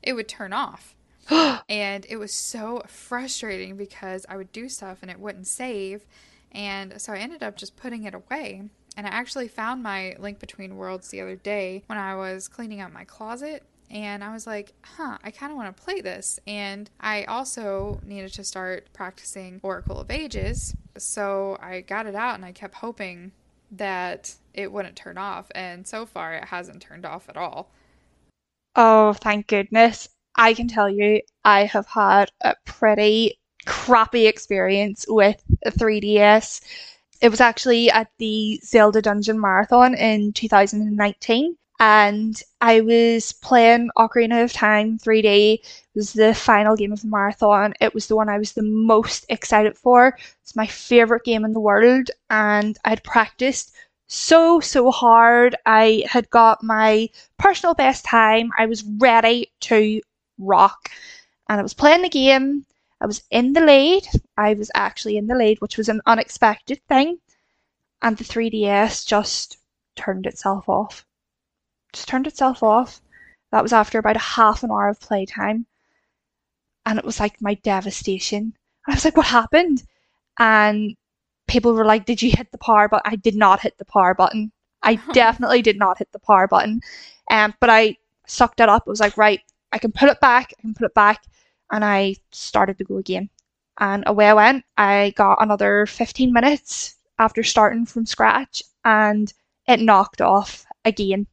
it 0.05 0.13
would 0.13 0.29
turn 0.29 0.53
off. 0.53 0.95
and 1.69 2.07
it 2.09 2.17
was 2.17 2.33
so 2.33 2.83
frustrating 2.87 3.77
because 3.77 4.27
I 4.29 4.37
would 4.37 4.53
do 4.53 4.69
stuff 4.69 4.99
and 5.03 5.11
it 5.11 5.19
wouldn't 5.19 5.47
save. 5.47 6.07
And 6.53 7.01
so 7.01 7.13
I 7.13 7.19
ended 7.19 7.43
up 7.43 7.57
just 7.57 7.77
putting 7.77 8.05
it 8.05 8.15
away. 8.15 8.63
And 8.97 9.07
I 9.07 9.11
actually 9.11 9.49
found 9.49 9.83
my 9.83 10.15
Link 10.19 10.39
Between 10.39 10.77
Worlds 10.77 11.09
the 11.09 11.21
other 11.21 11.35
day 11.35 11.83
when 11.87 11.99
I 11.99 12.15
was 12.15 12.47
cleaning 12.47 12.81
out 12.81 12.93
my 12.93 13.05
closet. 13.05 13.65
And 13.91 14.23
I 14.23 14.33
was 14.33 14.47
like, 14.47 14.73
huh, 14.83 15.19
I 15.23 15.31
kind 15.31 15.51
of 15.51 15.57
want 15.57 15.77
to 15.77 15.83
play 15.83 16.01
this. 16.01 16.39
And 16.47 16.91
I 17.01 17.25
also 17.25 18.01
needed 18.05 18.33
to 18.35 18.45
start 18.45 18.89
practicing 18.93 19.61
Oracle 19.63 20.01
of 20.01 20.11
Ages. 20.11 20.75
So 20.97 21.59
I 21.61 21.81
got 21.81 22.07
it 22.07 22.15
out 22.15 22.35
and 22.35 22.45
I 22.45 22.53
kept 22.53 22.77
hoping 22.77 23.33
that 23.71 24.35
it 24.53 24.71
wouldn't 24.71 24.97
turn 24.97 25.19
off. 25.19 25.51
And 25.55 25.87
so 25.87 26.07
far, 26.07 26.35
it 26.35 26.47
hasn't 26.47 26.83
turned 26.83 27.05
off 27.05 27.29
at 27.29 27.37
all. 27.37 27.71
Oh, 28.77 29.13
thank 29.15 29.47
goodness. 29.49 30.09
I 30.37 30.55
can 30.55 30.69
tell 30.69 30.89
you, 30.89 31.21
I 31.45 31.65
have 31.65 31.87
had 31.87 32.31
a 32.41 32.55
pretty 32.65 33.41
crappy 33.67 34.27
experience 34.27 35.07
with 35.09 35.43
a 35.65 35.71
3DS. 35.71 36.61
It 37.21 37.29
was 37.29 37.41
actually 37.41 37.91
at 37.91 38.11
the 38.19 38.61
Zelda 38.65 39.01
Dungeon 39.01 39.41
Marathon 39.41 39.95
in 39.95 40.33
2019, 40.33 41.57
and 41.79 42.43
I 42.61 42.81
was 42.81 43.33
playing 43.33 43.91
Ocarina 43.97 44.43
of 44.45 44.53
Time 44.53 44.99
3D. 44.99 45.55
It 45.55 45.61
was 45.95 46.13
the 46.13 46.35
final 46.35 46.77
game 46.77 46.93
of 46.93 47.01
the 47.01 47.09
marathon. 47.09 47.75
It 47.81 47.95
was 47.95 48.09
the 48.09 48.17
one 48.17 48.29
I 48.29 48.39
was 48.39 48.53
the 48.53 48.63
most 48.63 49.25
excited 49.29 49.79
for. 49.79 50.19
It's 50.43 50.57
my 50.57 50.67
favorite 50.67 51.25
game 51.25 51.45
in 51.45 51.53
the 51.53 51.61
world, 51.61 52.11
and 52.31 52.77
I'd 52.85 53.05
practiced 53.05 53.73
so 54.07 54.61
so 54.61 54.91
hard. 54.91 55.57
I 55.67 56.05
had 56.09 56.31
got 56.31 56.63
my 56.63 57.09
personal 57.39 57.75
best 57.75 58.05
time. 58.05 58.51
I 58.59 58.67
was 58.67 58.85
ready 58.85 59.53
to 59.63 60.01
rock. 60.39 60.91
And 61.49 61.61
I 61.61 61.63
was 61.63 61.75
playing 61.75 62.03
the 62.03 62.09
game. 62.09 62.67
I 63.01 63.07
was 63.07 63.23
in 63.31 63.53
the 63.53 63.61
lead. 63.61 64.07
I 64.37 64.55
was 64.55 64.71
actually 64.75 65.17
in 65.17 65.27
the 65.27 65.35
lead, 65.35 65.61
which 65.61 65.77
was 65.77 65.89
an 65.89 66.01
unexpected 66.07 66.81
thing. 66.89 67.19
And 68.03 68.17
the 68.17 68.25
3DS 68.25 69.07
just 69.07 69.59
turned 69.97 70.27
itself 70.27 70.69
off. 70.69 71.05
Just 71.93 72.09
turned 72.09 72.27
itself 72.27 72.63
off. 72.63 73.01
That 73.53 73.63
was 73.63 73.73
after 73.73 73.99
about 73.99 74.17
a 74.17 74.21
half 74.21 74.63
an 74.63 74.71
hour 74.71 74.89
of 74.89 75.01
playtime. 75.01 75.67
And 76.87 76.99
it 76.99 77.05
was 77.05 77.21
like 77.21 77.41
my 77.41 77.55
devastation. 77.55 78.57
I 78.87 78.95
was 78.95 79.05
like, 79.05 79.17
what 79.17 79.27
happened? 79.27 79.83
And 80.39 80.97
people 81.47 81.73
were 81.75 81.85
like, 81.85 82.07
did 82.07 82.23
you 82.23 82.31
hit 82.31 82.51
the 82.53 82.59
power 82.59 82.89
button? 82.89 83.13
I 83.13 83.17
did 83.17 83.35
not 83.35 83.61
hit 83.61 83.79
the 83.79 83.85
power 83.85 84.15
button. 84.15 84.53
I 84.83 84.97
definitely 85.13 85.63
did 85.63 85.79
not 85.79 85.99
hit 85.99 86.13
the 86.13 86.19
power 86.19 86.47
button. 86.49 86.81
Um, 87.31 87.55
but 87.61 87.71
I 87.71 87.97
sucked 88.27 88.61
it 88.61 88.69
up. 88.69 88.85
I 88.87 88.91
was 88.91 89.01
like, 89.01 89.17
right, 89.17 89.41
I 89.73 89.79
can 89.79 89.93
put 89.93 90.09
it 90.09 90.21
back, 90.21 90.53
I 90.59 90.61
can 90.61 90.75
put 90.75 90.87
it 90.87 90.95
back. 90.95 91.25
And 91.73 91.85
I 91.85 92.17
started 92.31 92.79
to 92.79 92.85
go 92.85 92.99
again. 92.99 93.31
And 93.79 94.05
away 94.07 94.29
I 94.29 94.35
went. 94.35 94.65
I 94.77 95.13
got 95.17 95.43
another 95.43 95.87
15 95.87 96.33
minutes 96.33 96.97
after 97.19 97.43
starting 97.43 97.87
from 97.87 98.07
scratch 98.07 98.63
and 98.85 99.33
it 99.67 99.81
knocked 99.81 100.21
off 100.21 100.65
again. 100.85 101.27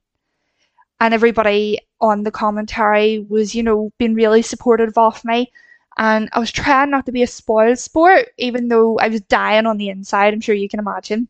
And 1.00 1.14
everybody 1.14 1.80
on 2.00 2.24
the 2.24 2.32
commentary 2.32 3.20
was, 3.20 3.54
you 3.54 3.64
know, 3.64 3.92
being 3.98 4.16
really 4.16 4.42
supportive 4.42 4.98
of 4.98 5.24
me. 5.26 5.52
And 5.98 6.30
I 6.34 6.40
was 6.40 6.52
trying 6.52 6.92
not 6.92 7.06
to 7.06 7.12
be 7.12 7.24
a 7.24 7.28
spoiled 7.28 7.80
sport, 7.80 8.30
even 8.38 8.68
though 8.68 8.98
I 9.00 9.10
was 9.10 9.22
dying 9.22 9.66
on 9.66 9.78
the 9.78 9.90
inside. 9.90 10.34
I'm 10.34 10.42
sure 10.42 10.56
you 10.56 10.70
can 10.70 10.80
imagine. 10.80 11.28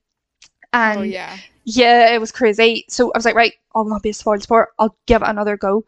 And 0.74 1.00
oh, 1.00 1.04
yeah. 1.04 1.38
yeah, 1.66 2.14
it 2.14 2.22
was 2.22 2.32
crazy. 2.32 2.86
So 2.88 3.12
I 3.14 3.18
was 3.18 3.26
like, 3.26 3.36
right, 3.36 3.54
I'll 3.76 3.86
not 3.86 4.04
be 4.04 4.10
a 4.10 4.14
spoiled 4.14 4.44
sport. 4.44 4.70
I'll 4.80 4.96
give 5.06 5.22
it 5.22 5.28
another 5.28 5.58
go. 5.58 5.84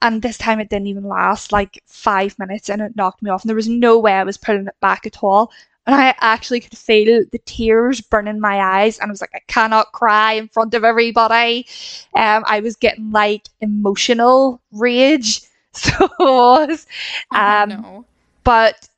And 0.00 0.20
this 0.20 0.38
time 0.38 0.60
it 0.60 0.68
didn't 0.68 0.86
even 0.86 1.04
last 1.04 1.50
like 1.50 1.82
five 1.86 2.38
minutes 2.38 2.68
and 2.68 2.82
it 2.82 2.96
knocked 2.96 3.22
me 3.22 3.30
off. 3.30 3.42
And 3.42 3.48
there 3.48 3.56
was 3.56 3.68
no 3.68 3.98
way 3.98 4.12
I 4.12 4.24
was 4.24 4.36
pulling 4.36 4.66
it 4.66 4.76
back 4.80 5.06
at 5.06 5.22
all. 5.22 5.50
And 5.86 5.94
I 5.94 6.14
actually 6.20 6.60
could 6.60 6.76
feel 6.76 7.24
the 7.30 7.38
tears 7.44 8.00
burning 8.00 8.40
my 8.40 8.58
eyes. 8.58 8.98
And 8.98 9.10
I 9.10 9.12
was 9.12 9.20
like, 9.20 9.34
I 9.34 9.40
cannot 9.48 9.92
cry 9.92 10.32
in 10.32 10.48
front 10.48 10.72
of 10.72 10.84
everybody. 10.84 11.66
Um, 12.14 12.42
I 12.46 12.60
was 12.60 12.76
getting 12.76 13.10
like 13.10 13.48
emotional 13.60 14.62
rage. 14.72 15.42
So 15.78 16.62
it. 16.62 16.86
Um, 17.34 17.72
oh, 17.72 17.76
no. 17.76 18.04
But 18.44 18.88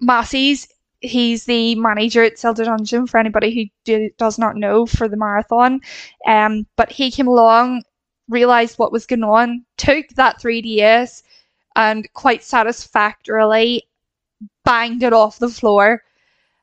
Massey's, 0.00 0.68
he's 1.00 1.44
the 1.44 1.74
manager 1.76 2.22
at 2.24 2.38
Zelda 2.38 2.64
Dungeon 2.64 3.06
for 3.06 3.18
anybody 3.18 3.54
who 3.54 3.64
do, 3.84 4.10
does 4.18 4.38
not 4.38 4.56
know 4.56 4.86
for 4.86 5.08
the 5.08 5.16
marathon. 5.16 5.80
Um, 6.26 6.66
but 6.76 6.90
he 6.90 7.10
came 7.10 7.28
along, 7.28 7.84
realized 8.28 8.78
what 8.78 8.92
was 8.92 9.06
going 9.06 9.24
on, 9.24 9.64
took 9.76 10.08
that 10.10 10.40
3DS, 10.40 11.22
and 11.76 12.10
quite 12.14 12.42
satisfactorily 12.42 13.84
banged 14.64 15.02
it 15.02 15.12
off 15.12 15.38
the 15.38 15.48
floor. 15.48 16.02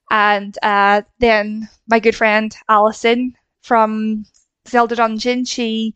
And 0.10 0.58
uh, 0.62 1.04
then 1.20 1.70
my 1.88 2.00
good 2.00 2.16
friend 2.16 2.56
Alison 2.68 3.36
from 3.62 4.26
Zelda 4.68 4.96
Dungeon, 4.96 5.46
she 5.46 5.96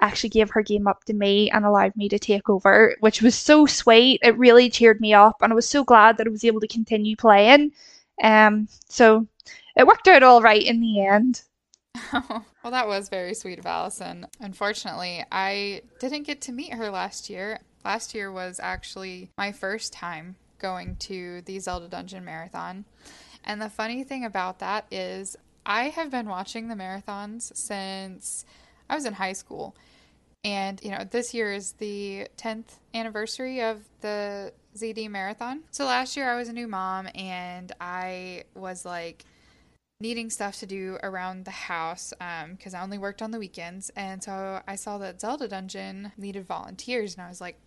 actually 0.00 0.30
gave 0.30 0.50
her 0.50 0.62
game 0.62 0.86
up 0.86 1.04
to 1.04 1.14
me 1.14 1.50
and 1.50 1.64
allowed 1.64 1.96
me 1.96 2.08
to 2.08 2.18
take 2.18 2.48
over, 2.48 2.96
which 3.00 3.22
was 3.22 3.34
so 3.34 3.66
sweet. 3.66 4.20
It 4.22 4.36
really 4.36 4.68
cheered 4.68 5.00
me 5.00 5.14
up, 5.14 5.36
and 5.40 5.52
I 5.52 5.54
was 5.54 5.68
so 5.68 5.84
glad 5.84 6.18
that 6.18 6.26
I 6.26 6.30
was 6.30 6.44
able 6.44 6.60
to 6.60 6.68
continue 6.68 7.16
playing. 7.16 7.72
Um, 8.22 8.68
so 8.88 9.26
it 9.76 9.86
worked 9.86 10.08
out 10.08 10.22
all 10.22 10.42
right 10.42 10.62
in 10.62 10.80
the 10.80 11.06
end. 11.06 11.42
well, 12.12 12.44
that 12.64 12.88
was 12.88 13.08
very 13.08 13.34
sweet 13.34 13.58
of 13.58 13.66
Allison. 13.66 14.26
Unfortunately, 14.40 15.24
I 15.32 15.82
didn't 15.98 16.24
get 16.24 16.40
to 16.42 16.52
meet 16.52 16.74
her 16.74 16.90
last 16.90 17.30
year. 17.30 17.60
Last 17.84 18.14
year 18.14 18.30
was 18.32 18.60
actually 18.60 19.30
my 19.38 19.52
first 19.52 19.92
time 19.92 20.36
going 20.58 20.96
to 20.96 21.42
the 21.42 21.58
Zelda 21.58 21.88
Dungeon 21.88 22.24
Marathon. 22.24 22.84
And 23.44 23.62
the 23.62 23.70
funny 23.70 24.02
thing 24.02 24.24
about 24.24 24.58
that 24.58 24.86
is, 24.90 25.36
I 25.64 25.84
have 25.84 26.10
been 26.10 26.28
watching 26.28 26.68
the 26.68 26.74
marathons 26.74 27.54
since 27.56 28.44
I 28.88 28.94
was 28.94 29.04
in 29.04 29.14
high 29.14 29.32
school. 29.32 29.76
And, 30.46 30.80
you 30.80 30.92
know, 30.92 31.02
this 31.02 31.34
year 31.34 31.52
is 31.52 31.72
the 31.72 32.28
10th 32.38 32.78
anniversary 32.94 33.62
of 33.62 33.82
the 34.00 34.52
ZD 34.76 35.10
Marathon. 35.10 35.62
So 35.72 35.84
last 35.84 36.16
year 36.16 36.30
I 36.30 36.36
was 36.36 36.48
a 36.48 36.52
new 36.52 36.68
mom 36.68 37.08
and 37.16 37.72
I 37.80 38.44
was 38.54 38.84
like 38.84 39.24
needing 39.98 40.30
stuff 40.30 40.60
to 40.60 40.66
do 40.66 40.98
around 41.02 41.46
the 41.46 41.50
house 41.50 42.12
because 42.16 42.74
um, 42.74 42.80
I 42.80 42.82
only 42.84 42.96
worked 42.96 43.22
on 43.22 43.32
the 43.32 43.40
weekends. 43.40 43.90
And 43.96 44.22
so 44.22 44.62
I 44.68 44.76
saw 44.76 44.98
that 44.98 45.20
Zelda 45.20 45.48
Dungeon 45.48 46.12
needed 46.16 46.46
volunteers 46.46 47.16
and 47.16 47.26
I 47.26 47.28
was 47.28 47.40
like, 47.40 47.58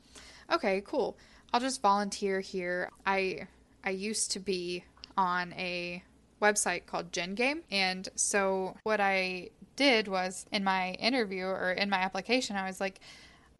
okay, 0.49 0.81
cool. 0.85 1.17
I'll 1.51 1.59
just 1.59 1.81
volunteer 1.81 2.39
here. 2.39 2.91
I 3.05 3.47
I 3.83 3.89
used 3.89 4.31
to 4.31 4.39
be 4.39 4.85
on 5.17 5.51
a 5.53 6.01
website 6.41 6.85
called 6.85 7.11
Gen 7.11 7.35
Game. 7.35 7.63
And 7.71 8.07
so 8.15 8.77
what 8.83 9.01
I 9.01 9.49
did 9.79 10.09
was 10.09 10.45
in 10.51 10.63
my 10.65 10.91
interview 10.91 11.45
or 11.45 11.71
in 11.71 11.89
my 11.89 11.99
application, 11.99 12.57
I 12.57 12.67
was 12.67 12.81
like, 12.81 12.99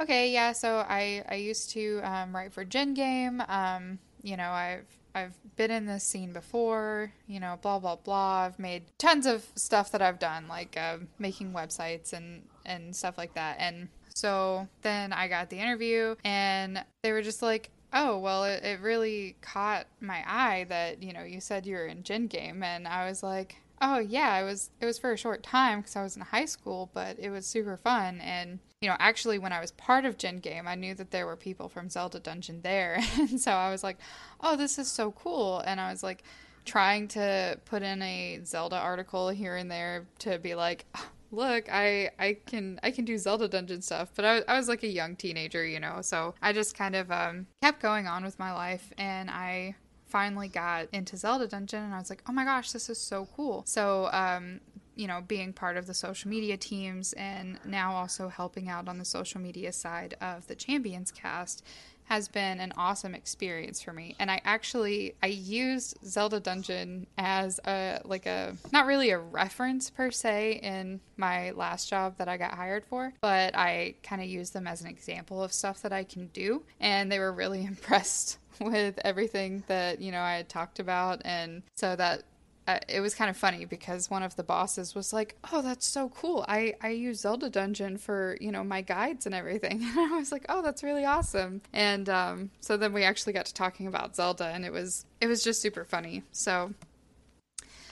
okay, 0.02 0.34
yeah, 0.34 0.52
so 0.52 0.86
I, 0.88 1.24
I 1.30 1.36
used 1.36 1.70
to 1.72 2.02
um, 2.04 2.36
write 2.36 2.52
for 2.52 2.66
Gen 2.66 2.94
Game. 2.94 3.42
Um, 3.48 4.00
you 4.22 4.36
know, 4.36 4.52
I've 4.52 4.86
I've 5.16 5.34
been 5.56 5.72
in 5.72 5.86
this 5.86 6.04
scene 6.04 6.34
before, 6.34 7.12
you 7.26 7.40
know, 7.40 7.58
blah 7.62 7.80
blah 7.80 7.96
blah. 7.96 8.46
I've 8.46 8.60
made 8.60 8.84
tons 8.98 9.26
of 9.26 9.46
stuff 9.56 9.92
that 9.94 10.02
I've 10.02 10.20
done, 10.20 10.50
like 10.50 10.76
uh, 10.78 10.98
making 11.18 11.54
websites 11.54 12.12
and 12.12 12.44
and 12.66 12.94
stuff 12.94 13.18
like 13.18 13.34
that. 13.36 13.56
And 13.60 13.88
so 14.14 14.68
then 14.82 15.14
I 15.14 15.30
got 15.30 15.50
the 15.50 15.58
interview, 15.58 16.16
and 16.26 16.84
they 17.02 17.14
were 17.14 17.22
just 17.22 17.42
like, 17.42 17.70
"Oh, 17.94 18.20
well, 18.20 18.44
it, 18.44 18.62
it 18.64 18.82
really 18.82 19.38
caught 19.42 19.88
my 20.02 20.22
eye 20.28 20.66
that 20.68 21.02
you 21.02 21.14
know 21.14 21.24
you 21.24 21.40
said 21.40 21.66
you 21.66 21.76
were 21.76 21.88
in 21.88 22.04
Gen 22.04 22.28
Game," 22.28 22.62
and 22.62 22.86
I 22.88 23.08
was 23.08 23.24
like, 23.24 23.56
Oh 23.82 24.00
yeah, 24.00 24.40
it 24.40 24.44
was 24.44 24.72
it 24.82 24.86
was 24.86 24.98
for 25.00 25.12
a 25.12 25.18
short 25.18 25.44
time 25.44 25.80
because 25.80 25.96
I 25.96 26.04
was 26.04 26.16
in 26.16 26.22
high 26.22 26.46
school, 26.46 26.90
but 26.94 27.18
it 27.20 27.30
was 27.30 27.46
super 27.46 27.78
fun. 27.78 28.20
And 28.22 28.60
you 28.82 28.90
know, 28.90 28.96
actually, 29.00 29.40
when 29.40 29.54
I 29.54 29.60
was 29.60 29.72
part 29.72 30.06
of 30.06 30.18
Gen 30.18 30.40
Game, 30.40 30.68
I 30.68 30.76
knew 30.76 30.94
that 30.96 31.12
there 31.12 31.26
were 31.26 31.36
people 31.36 31.70
from 31.70 31.90
Zelda 31.90 32.20
Dungeon 32.20 32.62
there, 32.62 33.00
and 33.18 33.40
so 33.40 33.52
I 33.52 33.72
was 33.72 33.84
like, 33.84 33.98
"Oh, 34.42 34.56
this 34.56 34.78
is 34.78 34.90
so 34.90 35.12
cool!" 35.12 35.60
And 35.60 35.80
I 35.80 35.92
was 35.92 36.04
like, 36.04 36.24
trying 36.66 37.08
to 37.10 37.58
put 37.66 37.82
in 37.82 38.02
a 38.02 38.42
Zelda 38.46 38.78
article 38.78 39.30
here 39.30 39.56
and 39.56 39.72
there 39.72 40.06
to 40.20 40.38
be 40.40 40.56
like, 40.56 40.86
"Look, 41.32 41.68
I 41.72 42.12
I 42.20 42.38
can 42.46 42.80
I 42.84 42.92
can 42.92 43.06
do 43.06 43.18
Zelda 43.18 43.48
Dungeon 43.48 43.82
stuff." 43.82 44.10
But 44.16 44.26
I, 44.26 44.42
I 44.48 44.58
was 44.58 44.68
like 44.68 44.84
a 44.84 44.88
young 44.88 45.16
teenager, 45.16 45.66
you 45.66 45.80
know, 45.80 46.02
so 46.02 46.36
I 46.42 46.54
just 46.54 46.76
kind 46.78 46.96
of 46.96 47.12
um, 47.12 47.48
kept 47.62 47.82
going 47.82 48.08
on 48.08 48.24
with 48.24 48.38
my 48.40 48.54
life, 48.54 48.92
and 48.98 49.30
I 49.30 49.76
finally 50.10 50.48
got 50.48 50.88
into 50.92 51.18
Zelda 51.18 51.48
Dungeon 51.48 51.84
and 51.84 51.94
I 51.94 52.00
was 52.00 52.10
like, 52.10 52.24
oh 52.28 52.34
my 52.34 52.44
gosh, 52.44 52.72
this 52.72 52.90
is 52.90 52.98
so 52.98 53.28
cool. 53.36 53.64
So, 53.66 54.10
um, 54.12 54.60
you 54.96 55.08
know, 55.08 55.24
being 55.26 55.54
part 55.54 55.78
of 55.78 55.88
the 55.88 55.94
social 55.94 56.30
media 56.30 56.58
teams 56.58 57.14
and 57.14 57.58
now 57.66 57.94
also 57.94 58.28
helping 58.28 58.68
out 58.68 58.90
on 58.90 58.98
the 58.98 59.06
social 59.06 59.40
media 59.40 59.72
side 59.72 60.16
of 60.20 60.48
the 60.48 60.56
Champions 60.56 61.12
cast 61.12 61.64
has 62.10 62.28
been 62.28 62.60
an 62.60 62.74
awesome 62.76 63.14
experience 63.14 63.82
for 63.84 63.94
me. 63.94 64.16
And 64.18 64.32
I 64.32 64.42
actually 64.44 65.14
I 65.22 65.28
used 65.28 65.96
Zelda 66.04 66.40
Dungeon 66.40 67.06
as 67.20 67.60
a 67.66 68.02
like 68.04 68.26
a 68.26 68.56
not 68.74 68.88
really 68.88 69.12
a 69.12 69.20
reference 69.20 69.92
per 69.92 70.10
se 70.10 70.60
in 70.64 71.02
my 71.18 71.52
last 71.52 71.88
job 71.88 72.18
that 72.18 72.28
I 72.28 72.38
got 72.38 72.56
hired 72.56 72.84
for, 72.84 73.14
but 73.22 73.56
I 73.56 73.94
kind 74.02 74.24
of 74.24 74.28
used 74.28 74.54
them 74.54 74.66
as 74.66 74.82
an 74.82 74.88
example 74.88 75.44
of 75.44 75.54
stuff 75.54 75.84
that 75.84 75.94
I 75.94 76.04
can 76.04 76.28
do 76.28 76.64
and 76.80 77.12
they 77.12 77.20
were 77.20 77.32
really 77.32 77.64
impressed 77.74 78.40
with 78.72 79.00
everything 79.04 79.64
that, 79.68 80.00
you 80.02 80.12
know, 80.12 80.22
I 80.22 80.36
had 80.38 80.50
talked 80.50 80.80
about 80.80 81.22
and 81.26 81.64
so 81.76 81.96
that 81.96 82.24
uh, 82.68 82.78
it 82.88 83.00
was 83.02 83.16
kind 83.16 83.32
of 83.32 83.36
funny 83.38 83.66
because 83.66 84.12
one 84.12 84.22
of 84.22 84.36
the 84.36 84.44
bosses 84.44 84.94
was 84.94 85.12
like, 85.12 85.36
"Oh, 85.52 85.64
that's 85.64 85.88
so 85.88 86.10
cool! 86.10 86.46
I 86.48 86.76
I 86.84 86.90
use 86.90 87.22
Zelda 87.22 87.50
Dungeon 87.50 87.98
for 87.98 88.38
you 88.40 88.52
know 88.52 88.64
my 88.64 88.82
guides 88.82 89.26
and 89.26 89.34
everything." 89.34 89.82
And 89.98 90.14
I 90.14 90.18
was 90.20 90.32
like, 90.32 90.46
"Oh, 90.50 90.62
that's 90.62 90.84
really 90.84 91.04
awesome!" 91.04 91.64
And 91.74 92.08
um, 92.10 92.52
so 92.60 92.78
then 92.78 92.94
we 92.94 93.02
actually 93.04 93.34
got 93.34 93.48
to 93.48 93.56
talking 93.56 93.88
about 93.88 94.16
Zelda, 94.16 94.46
and 94.46 94.64
it 94.66 94.72
was 94.72 95.06
it 95.20 95.26
was 95.26 95.44
just 95.44 95.62
super 95.64 95.84
funny. 95.84 96.22
So 96.32 96.72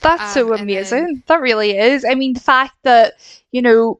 That's 0.00 0.22
Um, 0.22 0.28
so 0.28 0.52
and 0.52 0.62
amazing. 0.62 1.04
then- 1.04 1.22
that 1.26 1.40
really 1.40 1.76
is. 1.76 2.04
I 2.04 2.14
mean, 2.14 2.34
the 2.34 2.40
fact 2.40 2.74
that, 2.84 3.14
you 3.50 3.62
know, 3.62 3.98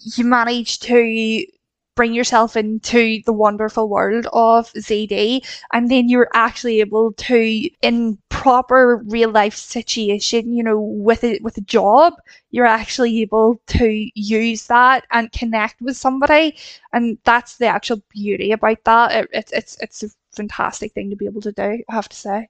you 0.00 0.24
managed 0.24 0.82
to 0.84 1.46
bring 1.96 2.14
yourself 2.14 2.56
into 2.56 3.20
the 3.24 3.32
wonderful 3.32 3.88
world 3.88 4.26
of 4.32 4.72
ZD 4.74 5.44
and 5.72 5.90
then 5.90 6.08
you're 6.08 6.30
actually 6.34 6.80
able 6.80 7.12
to 7.14 7.68
in 7.82 8.18
proper 8.28 8.98
real 9.06 9.30
life 9.30 9.56
situation, 9.56 10.52
you 10.52 10.62
know, 10.62 10.78
with 10.78 11.24
a 11.24 11.40
with 11.42 11.56
a 11.56 11.62
job, 11.62 12.12
you're 12.50 12.66
actually 12.66 13.20
able 13.22 13.60
to 13.66 14.08
use 14.14 14.66
that 14.68 15.04
and 15.10 15.32
connect 15.32 15.80
with 15.80 15.96
somebody 15.96 16.56
and 16.92 17.18
that's 17.24 17.56
the 17.56 17.66
actual 17.66 18.00
beauty 18.10 18.52
about 18.52 18.84
that. 18.84 19.12
It, 19.12 19.28
it's 19.32 19.52
it's 19.52 19.82
it's 19.82 20.02
a 20.04 20.08
fantastic 20.36 20.92
thing 20.92 21.10
to 21.10 21.16
be 21.16 21.26
able 21.26 21.40
to 21.40 21.52
do, 21.52 21.82
I 21.88 21.94
have 21.94 22.08
to 22.10 22.16
say. 22.16 22.48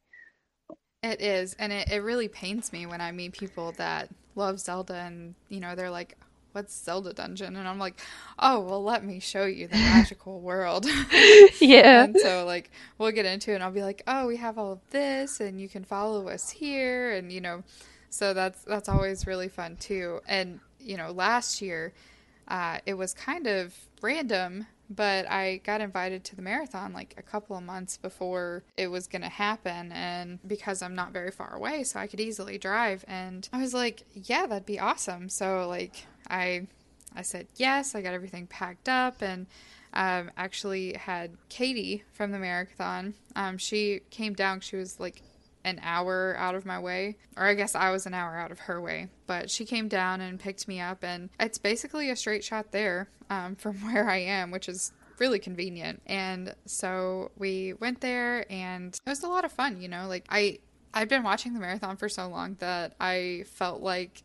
It 1.02 1.20
is, 1.20 1.54
and 1.58 1.72
it, 1.72 1.90
it 1.90 2.02
really 2.02 2.26
pains 2.26 2.72
me 2.72 2.84
when 2.84 3.00
I 3.00 3.12
meet 3.12 3.32
people 3.32 3.72
that 3.72 4.08
love 4.34 4.58
Zelda 4.58 4.94
and, 4.94 5.34
you 5.48 5.60
know, 5.60 5.74
they're 5.76 5.90
like, 5.90 6.16
what's 6.56 6.74
Zelda 6.74 7.12
Dungeon? 7.12 7.54
And 7.54 7.68
I'm 7.68 7.78
like, 7.78 8.00
oh, 8.38 8.60
well, 8.60 8.82
let 8.82 9.04
me 9.04 9.20
show 9.20 9.44
you 9.44 9.68
the 9.68 9.76
magical 9.76 10.40
world. 10.40 10.86
Yeah. 11.60 12.04
And 12.04 12.16
so, 12.18 12.44
like, 12.44 12.70
we'll 12.98 13.12
get 13.12 13.26
into 13.26 13.50
it, 13.50 13.56
and 13.56 13.64
I'll 13.64 13.70
be 13.70 13.82
like, 13.82 14.02
oh, 14.06 14.26
we 14.26 14.36
have 14.36 14.58
all 14.58 14.72
of 14.72 14.80
this, 14.90 15.40
and 15.40 15.60
you 15.60 15.68
can 15.68 15.84
follow 15.84 16.28
us 16.28 16.50
here. 16.50 17.12
And, 17.12 17.32
you 17.32 17.40
know, 17.40 17.62
so 18.10 18.32
that's, 18.34 18.62
that's 18.62 18.88
always 18.88 19.26
really 19.26 19.48
fun, 19.48 19.76
too. 19.76 20.20
And, 20.26 20.60
you 20.80 20.96
know, 20.96 21.10
last 21.10 21.60
year, 21.60 21.92
uh, 22.48 22.78
it 22.86 22.94
was 22.94 23.12
kind 23.14 23.46
of 23.46 23.74
random, 24.00 24.66
but 24.88 25.28
I 25.30 25.58
got 25.64 25.80
invited 25.80 26.24
to 26.24 26.36
the 26.36 26.42
marathon 26.42 26.92
like 26.92 27.14
a 27.16 27.22
couple 27.22 27.56
of 27.56 27.62
months 27.62 27.96
before 27.96 28.62
it 28.76 28.88
was 28.88 29.06
going 29.06 29.22
to 29.22 29.28
happen. 29.28 29.92
And 29.92 30.38
because 30.46 30.82
I'm 30.82 30.94
not 30.94 31.12
very 31.12 31.30
far 31.30 31.54
away, 31.54 31.84
so 31.84 31.98
I 31.98 32.06
could 32.06 32.20
easily 32.20 32.58
drive. 32.58 33.04
And 33.08 33.48
I 33.52 33.60
was 33.60 33.74
like, 33.74 34.04
yeah, 34.14 34.46
that'd 34.46 34.66
be 34.66 34.78
awesome. 34.78 35.28
So, 35.28 35.68
like, 35.68 36.06
I. 36.28 36.66
I 37.18 37.22
said 37.22 37.46
yes. 37.56 37.94
I 37.94 38.02
got 38.02 38.12
everything 38.12 38.46
packed 38.46 38.90
up 38.90 39.22
and 39.22 39.46
um, 39.94 40.30
actually 40.36 40.92
had 40.92 41.30
Katie 41.48 42.04
from 42.12 42.30
the 42.30 42.38
marathon. 42.38 43.14
Um, 43.34 43.56
she 43.56 44.02
came 44.10 44.34
down. 44.34 44.60
She 44.60 44.76
was 44.76 45.00
like 45.00 45.22
an 45.66 45.80
hour 45.82 46.36
out 46.38 46.54
of 46.54 46.64
my 46.64 46.78
way, 46.78 47.16
or 47.36 47.44
I 47.44 47.54
guess 47.54 47.74
I 47.74 47.90
was 47.90 48.06
an 48.06 48.14
hour 48.14 48.38
out 48.38 48.52
of 48.52 48.60
her 48.60 48.80
way. 48.80 49.08
But 49.26 49.50
she 49.50 49.66
came 49.66 49.88
down 49.88 50.20
and 50.20 50.38
picked 50.38 50.68
me 50.68 50.80
up, 50.80 51.02
and 51.02 51.28
it's 51.40 51.58
basically 51.58 52.08
a 52.08 52.16
straight 52.16 52.44
shot 52.44 52.70
there 52.70 53.08
um, 53.28 53.54
from 53.56 53.74
where 53.82 54.08
I 54.08 54.18
am, 54.18 54.52
which 54.52 54.68
is 54.68 54.92
really 55.18 55.40
convenient. 55.40 56.00
And 56.06 56.54
so 56.66 57.32
we 57.36 57.74
went 57.74 58.00
there, 58.00 58.50
and 58.50 58.94
it 58.94 59.10
was 59.10 59.24
a 59.24 59.28
lot 59.28 59.44
of 59.44 59.52
fun. 59.52 59.82
You 59.82 59.88
know, 59.88 60.06
like 60.06 60.24
I 60.30 60.60
I've 60.94 61.08
been 61.08 61.24
watching 61.24 61.52
the 61.52 61.60
marathon 61.60 61.96
for 61.96 62.08
so 62.08 62.28
long 62.28 62.54
that 62.60 62.94
I 63.00 63.44
felt 63.48 63.82
like 63.82 64.22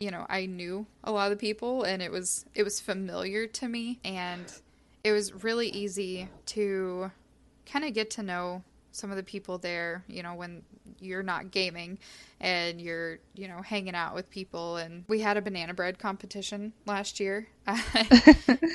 you 0.00 0.10
know 0.10 0.26
I 0.28 0.46
knew 0.46 0.86
a 1.04 1.12
lot 1.12 1.30
of 1.30 1.38
the 1.38 1.40
people, 1.40 1.84
and 1.84 2.02
it 2.02 2.10
was 2.10 2.44
it 2.52 2.64
was 2.64 2.80
familiar 2.80 3.46
to 3.46 3.68
me, 3.68 4.00
and 4.04 4.52
it 5.04 5.12
was 5.12 5.44
really 5.44 5.68
easy 5.68 6.28
to 6.46 7.12
kind 7.64 7.84
of 7.84 7.94
get 7.94 8.10
to 8.10 8.24
know 8.24 8.64
some 8.94 9.10
of 9.10 9.16
the 9.16 9.22
people 9.22 9.58
there, 9.58 10.04
you 10.06 10.22
know, 10.22 10.34
when 10.34 10.62
you're 11.00 11.22
not 11.22 11.50
gaming 11.50 11.98
and 12.40 12.80
you're, 12.80 13.18
you 13.34 13.48
know, 13.48 13.60
hanging 13.60 13.94
out 13.94 14.14
with 14.14 14.30
people. 14.30 14.76
And 14.76 15.04
we 15.08 15.20
had 15.20 15.36
a 15.36 15.42
banana 15.42 15.74
bread 15.74 15.98
competition 15.98 16.72
last 16.86 17.18
year. 17.18 17.48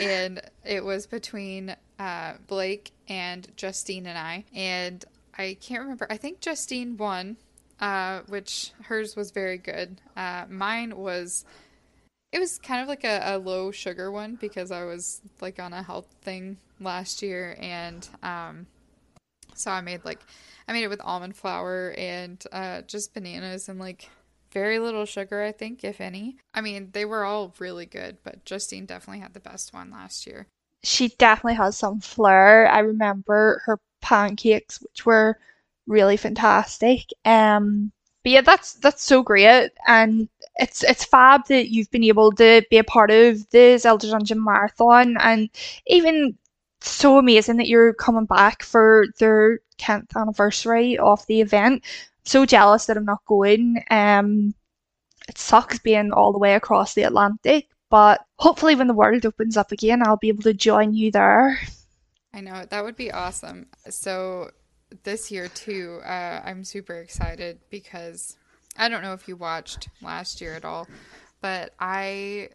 and 0.01 0.41
it 0.65 0.83
was 0.83 1.07
between 1.07 1.75
uh, 1.97 2.33
Blake 2.47 2.91
and 3.07 3.47
Justine 3.55 4.05
and 4.05 4.17
I. 4.17 4.43
And 4.53 5.03
I 5.37 5.57
can't 5.61 5.83
remember. 5.83 6.05
I 6.09 6.17
think 6.17 6.41
Justine 6.41 6.97
won, 6.97 7.37
uh, 7.79 8.21
which 8.27 8.73
hers 8.83 9.15
was 9.15 9.31
very 9.31 9.57
good. 9.57 10.01
Uh, 10.17 10.45
mine 10.49 10.97
was 10.97 11.45
it 12.31 12.39
was 12.39 12.59
kind 12.59 12.81
of 12.81 12.87
like 12.87 13.05
a, 13.05 13.21
a 13.23 13.37
low 13.39 13.71
sugar 13.71 14.11
one 14.11 14.35
because 14.35 14.69
I 14.69 14.83
was 14.83 15.21
like 15.41 15.59
on 15.59 15.73
a 15.73 15.81
health 15.81 16.13
thing 16.21 16.57
last 16.79 17.23
year 17.23 17.57
and 17.59 18.07
um 18.21 18.67
so 19.59 19.71
I 19.71 19.81
made 19.81 20.05
like 20.05 20.19
I 20.67 20.73
made 20.73 20.83
it 20.83 20.89
with 20.89 21.01
almond 21.03 21.35
flour 21.35 21.93
and 21.97 22.43
uh 22.51 22.81
just 22.83 23.13
bananas 23.13 23.69
and 23.69 23.79
like 23.79 24.09
very 24.51 24.79
little 24.79 25.05
sugar 25.05 25.43
I 25.43 25.51
think 25.51 25.83
if 25.83 26.01
any. 26.01 26.37
I 26.53 26.61
mean, 26.61 26.89
they 26.93 27.05
were 27.05 27.23
all 27.23 27.53
really 27.59 27.85
good, 27.85 28.17
but 28.23 28.45
Justine 28.45 28.85
definitely 28.85 29.21
had 29.21 29.33
the 29.33 29.39
best 29.39 29.73
one 29.73 29.91
last 29.91 30.25
year. 30.27 30.47
she 30.83 31.09
definitely 31.09 31.55
has 31.55 31.77
some 31.77 31.99
flair. 31.99 32.67
I 32.69 32.79
remember 32.79 33.61
her 33.65 33.79
pancakes, 34.01 34.81
which 34.81 35.05
were 35.05 35.37
really 35.87 36.17
fantastic. 36.17 37.01
Um, 37.25 37.91
but 38.23 38.31
yeah, 38.31 38.41
that's 38.41 38.73
that's 38.75 39.03
so 39.03 39.23
great, 39.23 39.71
and 39.87 40.29
it's 40.55 40.83
it's 40.83 41.05
fab 41.05 41.47
that 41.47 41.69
you've 41.71 41.91
been 41.91 42.03
able 42.03 42.31
to 42.33 42.61
be 42.69 42.77
a 42.77 42.83
part 42.83 43.11
of 43.11 43.49
the 43.51 43.77
Zelda 43.77 44.09
Dungeon 44.09 44.43
Marathon, 44.43 45.17
and 45.19 45.49
even 45.87 46.37
so 46.81 47.17
amazing 47.17 47.57
that 47.57 47.67
you're 47.67 47.93
coming 47.93 48.25
back 48.25 48.63
for 48.63 49.05
their 49.19 49.59
10th 49.79 50.15
anniversary 50.15 50.97
of 50.97 51.25
the 51.27 51.41
event. 51.41 51.83
So 52.23 52.45
jealous 52.45 52.85
that 52.85 52.97
I'm 52.97 53.05
not 53.05 53.25
going. 53.25 53.83
Um, 53.89 54.53
it 55.27 55.37
sucks 55.37 55.79
being 55.79 56.11
all 56.11 56.31
the 56.31 56.39
way 56.39 56.55
across 56.55 56.93
the 56.93 57.03
Atlantic, 57.03 57.69
but 57.89 58.21
hopefully 58.37 58.75
when 58.75 58.87
the 58.87 58.93
world 58.93 59.25
opens 59.25 59.57
up 59.57 59.71
again, 59.71 60.05
I'll 60.05 60.17
be 60.17 60.29
able 60.29 60.43
to 60.43 60.53
join 60.53 60.93
you 60.93 61.11
there. 61.11 61.59
I 62.33 62.41
know 62.41 62.65
that 62.65 62.83
would 62.83 62.95
be 62.95 63.11
awesome. 63.11 63.67
So 63.89 64.51
this 65.03 65.31
year 65.31 65.47
too, 65.47 65.99
uh, 66.03 66.41
I'm 66.43 66.63
super 66.63 66.95
excited 66.95 67.59
because 67.69 68.37
I 68.77 68.89
don't 68.89 69.01
know 69.01 69.13
if 69.13 69.27
you 69.27 69.35
watched 69.35 69.89
last 70.01 70.41
year 70.41 70.55
at 70.55 70.65
all, 70.65 70.87
but 71.41 71.73
I 71.79 72.49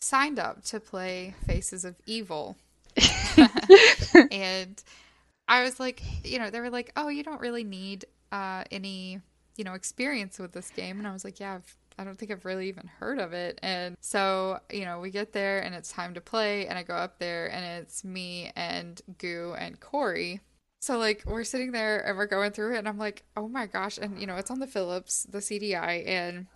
signed 0.00 0.38
up 0.38 0.64
to 0.66 0.80
play 0.80 1.34
Faces 1.46 1.84
of 1.84 1.96
Evil, 2.06 2.56
and 4.30 4.82
I 5.46 5.62
was 5.62 5.80
like, 5.80 6.02
you 6.24 6.38
know, 6.38 6.50
they 6.50 6.60
were 6.60 6.70
like, 6.70 6.92
oh, 6.96 7.08
you 7.08 7.22
don't 7.22 7.40
really 7.40 7.64
need 7.64 8.04
uh, 8.32 8.64
any, 8.70 9.20
you 9.56 9.64
know, 9.64 9.74
experience 9.74 10.38
with 10.38 10.52
this 10.52 10.70
game, 10.70 10.98
and 10.98 11.06
I 11.06 11.12
was 11.12 11.24
like, 11.24 11.40
yeah. 11.40 11.54
I've, 11.54 11.76
I 12.00 12.04
don't 12.04 12.16
think 12.16 12.30
I've 12.30 12.44
really 12.44 12.68
even 12.68 12.86
heard 12.86 13.18
of 13.18 13.32
it. 13.32 13.58
And 13.60 13.96
so, 14.00 14.60
you 14.70 14.84
know, 14.84 15.00
we 15.00 15.10
get 15.10 15.32
there 15.32 15.58
and 15.58 15.74
it's 15.74 15.90
time 15.90 16.14
to 16.14 16.20
play, 16.20 16.68
and 16.68 16.78
I 16.78 16.84
go 16.84 16.94
up 16.94 17.18
there 17.18 17.50
and 17.50 17.82
it's 17.82 18.04
me 18.04 18.52
and 18.54 19.00
Goo 19.18 19.56
and 19.58 19.80
Corey. 19.80 20.40
So, 20.80 20.96
like, 20.96 21.24
we're 21.26 21.42
sitting 21.42 21.72
there 21.72 21.98
and 22.06 22.16
we're 22.16 22.26
going 22.26 22.52
through 22.52 22.76
it, 22.76 22.78
and 22.78 22.88
I'm 22.88 22.98
like, 22.98 23.24
oh 23.36 23.48
my 23.48 23.66
gosh. 23.66 23.98
And, 23.98 24.20
you 24.20 24.28
know, 24.28 24.36
it's 24.36 24.50
on 24.50 24.60
the 24.60 24.66
Philips, 24.68 25.24
the 25.28 25.38
CDI, 25.38 26.06
and 26.06 26.46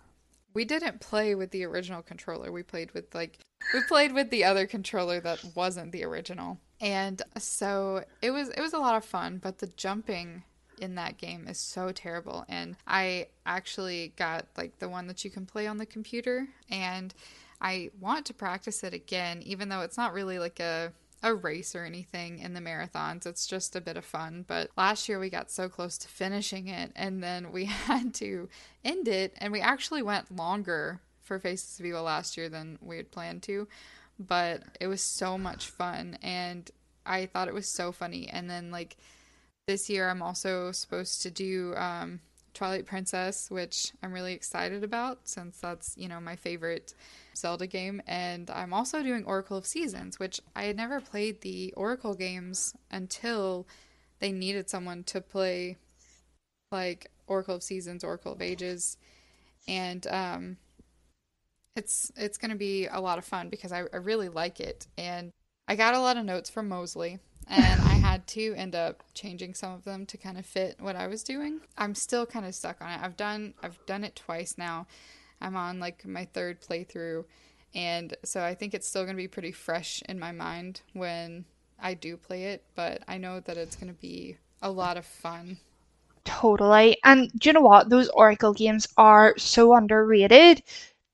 we 0.53 0.65
didn't 0.65 0.99
play 0.99 1.35
with 1.35 1.51
the 1.51 1.65
original 1.65 2.01
controller. 2.01 2.51
We 2.51 2.63
played 2.63 2.91
with, 2.93 3.13
like, 3.13 3.39
we 3.73 3.81
played 3.83 4.13
with 4.13 4.29
the 4.29 4.43
other 4.43 4.67
controller 4.67 5.19
that 5.21 5.43
wasn't 5.55 5.91
the 5.91 6.03
original. 6.03 6.59
And 6.81 7.21
so 7.37 8.03
it 8.21 8.31
was 8.31 8.49
it 8.49 8.59
was 8.59 8.73
a 8.73 8.77
lot 8.77 8.95
of 8.95 9.05
fun, 9.05 9.39
but 9.41 9.59
the 9.59 9.67
jumping 9.67 10.43
in 10.79 10.95
that 10.95 11.17
game 11.17 11.47
is 11.47 11.57
so 11.57 11.91
terrible 11.91 12.45
and 12.49 12.75
I 12.87 13.27
actually 13.45 14.13
got 14.17 14.47
like 14.57 14.79
the 14.79 14.89
one 14.89 15.07
that 15.07 15.23
you 15.23 15.31
can 15.31 15.45
play 15.45 15.67
on 15.67 15.77
the 15.77 15.85
computer 15.85 16.47
and 16.69 17.13
I 17.61 17.91
want 17.99 18.25
to 18.27 18.33
practice 18.33 18.83
it 18.83 18.93
again 18.93 19.41
even 19.43 19.69
though 19.69 19.81
it's 19.81 19.97
not 19.97 20.13
really 20.13 20.39
like 20.39 20.59
a 20.59 20.91
a 21.23 21.33
race 21.33 21.73
or 21.73 21.85
anything 21.85 22.39
in 22.39 22.53
the 22.53 22.59
marathons. 22.59 23.25
It's 23.25 23.47
just 23.47 23.75
a 23.75 23.81
bit 23.81 23.95
of 23.95 24.03
fun. 24.03 24.43
But 24.45 24.69
last 24.77 25.07
year 25.07 25.19
we 25.19 25.29
got 25.29 25.49
so 25.49 25.69
close 25.69 25.97
to 25.99 26.07
finishing 26.09 26.67
it 26.67 26.91
and 26.95 27.23
then 27.23 27.51
we 27.51 27.65
had 27.65 28.13
to 28.15 28.49
end 28.83 29.07
it 29.07 29.33
and 29.37 29.51
we 29.51 29.61
actually 29.61 30.03
went 30.03 30.35
longer 30.35 30.99
for 31.21 31.39
Faces 31.39 31.79
of 31.79 31.85
Evil 31.85 32.03
last 32.03 32.35
year 32.35 32.49
than 32.49 32.77
we 32.81 32.97
had 32.97 33.09
planned 33.09 33.41
to. 33.43 33.67
But 34.19 34.63
it 34.79 34.87
was 34.87 35.01
so 35.01 35.37
much 35.37 35.67
fun 35.69 36.17
and 36.21 36.69
I 37.05 37.25
thought 37.25 37.47
it 37.47 37.53
was 37.53 37.69
so 37.69 37.91
funny 37.91 38.27
and 38.27 38.49
then 38.49 38.69
like 38.69 38.97
this 39.65 39.89
year 39.89 40.09
I'm 40.09 40.21
also 40.21 40.73
supposed 40.73 41.21
to 41.21 41.31
do 41.31 41.73
um, 41.77 42.19
Twilight 42.53 42.85
Princess, 42.85 43.49
which 43.49 43.91
I'm 44.01 44.13
really 44.13 44.33
excited 44.33 44.83
about 44.83 45.27
since 45.27 45.59
that's, 45.59 45.95
you 45.97 46.07
know, 46.07 46.19
my 46.19 46.35
favorite 46.35 46.93
Zelda 47.35 47.67
game. 47.67 48.01
And 48.07 48.49
I'm 48.49 48.73
also 48.73 49.01
doing 49.03 49.25
Oracle 49.25 49.57
of 49.57 49.65
Seasons, 49.65 50.19
which 50.19 50.39
I 50.55 50.63
had 50.63 50.75
never 50.75 51.01
played 51.01 51.41
the 51.41 51.73
Oracle 51.75 52.13
games 52.13 52.75
until 52.91 53.67
they 54.19 54.31
needed 54.31 54.69
someone 54.69 55.03
to 55.05 55.21
play 55.21 55.77
like 56.71 57.11
Oracle 57.27 57.55
of 57.55 57.63
Seasons, 57.63 58.03
Oracle 58.03 58.33
of 58.33 58.41
Ages. 58.41 58.97
And 59.67 60.05
um, 60.07 60.57
it's 61.75 62.11
it's 62.15 62.37
to 62.37 62.55
be 62.55 62.87
a 62.87 62.99
lot 62.99 63.17
of 63.17 63.25
fun 63.25 63.49
because 63.49 63.71
I, 63.71 63.83
I 63.93 63.97
really 63.97 64.29
like 64.29 64.59
it. 64.59 64.87
And 64.97 65.31
I 65.67 65.75
got 65.75 65.95
a 65.95 65.99
lot 65.99 66.17
of 66.17 66.25
notes 66.25 66.49
from 66.49 66.67
Mosley, 66.67 67.19
and 67.47 67.81
had 68.13 68.27
to 68.27 68.53
end 68.55 68.75
up 68.75 69.03
changing 69.15 69.55
some 69.55 69.73
of 69.73 69.83
them 69.85 70.05
to 70.05 70.17
kind 70.17 70.37
of 70.37 70.45
fit 70.45 70.77
what 70.79 70.95
I 70.95 71.07
was 71.07 71.23
doing. 71.23 71.61
I'm 71.79 71.95
still 71.95 72.27
kind 72.27 72.45
of 72.45 72.53
stuck 72.53 72.79
on 72.79 72.91
it. 72.91 72.99
I've 73.01 73.17
done 73.17 73.55
I've 73.63 73.83
done 73.87 74.03
it 74.03 74.15
twice 74.15 74.55
now. 74.55 74.85
I'm 75.41 75.55
on 75.55 75.79
like 75.79 76.05
my 76.05 76.25
third 76.25 76.61
playthrough, 76.61 77.25
and 77.73 78.15
so 78.23 78.43
I 78.43 78.53
think 78.53 78.75
it's 78.75 78.87
still 78.87 79.03
going 79.03 79.15
to 79.15 79.21
be 79.21 79.27
pretty 79.27 79.51
fresh 79.51 80.03
in 80.07 80.19
my 80.19 80.31
mind 80.31 80.81
when 80.93 81.45
I 81.81 81.95
do 81.95 82.15
play 82.15 82.43
it. 82.45 82.63
But 82.75 83.01
I 83.07 83.17
know 83.17 83.39
that 83.39 83.57
it's 83.57 83.75
going 83.75 83.91
to 83.91 83.99
be 83.99 84.37
a 84.61 84.69
lot 84.69 84.95
of 84.95 85.07
fun. 85.07 85.57
Totally. 86.23 86.97
And 87.03 87.31
do 87.39 87.49
you 87.49 87.53
know 87.53 87.61
what? 87.61 87.89
Those 87.89 88.09
Oracle 88.09 88.53
games 88.53 88.87
are 88.95 89.33
so 89.39 89.73
underrated. 89.73 90.61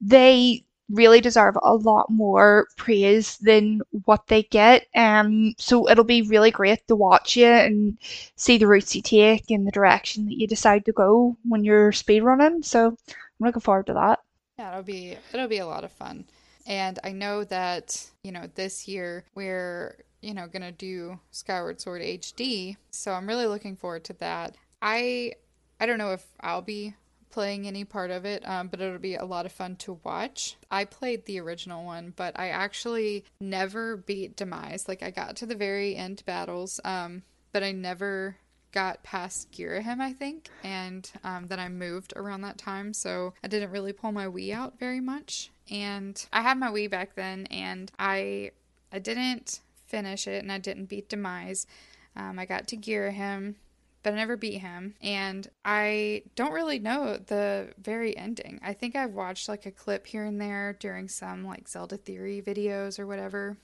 They 0.01 0.65
really 0.89 1.21
deserve 1.21 1.55
a 1.61 1.75
lot 1.75 2.09
more 2.09 2.67
praise 2.75 3.37
than 3.37 3.81
what 4.05 4.27
they 4.27 4.43
get. 4.43 4.87
Um, 4.95 5.53
so 5.57 5.87
it'll 5.89 6.03
be 6.03 6.23
really 6.23 6.51
great 6.51 6.87
to 6.87 6.95
watch 6.95 7.35
you 7.35 7.45
and 7.45 7.97
see 8.35 8.57
the 8.57 8.67
routes 8.67 8.95
you 8.95 9.01
take 9.01 9.51
and 9.51 9.67
the 9.67 9.71
direction 9.71 10.25
that 10.25 10.39
you 10.39 10.47
decide 10.47 10.85
to 10.85 10.91
go 10.91 11.37
when 11.47 11.63
you're 11.63 11.91
speedrunning. 11.91 12.65
So 12.65 12.87
I'm 12.87 12.95
looking 13.39 13.61
forward 13.61 13.87
to 13.87 13.93
that. 13.93 14.19
Yeah, 14.57 14.71
it'll 14.71 14.83
be 14.83 15.17
it'll 15.33 15.47
be 15.47 15.59
a 15.59 15.65
lot 15.65 15.83
of 15.83 15.91
fun. 15.91 16.25
And 16.65 16.99
I 17.03 17.11
know 17.11 17.43
that, 17.45 18.09
you 18.23 18.31
know, 18.31 18.47
this 18.53 18.87
year 18.87 19.23
we're, 19.33 19.97
you 20.21 20.33
know, 20.33 20.47
going 20.47 20.61
to 20.61 20.71
do 20.71 21.19
Skyward 21.31 21.81
Sword 21.81 22.01
HD, 22.01 22.77
so 22.91 23.13
I'm 23.13 23.27
really 23.27 23.47
looking 23.47 23.75
forward 23.75 24.03
to 24.05 24.13
that. 24.13 24.55
I 24.81 25.33
I 25.79 25.85
don't 25.85 25.97
know 25.97 26.13
if 26.13 26.25
I'll 26.41 26.61
be 26.61 26.93
playing 27.31 27.67
any 27.67 27.83
part 27.83 28.11
of 28.11 28.25
it, 28.25 28.47
um, 28.47 28.67
but 28.67 28.81
it'll 28.81 28.99
be 28.99 29.15
a 29.15 29.25
lot 29.25 29.45
of 29.45 29.51
fun 29.51 29.75
to 29.77 29.99
watch. 30.03 30.57
I 30.71 30.85
played 30.85 31.25
the 31.25 31.39
original 31.39 31.85
one, 31.85 32.13
but 32.15 32.37
I 32.39 32.49
actually 32.49 33.25
never 33.39 33.97
beat 33.97 34.35
Demise. 34.35 34.87
Like 34.87 35.03
I 35.03 35.11
got 35.11 35.35
to 35.37 35.45
the 35.45 35.55
very 35.55 35.95
end 35.95 36.23
battles, 36.25 36.79
um, 36.83 37.23
but 37.51 37.63
I 37.63 37.71
never 37.71 38.37
got 38.71 39.03
past 39.03 39.51
Girahim, 39.51 39.99
I 39.99 40.13
think, 40.13 40.49
and 40.63 41.09
um, 41.23 41.47
then 41.47 41.59
I 41.59 41.69
moved 41.69 42.13
around 42.15 42.41
that 42.41 42.57
time, 42.57 42.93
so 42.93 43.33
I 43.43 43.47
didn't 43.47 43.71
really 43.71 43.93
pull 43.93 44.11
my 44.11 44.25
Wii 44.25 44.53
out 44.53 44.79
very 44.79 44.99
much. 44.99 45.51
And 45.71 46.23
I 46.31 46.41
had 46.41 46.57
my 46.57 46.69
Wii 46.69 46.89
back 46.89 47.15
then, 47.15 47.45
and 47.47 47.91
I 47.97 48.51
I 48.91 48.99
didn't 48.99 49.61
finish 49.87 50.27
it, 50.27 50.41
and 50.41 50.51
I 50.51 50.57
didn't 50.57 50.85
beat 50.85 51.09
Demise. 51.09 51.67
Um, 52.15 52.39
I 52.39 52.45
got 52.45 52.67
to 52.69 52.77
Girahim, 52.77 53.55
but 54.03 54.13
I 54.13 54.15
never 54.17 54.37
beat 54.37 54.59
him. 54.59 54.95
And 55.01 55.49
I 55.65 56.23
don't 56.35 56.53
really 56.53 56.79
know 56.79 57.17
the 57.17 57.73
very 57.81 58.15
ending. 58.17 58.59
I 58.63 58.73
think 58.73 58.95
I've 58.95 59.13
watched 59.13 59.49
like 59.49 59.65
a 59.65 59.71
clip 59.71 60.07
here 60.07 60.25
and 60.25 60.39
there 60.39 60.77
during 60.79 61.07
some 61.07 61.45
like 61.45 61.67
Zelda 61.67 61.97
theory 61.97 62.41
videos 62.45 62.99
or 62.99 63.07
whatever. 63.07 63.57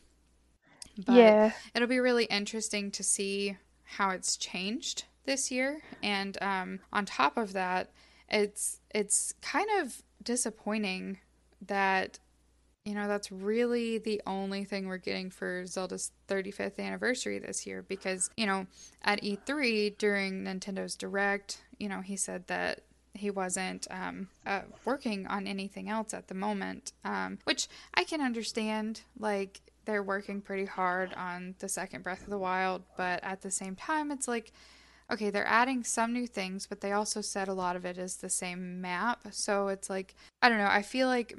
But 0.98 1.38
Yeah. 1.38 1.52
it'll 1.74 1.88
be 1.88 1.99
really 1.99 2.26
interesting 2.26 2.91
to 2.91 3.03
see 3.03 3.57
how 3.84 4.10
it's 4.12 4.38
changed 4.38 5.06
this 5.26 5.52
year. 5.52 5.84
And 6.02 6.38
um, 6.41 6.80
on 6.94 7.06
top 7.06 7.38
of 7.38 7.53
that, 7.53 7.91
it's 8.30 8.80
it's 8.94 9.34
kind 9.41 9.68
of 9.80 10.02
disappointing 10.24 11.20
that 11.62 12.20
you 12.86 12.94
know, 12.94 13.07
that's 13.07 13.32
really 13.32 13.98
the 13.98 14.22
only 14.28 14.64
thing 14.64 14.88
we're 14.88 14.98
getting 14.98 15.32
for 15.32 15.66
Zelda's 15.66 16.12
35th 16.30 16.80
anniversary 16.80 17.40
this 17.40 17.66
year 17.66 17.82
because, 17.82 18.30
you 18.38 18.45
know, 18.45 18.68
at 19.03 19.24
E3 19.24 19.98
during 19.98 20.44
Nintendo's 20.44 20.95
Direct, 20.95 21.62
you 21.80 21.90
know, 21.90 22.02
he 22.02 22.16
said 22.16 22.45
that 22.48 22.82
he 23.16 23.32
wasn't 23.32 23.88
um, 23.90 24.28
uh, 24.45 24.62
working 24.84 25.26
on 25.26 25.48
anything 25.48 25.90
else 25.90 26.14
at 26.14 26.28
the 26.28 26.36
moment, 26.36 26.94
um, 27.03 27.40
which 27.45 27.68
I 27.95 28.03
can 28.03 28.22
understand. 28.22 29.02
Like, 29.18 29.62
they're 29.86 30.03
working 30.03 30.41
pretty 30.41 30.66
hard 30.66 31.14
on 31.16 31.56
the 31.60 31.70
second 31.70 32.03
Breath 32.03 32.24
of 32.24 32.30
the 32.30 32.38
Wild, 32.38 32.84
but 32.98 33.24
at 33.24 33.41
the 33.41 33.52
same 33.52 33.76
time, 33.76 34.12
it's 34.12 34.28
like, 34.28 34.52
okay, 35.12 35.30
they're 35.30 35.48
adding 35.48 35.84
some 35.84 36.14
new 36.14 36.28
things, 36.28 36.68
but 36.68 36.82
they 36.82 36.91
also 36.91 37.22
said 37.22 37.48
a 37.48 37.53
lot 37.53 37.76
of 37.76 37.86
it 37.86 37.98
is 37.98 38.18
the 38.18 38.30
same 38.30 38.82
map. 38.82 39.22
So 39.32 39.70
it's 39.70 39.90
like, 39.90 40.16
I 40.41 40.49
don't 40.49 40.57
know, 40.57 40.68
I 40.70 40.82
feel 40.82 41.07
like 41.07 41.36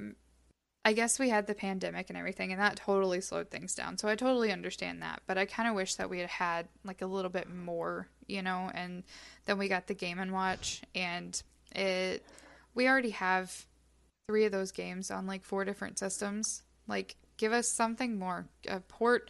I 0.87 0.93
guess 0.93 1.19
we 1.19 1.31
had 1.31 1.49
the 1.49 1.55
pandemic 1.55 2.11
and 2.11 2.17
everything, 2.17 2.53
and 2.53 2.61
that 2.61 2.77
totally 2.77 3.21
slowed 3.21 3.51
things 3.51 3.75
down. 3.75 3.99
So 3.99 4.07
I 4.07 4.15
totally 4.15 4.53
understand 4.53 5.03
that. 5.03 5.21
But 5.27 5.37
I 5.37 5.45
kind 5.45 5.69
of 5.69 5.75
wish 5.75 5.97
that 5.97 6.09
we 6.09 6.21
had 6.21 6.29
had 6.29 6.69
like 6.85 7.03
a 7.03 7.07
little 7.07 7.29
bit 7.29 7.53
more, 7.53 8.07
you 8.29 8.41
know, 8.41 8.71
and 8.73 9.03
then 9.47 9.59
we 9.59 9.67
got 9.67 9.89
the 9.89 9.95
Game 9.95 10.21
and 10.21 10.33
Watch, 10.33 10.83
and 10.95 11.43
it. 11.75 12.25
We 12.77 12.87
already 12.87 13.11
have 13.11 13.67
three 14.29 14.45
of 14.45 14.53
those 14.53 14.71
games 14.71 15.11
on 15.11 15.27
like 15.27 15.43
four 15.43 15.65
different 15.65 15.99
systems. 15.99 16.63
Like, 16.87 17.17
give 17.37 17.53
us 17.53 17.67
something 17.67 18.17
more. 18.17 18.47
Uh, 18.71 18.79
port 18.87 19.29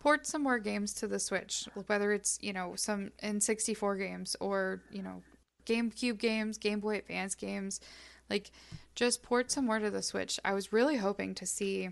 port 0.00 0.26
some 0.26 0.42
more 0.42 0.58
games 0.58 0.92
to 0.92 1.06
the 1.06 1.18
Switch, 1.18 1.70
whether 1.86 2.12
it's 2.12 2.38
you 2.42 2.52
know 2.52 2.74
some 2.76 3.12
N64 3.22 3.98
games 3.98 4.36
or 4.40 4.82
you 4.90 5.00
know 5.00 5.22
GameCube 5.64 6.18
games, 6.18 6.58
Game 6.58 6.80
Boy 6.80 6.98
Advance 6.98 7.34
games, 7.34 7.80
like 8.28 8.50
just 8.98 9.22
port 9.22 9.48
some 9.48 9.66
more 9.66 9.78
to 9.78 9.92
the 9.92 10.02
Switch. 10.02 10.40
I 10.44 10.54
was 10.54 10.72
really 10.72 10.96
hoping 10.96 11.32
to 11.36 11.46
see 11.46 11.90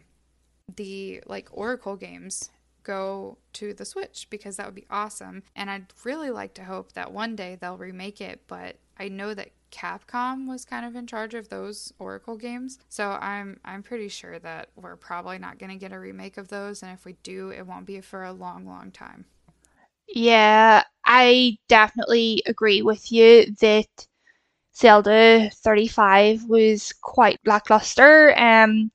the 0.75 1.23
like 1.25 1.49
Oracle 1.53 1.95
games 1.95 2.51
go 2.83 3.39
to 3.53 3.73
the 3.73 3.85
Switch 3.85 4.27
because 4.29 4.57
that 4.57 4.67
would 4.67 4.75
be 4.75 4.89
awesome. 4.91 5.45
And 5.55 5.71
I'd 5.71 5.87
really 6.03 6.31
like 6.31 6.53
to 6.55 6.65
hope 6.65 6.95
that 6.95 7.13
one 7.13 7.37
day 7.37 7.57
they'll 7.61 7.77
remake 7.77 8.21
it, 8.21 8.41
but 8.49 8.79
I 8.99 9.07
know 9.07 9.35
that 9.35 9.53
Capcom 9.71 10.49
was 10.49 10.65
kind 10.65 10.85
of 10.85 10.97
in 10.97 11.07
charge 11.07 11.35
of 11.35 11.49
those 11.49 11.93
Oracle 12.01 12.37
games. 12.37 12.81
So 12.89 13.11
I'm 13.11 13.61
I'm 13.65 13.85
pretty 13.85 14.09
sure 14.09 14.41
that 14.41 14.71
we're 14.75 14.97
probably 14.97 15.39
not 15.39 15.61
going 15.61 15.71
to 15.71 15.77
get 15.77 15.93
a 15.93 16.01
remake 16.01 16.37
of 16.37 16.49
those 16.49 16.83
and 16.83 16.91
if 16.91 17.05
we 17.05 17.13
do, 17.23 17.51
it 17.51 17.69
won't 17.69 17.87
be 17.87 18.01
for 18.01 18.25
a 18.25 18.33
long 18.33 18.67
long 18.67 18.91
time. 18.91 19.27
Yeah, 20.09 20.83
I 21.05 21.59
definitely 21.69 22.43
agree 22.47 22.83
with 22.83 23.13
you 23.13 23.55
that 23.61 24.09
Zelda 24.77 25.51
35 25.55 26.45
was 26.45 26.93
quite 27.01 27.41
lackluster. 27.47 28.39
Um, 28.39 28.91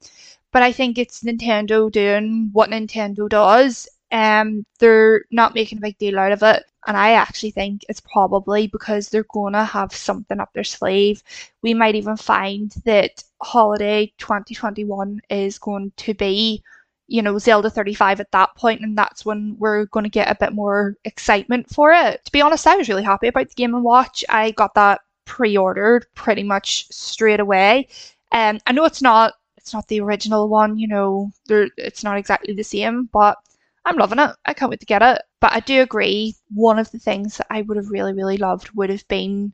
but 0.51 0.61
I 0.61 0.72
think 0.72 0.98
it's 0.98 1.24
Nintendo 1.24 1.92
doing 1.92 2.50
what 2.53 2.69
Nintendo 2.69 3.27
does. 3.27 3.88
Um, 4.11 4.66
they're 4.80 5.26
not 5.32 5.56
making 5.56 5.80
a 5.80 5.82
big 5.82 5.98
deal 5.98 6.19
out 6.19 6.34
of 6.34 6.43
it. 6.43 6.64
And 6.85 6.98
I 6.98 7.14
actually 7.14 7.51
think 7.51 7.85
it's 7.90 8.01
probably 8.01 8.68
because 8.68 9.10
they're 9.10 9.26
gonna 9.34 9.64
have 9.64 9.93
something 9.93 10.40
up 10.40 10.51
their 10.53 10.64
sleeve. 10.64 11.24
We 11.61 11.74
might 11.74 11.95
even 11.95 12.18
find 12.18 12.72
that 12.85 13.24
holiday 13.42 14.14
2021 14.18 15.22
is 15.30 15.58
going 15.58 15.93
to 15.98 16.14
be, 16.14 16.64
you 17.08 17.22
know, 17.22 17.38
Zelda 17.38 17.69
35 17.69 18.19
at 18.19 18.32
that 18.32 18.56
point, 18.56 18.82
and 18.82 18.98
that's 18.98 19.26
when 19.26 19.56
we're 19.60 19.85
going 19.85 20.03
to 20.03 20.10
get 20.10 20.30
a 20.30 20.38
bit 20.40 20.53
more 20.53 20.95
excitement 21.06 21.69
for 21.69 21.92
it. 21.92 22.24
To 22.26 22.32
be 22.32 22.42
honest, 22.42 22.68
I 22.68 22.76
was 22.76 22.90
really 22.90 23.03
happy 23.03 23.27
about 23.27 23.50
the 23.50 23.56
Game 23.56 23.76
and 23.76 23.84
Watch. 23.84 24.26
I 24.30 24.51
got 24.51 24.74
that 24.76 25.01
pre-ordered 25.32 26.06
pretty 26.14 26.43
much 26.43 26.85
straight 26.92 27.40
away. 27.40 27.88
Um, 28.34 28.60
I 28.68 28.74
know 28.74 28.84
it's 28.84 29.01
not 29.01 29.35
it's 29.56 29.74
not 29.74 29.88
the 29.88 30.01
original 30.01 30.50
one, 30.50 30.77
you 30.77 30.90
know, 30.90 31.32
it's 31.48 32.03
not 32.03 32.18
exactly 32.18 32.53
the 32.53 32.64
same, 32.64 33.06
but 33.14 33.38
I'm 33.85 33.95
loving 33.95 34.19
it. 34.19 34.32
I 34.45 34.53
can't 34.53 34.69
wait 34.69 34.82
to 34.82 34.85
get 34.85 35.01
it. 35.01 35.22
But 35.40 35.53
I 35.53 35.61
do 35.61 35.82
agree, 35.82 36.35
one 36.53 36.80
of 36.80 36.92
the 36.92 37.00
things 37.00 37.38
that 37.38 37.48
I 37.50 37.61
would 37.61 37.77
have 37.77 37.90
really, 37.90 38.11
really 38.11 38.35
loved 38.38 38.72
would 38.72 38.90
have 38.90 39.08
been 39.08 39.53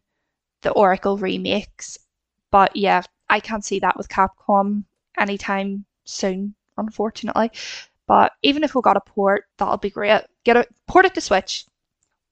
the 0.63 0.71
Oracle 0.71 1.17
remakes. 1.17 1.99
But 2.49 2.75
yeah, 2.75 3.03
I 3.29 3.39
can't 3.39 3.63
see 3.65 3.79
that 3.79 3.97
with 3.97 4.09
Capcom 4.09 4.85
anytime 5.17 5.85
soon, 6.05 6.55
unfortunately. 6.77 7.51
But 8.07 8.31
even 8.41 8.63
if 8.63 8.73
we 8.73 8.81
got 8.81 8.97
a 8.97 9.01
port, 9.01 9.45
that'll 9.57 9.77
be 9.77 9.91
great. 9.91 10.21
Get 10.43 10.57
it 10.57 10.69
port 10.87 11.05
it 11.05 11.13
to 11.13 11.21
Switch. 11.21 11.67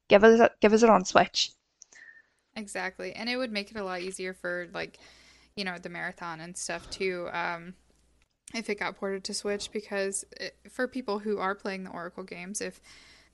Give 0.07 0.23
us 0.23 0.39
it 0.39 0.53
give 0.61 0.73
us 0.73 0.81
it 0.81 0.89
on 0.89 1.05
Switch. 1.05 1.51
Exactly. 2.55 3.13
And 3.13 3.29
it 3.29 3.37
would 3.37 3.51
make 3.51 3.71
it 3.71 3.77
a 3.77 3.83
lot 3.83 4.01
easier 4.01 4.33
for 4.33 4.67
like, 4.73 4.97
you 5.55 5.63
know, 5.63 5.77
the 5.77 5.89
marathon 5.89 6.39
and 6.39 6.55
stuff 6.55 6.89
too. 6.89 7.29
Um 7.31 7.73
if 8.53 8.69
it 8.69 8.79
got 8.79 8.95
ported 8.95 9.23
to 9.23 9.33
Switch 9.33 9.71
because 9.71 10.23
it, 10.39 10.55
for 10.69 10.87
people 10.87 11.19
who 11.19 11.39
are 11.39 11.55
playing 11.55 11.83
the 11.83 11.89
Oracle 11.89 12.23
games, 12.23 12.61
if 12.61 12.79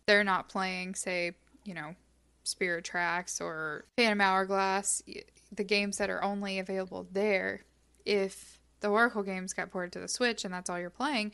they're 0.05 0.23
not 0.23 0.49
playing 0.49 0.95
say, 0.95 1.33
you 1.65 1.73
know, 1.73 1.95
Spirit 2.43 2.85
Tracks 2.85 3.39
or 3.39 3.85
Phantom 3.97 4.21
Hourglass, 4.21 5.03
the 5.51 5.63
games 5.63 5.97
that 5.97 6.09
are 6.09 6.23
only 6.23 6.59
available 6.59 7.07
there, 7.11 7.61
if 8.05 8.59
the 8.79 8.87
Oracle 8.87 9.21
games 9.21 9.53
got 9.53 9.69
ported 9.69 9.91
to 9.93 9.99
the 9.99 10.07
Switch 10.07 10.43
and 10.43 10.53
that's 10.53 10.69
all 10.69 10.79
you're 10.79 10.89
playing, 10.89 11.31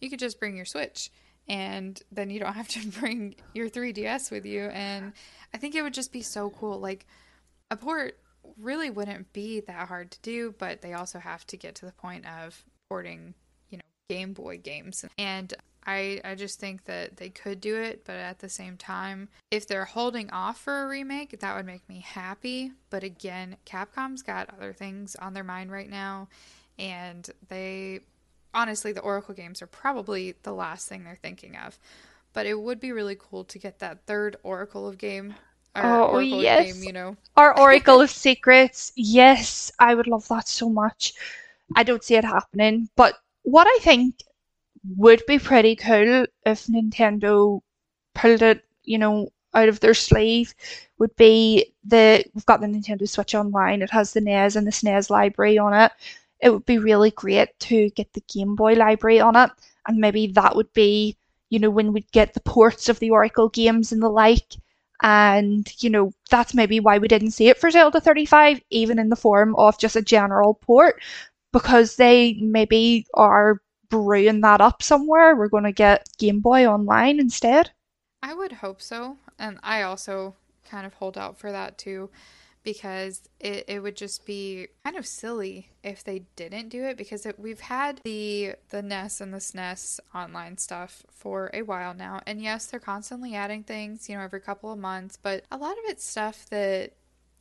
you 0.00 0.10
could 0.10 0.18
just 0.18 0.38
bring 0.38 0.56
your 0.56 0.66
Switch 0.66 1.10
and 1.48 2.02
then 2.12 2.30
you 2.30 2.38
don't 2.40 2.54
have 2.54 2.68
to 2.68 2.86
bring 3.00 3.34
your 3.54 3.68
3DS 3.68 4.30
with 4.30 4.44
you. 4.44 4.64
And 4.66 5.12
I 5.54 5.58
think 5.58 5.74
it 5.74 5.82
would 5.82 5.94
just 5.94 6.12
be 6.12 6.22
so 6.22 6.50
cool. 6.50 6.78
Like 6.78 7.06
a 7.70 7.76
port 7.76 8.18
really 8.58 8.90
wouldn't 8.90 9.32
be 9.32 9.60
that 9.60 9.88
hard 9.88 10.10
to 10.10 10.18
do, 10.22 10.54
but 10.58 10.82
they 10.82 10.92
also 10.92 11.18
have 11.18 11.46
to 11.48 11.56
get 11.56 11.74
to 11.76 11.86
the 11.86 11.92
point 11.92 12.26
of 12.26 12.64
porting, 12.88 13.34
you 13.70 13.78
know, 13.78 13.84
Game 14.08 14.32
Boy 14.32 14.58
games. 14.58 15.04
And 15.18 15.54
I 15.86 16.20
I 16.24 16.34
just 16.34 16.60
think 16.60 16.84
that 16.84 17.16
they 17.16 17.30
could 17.30 17.60
do 17.60 17.76
it, 17.76 18.04
but 18.04 18.16
at 18.16 18.40
the 18.40 18.48
same 18.48 18.76
time, 18.76 19.28
if 19.50 19.66
they're 19.66 19.84
holding 19.84 20.30
off 20.30 20.60
for 20.60 20.82
a 20.82 20.88
remake, 20.88 21.40
that 21.40 21.56
would 21.56 21.66
make 21.66 21.88
me 21.88 22.00
happy. 22.00 22.72
But 22.90 23.02
again, 23.04 23.56
Capcom's 23.64 24.22
got 24.22 24.52
other 24.54 24.72
things 24.72 25.16
on 25.16 25.32
their 25.32 25.44
mind 25.44 25.70
right 25.70 25.88
now, 25.88 26.28
and 26.78 27.28
they 27.48 28.00
honestly 28.52 28.92
the 28.92 29.00
Oracle 29.00 29.34
games 29.34 29.62
are 29.62 29.66
probably 29.66 30.34
the 30.42 30.52
last 30.52 30.88
thing 30.88 31.04
they're 31.04 31.16
thinking 31.16 31.56
of. 31.56 31.78
But 32.32 32.46
it 32.46 32.60
would 32.60 32.78
be 32.78 32.92
really 32.92 33.16
cool 33.18 33.44
to 33.44 33.58
get 33.58 33.80
that 33.80 34.06
third 34.06 34.36
Oracle 34.42 34.86
of 34.86 34.98
game 34.98 35.34
or 35.76 35.82
oh, 35.84 35.88
oh, 35.88 36.12
Oracle 36.14 36.42
yes. 36.42 36.72
game, 36.72 36.82
you 36.82 36.92
know. 36.92 37.16
Our 37.36 37.58
Oracle 37.58 38.00
of 38.00 38.10
Secrets. 38.26 38.92
Yes, 38.96 39.70
I 39.78 39.94
would 39.94 40.06
love 40.06 40.26
that 40.28 40.48
so 40.48 40.68
much. 40.68 41.14
I 41.76 41.82
don't 41.82 42.02
see 42.02 42.16
it 42.16 42.24
happening. 42.24 42.88
But 42.96 43.14
what 43.42 43.66
I 43.66 43.78
think 43.82 44.16
would 44.96 45.22
be 45.26 45.38
pretty 45.38 45.76
cool 45.76 46.26
if 46.46 46.66
Nintendo 46.66 47.60
pulled 48.14 48.42
it, 48.42 48.64
you 48.84 48.98
know, 48.98 49.30
out 49.54 49.68
of 49.68 49.80
their 49.80 49.94
sleeve 49.94 50.54
would 50.98 51.14
be 51.16 51.72
the 51.84 52.24
we've 52.34 52.46
got 52.46 52.60
the 52.60 52.66
Nintendo 52.66 53.08
Switch 53.08 53.34
Online. 53.34 53.82
It 53.82 53.90
has 53.90 54.12
the 54.12 54.20
NES 54.20 54.56
and 54.56 54.66
the 54.66 54.70
SNES 54.70 55.10
library 55.10 55.58
on 55.58 55.74
it. 55.74 55.92
It 56.40 56.50
would 56.50 56.66
be 56.66 56.78
really 56.78 57.10
great 57.10 57.58
to 57.60 57.90
get 57.90 58.12
the 58.12 58.22
Game 58.32 58.54
Boy 58.54 58.74
library 58.74 59.20
on 59.20 59.36
it, 59.36 59.50
and 59.86 59.98
maybe 59.98 60.28
that 60.28 60.56
would 60.56 60.72
be, 60.72 61.16
you 61.50 61.58
know, 61.58 61.70
when 61.70 61.92
we'd 61.92 62.10
get 62.12 62.34
the 62.34 62.40
ports 62.40 62.88
of 62.88 62.98
the 62.98 63.10
Oracle 63.10 63.48
games 63.48 63.92
and 63.92 64.02
the 64.02 64.08
like. 64.08 64.56
And, 65.02 65.70
you 65.82 65.90
know, 65.90 66.12
that's 66.30 66.54
maybe 66.54 66.80
why 66.80 66.98
we 66.98 67.08
didn't 67.08 67.30
see 67.30 67.48
it 67.48 67.58
for 67.58 67.70
Zelda 67.70 68.00
35, 68.00 68.60
even 68.70 68.98
in 68.98 69.08
the 69.08 69.16
form 69.16 69.54
of 69.56 69.78
just 69.78 69.96
a 69.96 70.02
general 70.02 70.54
port, 70.54 71.00
because 71.52 71.96
they 71.96 72.34
maybe 72.40 73.06
are 73.14 73.60
brewing 73.88 74.40
that 74.42 74.60
up 74.60 74.82
somewhere. 74.82 75.36
We're 75.36 75.48
going 75.48 75.64
to 75.64 75.72
get 75.72 76.06
Game 76.18 76.40
Boy 76.40 76.66
Online 76.66 77.18
instead. 77.18 77.70
I 78.22 78.34
would 78.34 78.52
hope 78.52 78.82
so. 78.82 79.16
And 79.38 79.58
I 79.62 79.82
also 79.82 80.36
kind 80.68 80.86
of 80.86 80.94
hold 80.94 81.16
out 81.16 81.38
for 81.38 81.50
that 81.50 81.78
too 81.78 82.10
because 82.62 83.28
it, 83.38 83.64
it 83.68 83.80
would 83.80 83.96
just 83.96 84.26
be 84.26 84.68
kind 84.84 84.96
of 84.96 85.06
silly 85.06 85.70
if 85.82 86.04
they 86.04 86.24
didn't 86.36 86.68
do 86.68 86.84
it 86.84 86.96
because 86.96 87.24
it, 87.26 87.38
we've 87.38 87.60
had 87.60 88.00
the 88.04 88.54
the 88.68 88.82
NES 88.82 89.20
and 89.20 89.32
the 89.32 89.38
SNES 89.38 90.00
online 90.14 90.58
stuff 90.58 91.04
for 91.10 91.50
a 91.54 91.62
while 91.62 91.94
now. 91.94 92.20
And 92.26 92.40
yes 92.40 92.66
they're 92.66 92.80
constantly 92.80 93.34
adding 93.34 93.62
things 93.62 94.08
you 94.08 94.16
know 94.16 94.22
every 94.22 94.40
couple 94.40 94.72
of 94.72 94.78
months 94.78 95.16
but 95.16 95.44
a 95.50 95.56
lot 95.56 95.72
of 95.72 95.84
it's 95.86 96.04
stuff 96.04 96.46
that 96.50 96.92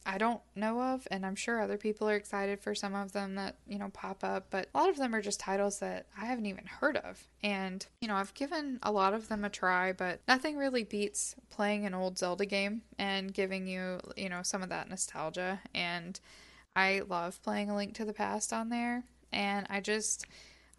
I 0.06 0.18
don't 0.18 0.42
know 0.56 0.82
of, 0.82 1.08
and 1.11 1.26
I'm 1.26 1.36
sure 1.36 1.61
other 1.61 1.78
people 1.78 2.10
are 2.10 2.16
excited 2.16 2.61
for 2.61 2.74
some 2.74 2.95
of 2.95 3.11
them 3.11 3.36
that, 3.36 3.56
you 3.68 3.78
know, 3.78 3.90
pop 3.94 4.24
up, 4.24 4.48
but 4.50 4.68
a 4.74 4.78
lot 4.78 4.90
of 4.90 4.98
them 4.98 5.14
are 5.14 5.22
just 5.22 5.40
titles 5.40 5.80
that 5.80 6.08
I 6.19 6.26
haven't 6.26 6.45
even 6.45 6.66
heard 6.66 6.98
of. 6.98 7.28
And, 7.44 7.86
you 8.02 8.08
know, 8.08 8.16
I've 8.16 8.34
given 8.34 8.80
a 8.82 8.92
lot 8.92 9.14
of 9.14 9.28
them 9.28 9.44
a 9.44 9.50
try, 9.50 9.92
but 9.92 10.22
nothing 10.28 10.58
really 10.58 10.84
beats 10.84 11.36
playing 11.50 11.86
an 11.86 11.94
old 11.94 12.18
Zelda 12.18 12.45
game 12.45 12.82
and 12.98 13.34
giving 13.34 13.68
you, 13.68 14.00
you 14.16 14.30
know, 14.30 14.42
some 14.42 14.64
of 14.64 14.69
that 14.69 14.90
nostalgia. 14.90 15.60
And 15.76 16.19
I 16.76 17.02
love 17.08 17.42
playing 17.44 17.69
A 17.69 17.76
Link 17.76 17.94
to 17.95 18.06
the 18.06 18.14
Past 18.14 18.53
on 18.53 18.69
there, 18.69 19.03
and 19.32 19.68
I 19.69 19.80
just, 19.82 20.26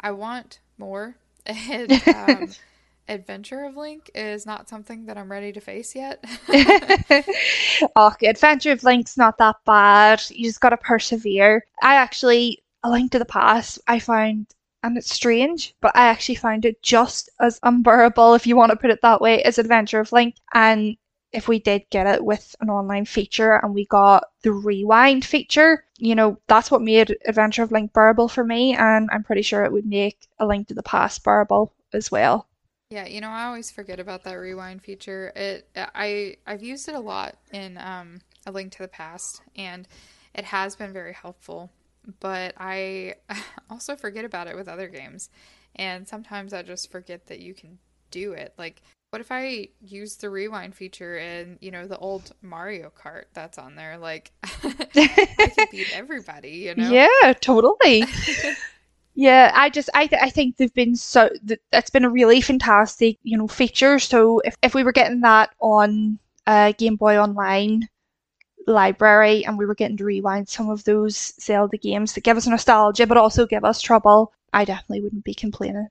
I 0.01 0.13
want 0.13 0.61
more. 0.79 1.17
And, 1.47 1.91
um, 2.07 2.51
Adventure 3.11 3.65
of 3.65 3.77
Link 3.77 4.09
is 4.15 4.47
not 4.47 4.69
something 4.69 5.07
that 5.07 5.19
I'm 5.19 5.31
ready 5.31 5.51
to 5.53 5.61
face 5.61 5.97
yet. 5.97 6.25
oh, 7.97 8.15
Adventure 8.23 8.71
of 8.71 8.85
Link's 8.85 9.17
not 9.17 9.37
that 9.39 9.57
bad. 9.67 10.23
You 10.31 10.49
just 10.49 10.61
gotta 10.61 10.77
persevere. 10.77 11.65
I 11.83 11.97
actually, 11.97 12.63
A 12.85 12.91
Link 12.91 13.11
to 13.11 13.19
the 13.19 13.25
Past, 13.25 13.81
I 13.89 13.99
found, 13.99 14.55
and 14.85 14.97
it's 14.97 15.13
strange, 15.13 15.75
but 15.81 15.91
I 15.97 16.07
actually 16.07 16.37
found 16.37 16.65
it 16.65 16.83
just 16.85 17.29
as 17.41 17.59
unbearable, 17.65 18.35
if 18.35 18.47
you 18.47 18.57
want 18.57 18.71
to 18.71 18.79
put 18.79 18.91
it 18.91 19.03
that 19.03 19.21
way, 19.21 19.43
as 19.43 19.59
Adventure 19.59 19.99
of 19.99 20.13
Link. 20.13 20.37
And 20.55 20.97
if 21.33 21.49
we 21.49 21.59
did 21.59 21.83
get 21.91 22.07
it 22.07 22.25
with 22.25 22.55
an 22.61 22.71
online 22.71 23.07
feature 23.07 23.55
and 23.55 23.75
we 23.75 23.87
got 23.87 24.25
the 24.43 24.53
rewind 24.53 25.25
feature, 25.25 25.85
you 25.99 26.15
know, 26.15 26.39
that's 26.47 26.71
what 26.71 26.81
made 26.81 27.17
Adventure 27.27 27.65
of 27.65 27.73
Link 27.73 27.93
bearable 27.93 28.29
for 28.29 28.45
me, 28.45 28.77
and 28.77 29.09
I'm 29.13 29.25
pretty 29.25 29.43
sure 29.43 29.65
it 29.65 29.73
would 29.73 29.87
make 29.87 30.29
A 30.39 30.47
Link 30.47 30.69
to 30.69 30.75
the 30.75 30.83
Past 30.85 31.25
bearable 31.25 31.75
as 31.93 32.13
well. 32.13 32.47
Yeah, 32.91 33.07
you 33.07 33.21
know, 33.21 33.31
I 33.31 33.45
always 33.45 33.71
forget 33.71 34.01
about 34.01 34.25
that 34.25 34.35
rewind 34.35 34.83
feature. 34.83 35.33
It 35.37 35.69
I 35.77 36.37
I've 36.45 36.63
used 36.63 36.89
it 36.89 36.97
a 36.97 37.01
lot 37.01 37.37
in 37.53 37.79
um 37.79 38.21
A 38.47 38.51
Link 38.53 38.73
to 38.73 38.83
the 38.83 38.89
Past 38.89 39.43
and 39.57 39.87
it 40.35 40.45
has 40.45 40.75
been 40.75 40.93
very 40.93 41.13
helpful, 41.13 41.71
but 42.19 42.53
I 42.59 43.15
also 43.71 43.95
forget 43.95 44.25
about 44.25 44.49
it 44.49 44.57
with 44.57 44.69
other 44.69 44.89
games. 44.89 45.31
And 45.77 46.07
sometimes 46.07 46.53
I 46.53 46.63
just 46.63 46.91
forget 46.91 47.27
that 47.27 47.39
you 47.39 47.55
can 47.55 47.79
do 48.11 48.33
it. 48.33 48.55
Like 48.59 48.83
what 49.11 49.21
if 49.21 49.31
I 49.31 49.69
use 49.81 50.17
the 50.17 50.31
rewind 50.31 50.75
feature 50.75 51.17
in, 51.17 51.59
you 51.61 51.71
know, 51.71 51.87
the 51.87 51.99
old 51.99 52.33
Mario 52.43 52.91
Kart 52.91 53.25
that's 53.35 53.59
on 53.59 53.77
there? 53.77 53.99
Like 53.99 54.33
I 54.65 55.51
could 55.55 55.71
beat 55.71 55.91
everybody, 55.93 56.51
you 56.51 56.75
know? 56.75 56.91
Yeah, 56.91 57.35
totally. 57.41 58.05
Yeah, 59.15 59.53
I 59.55 59.71
just 59.71 59.91
I 59.95 60.07
th- 60.07 60.23
I 60.23 60.31
think 60.31 60.57
they've 60.57 60.73
been 60.75 60.97
so 60.97 61.29
th- 61.47 61.61
that's 61.71 61.91
been 61.91 62.05
a 62.05 62.11
really 62.11 62.41
fantastic 62.41 63.19
you 63.23 63.37
know 63.39 63.49
feature. 63.49 63.99
So 63.99 64.41
if 64.41 64.57
if 64.63 64.75
we 64.75 64.85
were 64.85 64.93
getting 64.93 65.21
that 65.23 65.51
on 65.61 66.19
uh, 66.47 66.73
Game 66.79 66.97
Boy 66.97 67.19
Online 67.19 67.89
library 68.67 69.45
and 69.45 69.59
we 69.59 69.67
were 69.67 69.75
getting 69.75 69.97
to 69.99 70.05
rewind 70.05 70.49
some 70.49 70.71
of 70.71 70.85
those 70.85 71.35
Zelda 71.43 71.77
games 71.79 72.15
that 72.15 72.25
give 72.25 72.37
us 72.37 72.47
nostalgia 72.47 73.07
but 73.07 73.17
also 73.17 73.47
give 73.47 73.65
us 73.65 73.81
trouble, 73.81 74.33
I 74.53 74.65
definitely 74.65 75.03
wouldn't 75.03 75.25
be 75.25 75.35
complaining. 75.35 75.89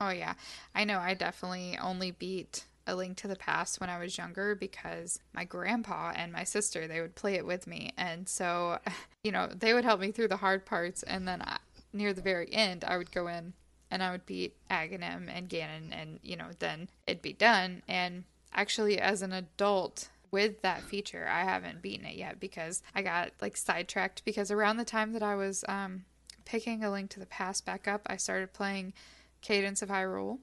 Oh 0.00 0.10
yeah. 0.10 0.34
I 0.74 0.84
know 0.84 0.98
I 0.98 1.14
definitely 1.14 1.78
only 1.80 2.10
beat 2.12 2.64
A 2.86 2.94
Link 2.94 3.16
to 3.18 3.28
the 3.28 3.36
Past 3.36 3.80
when 3.80 3.90
I 3.90 3.98
was 3.98 4.16
younger 4.16 4.54
because 4.54 5.20
my 5.34 5.44
grandpa 5.44 6.12
and 6.14 6.32
my 6.32 6.44
sister 6.44 6.86
they 6.86 7.00
would 7.00 7.14
play 7.14 7.34
it 7.34 7.46
with 7.46 7.66
me 7.66 7.92
and 7.96 8.28
so 8.28 8.78
you 9.24 9.32
know, 9.32 9.48
they 9.48 9.74
would 9.74 9.84
help 9.84 10.00
me 10.00 10.12
through 10.12 10.28
the 10.28 10.38
hard 10.38 10.64
parts 10.64 11.02
and 11.02 11.28
then 11.28 11.42
I, 11.42 11.58
near 11.92 12.12
the 12.12 12.22
very 12.22 12.52
end 12.52 12.84
I 12.84 12.96
would 12.96 13.12
go 13.12 13.26
in 13.26 13.54
and 13.90 14.02
I 14.02 14.12
would 14.12 14.26
beat 14.26 14.56
Aghanim 14.70 15.28
and 15.28 15.48
Ganon 15.48 15.92
and 15.92 16.20
you 16.22 16.36
know, 16.36 16.48
then 16.58 16.88
it'd 17.06 17.22
be 17.22 17.32
done 17.32 17.82
and 17.88 18.24
actually 18.52 18.98
as 18.98 19.22
an 19.22 19.32
adult 19.32 20.08
with 20.30 20.62
that 20.62 20.82
feature, 20.82 21.28
I 21.28 21.42
haven't 21.42 21.82
beaten 21.82 22.06
it 22.06 22.16
yet 22.16 22.38
because 22.38 22.82
I 22.94 23.02
got 23.02 23.32
like 23.40 23.56
sidetracked 23.56 24.24
because 24.24 24.50
around 24.50 24.76
the 24.76 24.84
time 24.84 25.12
that 25.12 25.22
I 25.22 25.34
was 25.34 25.64
um 25.68 26.04
picking 26.44 26.84
A 26.84 26.90
Link 26.90 27.10
to 27.10 27.20
the 27.20 27.26
Past 27.26 27.66
back 27.66 27.88
up, 27.88 28.02
I 28.06 28.16
started 28.16 28.52
playing 28.52 28.92
Cadence 29.40 29.82
of 29.82 29.88
Hyrule. 29.88 30.38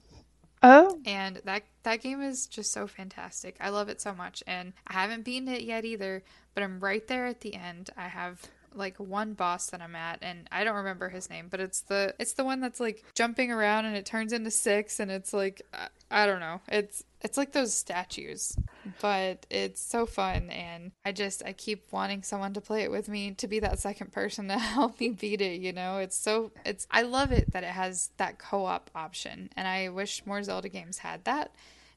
Oh. 0.64 1.00
And 1.06 1.42
that 1.46 1.64
that 1.84 2.02
game 2.02 2.22
is 2.22 2.48
just 2.48 2.74
so 2.74 2.88
fantastic. 2.88 3.56
I 3.60 3.70
love 3.70 3.90
it 3.90 4.02
so 4.02 4.14
much 4.14 4.44
and 4.48 4.74
I 4.88 4.94
haven't 4.94 5.24
beaten 5.24 5.48
it 5.48 5.62
yet 5.62 5.86
either, 5.86 6.24
but 6.54 6.64
I'm 6.64 6.80
right 6.80 7.08
there 7.08 7.28
at 7.28 7.42
the 7.42 7.56
end. 7.56 7.90
I 7.96 8.08
have 8.08 8.42
like 8.78 8.98
one 8.98 9.34
boss 9.34 9.70
that 9.72 9.82
I'm 9.82 9.96
at 9.96 10.20
and 10.22 10.48
I 10.52 10.64
don't 10.64 10.76
remember 10.76 11.10
his 11.10 11.30
name, 11.30 11.48
but 11.50 11.60
it's 11.60 11.82
the 11.82 12.14
it's 12.20 12.34
the 12.34 12.44
one 12.44 12.62
that's 12.62 12.80
like 12.80 13.04
jumping 13.16 13.52
around 13.52 13.86
and 13.86 13.96
it 13.96 14.06
turns 14.06 14.34
into 14.34 14.52
six 14.52 15.00
and 15.00 15.12
it's 15.12 15.34
like 15.34 15.62
I, 15.74 15.88
I 16.10 16.26
don't 16.26 16.40
know. 16.40 16.62
It's 16.70 17.04
it's 17.22 17.38
like 17.38 17.52
those 17.52 17.74
statues, 17.74 18.58
but 19.02 19.46
it's 19.50 19.82
so 19.82 20.06
fun 20.06 20.50
and 20.50 20.92
I 21.06 21.12
just 21.12 21.44
I 21.46 21.54
keep 21.54 21.92
wanting 21.92 22.24
someone 22.24 22.54
to 22.54 22.62
play 22.62 22.84
it 22.84 22.92
with 22.92 23.10
me 23.10 23.32
to 23.32 23.48
be 23.48 23.60
that 23.60 23.80
second 23.80 24.12
person 24.12 24.48
to 24.50 24.58
help 24.58 25.00
me 25.00 25.10
beat 25.10 25.42
it, 25.42 25.60
you 25.62 25.74
know. 25.74 25.98
It's 25.98 26.18
so 26.18 26.52
it's 26.66 26.88
I 26.92 27.02
love 27.02 27.32
it 27.32 27.52
that 27.52 27.64
it 27.64 27.72
has 27.72 28.12
that 28.18 28.38
co-op 28.38 28.90
option 28.96 29.50
and 29.58 29.68
I 29.68 29.90
wish 29.90 30.26
more 30.26 30.44
Zelda 30.44 30.70
games 30.70 31.00
had 31.00 31.24
that. 31.26 31.52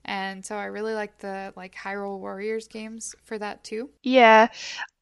And 0.04 0.44
so 0.44 0.56
I 0.56 0.64
really 0.64 0.94
like 0.94 1.18
the 1.18 1.52
like 1.56 1.74
Hyrule 1.74 2.18
Warriors 2.18 2.66
games 2.66 3.14
for 3.22 3.38
that 3.38 3.62
too. 3.64 3.90
Yeah, 4.02 4.48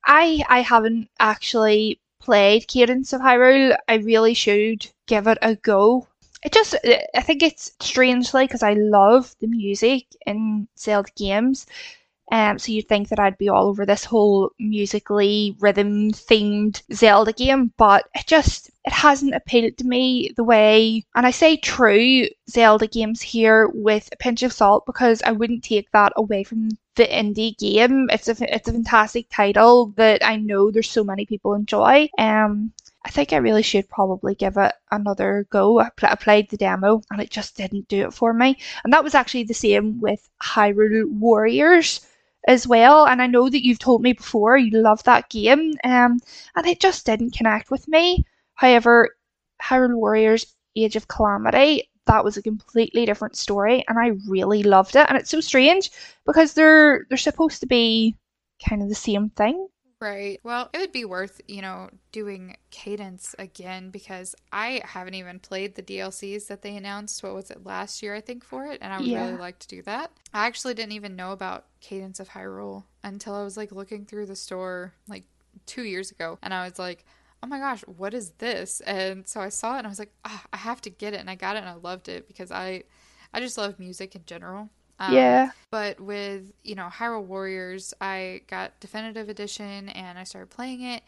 I 0.08 0.42
I 0.48 0.62
haven't 0.62 1.08
actually 1.20 2.00
played 2.20 2.66
Cadence 2.66 3.12
of 3.12 3.20
Hyrule. 3.20 3.76
I 3.86 3.94
really 3.94 4.34
should 4.34 4.90
give 5.06 5.28
it 5.28 5.38
a 5.40 5.54
go. 5.54 6.08
It 6.42 6.52
just 6.52 6.74
I 7.14 7.22
think 7.22 7.42
it's 7.44 7.70
strangely 7.80 8.44
because 8.44 8.64
I 8.64 8.72
love 8.74 9.36
the 9.40 9.46
music 9.46 10.06
in 10.26 10.66
Zelda 10.76 11.10
games. 11.16 11.64
Um, 12.30 12.58
so 12.58 12.72
you'd 12.72 12.88
think 12.88 13.08
that 13.08 13.18
I'd 13.18 13.38
be 13.38 13.48
all 13.48 13.68
over 13.68 13.86
this 13.86 14.04
whole 14.04 14.50
musically 14.58 15.56
rhythm 15.60 16.10
themed 16.12 16.82
Zelda 16.92 17.32
game, 17.32 17.72
but 17.78 18.06
it 18.14 18.26
just 18.26 18.70
it 18.84 18.92
hasn't 18.92 19.34
appealed 19.34 19.78
to 19.78 19.86
me 19.86 20.32
the 20.36 20.44
way 20.44 21.04
and 21.14 21.26
I 21.26 21.30
say 21.30 21.56
true 21.56 22.26
Zelda 22.50 22.86
games 22.86 23.22
here 23.22 23.68
with 23.72 24.08
a 24.12 24.16
pinch 24.16 24.42
of 24.42 24.52
salt 24.52 24.84
because 24.86 25.22
I 25.22 25.32
wouldn't 25.32 25.64
take 25.64 25.90
that 25.92 26.12
away 26.16 26.44
from 26.44 26.70
the 26.96 27.06
indie 27.06 27.56
game. 27.56 28.08
It's 28.10 28.28
a 28.28 28.36
it's 28.54 28.68
a 28.68 28.72
fantastic 28.72 29.28
title 29.30 29.92
that 29.96 30.24
I 30.24 30.36
know 30.36 30.70
there's 30.70 30.90
so 30.90 31.04
many 31.04 31.24
people 31.24 31.54
enjoy. 31.54 32.08
Um 32.18 32.72
I 33.04 33.10
think 33.10 33.32
I 33.32 33.36
really 33.36 33.62
should 33.62 33.88
probably 33.88 34.34
give 34.34 34.56
it 34.58 34.72
another 34.90 35.46
go. 35.50 35.78
I, 35.80 35.88
pl- 35.96 36.10
I 36.10 36.14
played 36.16 36.50
the 36.50 36.56
demo 36.58 37.00
and 37.10 37.22
it 37.22 37.30
just 37.30 37.56
didn't 37.56 37.88
do 37.88 38.06
it 38.06 38.12
for 38.12 38.34
me. 38.34 38.58
And 38.84 38.92
that 38.92 39.04
was 39.04 39.14
actually 39.14 39.44
the 39.44 39.54
same 39.54 40.00
with 40.00 40.28
Hyrule 40.42 41.08
Warriors 41.08 42.00
as 42.48 42.66
well. 42.66 43.06
And 43.06 43.22
I 43.22 43.26
know 43.28 43.48
that 43.48 43.64
you've 43.64 43.78
told 43.78 44.02
me 44.02 44.14
before 44.14 44.56
you 44.56 44.72
love 44.82 45.04
that 45.04 45.30
game, 45.30 45.74
um, 45.84 46.18
and 46.56 46.66
it 46.66 46.80
just 46.80 47.06
didn't 47.06 47.36
connect 47.36 47.70
with 47.70 47.86
me. 47.88 48.24
However, 48.54 49.16
Hyrule 49.62 49.96
Warriors 49.96 50.54
Age 50.76 50.96
of 50.96 51.08
Calamity, 51.08 51.90
that 52.06 52.24
was 52.24 52.36
a 52.36 52.42
completely 52.42 53.06
different 53.06 53.36
story, 53.36 53.84
and 53.88 53.98
I 53.98 54.12
really 54.28 54.62
loved 54.64 54.96
it. 54.96 55.06
And 55.08 55.18
it's 55.18 55.30
so 55.30 55.40
strange 55.40 55.90
because 56.26 56.54
they're 56.54 57.06
they're 57.08 57.18
supposed 57.18 57.60
to 57.60 57.66
be 57.66 58.16
kind 58.68 58.82
of 58.82 58.88
the 58.88 58.94
same 58.96 59.30
thing. 59.30 59.68
Right. 60.00 60.38
Well, 60.44 60.70
it 60.72 60.78
would 60.78 60.92
be 60.92 61.04
worth, 61.04 61.40
you 61.48 61.60
know, 61.60 61.90
doing 62.12 62.56
Cadence 62.70 63.34
again 63.36 63.90
because 63.90 64.36
I 64.52 64.80
haven't 64.84 65.14
even 65.14 65.40
played 65.40 65.74
the 65.74 65.82
DLCs 65.82 66.46
that 66.46 66.62
they 66.62 66.76
announced. 66.76 67.20
What 67.24 67.34
was 67.34 67.50
it 67.50 67.66
last 67.66 68.00
year, 68.00 68.14
I 68.14 68.20
think, 68.20 68.44
for 68.44 68.66
it? 68.66 68.78
And 68.80 68.92
I 68.92 68.98
would 69.00 69.08
Yeah. 69.08 69.26
really 69.26 69.36
like 69.38 69.58
to 69.58 69.66
do 69.68 69.82
that. 69.82 70.12
I 70.32 70.46
actually 70.46 70.74
didn't 70.74 70.92
even 70.92 71.16
know 71.16 71.32
about 71.32 71.66
Cadence 71.80 72.20
of 72.20 72.28
Hyrule 72.28 72.84
until 73.02 73.34
I 73.34 73.42
was 73.42 73.56
like 73.56 73.72
looking 73.72 74.04
through 74.06 74.26
the 74.26 74.36
store 74.36 74.94
like 75.08 75.24
two 75.66 75.82
years 75.82 76.12
ago. 76.12 76.38
And 76.42 76.54
I 76.54 76.64
was 76.64 76.78
like, 76.78 77.04
oh 77.42 77.48
my 77.48 77.58
gosh, 77.58 77.80
what 77.82 78.14
is 78.14 78.30
this? 78.38 78.80
And 78.82 79.26
so 79.26 79.40
I 79.40 79.48
saw 79.48 79.74
it 79.74 79.78
and 79.78 79.86
I 79.88 79.90
was 79.90 79.98
like, 79.98 80.12
ah, 80.24 80.44
I 80.52 80.58
have 80.58 80.80
to 80.82 80.90
get 80.90 81.12
it. 81.12 81.18
And 81.18 81.28
I 81.28 81.34
got 81.34 81.56
it 81.56 81.60
and 81.60 81.68
I 81.68 81.74
loved 81.74 82.08
it 82.08 82.28
because 82.28 82.52
I, 82.52 82.84
I 83.34 83.40
just 83.40 83.58
love 83.58 83.80
music 83.80 84.14
in 84.14 84.24
general. 84.26 84.70
Um, 84.98 85.14
Yeah. 85.14 85.50
But 85.70 86.00
with, 86.00 86.52
you 86.62 86.74
know, 86.74 86.88
Hyrule 86.92 87.24
Warriors, 87.24 87.94
I 88.00 88.42
got 88.48 88.78
definitive 88.80 89.28
edition 89.28 89.88
and 89.90 90.18
I 90.18 90.24
started 90.24 90.50
playing 90.50 90.82
it 90.82 91.02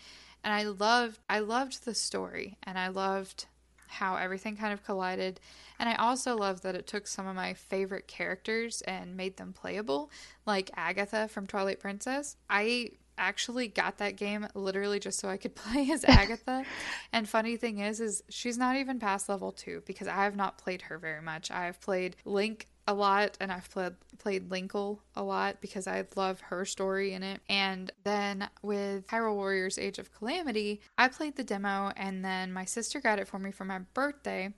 and 0.45 0.53
I 0.53 0.65
loved 0.65 1.19
I 1.29 1.41
loved 1.41 1.85
the 1.85 1.95
story 1.95 2.59
and 2.63 2.79
I 2.79 2.89
loved 2.89 3.47
how 3.89 4.17
everything 4.17 4.57
kind 4.57 4.73
of 4.73 4.85
collided. 4.85 5.41
And 5.79 5.89
I 5.89 5.95
also 5.95 6.37
loved 6.37 6.63
that 6.63 6.75
it 6.75 6.87
took 6.87 7.07
some 7.07 7.27
of 7.27 7.35
my 7.35 7.55
favorite 7.55 8.07
characters 8.07 8.83
and 8.83 9.17
made 9.17 9.37
them 9.37 9.53
playable, 9.53 10.11
like 10.47 10.71
Agitha 10.77 11.29
from 11.29 11.47
Twilight 11.47 11.81
Princess. 11.81 12.37
I 12.49 12.91
actually 13.19 13.69
got 13.69 13.99
that 13.99 14.17
game 14.17 14.47
literally 14.55 14.99
just 14.99 15.19
so 15.19 15.29
I 15.29 15.37
could 15.37 15.55
play 15.57 15.91
as 15.91 16.05
Agitha. 16.05 16.65
and 17.13 17.29
funny 17.29 17.57
thing 17.57 17.79
is 17.79 18.01
is 18.01 18.23
she's 18.29 18.59
not 18.59 18.77
even 18.77 18.99
past 18.99 19.29
level 19.29 19.53
2 19.53 19.83
because 19.87 20.09
I 20.09 20.25
have 20.25 20.37
not 20.37 20.59
played 20.59 20.83
her 20.83 20.99
very 20.99 21.23
much. 21.23 21.51
I've 21.51 21.81
played 21.81 22.17
Link 22.25 22.67
a 22.87 22.95
lot 22.95 23.37
and 23.41 23.53
I've 23.53 23.71
played 23.71 23.95
played 24.19 24.51
Linkle 24.51 24.99
a 25.17 25.23
lot 25.23 25.61
because 25.61 25.87
I 25.87 26.05
love 26.15 26.41
her 26.43 26.65
story 26.65 27.15
in 27.15 27.23
it. 27.23 27.41
And 27.49 27.91
then 28.05 28.49
with 28.63 29.07
Hyrule 29.07 29.35
Warriors 29.35 29.79
Age 29.79 29.99
of 29.99 30.13
Calamity, 30.13 30.81
I 30.99 31.09
played 31.09 31.37
the 31.37 31.45
demo 31.45 31.93
and 31.97 32.25
then 32.25 32.53
my 32.53 32.65
sister 32.65 33.01
got 33.01 33.19
it 33.19 33.29
for 33.29 33.39
me 33.39 33.51
for 33.51 33.65
my 33.65 33.79
birthday. 33.95 34.53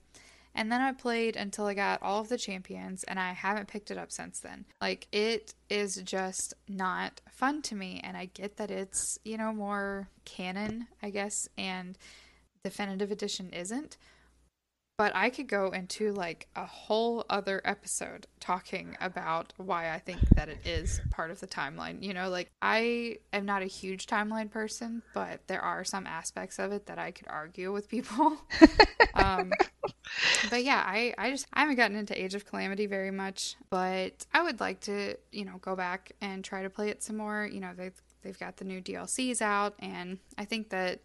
And 0.55 0.71
then 0.71 0.81
I 0.81 0.91
played 0.91 1.35
until 1.35 1.65
I 1.65 1.73
got 1.73 2.03
all 2.03 2.21
of 2.21 2.29
the 2.29 2.37
champions, 2.37 3.03
and 3.05 3.19
I 3.19 3.31
haven't 3.33 3.67
picked 3.67 3.89
it 3.89 3.97
up 3.97 4.11
since 4.11 4.39
then. 4.39 4.65
Like, 4.79 5.07
it 5.11 5.55
is 5.67 5.95
just 6.03 6.53
not 6.67 7.21
fun 7.31 7.63
to 7.63 7.75
me, 7.75 7.99
and 8.03 8.15
I 8.15 8.25
get 8.25 8.57
that 8.57 8.69
it's, 8.69 9.17
you 9.25 9.37
know, 9.37 9.51
more 9.51 10.09
canon, 10.25 10.87
I 11.01 11.09
guess, 11.09 11.49
and 11.57 11.97
Definitive 12.63 13.11
Edition 13.11 13.49
isn't. 13.49 13.97
But 14.95 15.15
I 15.15 15.31
could 15.31 15.47
go 15.47 15.71
into 15.71 16.13
like 16.13 16.47
a 16.55 16.65
whole 16.65 17.25
other 17.27 17.61
episode 17.65 18.27
talking 18.39 18.95
about 19.01 19.51
why 19.57 19.91
I 19.91 19.97
think 19.97 20.19
that 20.35 20.49
it 20.49 20.59
is 20.65 21.01
part 21.09 21.31
of 21.31 21.39
the 21.39 21.47
timeline. 21.47 22.03
You 22.03 22.13
know, 22.13 22.29
like 22.29 22.51
I 22.61 23.17
am 23.31 23.45
not 23.45 23.63
a 23.63 23.65
huge 23.65 24.05
timeline 24.05 24.51
person, 24.51 25.01
but 25.15 25.47
there 25.47 25.61
are 25.61 25.83
some 25.83 26.05
aspects 26.05 26.59
of 26.59 26.71
it 26.71 26.85
that 26.85 26.99
I 26.99 27.09
could 27.09 27.27
argue 27.27 27.73
with 27.73 27.89
people. 27.89 28.37
um, 29.15 29.51
but 30.51 30.63
yeah, 30.63 30.83
I, 30.85 31.15
I 31.17 31.31
just 31.31 31.47
I 31.51 31.61
haven't 31.61 31.77
gotten 31.77 31.97
into 31.97 32.21
Age 32.21 32.35
of 32.35 32.45
Calamity 32.45 32.85
very 32.85 33.11
much, 33.11 33.55
but 33.71 34.27
I 34.31 34.43
would 34.43 34.59
like 34.59 34.81
to, 34.81 35.17
you 35.31 35.45
know, 35.45 35.57
go 35.59 35.75
back 35.75 36.11
and 36.21 36.43
try 36.43 36.61
to 36.61 36.69
play 36.69 36.89
it 36.89 37.01
some 37.01 37.17
more. 37.17 37.49
You 37.51 37.61
know, 37.61 37.71
they've 37.75 37.99
they've 38.21 38.37
got 38.39 38.57
the 38.57 38.65
new 38.65 38.79
DLCs 38.79 39.41
out 39.41 39.73
and 39.79 40.19
I 40.37 40.45
think 40.45 40.69
that 40.69 41.01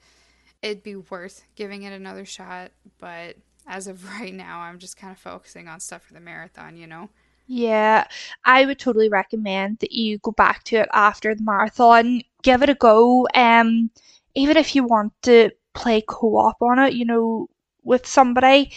it'd 0.61 0.83
be 0.83 0.97
worth 0.97 1.45
giving 1.55 1.85
it 1.85 1.93
another 1.93 2.25
shot, 2.25 2.73
but 2.99 3.37
as 3.69 3.87
of 3.87 4.05
right 4.21 4.35
now, 4.35 4.61
I'm 4.61 4.79
just 4.79 4.97
kind 4.97 5.13
of 5.13 5.19
focusing 5.19 5.69
on 5.69 5.81
stuff 5.81 6.03
for 6.03 6.15
the 6.15 6.21
marathon, 6.21 6.77
you 6.77 6.87
know. 6.87 7.09
Yeah, 7.47 8.07
I 8.45 8.67
would 8.67 8.79
totally 8.79 9.09
recommend 9.09 9.79
that 9.79 9.93
you 9.93 10.19
go 10.19 10.33
back 10.33 10.65
to 10.65 10.77
it 10.77 10.89
after 10.93 11.35
the 11.35 11.43
marathon. 11.43 12.21
Give 12.43 12.63
it 12.63 12.69
a 12.69 12.75
go. 12.75 13.27
Um, 13.35 13.91
even 14.35 14.57
if 14.59 14.75
you 14.75 14.85
want 14.85 15.13
to 15.23 15.51
play 15.73 16.03
co-op 16.07 16.61
on 16.61 16.79
it, 16.79 16.93
you 16.93 17.05
know, 17.05 17.49
with 17.85 18.07
somebody. 18.07 18.73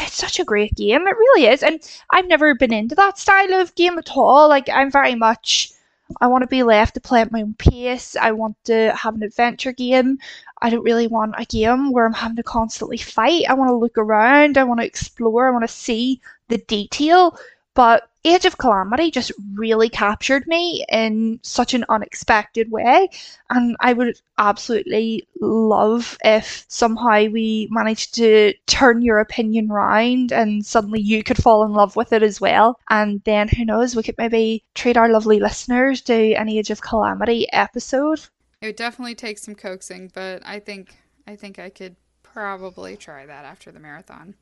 It's 0.00 0.14
such 0.14 0.38
a 0.38 0.44
great 0.44 0.74
game. 0.74 1.06
It 1.06 1.16
really 1.16 1.46
is. 1.46 1.62
And 1.62 1.80
I've 2.10 2.28
never 2.28 2.54
been 2.54 2.72
into 2.72 2.94
that 2.94 3.18
style 3.18 3.54
of 3.54 3.74
game 3.74 3.98
at 3.98 4.10
all. 4.16 4.48
Like 4.48 4.68
I'm 4.68 4.90
very 4.90 5.14
much 5.14 5.72
I 6.20 6.26
want 6.26 6.42
to 6.42 6.48
be 6.48 6.62
left 6.62 6.94
to 6.94 7.00
play 7.00 7.20
at 7.20 7.32
my 7.32 7.42
own 7.42 7.54
pace. 7.54 8.16
I 8.16 8.32
want 8.32 8.56
to 8.64 8.94
have 8.94 9.14
an 9.14 9.22
adventure 9.22 9.72
game. 9.72 10.18
I 10.62 10.70
don't 10.70 10.84
really 10.84 11.06
want 11.06 11.34
a 11.36 11.44
game 11.44 11.92
where 11.92 12.06
I'm 12.06 12.14
having 12.14 12.36
to 12.36 12.42
constantly 12.42 12.96
fight. 12.96 13.44
I 13.48 13.54
want 13.54 13.68
to 13.68 13.76
look 13.76 13.98
around. 13.98 14.56
I 14.56 14.64
want 14.64 14.80
to 14.80 14.86
explore. 14.86 15.48
I 15.48 15.50
want 15.50 15.64
to 15.64 15.74
see 15.74 16.20
the 16.48 16.58
detail. 16.58 17.38
But 17.78 18.10
Age 18.24 18.44
of 18.44 18.58
Calamity 18.58 19.12
just 19.12 19.30
really 19.54 19.88
captured 19.88 20.48
me 20.48 20.84
in 20.88 21.38
such 21.44 21.74
an 21.74 21.84
unexpected 21.88 22.72
way. 22.72 23.08
And 23.50 23.76
I 23.78 23.92
would 23.92 24.20
absolutely 24.36 25.28
love 25.40 26.18
if 26.24 26.64
somehow 26.66 27.26
we 27.26 27.68
managed 27.70 28.16
to 28.16 28.52
turn 28.66 29.02
your 29.02 29.20
opinion 29.20 29.68
round 29.68 30.32
and 30.32 30.66
suddenly 30.66 31.00
you 31.00 31.22
could 31.22 31.40
fall 31.40 31.62
in 31.62 31.72
love 31.72 31.94
with 31.94 32.12
it 32.12 32.24
as 32.24 32.40
well. 32.40 32.80
And 32.90 33.22
then 33.22 33.46
who 33.46 33.64
knows, 33.64 33.94
we 33.94 34.02
could 34.02 34.18
maybe 34.18 34.64
treat 34.74 34.96
our 34.96 35.08
lovely 35.08 35.38
listeners 35.38 36.00
to 36.02 36.32
an 36.34 36.48
Age 36.48 36.70
of 36.70 36.82
Calamity 36.82 37.46
episode. 37.52 38.18
It 38.60 38.66
would 38.66 38.74
definitely 38.74 39.14
take 39.14 39.38
some 39.38 39.54
coaxing, 39.54 40.10
but 40.12 40.42
I 40.44 40.58
think 40.58 40.96
I 41.28 41.36
think 41.36 41.60
I 41.60 41.70
could 41.70 41.94
probably 42.24 42.96
try 42.96 43.24
that 43.24 43.44
after 43.44 43.70
the 43.70 43.78
marathon. 43.78 44.34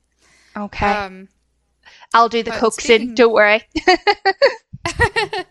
Okay. 0.57 0.87
Um, 0.87 1.29
I'll 2.15 2.29
do 2.29 2.43
the 2.43 2.51
but 2.51 2.61
coaxing, 2.61 2.97
speaking- 2.99 3.15
don't 3.15 3.33
worry. 3.33 3.63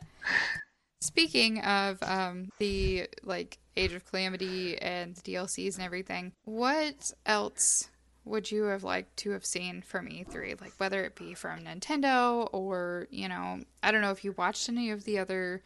Speaking 1.01 1.59
of 1.59 2.01
um, 2.01 2.49
the 2.57 3.07
like 3.23 3.59
Age 3.77 3.93
of 3.93 4.05
Calamity 4.05 4.77
and 4.81 5.15
the 5.15 5.21
DLCs 5.33 5.75
and 5.75 5.83
everything, 5.85 6.31
what 6.45 7.11
else 7.25 7.89
would 8.23 8.49
you 8.49 8.63
have 8.63 8.83
liked 8.83 9.15
to 9.17 9.29
have 9.31 9.45
seen 9.45 9.83
from 9.83 10.07
E3? 10.07 10.59
Like 10.59 10.73
whether 10.77 11.03
it 11.03 11.15
be 11.15 11.35
from 11.35 11.59
Nintendo 11.61 12.49
or 12.51 13.07
you 13.11 13.27
know, 13.29 13.59
I 13.83 13.91
don't 13.91 14.01
know 14.01 14.11
if 14.11 14.23
you 14.23 14.31
watched 14.37 14.67
any 14.67 14.89
of 14.89 15.03
the 15.03 15.19
other 15.19 15.61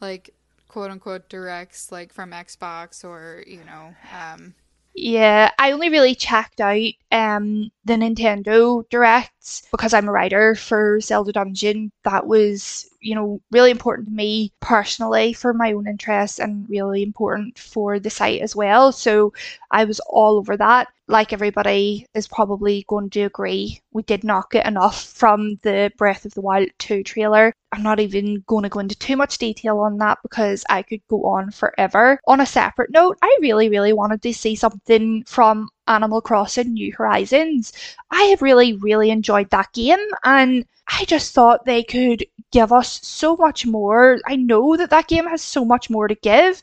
like 0.00 0.30
quote 0.66 0.90
unquote 0.90 1.28
directs 1.28 1.92
like 1.92 2.12
from 2.12 2.32
Xbox 2.32 3.04
or 3.04 3.44
you 3.46 3.62
know, 3.64 3.94
um, 4.18 4.54
Yeah, 4.94 5.50
I 5.56 5.70
only 5.70 5.88
really 5.88 6.16
checked 6.16 6.60
out 6.60 6.82
um 7.12 7.70
the 7.90 7.96
Nintendo 7.96 8.88
Directs 8.88 9.66
because 9.72 9.92
I'm 9.92 10.08
a 10.08 10.12
writer 10.12 10.54
for 10.54 11.00
Zelda 11.00 11.32
Dungeon. 11.32 11.90
That 12.04 12.26
was, 12.26 12.88
you 13.00 13.16
know, 13.16 13.40
really 13.50 13.72
important 13.72 14.06
to 14.06 14.14
me 14.14 14.52
personally 14.60 15.32
for 15.32 15.52
my 15.52 15.72
own 15.72 15.88
interests 15.88 16.38
and 16.38 16.68
really 16.70 17.02
important 17.02 17.58
for 17.58 17.98
the 17.98 18.10
site 18.10 18.42
as 18.42 18.54
well. 18.54 18.92
So 18.92 19.32
I 19.72 19.84
was 19.84 20.00
all 20.08 20.36
over 20.36 20.56
that. 20.56 20.86
Like 21.08 21.32
everybody 21.32 22.06
is 22.14 22.28
probably 22.28 22.84
going 22.86 23.10
to 23.10 23.22
agree, 23.22 23.80
we 23.92 24.04
did 24.04 24.22
not 24.22 24.52
get 24.52 24.68
enough 24.68 25.02
from 25.02 25.56
the 25.62 25.90
Breath 25.98 26.24
of 26.24 26.34
the 26.34 26.40
Wild 26.40 26.68
2 26.78 27.02
trailer. 27.02 27.52
I'm 27.72 27.82
not 27.82 27.98
even 27.98 28.44
going 28.46 28.62
to 28.62 28.68
go 28.68 28.78
into 28.78 28.96
too 28.96 29.16
much 29.16 29.38
detail 29.38 29.80
on 29.80 29.98
that 29.98 30.18
because 30.22 30.64
I 30.70 30.82
could 30.82 31.00
go 31.08 31.24
on 31.24 31.50
forever. 31.50 32.20
On 32.28 32.40
a 32.40 32.46
separate 32.46 32.92
note, 32.92 33.18
I 33.22 33.38
really, 33.40 33.68
really 33.68 33.92
wanted 33.92 34.22
to 34.22 34.32
see 34.32 34.54
something 34.54 35.24
from 35.26 35.68
Animal 35.90 36.20
Crossing 36.20 36.72
New 36.72 36.92
Horizons. 36.92 37.72
I 38.10 38.22
have 38.24 38.42
really, 38.42 38.74
really 38.74 39.10
enjoyed 39.10 39.50
that 39.50 39.72
game 39.72 39.98
and 40.22 40.64
I 40.86 41.04
just 41.04 41.34
thought 41.34 41.64
they 41.64 41.82
could 41.82 42.24
give 42.52 42.72
us 42.72 43.00
so 43.06 43.36
much 43.36 43.66
more. 43.66 44.18
I 44.26 44.36
know 44.36 44.76
that 44.76 44.90
that 44.90 45.08
game 45.08 45.26
has 45.26 45.42
so 45.42 45.64
much 45.64 45.90
more 45.90 46.06
to 46.08 46.14
give 46.14 46.62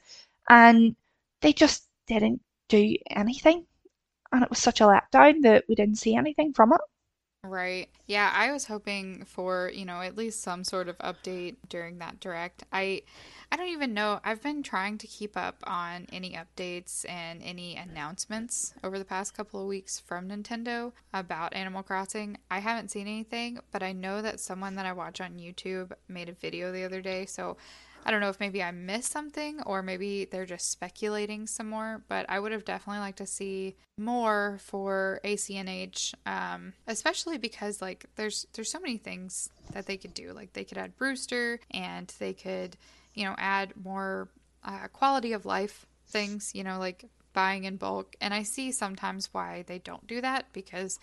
and 0.49 0.95
they 1.41 1.53
just 1.53 1.83
didn't 2.07 2.41
do 2.69 2.95
anything. 3.09 3.65
And 4.31 4.43
it 4.43 4.49
was 4.49 4.59
such 4.59 4.81
a 4.81 4.85
letdown 4.85 5.41
that 5.43 5.65
we 5.67 5.75
didn't 5.75 5.97
see 5.97 6.15
anything 6.15 6.53
from 6.53 6.73
it. 6.73 6.81
Right. 7.47 7.87
Yeah, 8.07 8.31
I 8.33 8.51
was 8.51 8.65
hoping 8.65 9.23
for, 9.25 9.71
you 9.73 9.85
know, 9.85 10.01
at 10.01 10.17
least 10.17 10.41
some 10.41 10.63
sort 10.63 10.89
of 10.89 10.97
update 10.97 11.55
during 11.69 11.99
that 11.99 12.19
direct. 12.19 12.63
I 12.71 13.03
I 13.51 13.55
don't 13.55 13.69
even 13.69 13.93
know. 13.93 14.19
I've 14.25 14.41
been 14.41 14.61
trying 14.61 14.97
to 14.97 15.07
keep 15.07 15.37
up 15.37 15.63
on 15.65 16.07
any 16.11 16.37
updates 16.37 17.09
and 17.09 17.41
any 17.41 17.77
announcements 17.77 18.73
over 18.83 18.99
the 18.99 19.05
past 19.05 19.33
couple 19.33 19.61
of 19.61 19.67
weeks 19.67 20.01
from 20.01 20.27
Nintendo 20.27 20.91
about 21.13 21.55
Animal 21.55 21.83
Crossing. 21.83 22.37
I 22.51 22.59
haven't 22.59 22.91
seen 22.91 23.07
anything, 23.07 23.59
but 23.71 23.81
I 23.81 23.93
know 23.93 24.21
that 24.21 24.41
someone 24.41 24.75
that 24.75 24.85
I 24.85 24.91
watch 24.91 25.21
on 25.21 25.39
YouTube 25.39 25.93
made 26.09 26.27
a 26.27 26.33
video 26.33 26.73
the 26.73 26.83
other 26.83 27.01
day, 27.01 27.25
so 27.25 27.55
I 28.05 28.11
don't 28.11 28.21
know 28.21 28.29
if 28.29 28.39
maybe 28.39 28.63
I 28.63 28.71
missed 28.71 29.11
something 29.11 29.61
or 29.63 29.83
maybe 29.83 30.25
they're 30.25 30.45
just 30.45 30.71
speculating 30.71 31.45
some 31.45 31.69
more, 31.69 32.03
but 32.07 32.25
I 32.29 32.39
would 32.39 32.51
have 32.53 32.63
definitely 32.63 32.99
liked 32.99 33.17
to 33.17 33.25
see 33.25 33.75
more 33.97 34.59
for 34.61 35.19
ACNH, 35.25 36.13
um, 36.25 36.73
especially 36.87 37.37
because 37.37 37.81
like 37.81 38.05
there's 38.15 38.47
there's 38.53 38.71
so 38.71 38.79
many 38.79 38.97
things 38.97 39.49
that 39.73 39.87
they 39.87 39.97
could 39.97 40.13
do. 40.13 40.31
Like 40.31 40.53
they 40.53 40.63
could 40.63 40.77
add 40.77 40.97
Brewster 40.97 41.59
and 41.71 42.13
they 42.19 42.33
could, 42.33 42.77
you 43.13 43.25
know, 43.25 43.35
add 43.37 43.73
more 43.83 44.29
uh, 44.63 44.87
quality 44.93 45.33
of 45.33 45.45
life 45.45 45.85
things, 46.07 46.51
you 46.53 46.63
know, 46.63 46.79
like 46.79 47.05
buying 47.33 47.65
in 47.65 47.77
bulk. 47.77 48.15
And 48.21 48.33
I 48.33 48.43
see 48.43 48.71
sometimes 48.71 49.29
why 49.33 49.63
they 49.67 49.79
don't 49.79 50.07
do 50.07 50.21
that 50.21 50.45
because 50.53 50.99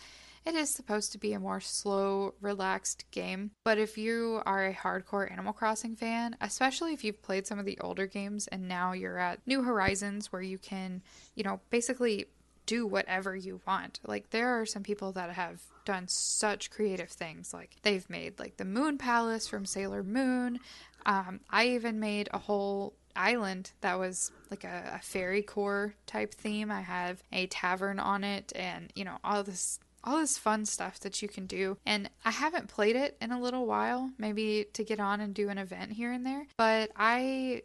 it 0.46 0.54
is 0.54 0.70
supposed 0.70 1.12
to 1.12 1.18
be 1.18 1.32
a 1.32 1.40
more 1.40 1.60
slow, 1.60 2.34
relaxed 2.40 3.04
game. 3.10 3.52
But 3.64 3.78
if 3.78 3.96
you 3.96 4.42
are 4.44 4.66
a 4.66 4.74
hardcore 4.74 5.30
Animal 5.30 5.52
Crossing 5.52 5.96
fan, 5.96 6.36
especially 6.40 6.92
if 6.92 7.02
you've 7.02 7.22
played 7.22 7.46
some 7.46 7.58
of 7.58 7.64
the 7.64 7.78
older 7.80 8.06
games 8.06 8.46
and 8.48 8.68
now 8.68 8.92
you're 8.92 9.18
at 9.18 9.46
New 9.46 9.62
Horizons 9.62 10.32
where 10.32 10.42
you 10.42 10.58
can, 10.58 11.02
you 11.34 11.44
know, 11.44 11.60
basically 11.70 12.26
do 12.66 12.86
whatever 12.86 13.34
you 13.34 13.60
want. 13.66 14.00
Like 14.06 14.30
there 14.30 14.60
are 14.60 14.66
some 14.66 14.82
people 14.82 15.12
that 15.12 15.30
have 15.30 15.62
done 15.84 16.08
such 16.08 16.70
creative 16.70 17.10
things. 17.10 17.52
Like 17.52 17.76
they've 17.82 18.08
made 18.08 18.38
like 18.38 18.56
the 18.56 18.64
Moon 18.64 18.98
Palace 18.98 19.46
from 19.46 19.66
Sailor 19.66 20.02
Moon. 20.02 20.60
Um, 21.06 21.40
I 21.50 21.68
even 21.68 22.00
made 22.00 22.28
a 22.32 22.38
whole 22.38 22.94
island 23.16 23.72
that 23.80 23.98
was 23.98 24.32
like 24.50 24.64
a, 24.64 24.94
a 24.94 24.98
fairy 24.98 25.42
core 25.42 25.94
type 26.06 26.34
theme. 26.34 26.70
I 26.70 26.80
have 26.80 27.22
a 27.32 27.46
tavern 27.46 27.98
on 27.98 28.24
it, 28.24 28.52
and 28.56 28.92
you 28.94 29.04
know 29.04 29.18
all 29.22 29.42
this 29.42 29.78
all 30.04 30.18
this 30.18 30.38
fun 30.38 30.66
stuff 30.66 31.00
that 31.00 31.22
you 31.22 31.28
can 31.28 31.46
do. 31.46 31.78
And 31.84 32.10
I 32.24 32.30
haven't 32.30 32.68
played 32.68 32.96
it 32.96 33.16
in 33.20 33.32
a 33.32 33.40
little 33.40 33.66
while, 33.66 34.10
maybe 34.18 34.66
to 34.74 34.84
get 34.84 35.00
on 35.00 35.20
and 35.20 35.34
do 35.34 35.48
an 35.48 35.58
event 35.58 35.92
here 35.92 36.12
and 36.12 36.24
there, 36.24 36.46
but 36.56 36.90
I 36.96 37.62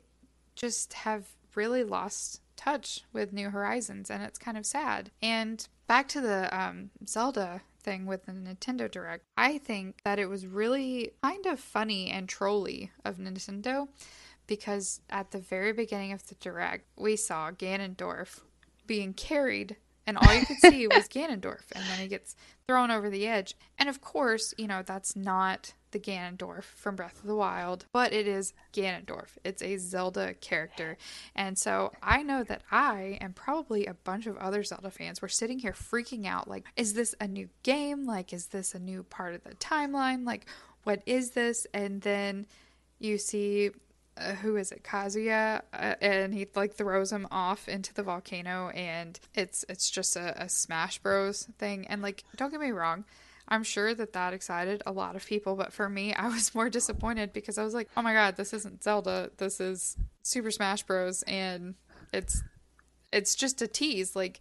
just 0.56 0.94
have 0.94 1.28
really 1.56 1.84
lost 1.84 2.42
touch 2.56 3.04
with 3.14 3.34
New 3.34 3.50
Horizons 3.50 4.10
and 4.10 4.22
it's 4.24 4.38
kind 4.38 4.58
of 4.58 4.66
sad. 4.66 5.12
And 5.22 5.66
back 5.88 6.08
to 6.10 6.22
the 6.22 6.56
um, 6.58 6.90
Zelda 7.08 7.62
thing 7.82 8.06
with 8.06 8.26
the 8.26 8.34
Nintendo 8.34 8.92
Direct, 8.92 9.24
I 9.38 9.58
think 9.58 10.02
that 10.04 10.20
it 10.20 10.28
was 10.28 10.46
really 10.46 11.12
kind 11.24 11.46
of 11.46 11.60
funny 11.60 12.10
and 12.10 12.28
trolly 12.28 12.92
of 13.06 13.18
Nintendo 13.18 13.88
because 14.48 15.00
at 15.10 15.32
the 15.32 15.40
very 15.40 15.72
beginning 15.72 16.12
of 16.12 16.28
the 16.28 16.36
Direct, 16.36 16.86
we 16.98 17.16
saw 17.16 17.52
Ganondorf 17.52 18.42
being 18.86 19.14
carried 19.14 19.78
and 20.10 20.18
all 20.18 20.34
you 20.34 20.44
could 20.44 20.58
see 20.58 20.88
was 20.88 21.08
Ganondorf, 21.08 21.72
and 21.74 21.86
then 21.86 22.00
he 22.00 22.08
gets 22.08 22.36
thrown 22.68 22.90
over 22.90 23.12
the 23.12 23.28
edge. 23.28 23.56
And 23.78 23.88
of 23.88 24.02
course, 24.02 24.56
you 24.58 24.68
know, 24.68 24.82
that's 24.84 25.16
not 25.16 25.76
the 25.92 26.00
Ganondorf 26.00 26.64
from 26.64 26.96
Breath 26.96 27.20
of 27.20 27.28
the 27.28 27.36
Wild, 27.36 27.86
but 27.94 28.12
it 28.12 28.28
is 28.28 28.54
Ganondorf. 28.74 29.38
It's 29.44 29.62
a 29.62 29.78
Zelda 29.78 30.34
character. 30.34 30.98
And 31.36 31.60
so 31.60 31.92
I 32.02 32.24
know 32.24 32.44
that 32.44 32.64
I 32.72 33.20
and 33.22 33.36
probably 33.36 33.86
a 33.86 33.94
bunch 33.94 34.26
of 34.26 34.36
other 34.38 34.64
Zelda 34.64 34.90
fans 34.90 35.22
were 35.22 35.28
sitting 35.28 35.60
here 35.60 35.74
freaking 35.74 36.26
out 36.26 36.48
like, 36.48 36.66
is 36.76 36.96
this 36.96 37.14
a 37.22 37.28
new 37.28 37.50
game? 37.62 38.06
Like, 38.06 38.34
is 38.34 38.48
this 38.48 38.74
a 38.74 38.80
new 38.80 39.04
part 39.04 39.36
of 39.36 39.44
the 39.44 39.54
timeline? 39.56 40.26
Like, 40.26 40.48
what 40.86 41.04
is 41.06 41.32
this? 41.32 41.68
And 41.72 42.02
then 42.02 42.48
you 42.98 43.20
see 43.20 43.70
uh, 44.20 44.34
who 44.36 44.56
is 44.56 44.72
it? 44.72 44.84
Kazuya 44.84 45.62
uh, 45.74 45.96
and 46.02 46.34
he 46.34 46.48
like 46.56 46.74
throws 46.74 47.12
him 47.12 47.28
off 47.32 47.68
into 47.68 47.94
the 47.94 48.04
volcano 48.04 48.70
and 48.70 49.20
it's 49.34 49.66
it's 49.70 49.90
just 49.90 50.16
a, 50.16 50.44
a 50.44 50.50
smash 50.50 51.00
bros. 51.00 51.48
thing. 51.58 51.88
And 51.88 52.02
like 52.02 52.24
don't 52.36 52.52
get 52.52 52.60
me 52.60 52.72
wrong 52.72 53.06
i'm 53.52 53.64
sure 53.64 53.96
that 53.96 54.14
that 54.14 54.32
excited 54.32 54.84
a 54.86 54.92
lot 54.92 55.16
of 55.16 55.26
people 55.26 55.56
but 55.56 55.74
for 55.74 55.90
me 55.90 56.14
i 56.14 56.28
was 56.28 56.54
more 56.54 56.70
disappointed 56.70 57.34
because 57.34 57.58
i 57.58 57.64
was 57.64 57.74
like 57.74 57.90
oh 57.98 58.02
my 58.04 58.14
god 58.14 58.36
this 58.36 58.54
isn't 58.54 58.84
zelda. 58.84 59.32
This 59.38 59.60
is 59.60 59.98
super 60.30 60.52
smash 60.52 60.84
bros. 60.84 61.24
And 61.24 61.76
it's 62.14 62.44
it's 63.12 63.36
just 63.36 63.62
a 63.62 63.68
tease. 63.68 64.16
Like 64.16 64.40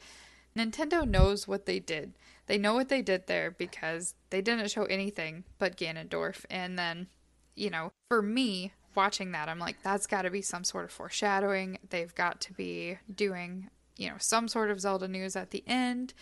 nintendo 0.56 1.08
knows 1.08 1.48
what 1.48 1.66
they 1.66 1.80
did. 1.80 2.14
They 2.46 2.58
know 2.58 2.74
what 2.74 2.88
they 2.88 3.02
did 3.02 3.26
there 3.26 3.50
because 3.50 4.14
they 4.30 4.40
didn't 4.40 4.70
show 4.70 4.84
anything 4.84 5.44
but 5.58 5.76
ganondorf. 5.76 6.44
And 6.50 6.78
then 6.78 7.08
you 7.54 7.70
know 7.70 7.92
for 8.08 8.22
me 8.22 8.72
watching 8.98 9.30
that, 9.30 9.48
I'm 9.48 9.60
like, 9.60 9.80
that's 9.84 10.08
got 10.08 10.22
to 10.22 10.30
be 10.30 10.42
some 10.42 10.64
sort 10.64 10.84
of 10.84 10.90
foreshadowing. 10.90 11.78
They've 11.88 12.12
got 12.16 12.40
to 12.40 12.52
be 12.52 12.98
doing, 13.14 13.70
you 13.96 14.08
know, 14.08 14.16
some 14.18 14.48
sort 14.48 14.72
of 14.72 14.80
Zelda 14.80 15.06
news 15.06 15.36
at 15.36 15.52
the 15.52 15.62
end. 15.68 16.14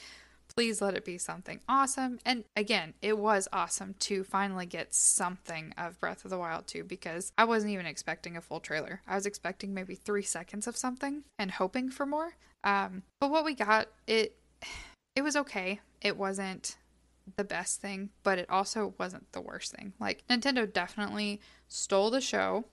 Please 0.54 0.82
let 0.82 0.94
it 0.94 1.02
be 1.02 1.16
something 1.16 1.60
awesome. 1.70 2.18
And 2.26 2.44
again, 2.54 2.92
it 3.00 3.16
was 3.16 3.48
awesome 3.50 3.94
to 4.00 4.24
finally 4.24 4.66
get 4.66 4.94
something 4.94 5.72
of 5.78 5.98
Breath 5.98 6.26
of 6.26 6.30
the 6.30 6.38
Wild 6.38 6.66
2 6.66 6.84
because 6.84 7.32
I 7.38 7.44
wasn't 7.44 7.72
even 7.72 7.86
expecting 7.86 8.36
a 8.36 8.42
full 8.42 8.60
trailer. 8.60 9.00
I 9.08 9.14
was 9.14 9.24
expecting 9.24 9.72
maybe 9.72 9.94
three 9.94 10.22
seconds 10.22 10.66
of 10.66 10.76
something 10.76 11.24
and 11.38 11.52
hoping 11.52 11.88
for 11.88 12.04
more. 12.04 12.34
Um, 12.62 13.04
but 13.22 13.30
what 13.30 13.46
we 13.46 13.54
got, 13.54 13.88
it 14.06 14.36
it 15.16 15.22
was 15.22 15.34
okay. 15.34 15.80
It 16.02 16.18
wasn't 16.18 16.76
the 17.36 17.44
best 17.44 17.80
thing, 17.80 18.10
but 18.22 18.38
it 18.38 18.48
also 18.48 18.94
wasn't 18.98 19.30
the 19.32 19.40
worst 19.40 19.72
thing. 19.72 19.92
Like 19.98 20.24
Nintendo 20.28 20.70
definitely 20.70 21.40
stole 21.68 22.10
the 22.10 22.20
show 22.20 22.64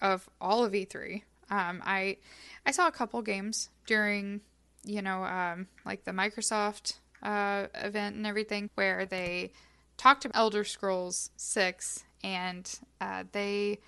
of 0.00 0.28
all 0.40 0.64
of 0.64 0.72
E3. 0.72 1.22
Um, 1.50 1.82
I 1.84 2.18
I 2.64 2.70
saw 2.70 2.86
a 2.86 2.92
couple 2.92 3.20
games 3.22 3.70
during 3.86 4.40
you 4.84 5.02
know 5.02 5.24
um, 5.24 5.66
like 5.84 6.04
the 6.04 6.12
Microsoft 6.12 6.98
uh, 7.22 7.66
event 7.74 8.16
and 8.16 8.26
everything 8.26 8.70
where 8.76 9.04
they 9.04 9.52
talked 9.96 10.24
about 10.24 10.38
Elder 10.38 10.64
Scrolls 10.64 11.30
Six 11.36 12.04
and 12.22 12.78
uh, 13.00 13.24
they 13.32 13.80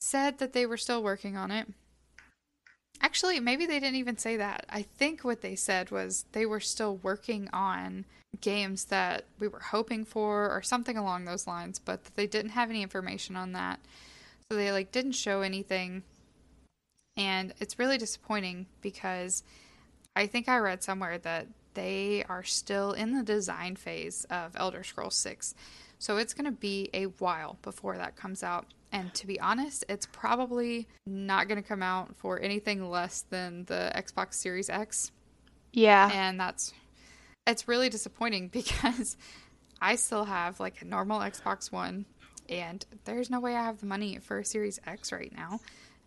said 0.00 0.38
that 0.38 0.52
they 0.52 0.66
were 0.66 0.76
still 0.76 1.02
working 1.02 1.36
on 1.36 1.50
it. 1.50 1.68
Actually, 3.00 3.40
maybe 3.40 3.66
they 3.66 3.80
didn't 3.80 3.96
even 3.96 4.18
say 4.18 4.36
that. 4.36 4.66
I 4.68 4.82
think 4.82 5.24
what 5.24 5.40
they 5.40 5.56
said 5.56 5.90
was 5.90 6.26
they 6.32 6.46
were 6.46 6.60
still 6.60 6.96
working 6.98 7.48
on 7.52 8.04
games 8.40 8.86
that 8.86 9.24
we 9.38 9.48
were 9.48 9.60
hoping 9.60 10.04
for 10.04 10.50
or 10.50 10.62
something 10.62 10.96
along 10.96 11.24
those 11.24 11.46
lines, 11.46 11.78
but 11.78 12.04
they 12.16 12.26
didn't 12.26 12.50
have 12.50 12.70
any 12.70 12.82
information 12.82 13.36
on 13.36 13.52
that. 13.52 13.80
So 14.50 14.56
they 14.56 14.72
like 14.72 14.92
didn't 14.92 15.12
show 15.12 15.40
anything. 15.42 16.02
And 17.16 17.54
it's 17.60 17.78
really 17.78 17.98
disappointing 17.98 18.66
because 18.80 19.42
I 20.16 20.26
think 20.26 20.48
I 20.48 20.58
read 20.58 20.82
somewhere 20.82 21.18
that 21.18 21.46
they 21.74 22.24
are 22.28 22.42
still 22.42 22.92
in 22.92 23.16
the 23.16 23.22
design 23.22 23.76
phase 23.76 24.24
of 24.30 24.52
Elder 24.56 24.84
Scrolls 24.84 25.16
6. 25.16 25.54
So 25.98 26.16
it's 26.16 26.34
going 26.34 26.44
to 26.44 26.52
be 26.52 26.90
a 26.92 27.04
while 27.04 27.58
before 27.62 27.96
that 27.96 28.16
comes 28.16 28.42
out. 28.42 28.66
And 28.92 29.12
to 29.14 29.26
be 29.26 29.40
honest, 29.40 29.84
it's 29.88 30.06
probably 30.06 30.86
not 31.06 31.48
going 31.48 31.60
to 31.60 31.68
come 31.68 31.82
out 31.82 32.14
for 32.16 32.40
anything 32.40 32.88
less 32.88 33.24
than 33.30 33.64
the 33.64 33.90
Xbox 33.94 34.34
Series 34.34 34.70
X. 34.70 35.10
Yeah. 35.72 36.10
And 36.12 36.38
that's 36.38 36.72
it's 37.46 37.68
really 37.68 37.88
disappointing 37.88 38.48
because 38.52 39.16
I 39.80 39.96
still 39.96 40.24
have 40.24 40.60
like 40.60 40.82
a 40.82 40.84
normal 40.84 41.20
Xbox 41.20 41.70
One 41.70 42.06
and 42.48 42.84
there's 43.04 43.30
no 43.30 43.40
way 43.40 43.54
I 43.54 43.64
have 43.64 43.80
the 43.80 43.86
money 43.86 44.18
for 44.18 44.38
a 44.38 44.44
Series 44.44 44.78
X 44.86 45.12
right 45.12 45.32
now. 45.34 45.60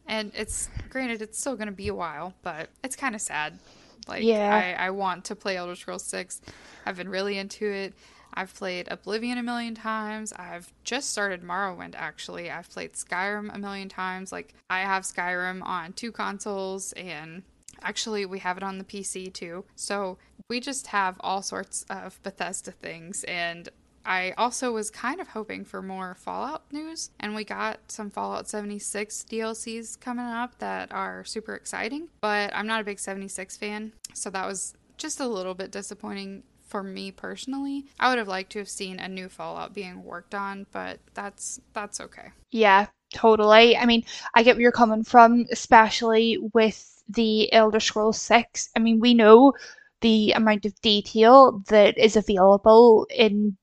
And 0.08 0.32
it's 0.36 0.70
granted 0.90 1.22
it's 1.22 1.40
still 1.40 1.56
going 1.56 1.68
to 1.68 1.74
be 1.74 1.90
a 1.90 1.96
while, 1.96 2.34
but 2.42 2.70
it's 2.84 2.96
kind 2.96 3.16
of 3.16 3.22
sad. 3.22 3.60
Like 4.08 4.24
Yeah. 4.24 4.76
I 4.80 4.86
I 4.86 4.90
want 4.92 5.26
to 5.26 5.36
play 5.36 5.58
Elder 5.58 5.76
Scrolls 5.76 6.06
6. 6.06 6.42
I've 6.86 6.98
been 6.98 7.10
really 7.10 7.38
into 7.38 7.66
it. 7.66 7.94
I've 8.34 8.54
played 8.54 8.88
Oblivion 8.90 9.38
a 9.38 9.44
million 9.44 9.74
times. 9.74 10.32
I've 10.32 10.72
just 10.84 11.10
started 11.10 11.42
Morrowind 11.42 11.96
actually. 11.96 12.52
I've 12.52 12.70
played 12.70 12.94
Skyrim 12.94 13.54
a 13.54 13.58
million 13.58 13.90
times. 13.90 14.32
Like 14.32 14.54
I 14.70 14.82
have 14.82 15.04
Skyrim 15.04 15.64
on 15.64 15.94
two 15.94 16.12
consoles 16.12 16.94
and 16.94 17.44
actually 17.82 18.26
we 18.26 18.40
have 18.40 18.58
it 18.58 18.64
on 18.64 18.78
the 18.78 18.84
PC 18.84 19.34
too. 19.34 19.66
So 19.76 20.18
we 20.50 20.60
just 20.60 20.88
have 20.88 21.18
all 21.20 21.42
sorts 21.42 21.86
of 21.90 22.22
Bethesda 22.24 22.72
things 22.72 23.24
and 23.26 23.70
I 24.08 24.34
also 24.38 24.72
was 24.72 24.90
kind 24.90 25.20
of 25.20 25.28
hoping 25.28 25.66
for 25.66 25.82
more 25.82 26.16
Fallout 26.16 26.64
news, 26.72 27.10
and 27.20 27.36
we 27.36 27.44
got 27.44 27.80
some 27.92 28.10
Fallout 28.10 28.48
76 28.48 29.26
DLCs 29.30 30.00
coming 30.00 30.26
up 30.26 30.58
that 30.60 30.94
are 30.94 31.26
super 31.26 31.54
exciting. 31.56 32.08
But 32.22 32.56
I'm 32.56 32.68
not 32.68 32.80
a 32.80 32.86
big 32.86 33.00
76 33.00 33.58
fan, 33.58 33.92
so 34.14 34.30
that 34.30 34.48
was 34.48 34.76
just 34.96 35.20
a 35.20 35.28
little 35.28 35.54
bit 35.54 35.72
disappointing 35.72 36.44
for 36.62 36.84
me 36.84 37.12
personally. 37.12 37.86
I 38.00 38.10
would 38.10 38.18
have 38.18 38.30
liked 38.30 38.54
to 38.54 38.60
have 38.60 38.70
seen 38.70 38.98
a 39.00 39.10
new 39.10 39.28
Fallout 39.28 39.74
being 39.74 40.04
worked 40.06 40.34
on, 40.34 40.68
but 40.72 41.00
that's 41.14 41.60
that's 41.74 42.00
okay. 42.00 42.32
Yeah, 42.50 42.88
totally. 43.14 43.76
I 43.76 43.86
mean, 43.86 44.06
I 44.34 44.44
get 44.44 44.56
where 44.56 44.62
you're 44.62 44.72
coming 44.72 45.04
from, 45.04 45.46
especially 45.52 46.38
with 46.54 46.97
the 47.10 47.52
Elder 47.54 47.80
Scrolls 47.80 48.22
6. 48.22 48.70
I 48.76 48.80
mean, 48.80 49.00
we 49.00 49.14
know 49.14 49.54
the 50.02 50.32
amount 50.34 50.66
of 50.66 50.80
detail 50.82 51.64
that 51.70 51.98
is 51.98 52.16
available 52.16 53.08
in 53.10 53.58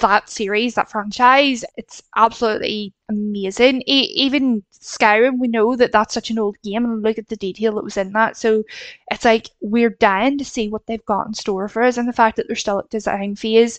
that 0.00 0.28
series, 0.30 0.74
that 0.74 0.90
franchise. 0.90 1.64
It's 1.76 2.02
absolutely 2.16 2.94
amazing. 3.08 3.82
E- 3.86 4.12
even 4.14 4.62
Skyrim, 4.72 5.38
we 5.38 5.48
know 5.48 5.76
that 5.76 5.92
that's 5.92 6.14
such 6.14 6.30
an 6.30 6.38
old 6.38 6.56
game, 6.62 6.84
and 6.84 7.02
look 7.02 7.18
at 7.18 7.28
the 7.28 7.36
detail 7.36 7.74
that 7.74 7.84
was 7.84 7.96
in 7.96 8.12
that. 8.12 8.36
So 8.36 8.62
it's 9.10 9.24
like 9.24 9.50
we're 9.60 9.90
dying 9.90 10.38
to 10.38 10.44
see 10.44 10.68
what 10.68 10.86
they've 10.86 11.04
got 11.04 11.26
in 11.26 11.34
store 11.34 11.68
for 11.68 11.82
us, 11.82 11.98
and 11.98 12.08
the 12.08 12.12
fact 12.12 12.36
that 12.36 12.46
they're 12.48 12.56
still 12.56 12.78
at 12.78 12.90
design 12.90 13.36
phase, 13.36 13.78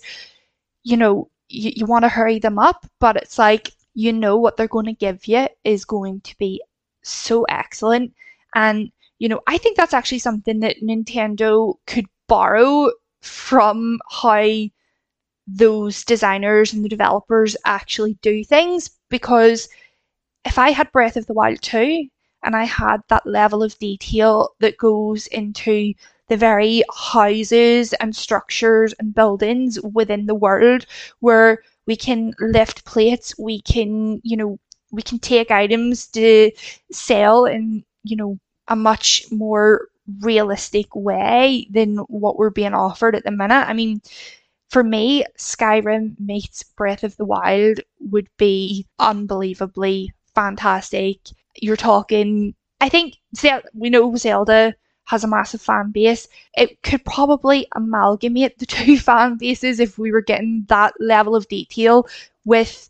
you 0.83 0.97
know, 0.97 1.29
you, 1.49 1.71
you 1.75 1.85
want 1.85 2.03
to 2.03 2.09
hurry 2.09 2.39
them 2.39 2.59
up, 2.59 2.85
but 2.99 3.17
it's 3.17 3.37
like 3.39 3.71
you 3.93 4.13
know 4.13 4.37
what 4.37 4.57
they're 4.57 4.67
going 4.67 4.85
to 4.85 4.93
give 4.93 5.27
you 5.27 5.47
is 5.63 5.83
going 5.85 6.21
to 6.21 6.37
be 6.37 6.61
so 7.03 7.43
excellent. 7.45 8.13
And, 8.53 8.91
you 9.19 9.29
know, 9.29 9.41
I 9.47 9.57
think 9.57 9.77
that's 9.77 9.93
actually 9.93 10.19
something 10.19 10.59
that 10.61 10.81
Nintendo 10.83 11.75
could 11.87 12.05
borrow 12.27 12.91
from 13.21 13.99
how 14.09 14.47
those 15.47 16.03
designers 16.03 16.73
and 16.73 16.83
the 16.83 16.89
developers 16.89 17.55
actually 17.65 18.17
do 18.21 18.43
things. 18.43 18.89
Because 19.09 19.69
if 20.45 20.57
I 20.57 20.71
had 20.71 20.91
Breath 20.91 21.17
of 21.17 21.25
the 21.25 21.33
Wild 21.33 21.61
2 21.61 22.07
and 22.43 22.55
I 22.55 22.65
had 22.65 22.97
that 23.09 23.25
level 23.25 23.63
of 23.63 23.77
detail 23.79 24.49
that 24.59 24.77
goes 24.77 25.27
into 25.27 25.93
the 26.27 26.37
very 26.37 26.83
houses 26.93 27.93
and 27.93 28.15
structures 28.15 28.93
and 28.99 29.15
buildings 29.15 29.79
within 29.81 30.25
the 30.25 30.35
world 30.35 30.85
where 31.19 31.63
we 31.85 31.95
can 31.95 32.33
lift 32.39 32.83
plates, 32.85 33.33
we 33.39 33.61
can, 33.61 34.19
you 34.23 34.35
know, 34.35 34.59
we 34.91 35.01
can 35.01 35.19
take 35.19 35.51
items 35.51 36.07
to 36.07 36.51
sell 36.91 37.45
in, 37.45 37.83
you 38.03 38.15
know, 38.17 38.37
a 38.67 38.75
much 38.75 39.25
more 39.31 39.87
realistic 40.21 40.95
way 40.95 41.67
than 41.69 41.97
what 42.07 42.37
we're 42.37 42.49
being 42.49 42.73
offered 42.73 43.15
at 43.15 43.23
the 43.23 43.31
minute. 43.31 43.65
I 43.67 43.73
mean, 43.73 44.01
for 44.69 44.83
me, 44.83 45.25
Skyrim 45.37 46.19
meets 46.19 46.63
Breath 46.63 47.03
of 47.03 47.15
the 47.17 47.25
Wild 47.25 47.79
would 47.99 48.29
be 48.37 48.85
unbelievably 48.99 50.11
fantastic. 50.35 51.19
You're 51.55 51.77
talking, 51.77 52.53
I 52.81 52.89
think 52.89 53.15
we 53.73 53.89
know 53.89 54.15
Zelda 54.15 54.75
has 55.05 55.23
a 55.23 55.27
massive 55.27 55.61
fan 55.61 55.91
base. 55.91 56.27
It 56.55 56.83
could 56.83 57.03
probably 57.05 57.65
amalgamate 57.75 58.59
the 58.59 58.65
two 58.77 58.97
fan 58.97 59.37
bases 59.37 59.79
if 59.79 59.97
we 59.97 60.11
were 60.11 60.21
getting 60.21 60.65
that 60.67 60.93
level 60.99 61.35
of 61.35 61.47
detail 61.47 62.07
with 62.45 62.89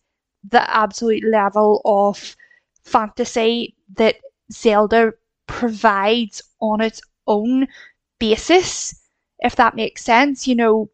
the 0.50 0.76
absolute 0.76 1.24
level 1.24 1.82
of 1.86 2.36
fantasy 2.84 3.76
that 3.96 4.16
Zelda 4.52 5.14
provides 5.48 6.42
on 6.60 6.82
its 6.82 7.02
own 7.26 7.68
basis, 8.20 9.02
if 9.40 9.56
that 9.56 9.76
makes 9.76 10.04
sense. 10.04 10.48
You 10.48 10.56
know, 10.56 10.90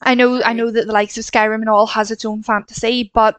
I 0.00 0.14
know 0.14 0.42
I 0.42 0.52
know 0.52 0.70
that 0.70 0.86
the 0.86 0.92
likes 0.92 1.16
of 1.18 1.24
Skyrim 1.24 1.60
and 1.60 1.68
all 1.68 1.86
has 1.86 2.10
its 2.10 2.24
own 2.24 2.42
fantasy, 2.42 3.10
but 3.14 3.38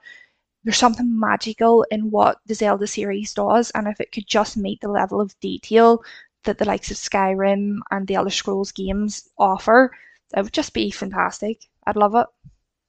there's 0.64 0.78
something 0.78 1.20
magical 1.20 1.86
in 1.92 2.10
what 2.10 2.40
the 2.46 2.56
Zelda 2.56 2.88
series 2.88 3.34
does, 3.34 3.72
and 3.72 3.88
if 3.88 4.00
it 4.00 4.12
could 4.12 4.28
just 4.28 4.56
meet 4.56 4.80
the 4.82 4.88
level 4.88 5.20
of 5.20 5.38
detail 5.42 6.04
that 6.44 6.58
the 6.58 6.66
likes 6.66 6.92
of 6.92 6.98
Skyrim 6.98 7.80
and 7.92 8.08
the 8.08 8.16
Elder 8.16 8.30
Scrolls 8.30 8.72
games 8.72 9.30
offer, 9.38 9.92
it 10.36 10.42
would 10.42 10.54
just 10.54 10.74
be 10.74 10.92
fantastic. 10.92 11.68
I'd 11.86 11.96
love 11.96 12.16
it. 12.16 12.28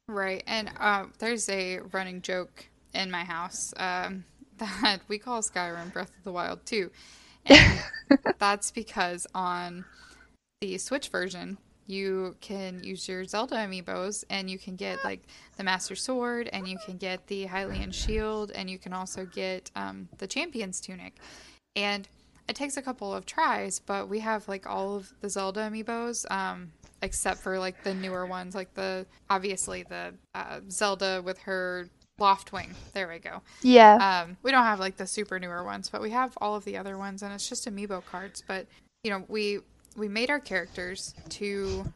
Right, 0.09 0.43
and 0.47 0.71
uh, 0.79 1.07
there's 1.19 1.49
a 1.49 1.81
running 1.93 2.23
joke 2.23 2.67
in 2.95 3.11
my 3.11 3.25
house 3.25 3.75
um, 3.77 4.25
that 4.59 5.01
we 5.09 5.19
call 5.19 5.43
Skyrim 5.43 5.93
Breath 5.93 6.17
of 6.17 6.25
the 6.25 6.33
Wild 6.33 6.65
too, 6.67 6.91
that's 8.39 8.71
because 8.71 9.27
on 9.35 9.85
the 10.61 10.79
Switch 10.79 11.09
version, 11.09 11.59
you 11.87 12.37
can 12.41 12.83
use 12.83 13.07
your 13.09 13.25
Zelda 13.25 13.57
amiibos 13.57 14.25
and 14.31 14.49
you 14.49 14.59
can 14.59 14.77
get 14.77 15.05
like 15.05 15.21
the 15.57 15.65
Master 15.65 15.95
Sword 15.95 16.49
and 16.53 16.67
you 16.67 16.79
can 16.85 16.97
get 16.97 17.27
the 17.27 17.47
Hylian 17.47 17.93
Shield 17.93 18.51
and 18.53 18.71
you 18.71 18.79
can 18.79 18.93
also 18.93 19.27
get 19.27 19.71
um, 19.77 20.09
the 20.19 20.27
Champion's 20.27 20.81
Tunic. 20.81 21.17
And 21.77 22.09
it 22.49 22.57
takes 22.57 22.77
a 22.77 22.83
couple 22.83 23.15
of 23.15 23.27
tries, 23.27 23.81
but 23.81 24.09
we 24.09 24.21
have 24.21 24.49
like 24.49 24.67
all 24.67 24.97
of 24.97 25.13
the 25.21 25.29
Zelda 25.29 25.61
amiibos, 25.61 26.31
um, 26.31 26.73
except 27.03 27.41
for 27.41 27.59
like 27.59 27.83
the 27.85 27.95
newer 27.95 28.27
ones, 28.27 28.55
like 28.55 28.73
the 28.75 29.07
obviously 29.29 29.83
the 29.83 30.15
uh, 30.35 30.61
Zelda 30.71 31.21
with 31.23 31.39
her 31.41 31.89
Loftwing. 32.21 32.75
There 32.93 33.09
we 33.09 33.19
go. 33.19 33.43
Yeah. 33.63 34.25
Um, 34.25 34.37
we 34.43 34.51
don't 34.51 34.65
have 34.65 34.79
like 34.79 34.97
the 34.97 35.07
super 35.07 35.39
newer 35.39 35.65
ones, 35.65 35.89
but 35.89 36.01
we 36.01 36.11
have 36.11 36.37
all 36.41 36.55
of 36.55 36.65
the 36.65 36.77
other 36.77 36.97
ones, 36.97 37.23
and 37.23 37.33
it's 37.33 37.49
just 37.49 37.69
amiibo 37.69 38.05
cards. 38.05 38.43
But 38.47 38.67
you 39.03 39.11
know, 39.11 39.25
we 39.29 39.61
we 39.97 40.09
made 40.09 40.31
our 40.31 40.41
characters 40.41 41.15
to 41.31 41.93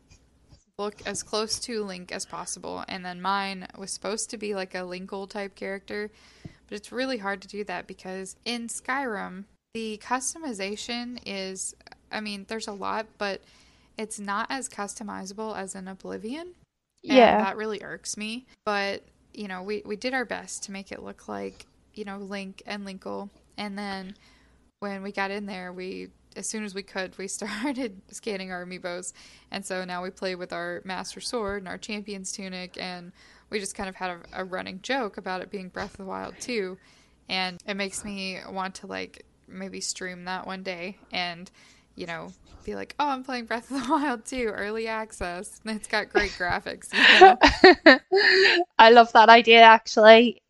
look 0.79 1.07
as 1.07 1.23
close 1.23 1.59
to 1.61 1.85
Link 1.85 2.13
as 2.13 2.25
possible, 2.25 2.85
and 2.89 3.05
then 3.05 3.21
mine 3.21 3.67
was 3.77 3.93
supposed 3.93 4.31
to 4.31 4.37
be 4.37 4.55
like 4.55 4.75
a 4.75 4.79
Linkle 4.79 5.29
type 5.29 5.55
character, 5.55 6.11
but 6.43 6.77
it's 6.77 6.93
really 6.93 7.19
hard 7.19 7.43
to 7.43 7.49
do 7.49 7.65
that 7.65 7.87
because 7.87 8.37
in 8.45 8.69
Skyrim 8.69 9.45
the 9.75 10.01
customization 10.03 11.21
is, 11.27 11.75
I 12.11 12.21
mean, 12.21 12.47
there's 12.49 12.69
a 12.69 12.73
lot, 12.73 13.07
but 13.19 13.43
it's 13.97 14.19
not 14.19 14.47
as 14.51 14.69
customizable 14.69 15.57
as 15.57 15.75
in 15.75 15.89
Oblivion. 15.89 16.55
Yeah. 17.03 17.39
that 17.39 17.57
really 17.57 17.83
irks 17.83 18.17
me. 18.17 18.47
But 18.65 19.03
you 19.39 19.47
know, 19.47 19.63
we 19.63 19.83
we 19.87 19.95
did 19.95 20.15
our 20.15 20.25
best 20.25 20.65
to 20.65 20.73
make 20.73 20.91
it 20.91 21.01
look 21.01 21.29
like 21.29 21.67
you 21.95 22.05
know 22.05 22.19
Link 22.19 22.61
and 22.67 22.85
Linkle, 22.85 23.31
and 23.57 23.79
then 23.79 24.17
when 24.81 25.03
we 25.05 25.13
got 25.13 25.31
in 25.31 25.47
there, 25.47 25.73
we 25.73 26.09
as 26.35 26.49
soon 26.49 26.65
as 26.65 26.75
we 26.75 26.83
could, 26.83 27.17
we 27.19 27.29
started 27.29 28.03
scanning 28.11 28.51
our 28.51 28.67
amiibos, 28.67 29.13
and 29.53 29.65
so 29.65 29.85
now 29.85 30.03
we 30.03 30.11
play 30.11 30.35
with 30.35 30.53
our 30.53 30.83
Master 30.85 31.21
Sword 31.21 31.63
and 31.63 31.69
our 31.69 31.79
Champion's 31.79 32.33
Tunic, 32.33 32.77
and 32.81 33.13
we 33.49 33.61
just 33.61 33.77
kind 33.77 33.89
of 33.89 33.95
had 33.95 34.11
a, 34.11 34.21
a 34.33 34.45
running 34.45 34.81
joke 34.83 35.17
about 35.17 35.41
it 35.41 35.53
being 35.53 35.69
Breath 35.69 35.93
of 35.93 35.99
the 35.99 36.05
Wild 36.05 36.35
too, 36.41 36.77
and 37.29 37.63
it 37.65 37.75
makes 37.75 38.05
me 38.05 38.41
want 38.51 38.75
to 38.77 38.89
like 38.89 39.25
maybe 39.47 39.81
stream 39.81 40.25
that 40.25 40.49
one 40.49 40.65
day. 40.65 40.99
And 41.13 41.49
you 41.95 42.07
know 42.07 42.33
be 42.69 42.75
like, 42.75 42.95
oh, 42.99 43.09
I'm 43.09 43.25
playing 43.25 43.47
Breath 43.47 43.71
of 43.71 43.83
the 43.83 43.87
Wild 43.91 44.25
too, 44.25 44.53
early 44.55 44.87
access. 44.87 45.61
And 45.65 45.77
it's 45.77 45.89
got 45.89 46.11
great 46.11 46.33
graphics. 46.33 46.89
I 48.79 48.91
love 48.91 49.13
that 49.13 49.29
idea 49.29 49.63
actually. 49.63 50.43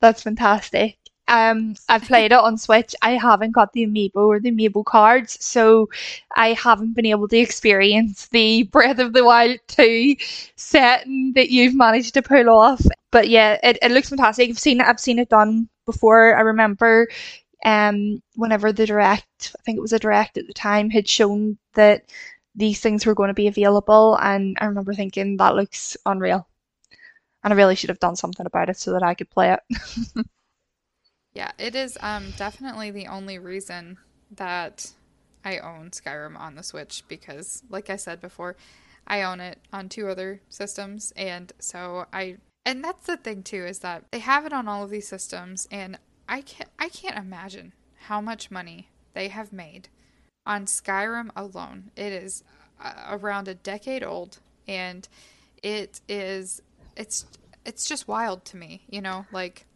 That's 0.00 0.22
fantastic. 0.22 0.98
Um, 1.28 1.74
I've 1.88 2.04
played 2.04 2.30
it 2.30 2.38
on 2.38 2.56
Switch. 2.56 2.94
I 3.02 3.12
haven't 3.12 3.50
got 3.50 3.72
the 3.72 3.84
amiibo 3.84 4.14
or 4.14 4.38
the 4.38 4.52
amiibo 4.52 4.84
cards, 4.84 5.44
so 5.44 5.88
I 6.36 6.52
haven't 6.52 6.94
been 6.94 7.06
able 7.06 7.26
to 7.28 7.38
experience 7.38 8.28
the 8.28 8.62
Breath 8.72 9.00
of 9.00 9.12
the 9.12 9.24
Wild 9.24 9.58
2 9.66 10.14
setting 10.56 11.32
that 11.34 11.50
you've 11.50 11.74
managed 11.74 12.14
to 12.14 12.22
pull 12.22 12.48
off. 12.48 12.84
But 13.10 13.28
yeah, 13.28 13.58
it, 13.62 13.78
it 13.82 13.90
looks 13.90 14.10
fantastic. 14.10 14.50
I've 14.50 14.58
seen 14.58 14.80
it 14.80 14.86
I've 14.86 15.00
seen 15.00 15.18
it 15.18 15.30
done 15.30 15.68
before. 15.86 16.36
I 16.36 16.42
remember 16.42 17.08
um 17.64 18.22
whenever 18.34 18.72
the 18.72 18.86
direct 18.86 19.54
I 19.58 19.62
think 19.62 19.78
it 19.78 19.82
was 19.82 19.92
a 19.92 19.98
direct 19.98 20.38
at 20.38 20.46
the 20.46 20.54
time 20.54 20.90
had 20.90 21.08
shown 21.08 21.58
that 21.74 22.04
these 22.54 22.80
things 22.80 23.04
were 23.06 23.14
going 23.14 23.28
to 23.28 23.34
be 23.34 23.48
available 23.48 24.16
and 24.16 24.56
I 24.60 24.66
remember 24.66 24.94
thinking 24.94 25.36
that 25.36 25.54
looks 25.56 25.96
unreal. 26.06 26.48
And 27.44 27.52
I 27.52 27.56
really 27.56 27.76
should 27.76 27.90
have 27.90 28.00
done 28.00 28.16
something 28.16 28.46
about 28.46 28.70
it 28.70 28.78
so 28.78 28.92
that 28.92 29.02
I 29.02 29.14
could 29.14 29.30
play 29.30 29.52
it. 29.54 29.60
Yeah, 31.34 31.52
it 31.58 31.74
is 31.74 31.98
um, 32.00 32.32
definitely 32.38 32.90
the 32.90 33.08
only 33.08 33.38
reason 33.38 33.98
that 34.34 34.92
I 35.44 35.58
own 35.58 35.90
Skyrim 35.90 36.34
on 36.38 36.54
the 36.54 36.62
Switch 36.62 37.04
because, 37.08 37.62
like 37.68 37.90
I 37.90 37.96
said 37.96 38.22
before, 38.22 38.56
I 39.06 39.20
own 39.22 39.40
it 39.40 39.58
on 39.70 39.90
two 39.90 40.08
other 40.08 40.40
systems, 40.48 41.12
and 41.14 41.52
so 41.58 42.06
I 42.10 42.38
and 42.64 42.82
that's 42.82 43.06
the 43.06 43.18
thing 43.18 43.42
too 43.42 43.66
is 43.66 43.80
that 43.80 44.04
they 44.10 44.20
have 44.20 44.46
it 44.46 44.52
on 44.54 44.66
all 44.66 44.82
of 44.82 44.88
these 44.88 45.06
systems, 45.06 45.68
and 45.70 45.98
I 46.28 46.40
can't 46.40 46.70
I 46.78 46.88
can't 46.88 47.16
imagine 47.16 47.72
how 48.06 48.20
much 48.20 48.50
money 48.50 48.88
they 49.14 49.28
have 49.28 49.52
made 49.52 49.88
on 50.44 50.66
Skyrim 50.66 51.30
alone. 51.34 51.90
It 51.96 52.12
is 52.12 52.44
uh, 52.80 52.92
around 53.10 53.48
a 53.48 53.54
decade 53.54 54.04
old, 54.04 54.38
and 54.68 55.08
it 55.62 56.00
is 56.08 56.62
it's 56.96 57.26
it's 57.64 57.86
just 57.86 58.06
wild 58.08 58.44
to 58.46 58.56
me, 58.56 58.82
you 58.88 59.00
know, 59.00 59.26
like 59.32 59.66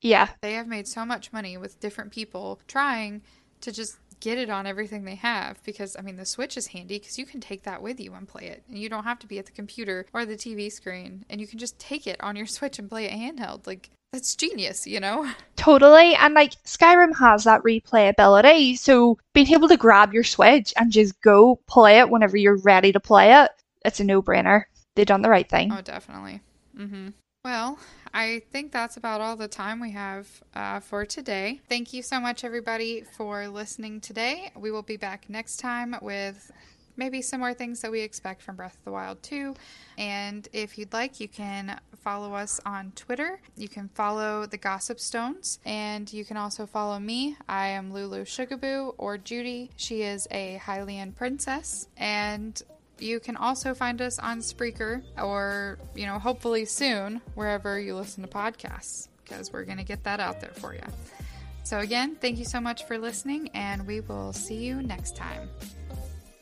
yeah. 0.00 0.28
they 0.42 0.54
have 0.54 0.68
made 0.68 0.86
so 0.86 1.04
much 1.04 1.32
money 1.32 1.56
with 1.56 1.80
different 1.80 2.12
people 2.12 2.60
trying 2.68 3.22
to 3.62 3.72
just 3.72 3.96
get 4.20 4.38
it 4.38 4.48
on 4.48 4.66
everything 4.66 5.04
they 5.04 5.16
have 5.16 5.62
because 5.64 5.96
I 5.98 6.02
mean 6.02 6.16
the 6.16 6.24
Switch 6.24 6.56
is 6.56 6.68
handy 6.68 6.98
because 6.98 7.18
you 7.18 7.26
can 7.26 7.40
take 7.40 7.64
that 7.64 7.82
with 7.82 7.98
you 8.00 8.14
and 8.14 8.28
play 8.28 8.46
it 8.46 8.62
and 8.68 8.78
you 8.78 8.88
don't 8.88 9.04
have 9.04 9.18
to 9.20 9.26
be 9.26 9.38
at 9.38 9.46
the 9.46 9.52
computer 9.52 10.06
or 10.12 10.24
the 10.24 10.36
TV 10.36 10.70
screen 10.70 11.24
and 11.28 11.40
you 11.40 11.46
can 11.46 11.58
just 11.58 11.78
take 11.78 12.06
it 12.06 12.20
on 12.22 12.36
your 12.36 12.46
Switch 12.46 12.78
and 12.78 12.88
play 12.88 13.06
it 13.06 13.12
handheld 13.12 13.66
like 13.66 13.90
that's 14.14 14.36
genius 14.36 14.86
you 14.86 15.00
know 15.00 15.28
Totally. 15.64 16.14
And 16.16 16.34
like 16.34 16.62
Skyrim 16.64 17.16
has 17.18 17.44
that 17.44 17.62
replayability. 17.62 18.76
So 18.76 19.18
being 19.32 19.50
able 19.52 19.68
to 19.68 19.78
grab 19.78 20.12
your 20.12 20.24
Switch 20.24 20.74
and 20.76 20.92
just 20.92 21.18
go 21.22 21.56
play 21.66 22.00
it 22.00 22.10
whenever 22.10 22.36
you're 22.36 22.58
ready 22.58 22.92
to 22.92 23.00
play 23.00 23.32
it, 23.42 23.50
it's 23.82 23.98
a 23.98 24.04
no 24.04 24.20
brainer. 24.20 24.64
They've 24.94 25.06
done 25.06 25.22
the 25.22 25.30
right 25.30 25.48
thing. 25.48 25.72
oh 25.72 25.80
definitely 25.80 26.40
mm-hmm. 26.78 27.08
well 27.44 27.78
I 28.12 28.42
think 28.52 28.72
that's 28.72 28.96
about 28.96 29.20
all 29.20 29.36
the 29.36 29.48
time 29.48 29.80
we 29.80 29.90
have 29.92 30.28
uh, 30.54 30.80
for 30.80 31.04
today 31.04 31.60
thank 31.68 31.92
you 31.92 32.02
so 32.02 32.20
much 32.20 32.44
everybody 32.44 33.02
for 33.16 33.48
listening 33.48 34.00
today 34.00 34.52
we 34.54 34.70
will 34.70 34.82
be 34.82 34.96
back 34.96 35.28
next 35.28 35.56
time 35.56 35.96
with 36.00 36.52
maybe 36.96 37.22
some 37.22 37.40
more 37.40 37.54
things 37.54 37.80
that 37.80 37.90
we 37.90 38.00
expect 38.00 38.42
from 38.42 38.56
Breath 38.56 38.76
of 38.76 38.84
the 38.84 38.90
Wild 38.92 39.22
2. 39.22 39.54
And 39.98 40.48
if 40.52 40.78
you'd 40.78 40.92
like, 40.92 41.20
you 41.20 41.28
can 41.28 41.80
follow 42.02 42.34
us 42.34 42.60
on 42.66 42.92
Twitter. 42.96 43.40
You 43.56 43.68
can 43.68 43.88
follow 43.94 44.46
the 44.46 44.58
Gossip 44.58 45.00
Stones, 45.00 45.58
and 45.64 46.12
you 46.12 46.24
can 46.24 46.36
also 46.36 46.66
follow 46.66 46.98
me. 46.98 47.36
I 47.48 47.68
am 47.68 47.92
Lulu 47.92 48.24
Sugaboo 48.24 48.94
or 48.98 49.18
Judy. 49.18 49.70
She 49.76 50.02
is 50.02 50.28
a 50.30 50.60
Hylian 50.62 51.14
princess, 51.14 51.88
and 51.96 52.60
you 52.98 53.20
can 53.20 53.36
also 53.36 53.74
find 53.74 54.00
us 54.00 54.18
on 54.18 54.38
Spreaker 54.38 55.02
or, 55.18 55.78
you 55.94 56.06
know, 56.06 56.18
hopefully 56.18 56.64
soon, 56.64 57.20
wherever 57.34 57.78
you 57.80 57.96
listen 57.96 58.22
to 58.22 58.28
podcasts. 58.28 59.08
because 59.24 59.52
we're 59.52 59.64
going 59.64 59.78
to 59.78 59.84
get 59.84 60.04
that 60.04 60.20
out 60.20 60.40
there 60.40 60.52
for 60.52 60.74
you. 60.74 60.82
So, 61.64 61.78
again, 61.78 62.16
thank 62.20 62.38
you 62.38 62.44
so 62.44 62.60
much 62.60 62.84
for 62.84 62.98
listening, 62.98 63.48
and 63.54 63.86
we 63.86 64.00
will 64.00 64.32
see 64.32 64.56
you 64.56 64.82
next 64.82 65.16
time. 65.16 65.48